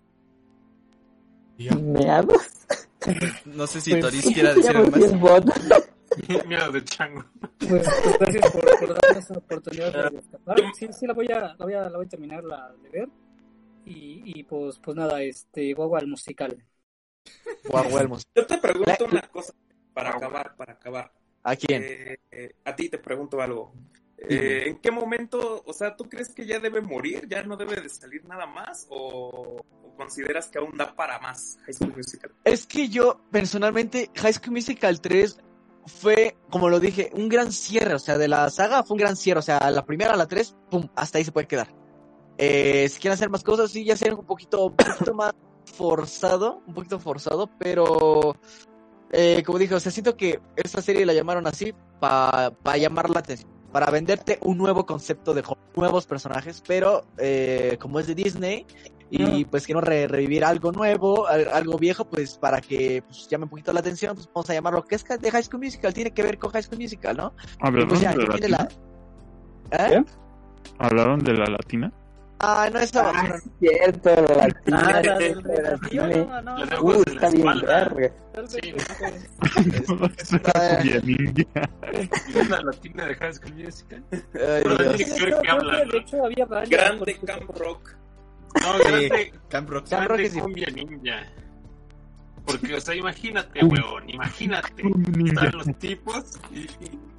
¿Meados? 1.57 2.47
No 3.45 3.65
sé 3.65 3.81
si 3.81 3.91
Pues, 3.91 4.01
Toris 4.01 4.25
quiera 4.25 4.53
decir 4.53 4.77
algo 4.77 4.91
más. 4.91 5.89
Miedo 6.47 6.71
de 6.71 6.83
chango. 6.83 7.25
Pues, 7.59 7.87
pues 8.03 8.19
gracias 8.19 8.51
por, 8.51 8.79
por 8.79 8.89
darme 8.89 9.19
esa 9.19 9.33
oportunidad 9.33 10.11
de 10.11 10.19
escapar. 10.19 10.57
Sí, 10.75 10.87
sí, 10.91 11.07
la 11.07 11.13
voy 11.13 11.27
a, 11.27 11.55
la 11.57 11.65
voy 11.65 11.73
a, 11.73 11.89
la 11.89 11.97
voy 11.97 12.05
a 12.05 12.09
terminar 12.09 12.43
la, 12.43 12.73
de 12.81 12.89
ver. 12.89 13.09
Y, 13.85 14.21
y 14.39 14.43
pues, 14.43 14.79
pues 14.79 14.97
nada, 14.97 15.21
este, 15.21 15.73
guagua 15.73 15.99
al 15.99 16.07
musical. 16.07 16.63
Guau, 17.69 17.87
Huelmos. 17.93 18.23
Yo 18.35 18.45
te 18.45 18.57
pregunto 18.57 19.05
una 19.05 19.21
cosa 19.21 19.53
para 19.93 20.11
acabar, 20.11 20.55
para 20.55 20.73
acabar. 20.73 21.11
¿A 21.43 21.55
quién? 21.55 21.83
Eh, 21.83 22.17
eh, 22.31 22.55
a 22.65 22.75
ti 22.75 22.89
te 22.89 22.97
pregunto 22.97 23.41
algo. 23.41 23.73
Eh, 24.17 24.63
¿En 24.67 24.77
qué 24.77 24.89
momento, 24.89 25.63
o 25.65 25.73
sea, 25.73 25.95
tú 25.95 26.05
crees 26.09 26.33
que 26.33 26.45
ya 26.45 26.59
debe 26.59 26.81
morir, 26.81 27.27
ya 27.29 27.43
no 27.43 27.55
debe 27.55 27.79
de 27.79 27.89
salir 27.89 28.25
nada 28.25 28.47
más 28.47 28.87
o, 28.89 29.63
o 29.83 29.95
consideras 29.95 30.47
que 30.47 30.57
aún 30.57 30.75
da 30.75 30.95
para 30.95 31.19
más 31.19 31.57
High 31.65 31.73
School 31.73 31.93
Musical? 31.95 32.31
Es 32.43 32.65
que 32.65 32.89
yo, 32.89 33.21
personalmente, 33.31 34.09
High 34.15 34.33
School 34.33 34.53
Musical 34.53 34.99
3 35.01 35.37
fue, 35.85 36.35
como 36.49 36.69
lo 36.69 36.79
dije, 36.79 37.11
un 37.13 37.29
gran 37.29 37.51
cierre. 37.51 37.93
O 37.93 37.99
sea, 37.99 38.17
de 38.17 38.27
la 38.27 38.49
saga 38.49 38.83
fue 38.83 38.95
un 38.95 38.99
gran 38.99 39.15
cierre. 39.15 39.39
O 39.39 39.43
sea, 39.43 39.71
la 39.71 39.85
primera 39.85 40.13
a 40.13 40.17
la 40.17 40.27
3, 40.27 40.55
pum, 40.69 40.87
hasta 40.95 41.17
ahí 41.17 41.23
se 41.23 41.31
puede 41.31 41.47
quedar. 41.47 41.73
Eh, 42.37 42.87
si 42.89 42.99
quieren 42.99 43.15
hacer 43.15 43.29
más 43.29 43.43
cosas, 43.43 43.71
sí, 43.71 43.83
ya 43.83 43.95
sería 43.95 44.15
un 44.15 44.25
poquito, 44.25 44.65
un 44.65 44.75
poquito 44.75 45.13
más 45.13 45.33
forzado, 45.65 46.61
un 46.67 46.73
poquito 46.73 46.99
forzado, 46.99 47.49
pero 47.57 48.35
eh, 49.11 49.43
como 49.43 49.57
dije, 49.57 49.75
o 49.75 49.79
sea, 49.79 49.91
siento 49.91 50.15
que 50.15 50.39
esta 50.55 50.81
serie 50.81 51.05
la 51.05 51.13
llamaron 51.13 51.47
así 51.47 51.73
para 51.99 52.77
llamar 52.77 53.09
la 53.09 53.19
atención, 53.19 53.49
para 53.77 53.91
venderte 53.91 54.39
un 54.41 54.57
nuevo 54.57 54.87
concepto 54.87 55.35
de 55.35 55.43
nuevos 55.75 56.07
personajes, 56.07 56.63
pero 56.67 57.05
eh, 57.19 57.77
como 57.79 57.99
es 57.99 58.07
de 58.07 58.15
Disney 58.15 58.65
y 59.11 59.45
pues 59.45 59.67
quiero 59.67 59.81
re- 59.81 60.07
revivir 60.07 60.43
algo 60.43 60.71
nuevo, 60.71 61.27
al- 61.27 61.47
algo 61.49 61.77
viejo, 61.77 62.03
pues 62.05 62.39
para 62.39 62.59
que 62.59 63.03
pues, 63.03 63.27
llame 63.29 63.43
un 63.43 63.51
poquito 63.51 63.71
la 63.73 63.81
atención, 63.81 64.15
pues 64.15 64.27
vamos 64.33 64.49
a 64.49 64.55
llamarlo 64.55 64.83
que 64.83 64.95
es 64.95 65.03
de 65.05 65.29
High 65.29 65.43
School 65.43 65.61
Musical, 65.61 65.93
tiene 65.93 66.09
que 66.09 66.23
ver 66.23 66.39
con 66.39 66.49
High 66.49 66.63
School 66.63 66.79
Musical, 66.79 67.17
¿no? 67.17 67.33
¿Hablaron 67.59 67.89
pues 67.89 68.01
ya, 68.01 68.13
de 68.13 68.17
la 68.17 68.27
latina? 68.29 68.67
la... 69.69 69.87
¿Eh? 69.93 70.03
¿Hablaron 70.79 71.19
de 71.19 71.33
la 71.33 71.45
latina? 71.45 71.93
Ah, 72.39 72.69
no, 72.71 72.79
esa 72.79 73.09
Ah, 73.13 73.35
es 73.35 73.43
cierto, 73.59 74.09
la. 74.35 74.47
Ah, 74.71 75.01
Uh, 76.81 77.03
está 77.07 77.29
bien 77.31 77.61
verga. 77.61 77.89
vez, 77.95 78.11
Sí. 78.47 78.73
pues, 79.87 80.33
Ah. 80.53 80.79
¿Es 80.83 82.49
la 82.49 82.61
latina 82.61 83.05
de 83.07 83.15
High 83.15 83.33
School 83.33 83.53
Musical? 83.55 84.03
De 84.11 85.97
hecho 85.97 86.25
había 86.25 86.45
varios. 86.45 86.69
Grande 86.69 87.17
Camp 87.25 87.49
Rock. 87.57 87.95
No, 88.61 88.77
grande, 88.79 89.33
Camp 89.49 89.69
Rock. 89.69 89.87
Camp 89.89 90.07
Rock 90.07 90.07
grande 90.07 90.23
es 90.25 90.33
cumbia 90.37 90.67
ninja. 90.67 91.25
Porque, 92.47 92.75
o 92.75 92.81
sea, 92.81 92.95
imagínate, 92.95 93.63
weón, 93.63 94.09
imagínate. 94.09 94.83
Están 95.25 95.51
los 95.51 95.67
tipos 95.79 96.39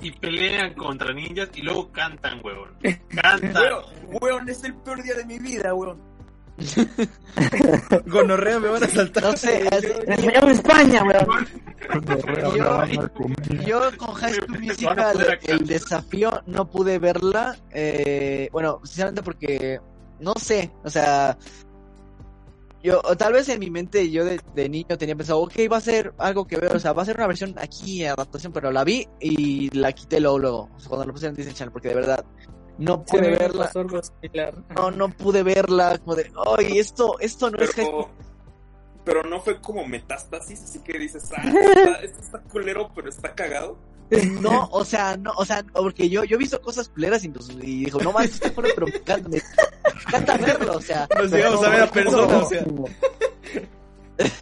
y, 0.01 0.11
pelean 0.13 0.73
contra 0.75 1.13
ninjas 1.13 1.51
y 1.55 1.61
luego 1.63 1.93
cantan, 1.93 2.41
weón. 2.43 2.71
Cantan. 3.09 3.53
Weón, 3.63 3.85
weón, 4.23 4.49
es 4.49 4.65
el 4.65 4.75
peor 4.77 5.03
día 5.03 5.15
de 5.15 5.27
mi 5.27 5.39
vida, 5.39 5.75
weón. 5.75 6.01
Gonorrea, 8.07 8.59
me 8.59 8.69
van 8.69 8.83
a 8.83 8.89
saltar. 8.89 9.23
No 9.25 9.37
sé, 9.37 9.69
España, 10.51 11.03
weón. 11.05 11.47
Yo- 12.57 12.87
yo 13.67 13.97
con 13.97 14.15
High 14.15 14.35
School 14.35 14.59
Musical 14.61 15.39
el 15.47 15.67
desafío 15.67 16.43
no 16.47 16.69
pude 16.69 16.99
verla, 16.99 17.57
eh, 17.71 18.49
bueno, 18.53 18.81
sinceramente 18.85 19.23
porque 19.23 19.81
no 20.21 20.33
sé, 20.35 20.71
o 20.83 20.91
sea, 20.91 21.39
yo 22.83 23.01
o 23.05 23.17
tal 23.17 23.33
vez 23.33 23.49
en 23.49 23.59
mi 23.59 23.71
mente 23.71 24.11
yo 24.11 24.25
de, 24.25 24.41
de 24.55 24.69
niño 24.69 24.97
tenía 24.97 25.17
pensado, 25.17 25.41
ok, 25.41 25.53
va 25.71 25.79
a 25.79 25.81
ser 25.81 26.15
algo 26.19 26.47
que 26.47 26.57
ver, 26.57 26.75
o 26.75 26.79
sea, 26.79 26.93
va 26.93 27.03
a 27.03 27.07
ser 27.07 27.17
una 27.17 27.27
versión 27.27 27.55
aquí 27.59 28.05
adaptación, 28.05 28.53
pero 28.53 28.71
la 28.71 28.85
vi 28.85 29.09
y 29.21 29.71
la 29.77 29.93
quité 29.93 30.21
luego, 30.21 30.39
luego, 30.39 30.69
o 30.77 30.81
sea, 30.81 30.89
cuando 30.89 31.07
lo 31.07 31.13
pusieron 31.13 31.33
en 31.33 31.37
Disney 31.37 31.55
Channel, 31.55 31.73
porque 31.73 31.89
de 31.89 31.95
verdad 31.95 32.25
no 32.79 33.05
Sí, 33.07 33.17
pude 33.17 33.31
verla, 33.31 33.71
no, 34.77 34.91
no 34.93 35.09
pude 35.09 35.43
verla, 35.43 35.99
como 35.99 36.15
de, 36.15 36.31
ay, 36.57 36.79
esto, 36.79 37.19
esto 37.19 37.51
no 37.51 37.59
es 37.59 37.71
High 37.75 37.85
School 37.87 38.07
Pero, 39.05 39.23
pero 39.23 39.23
no 39.25 39.41
fue 39.41 39.61
como 39.61 39.85
metástasis, 39.85 40.63
así 40.63 40.79
que 40.81 40.99
dices, 40.99 41.29
ah, 41.37 41.43
está, 41.45 41.93
esto 42.03 42.21
está 42.21 42.41
culero, 42.43 42.93
pero 42.95 43.09
está 43.09 43.35
cagado. 43.35 43.77
No, 44.41 44.69
o 44.71 44.85
sea, 44.85 45.17
no, 45.19 45.33
o 45.37 45.45
sea, 45.45 45.63
porque 45.75 46.09
yo, 46.09 46.25
yo 46.25 46.37
he 46.37 46.39
visto 46.39 46.63
cosas 46.63 46.89
culeras 46.89 47.25
y, 47.25 47.29
pues, 47.29 47.51
y 47.51 47.85
dijo, 47.85 48.01
no 48.01 48.13
más, 48.13 48.27
está 48.27 48.55
culero, 48.55 48.75
pero 48.77 48.87
me 48.87 49.43
encanta, 50.07 50.37
verlo, 50.37 50.77
o 50.77 50.81
sea. 50.81 51.09
Nos 51.17 51.31
llegamos 51.31 51.65
a 51.65 51.69
ver 51.71 51.81
a 51.83 51.91
personas, 51.91 52.43
o 52.43 52.49
sea. 52.49 52.65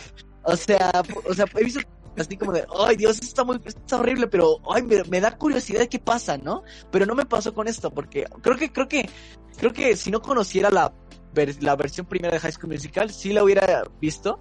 O 0.49 0.57
sea, 0.57 0.93
o 1.28 1.35
sea, 1.35 1.45
he 1.57 1.65
visto 1.65 1.81
así 2.16 2.37
como 2.37 2.53
de, 2.53 2.65
ay 2.78 2.95
Dios, 2.97 3.16
esto 3.16 3.27
está 3.27 3.45
muy, 3.45 3.57
esto 3.65 3.81
está 3.81 3.99
horrible, 3.99 4.28
pero 4.28 4.59
ay, 4.73 4.83
me, 4.85 5.03
me 5.05 5.20
da 5.20 5.37
curiosidad 5.37 5.81
de 5.81 5.89
qué 5.89 5.99
pasa, 5.99 6.39
¿no? 6.39 6.62
Pero 6.93 7.05
no 7.05 7.16
me 7.16 7.27
pasó 7.27 7.53
con 7.53 7.66
esto, 7.66 7.91
porque 7.93 8.24
creo 8.43 8.57
que, 8.57 8.73
creo 8.73 8.87
que, 8.87 9.09
creo 9.59 9.73
que 9.73 9.97
si 9.97 10.12
no 10.12 10.23
conociera 10.23 10.70
la, 10.70 10.93
ver- 11.35 11.61
la 11.62 11.74
versión 11.74 12.07
primera 12.07 12.35
de 12.35 12.41
High 12.41 12.53
School 12.53 12.73
Musical, 12.73 13.11
sí 13.11 13.33
la 13.33 13.43
hubiera 13.43 13.83
visto. 14.01 14.39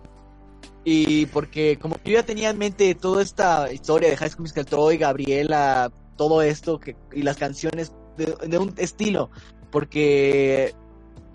Y 0.84 1.26
porque 1.28 1.80
como 1.82 1.96
que 1.96 2.12
yo 2.12 2.20
ya 2.20 2.26
tenía 2.26 2.52
en 2.52 2.60
mente 2.60 2.94
toda 2.94 3.24
esta 3.24 3.74
historia 3.74 4.10
de 4.10 4.18
High 4.18 4.30
School 4.30 4.44
Musical, 4.44 4.66
Troy, 4.68 4.98
Gabriela, 4.98 5.92
todo 6.18 6.44
esto 6.44 6.80
que, 6.80 6.96
y 7.12 7.24
las 7.24 7.38
canciones 7.38 7.92
de, 8.16 8.28
de 8.48 8.58
un 8.60 8.76
estilo, 8.78 9.32
porque 9.72 10.76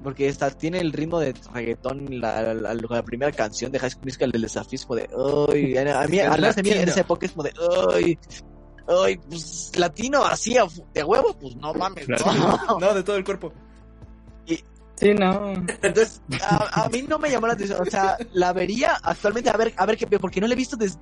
porque 0.02 0.28
esta 0.28 0.51
tiene 0.51 0.78
el 0.78 0.93
ritmo 0.93 1.20
de 1.20 1.35
reggaetón 1.52 2.20
la, 2.20 2.55
la, 2.55 2.74
la 2.74 3.02
primera 3.02 3.31
canción 3.32 3.70
de 3.70 3.78
High 3.78 3.90
School 3.90 4.05
Musical 4.06 4.32
del 4.32 4.43
desafío 4.43 4.77
es 4.77 4.86
como 4.86 4.97
de 4.97 5.09
ay 5.52 5.77
a 5.77 6.06
mí 6.09 6.20
a 6.20 6.36
mí 6.36 6.70
en 6.70 6.89
esa 6.89 7.01
época 7.01 7.27
es 7.27 7.32
como 7.32 7.43
de 7.44 7.52
ay 7.94 8.18
ay 8.89 9.16
pues 9.28 9.72
latino 9.77 10.24
así 10.24 10.56
de 10.94 11.05
huevo 11.05 11.36
pues 11.39 11.55
no 11.56 11.74
mames 11.74 12.09
no. 12.09 12.16
No, 12.81 12.94
de 12.94 13.02
todo 13.02 13.16
el 13.16 13.24
cuerpo. 13.24 13.52
Sí, 14.97 15.14
no. 15.14 15.52
entonces 15.82 16.20
a, 16.43 16.85
a 16.85 16.89
mí 16.90 17.01
no 17.09 17.18
me 17.18 17.31
llamó 17.31 17.47
la 17.47 17.55
atención 17.55 17.81
o 17.81 17.90
sea 17.90 18.18
la 18.35 18.52
vería 18.52 18.98
actualmente 19.02 19.48
a 19.48 19.56
ver 19.56 19.72
a 19.74 19.86
ver 19.86 19.97
qué 19.97 20.06
porque 20.18 20.43
no 20.43 20.47
la 20.47 20.52
he 20.52 20.56
visto 20.56 20.77
desde 20.77 20.98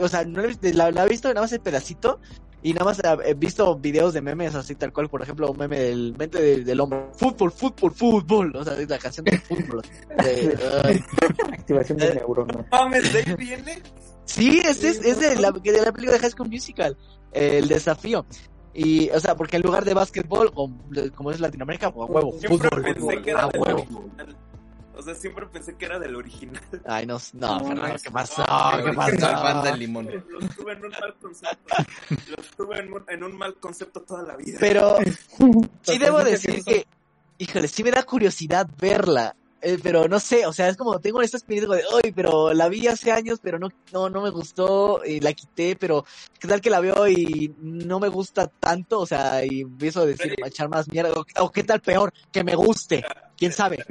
o 0.00 0.08
sea 0.08 0.24
no 0.24 0.38
la, 0.40 0.44
he 0.44 0.46
visto- 0.48 0.68
la, 0.72 0.90
la 0.90 1.04
he 1.04 1.08
visto 1.08 1.28
nada 1.28 1.42
más 1.42 1.52
el 1.52 1.60
pedacito 1.60 2.18
Y 2.64 2.72
nada 2.74 2.84
más 2.84 3.00
he 3.24 3.34
visto 3.34 3.76
videos 3.76 4.14
de 4.14 4.22
memes 4.22 4.54
así 4.54 4.76
tal 4.76 4.92
cual, 4.92 5.08
por 5.08 5.20
ejemplo, 5.20 5.50
un 5.50 5.58
meme 5.58 5.80
del 5.80 6.14
mente 6.16 6.40
del, 6.40 6.64
del 6.64 6.80
hombre, 6.80 7.06
fútbol, 7.12 7.50
fútbol, 7.50 7.92
fútbol, 7.92 8.56
o 8.56 8.64
sea, 8.64 8.74
es 8.78 8.88
la 8.88 8.98
canción 8.98 9.24
del 9.24 9.40
fútbol. 9.40 9.82
De. 10.16 11.02
Activación 11.52 11.98
de 11.98 12.14
neuronas. 12.14 12.64
Mames, 12.70 13.12
de 13.12 13.18
ahí 13.18 13.34
viene. 13.36 13.82
Sí, 14.24 14.60
es, 14.64 14.84
es, 14.84 15.04
es 15.04 15.18
de, 15.18 15.34
la, 15.36 15.50
de 15.50 15.82
la 15.82 15.92
película 15.92 16.12
de 16.12 16.18
High 16.20 16.30
School 16.30 16.48
Musical, 16.48 16.96
eh, 17.32 17.58
el 17.58 17.68
desafío. 17.68 18.24
Y, 18.74 19.10
o 19.10 19.20
sea, 19.20 19.34
porque 19.34 19.56
en 19.56 19.62
lugar 19.62 19.84
de 19.84 19.94
básquetbol, 19.94 20.52
como, 20.52 20.78
como 21.14 21.30
es 21.32 21.40
Latinoamérica, 21.40 21.88
a 21.88 21.90
huevo, 21.90 22.32
Siempre 22.38 22.94
fútbol, 22.94 23.24
a 23.36 23.46
huevo. 23.48 23.86
Original. 25.02 25.10
O 25.10 25.14
sea, 25.14 25.14
siempre 25.14 25.46
pensé 25.46 25.76
que 25.76 25.84
era 25.84 25.98
del 25.98 26.16
original. 26.16 26.62
Ay, 26.86 27.06
no, 27.06 27.18
no, 27.34 27.58
No, 27.58 27.64
Fernando, 27.66 27.96
¿qué 28.02 28.10
pasó? 28.10 28.44
¿Qué 28.84 28.92
pasó? 28.92 29.42
Banda 29.42 29.70
el 29.70 29.78
limón. 29.80 30.08
Lo 30.28 30.48
tuve 30.48 30.72
en 30.72 30.84
un 30.84 30.90
mal 30.90 31.14
concepto. 31.20 31.74
Lo 32.28 32.42
tuve 32.56 32.78
en 32.78 32.92
un, 32.92 33.04
en 33.08 33.24
un 33.24 33.36
mal 33.36 33.54
concepto 33.56 34.00
toda 34.02 34.22
la 34.22 34.36
vida. 34.36 34.58
Pero 34.60 34.96
sí 35.82 35.98
debo 35.98 36.22
decir 36.22 36.62
que, 36.64 36.86
híjole, 37.38 37.68
sí 37.68 37.82
me 37.82 37.90
da 37.90 38.02
curiosidad 38.04 38.68
verla. 38.80 39.34
eh, 39.64 39.78
pero 39.82 40.08
no 40.08 40.18
sé, 40.18 40.44
o 40.46 40.52
sea, 40.52 40.68
es 40.68 40.76
como 40.76 40.98
tengo 40.98 41.22
esta 41.22 41.36
espíritu 41.36 41.70
de, 41.70 41.84
oye, 41.92 42.12
pero 42.12 42.52
la 42.52 42.68
vi 42.68 42.88
hace 42.88 43.12
años, 43.12 43.38
pero 43.40 43.58
no, 43.60 43.68
no, 43.92 44.10
no 44.10 44.20
me 44.20 44.30
gustó, 44.30 45.02
y 45.04 45.20
la 45.20 45.32
quité, 45.32 45.76
pero 45.76 46.04
qué 46.40 46.48
tal 46.48 46.60
que 46.60 46.68
la 46.68 46.80
veo 46.80 47.06
y 47.08 47.54
no 47.60 48.00
me 48.00 48.08
gusta 48.08 48.48
tanto, 48.48 48.98
o 49.00 49.06
sea, 49.06 49.44
y 49.44 49.60
empiezo 49.60 50.00
a 50.00 50.06
decir, 50.06 50.34
a 50.42 50.48
echar 50.48 50.68
más 50.68 50.88
mierda, 50.88 51.12
o, 51.12 51.24
o 51.44 51.50
qué 51.52 51.62
tal 51.62 51.80
peor, 51.80 52.12
que 52.32 52.42
me 52.42 52.56
guste, 52.56 53.04
quién 53.36 53.52
sabe. 53.52 53.84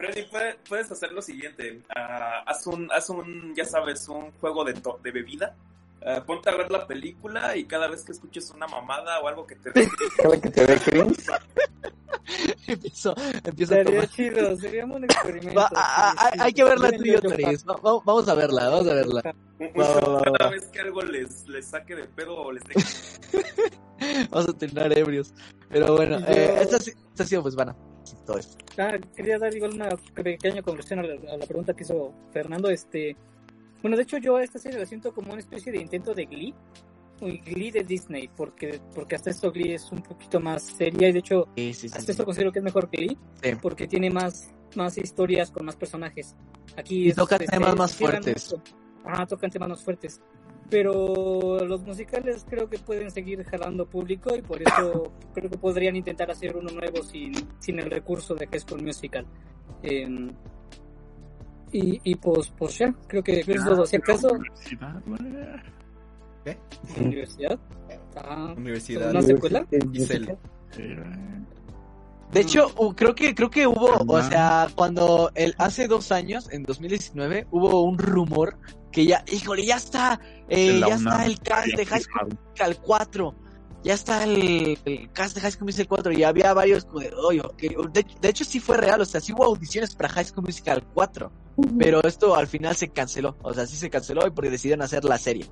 Freddy, 0.00 0.22
puede- 0.30 0.54
puedes 0.68 0.90
hacer 0.90 1.12
lo 1.12 1.20
siguiente. 1.20 1.82
Ah, 1.94 2.42
haz 2.46 2.66
un, 2.66 2.90
haz 2.90 3.10
un, 3.10 3.54
ya 3.54 3.66
sabes, 3.66 4.08
un 4.08 4.30
juego 4.40 4.64
de, 4.64 4.72
to- 4.74 4.98
de 5.02 5.10
bebida. 5.10 5.54
Ah, 6.04 6.22
ponte 6.26 6.48
a 6.48 6.56
ver 6.56 6.70
la 6.70 6.86
película 6.86 7.54
y 7.54 7.64
cada 7.64 7.86
vez 7.86 8.02
que 8.04 8.12
escuches 8.12 8.50
una 8.50 8.66
mamada 8.66 9.20
o 9.20 9.28
algo 9.28 9.46
que 9.46 9.56
te 9.56 9.70
dé 9.74 9.86
Cada 10.16 10.40
que 10.40 10.48
te 10.48 10.66
dé 10.66 10.76
cringe, 10.80 11.26
empiezo, 12.66 13.14
empiezo 13.44 13.74
a 13.74 13.76
Sería 13.76 13.84
tomar. 13.92 14.08
chido, 14.08 14.56
sería 14.56 14.84
un 14.86 15.04
experimento. 15.04 15.60
Va, 15.60 15.68
a- 15.74 16.10
a- 16.10 16.12
sí, 16.12 16.28
sí. 16.32 16.38
hay 16.40 16.52
que 16.54 16.64
verla 16.64 16.88
Sí, 16.88 16.96
tú 16.96 17.04
y 17.04 17.08
yo, 17.08 17.14
yo- 17.20 17.28
Toris. 17.28 17.66
Va- 17.68 17.74
va- 17.76 18.00
Vamos 18.04 18.28
a 18.28 18.34
verla, 18.34 18.68
vamos 18.70 18.88
a 18.88 18.94
verla. 18.94 19.22
Va, 19.24 19.32
va, 19.76 20.00
show 20.00 20.12
va, 20.14 20.22
cada 20.22 20.44
va. 20.46 20.50
vez 20.50 20.64
que 20.68 20.80
algo 20.80 21.02
les, 21.02 21.46
les 21.48 21.66
saque 21.66 21.94
de 21.94 22.04
pedo 22.04 22.34
o 22.36 22.50
les 22.52 22.62
dé 22.64 22.74
Vamos 24.30 24.48
a 24.48 24.52
terminar 24.56 24.96
ebrios. 24.96 25.34
Pero 25.68 25.94
bueno, 25.96 26.18
Yo- 26.20 26.26
eh, 26.28 26.62
esta, 26.62 26.78
sí- 26.78 26.92
esta 27.10 27.24
ha 27.24 27.26
sido 27.26 27.42
pues 27.42 27.54
vana. 27.54 27.76
Todo 28.26 28.38
esto. 28.38 28.56
Ah, 28.78 28.98
quería 29.14 29.38
dar 29.38 29.54
igual 29.54 29.74
una 29.74 29.88
pequeña 30.14 30.62
conversión 30.62 31.00
a 31.00 31.02
la, 31.02 31.14
a 31.32 31.36
la 31.36 31.46
pregunta 31.46 31.74
que 31.74 31.82
hizo 31.84 32.12
Fernando. 32.32 32.70
Este, 32.70 33.16
bueno, 33.82 33.96
de 33.96 34.02
hecho 34.02 34.18
yo 34.18 34.36
a 34.36 34.44
esta 34.44 34.58
serie 34.58 34.78
la 34.78 34.86
siento 34.86 35.14
como 35.14 35.32
una 35.32 35.40
especie 35.40 35.72
de 35.72 35.78
intento 35.78 36.14
de 36.14 36.26
Glee, 36.26 36.54
Glee 37.20 37.70
de 37.70 37.84
Disney, 37.84 38.28
porque 38.34 38.80
porque 38.94 39.14
hasta 39.14 39.30
esto 39.30 39.52
Glee 39.52 39.74
es 39.74 39.90
un 39.92 40.02
poquito 40.02 40.40
más 40.40 40.62
seria 40.62 41.08
y 41.08 41.12
de 41.12 41.18
hecho 41.18 41.48
Sí, 41.56 41.74
sí, 41.74 41.88
sí, 41.88 41.98
hasta 41.98 42.12
esto 42.12 42.24
considero 42.24 42.52
que 42.52 42.60
es 42.60 42.64
mejor 42.64 42.88
que 42.88 42.96
Glee, 42.98 43.18
porque 43.60 43.86
tiene 43.86 44.10
más 44.10 44.50
más 44.76 44.96
historias 44.98 45.50
con 45.50 45.66
más 45.66 45.76
personajes. 45.76 46.36
Aquí 46.76 47.08
Y 47.08 47.12
toca 47.12 47.36
este, 47.36 47.48
temas 47.48 47.76
más 47.76 47.94
fuertes. 47.94 48.54
Ah, 49.04 49.26
tocan 49.26 49.50
temas 49.50 49.68
más 49.68 49.82
fuertes. 49.82 50.20
Pero 50.70 51.64
los 51.64 51.82
musicales 51.82 52.46
creo 52.48 52.68
que 52.68 52.78
pueden 52.78 53.10
seguir 53.10 53.44
jalando 53.44 53.86
público 53.86 54.34
y 54.36 54.42
por 54.42 54.62
eso 54.62 55.12
creo 55.34 55.50
que 55.50 55.58
podrían 55.58 55.96
intentar 55.96 56.30
hacer 56.30 56.56
uno 56.56 56.70
nuevo 56.70 57.02
sin, 57.02 57.32
sin 57.58 57.80
el 57.80 57.90
recurso 57.90 58.34
de 58.34 58.46
High 58.46 58.60
School 58.60 58.82
Musical. 58.82 59.26
Eh, 59.82 60.30
y, 61.72 62.00
y 62.02 62.14
pues, 62.16 62.52
pues 62.56 62.78
ya, 62.78 62.92
creo 63.06 63.22
que 63.22 63.42
creo 63.42 63.46
que 63.46 63.52
es 63.52 63.64
todo. 63.64 63.86
Si 63.86 63.96
acaso, 63.96 64.28
Universidad, 64.32 65.02
universidad. 66.98 67.58
Ah, 68.16 68.54
Universidad. 68.56 69.10
¿Una 69.10 69.22
secuela? 69.22 69.66
Giselle. 69.92 70.36
De 72.32 72.40
hecho, 72.40 72.68
creo 72.94 73.14
que 73.14 73.34
creo 73.34 73.50
que 73.50 73.66
hubo, 73.66 74.04
o 74.06 74.22
sea, 74.22 74.68
cuando 74.74 75.32
el 75.34 75.54
hace 75.58 75.88
dos 75.88 76.12
años, 76.12 76.48
en 76.52 76.62
2019, 76.62 77.46
hubo 77.50 77.82
un 77.82 77.98
rumor 77.98 78.56
que 78.92 79.06
ya, 79.06 79.24
híjole, 79.30 79.64
ya 79.64 79.76
está, 79.76 80.20
eh, 80.48 80.80
ya 80.80 80.96
UNAM, 80.96 80.98
está 80.98 81.26
el 81.26 81.40
cast 81.40 81.66
de 81.76 81.86
High 81.86 82.00
School 82.02 82.28
Musical 82.30 82.76
4. 82.82 83.34
Ya 83.82 83.94
está 83.94 84.24
el, 84.24 84.78
el 84.84 85.10
cast 85.12 85.34
de 85.34 85.40
High 85.40 85.52
School 85.52 85.64
Musical 85.66 85.88
4 85.88 86.12
y 86.12 86.22
había 86.24 86.52
varios 86.52 86.84
como 86.84 87.00
de, 87.00 87.12
oye, 87.14 87.40
ok". 87.40 87.92
de, 87.92 88.06
de 88.20 88.28
hecho 88.28 88.44
sí 88.44 88.60
fue 88.60 88.76
real, 88.76 89.00
o 89.00 89.04
sea, 89.06 89.20
sí 89.22 89.32
hubo 89.32 89.44
audiciones 89.44 89.94
para 89.94 90.08
High 90.10 90.26
School 90.26 90.44
Musical 90.44 90.84
4, 90.92 91.32
pero 91.78 92.02
esto 92.04 92.34
al 92.34 92.46
final 92.46 92.76
se 92.76 92.88
canceló, 92.88 93.36
o 93.42 93.54
sea, 93.54 93.66
sí 93.66 93.76
se 93.76 93.88
canceló 93.88 94.26
y 94.26 94.30
porque 94.32 94.50
decidieron 94.50 94.82
hacer 94.82 95.04
la 95.04 95.16
serie. 95.18 95.46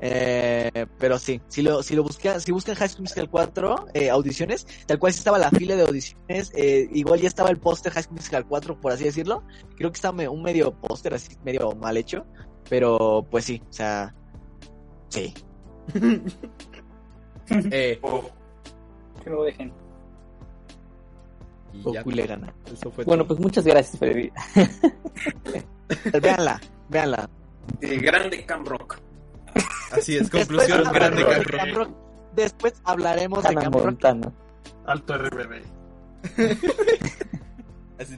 Eh, 0.00 0.86
pero 0.98 1.18
sí, 1.18 1.40
si 1.48 1.62
lo, 1.62 1.82
si 1.82 1.94
lo 1.96 2.02
buscan, 2.02 2.40
si 2.40 2.52
buscan 2.52 2.74
High 2.74 2.88
School 2.90 3.02
Musical 3.02 3.30
4 3.30 3.86
eh, 3.94 4.10
audiciones, 4.10 4.66
tal 4.86 4.98
cual 4.98 5.12
sí 5.12 5.18
estaba 5.18 5.38
la 5.38 5.50
fila 5.50 5.76
de 5.76 5.82
audiciones, 5.82 6.52
eh, 6.54 6.88
igual 6.92 7.20
ya 7.20 7.28
estaba 7.28 7.48
el 7.50 7.58
póster 7.58 7.92
High 7.92 8.02
School 8.04 8.16
Musical 8.18 8.44
4, 8.46 8.80
por 8.80 8.92
así 8.92 9.04
decirlo. 9.04 9.42
Creo 9.76 9.90
que 9.90 9.96
está 9.96 10.12
me- 10.12 10.28
un 10.28 10.42
medio 10.42 10.72
póster 10.78 11.14
así, 11.14 11.36
medio 11.44 11.72
mal 11.72 11.96
hecho, 11.96 12.26
pero 12.68 13.26
pues 13.30 13.44
sí, 13.44 13.62
o 13.68 13.72
sea, 13.72 14.14
sí. 15.08 15.32
Eh, 17.50 18.00
que 19.22 19.28
lo 19.30 19.44
dejen. 19.44 19.70
y 21.74 21.92
ya, 21.92 22.02
eso 22.72 22.90
fue 22.90 23.04
Bueno, 23.04 23.24
todo. 23.24 23.28
pues 23.28 23.40
muchas 23.40 23.64
gracias, 23.66 23.98
Freddy. 23.98 24.30
Véanla, 26.22 26.58
véanla. 26.88 27.28
Eh, 27.82 27.98
grande 27.98 28.46
Cam 28.46 28.64
Rock. 28.64 28.98
Así 29.92 30.16
es, 30.16 30.30
Después 30.30 30.48
conclusión 30.48 30.92
grande 30.92 31.22
Camp 31.50 31.74
Rock. 31.74 31.90
Después 32.34 32.74
hablaremos 32.84 33.42
de 33.42 33.48
Hannah 33.50 33.60
Camp 33.60 33.74
Rock. 33.74 33.84
Montana. 33.84 34.32
Alto 34.86 35.18
RBD. 35.18 35.62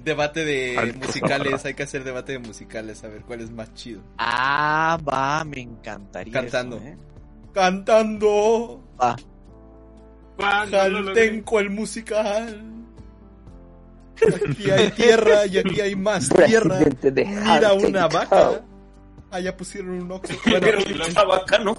Debate 0.05 0.45
de 0.45 0.79
Alto 0.79 0.99
musicales, 1.07 1.65
hay 1.65 1.75
que 1.75 1.83
hacer 1.83 2.05
debate 2.05 2.33
de 2.33 2.39
musicales, 2.39 3.03
a 3.05 3.09
ver 3.09 3.23
cuál 3.23 3.41
es 3.41 3.51
más 3.51 3.73
chido. 3.75 4.03
Ah, 4.19 4.99
va, 5.07 5.45
me 5.45 5.61
encantaría. 5.61 6.33
Cantando. 6.33 6.77
eso, 6.77 6.87
¿eh? 6.87 6.97
Cantando, 7.53 8.85
Va. 9.01 9.17
Jaltenco 10.39 11.61
el 11.61 11.71
musical. 11.71 12.77
Aquí 14.51 14.71
hay 14.71 14.91
tierra 14.91 15.47
y 15.47 15.59
aquí 15.59 15.81
hay 15.81 15.97
más 15.97 16.29
tierra. 16.29 16.79
Mira 17.03 17.73
una 17.75 18.09
vaca. 18.09 18.63
Allá 19.31 19.57
pusieron 19.57 20.03
un 20.03 20.13
oxo. 20.13 20.35
Bueno, 20.45 20.61
Pero 20.61 20.79
una 21.11 21.25
vaca, 21.25 21.59
¿no? 21.59 21.77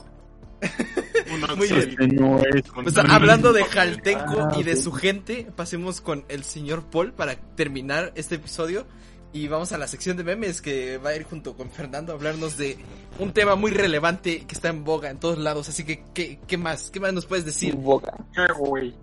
Muy 1.56 1.68
bien. 1.68 1.80
Este 1.90 2.08
no 2.08 2.40
es. 2.40 2.64
Pues, 2.74 2.98
hablando 2.98 3.54
de 3.54 3.64
Jaltenco 3.64 4.50
Ah, 4.52 4.56
y 4.58 4.64
de 4.64 4.76
su 4.76 4.92
gente, 4.92 5.48
pasemos 5.56 6.02
con 6.02 6.26
el 6.30 6.44
señor 6.44 6.86
Paul 6.90 7.14
para 7.14 7.36
terminar 7.56 8.12
este 8.16 8.36
episodio. 8.36 8.86
Y 9.34 9.48
vamos 9.50 9.72
a 9.74 9.78
la 9.78 9.88
sección 9.88 10.16
de 10.18 10.24
memes 10.24 10.62
que 10.62 10.98
va 10.98 11.10
a 11.10 11.16
ir 11.16 11.24
junto 11.24 11.56
con 11.56 11.70
Fernando 11.70 12.12
a 12.14 12.16
hablarnos 12.16 12.58
de 12.58 12.78
un 13.20 13.34
tema 13.34 13.56
muy 13.56 13.72
relevante 13.72 14.46
que 14.48 14.56
está 14.56 14.70
en 14.70 14.84
boga 14.84 15.10
en 15.10 15.20
todos 15.20 15.38
lados. 15.38 15.68
Así 15.70 15.84
que, 15.84 16.04
¿qué, 16.14 16.40
qué 16.48 16.58
más? 16.58 16.90
¿Qué 16.90 17.00
más 17.00 17.14
nos 17.14 17.26
puedes 17.26 17.46
decir? 17.46 17.76
Boca. 17.76 18.14
¿Qué, 18.34 18.48
güey? 18.58 18.96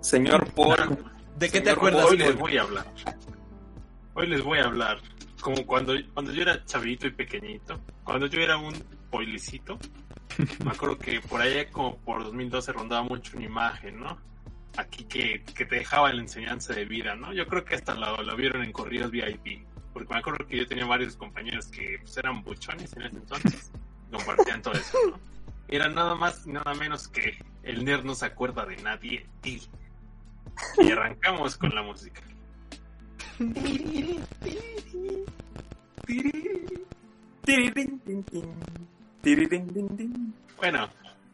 Señor 0.00 0.50
Paul. 0.52 0.98
¿De 1.38 1.50
qué 1.50 1.60
te 1.60 1.70
acuerdas, 1.70 2.06
Hoy 2.06 2.16
les 2.16 2.28
Paul? 2.28 2.38
voy 2.38 2.56
a 2.56 2.62
hablar. 2.62 2.86
Hoy 4.14 4.26
les 4.26 4.42
voy 4.42 4.58
a 4.58 4.64
hablar. 4.64 4.98
Como 5.40 5.64
cuando, 5.66 5.92
cuando 6.14 6.32
yo 6.32 6.42
era 6.42 6.64
chavito 6.64 7.06
y 7.06 7.10
pequeñito. 7.10 7.78
Cuando 8.04 8.26
yo 8.26 8.40
era 8.40 8.56
un 8.56 8.72
poilicito. 9.10 9.78
Me 10.64 10.70
acuerdo 10.70 10.98
que 10.98 11.20
por 11.20 11.40
allá 11.40 11.68
como 11.70 11.96
por 11.98 12.24
2012 12.24 12.72
rondaba 12.72 13.02
mucho 13.02 13.36
una 13.36 13.46
imagen, 13.46 14.00
¿no? 14.00 14.18
Aquí 14.76 15.04
que, 15.04 15.42
que 15.42 15.64
te 15.64 15.76
dejaba 15.76 16.12
la 16.12 16.20
enseñanza 16.20 16.74
de 16.74 16.84
vida, 16.84 17.14
¿no? 17.14 17.32
Yo 17.32 17.46
creo 17.46 17.64
que 17.64 17.74
hasta 17.74 17.94
lo, 17.94 18.22
lo 18.22 18.36
vieron 18.36 18.62
en 18.62 18.72
corridos 18.72 19.10
VIP. 19.10 19.64
Porque 19.92 20.12
me 20.12 20.20
acuerdo 20.20 20.46
que 20.46 20.58
yo 20.58 20.66
tenía 20.66 20.84
varios 20.84 21.16
compañeros 21.16 21.68
que 21.68 21.98
pues, 22.00 22.16
eran 22.18 22.42
buchones 22.42 22.94
en 22.96 23.02
ese 23.02 23.16
entonces. 23.16 23.72
Compartían 24.10 24.60
todo 24.60 24.74
eso, 24.74 24.98
¿no? 25.10 25.18
Era 25.68 25.88
nada 25.88 26.14
más 26.14 26.46
y 26.46 26.52
nada 26.52 26.74
menos 26.74 27.08
que 27.08 27.38
el 27.62 27.84
nerd 27.84 28.04
no 28.04 28.14
se 28.14 28.26
acuerda 28.26 28.66
de 28.66 28.76
nadie. 28.76 29.26
Y, 29.42 29.62
y 30.78 30.90
arrancamos 30.90 31.56
con 31.56 31.74
la 31.74 31.82
música. 31.82 32.20
Bueno, 40.56 40.88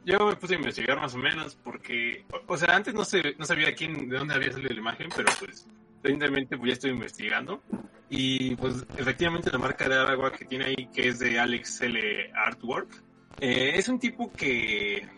yo 0.05 0.27
me 0.27 0.37
puse 0.37 0.55
a 0.55 0.57
investigar 0.57 0.99
más 0.99 1.15
o 1.15 1.19
menos 1.19 1.57
porque, 1.57 2.25
o, 2.47 2.57
sea, 2.57 2.75
antes 2.75 2.95
no, 2.95 3.03
no 3.39 3.45
sabía 3.45 3.75
quién, 3.75 4.09
de 4.09 4.19
dónde 4.19 4.35
había 4.35 4.53
salido 4.53 4.73
la 4.73 4.81
imagen, 4.81 5.09
pero 5.15 5.29
pues, 5.39 5.69
evidentemente 6.03 6.57
pues 6.57 6.69
ya 6.69 6.73
estoy 6.75 6.91
investigando. 6.91 7.63
Y 8.09 8.57
pues 8.57 8.85
efectivamente 8.97 9.51
la 9.51 9.59
marca 9.59 9.89
de 9.89 9.95
agua 9.95 10.33
que 10.33 10.45
tiene 10.45 10.67
ahí, 10.67 10.89
que 10.93 11.09
es 11.09 11.19
de 11.19 11.39
Alex 11.39 11.81
L. 11.81 12.31
Artwork, 12.35 13.03
eh, 13.41 13.73
es 13.77 13.89
un 13.89 13.99
tipo 13.99 14.31
que 14.33 15.09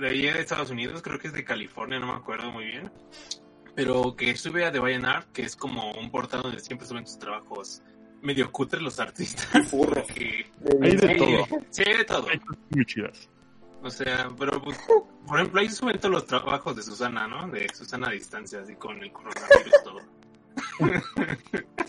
de 0.00 0.08
ahí 0.08 0.22
de 0.22 0.40
Estados 0.40 0.70
Unidos, 0.70 1.02
creo 1.02 1.18
que 1.18 1.28
es 1.28 1.34
de 1.34 1.44
California, 1.44 1.98
no 1.98 2.06
me 2.06 2.14
acuerdo 2.14 2.50
muy 2.50 2.64
bien, 2.64 2.90
pero 3.74 4.14
que 4.16 4.36
sube 4.36 4.64
a 4.64 4.72
The 4.72 4.80
Vine 4.80 5.06
Art, 5.06 5.32
que 5.32 5.42
es 5.42 5.56
como 5.56 5.92
un 5.92 6.10
portal 6.10 6.42
donde 6.42 6.60
siempre 6.60 6.86
suben 6.86 7.06
sus 7.06 7.18
trabajos 7.18 7.82
medio 8.22 8.50
cutres 8.50 8.80
los 8.82 8.98
artistas. 9.00 9.68
Furro. 9.68 10.04
que- 10.06 10.46
Hay 10.80 10.96
de 10.96 11.08
Sí, 11.08 11.16
todo. 11.18 11.46
Sí, 11.70 11.82
hay 11.86 11.96
de 11.98 12.04
todo. 12.04 12.28
Hay 12.30 12.38
cosas 12.38 12.62
muy 12.70 12.86
chidas. 12.86 13.28
O 13.82 13.90
sea, 13.90 14.28
pero 14.38 14.62
pues, 14.62 14.78
por 15.26 15.38
ejemplo, 15.40 15.60
ahí 15.60 15.68
suben 15.68 15.98
todos 15.98 16.12
los 16.14 16.26
trabajos 16.26 16.76
de 16.76 16.82
Susana, 16.82 17.26
¿no? 17.26 17.48
De 17.48 17.68
Susana 17.74 18.08
a 18.08 18.12
distancia, 18.12 18.60
así 18.60 18.76
con 18.76 19.02
el 19.02 19.10
coronavirus 19.12 19.72
todo. 19.84 20.00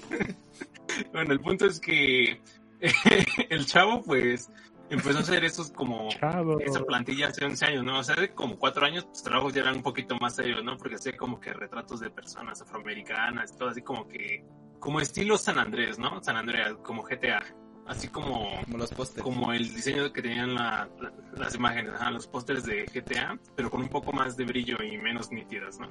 bueno, 1.11 1.33
el 1.33 1.39
punto 1.39 1.65
es 1.67 1.79
que 1.79 2.41
el 3.49 3.65
chavo, 3.65 4.01
pues, 4.03 4.49
empezó 4.89 5.19
a 5.19 5.21
hacer 5.21 5.43
esos 5.45 5.71
como 5.71 6.09
Chavo. 6.09 6.59
esa 6.59 6.83
plantilla 6.83 7.27
hace 7.27 7.45
11 7.45 7.65
años, 7.65 7.83
¿no? 7.83 7.99
O 7.99 8.03
sea, 8.03 8.15
hace 8.15 8.33
como 8.33 8.57
4 8.57 8.85
años 8.85 9.07
sus 9.11 9.23
trabajos 9.23 9.53
ya 9.53 9.61
eran 9.61 9.77
un 9.77 9.83
poquito 9.83 10.15
más 10.19 10.35
serios, 10.35 10.63
¿no? 10.63 10.77
Porque 10.77 10.95
hacía 10.95 11.15
como 11.15 11.39
que 11.39 11.53
retratos 11.53 11.99
de 11.99 12.09
personas 12.09 12.61
afroamericanas, 12.61 13.55
todo 13.57 13.69
así 13.69 13.81
como 13.81 14.07
que, 14.07 14.43
como 14.83 14.99
estilo 14.99 15.37
San 15.37 15.57
Andrés, 15.59 15.97
¿no? 15.97 16.21
San 16.21 16.35
Andreas, 16.35 16.73
como 16.83 17.03
GTA. 17.03 17.41
Así 17.87 18.09
como, 18.09 18.49
Como 18.65 18.77
los 18.77 18.91
pósters. 18.91 19.23
como 19.23 19.53
el 19.53 19.63
diseño 19.73 20.11
que 20.11 20.21
tenían 20.21 20.55
la- 20.55 20.89
la- 21.01 21.13
las 21.37 21.55
imágenes, 21.55 21.93
ajá, 21.93 22.11
los 22.11 22.27
pósters 22.27 22.65
de 22.65 22.85
GTA, 22.85 23.39
pero 23.55 23.69
con 23.71 23.81
un 23.81 23.87
poco 23.89 24.11
más 24.11 24.35
de 24.35 24.43
brillo 24.45 24.77
y 24.83 24.97
menos 24.97 25.31
nítidas, 25.31 25.79
¿no? 25.79 25.87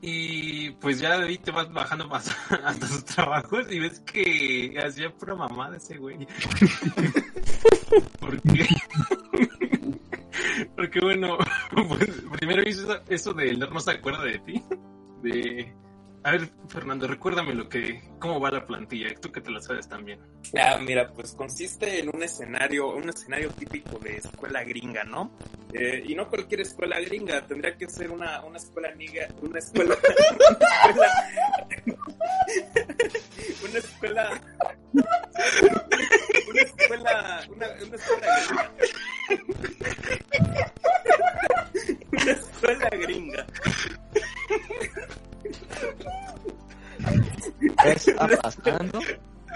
Y 0.00 0.70
pues 0.80 0.98
ya 1.00 1.16
de 1.18 1.26
ahí 1.26 1.38
te 1.38 1.50
vas 1.52 1.72
bajando 1.72 2.08
más 2.08 2.28
hasta 2.64 2.86
sus 2.88 3.04
trabajos 3.04 3.70
y 3.70 3.78
ves 3.78 4.00
que 4.00 4.76
hacía 4.84 5.10
pura 5.16 5.34
mamada 5.36 5.76
ese 5.76 5.96
güey. 5.96 6.26
Porque, 8.20 8.66
porque 10.76 11.00
bueno, 11.00 11.38
pues, 11.88 12.10
primero 12.38 12.68
hizo 12.68 12.82
eso- 12.92 13.02
eso 13.08 13.32
de 13.34 13.50
él 13.50 13.58
no 13.58 13.80
se 13.80 13.90
acuerda 13.92 14.24
de 14.24 14.38
ti. 14.40 14.62
De, 15.22 15.74
a 16.22 16.32
ver, 16.32 16.50
Fernando, 16.68 17.06
recuérdame 17.06 17.54
lo 17.54 17.68
que, 17.68 18.02
cómo 18.18 18.40
va 18.40 18.50
la 18.50 18.66
plantilla, 18.66 19.14
tú 19.20 19.30
que 19.30 19.40
te 19.40 19.50
la 19.50 19.60
sabes 19.60 19.88
también. 19.88 20.18
Ah, 20.58 20.78
mira, 20.80 21.12
pues 21.12 21.32
consiste 21.32 22.00
en 22.00 22.14
un 22.14 22.22
escenario, 22.22 22.88
un 22.88 23.08
escenario 23.08 23.50
típico 23.50 23.98
de 23.98 24.16
escuela 24.16 24.64
gringa, 24.64 25.04
¿no? 25.04 25.30
Eh, 25.72 26.02
y 26.06 26.14
no 26.14 26.28
cualquier 26.28 26.62
escuela 26.62 26.98
gringa, 27.00 27.46
tendría 27.46 27.76
que 27.76 27.88
ser 27.88 28.10
una, 28.10 28.42
una 28.44 28.58
escuela 28.58 28.94
niga, 28.94 29.28
una 29.42 29.58
escuela, 29.58 29.96
una 33.68 33.78
escuela, 33.78 34.40
una 34.92 36.62
escuela, 36.62 37.40
una, 37.48 37.66
una 37.86 37.96
escuela 37.96 38.26
gringa. 38.48 38.72
Una 42.12 42.32
escuela 42.32 42.88
gringa. 42.90 43.46
¿Qué 47.82 47.90
está 47.92 48.28
pasando? 48.42 49.00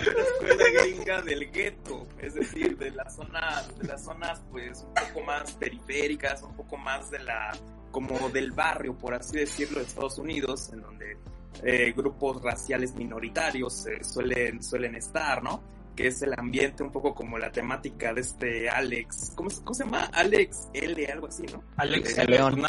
escuela 0.00 0.64
gringa 0.82 1.22
del 1.22 1.50
gueto, 1.52 2.06
es 2.18 2.34
decir, 2.34 2.76
de 2.78 2.90
las 2.92 3.14
zonas, 3.14 3.78
de 3.78 3.88
las 3.88 4.02
zonas 4.04 4.42
pues 4.50 4.84
un 4.88 4.94
poco 4.94 5.26
más 5.26 5.52
periféricas, 5.52 6.42
un 6.42 6.56
poco 6.56 6.76
más 6.76 7.10
de 7.10 7.18
la, 7.20 7.52
como 7.90 8.28
del 8.30 8.52
barrio, 8.52 8.96
por 8.96 9.14
así 9.14 9.36
decirlo, 9.38 9.78
de 9.80 9.84
Estados 9.84 10.18
Unidos, 10.18 10.70
en 10.72 10.80
donde 10.82 11.16
eh, 11.62 11.92
grupos 11.96 12.42
raciales 12.42 12.94
minoritarios 12.94 13.86
eh, 13.86 14.02
suelen, 14.02 14.62
suelen 14.62 14.94
estar, 14.96 15.42
¿no? 15.42 15.62
Que 15.94 16.06
es 16.08 16.22
el 16.22 16.32
ambiente 16.38 16.82
un 16.82 16.90
poco 16.90 17.14
como 17.14 17.36
la 17.38 17.52
temática 17.52 18.14
de 18.14 18.22
este 18.22 18.70
Alex, 18.70 19.32
¿cómo, 19.36 19.50
se- 19.50 19.62
cómo 19.62 19.74
se 19.74 19.84
llama? 19.84 20.04
Alex 20.14 20.68
L, 20.72 21.06
algo 21.06 21.26
así, 21.26 21.42
¿no? 21.52 21.62
Alex 21.76 22.16
L, 22.18 22.28
León. 22.34 22.62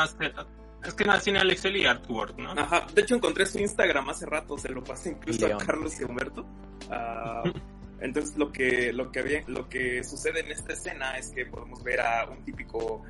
Es 0.85 0.93
que 0.93 1.05
nace 1.05 1.29
en 1.29 1.37
Alex 1.37 1.65
y 1.65 1.85
Artwork, 1.85 2.37
¿no? 2.37 2.51
Ajá, 2.51 2.85
de 2.93 3.01
hecho 3.01 3.15
encontré 3.15 3.45
su 3.45 3.59
Instagram 3.59 4.09
hace 4.09 4.25
rato, 4.25 4.57
se 4.57 4.69
lo 4.69 4.83
pasé 4.83 5.11
incluso 5.11 5.47
León. 5.47 5.61
a 5.61 5.65
Carlos 5.65 5.99
y 5.99 6.03
Humberto. 6.03 6.45
Ah, 6.89 7.43
entonces 8.01 8.37
lo 8.37 8.51
que 8.51 8.91
lo 8.93 9.11
que 9.11 9.19
había, 9.19 9.43
lo 9.47 9.67
que 9.69 10.03
sucede 10.03 10.41
en 10.41 10.51
esta 10.51 10.73
escena 10.73 11.17
es 11.17 11.29
que 11.31 11.45
podemos 11.45 11.83
ver 11.83 12.01
a 12.01 12.29
un 12.29 12.43
típico, 12.43 13.01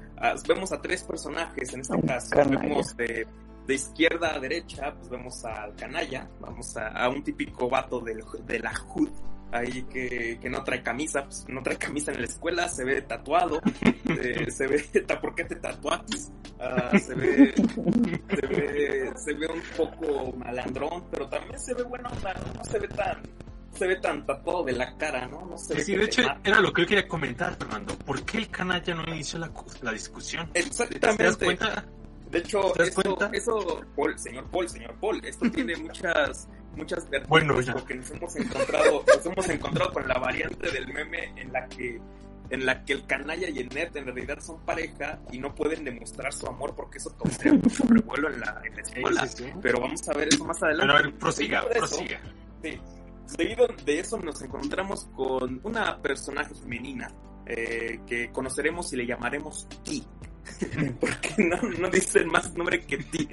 vemos 0.48 0.72
a 0.72 0.82
tres 0.82 1.04
personajes 1.04 1.74
en 1.74 1.82
este 1.82 1.96
Un 1.96 2.02
caso, 2.04 2.30
canalla. 2.30 2.62
vemos 2.62 2.96
de, 2.96 3.26
de 3.68 3.74
izquierda 3.74 4.36
a 4.36 4.40
derecha, 4.40 4.94
pues 4.96 5.10
vemos 5.10 5.44
al 5.46 5.76
canalla, 5.76 6.30
vamos 6.40 6.76
a, 6.78 6.90
a 6.90 7.10
un 7.10 7.24
típico 7.24 7.70
vato 7.70 8.00
del, 8.00 8.24
de 8.46 8.60
la 8.60 8.74
hood. 8.76 9.10
Ahí 9.56 9.84
que, 9.84 10.40
que 10.42 10.50
no 10.50 10.64
trae 10.64 10.82
camisa, 10.82 11.24
pues 11.26 11.46
no 11.48 11.62
trae 11.62 11.78
camisa 11.78 12.12
en 12.12 12.22
la 12.22 12.26
escuela, 12.26 12.68
se 12.68 12.84
ve 12.84 13.04
tatuado, 13.04 13.62
eh, 14.20 14.50
se 14.50 14.66
ve, 14.66 14.84
¿por 15.22 15.36
qué 15.36 15.46
te 15.46 15.56
tatuatis? 15.58 16.32
Ah, 16.60 16.98
se 16.98 17.14
ve 17.14 17.54
se 17.56 18.48
ve, 18.48 19.14
se 19.16 19.34
ve 19.36 19.48
un 19.48 19.62
poco 19.78 20.36
malandrón, 20.38 21.06
pero 21.12 21.28
también 21.30 21.60
se 21.60 21.74
ve 21.76 21.84
bueno, 21.84 22.10
no 22.56 22.64
se 22.64 22.80
ve 22.80 22.88
tan, 22.88 23.22
se 23.76 23.86
ve 23.88 23.96
tan 23.98 24.26
tatuado 24.26 24.64
de 24.64 24.72
la 24.74 24.98
cara, 24.98 25.28
¿no? 25.28 25.46
No 25.46 25.58
se 25.58 25.76
ve 25.76 25.84
Sí, 25.84 25.92
que 25.94 25.98
de 26.00 26.06
hecho 26.06 26.22
mata. 26.24 26.42
era 26.44 26.60
lo 26.60 26.74
que 26.74 26.82
yo 26.82 26.88
quería 26.88 27.08
comentar, 27.08 27.56
Fernando. 27.56 27.96
¿Por 28.00 28.26
qué 28.26 28.38
el 28.40 28.50
canalla 28.50 28.96
no 28.96 29.04
inició 29.14 29.38
la, 29.40 29.52
la 29.84 29.92
discusión? 29.92 30.50
¿Te 30.52 30.62
das 30.64 30.80
Exactamente. 30.82 31.46
cuenta? 31.46 31.86
De 32.32 32.40
hecho, 32.40 32.72
¿Te 32.72 32.80
das 32.80 32.90
eso, 32.90 33.02
cuenta? 33.04 33.30
eso, 33.38 33.82
Paul, 33.96 34.18
señor 34.18 34.50
Paul, 34.50 34.68
señor 34.70 34.96
Paul, 35.00 35.22
esto 35.24 35.52
tiene 35.52 35.76
muchas, 35.78 36.48
muchas 36.76 37.00
vertientes 37.04 37.30
Bueno, 37.30 37.60
ya. 37.62 37.74
porque 37.74 37.96
nos 37.96 38.10
hemos 38.12 38.36
encontrado, 38.36 39.04
nos 39.16 39.26
hemos 39.26 39.50
encontrado 39.50 39.94
con 39.94 40.08
la 40.08 40.16
variante 40.20 40.72
del 40.72 40.88
meme 40.94 41.34
en 41.36 41.52
la 41.54 41.68
que 41.68 42.00
en 42.50 42.66
la 42.68 42.84
que 42.86 42.94
el 42.94 43.06
canalla 43.08 43.50
y 43.50 43.58
el 43.60 43.70
net 43.70 43.96
en 43.96 44.06
realidad 44.06 44.40
son 44.40 44.60
pareja 44.64 45.18
y 45.32 45.40
no 45.40 45.56
pueden 45.56 45.84
demostrar 45.86 46.32
su 46.34 46.46
amor 46.46 46.76
porque 46.76 46.98
eso 47.00 47.16
causaría 47.18 47.54
mucho 47.54 47.84
revuelo 47.88 48.30
en 48.32 48.42
la, 48.42 48.62
en 48.64 48.76
la 48.76 48.82
escuela. 48.82 49.26
Sí, 49.28 49.38
sí, 49.38 49.44
sí. 49.46 49.52
Pero 49.62 49.80
vamos 49.80 50.08
a 50.10 50.14
ver 50.14 50.28
eso 50.28 50.44
más 50.46 50.62
adelante. 50.62 50.86
Pero 50.94 51.00
a 51.00 51.02
ver, 51.02 51.18
prosiga, 51.20 51.62
Seguido 51.64 51.86
eso- 51.86 51.96
prosiga. 51.98 52.20
Sí. 52.62 52.80
Seguido 53.26 53.68
de 53.86 54.00
eso 54.00 54.20
nos 54.20 54.42
encontramos 54.44 55.06
con 55.16 55.62
una 55.64 56.00
personaje 56.00 56.54
femenina 56.54 57.10
eh, 57.48 58.02
que 58.06 58.30
conoceremos 58.32 58.92
y 58.94 58.98
le 58.98 59.08
llamaremos 59.08 59.68
Ti. 59.84 60.04
Porque 61.00 61.36
no, 61.38 61.58
no 61.80 61.90
dicen 61.90 62.28
más 62.28 62.54
nombre 62.56 62.86
que 62.86 62.98
Ti. 62.98 63.28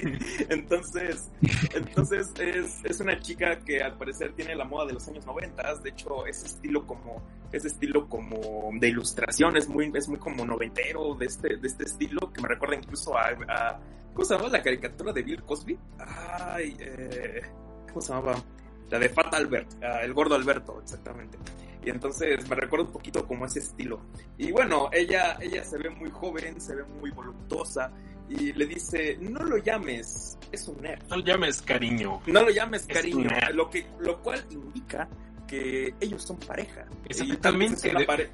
Entonces, 0.49 1.31
entonces 1.75 2.29
es, 2.39 2.85
es 2.85 3.01
una 3.01 3.19
chica 3.21 3.59
que 3.61 3.83
al 3.83 3.97
parecer 3.97 4.33
tiene 4.35 4.55
la 4.55 4.65
moda 4.65 4.87
de 4.87 4.95
los 4.95 5.07
años 5.09 5.27
90. 5.27 5.75
De 5.77 5.91
hecho, 5.91 6.27
ese 6.27 6.47
estilo 6.47 6.87
como, 6.87 7.23
ese 7.53 7.69
estilo 7.69 8.09
como 8.09 8.71
de 8.75 8.89
ilustración 8.89 9.57
es 9.57 9.69
muy, 9.69 9.91
es 9.95 10.09
muy 10.09 10.19
como 10.19 10.45
noventero 10.45 11.15
de 11.15 11.27
este, 11.27 11.57
de 11.57 11.69
este 11.69 11.85
estilo 11.85 12.33
que 12.33 12.41
me 12.41 12.49
recuerda 12.49 12.77
incluso 12.77 13.17
a, 13.17 13.81
¿cómo 14.13 14.25
se 14.25 14.35
llama 14.37 14.49
la 14.49 14.63
caricatura 14.63 15.13
de 15.13 15.23
Bill 15.23 15.43
Cosby? 15.43 15.79
Ay, 15.99 16.77
eh, 16.81 17.43
¿cómo 17.89 18.01
se 18.01 18.13
llamaba? 18.13 18.43
La 18.91 18.99
de 18.99 19.09
Fat 19.09 19.33
Albert, 19.35 19.69
ah, 19.85 20.01
el 20.03 20.13
gordo 20.13 20.35
Alberto, 20.35 20.81
exactamente. 20.83 21.39
Y 21.85 21.91
entonces 21.91 22.49
me 22.49 22.57
recuerda 22.57 22.87
un 22.87 22.93
poquito 22.93 23.27
como 23.27 23.47
ese 23.47 23.61
estilo. 23.61 24.01
Y 24.37 24.53
bueno, 24.53 24.91
ella, 24.93 25.39
ella 25.41 25.65
se 25.65 25.79
ve 25.79 25.91
muy 25.91 26.11
joven, 26.11 26.61
se 26.61 26.75
ve 26.75 26.85
muy 26.85 27.11
voluptuosa 27.11 27.91
y 28.29 28.53
le 28.53 28.67
dice, 28.67 29.17
no 29.21 29.43
lo 29.43 29.57
llames, 29.57 30.39
es 30.53 30.69
un 30.69 30.81
nerd. 30.83 31.03
No 31.09 31.17
lo 31.17 31.25
llames 31.25 31.63
cariño. 31.63 32.21
No 32.27 32.43
lo 32.43 32.51
llames 32.51 32.83
Es 32.89 32.95
cariño, 32.97 33.31
lo, 33.55 33.71
que, 33.71 33.87
lo 33.99 34.21
cual 34.23 34.45
indica 34.51 35.09
que 35.49 35.95
ellos 36.01 36.23
son 36.23 36.39
pareja. 36.39 36.87
Exactamente. 37.07 37.37
tal 37.43 37.57
vez 37.57 37.73
Es 37.85 37.93
una, 37.93 38.07
pare- 38.07 38.31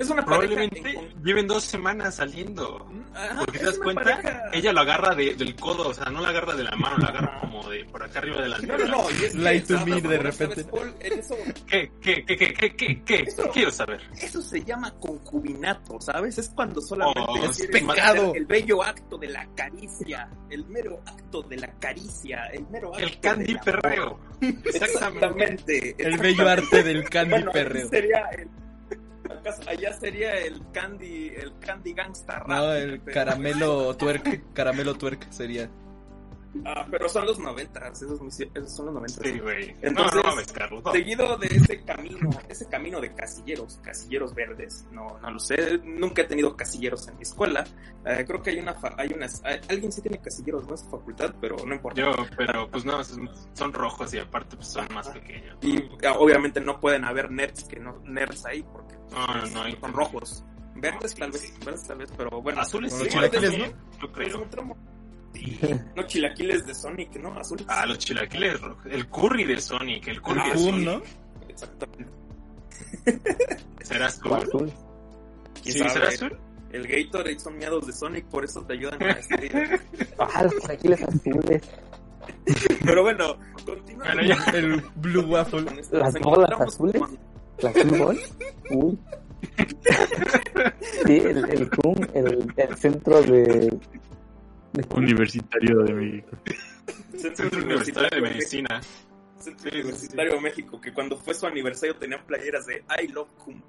es 0.00 0.10
una 0.10 0.24
pareja. 0.24 0.54
Probablemente 0.54 0.90
en- 0.90 1.22
lleven 1.24 1.46
dos 1.46 1.62
semanas 1.64 2.14
saliendo. 2.16 2.86
Ajá, 3.14 3.40
Porque 3.44 3.58
te 3.58 3.66
das 3.66 3.78
cuenta, 3.78 4.02
pareja- 4.02 4.42
ella 4.52 4.72
lo 4.72 4.80
agarra 4.80 5.14
de- 5.14 5.34
del 5.34 5.54
codo, 5.56 5.88
o 5.88 5.94
sea, 5.94 6.06
no 6.06 6.20
la 6.20 6.28
agarra 6.30 6.54
de 6.54 6.64
la 6.64 6.76
mano, 6.76 6.96
la 6.98 7.08
agarra 7.08 7.40
como 7.40 7.68
de 7.68 7.84
por 7.84 8.02
acá 8.02 8.18
arriba 8.20 8.40
de 8.42 8.48
la 8.48 8.58
No, 8.58 8.78
no, 8.78 8.86
no. 8.86 9.10
Y 9.10 9.24
es 9.24 9.32
que, 9.32 9.38
Light 9.38 9.66
to 9.66 9.86
me 9.86 10.00
de 10.00 10.16
Ahora, 10.16 10.32
¿sabes, 10.32 10.56
repente. 10.56 10.64
Paul? 10.70 10.94
Eso, 11.00 11.36
¿Qué, 11.66 11.92
qué, 12.00 12.24
qué, 12.24 12.36
qué, 12.36 12.52
qué, 12.54 12.76
qué, 12.76 13.02
qué? 13.04 13.22
Eso- 13.26 13.50
Quiero 13.52 13.70
saber. 13.70 14.00
eso 14.20 14.40
se 14.42 14.64
llama 14.64 14.92
concubinato, 14.98 16.00
¿sabes? 16.00 16.38
Es 16.38 16.48
cuando 16.50 16.80
solamente 16.80 17.20
Oh, 17.28 17.36
es 17.44 17.66
pecado. 17.66 18.32
el 18.34 18.46
bello 18.46 18.82
acto 18.82 19.18
de 19.18 19.28
la 19.28 19.46
caricia, 19.54 20.28
el 20.50 20.64
mero 20.66 21.00
acto 21.06 21.42
de 21.42 21.56
la 21.56 21.72
caricia, 21.78 22.46
el 22.52 22.66
mero 22.68 22.88
acto 22.94 23.06
El 23.06 23.20
candy 23.20 23.54
perreo. 23.56 24.18
Exactamente. 24.40 24.70
Exactamente. 24.84 25.94
El 25.98 26.18
bello 26.18 26.48
arte 26.48 26.82
del 26.82 27.08
candy 27.08 27.30
Bueno, 27.30 27.52
perreo. 27.52 27.88
Sería 27.88 28.20
el, 28.32 28.48
allá 29.66 29.92
sería 29.92 30.34
el 30.38 30.60
candy, 30.72 31.28
el 31.28 31.58
candy 31.58 31.92
gangsta 31.92 32.40
rap. 32.40 32.48
No, 32.48 32.72
el 32.72 33.02
caramelo 33.04 33.96
twerk. 33.98 34.52
Caramelo 34.52 34.94
twerk 34.94 35.30
sería. 35.30 35.70
Ah, 36.64 36.84
pero 36.90 37.08
son 37.08 37.26
los 37.26 37.38
noventas, 37.38 38.02
esos, 38.02 38.20
esos 38.40 38.74
son 38.76 38.86
los 38.86 38.94
noventas. 38.96 39.20
Sí, 39.22 39.38
güey. 39.38 39.74
Entonces, 39.82 40.20
no, 40.24 40.34
no 40.34 40.42
Carlos. 40.52 40.82
no. 40.84 40.92
Seguido 40.92 41.36
de 41.38 41.46
ese 41.46 41.84
camino, 41.84 42.28
ese 42.48 42.68
camino 42.68 43.00
de 43.00 43.14
casilleros, 43.14 43.78
casilleros 43.82 44.34
verdes, 44.34 44.84
no, 44.90 45.16
no 45.20 45.30
lo 45.30 45.38
sé, 45.38 45.78
nunca 45.84 46.22
he 46.22 46.24
tenido 46.24 46.56
casilleros 46.56 47.06
en 47.08 47.16
mi 47.16 47.22
escuela. 47.22 47.64
Eh, 48.04 48.24
creo 48.26 48.42
que 48.42 48.50
hay 48.50 48.58
una, 48.58 48.76
hay 48.96 49.12
unas, 49.14 49.40
hay- 49.44 49.60
alguien 49.68 49.92
sí 49.92 50.02
tiene 50.02 50.18
casilleros, 50.18 50.66
no 50.66 50.74
es 50.74 50.82
facultad, 50.90 51.34
pero 51.40 51.56
no 51.64 51.74
importa. 51.74 52.00
Yo, 52.00 52.10
pero 52.36 52.68
pues 52.70 52.84
no, 52.84 53.00
son 53.04 53.72
rojos 53.72 54.12
y 54.14 54.18
aparte 54.18 54.56
pues 54.56 54.68
son 54.68 54.88
más 54.92 55.08
pequeños. 55.08 55.56
Y 55.62 55.78
ah, 56.04 56.14
obviamente 56.18 56.60
no 56.60 56.80
pueden 56.80 57.04
haber 57.04 57.30
nerds 57.30 57.64
que 57.64 57.78
no 57.78 58.00
nerds 58.04 58.44
ahí 58.46 58.62
porque 58.64 58.96
No, 59.12 59.26
no, 59.26 59.46
no. 59.46 59.62
hay- 59.62 59.76
son 59.80 59.92
rojos. 59.92 60.44
Verdes 60.74 61.14
tal 61.14 61.30
vez, 61.30 61.52
verdes 61.64 61.86
tal 61.86 61.98
vez, 61.98 62.10
pero 62.16 62.40
bueno. 62.42 62.60
Azules 62.60 62.92
sí, 62.92 63.04
sí, 63.10 63.16
¿no? 63.16 63.66
Yo 64.00 64.12
creo. 64.12 64.46
No 65.96 66.02
chilaquiles 66.06 66.66
de 66.66 66.74
Sonic, 66.74 67.16
¿no? 67.16 67.32
Azules. 67.38 67.64
Ah, 67.68 67.86
los 67.86 67.98
chilaquiles 67.98 68.60
rojos. 68.60 68.84
El 68.86 69.08
curry 69.08 69.44
de 69.44 69.60
Sonic, 69.60 70.08
el 70.08 70.20
curry 70.22 70.40
Ah, 70.44 70.50
de 70.52 70.58
Sonic. 70.58 70.84
¿no? 70.86 71.02
Exactamente. 71.48 72.12
¿Será 73.82 74.06
azul? 74.06 74.32
azul. 74.34 74.72
¿Quién 75.62 75.72
Sí, 75.74 75.78
sabe? 75.78 75.90
¿será 75.90 76.08
azul? 76.08 76.38
El 76.72 76.86
Gatorade 76.86 77.38
son 77.40 77.58
miados 77.58 77.86
de 77.86 77.92
Sonic, 77.92 78.24
por 78.26 78.44
eso 78.44 78.62
te 78.64 78.74
ayudan 78.74 79.02
a 79.02 79.14
destruir. 79.14 79.80
Ah, 80.18 80.42
los 80.44 80.54
chilaquiles 80.60 81.02
azules. 81.02 81.62
Pero 82.84 83.02
bueno, 83.02 83.36
continuando. 83.66 84.04
Bueno, 84.22 84.22
ya. 84.22 84.44
El 84.58 84.80
Blue 84.96 85.22
Waffle. 85.26 85.64
con 85.64 85.78
esto, 85.78 85.98
Las 85.98 86.14
bolas 86.20 86.60
azules. 86.60 87.00
con- 87.00 87.18
¿La 87.60 87.70
fútbol? 87.72 88.20
Uy. 88.70 88.98
Sí, 91.06 91.16
el, 91.16 91.50
el 91.50 91.70
CUM, 91.70 91.96
el, 92.14 92.52
el 92.56 92.76
centro 92.76 93.22
de... 93.22 93.72
Universitario 94.94 95.78
de 95.82 95.94
México. 95.94 96.28
Centro 97.16 97.48
Universitario 97.58 98.08
de 98.10 98.20
Medicina. 98.20 98.80
Centro 99.38 99.70
Universitario 99.70 100.34
de 100.34 100.40
México, 100.40 100.80
que 100.80 100.92
cuando 100.92 101.16
fue 101.16 101.34
su 101.34 101.46
aniversario 101.46 101.96
tenían 101.96 102.24
playeras 102.26 102.66
de 102.66 102.84
I 103.02 103.08
Love 103.08 103.30
Cum. 103.44 103.60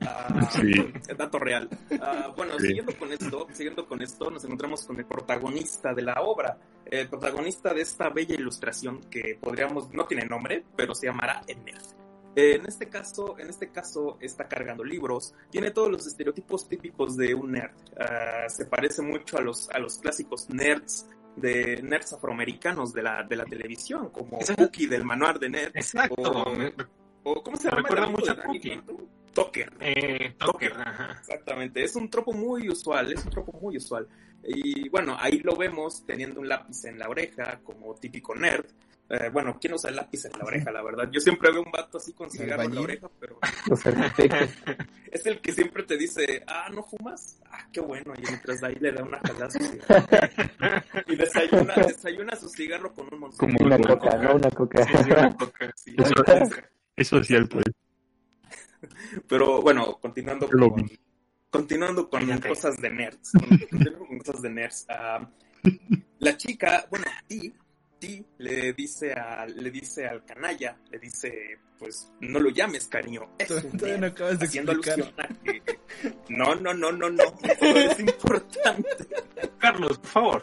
Ah, 0.00 0.48
Sí. 0.50 0.72
Dato 1.18 1.38
real. 1.38 1.68
Ah, 2.00 2.32
bueno, 2.36 2.58
Sí. 2.58 2.68
siguiendo 2.68 2.96
con 2.96 3.12
esto, 3.12 3.46
siguiendo 3.52 3.86
con 3.86 4.00
esto, 4.02 4.30
nos 4.30 4.44
encontramos 4.44 4.84
con 4.84 4.98
el 4.98 5.04
protagonista 5.06 5.92
de 5.92 6.02
la 6.02 6.20
obra, 6.22 6.56
el 6.86 7.08
protagonista 7.08 7.74
de 7.74 7.82
esta 7.82 8.08
bella 8.10 8.34
ilustración 8.34 9.00
que 9.10 9.36
podríamos, 9.40 9.92
no 9.92 10.06
tiene 10.06 10.24
nombre, 10.24 10.64
pero 10.76 10.94
se 10.94 11.06
llamará 11.06 11.42
el 11.46 11.62
nerd. 11.64 11.82
Eh, 12.36 12.54
En 12.56 12.66
este 12.66 12.88
caso, 12.88 13.36
en 13.38 13.48
este 13.48 13.70
caso 13.70 14.16
está 14.20 14.46
cargando 14.48 14.84
libros, 14.84 15.34
tiene 15.50 15.70
todos 15.70 15.90
los 15.90 16.06
estereotipos 16.06 16.68
típicos 16.68 17.16
de 17.16 17.34
un 17.34 17.52
nerd. 17.52 17.72
Ah, 17.98 18.48
se 18.48 18.66
parece 18.66 19.02
mucho 19.02 19.38
a 19.38 19.40
los 19.40 19.68
a 19.70 19.78
los 19.78 19.98
clásicos 19.98 20.48
nerds 20.50 21.08
de 21.36 21.82
nerds 21.82 22.12
afroamericanos 22.12 22.92
de 22.92 23.02
la 23.02 23.22
de 23.24 23.36
la 23.36 23.44
televisión, 23.44 24.10
como 24.10 24.38
Exacto. 24.38 24.64
Cookie 24.64 24.86
del 24.86 25.04
manual 25.04 25.38
de 25.38 25.48
nerds. 25.48 25.74
Exacto. 25.74 26.22
O, 26.22 27.30
o 27.30 27.42
¿cómo 27.42 27.56
se? 27.56 27.70
Recuerda 27.70 28.06
mucho 28.06 28.32
a 28.32 28.36
Cookie. 28.42 28.80
Tucker. 29.32 29.72
Eh, 29.80 30.34
ajá. 30.40 31.16
Exactamente, 31.20 31.84
es 31.84 31.94
un 31.94 32.10
tropo 32.10 32.32
muy 32.32 32.68
usual, 32.68 33.12
es 33.12 33.24
un 33.24 33.30
tropo 33.30 33.52
muy 33.60 33.76
usual. 33.76 34.08
Y 34.42 34.88
bueno, 34.88 35.16
ahí 35.18 35.38
lo 35.40 35.54
vemos 35.56 36.04
teniendo 36.06 36.40
un 36.40 36.48
lápiz 36.48 36.84
en 36.84 36.98
la 36.98 37.08
oreja, 37.08 37.60
como 37.62 37.94
típico 37.94 38.34
nerd. 38.34 38.66
Eh, 39.10 39.30
bueno, 39.32 39.56
¿quién 39.58 39.72
usa 39.72 39.88
el 39.88 39.96
lápiz 39.96 40.26
en 40.26 40.32
la 40.38 40.44
oreja, 40.44 40.70
la 40.70 40.82
verdad? 40.82 41.08
Yo 41.10 41.18
siempre 41.20 41.50
veo 41.50 41.62
un 41.62 41.72
vato 41.72 41.96
así 41.96 42.12
con 42.12 42.30
cigarro 42.30 42.64
en 42.64 42.74
la 42.74 42.80
oreja, 42.82 43.08
pero 43.18 43.38
es 45.10 45.24
el 45.26 45.40
que 45.40 45.52
siempre 45.52 45.82
te 45.84 45.96
dice, 45.96 46.44
ah, 46.46 46.68
¿no 46.70 46.82
fumas? 46.82 47.40
Ah, 47.50 47.66
qué 47.72 47.80
bueno, 47.80 48.12
y 48.18 48.20
mientras 48.20 48.60
de 48.60 48.66
ahí 48.66 48.74
le 48.80 48.92
da 48.92 49.02
una 49.04 49.18
jalada. 49.20 49.48
Y 51.06 51.16
desayuna, 51.16 51.74
desayuna 51.74 52.36
su 52.36 52.48
cigarro 52.50 52.92
con 52.92 53.08
un 53.12 53.20
montón 53.20 53.38
Como 53.38 53.64
Una 53.64 53.78
coca, 53.78 54.16
¿no? 54.18 54.34
Una 54.34 54.50
coca. 54.50 54.84
Sí, 54.84 54.92
sí, 55.04 55.10
una 55.10 55.36
coca. 55.36 55.72
Sí, 55.74 55.94
Eso- 55.98 56.14
coca. 56.14 56.70
Es 56.96 57.08
social, 57.08 57.48
pues. 57.48 57.64
Pero 59.28 59.62
bueno, 59.62 59.98
continuando 60.00 60.48
Lo 60.50 60.70
con, 60.70 60.90
continuando 61.50 62.08
con 62.10 62.20
Cállate. 62.26 62.48
cosas 62.48 62.76
de 62.80 62.90
nerds. 62.90 63.32
continuando 63.32 64.06
con 64.06 64.18
cosas 64.18 64.42
de 64.42 64.50
nerds. 64.50 64.86
ah, 64.90 65.28
la 66.18 66.36
chica, 66.36 66.86
bueno, 66.90 67.06
Ti, 67.26 67.52
Ti 67.98 68.24
le 68.38 68.72
dice 68.74 69.12
a, 69.12 69.44
le 69.46 69.70
dice 69.70 70.06
al 70.06 70.24
canalla, 70.24 70.76
le 70.90 70.98
dice, 70.98 71.58
pues 71.78 72.10
no 72.20 72.38
lo 72.38 72.50
llames 72.50 72.86
cariño, 72.86 73.30
es 73.38 73.50
un 73.50 73.70
no 73.72 73.86
nerd", 73.86 74.04
acabas 74.04 74.38
de 74.38 74.46
haciendo 74.46 74.72
explicar. 74.72 75.00
alusión 75.00 75.20
a 75.20 75.42
que 75.44 75.78
no, 76.28 76.54
no, 76.54 76.74
no, 76.74 76.92
no, 76.92 77.10
no, 77.10 77.24
esto 77.42 77.64
es 77.66 78.00
importante. 78.00 78.88
Carlos, 79.58 79.98
por 79.98 80.06
favor. 80.08 80.42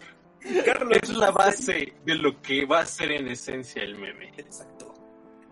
Carlos, 0.65 0.99
Es 1.01 1.09
la 1.09 1.31
base 1.31 1.93
de 2.05 2.15
lo 2.15 2.41
que 2.41 2.65
va 2.65 2.81
a 2.81 2.85
ser 2.85 3.11
en 3.11 3.27
esencia 3.29 3.81
el 3.81 3.95
meme. 3.95 4.31
Exacto. 4.37 4.93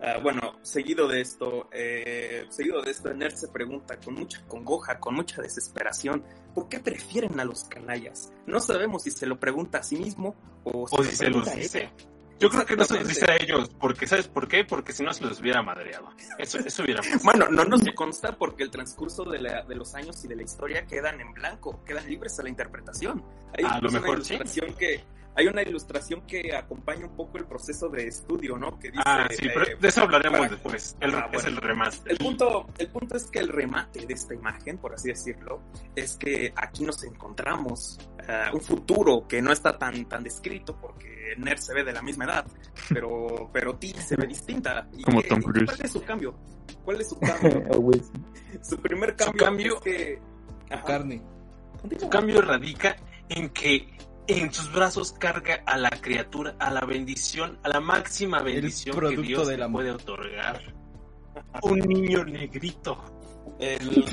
Ah, 0.00 0.18
bueno, 0.22 0.58
seguido 0.62 1.08
de 1.08 1.22
esto, 1.22 1.68
eh, 1.72 2.44
seguido 2.50 2.82
de 2.82 2.90
esto, 2.90 3.12
Nerd 3.14 3.34
se 3.34 3.48
pregunta 3.48 3.96
con 3.98 4.14
mucha 4.14 4.44
congoja, 4.46 5.00
con 5.00 5.14
mucha 5.14 5.40
desesperación, 5.40 6.22
¿por 6.54 6.68
qué 6.68 6.80
prefieren 6.80 7.38
a 7.40 7.44
los 7.44 7.64
canallas? 7.64 8.32
No 8.46 8.60
sabemos 8.60 9.02
si 9.02 9.10
se 9.10 9.26
lo 9.26 9.38
pregunta 9.38 9.78
a 9.78 9.82
sí 9.82 9.96
mismo 9.96 10.34
o, 10.64 10.86
O 10.90 11.04
si 11.04 11.14
se 11.16 11.28
los 11.30 11.52
dice. 11.54 11.90
Yo 12.40 12.50
creo 12.50 12.66
que 12.66 12.76
no 12.76 12.84
se 12.84 12.94
los 12.98 13.06
dice 13.08 13.30
a 13.30 13.36
ellos, 13.36 13.70
porque 13.78 14.06
¿sabes 14.08 14.26
por 14.26 14.48
qué? 14.48 14.64
Porque 14.64 14.92
si 14.92 15.04
no 15.04 15.12
se 15.14 15.24
los 15.24 15.40
hubiera 15.40 15.62
madreado. 15.62 16.10
Eso, 16.38 16.58
eso 16.58 16.82
hubiera 16.82 17.00
pasado. 17.00 17.20
Bueno, 17.22 17.48
no 17.48 17.64
nos 17.64 17.80
consta 17.94 18.36
porque 18.36 18.64
el 18.64 18.70
transcurso 18.70 19.22
de, 19.24 19.40
la- 19.40 19.62
de 19.62 19.74
los 19.76 19.94
años 19.94 20.22
y 20.24 20.28
de 20.28 20.34
la 20.36 20.42
historia 20.42 20.84
quedan 20.86 21.20
en 21.20 21.32
blanco, 21.32 21.82
quedan 21.84 22.08
libres 22.08 22.38
a 22.40 22.42
la 22.42 22.48
interpretación. 22.48 23.22
Hay 23.56 23.64
A 23.64 23.80
lo 23.80 23.88
mejor 23.90 24.16
una 24.16 24.24
sí. 24.24 24.60
que 24.76 25.04
hay 25.36 25.46
una 25.48 25.62
ilustración 25.62 26.22
que 26.26 26.54
acompaña 26.54 27.06
un 27.06 27.16
poco 27.16 27.38
el 27.38 27.46
proceso 27.46 27.88
de 27.88 28.06
estudio, 28.06 28.56
¿no? 28.56 28.78
Que 28.78 28.90
dice, 28.90 29.02
Ah, 29.04 29.26
sí, 29.30 29.46
eh, 29.46 29.50
pero 29.54 29.78
de 29.78 29.88
eso 29.88 30.02
hablaremos 30.02 30.38
para- 30.40 30.50
después. 30.50 30.96
El, 31.00 31.14
Ah, 31.14 31.28
Es 31.32 31.44
el 31.44 31.56
remaster. 31.56 32.12
El 32.12 32.18
punto, 32.18 32.66
el 32.78 32.88
punto 32.88 33.16
es 33.16 33.24
que 33.26 33.38
el 33.40 33.48
remate 33.48 34.06
de 34.06 34.14
esta 34.14 34.34
imagen, 34.34 34.78
por 34.78 34.94
así 34.94 35.08
decirlo, 35.08 35.60
es 35.96 36.16
que 36.16 36.52
aquí 36.56 36.84
nos 36.84 37.02
encontramos 37.04 37.98
ah, 38.28 38.50
un 38.52 38.60
futuro 38.60 39.26
que 39.28 39.42
no 39.42 39.52
está 39.52 39.76
tan, 39.76 40.04
tan 40.08 40.22
descrito 40.22 40.76
porque 40.80 41.34
Nerd 41.38 41.58
se 41.58 41.74
ve 41.74 41.84
de 41.84 41.92
la 41.92 42.00
misma 42.02 42.24
edad, 42.26 42.46
pero, 42.90 43.48
pero 43.52 43.74
Ti 43.76 43.92
se 43.98 44.16
ve 44.16 44.26
distinta. 44.26 44.88
¿Y 44.96 45.02
Como 45.02 45.20
qué- 45.22 45.28
Tom 45.28 45.42
Cruise. 45.42 45.66
¿Cuál 45.66 45.80
es 45.82 45.92
su 45.92 46.02
cambio? 46.04 46.34
¿Cuál 46.84 47.00
es 47.00 47.08
su 47.08 47.18
cambio? 47.18 47.62
Su 48.62 48.78
primer 48.80 49.10
Su 49.18 49.32
cambio, 49.32 49.44
cambio- 49.44 49.74
es 49.76 49.80
que... 49.82 50.18
Ajá. 50.70 50.84
Carne. 50.84 51.22
Su 51.98 52.08
cambio 52.08 52.40
radica 52.40 52.96
en 53.28 53.50
que 53.50 53.88
en 54.26 54.52
sus 54.52 54.72
brazos 54.72 55.12
carga 55.12 55.62
a 55.66 55.76
la 55.76 55.90
criatura, 55.90 56.54
a 56.58 56.70
la 56.70 56.80
bendición, 56.82 57.58
a 57.62 57.68
la 57.68 57.80
máxima 57.80 58.42
bendición 58.42 58.98
que 58.98 59.16
Dios 59.16 59.48
le 59.48 59.62
amor. 59.62 59.82
puede 59.82 59.90
otorgar. 59.92 60.60
Un 61.62 61.78
niño 61.80 62.24
negrito. 62.24 63.02
el, 63.58 64.04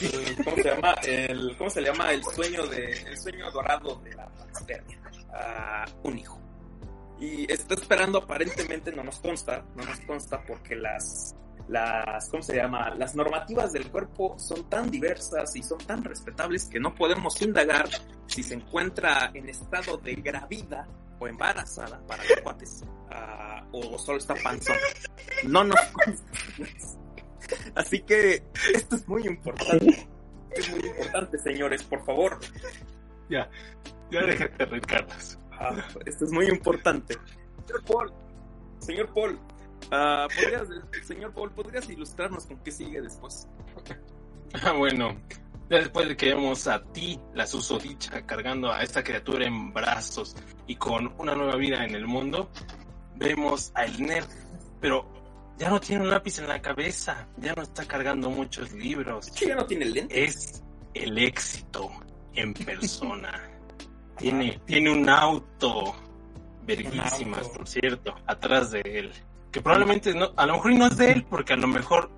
¿cómo 0.44 0.56
se 0.56 0.64
llama? 0.64 0.94
El, 1.04 1.58
¿Cómo 1.58 1.70
se 1.70 1.82
llama? 1.82 2.12
El 2.12 2.24
sueño 2.24 2.68
de, 2.68 2.92
el 2.92 3.18
sueño 3.18 3.52
dorado 3.52 3.96
de 4.04 4.16
la 4.16 4.28
panspermia. 4.30 5.02
Ah, 5.34 5.86
un 6.04 6.18
hijo. 6.18 6.42
Y 7.20 7.52
está 7.52 7.76
esperando 7.76 8.18
aparentemente, 8.18 8.92
no 8.92 9.04
nos 9.04 9.20
consta, 9.20 9.64
no 9.76 9.84
nos 9.84 10.00
consta 10.02 10.44
porque 10.44 10.76
las, 10.76 11.36
las, 11.72 12.30
¿cómo 12.30 12.44
se 12.44 12.58
llama? 12.58 12.94
Las 12.96 13.16
normativas 13.16 13.72
del 13.72 13.90
cuerpo 13.90 14.38
son 14.38 14.70
tan 14.70 14.92
diversas 14.92 15.56
y 15.56 15.64
son 15.64 15.78
tan 15.80 16.04
respetables 16.04 16.66
que 16.66 16.80
no 16.80 16.94
podemos 16.94 17.42
indagar 17.42 17.88
si 18.28 18.44
se 18.44 18.56
encuentra 18.56 19.32
en 19.34 19.48
estado 19.48 19.98
de 19.98 20.16
gravida 20.16 20.86
o 21.18 21.28
embarazada 21.28 22.06
para 22.06 22.24
los 22.24 22.42
cuates, 22.42 22.84
ah, 23.12 23.66
o 23.72 23.98
solo 23.98 24.18
está 24.18 24.36
panzón. 24.36 24.76
No 25.48 25.64
nos. 25.64 25.80
Así 27.76 28.02
que 28.02 28.44
esto 28.74 28.98
es 28.98 29.08
muy 29.08 29.26
importante. 29.26 30.10
Es 30.52 30.70
muy 30.70 30.86
importante, 30.86 31.38
señores, 31.38 31.84
por 31.84 32.04
favor. 32.04 32.38
Ya 33.30 33.50
déjate 34.10 34.66
reír, 34.66 34.86
Carlos. 34.86 35.40
Ah, 35.54 35.76
esto 36.06 36.26
es 36.26 36.32
muy 36.32 36.48
importante. 36.48 37.18
Señor 37.66 37.84
Paul, 37.86 38.14
señor 38.80 39.14
Paul, 39.14 39.40
ah, 39.92 40.28
¿podrías, 40.36 40.68
señor 41.04 41.34
Paul, 41.34 41.52
¿podrías 41.52 41.90
ilustrarnos 41.90 42.46
con 42.46 42.58
qué 42.60 42.72
sigue 42.72 43.02
después? 43.02 43.48
Ah, 44.54 44.74
bueno, 44.74 45.16
después 45.70 46.10
de 46.10 46.18
que 46.18 46.34
vemos 46.34 46.68
a 46.68 46.84
ti, 46.84 47.18
la 47.34 47.48
susodicha, 47.48 48.26
cargando 48.26 48.70
a 48.70 48.84
esta 48.84 49.02
criatura 49.02 49.46
en 49.46 49.72
brazos 49.72 50.36
y 50.68 50.76
con 50.76 51.14
una 51.18 51.34
nueva 51.36 51.56
vida 51.56 51.86
en 51.86 51.96
el 51.96 52.06
mundo, 52.06 52.52
vemos 53.16 53.72
al 53.76 54.02
nerd, 54.02 54.28
pero 54.82 55.10
ya 55.58 55.70
no 55.70 55.80
tiene 55.80 56.04
un 56.04 56.10
lápiz 56.10 56.40
en 56.40 56.48
la 56.48 56.62
cabeza, 56.62 57.28
ya 57.38 57.54
no 57.54 57.62
está 57.62 57.86
cargando 57.86 58.30
muchos 58.30 58.74
libros, 58.74 59.30
hecho, 59.30 59.46
ya 59.46 59.56
no 59.56 59.66
tiene 59.66 59.86
lente. 59.86 60.24
es 60.24 60.62
el 60.94 61.18
éxito 61.18 61.90
en 62.34 62.54
persona. 62.54 63.48
Tiene, 64.18 64.62
tiene 64.66 64.92
un 64.92 65.10
auto, 65.10 65.96
verguísimas, 66.64 67.50
por 67.50 67.68
cierto, 67.68 68.14
atrás 68.28 68.70
de 68.70 68.82
él. 68.82 69.12
Que 69.52 69.62
probablemente 69.62 70.14
no, 70.14 70.32
a 70.36 70.46
lo 70.46 70.54
mejor 70.54 70.74
no 70.74 70.88
es 70.88 70.98
de 70.98 71.12
él, 71.12 71.26
porque 71.30 71.54
a 71.54 71.58
lo 71.58 71.68
mejor 71.68 72.10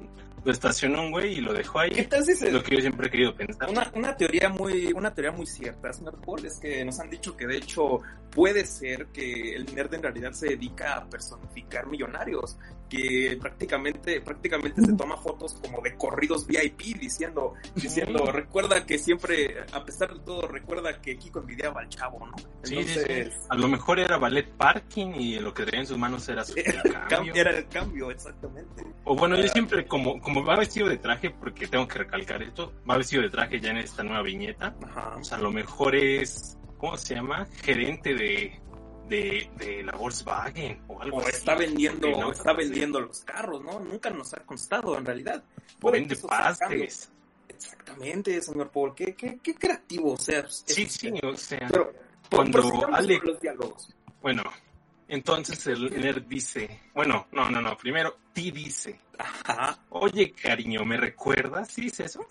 lo 0.43 0.51
estacionó 0.51 1.01
un 1.03 1.11
güey 1.11 1.37
y 1.37 1.41
lo 1.41 1.53
dejó 1.53 1.79
¿Qué 1.79 1.97
ahí. 2.01 2.23
se, 2.23 2.47
Es 2.47 2.53
lo 2.53 2.61
que 2.61 2.75
yo 2.75 2.81
siempre 2.81 3.07
he 3.07 3.09
querido 3.09 3.33
pensar. 3.33 3.69
Una, 3.69 3.89
una 3.95 4.15
teoría 4.15 4.49
muy 4.49 4.91
una 4.93 5.13
teoría 5.13 5.31
muy 5.31 5.45
cierta, 5.45 5.93
señor 5.93 6.19
Paul, 6.19 6.45
es 6.45 6.59
que 6.59 6.83
nos 6.83 6.99
han 6.99 7.09
dicho 7.09 7.35
que 7.35 7.47
de 7.47 7.57
hecho 7.57 8.01
puede 8.29 8.65
ser 8.65 9.07
que 9.07 9.55
el 9.55 9.73
nerd 9.73 9.93
en 9.93 10.03
realidad 10.03 10.33
se 10.33 10.49
dedica 10.49 10.97
a 10.97 11.05
personificar 11.05 11.87
millonarios, 11.87 12.57
que 12.93 13.37
prácticamente 13.41 14.21
prácticamente 14.21 14.81
se 14.85 14.93
toma 14.93 15.17
fotos 15.17 15.55
como 15.55 15.81
de 15.81 15.95
corridos 15.95 16.45
VIP 16.45 16.99
diciendo 16.99 17.53
diciendo 17.75 18.31
recuerda 18.31 18.85
que 18.85 18.97
siempre 18.99 19.55
a 19.71 19.83
pesar 19.83 20.13
de 20.13 20.19
todo 20.19 20.47
recuerda 20.47 21.01
que 21.01 21.17
Kiko 21.17 21.39
envidiaba 21.39 21.81
al 21.81 21.89
chavo, 21.89 22.25
¿no? 22.27 22.35
Sí, 22.63 22.75
sí, 22.83 22.85
sí. 22.85 22.99
Entonces 22.99 23.33
A 23.49 23.55
lo 23.55 23.67
mejor 23.67 23.99
era 23.99 24.17
ballet 24.17 24.47
parking 24.55 25.13
y 25.15 25.39
lo 25.39 25.53
que 25.53 25.63
traía 25.65 25.81
en 25.81 25.87
sus 25.87 25.97
manos 25.97 26.27
era 26.29 26.43
su 26.45 26.53
cam- 26.55 27.07
cambio. 27.07 27.33
era 27.35 27.51
el 27.57 27.67
cambio 27.67 28.11
exactamente. 28.11 28.83
O 29.05 29.15
bueno, 29.15 29.35
yo 29.37 29.47
siempre, 29.47 29.85
como, 29.85 30.19
como 30.21 30.43
va 30.45 30.57
vestido 30.57 30.87
de 30.87 30.97
traje, 30.97 31.29
porque 31.31 31.67
tengo 31.67 31.87
que 31.87 31.99
recalcar 31.99 32.41
esto, 32.43 32.73
va 32.89 32.97
vestido 32.97 33.23
de 33.23 33.29
traje 33.29 33.59
ya 33.59 33.71
en 33.71 33.77
esta 33.77 34.03
nueva 34.03 34.21
viñeta. 34.21 34.75
Ajá. 34.83 35.15
O 35.19 35.23
sea, 35.23 35.37
a 35.37 35.41
lo 35.41 35.51
mejor 35.51 35.95
es, 35.95 36.57
¿cómo 36.77 36.95
se 36.97 37.15
llama? 37.15 37.47
Gerente 37.63 38.13
de, 38.13 38.61
de, 39.09 39.49
de 39.57 39.83
la 39.83 39.93
Volkswagen 39.93 40.81
o 40.87 41.01
algo 41.01 41.17
O 41.17 41.21
así. 41.21 41.31
está 41.37 41.55
vendiendo, 41.55 42.31
está 42.31 42.53
vendiendo 42.53 42.99
los 42.99 43.21
carros, 43.21 43.63
¿no? 43.63 43.79
Nunca 43.79 44.09
nos 44.09 44.33
ha 44.33 44.39
constado 44.45 44.97
en 44.97 45.05
realidad. 45.05 45.43
Puede 45.79 45.99
vende 45.99 46.15
pastes. 46.15 47.09
Exactamente, 47.47 48.41
señor 48.41 48.69
Paul. 48.71 48.93
Qué, 48.95 49.13
qué, 49.15 49.39
qué 49.41 49.55
creativo, 49.55 50.13
o 50.13 50.17
sea. 50.17 50.45
Sí, 50.49 50.85
sí, 50.87 51.11
o 51.23 51.35
sea, 51.35 51.67
Pero 51.69 51.93
cuando 52.29 52.61
con 52.61 52.91
los 52.91 53.39
diálogos. 53.39 53.89
bueno, 54.21 54.43
entonces 55.07 55.67
el 55.67 55.99
nerd 56.01 56.23
dice, 56.23 56.79
bueno, 56.93 57.27
no, 57.31 57.49
no, 57.51 57.61
no, 57.61 57.77
primero 57.77 58.17
Ti 58.33 58.51
dice, 58.51 58.99
Ajá. 59.17 59.77
oye 59.89 60.31
cariño, 60.31 60.83
¿me 60.85 60.97
recuerdas? 60.97 61.69
¿Sí 61.69 61.81
dice 61.81 62.05
eso? 62.05 62.25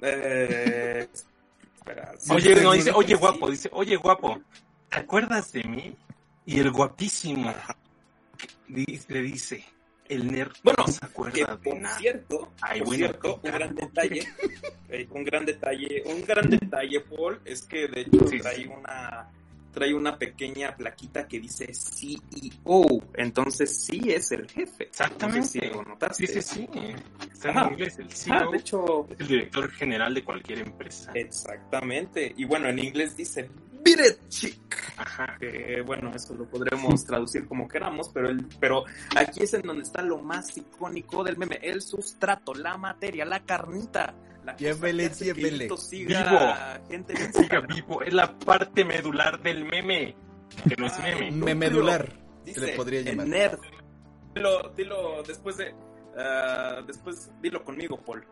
Eh, 0.00 1.06
espera, 1.76 2.14
sí, 2.18 2.32
Oye, 2.32 2.54
no, 2.62 2.72
dice, 2.72 2.90
oye 2.92 3.14
guapo, 3.16 3.50
dice, 3.50 3.68
oye 3.72 3.96
guapo, 3.96 4.40
¿te 4.90 4.98
acuerdas 4.98 5.52
de 5.52 5.64
mí? 5.64 5.96
Y 6.46 6.58
el 6.60 6.70
guapísimo 6.70 7.52
le 8.68 9.22
dice, 9.22 9.64
el 10.08 10.30
nerd 10.32 10.52
Bueno, 10.62 10.84
no 10.86 10.92
se 10.92 11.00
Que 11.32 11.44
de 11.44 11.56
por 11.58 11.80
nada. 11.80 11.98
cierto, 11.98 12.52
Ay, 12.60 12.80
por 12.82 12.94
cierto, 12.96 13.40
un 13.42 13.50
gran 13.52 13.74
detalle, 13.74 14.28
eh, 14.88 15.08
un 15.10 15.24
gran 15.24 15.44
detalle, 15.46 16.02
un 16.06 16.24
gran 16.24 16.50
detalle, 16.50 17.00
Paul, 17.00 17.40
es 17.44 17.62
que 17.62 17.88
de 17.88 18.00
hecho 18.02 18.26
Sí, 18.28 18.38
trae 18.40 18.56
sí. 18.56 18.66
una 18.66 19.28
trae 19.72 19.94
una 19.94 20.18
pequeña 20.18 20.74
plaquita 20.74 21.28
que 21.28 21.38
dice 21.38 21.72
CEO, 21.72 22.86
entonces 23.14 23.84
sí 23.84 24.10
es 24.10 24.32
el 24.32 24.50
jefe. 24.50 24.82
Exactamente. 24.88 25.38
No 25.38 25.44
sé 25.46 25.60
si 25.60 25.66
lo 25.74 25.82
notaste. 25.84 26.26
Sí, 26.26 26.42
sí, 26.42 26.42
sí. 26.42 26.68
Está 27.32 27.52
en 27.66 27.72
inglés, 27.74 27.98
el 28.00 28.06
Ah, 28.06 28.10
CEO 28.16 28.50
de 28.50 28.58
hecho, 28.58 29.06
es 29.10 29.20
el 29.20 29.28
director 29.28 29.70
general 29.70 30.12
de 30.14 30.24
cualquier 30.24 30.58
empresa. 30.58 31.12
exactamente. 31.14 32.34
Y 32.36 32.44
bueno, 32.46 32.68
en 32.68 32.80
inglés 32.80 33.16
dice 33.16 33.48
Chick. 34.28 34.94
Ajá. 34.96 35.36
que 35.38 35.82
bueno, 35.82 36.12
eso 36.14 36.34
lo 36.34 36.48
podremos 36.48 37.04
traducir 37.04 37.46
como 37.46 37.68
queramos, 37.68 38.10
pero 38.12 38.28
el, 38.28 38.46
pero 38.60 38.84
aquí 39.16 39.42
es 39.42 39.54
en 39.54 39.62
donde 39.62 39.82
está 39.82 40.02
lo 40.02 40.18
más 40.18 40.56
icónico 40.56 41.24
del 41.24 41.36
meme, 41.36 41.58
el 41.62 41.82
sustrato, 41.82 42.54
la 42.54 42.76
materia, 42.76 43.24
la 43.24 43.40
carnita, 43.40 44.14
la 44.44 44.56
Llévele, 44.56 45.10
llévele. 45.10 45.68
Siga 45.76 46.80
gente 46.88 47.14
en 47.14 47.32
Siga 47.32 47.60
vivo, 47.60 48.02
es 48.02 48.12
la 48.12 48.38
parte 48.38 48.84
medular 48.84 49.40
del 49.42 49.64
meme. 49.64 50.16
Que 50.68 50.76
no 50.76 50.86
es 50.86 50.98
meme. 51.00 51.30
no. 51.30 51.44
Memedular. 51.46 52.12
Dice, 52.44 52.60
se 52.60 52.66
le 52.66 52.72
podría 52.74 53.00
el 53.00 53.06
llamar. 53.06 53.26
nerd. 53.28 53.58
Dilo, 54.34 54.68
dilo 54.76 55.22
después 55.22 55.56
de 55.56 55.74
ah, 56.16 56.82
después 56.86 57.30
dilo 57.40 57.64
conmigo, 57.64 57.98
Paul. 58.04 58.24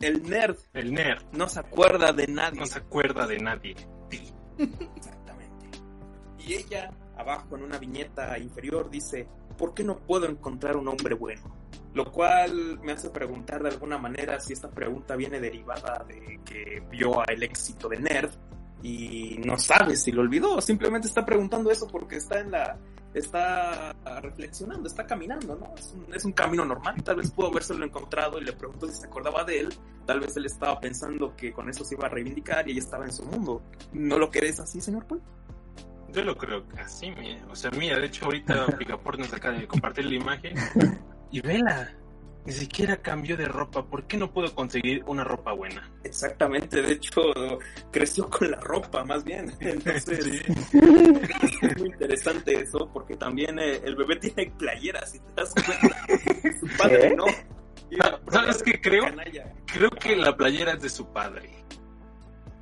El 0.00 0.22
nerd 0.28 0.56
El 0.74 0.92
nerd 0.92 1.22
no 1.32 1.48
se 1.48 1.60
acuerda 1.60 2.12
de 2.12 2.26
nadie. 2.26 2.60
no 2.60 2.66
se 2.66 2.78
acuerda 2.78 3.26
de 3.26 3.38
nadie. 3.38 3.76
Exactamente. 4.96 5.66
Y 6.38 6.54
ella, 6.54 6.90
abajo 7.16 7.56
en 7.56 7.64
una 7.64 7.78
viñeta 7.78 8.38
inferior, 8.38 8.90
dice, 8.90 9.26
¿por 9.56 9.74
qué 9.74 9.84
no 9.84 9.98
puedo 9.98 10.26
encontrar 10.26 10.76
un 10.76 10.88
hombre 10.88 11.14
bueno? 11.14 11.42
Lo 11.94 12.10
cual 12.10 12.80
me 12.80 12.92
hace 12.92 13.10
preguntar 13.10 13.62
de 13.62 13.68
alguna 13.68 13.98
manera 13.98 14.40
si 14.40 14.54
esta 14.54 14.70
pregunta 14.70 15.14
viene 15.14 15.40
derivada 15.40 16.04
de 16.08 16.40
que 16.44 16.82
vio 16.90 17.22
el 17.28 17.42
éxito 17.42 17.88
de 17.88 17.98
Nerd 17.98 18.30
y 18.82 19.38
no 19.44 19.58
sabe 19.58 19.96
si 19.96 20.12
lo 20.12 20.22
olvidó, 20.22 20.60
simplemente 20.60 21.08
está 21.08 21.24
preguntando 21.24 21.70
eso 21.70 21.86
porque 21.86 22.16
está 22.16 22.40
en 22.40 22.50
la 22.50 22.78
está 23.14 23.94
reflexionando, 24.22 24.88
está 24.88 25.06
caminando, 25.06 25.54
¿no? 25.56 25.74
Es 25.76 25.92
un, 25.92 26.14
es 26.14 26.24
un 26.24 26.32
camino 26.32 26.64
normal, 26.64 27.02
tal 27.02 27.16
vez 27.16 27.30
pudo 27.30 27.48
habérselo 27.48 27.84
encontrado 27.84 28.38
y 28.38 28.44
le 28.44 28.52
preguntó 28.52 28.86
si 28.86 28.94
se 28.94 29.06
acordaba 29.06 29.44
de 29.44 29.60
él, 29.60 29.74
tal 30.06 30.20
vez 30.20 30.36
él 30.36 30.46
estaba 30.46 30.80
pensando 30.80 31.36
que 31.36 31.52
con 31.52 31.68
eso 31.68 31.84
se 31.84 31.94
iba 31.94 32.06
a 32.06 32.08
reivindicar 32.08 32.66
y 32.66 32.72
ella 32.72 32.80
estaba 32.80 33.04
en 33.04 33.12
su 33.12 33.24
mundo. 33.24 33.62
¿No 33.92 34.18
lo 34.18 34.30
querés 34.30 34.60
así, 34.60 34.80
señor 34.80 35.06
Paul? 35.06 35.20
Yo 36.12 36.22
lo 36.22 36.36
creo 36.36 36.64
así, 36.78 37.10
mira. 37.10 37.46
O 37.50 37.56
sea, 37.56 37.70
mira, 37.70 37.98
de 37.98 38.06
hecho 38.06 38.26
ahorita 38.26 38.66
Picaport 38.78 39.18
nos 39.18 39.32
acaba 39.32 39.58
de 39.58 39.66
compartir 39.66 40.06
la 40.06 40.14
imagen. 40.14 40.54
Y 41.34 41.40
vela, 41.40 41.90
ni 42.44 42.52
siquiera 42.52 42.96
cambió 42.96 43.36
de 43.36 43.46
ropa. 43.46 43.84
¿Por 43.84 44.04
qué 44.06 44.16
no 44.16 44.32
puedo 44.32 44.52
conseguir 44.54 45.02
una 45.06 45.22
ropa 45.24 45.52
buena? 45.52 45.90
Exactamente, 46.04 46.82
de 46.82 46.92
hecho 46.94 47.20
creció 47.90 48.28
con 48.28 48.50
la 48.50 48.58
ropa 48.60 49.04
más 49.04 49.22
bien. 49.24 49.52
Entonces 49.60 50.24
Sí. 50.24 50.40
es 51.62 51.78
muy 51.78 51.88
interesante 51.88 52.54
eso 52.60 52.90
porque 52.92 53.16
también 53.16 53.58
eh, 53.58 53.80
el 53.84 53.94
bebé 53.96 54.16
tiene 54.16 54.50
playeras, 54.58 55.12
si 55.12 55.18
te 55.20 55.32
das 55.36 55.54
cuenta. 55.54 56.06
Su 56.60 56.66
padre 56.78 57.08
¿Qué? 57.10 57.16
no. 57.16 57.24
Ah, 58.00 58.18
¿sabes 58.30 58.62
qué 58.62 58.80
creo? 58.80 59.04
Canalla. 59.04 59.52
Creo 59.66 59.90
que 59.90 60.16
la 60.16 60.34
playera 60.36 60.72
es 60.72 60.82
de 60.82 60.88
su 60.88 61.12
padre. 61.12 61.50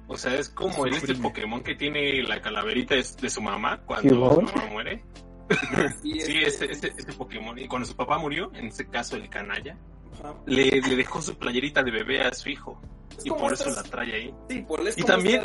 O 0.08 0.16
sea, 0.16 0.34
es 0.34 0.48
como 0.48 0.86
el 0.86 0.94
este. 0.94 1.14
Pokémon 1.14 1.62
que 1.62 1.76
tiene 1.76 2.20
la 2.24 2.40
calaverita 2.40 2.96
de, 2.96 3.06
de 3.22 3.30
su 3.30 3.40
mamá 3.40 3.80
cuando 3.86 4.02
¿Qué 4.02 4.34
su 4.34 4.42
mamá 4.56 4.66
muere. 4.72 5.04
Sí, 6.02 6.20
Sí, 6.20 6.38
este, 6.44 6.70
ese, 6.72 6.88
ese, 6.88 6.94
ese 6.96 7.12
Pokémon. 7.12 7.58
Y 7.58 7.66
cuando 7.68 7.86
su 7.86 7.96
papá 7.96 8.18
murió, 8.18 8.50
en 8.54 8.66
este 8.66 8.86
caso 8.86 9.16
el 9.16 9.28
canalla, 9.28 9.76
ajá. 10.20 10.34
le, 10.46 10.70
le 10.80 10.96
dejó 10.96 11.20
su 11.20 11.36
playerita 11.36 11.82
de 11.82 11.90
bebé 11.90 12.22
a 12.22 12.32
su 12.32 12.48
hijo. 12.50 12.80
Es 13.18 13.26
Y 13.26 13.30
por 13.30 13.52
eso 13.52 13.68
estas- 13.68 13.84
la 13.84 13.90
trae 13.90 14.14
ahí. 14.14 14.34
Sí, 14.48 14.62
por 14.66 14.86
es 14.86 14.96
Y 14.98 15.02
también- 15.02 15.42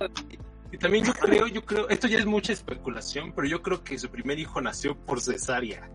Y 0.72 0.78
también 0.78 1.06
yo 1.06 1.14
creo, 1.14 1.48
yo 1.48 1.64
creo, 1.64 1.88
esto 1.90 2.08
ya 2.08 2.18
es 2.20 2.26
mucha 2.26 2.52
especulación, 2.52 3.32
pero 3.34 3.48
yo 3.48 3.62
creo 3.62 3.84
que 3.84 3.98
su 3.98 4.10
primer 4.10 4.38
hijo 4.40 4.60
nació 4.62 4.96
por 4.98 5.22
cesárea. 5.22 5.90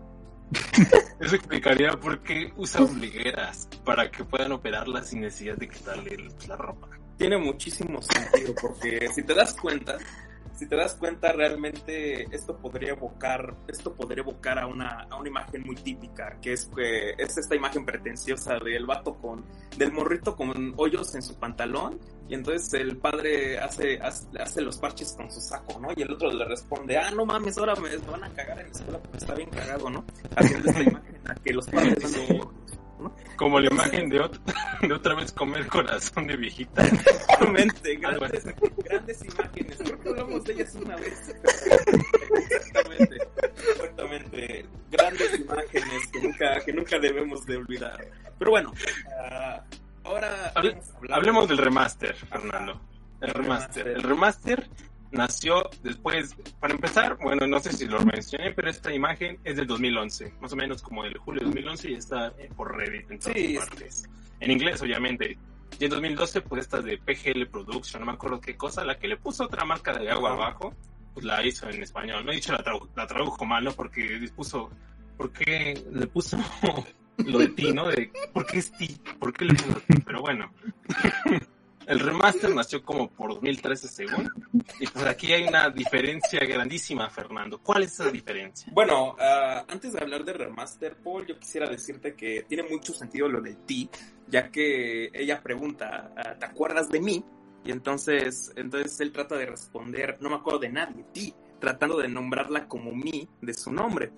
Eso 1.19 1.35
explicaría 1.35 1.91
por 1.99 2.19
qué 2.23 2.51
usa 2.57 2.81
ombligueras 2.81 3.69
para 3.85 4.09
que 4.09 4.23
puedan 4.23 4.51
operarla 4.53 5.03
sin 5.03 5.21
necesidad 5.21 5.55
de 5.55 5.69
quitarle 5.69 6.29
la 6.47 6.55
ropa. 6.57 6.89
tiene 7.17 7.37
muchísimo 7.37 8.01
sentido 8.01 8.53
porque 8.59 9.07
si 9.13 9.23
te 9.23 9.33
das 9.35 9.53
cuenta 9.53 9.97
si 10.61 10.67
te 10.67 10.75
das 10.75 10.93
cuenta 10.93 11.31
realmente 11.31 12.27
esto 12.35 12.55
podría 12.55 12.91
evocar 12.91 13.55
esto 13.67 13.95
podría 13.95 14.21
evocar 14.21 14.59
a 14.59 14.67
una, 14.67 15.07
a 15.09 15.15
una 15.15 15.27
imagen 15.27 15.63
muy 15.65 15.75
típica 15.75 16.37
que 16.39 16.53
es 16.53 16.69
que 16.75 17.15
es 17.17 17.35
esta 17.35 17.55
imagen 17.55 17.83
pretenciosa 17.83 18.59
del 18.59 18.85
vato 18.85 19.15
con 19.15 19.43
del 19.75 19.91
morrito 19.91 20.35
con 20.35 20.75
hoyos 20.77 21.15
en 21.15 21.23
su 21.23 21.33
pantalón 21.39 21.99
y 22.29 22.35
entonces 22.35 22.71
el 22.79 22.97
padre 22.97 23.57
hace, 23.57 23.99
hace 24.03 24.27
hace 24.39 24.61
los 24.61 24.77
parches 24.77 25.13
con 25.13 25.31
su 25.31 25.41
saco 25.41 25.79
no 25.79 25.87
y 25.95 26.03
el 26.03 26.11
otro 26.11 26.31
le 26.31 26.45
responde 26.45 26.95
ah 26.95 27.09
no 27.09 27.25
mames 27.25 27.57
ahora 27.57 27.73
me 27.77 27.97
van 27.97 28.23
a 28.23 28.29
cagar 28.29 28.59
en 28.59 28.67
la 28.67 28.71
escuela 28.71 28.99
porque 28.99 29.17
está 29.17 29.33
bien 29.33 29.49
cagado 29.49 29.89
no 29.89 30.05
haciendo 30.35 30.69
esta 30.69 30.83
imagen 30.91 31.15
en 31.15 31.23
la 31.23 31.33
que 31.33 31.53
los 31.53 31.65
padres 31.65 32.17
Como 33.35 33.59
la 33.59 33.67
imagen 33.67 34.09
de, 34.09 34.21
ot- 34.21 34.39
de 34.87 34.93
otra 34.93 35.15
vez 35.15 35.31
comer 35.31 35.67
corazón 35.67 36.27
de 36.27 36.35
viejita. 36.37 36.83
Exactamente, 36.85 37.95
grandes, 37.97 38.45
grandes 38.83 39.23
imágenes. 39.25 39.77
Creo 39.77 39.99
que 40.01 40.09
hablamos 40.09 40.43
de 40.43 40.53
ellas 40.53 40.75
una 40.75 40.95
vez. 40.95 41.35
Exactamente, 42.33 43.17
exactamente. 43.71 44.65
Grandes 44.91 45.39
imágenes 45.39 46.07
que 46.11 46.21
nunca, 46.21 46.59
que 46.65 46.73
nunca 46.73 46.99
debemos 46.99 47.45
de 47.45 47.57
olvidar. 47.57 48.05
Pero 48.37 48.51
bueno, 48.51 48.73
ah, 49.23 49.63
ahora 50.03 50.53
Hable- 50.55 50.81
Hablemos 51.11 51.47
del 51.47 51.57
remaster, 51.57 52.15
Fernando. 52.15 52.79
El 53.21 53.29
El 53.29 53.33
remaster. 53.35 53.85
remaster. 53.85 53.87
El 53.87 54.03
remaster 54.03 54.69
nació 55.11 55.69
después, 55.83 56.35
para 56.59 56.73
empezar, 56.73 57.17
bueno, 57.21 57.45
no 57.47 57.59
sé 57.59 57.71
si 57.73 57.85
lo 57.85 57.99
mencioné, 58.05 58.51
pero 58.51 58.69
esta 58.69 58.93
imagen 58.93 59.39
es 59.43 59.55
del 59.57 59.67
2011, 59.67 60.33
más 60.41 60.53
o 60.53 60.55
menos 60.55 60.81
como 60.81 61.03
del 61.03 61.17
julio 61.17 61.41
de 61.41 61.45
2011 61.47 61.91
y 61.91 61.93
está 61.95 62.27
eh, 62.37 62.49
por 62.55 62.75
Reddit 62.75 63.11
en 63.11 63.19
todas 63.19 63.37
Sí, 63.37 63.55
partes. 63.57 64.09
En 64.39 64.51
inglés, 64.51 64.81
obviamente. 64.81 65.37
Y 65.79 65.83
en 65.85 65.89
2012, 65.89 66.41
pues 66.41 66.61
esta 66.61 66.81
de 66.81 66.97
PGL 66.97 67.47
Production, 67.47 68.01
no 68.01 68.05
me 68.07 68.13
acuerdo 68.13 68.39
qué 68.41 68.55
cosa, 68.55 68.83
la 68.83 68.97
que 68.97 69.07
le 69.07 69.17
puso 69.17 69.45
otra 69.45 69.65
marca 69.65 69.93
de 69.97 70.09
agua 70.09 70.31
abajo, 70.31 70.73
pues 71.13 71.25
la 71.25 71.45
hizo 71.45 71.69
en 71.69 71.81
español. 71.83 72.25
No 72.25 72.31
he 72.31 72.35
dicho 72.35 72.51
la, 72.53 72.63
tradu- 72.63 72.89
la 72.95 73.05
tradujo 73.07 73.45
mal, 73.45 73.63
¿no? 73.63 73.71
Porque 73.73 74.29
puso, 74.35 74.69
¿por 75.17 75.31
qué 75.31 75.81
le 75.91 76.07
puso 76.07 76.37
lo 77.17 77.39
de 77.39 77.47
ti, 77.49 77.71
¿no? 77.73 77.87
De, 77.87 78.11
¿por 78.33 78.45
qué 78.45 78.59
es 78.59 78.71
ti? 78.73 78.97
¿Por 79.19 79.33
qué 79.33 79.45
le 79.45 79.53
puso 79.55 79.79
ti? 79.87 79.95
Pero 80.05 80.21
bueno. 80.21 80.51
El 81.87 81.99
remaster 81.99 82.53
nació 82.53 82.83
como 82.83 83.09
por 83.09 83.33
2013 83.33 83.87
según. 83.87 84.29
Y 84.79 84.87
pues 84.87 85.05
aquí 85.05 85.33
hay 85.33 85.47
una 85.47 85.69
diferencia 85.69 86.39
grandísima, 86.41 87.09
Fernando. 87.09 87.59
¿Cuál 87.59 87.83
es 87.83 87.93
esa 87.93 88.11
diferencia? 88.11 88.71
Bueno, 88.73 89.15
ah, 89.19 89.65
antes 89.67 89.93
de 89.93 89.99
hablar 89.99 90.23
de 90.23 90.33
remaster, 90.33 90.97
Paul, 90.97 91.25
yo 91.25 91.39
quisiera 91.39 91.69
decirte 91.69 92.15
que 92.15 92.45
tiene 92.47 92.63
mucho 92.63 92.93
sentido 92.93 93.27
lo 93.27 93.41
de 93.41 93.55
ti, 93.65 93.89
ya 94.27 94.49
que 94.49 95.09
ella 95.13 95.41
pregunta, 95.41 96.13
ah, 96.15 96.35
¿te 96.39 96.45
acuerdas 96.45 96.89
de 96.89 96.99
mí? 96.99 97.23
Y 97.63 97.71
entonces, 97.71 98.51
entonces 98.55 98.99
él 98.99 99.11
trata 99.11 99.35
de 99.35 99.45
responder, 99.45 100.17
no 100.19 100.29
me 100.29 100.35
acuerdo 100.35 100.59
de 100.59 100.69
nadie, 100.69 101.05
ti, 101.11 101.33
tratando 101.59 101.97
de 101.97 102.07
nombrarla 102.07 102.67
como 102.67 102.91
mí 102.91 103.27
de 103.41 103.53
su 103.53 103.71
nombre. 103.71 104.11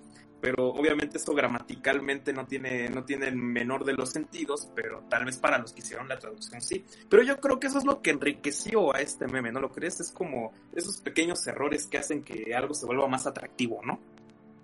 Pero 0.44 0.66
obviamente 0.68 1.16
esto 1.16 1.32
gramaticalmente 1.32 2.34
no 2.34 2.46
tiene, 2.46 2.90
no 2.90 3.02
tiene 3.06 3.28
el 3.28 3.34
menor 3.36 3.86
de 3.86 3.94
los 3.94 4.10
sentidos, 4.10 4.68
pero 4.74 5.02
tal 5.08 5.24
vez 5.24 5.38
para 5.38 5.56
los 5.56 5.72
que 5.72 5.80
hicieron 5.80 6.06
la 6.06 6.18
traducción 6.18 6.60
sí. 6.60 6.84
Pero 7.08 7.22
yo 7.22 7.40
creo 7.40 7.58
que 7.58 7.68
eso 7.68 7.78
es 7.78 7.86
lo 7.86 8.02
que 8.02 8.10
enriqueció 8.10 8.94
a 8.94 9.00
este 9.00 9.26
meme, 9.26 9.52
¿no 9.52 9.60
lo 9.60 9.72
crees? 9.72 10.00
Es 10.00 10.12
como 10.12 10.52
esos 10.74 11.00
pequeños 11.00 11.46
errores 11.46 11.86
que 11.86 11.96
hacen 11.96 12.22
que 12.22 12.54
algo 12.54 12.74
se 12.74 12.84
vuelva 12.84 13.08
más 13.08 13.26
atractivo, 13.26 13.80
¿no? 13.86 13.98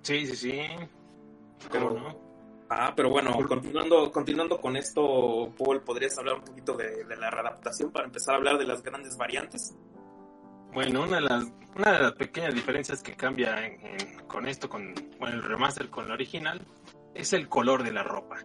Sí, 0.02 0.26
sí, 0.26 0.36
sí. 0.36 0.60
Pero- 1.72 1.88
¿Cómo 1.88 2.00
no? 2.00 2.30
Ah, 2.68 2.92
pero 2.94 3.08
bueno, 3.08 3.32
continuando, 3.48 4.12
continuando 4.12 4.60
con 4.60 4.76
esto, 4.76 5.50
Paul, 5.56 5.80
¿podrías 5.80 6.18
hablar 6.18 6.34
un 6.34 6.44
poquito 6.44 6.74
de, 6.76 7.04
de 7.04 7.16
la 7.16 7.30
readaptación 7.30 7.90
para 7.90 8.04
empezar 8.04 8.34
a 8.34 8.36
hablar 8.36 8.58
de 8.58 8.66
las 8.66 8.82
grandes 8.82 9.16
variantes? 9.16 9.74
Bueno, 10.72 11.02
una 11.02 11.16
de 11.16 11.22
las, 11.22 11.44
una 11.76 11.92
de 11.92 12.00
las 12.00 12.12
pequeñas 12.12 12.54
diferencias 12.54 13.02
que 13.02 13.14
cambia 13.14 13.66
en- 13.66 13.80
en- 13.84 14.18
con 14.26 14.46
esto, 14.46 14.68
con 14.68 14.94
el 15.26 15.42
remaster 15.42 15.88
con 15.90 16.06
el 16.06 16.12
original, 16.12 16.60
es 17.14 17.32
el 17.32 17.48
color 17.48 17.82
de 17.82 17.92
la 17.92 18.02
ropa. 18.02 18.36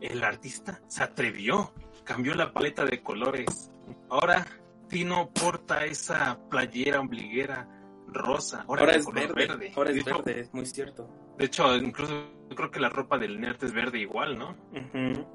El 0.00 0.24
artista 0.24 0.80
se 0.88 1.02
atrevió, 1.04 1.72
cambió 2.04 2.34
la 2.34 2.52
paleta 2.52 2.84
de 2.84 3.02
colores 3.02 3.70
Ahora 4.08 4.46
Tino 4.88 5.30
porta 5.30 5.84
esa 5.84 6.38
playera 6.48 7.00
ombliguera 7.00 7.68
rosa. 8.06 8.64
Ahora, 8.68 8.92
es 8.94 9.04
color 9.04 9.34
verde, 9.34 9.72
ahora 9.76 9.90
es 9.90 9.96
hecho, 9.98 10.22
verde, 10.22 10.40
es 10.40 10.54
muy 10.54 10.66
cierto. 10.66 11.08
De 11.36 11.44
hecho, 11.46 11.74
incluso 11.76 12.30
creo 12.54 12.70
que 12.70 12.80
la 12.80 12.88
ropa 12.88 13.18
del 13.18 13.40
nerd 13.40 13.62
es 13.64 13.72
verde 13.72 13.98
igual, 13.98 14.38
¿no? 14.38 14.50
Ujú, 14.72 15.26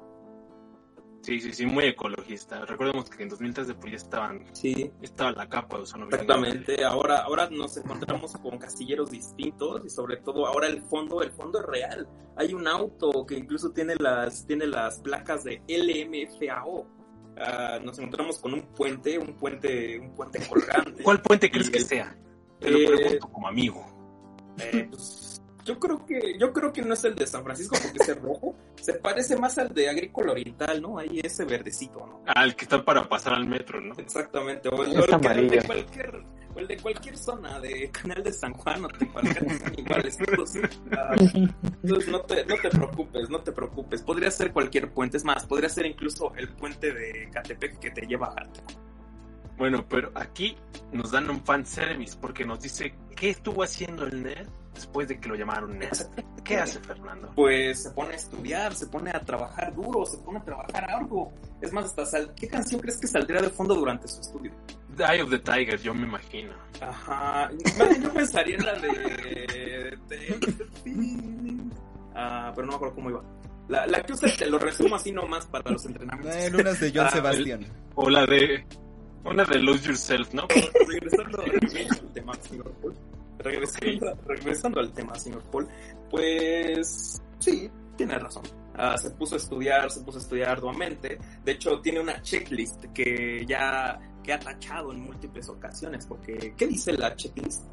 Sí, 1.22 1.38
sí, 1.40 1.52
sí, 1.52 1.66
muy 1.66 1.84
ecologista. 1.84 2.64
Recordemos 2.64 3.10
que 3.10 3.22
en 3.22 3.28
2013 3.28 3.74
pues 3.74 3.92
ya 3.92 3.96
estaban, 3.98 4.44
Sí, 4.54 4.90
estaba 5.02 5.32
la 5.32 5.48
capa 5.48 5.76
de 5.76 5.82
ozono. 5.82 6.06
exactamente. 6.06 6.82
Ahora, 6.84 7.18
ahora 7.18 7.48
nos 7.50 7.76
encontramos 7.76 8.32
con 8.38 8.58
castilleros 8.58 9.10
distintos 9.10 9.84
y 9.84 9.90
sobre 9.90 10.16
todo 10.16 10.46
ahora 10.46 10.66
el 10.68 10.80
fondo, 10.82 11.22
el 11.22 11.30
fondo 11.32 11.60
es 11.60 11.66
real. 11.66 12.08
Hay 12.36 12.54
un 12.54 12.66
auto 12.66 13.26
que 13.26 13.34
incluso 13.36 13.70
tiene 13.70 13.94
las, 13.98 14.46
tiene 14.46 14.66
las 14.66 14.98
placas 15.00 15.44
de 15.44 15.62
LMFAO. 15.68 16.86
Ah, 17.36 17.78
nos 17.84 17.98
encontramos 17.98 18.38
con 18.38 18.54
un 18.54 18.62
puente, 18.74 19.18
un 19.18 19.34
puente, 19.34 19.98
un 20.00 20.14
puente 20.14 20.38
colgante. 20.48 21.02
¿Cuál 21.02 21.20
puente 21.20 21.50
crees 21.50 21.68
Y 21.68 21.72
que 21.72 21.80
sea? 21.80 22.16
Te 22.60 22.70
lo 22.70 22.78
Eh, 22.78 22.86
pregunto 22.96 23.28
como 23.30 23.46
amigo. 23.48 23.86
Eh, 24.58 24.86
pues, 24.90 25.29
yo 25.64 25.78
creo 25.78 26.04
que 26.06 26.38
yo 26.38 26.52
creo 26.52 26.72
que 26.72 26.82
no 26.82 26.94
es 26.94 27.04
el 27.04 27.14
de 27.14 27.26
San 27.26 27.44
Francisco 27.44 27.76
porque 27.80 27.98
ese 28.00 28.14
rojo 28.14 28.54
se 28.80 28.94
parece 28.94 29.36
más 29.36 29.58
al 29.58 29.72
de 29.72 29.88
Agrícola 29.88 30.32
Oriental, 30.32 30.80
¿no? 30.80 30.98
Ahí 30.98 31.20
ese 31.22 31.44
verdecito, 31.44 32.06
¿no? 32.06 32.22
Ah, 32.26 32.44
el 32.44 32.54
que 32.56 32.64
está 32.64 32.84
para 32.84 33.08
pasar 33.08 33.34
al 33.34 33.46
metro, 33.46 33.80
¿no? 33.80 33.94
Exactamente. 33.94 34.68
O 34.68 34.82
el, 34.84 34.98
o 34.98 35.06
de 35.06 35.62
cualquier 35.66 36.22
o 36.54 36.58
el 36.58 36.66
de 36.66 36.76
cualquier 36.78 37.16
zona 37.16 37.60
de 37.60 37.90
Canal 37.90 38.22
de 38.22 38.32
San 38.32 38.52
Juan 38.52 38.84
o 38.84 38.88
de 38.88 39.80
iguales 39.80 40.18
todos. 40.18 40.56
Ah, 40.92 41.14
entonces 41.82 42.10
no 42.10 42.20
te, 42.22 42.44
no 42.44 42.56
te 42.56 42.70
preocupes, 42.70 43.30
no 43.30 43.40
te 43.40 43.52
preocupes. 43.52 44.02
Podría 44.02 44.30
ser 44.30 44.52
cualquier 44.52 44.92
puente, 44.92 45.16
es 45.16 45.24
más, 45.24 45.46
podría 45.46 45.68
ser 45.68 45.86
incluso 45.86 46.32
el 46.36 46.48
puente 46.48 46.92
de 46.92 47.30
Catepec 47.32 47.78
que 47.78 47.90
te 47.90 48.06
lleva 48.06 48.28
a. 48.28 48.48
Bueno, 49.56 49.86
pero 49.86 50.10
aquí 50.14 50.56
nos 50.90 51.10
dan 51.10 51.28
un 51.28 51.44
fan 51.44 51.66
service 51.66 52.16
porque 52.18 52.46
nos 52.46 52.60
dice 52.62 52.94
qué 53.14 53.28
estuvo 53.28 53.62
haciendo 53.62 54.06
el 54.06 54.22
nerd 54.22 54.48
después 54.80 55.08
de 55.08 55.18
que 55.20 55.28
lo 55.28 55.34
llamaron. 55.36 55.78
¿Qué 56.44 56.56
hace 56.56 56.80
Fernando? 56.80 57.30
Pues 57.34 57.82
se 57.84 57.90
pone 57.90 58.12
a 58.14 58.16
estudiar, 58.16 58.74
se 58.74 58.86
pone 58.86 59.10
a 59.10 59.20
trabajar 59.20 59.74
duro, 59.74 60.04
se 60.06 60.18
pone 60.18 60.38
a 60.38 60.44
trabajar 60.44 60.90
algo. 60.90 61.32
Es 61.60 61.72
más, 61.72 61.84
hasta 61.86 62.06
sal... 62.06 62.32
¿qué 62.34 62.48
canción 62.48 62.80
crees 62.80 62.98
que 62.98 63.06
saldría 63.06 63.40
de 63.42 63.50
fondo 63.50 63.74
durante 63.74 64.08
su 64.08 64.20
estudio? 64.20 64.52
The 64.96 65.04
Eye 65.04 65.22
of 65.22 65.30
the 65.30 65.38
Tiger, 65.38 65.78
yo 65.80 65.94
me 65.94 66.06
imagino. 66.06 66.52
Ajá. 66.80 67.50
Yo 68.02 68.12
pensaría 68.12 68.56
en 68.56 68.64
la 68.66 68.72
de. 68.74 69.98
de- 70.08 70.40
Ah, 72.14 72.52
pero 72.54 72.66
no 72.66 72.72
me 72.72 72.76
acuerdo 72.76 72.94
cómo 72.96 73.10
iba. 73.10 73.22
La, 73.68 73.86
la 73.86 74.02
que 74.02 74.12
usa, 74.12 74.28
te 74.36 74.46
lo 74.46 74.58
resumo 74.58 74.96
así 74.96 75.12
nomás 75.12 75.46
para 75.46 75.70
los 75.70 75.84
entrenamientos. 75.86 76.34
Eh, 76.36 76.50
lunas 76.50 76.80
de 76.80 76.90
John 76.94 77.06
Ah, 77.06 77.10
Sebastian. 77.10 77.66
O 77.94 78.10
la 78.10 78.26
de. 78.26 78.64
Una 79.24 79.44
de 79.44 79.58
Lose 79.58 79.86
Yourself, 79.86 80.32
¿no? 80.34 80.46
regresando, 80.88 81.42
regresando 81.42 82.00
al 82.08 82.12
tema, 82.14 82.34
señor 82.40 82.72
Paul. 82.80 82.94
Regresando, 83.42 84.14
regresando 84.26 84.80
al 84.80 84.92
tema, 84.92 85.14
señor 85.16 85.42
Paul. 85.50 85.68
Pues 86.10 87.22
sí, 87.38 87.70
tiene 87.96 88.18
razón. 88.18 88.42
Ah, 88.76 88.96
se 88.96 89.10
puso 89.10 89.34
a 89.34 89.38
estudiar, 89.38 89.90
se 89.90 90.00
puso 90.00 90.18
a 90.18 90.20
estudiar 90.22 90.50
arduamente. 90.50 91.18
De 91.44 91.52
hecho, 91.52 91.80
tiene 91.80 92.00
una 92.00 92.22
checklist 92.22 92.84
que 92.94 93.44
ya 93.46 93.98
que 94.22 94.32
ha 94.32 94.38
tachado 94.38 94.92
en 94.92 95.00
múltiples 95.00 95.48
ocasiones. 95.48 96.06
Porque, 96.06 96.54
¿qué 96.56 96.66
dice 96.66 96.92
la 96.92 97.14
checklist? 97.14 97.64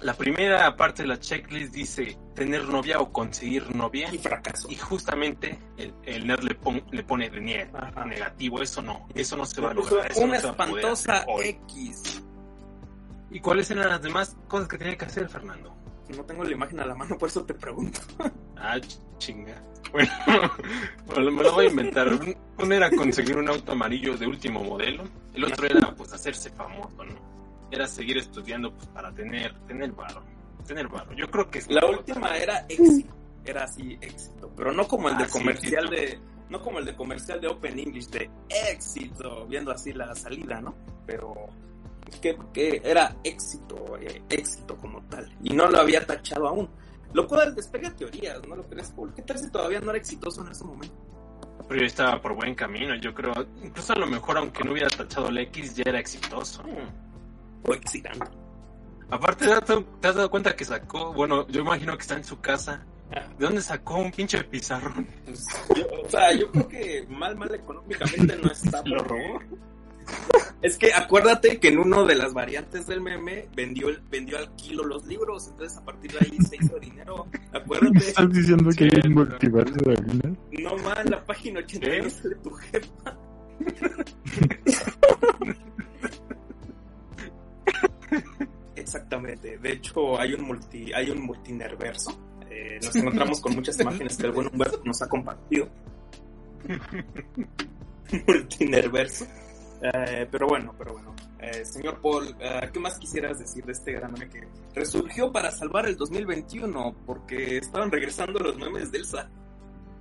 La 0.00 0.14
primera 0.14 0.76
parte 0.76 1.02
de 1.02 1.08
la 1.08 1.18
checklist 1.18 1.74
dice 1.74 2.16
tener 2.34 2.64
novia 2.68 3.00
o 3.00 3.10
conseguir 3.12 3.74
novia. 3.74 4.08
Y 4.14 4.18
fracaso. 4.18 4.68
Y 4.70 4.76
justamente 4.76 5.58
el, 5.76 5.92
el 6.04 6.26
nerd 6.26 6.44
le, 6.44 6.54
pon- 6.54 6.84
le 6.92 7.02
pone 7.02 7.28
de 7.30 7.40
negativo. 7.40 8.62
Eso 8.62 8.80
no, 8.80 9.08
eso 9.14 9.36
no 9.36 9.44
se 9.44 9.60
va 9.60 9.72
a 9.72 9.74
lograr. 9.74 10.10
Eso 10.10 10.20
una 10.20 10.40
no 10.40 10.48
espantosa. 10.50 11.24
X. 11.42 12.22
¿Y 13.30 13.40
cuáles 13.40 13.70
eran 13.70 13.88
las 13.88 14.02
demás 14.02 14.36
cosas 14.48 14.68
que 14.68 14.78
tenía 14.78 14.96
que 14.96 15.04
hacer, 15.04 15.28
Fernando? 15.28 15.74
No 16.16 16.24
tengo 16.24 16.42
la 16.44 16.52
imagen 16.52 16.80
a 16.80 16.86
la 16.86 16.94
mano, 16.94 17.18
por 17.18 17.28
eso 17.28 17.44
te 17.44 17.54
pregunto. 17.54 18.00
Ah, 18.60 18.76
ch- 18.76 18.98
chinga. 19.18 19.54
Bueno, 21.06 21.30
me 21.30 21.42
lo 21.44 21.52
voy 21.52 21.66
a 21.66 21.70
inventar. 21.70 22.08
Un- 22.08 22.36
Uno 22.58 22.74
era 22.74 22.90
conseguir 22.90 23.36
un 23.36 23.48
auto 23.48 23.70
amarillo 23.72 24.16
de 24.16 24.26
último 24.26 24.64
modelo. 24.64 25.04
El 25.32 25.44
otro 25.44 25.66
era, 25.66 25.94
pues, 25.94 26.12
hacerse 26.12 26.50
famoso, 26.50 27.04
¿no? 27.04 27.14
Era 27.70 27.86
seguir 27.86 28.18
estudiando, 28.18 28.72
pues, 28.74 28.86
para 28.88 29.12
tener, 29.14 29.54
tener 29.66 29.92
varo. 29.92 30.22
Tener 30.66 30.88
varo. 30.88 31.12
Yo 31.12 31.30
creo 31.30 31.48
que 31.48 31.62
La 31.68 31.86
última 31.86 32.36
era 32.36 32.66
éxito. 32.68 33.14
Era 33.44 33.62
así, 33.64 33.96
éxito. 34.00 34.50
Pero 34.56 34.72
no 34.72 34.86
como 34.88 35.08
el 35.08 35.16
de 35.16 35.24
Ah, 35.24 35.28
comercial 35.30 35.88
de. 35.88 36.18
No 36.50 36.60
como 36.60 36.80
el 36.80 36.84
de 36.86 36.96
comercial 36.96 37.40
de 37.40 37.46
Open 37.48 37.78
English 37.78 38.08
de 38.08 38.28
éxito, 38.72 39.46
viendo 39.46 39.70
así 39.70 39.92
la 39.92 40.14
salida, 40.16 40.60
¿no? 40.60 40.74
Pero 41.06 41.46
que, 42.08 42.36
que 42.52 42.80
era 42.84 43.16
éxito, 43.24 43.96
eh, 44.00 44.22
éxito 44.28 44.76
como 44.76 45.02
tal. 45.04 45.30
Y 45.42 45.50
no 45.54 45.68
lo 45.68 45.78
había 45.80 46.04
tachado 46.06 46.48
aún. 46.48 46.68
Lo 47.12 47.26
cual 47.26 47.54
despega 47.54 47.94
teorías, 47.96 48.40
¿no 48.46 48.56
lo 48.56 48.66
crees, 48.68 48.90
Paul? 48.90 49.14
¿Qué 49.14 49.22
tal 49.22 49.38
si 49.38 49.50
todavía 49.50 49.80
no 49.80 49.90
era 49.90 49.98
exitoso 49.98 50.42
en 50.44 50.52
ese 50.52 50.64
momento? 50.64 50.94
Pero 51.66 51.80
yo 51.80 51.86
estaba 51.86 52.20
por 52.20 52.34
buen 52.34 52.54
camino, 52.54 52.94
yo 52.96 53.14
creo. 53.14 53.32
Incluso 53.62 53.92
a 53.92 53.96
lo 53.96 54.06
mejor, 54.06 54.38
aunque 54.38 54.62
no 54.64 54.72
hubiera 54.72 54.88
tachado 54.88 55.28
el 55.28 55.38
X, 55.38 55.74
ya 55.76 55.84
era 55.86 55.98
exitoso. 56.00 56.62
Hmm. 56.62 57.68
O 57.68 57.74
excitante. 57.74 58.26
Aparte, 59.10 59.46
¿te 59.46 59.52
has 59.52 59.66
dado- 59.66 59.84
te 60.00 60.08
has 60.08 60.14
dado 60.14 60.30
cuenta 60.30 60.54
que 60.54 60.64
sacó? 60.64 61.12
Bueno, 61.14 61.46
yo 61.48 61.60
imagino 61.62 61.94
que 61.96 62.02
está 62.02 62.14
en 62.16 62.24
su 62.24 62.40
casa. 62.40 62.84
¿De 63.38 63.46
dónde 63.46 63.62
sacó 63.62 63.96
un 63.96 64.10
pinche 64.12 64.44
pizarrón? 64.44 65.08
Pues, 65.24 65.46
yo- 65.76 65.86
o 66.04 66.08
sea, 66.10 66.32
yo 66.34 66.50
creo 66.52 66.68
que 66.68 67.06
mal, 67.08 67.36
mal 67.36 67.54
económicamente 67.54 68.36
no 68.36 68.50
está. 68.50 68.82
¿Lo 68.84 68.98
robó? 68.98 69.40
Es 70.60 70.76
que 70.76 70.92
acuérdate 70.92 71.60
que 71.60 71.68
en 71.68 71.78
uno 71.78 72.04
de 72.04 72.16
las 72.16 72.34
variantes 72.34 72.86
del 72.88 73.00
meme 73.00 73.48
vendió, 73.54 73.88
el- 73.88 74.00
vendió 74.10 74.38
al 74.38 74.54
kilo 74.56 74.84
los 74.84 75.06
libros, 75.06 75.46
entonces 75.48 75.78
a 75.78 75.84
partir 75.84 76.10
de 76.12 76.18
ahí 76.18 76.36
se 76.44 76.56
hizo 76.56 76.78
dinero. 76.80 77.26
Acuérdate, 77.52 77.98
¿Estás 78.08 78.32
diciendo 78.32 78.70
que 78.76 78.84
hay 78.84 79.00
un 79.06 79.14
multiverso 79.14 79.74
de 79.76 79.94
Luna? 79.96 80.36
no 80.60 80.76
más 80.78 81.04
la 81.08 81.24
página 81.24 81.60
82 81.60 82.12
¿Qué? 82.22 82.28
de 82.28 82.34
tu 82.36 82.50
jefa. 82.50 83.16
Exactamente, 88.76 89.58
de 89.58 89.72
hecho 89.72 90.18
hay 90.18 90.32
un 90.34 90.42
multi, 90.42 90.92
hay 90.92 91.10
un 91.10 91.20
multinerverso. 91.22 92.18
Eh, 92.50 92.78
nos 92.82 92.94
encontramos 92.96 93.40
con 93.40 93.54
muchas 93.54 93.78
imágenes 93.80 94.16
que 94.16 94.26
el 94.26 94.32
buen 94.32 94.46
Humberto 94.48 94.80
nos 94.84 95.02
ha 95.02 95.08
compartido. 95.08 95.68
multinerverso. 98.26 99.26
Eh, 99.82 100.26
pero 100.30 100.46
bueno, 100.46 100.74
pero 100.76 100.92
bueno. 100.92 101.14
Eh, 101.38 101.64
señor 101.64 102.00
Paul, 102.00 102.34
eh, 102.40 102.68
¿qué 102.72 102.80
más 102.80 102.98
quisieras 102.98 103.38
decir 103.38 103.64
de 103.64 103.72
este 103.72 103.92
gran 103.92 104.12
meme 104.12 104.28
que 104.28 104.48
resurgió 104.74 105.30
para 105.30 105.50
salvar 105.50 105.86
el 105.86 105.96
2021? 105.96 106.96
Porque 107.06 107.58
estaban 107.58 107.90
regresando 107.90 108.40
los 108.40 108.56
memes 108.56 108.90
de 108.90 108.98
Elsa. 108.98 109.30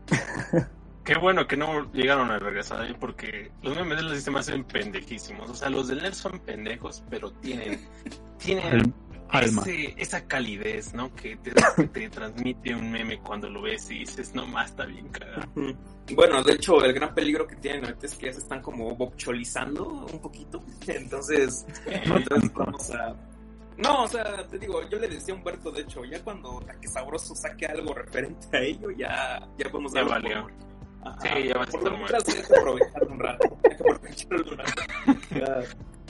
Qué 1.08 1.18
bueno 1.18 1.48
que 1.48 1.56
no 1.56 1.90
llegaron 1.94 2.32
a 2.32 2.40
regresar 2.40 2.82
ahí 2.82 2.94
porque 3.00 3.50
los 3.62 3.74
memes 3.78 3.96
de 3.98 4.04
los 4.04 4.14
sistemas 4.16 4.50
hacen 4.50 4.66
pendejísimos. 4.66 5.50
O 5.50 5.56
sea, 5.56 5.70
los 5.70 5.88
del 5.88 6.02
nerd 6.02 6.14
son 6.14 6.38
pendejos, 6.40 7.02
pero 7.10 7.32
tienen, 7.32 7.80
tienen 8.38 8.94
Alma. 9.30 9.62
ese- 9.64 9.94
esa 9.98 10.26
calidez, 10.26 10.94
¿no? 10.94 11.14
Que 11.16 11.36
te, 11.38 11.52
te 11.88 12.10
transmite 12.10 12.74
un 12.76 12.92
meme 12.92 13.20
cuando 13.20 13.50
lo 13.50 13.62
ves 13.62 13.90
y 13.92 14.00
dices, 14.00 14.34
no 14.34 14.46
más, 14.48 14.72
está 14.72 14.86
bien 14.86 15.08
cagado. 15.10 15.48
Bueno, 16.16 16.42
de 16.44 16.54
hecho, 16.54 16.84
el 16.84 16.94
gran 16.94 17.14
peligro 17.14 17.46
que 17.46 17.56
tienen 17.58 17.84
ahorita 17.86 18.06
es 18.06 18.16
que 18.16 18.28
ya 18.28 18.34
se 18.34 18.40
están 18.40 18.62
como 18.62 18.96
bocholizando 18.96 20.06
un 20.12 20.20
poquito. 20.20 20.64
Entonces, 20.88 21.66
entonces 21.86 22.54
vamos 22.54 22.90
a. 22.92 23.16
No, 23.78 24.04
o 24.06 24.08
sea, 24.08 24.48
te 24.48 24.58
digo, 24.58 24.88
yo 24.90 24.98
le 24.98 25.08
decía 25.08 25.36
a 25.36 25.38
Humberto, 25.38 25.70
de 25.72 25.82
hecho, 25.82 26.04
ya 26.06 26.20
cuando 26.24 26.64
que 26.82 26.88
sabroso 26.88 27.36
saque 27.36 27.68
algo 27.68 27.94
referente 27.94 28.48
a 28.58 28.60
ello, 28.62 28.90
ya, 28.90 29.40
ya 29.58 29.70
podemos 29.70 29.92
por- 29.94 30.02
Ajá. 31.06 31.20
Sí, 31.22 31.48
ya 31.48 31.54
va 31.58 31.64
a 31.64 31.66
Por 31.68 31.76
estar 31.76 31.84
lo 31.84 31.98
mientras 31.98 32.28
hay 32.28 32.34
que 32.42 32.58
aprovecharlo 32.58 33.10
un 33.14 33.20
rato. 33.20 33.58
Hay 33.64 33.76
que 33.76 33.84
aprovecharlo 33.84 34.52
un 34.52 34.58
rato. 34.58 34.82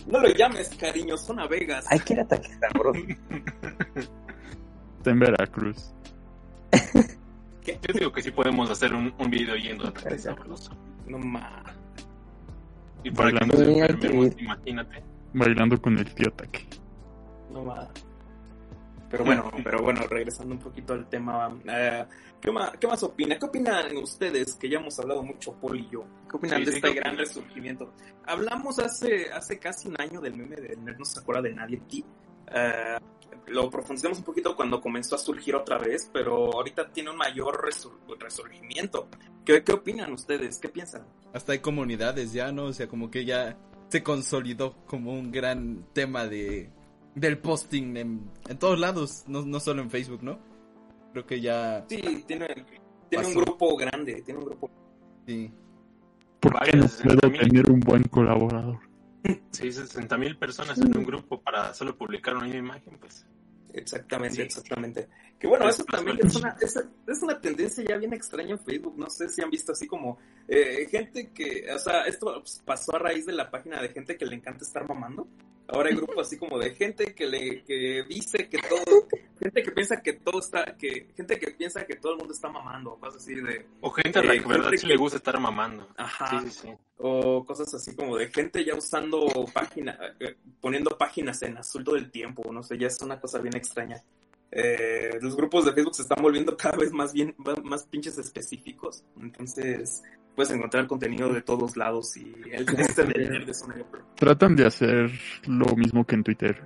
No 0.08 0.20
lo 0.20 0.30
llames, 0.30 0.70
cariño, 0.76 1.18
son 1.18 1.40
a 1.40 1.48
Vegas. 1.48 1.86
Hay 1.90 2.00
que 2.00 2.14
ir 2.14 2.20
a 2.20 2.24
ataque 2.24 2.50
sabroso. 2.60 3.02
Está 4.98 5.12
en 5.12 5.20
Veracruz. 5.20 5.94
Yo 7.66 7.94
digo 7.94 8.12
que 8.14 8.22
sí 8.22 8.32
podemos 8.32 8.70
hacer 8.70 8.94
un, 8.94 9.14
un 9.18 9.30
video 9.30 9.56
yendo 9.56 9.86
a 9.86 9.90
ataque 9.90 10.18
sabroso. 10.18 10.72
No 11.08 11.18
más. 11.20 11.52
Y 13.04 13.12
para 13.12 13.30
que 13.32 13.36
Bailando. 13.40 13.58
nos 13.66 13.68
enfermemos, 13.68 14.42
imagínate. 14.42 15.04
Bailando 15.34 15.82
con 15.82 15.98
el 15.98 16.14
tío 16.16 16.30
Ataque. 16.30 16.66
No 17.52 17.66
va. 17.66 17.90
Pero 19.10 19.24
bueno, 19.24 19.50
pero 19.64 19.82
bueno, 19.82 20.02
regresando 20.10 20.54
un 20.54 20.60
poquito 20.60 20.94
al 20.94 21.08
tema, 21.10 21.50
eh, 21.66 22.06
¿qué, 22.42 22.52
más, 22.52 22.72
¿qué 22.78 22.88
más 22.88 23.02
opina? 23.04 23.38
¿Qué 23.40 23.46
opinan 23.46 23.96
ustedes? 23.98 24.56
Que 24.56 24.70
ya 24.70 24.80
hemos 24.80 25.00
hablado 25.00 25.24
mucho, 25.24 25.54
Paul 25.54 25.80
y 25.80 25.90
yo. 25.90 26.04
¿Qué 26.30 26.36
opinan 26.38 26.60
Sí, 26.60 26.66
de 26.66 26.72
sí, 26.72 26.78
este 26.78 26.90
¿qué 26.94 27.00
gran 27.00 27.18
resurgimiento? 27.18 27.94
Hablamos 28.26 28.80
hace, 28.80 29.32
hace 29.32 29.60
casi 29.60 29.88
un 29.88 29.96
año 30.02 30.20
del 30.20 30.36
meme 30.36 30.58
de 30.58 30.76
No 30.76 31.06
se 31.06 31.20
acuerda 31.20 31.42
de 31.44 31.54
nadie 31.54 31.82
aquí. 31.86 32.04
Eh, 32.54 32.98
lo 33.48 33.70
profundizamos 33.70 34.18
un 34.18 34.26
poquito 34.26 34.56
cuando 34.58 34.82
comenzó 34.82 35.16
a 35.16 35.20
surgir 35.20 35.56
otra 35.56 35.78
vez, 35.78 36.10
pero 36.12 36.52
ahorita 36.54 36.92
tiene 36.92 37.10
un 37.12 37.18
mayor 37.18 37.62
resur- 37.66 37.98
resurgimiento. 38.20 39.08
¿Qué, 39.46 39.64
¿Qué 39.64 39.72
opinan 39.72 40.12
ustedes? 40.12 40.60
¿Qué 40.60 40.68
piensan? 40.68 41.06
Hasta 41.34 41.54
hay 41.54 41.60
comunidades 41.60 42.34
ya, 42.34 42.52
¿no? 42.52 42.66
O 42.66 42.74
sea, 42.74 42.88
como 42.90 43.10
que 43.10 43.24
ya 43.24 43.58
se 43.88 44.04
consolidó 44.04 44.76
como 44.86 45.14
un 45.14 45.32
gran 45.32 45.86
tema 45.94 46.26
de 46.28 46.70
del 47.20 47.38
posting 47.40 47.98
en, 47.98 48.32
en 48.48 48.60
todos 48.60 48.80
lados, 48.80 49.24
no, 49.28 49.44
no 49.46 49.60
solo 49.60 49.82
en 49.82 49.90
Facebook, 49.90 50.24
¿no? 50.24 50.40
Creo 51.14 51.26
que 51.26 51.42
ya 51.42 51.86
Sí, 51.90 52.24
tiene, 52.28 52.66
tiene 53.10 53.28
un 53.28 53.34
grupo 53.36 53.76
grande, 53.76 54.22
tiene 54.22 54.40
un 54.40 54.46
grupo. 54.46 54.70
sí. 55.26 55.52
¿Por 56.40 56.52
qué 56.62 56.78
no 56.78 56.84
Varios, 56.84 57.02
puedo 57.04 57.18
también. 57.18 57.50
tener 57.50 57.72
un 57.72 57.80
buen 57.80 58.04
colaborador? 58.04 58.80
Sí, 59.52 59.72
60 59.72 60.18
mil 60.18 60.38
personas 60.38 60.78
en 60.78 60.96
un 60.96 61.04
grupo 61.04 61.42
para 61.42 61.74
solo 61.74 61.98
publicar 61.98 62.36
una 62.36 62.46
misma 62.46 62.60
imagen, 62.60 62.98
pues. 63.00 63.26
Exactamente, 63.74 64.36
Sí. 64.36 64.42
exactamente. 64.44 65.08
Que 65.40 65.48
bueno, 65.48 65.68
eso 65.68 65.84
también 65.84 66.18
es 66.24 66.36
una, 66.36 66.56
es, 66.62 66.76
es 67.08 67.22
una 67.24 67.40
tendencia 67.42 67.84
ya 67.84 67.98
bien 67.98 68.14
extraña 68.14 68.52
en 68.52 68.60
Facebook. 68.60 68.96
No 68.98 69.10
sé 69.10 69.28
si 69.30 69.42
han 69.42 69.50
visto 69.50 69.72
así 69.72 69.88
como 69.88 70.20
eh, 70.48 70.88
gente 70.90 71.32
que, 71.32 71.66
o 71.74 71.80
sea, 71.80 72.04
esto 72.04 72.36
pues, 72.40 72.62
pasó 72.64 72.96
a 72.96 73.00
raíz 73.00 73.26
de 73.26 73.34
la 73.34 73.50
página 73.50 73.82
de 73.82 73.90
gente 73.90 74.16
que 74.16 74.26
le 74.26 74.36
encanta 74.36 74.64
estar 74.64 74.88
mamando. 74.88 75.28
Ahora 75.70 75.90
hay 75.90 75.96
grupos 75.96 76.20
así 76.20 76.38
como 76.38 76.58
de 76.60 76.74
gente 76.76 77.14
que 77.14 77.26
le 77.28 77.64
que 77.64 78.04
dice 78.08 78.48
que 78.50 78.58
todo, 78.58 79.08
gente 79.40 79.62
que 79.64 79.72
piensa 79.72 80.02
que 80.02 80.14
todo 80.14 80.40
está, 80.40 80.78
que 80.78 81.08
gente 81.16 81.38
que 81.38 81.52
piensa 81.52 81.86
que 81.86 81.96
todo 81.98 82.14
el 82.14 82.20
mundo 82.20 82.34
está 82.34 82.50
mamando, 82.50 82.96
cosas 82.96 83.22
así 83.22 83.36
de, 83.36 83.66
O 83.82 83.90
gente 83.92 84.20
a 84.20 84.24
la 84.24 84.34
Eh, 84.34 84.42
que 84.42 84.48
verdad 84.48 84.72
sí 84.72 84.78
que- 84.82 84.88
le 84.88 84.96
gusta 84.98 85.18
estar 85.18 85.38
mamando. 85.40 85.88
ajá, 85.98 86.40
Sí, 86.42 86.50
sí, 86.52 86.60
sí. 86.68 86.74
o 86.98 87.44
cosas 87.46 87.74
así 87.74 87.96
como 87.96 88.16
de 88.18 88.28
gente 88.32 88.64
ya 88.64 88.76
usando 88.76 89.28
página, 89.54 89.98
eh, 90.20 90.36
poniendo 90.62 90.98
páginas 90.98 91.42
en 91.42 91.58
azul 91.58 91.84
todo 91.84 91.96
el 91.98 92.10
tiempo, 92.12 92.50
no 92.52 92.64
sé, 92.64 92.78
ya 92.78 92.88
es 92.88 93.02
una 93.02 93.20
cosa 93.20 93.40
bien 93.40 93.56
extraña. 93.56 94.02
Eh, 94.50 95.20
los 95.22 95.36
grupos 95.36 95.66
de 95.66 95.74
Facebook 95.74 95.96
se 95.96 96.04
están 96.04 96.24
volviendo 96.24 96.56
cada 96.56 96.78
vez 96.78 96.94
más 96.94 97.12
bien, 97.12 97.36
más 97.64 97.84
pinches 97.84 98.18
específicos, 98.18 99.04
entonces 99.20 100.02
puedes 100.38 100.52
encontrar 100.52 100.86
contenido 100.86 101.34
de 101.34 101.42
todos 101.42 101.76
lados 101.76 102.16
y 102.16 102.32
el 102.52 102.64
este 102.80 103.06
de 103.06 103.28
nerd 103.28 103.50
es 103.50 103.64
un 103.64 103.72
ejemplo. 103.72 104.06
Tratan 104.14 104.56
de 104.56 104.68
hacer 104.68 105.10
lo 105.48 105.76
mismo 105.76 106.06
que 106.06 106.14
en 106.14 106.24
Twitter. 106.24 106.64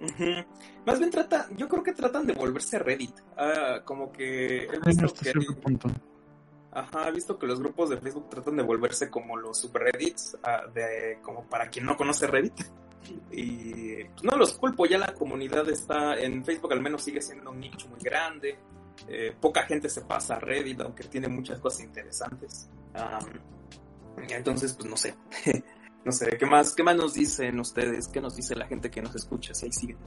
Ujú. 0.00 0.46
Más 0.86 1.00
bien 1.00 1.10
trata, 1.10 1.48
yo 1.56 1.68
creo 1.68 1.82
que 1.82 1.92
tratan 1.92 2.24
de 2.24 2.34
volverse 2.34 2.78
Reddit, 2.78 3.16
Ah, 3.36 3.80
como 3.84 4.12
que 4.12 4.66
he 4.66 4.78
visto 4.86 5.06
Hasta 5.06 5.24
que 5.24 5.32
cierto 5.32 5.60
punto. 5.60 5.90
Ajá, 6.70 7.08
he 7.08 7.12
visto 7.12 7.36
que 7.36 7.48
los 7.48 7.58
grupos 7.58 7.90
de 7.90 7.96
Facebook 7.96 8.30
tratan 8.30 8.56
de 8.56 8.62
volverse 8.62 9.10
como 9.10 9.36
los 9.36 9.58
subreddits, 9.58 10.38
ah, 10.44 10.62
de, 10.72 11.18
como 11.20 11.42
para 11.44 11.68
quien 11.68 11.86
no 11.86 11.96
conoce 11.96 12.28
Reddit. 12.28 12.60
Y 13.32 14.04
pues, 14.04 14.22
no 14.22 14.36
los 14.36 14.56
culpo, 14.56 14.86
ya 14.86 14.98
la 14.98 15.12
comunidad 15.14 15.68
está 15.68 16.14
en 16.14 16.44
Facebook, 16.44 16.72
al 16.72 16.80
menos 16.80 17.02
sigue 17.02 17.20
siendo 17.20 17.50
un 17.50 17.58
nicho 17.58 17.88
muy 17.88 17.98
grande. 18.00 18.56
Eh, 19.08 19.34
poca 19.40 19.64
gente 19.64 19.88
se 19.88 20.02
pasa 20.02 20.36
a 20.36 20.40
Reddit, 20.40 20.80
aunque 20.80 21.04
tiene 21.04 21.28
muchas 21.28 21.60
cosas 21.60 21.82
interesantes. 21.82 22.68
Entonces, 24.16 24.72
pues 24.74 24.88
no 24.88 24.96
sé. 24.96 25.14
no 26.04 26.12
sé, 26.12 26.36
¿qué 26.38 26.46
más, 26.46 26.74
¿qué 26.74 26.82
más 26.82 26.96
nos 26.96 27.14
dicen 27.14 27.58
ustedes? 27.60 28.08
¿Qué 28.08 28.20
nos 28.20 28.36
dice 28.36 28.54
la 28.54 28.66
gente 28.66 28.90
que 28.90 29.02
nos 29.02 29.14
escucha? 29.14 29.54
Si 29.54 29.66
ahí 29.66 29.72
siguen. 29.72 29.98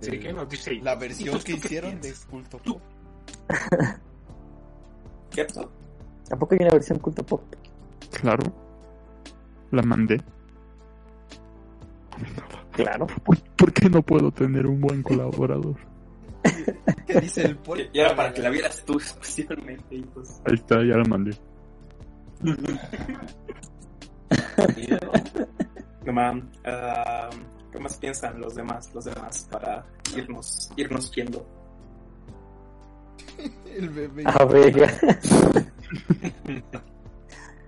Sí, 0.00 0.18
¿qué 0.18 0.32
nos 0.32 0.48
dice? 0.48 0.74
La 0.82 0.96
versión 0.96 1.36
¿Y 1.36 1.42
que 1.42 1.52
tú 1.54 1.58
hicieron 1.58 2.00
de? 2.00 2.14
Culto 2.30 2.58
Pop. 2.58 2.82
¿Qué? 5.30 5.46
Tampoco 6.28 6.54
hay 6.54 6.60
una 6.62 6.70
versión 6.70 6.98
culto 6.98 7.24
pop. 7.24 7.42
Claro. 8.20 8.44
La 9.72 9.82
mandé. 9.82 10.22
Claro. 12.72 13.06
¿Por, 13.24 13.38
por 13.56 13.72
qué 13.72 13.90
no 13.90 14.02
puedo 14.02 14.30
tener 14.30 14.66
un 14.66 14.80
buen 14.80 15.02
colaborador? 15.02 15.76
¿Qué 17.06 17.20
dice 17.20 17.42
el 17.42 17.56
Paul? 17.56 17.88
Y 17.92 17.98
era 17.98 18.14
para 18.14 18.32
que 18.32 18.42
la 18.42 18.50
vieras 18.50 18.82
tú 18.84 18.98
especialmente. 18.98 19.96
Y 19.96 20.02
pues, 20.02 20.40
Ahí 20.46 20.54
está, 20.54 20.76
ya 20.76 20.96
la 20.96 21.04
mandé. 21.04 21.36
No, 26.04 26.12
mam, 26.12 26.50
ah, 26.64 27.30
¿Qué 27.72 27.78
más 27.78 27.96
piensan 27.96 28.40
los 28.40 28.54
demás, 28.54 28.94
los 28.94 29.04
demás, 29.04 29.48
para 29.50 29.84
irnos, 30.14 30.70
irnos 30.76 31.10
yendo? 31.12 31.46
El 33.74 33.88
bebé. 33.88 34.24
A 34.26 34.44
ver. 34.44 34.74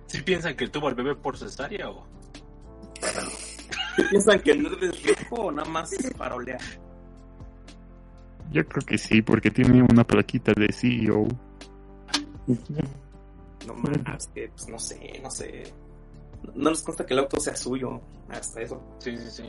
¿Sí 0.07 0.21
piensan 0.21 0.55
que 0.55 0.67
tuvo 0.67 0.87
al 0.87 0.95
bebé 0.95 1.15
por 1.15 1.37
cesárea 1.37 1.89
o...? 1.89 2.07
¿Qué 3.97 4.03
piensan 4.09 4.39
que 4.39 4.55
no 4.55 4.69
es 4.69 5.03
rico 5.03 5.35
o 5.35 5.51
nada 5.51 5.69
más 5.69 5.89
parolea? 6.17 6.57
Yo 8.51 8.65
creo 8.65 8.85
que 8.85 8.97
sí, 8.97 9.21
porque 9.21 9.51
tiene 9.51 9.81
una 9.83 10.03
plaquita 10.03 10.53
de 10.53 10.71
CEO. 10.71 11.27
No 13.65 13.73
más, 13.73 14.27
que 14.33 14.47
pues 14.49 14.67
no 14.69 14.79
sé, 14.79 15.19
no 15.21 15.29
sé. 15.29 15.63
No 16.55 16.69
nos 16.69 16.81
consta 16.83 17.05
que 17.05 17.13
el 17.13 17.19
auto 17.19 17.39
sea 17.39 17.55
suyo, 17.55 17.99
hasta 18.29 18.61
eso. 18.61 18.81
Sí, 18.99 19.17
sí, 19.17 19.29
sí. 19.29 19.43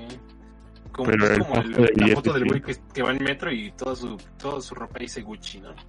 Como, 0.92 1.10
Pero 1.10 1.26
es 1.26 1.38
como 1.38 1.54
el- 1.60 1.70
la 1.96 2.08
foto 2.14 2.32
del 2.32 2.44
güey 2.46 2.62
que, 2.62 2.74
que 2.94 3.02
va 3.02 3.12
en 3.12 3.22
metro 3.22 3.52
y 3.52 3.70
toda 3.72 3.94
su, 3.94 4.16
toda 4.38 4.60
su 4.60 4.74
ropa 4.74 4.98
dice 4.98 5.22
Gucci, 5.22 5.60
¿no? 5.60 5.74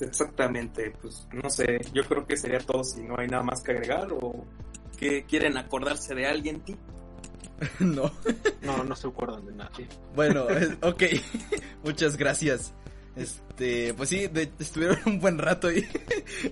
Exactamente, 0.00 0.92
pues 1.00 1.26
no 1.32 1.48
sé, 1.50 1.80
yo 1.92 2.04
creo 2.04 2.26
que 2.26 2.36
sería 2.36 2.58
todo 2.58 2.82
si 2.82 3.02
no 3.02 3.18
hay 3.18 3.28
nada 3.28 3.42
más 3.42 3.62
que 3.62 3.72
agregar 3.72 4.08
o 4.12 4.44
que 5.08 5.24
quieren 5.24 5.56
acordarse 5.56 6.14
de 6.14 6.26
alguien, 6.26 6.60
ti. 6.60 6.76
No. 7.80 8.10
No, 8.62 8.82
no 8.84 8.96
se 8.96 9.06
acuerdan 9.06 9.46
de 9.46 9.52
nadie. 9.52 9.88
Bueno, 10.14 10.48
es- 10.50 10.72
ok. 10.82 11.02
Muchas 11.84 12.16
gracias. 12.16 12.74
Este, 13.14 13.92
pues 13.94 14.08
sí, 14.08 14.26
de- 14.28 14.50
estuvieron 14.58 14.96
un 15.04 15.20
buen 15.20 15.38
rato 15.38 15.68
ahí. 15.68 15.86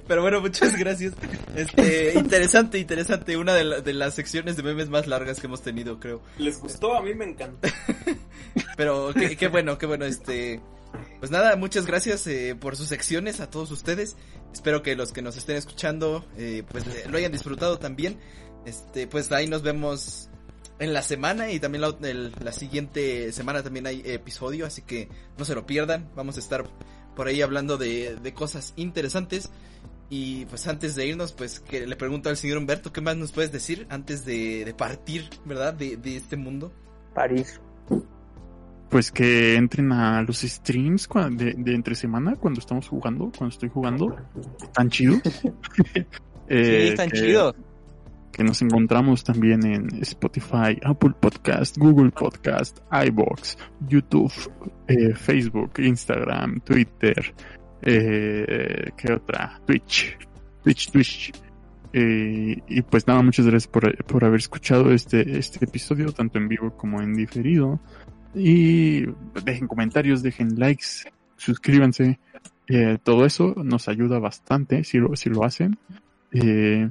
Pero 0.06 0.20
bueno, 0.22 0.40
muchas 0.40 0.76
gracias. 0.76 1.14
Este, 1.56 2.18
interesante, 2.18 2.78
interesante. 2.78 3.36
Una 3.36 3.54
de, 3.54 3.64
la- 3.64 3.80
de 3.80 3.92
las 3.94 4.14
secciones 4.14 4.56
de 4.56 4.62
memes 4.62 4.88
más 4.90 5.06
largas 5.06 5.40
que 5.40 5.46
hemos 5.46 5.62
tenido, 5.62 5.98
creo. 5.98 6.20
¿Les 6.38 6.60
gustó? 6.60 6.94
A 6.96 7.02
mí 7.02 7.14
me 7.14 7.24
encantó. 7.24 7.68
Pero 8.76 9.12
qué, 9.14 9.36
qué 9.36 9.48
bueno, 9.48 9.78
qué 9.78 9.86
bueno, 9.86 10.04
este. 10.04 10.60
Pues 11.18 11.30
nada, 11.30 11.54
muchas 11.56 11.86
gracias 11.86 12.26
eh, 12.26 12.56
por 12.58 12.76
sus 12.76 12.88
secciones 12.88 13.40
a 13.40 13.50
todos 13.50 13.70
ustedes. 13.70 14.16
Espero 14.52 14.82
que 14.82 14.96
los 14.96 15.12
que 15.12 15.22
nos 15.22 15.36
estén 15.36 15.56
escuchando, 15.56 16.24
eh, 16.36 16.64
pues 16.68 16.86
eh, 16.86 17.04
lo 17.08 17.18
hayan 17.18 17.32
disfrutado 17.32 17.78
también. 17.78 18.18
Este, 18.66 19.06
pues 19.06 19.30
ahí 19.32 19.46
nos 19.46 19.62
vemos 19.62 20.28
en 20.78 20.92
la 20.92 21.02
semana 21.02 21.50
y 21.50 21.60
también 21.60 21.82
la, 21.82 21.94
la 22.42 22.52
siguiente 22.52 23.32
semana 23.32 23.62
también 23.62 23.86
hay 23.86 24.02
episodio, 24.04 24.66
así 24.66 24.82
que 24.82 25.08
no 25.38 25.44
se 25.44 25.54
lo 25.54 25.66
pierdan. 25.66 26.10
Vamos 26.16 26.36
a 26.36 26.40
estar 26.40 26.64
por 27.14 27.28
ahí 27.28 27.42
hablando 27.42 27.76
de, 27.76 28.16
de 28.16 28.34
cosas 28.34 28.72
interesantes. 28.76 29.50
Y 30.12 30.46
pues 30.46 30.66
antes 30.66 30.96
de 30.96 31.06
irnos, 31.06 31.32
pues 31.32 31.60
que 31.60 31.86
le 31.86 31.94
pregunto 31.94 32.30
al 32.30 32.36
señor 32.36 32.58
Humberto, 32.58 32.92
¿qué 32.92 33.00
más 33.00 33.16
nos 33.16 33.30
puedes 33.30 33.52
decir 33.52 33.86
antes 33.90 34.24
de, 34.24 34.64
de 34.64 34.74
partir, 34.74 35.30
verdad, 35.44 35.72
de, 35.72 35.96
de 35.96 36.16
este 36.16 36.36
mundo? 36.36 36.72
París. 37.14 37.60
Pues 38.90 39.12
que 39.12 39.54
entren 39.54 39.92
a 39.92 40.20
los 40.22 40.40
streams 40.40 41.08
de, 41.32 41.54
de 41.56 41.74
entre 41.74 41.94
semana 41.94 42.34
cuando 42.34 42.58
estamos 42.60 42.88
jugando, 42.88 43.30
cuando 43.36 43.52
estoy 43.52 43.68
jugando. 43.68 44.16
Están 44.62 44.90
chidos. 44.90 45.20
Sí, 46.52 46.56
Eh, 46.56 46.88
están 46.88 47.08
que- 47.10 47.16
chidos. 47.20 47.54
que 48.32 48.42
nos 48.42 48.60
encontramos 48.60 49.22
también 49.22 49.64
en 49.64 50.02
Spotify, 50.02 50.76
Apple 50.82 51.12
Podcast, 51.20 51.78
Google 51.78 52.10
Podcast, 52.10 52.78
iBox, 52.90 53.56
YouTube, 53.88 54.32
eh, 54.88 55.14
Facebook, 55.14 55.70
Instagram, 55.78 56.58
Twitter, 56.62 57.32
eh, 57.82 58.90
¿qué 58.96 59.12
otra? 59.12 59.60
Twitch, 59.64 60.18
Twitch, 60.64 60.90
Twitch. 60.90 61.32
Eh, 61.92 62.56
y 62.68 62.82
pues 62.82 63.06
nada, 63.06 63.22
muchas 63.22 63.46
gracias 63.46 63.68
por, 63.68 64.04
por 64.04 64.24
haber 64.24 64.40
escuchado 64.40 64.90
este, 64.90 65.38
este 65.38 65.64
episodio, 65.64 66.10
tanto 66.12 66.38
en 66.38 66.48
vivo 66.48 66.76
como 66.76 67.00
en 67.00 67.14
diferido. 67.14 67.78
Y 68.34 69.06
dejen 69.44 69.66
comentarios, 69.66 70.22
dejen 70.22 70.58
likes, 70.58 71.10
suscríbanse. 71.36 72.18
Eh, 72.68 72.98
todo 73.02 73.26
eso 73.26 73.54
nos 73.56 73.88
ayuda 73.88 74.18
bastante 74.18 74.84
si 74.84 74.98
lo, 74.98 75.16
si 75.16 75.28
lo 75.30 75.44
hacen. 75.44 75.78
Eh, 76.32 76.88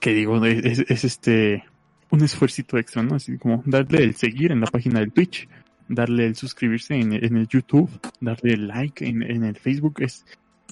que 0.00 0.12
digo, 0.12 0.44
es, 0.44 0.84
es 0.88 1.04
este 1.04 1.64
un 2.10 2.22
esfuercito 2.22 2.78
extra, 2.78 3.02
¿no? 3.02 3.16
Así 3.16 3.38
como 3.38 3.62
darle 3.66 4.02
el 4.04 4.14
seguir 4.14 4.52
en 4.52 4.60
la 4.60 4.66
página 4.66 5.00
del 5.00 5.12
Twitch, 5.12 5.48
darle 5.88 6.26
el 6.26 6.36
suscribirse 6.36 6.94
en, 6.94 7.12
en 7.12 7.36
el 7.36 7.48
YouTube, 7.48 7.90
darle 8.20 8.54
el 8.54 8.68
like 8.68 9.06
en, 9.06 9.22
en 9.22 9.44
el 9.44 9.56
Facebook, 9.56 10.00
es, 10.00 10.24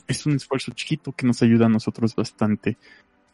es 0.06 0.26
un 0.26 0.34
esfuerzo 0.34 0.72
chiquito 0.72 1.12
que 1.12 1.26
nos 1.26 1.42
ayuda 1.42 1.66
a 1.66 1.68
nosotros 1.68 2.14
bastante. 2.14 2.76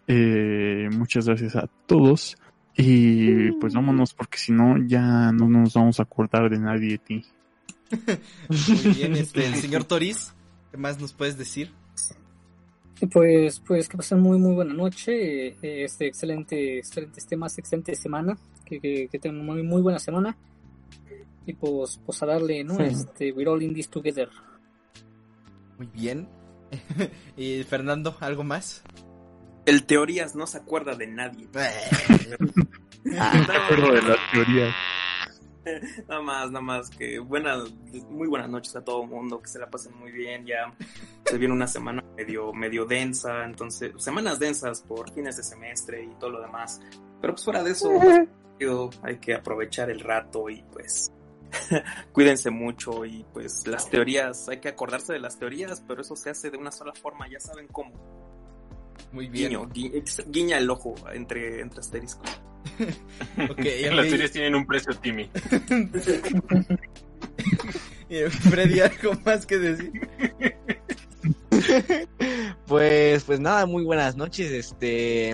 Eh, 0.06 0.88
muchas 0.92 1.26
gracias 1.26 1.56
a 1.56 1.68
todos. 1.86 2.36
Y 2.80 3.50
pues 3.52 3.74
vámonos, 3.74 4.14
porque 4.14 4.38
si 4.38 4.52
no, 4.52 4.76
ya 4.86 5.32
no 5.32 5.48
nos 5.48 5.74
vamos 5.74 5.98
a 5.98 6.04
acordar 6.04 6.48
de 6.48 6.58
nadie 6.60 6.90
de 6.92 6.98
ti. 6.98 7.24
Muy 8.48 8.94
bien, 8.94 9.12
este, 9.16 9.46
el 9.46 9.56
señor 9.56 9.82
Toriz, 9.84 10.32
¿qué 10.70 10.76
más 10.76 11.00
nos 11.00 11.12
puedes 11.12 11.36
decir? 11.36 11.72
Y 13.00 13.06
Pues, 13.06 13.60
pues 13.60 13.88
que 13.88 13.96
pasen 13.96 14.20
muy, 14.20 14.38
muy 14.38 14.54
buena 14.54 14.74
noche. 14.74 15.48
eh, 15.48 15.84
Este, 15.84 16.06
excelente, 16.06 16.78
excelentes 16.78 17.26
temas, 17.26 17.58
excelente 17.58 17.94
semana. 17.96 18.38
Que, 18.64 18.80
que, 18.80 19.08
que 19.10 19.18
tengan 19.18 19.44
muy, 19.44 19.62
muy 19.62 19.82
buena 19.82 19.98
semana. 19.98 20.36
Y 21.46 21.54
pues, 21.54 22.00
pues 22.04 22.22
a 22.22 22.26
darle, 22.26 22.62
¿no? 22.62 22.76
Sí. 22.76 22.82
Este, 22.82 23.32
we're 23.32 23.48
all 23.50 23.62
in 23.62 23.74
this 23.74 23.88
together. 23.88 24.28
Muy 25.78 25.88
bien. 25.88 26.28
y 27.36 27.62
Fernando, 27.64 28.16
¿algo 28.20 28.44
más? 28.44 28.82
El 29.68 29.84
teorías 29.84 30.34
no 30.34 30.46
se 30.46 30.56
acuerda 30.56 30.94
de 30.94 31.06
nadie. 31.06 31.48
Ah, 33.16 33.32
me 33.48 33.56
acuerdo 33.56 33.94
de 33.94 34.02
las 34.02 34.18
teorías. 34.32 34.74
nada 36.08 36.20
más, 36.20 36.50
nada 36.50 36.60
más 36.60 36.90
que 36.90 37.18
buenas, 37.18 37.72
muy 38.10 38.28
buenas 38.28 38.48
noches 38.48 38.74
a 38.76 38.84
todo 38.84 39.02
el 39.02 39.08
mundo, 39.08 39.40
que 39.40 39.48
se 39.48 39.58
la 39.58 39.68
pasen 39.68 39.94
muy 39.94 40.10
bien, 40.10 40.44
ya 40.44 40.74
se 41.24 41.38
viene 41.38 41.54
una 41.54 41.66
semana 41.66 42.02
medio, 42.16 42.52
medio 42.52 42.84
densa, 42.84 43.44
entonces, 43.44 43.92
semanas 43.98 44.38
densas 44.38 44.82
por 44.82 45.10
fines 45.12 45.36
de 45.36 45.42
semestre 45.42 46.04
y 46.04 46.14
todo 46.18 46.30
lo 46.30 46.42
demás, 46.42 46.80
pero 47.20 47.34
pues 47.34 47.44
fuera 47.44 47.62
de 47.62 47.70
eso, 47.70 47.90
hay 49.02 49.18
que 49.18 49.34
aprovechar 49.34 49.90
el 49.90 50.00
rato 50.00 50.50
y 50.50 50.62
pues 50.72 51.12
cuídense 52.12 52.50
mucho 52.50 53.04
y 53.04 53.24
pues 53.32 53.66
las 53.66 53.88
teorías, 53.88 54.48
hay 54.48 54.60
que 54.60 54.68
acordarse 54.68 55.12
de 55.12 55.20
las 55.20 55.38
teorías, 55.38 55.82
pero 55.86 56.02
eso 56.02 56.14
se 56.16 56.30
hace 56.30 56.50
de 56.50 56.58
una 56.58 56.72
sola 56.72 56.92
forma, 56.92 57.28
ya 57.28 57.40
saben 57.40 57.68
cómo. 57.68 58.17
Muy 59.12 59.28
bien. 59.28 59.50
Guiño, 59.50 59.68
gui- 59.68 60.24
guiña 60.30 60.58
el 60.58 60.68
ojo 60.70 60.94
entre, 61.12 61.60
entre 61.60 61.80
asteriscos. 61.80 62.28
Ok, 63.50 63.58
Las 63.58 64.04
ok. 64.04 64.08
teorías 64.08 64.30
tienen 64.32 64.54
un 64.54 64.66
precio, 64.66 64.94
Timmy. 64.96 65.30
Eh, 68.10 68.30
Freddy, 68.30 68.80
¿algo 68.80 69.12
más 69.24 69.44
que 69.46 69.58
decir? 69.58 69.92
Pues, 72.66 73.24
pues 73.24 73.40
nada, 73.40 73.66
muy 73.66 73.84
buenas 73.84 74.16
noches. 74.16 74.50
Este, 74.52 75.30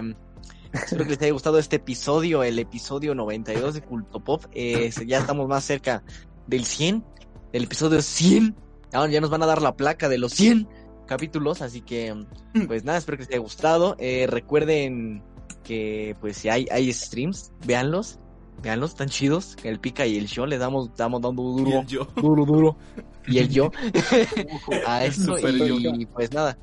espero 0.72 1.04
que 1.04 1.10
les 1.10 1.22
haya 1.22 1.32
gustado 1.32 1.58
este 1.58 1.76
episodio, 1.76 2.42
el 2.42 2.58
episodio 2.58 3.14
92 3.14 3.74
de 3.74 3.82
Culto 3.82 4.20
Pop. 4.20 4.44
Eh, 4.52 4.90
ya 5.06 5.18
estamos 5.18 5.48
más 5.48 5.64
cerca 5.64 6.02
del 6.46 6.64
100, 6.64 7.04
del 7.52 7.64
episodio 7.64 8.00
100. 8.02 8.54
Ahora 8.92 9.10
ya 9.12 9.20
nos 9.20 9.30
van 9.30 9.42
a 9.42 9.46
dar 9.46 9.62
la 9.62 9.76
placa 9.76 10.08
de 10.08 10.18
los 10.18 10.32
100 10.32 10.68
capítulos, 11.06 11.62
así 11.62 11.80
que, 11.80 12.14
pues 12.66 12.84
nada, 12.84 12.98
espero 12.98 13.18
que 13.18 13.24
les 13.24 13.30
haya 13.30 13.40
gustado. 13.40 13.96
Eh, 13.98 14.26
recuerden 14.28 15.22
que, 15.62 16.16
pues 16.20 16.36
si 16.36 16.48
hay, 16.48 16.66
hay 16.70 16.92
streams, 16.92 17.52
véanlos, 17.66 18.18
véanlos, 18.62 18.90
están 18.90 19.08
chidos. 19.08 19.56
El 19.62 19.80
Pica 19.80 20.06
y 20.06 20.16
el 20.16 20.26
Show 20.26 20.46
les 20.46 20.60
damos, 20.60 20.88
estamos 20.88 21.20
dando 21.20 21.42
Y 21.42 21.64
duro, 21.64 21.80
el 21.80 21.86
yo. 21.86 22.08
duro, 22.16 22.44
duro. 22.44 22.76
Y 23.26 23.38
el 23.38 23.48
yo 23.48 23.70
a 24.86 25.04
eso 25.04 25.36
Super 25.36 25.54
y, 25.54 26.06
pues 26.06 26.32
nada 26.32 26.58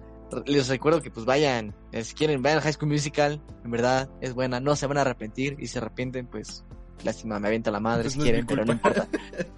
les 0.46 0.70
recuerdo 0.70 1.02
que 1.02 1.12
pues 1.12 1.26
vayan 1.26 1.76
eh, 1.92 2.04
si 2.04 2.14
quieren 2.14 2.42
vayan 2.42 2.60
a 2.60 2.62
High 2.62 2.74
School 2.74 2.90
Musical 2.90 3.42
en 3.66 3.72
verdad 3.72 4.10
es 4.22 4.34
buena 4.34 4.60
no 4.60 4.76
se 4.76 4.88
van 4.88 4.98
a 4.98 5.02
arrepentir 5.02 5.58
y 5.60 5.68
si 5.68 5.74
se 5.74 5.80
arrepienten 5.80 6.28
pues 6.28 6.64
lástima 7.04 7.40
me 7.40 7.48
avienta 7.48 7.72
la 7.72 7.80
madre 7.80 8.04
Pues 8.04 8.14
si 8.14 8.20
no 8.20 8.24
quieren 8.24 8.46
pero 8.46 8.64
no 8.64 8.72
importa 8.72 9.08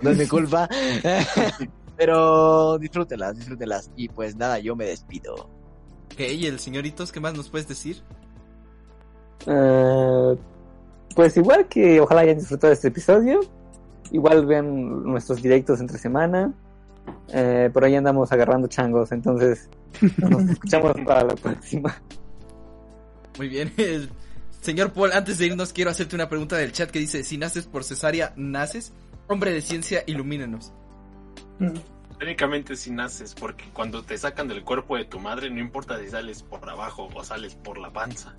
no 0.01 0.09
es 0.09 0.17
mi 0.17 0.27
culpa 0.27 0.67
pero 1.97 2.77
disfrútelas 2.79 3.37
disfrútelas 3.37 3.91
y 3.95 4.09
pues 4.09 4.35
nada 4.35 4.59
yo 4.59 4.75
me 4.75 4.85
despido 4.85 5.49
Ok, 6.13 6.19
y 6.19 6.45
el 6.45 6.59
señoritos, 6.59 7.11
¿qué 7.11 7.19
más 7.19 7.33
nos 7.33 7.49
puedes 7.49 7.67
decir? 7.67 8.03
Eh, 9.47 10.35
pues 11.15 11.35
igual 11.37 11.67
que 11.67 11.99
ojalá 11.99 12.21
hayan 12.21 12.37
disfrutado 12.37 12.69
de 12.69 12.75
este 12.75 12.89
episodio. 12.89 13.39
Igual 14.11 14.45
vean 14.45 15.03
nuestros 15.03 15.41
directos 15.41 15.79
entre 15.79 15.97
semana. 15.97 16.53
Eh, 17.29 17.71
por 17.73 17.83
ahí 17.83 17.95
andamos 17.95 18.31
agarrando 18.31 18.67
changos, 18.67 19.11
entonces 19.11 19.69
nos 20.17 20.43
escuchamos 20.51 20.93
para 21.03 21.23
la 21.23 21.35
próxima. 21.35 21.99
Muy 23.39 23.47
bien. 23.47 23.73
Señor 24.61 24.93
Paul, 24.93 25.13
antes 25.13 25.39
de 25.39 25.47
irnos, 25.47 25.73
quiero 25.73 25.89
hacerte 25.89 26.15
una 26.15 26.29
pregunta 26.29 26.57
del 26.57 26.71
chat 26.71 26.91
que 26.91 26.99
dice: 26.99 27.23
Si 27.23 27.39
naces 27.39 27.65
por 27.65 27.83
cesárea, 27.83 28.33
¿naces? 28.37 28.93
Hombre 29.27 29.51
de 29.51 29.61
ciencia, 29.61 30.03
ilumínanos. 31.59 31.83
Técnicamente 32.19 32.75
si 32.75 32.91
naces, 32.91 33.33
porque 33.35 33.65
cuando 33.73 34.03
te 34.03 34.17
sacan 34.17 34.47
del 34.47 34.63
cuerpo 34.63 34.95
de 34.97 35.05
tu 35.05 35.19
madre, 35.19 35.49
no 35.49 35.59
importa 35.59 35.99
si 35.99 36.09
sales 36.09 36.43
por 36.43 36.67
abajo 36.69 37.09
o 37.13 37.23
sales 37.23 37.55
por 37.55 37.77
la 37.77 37.91
panza. 37.91 38.35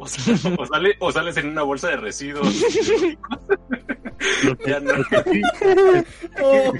O, 0.00 0.06
sa- 0.06 0.20
o 0.56 0.64
sale- 0.66 0.94
o 1.00 1.10
sales 1.10 1.36
en 1.38 1.48
una 1.48 1.62
bolsa 1.64 1.88
de 1.88 1.96
residuos. 1.96 2.54
Ya 4.66 4.78
no. 4.78 4.92
Oh, 6.40 6.72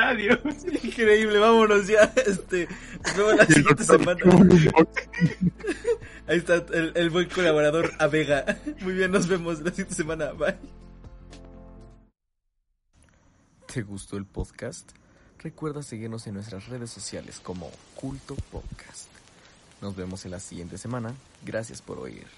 Adiós. 0.00 0.38
increíble, 0.84 1.38
vámonos 1.38 1.88
ya. 1.88 2.04
Este, 2.26 2.68
nos 3.02 3.16
vemos 3.16 3.36
la 3.36 3.46
siguiente 3.46 3.82
semana. 3.84 4.20
Ahí 6.28 6.36
está 6.38 6.54
el, 6.72 6.92
el 6.94 7.10
buen 7.10 7.28
colaborador 7.28 7.90
Avega. 7.98 8.44
Muy 8.82 8.92
bien, 8.94 9.10
nos 9.10 9.26
vemos 9.26 9.60
la 9.62 9.70
siguiente 9.70 9.94
semana. 9.96 10.30
Bye. 10.32 10.54
¿Te 13.74 13.82
gustó 13.82 14.16
el 14.16 14.24
podcast? 14.24 14.88
Recuerda 15.40 15.82
seguirnos 15.82 16.28
en 16.28 16.34
nuestras 16.34 16.68
redes 16.68 16.90
sociales 16.90 17.40
como 17.40 17.72
Culto 17.96 18.36
Podcast. 18.52 19.08
Nos 19.82 19.96
vemos 19.96 20.24
en 20.24 20.30
la 20.30 20.38
siguiente 20.38 20.78
semana. 20.78 21.12
Gracias 21.44 21.82
por 21.82 21.98
oír. 21.98 22.28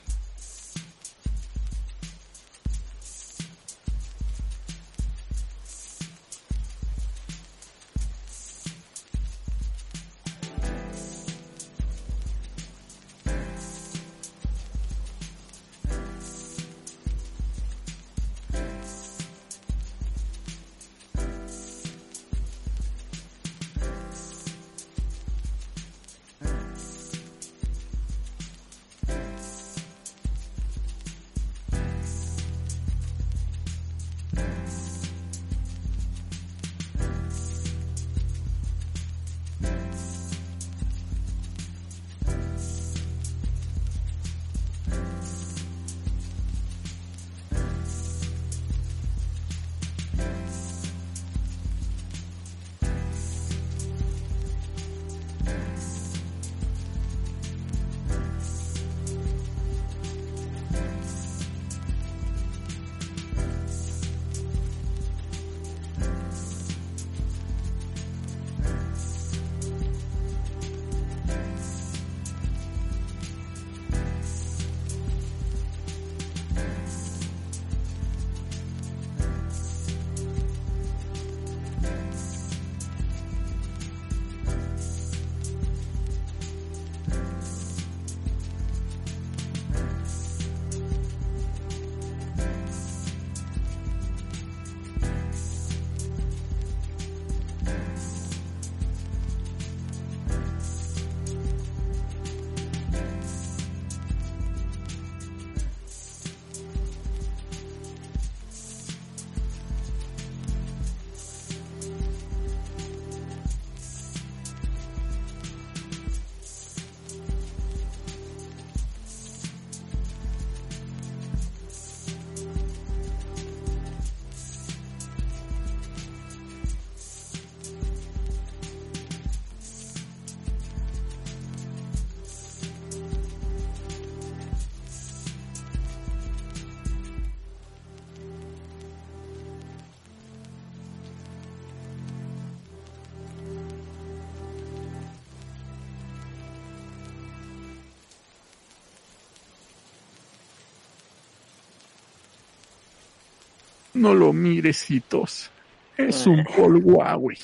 No 153.97 154.15
lo 154.15 154.33
mires, 154.35 154.91
hitos. 154.91 155.51
Es 155.97 156.27
un 156.27 156.45
Paul 156.45 156.85
Huawei. 156.85 157.39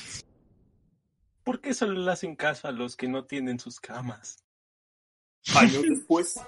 ¿Por 1.43 1.59
qué 1.59 1.73
solo 1.73 1.99
le 1.99 2.11
hacen 2.11 2.35
caso 2.35 2.67
a 2.67 2.71
los 2.71 2.95
que 2.95 3.07
no 3.07 3.25
tienen 3.25 3.59
sus 3.59 3.79
camas? 3.79 4.37
Años 5.55 5.81
después. 5.89 6.39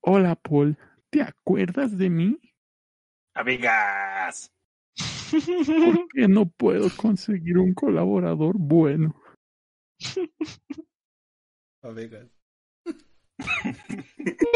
Hola, 0.00 0.34
Paul. 0.34 0.76
¿Te 1.08 1.22
acuerdas 1.22 1.96
de 1.96 2.10
mí? 2.10 2.36
Amigas. 3.34 4.52
¿Por 5.30 6.08
qué 6.08 6.26
no 6.26 6.46
puedo 6.46 6.88
conseguir 6.96 7.58
un 7.58 7.74
colaborador 7.74 8.56
bueno? 8.58 9.14
A 11.82 11.90
Vegas. 11.90 12.28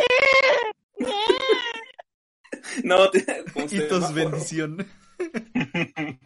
No, 2.90 3.08
te, 3.12 3.24
¿cómo 3.52 3.68
se 3.68 3.76
Hitos 3.76 4.12
bendición. 4.14 4.86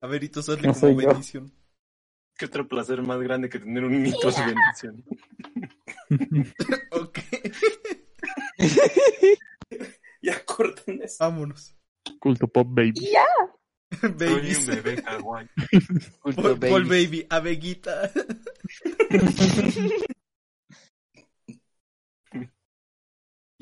A 0.00 0.06
ver, 0.08 0.24
Hitos, 0.24 0.48
hazle 0.48 0.66
No 0.68 0.74
como 0.74 1.00
yo. 1.00 1.08
bendición. 1.08 1.52
¿Qué 2.36 2.46
otro 2.46 2.66
placer 2.66 3.00
más 3.02 3.20
grande 3.20 3.48
que 3.48 3.60
tener 3.60 3.84
un 3.84 4.04
hito 4.04 4.30
de 4.32 4.46
bendición? 4.46 5.04
Ok, 6.90 7.18
Ya 10.20 10.44
cortan 10.44 11.00
eso. 11.02 11.16
vámonos. 11.20 11.74
Culto 12.18 12.46
Pop 12.48 12.66
Baby. 12.70 12.94
Soy 14.00 14.10
un 14.10 14.16
Babies. 14.18 14.66
bebé 14.66 15.02
kawaii. 15.02 15.48
Culto 16.20 16.42
Paul, 16.42 16.58
Paul 16.58 16.84
babies. 16.84 16.88
Baby, 17.10 17.26
abeguita. 17.30 18.10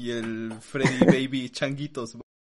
Y 0.01 0.13
el 0.13 0.53
Freddy 0.61 1.05
Baby 1.05 1.51
Changuitos. 1.51 2.17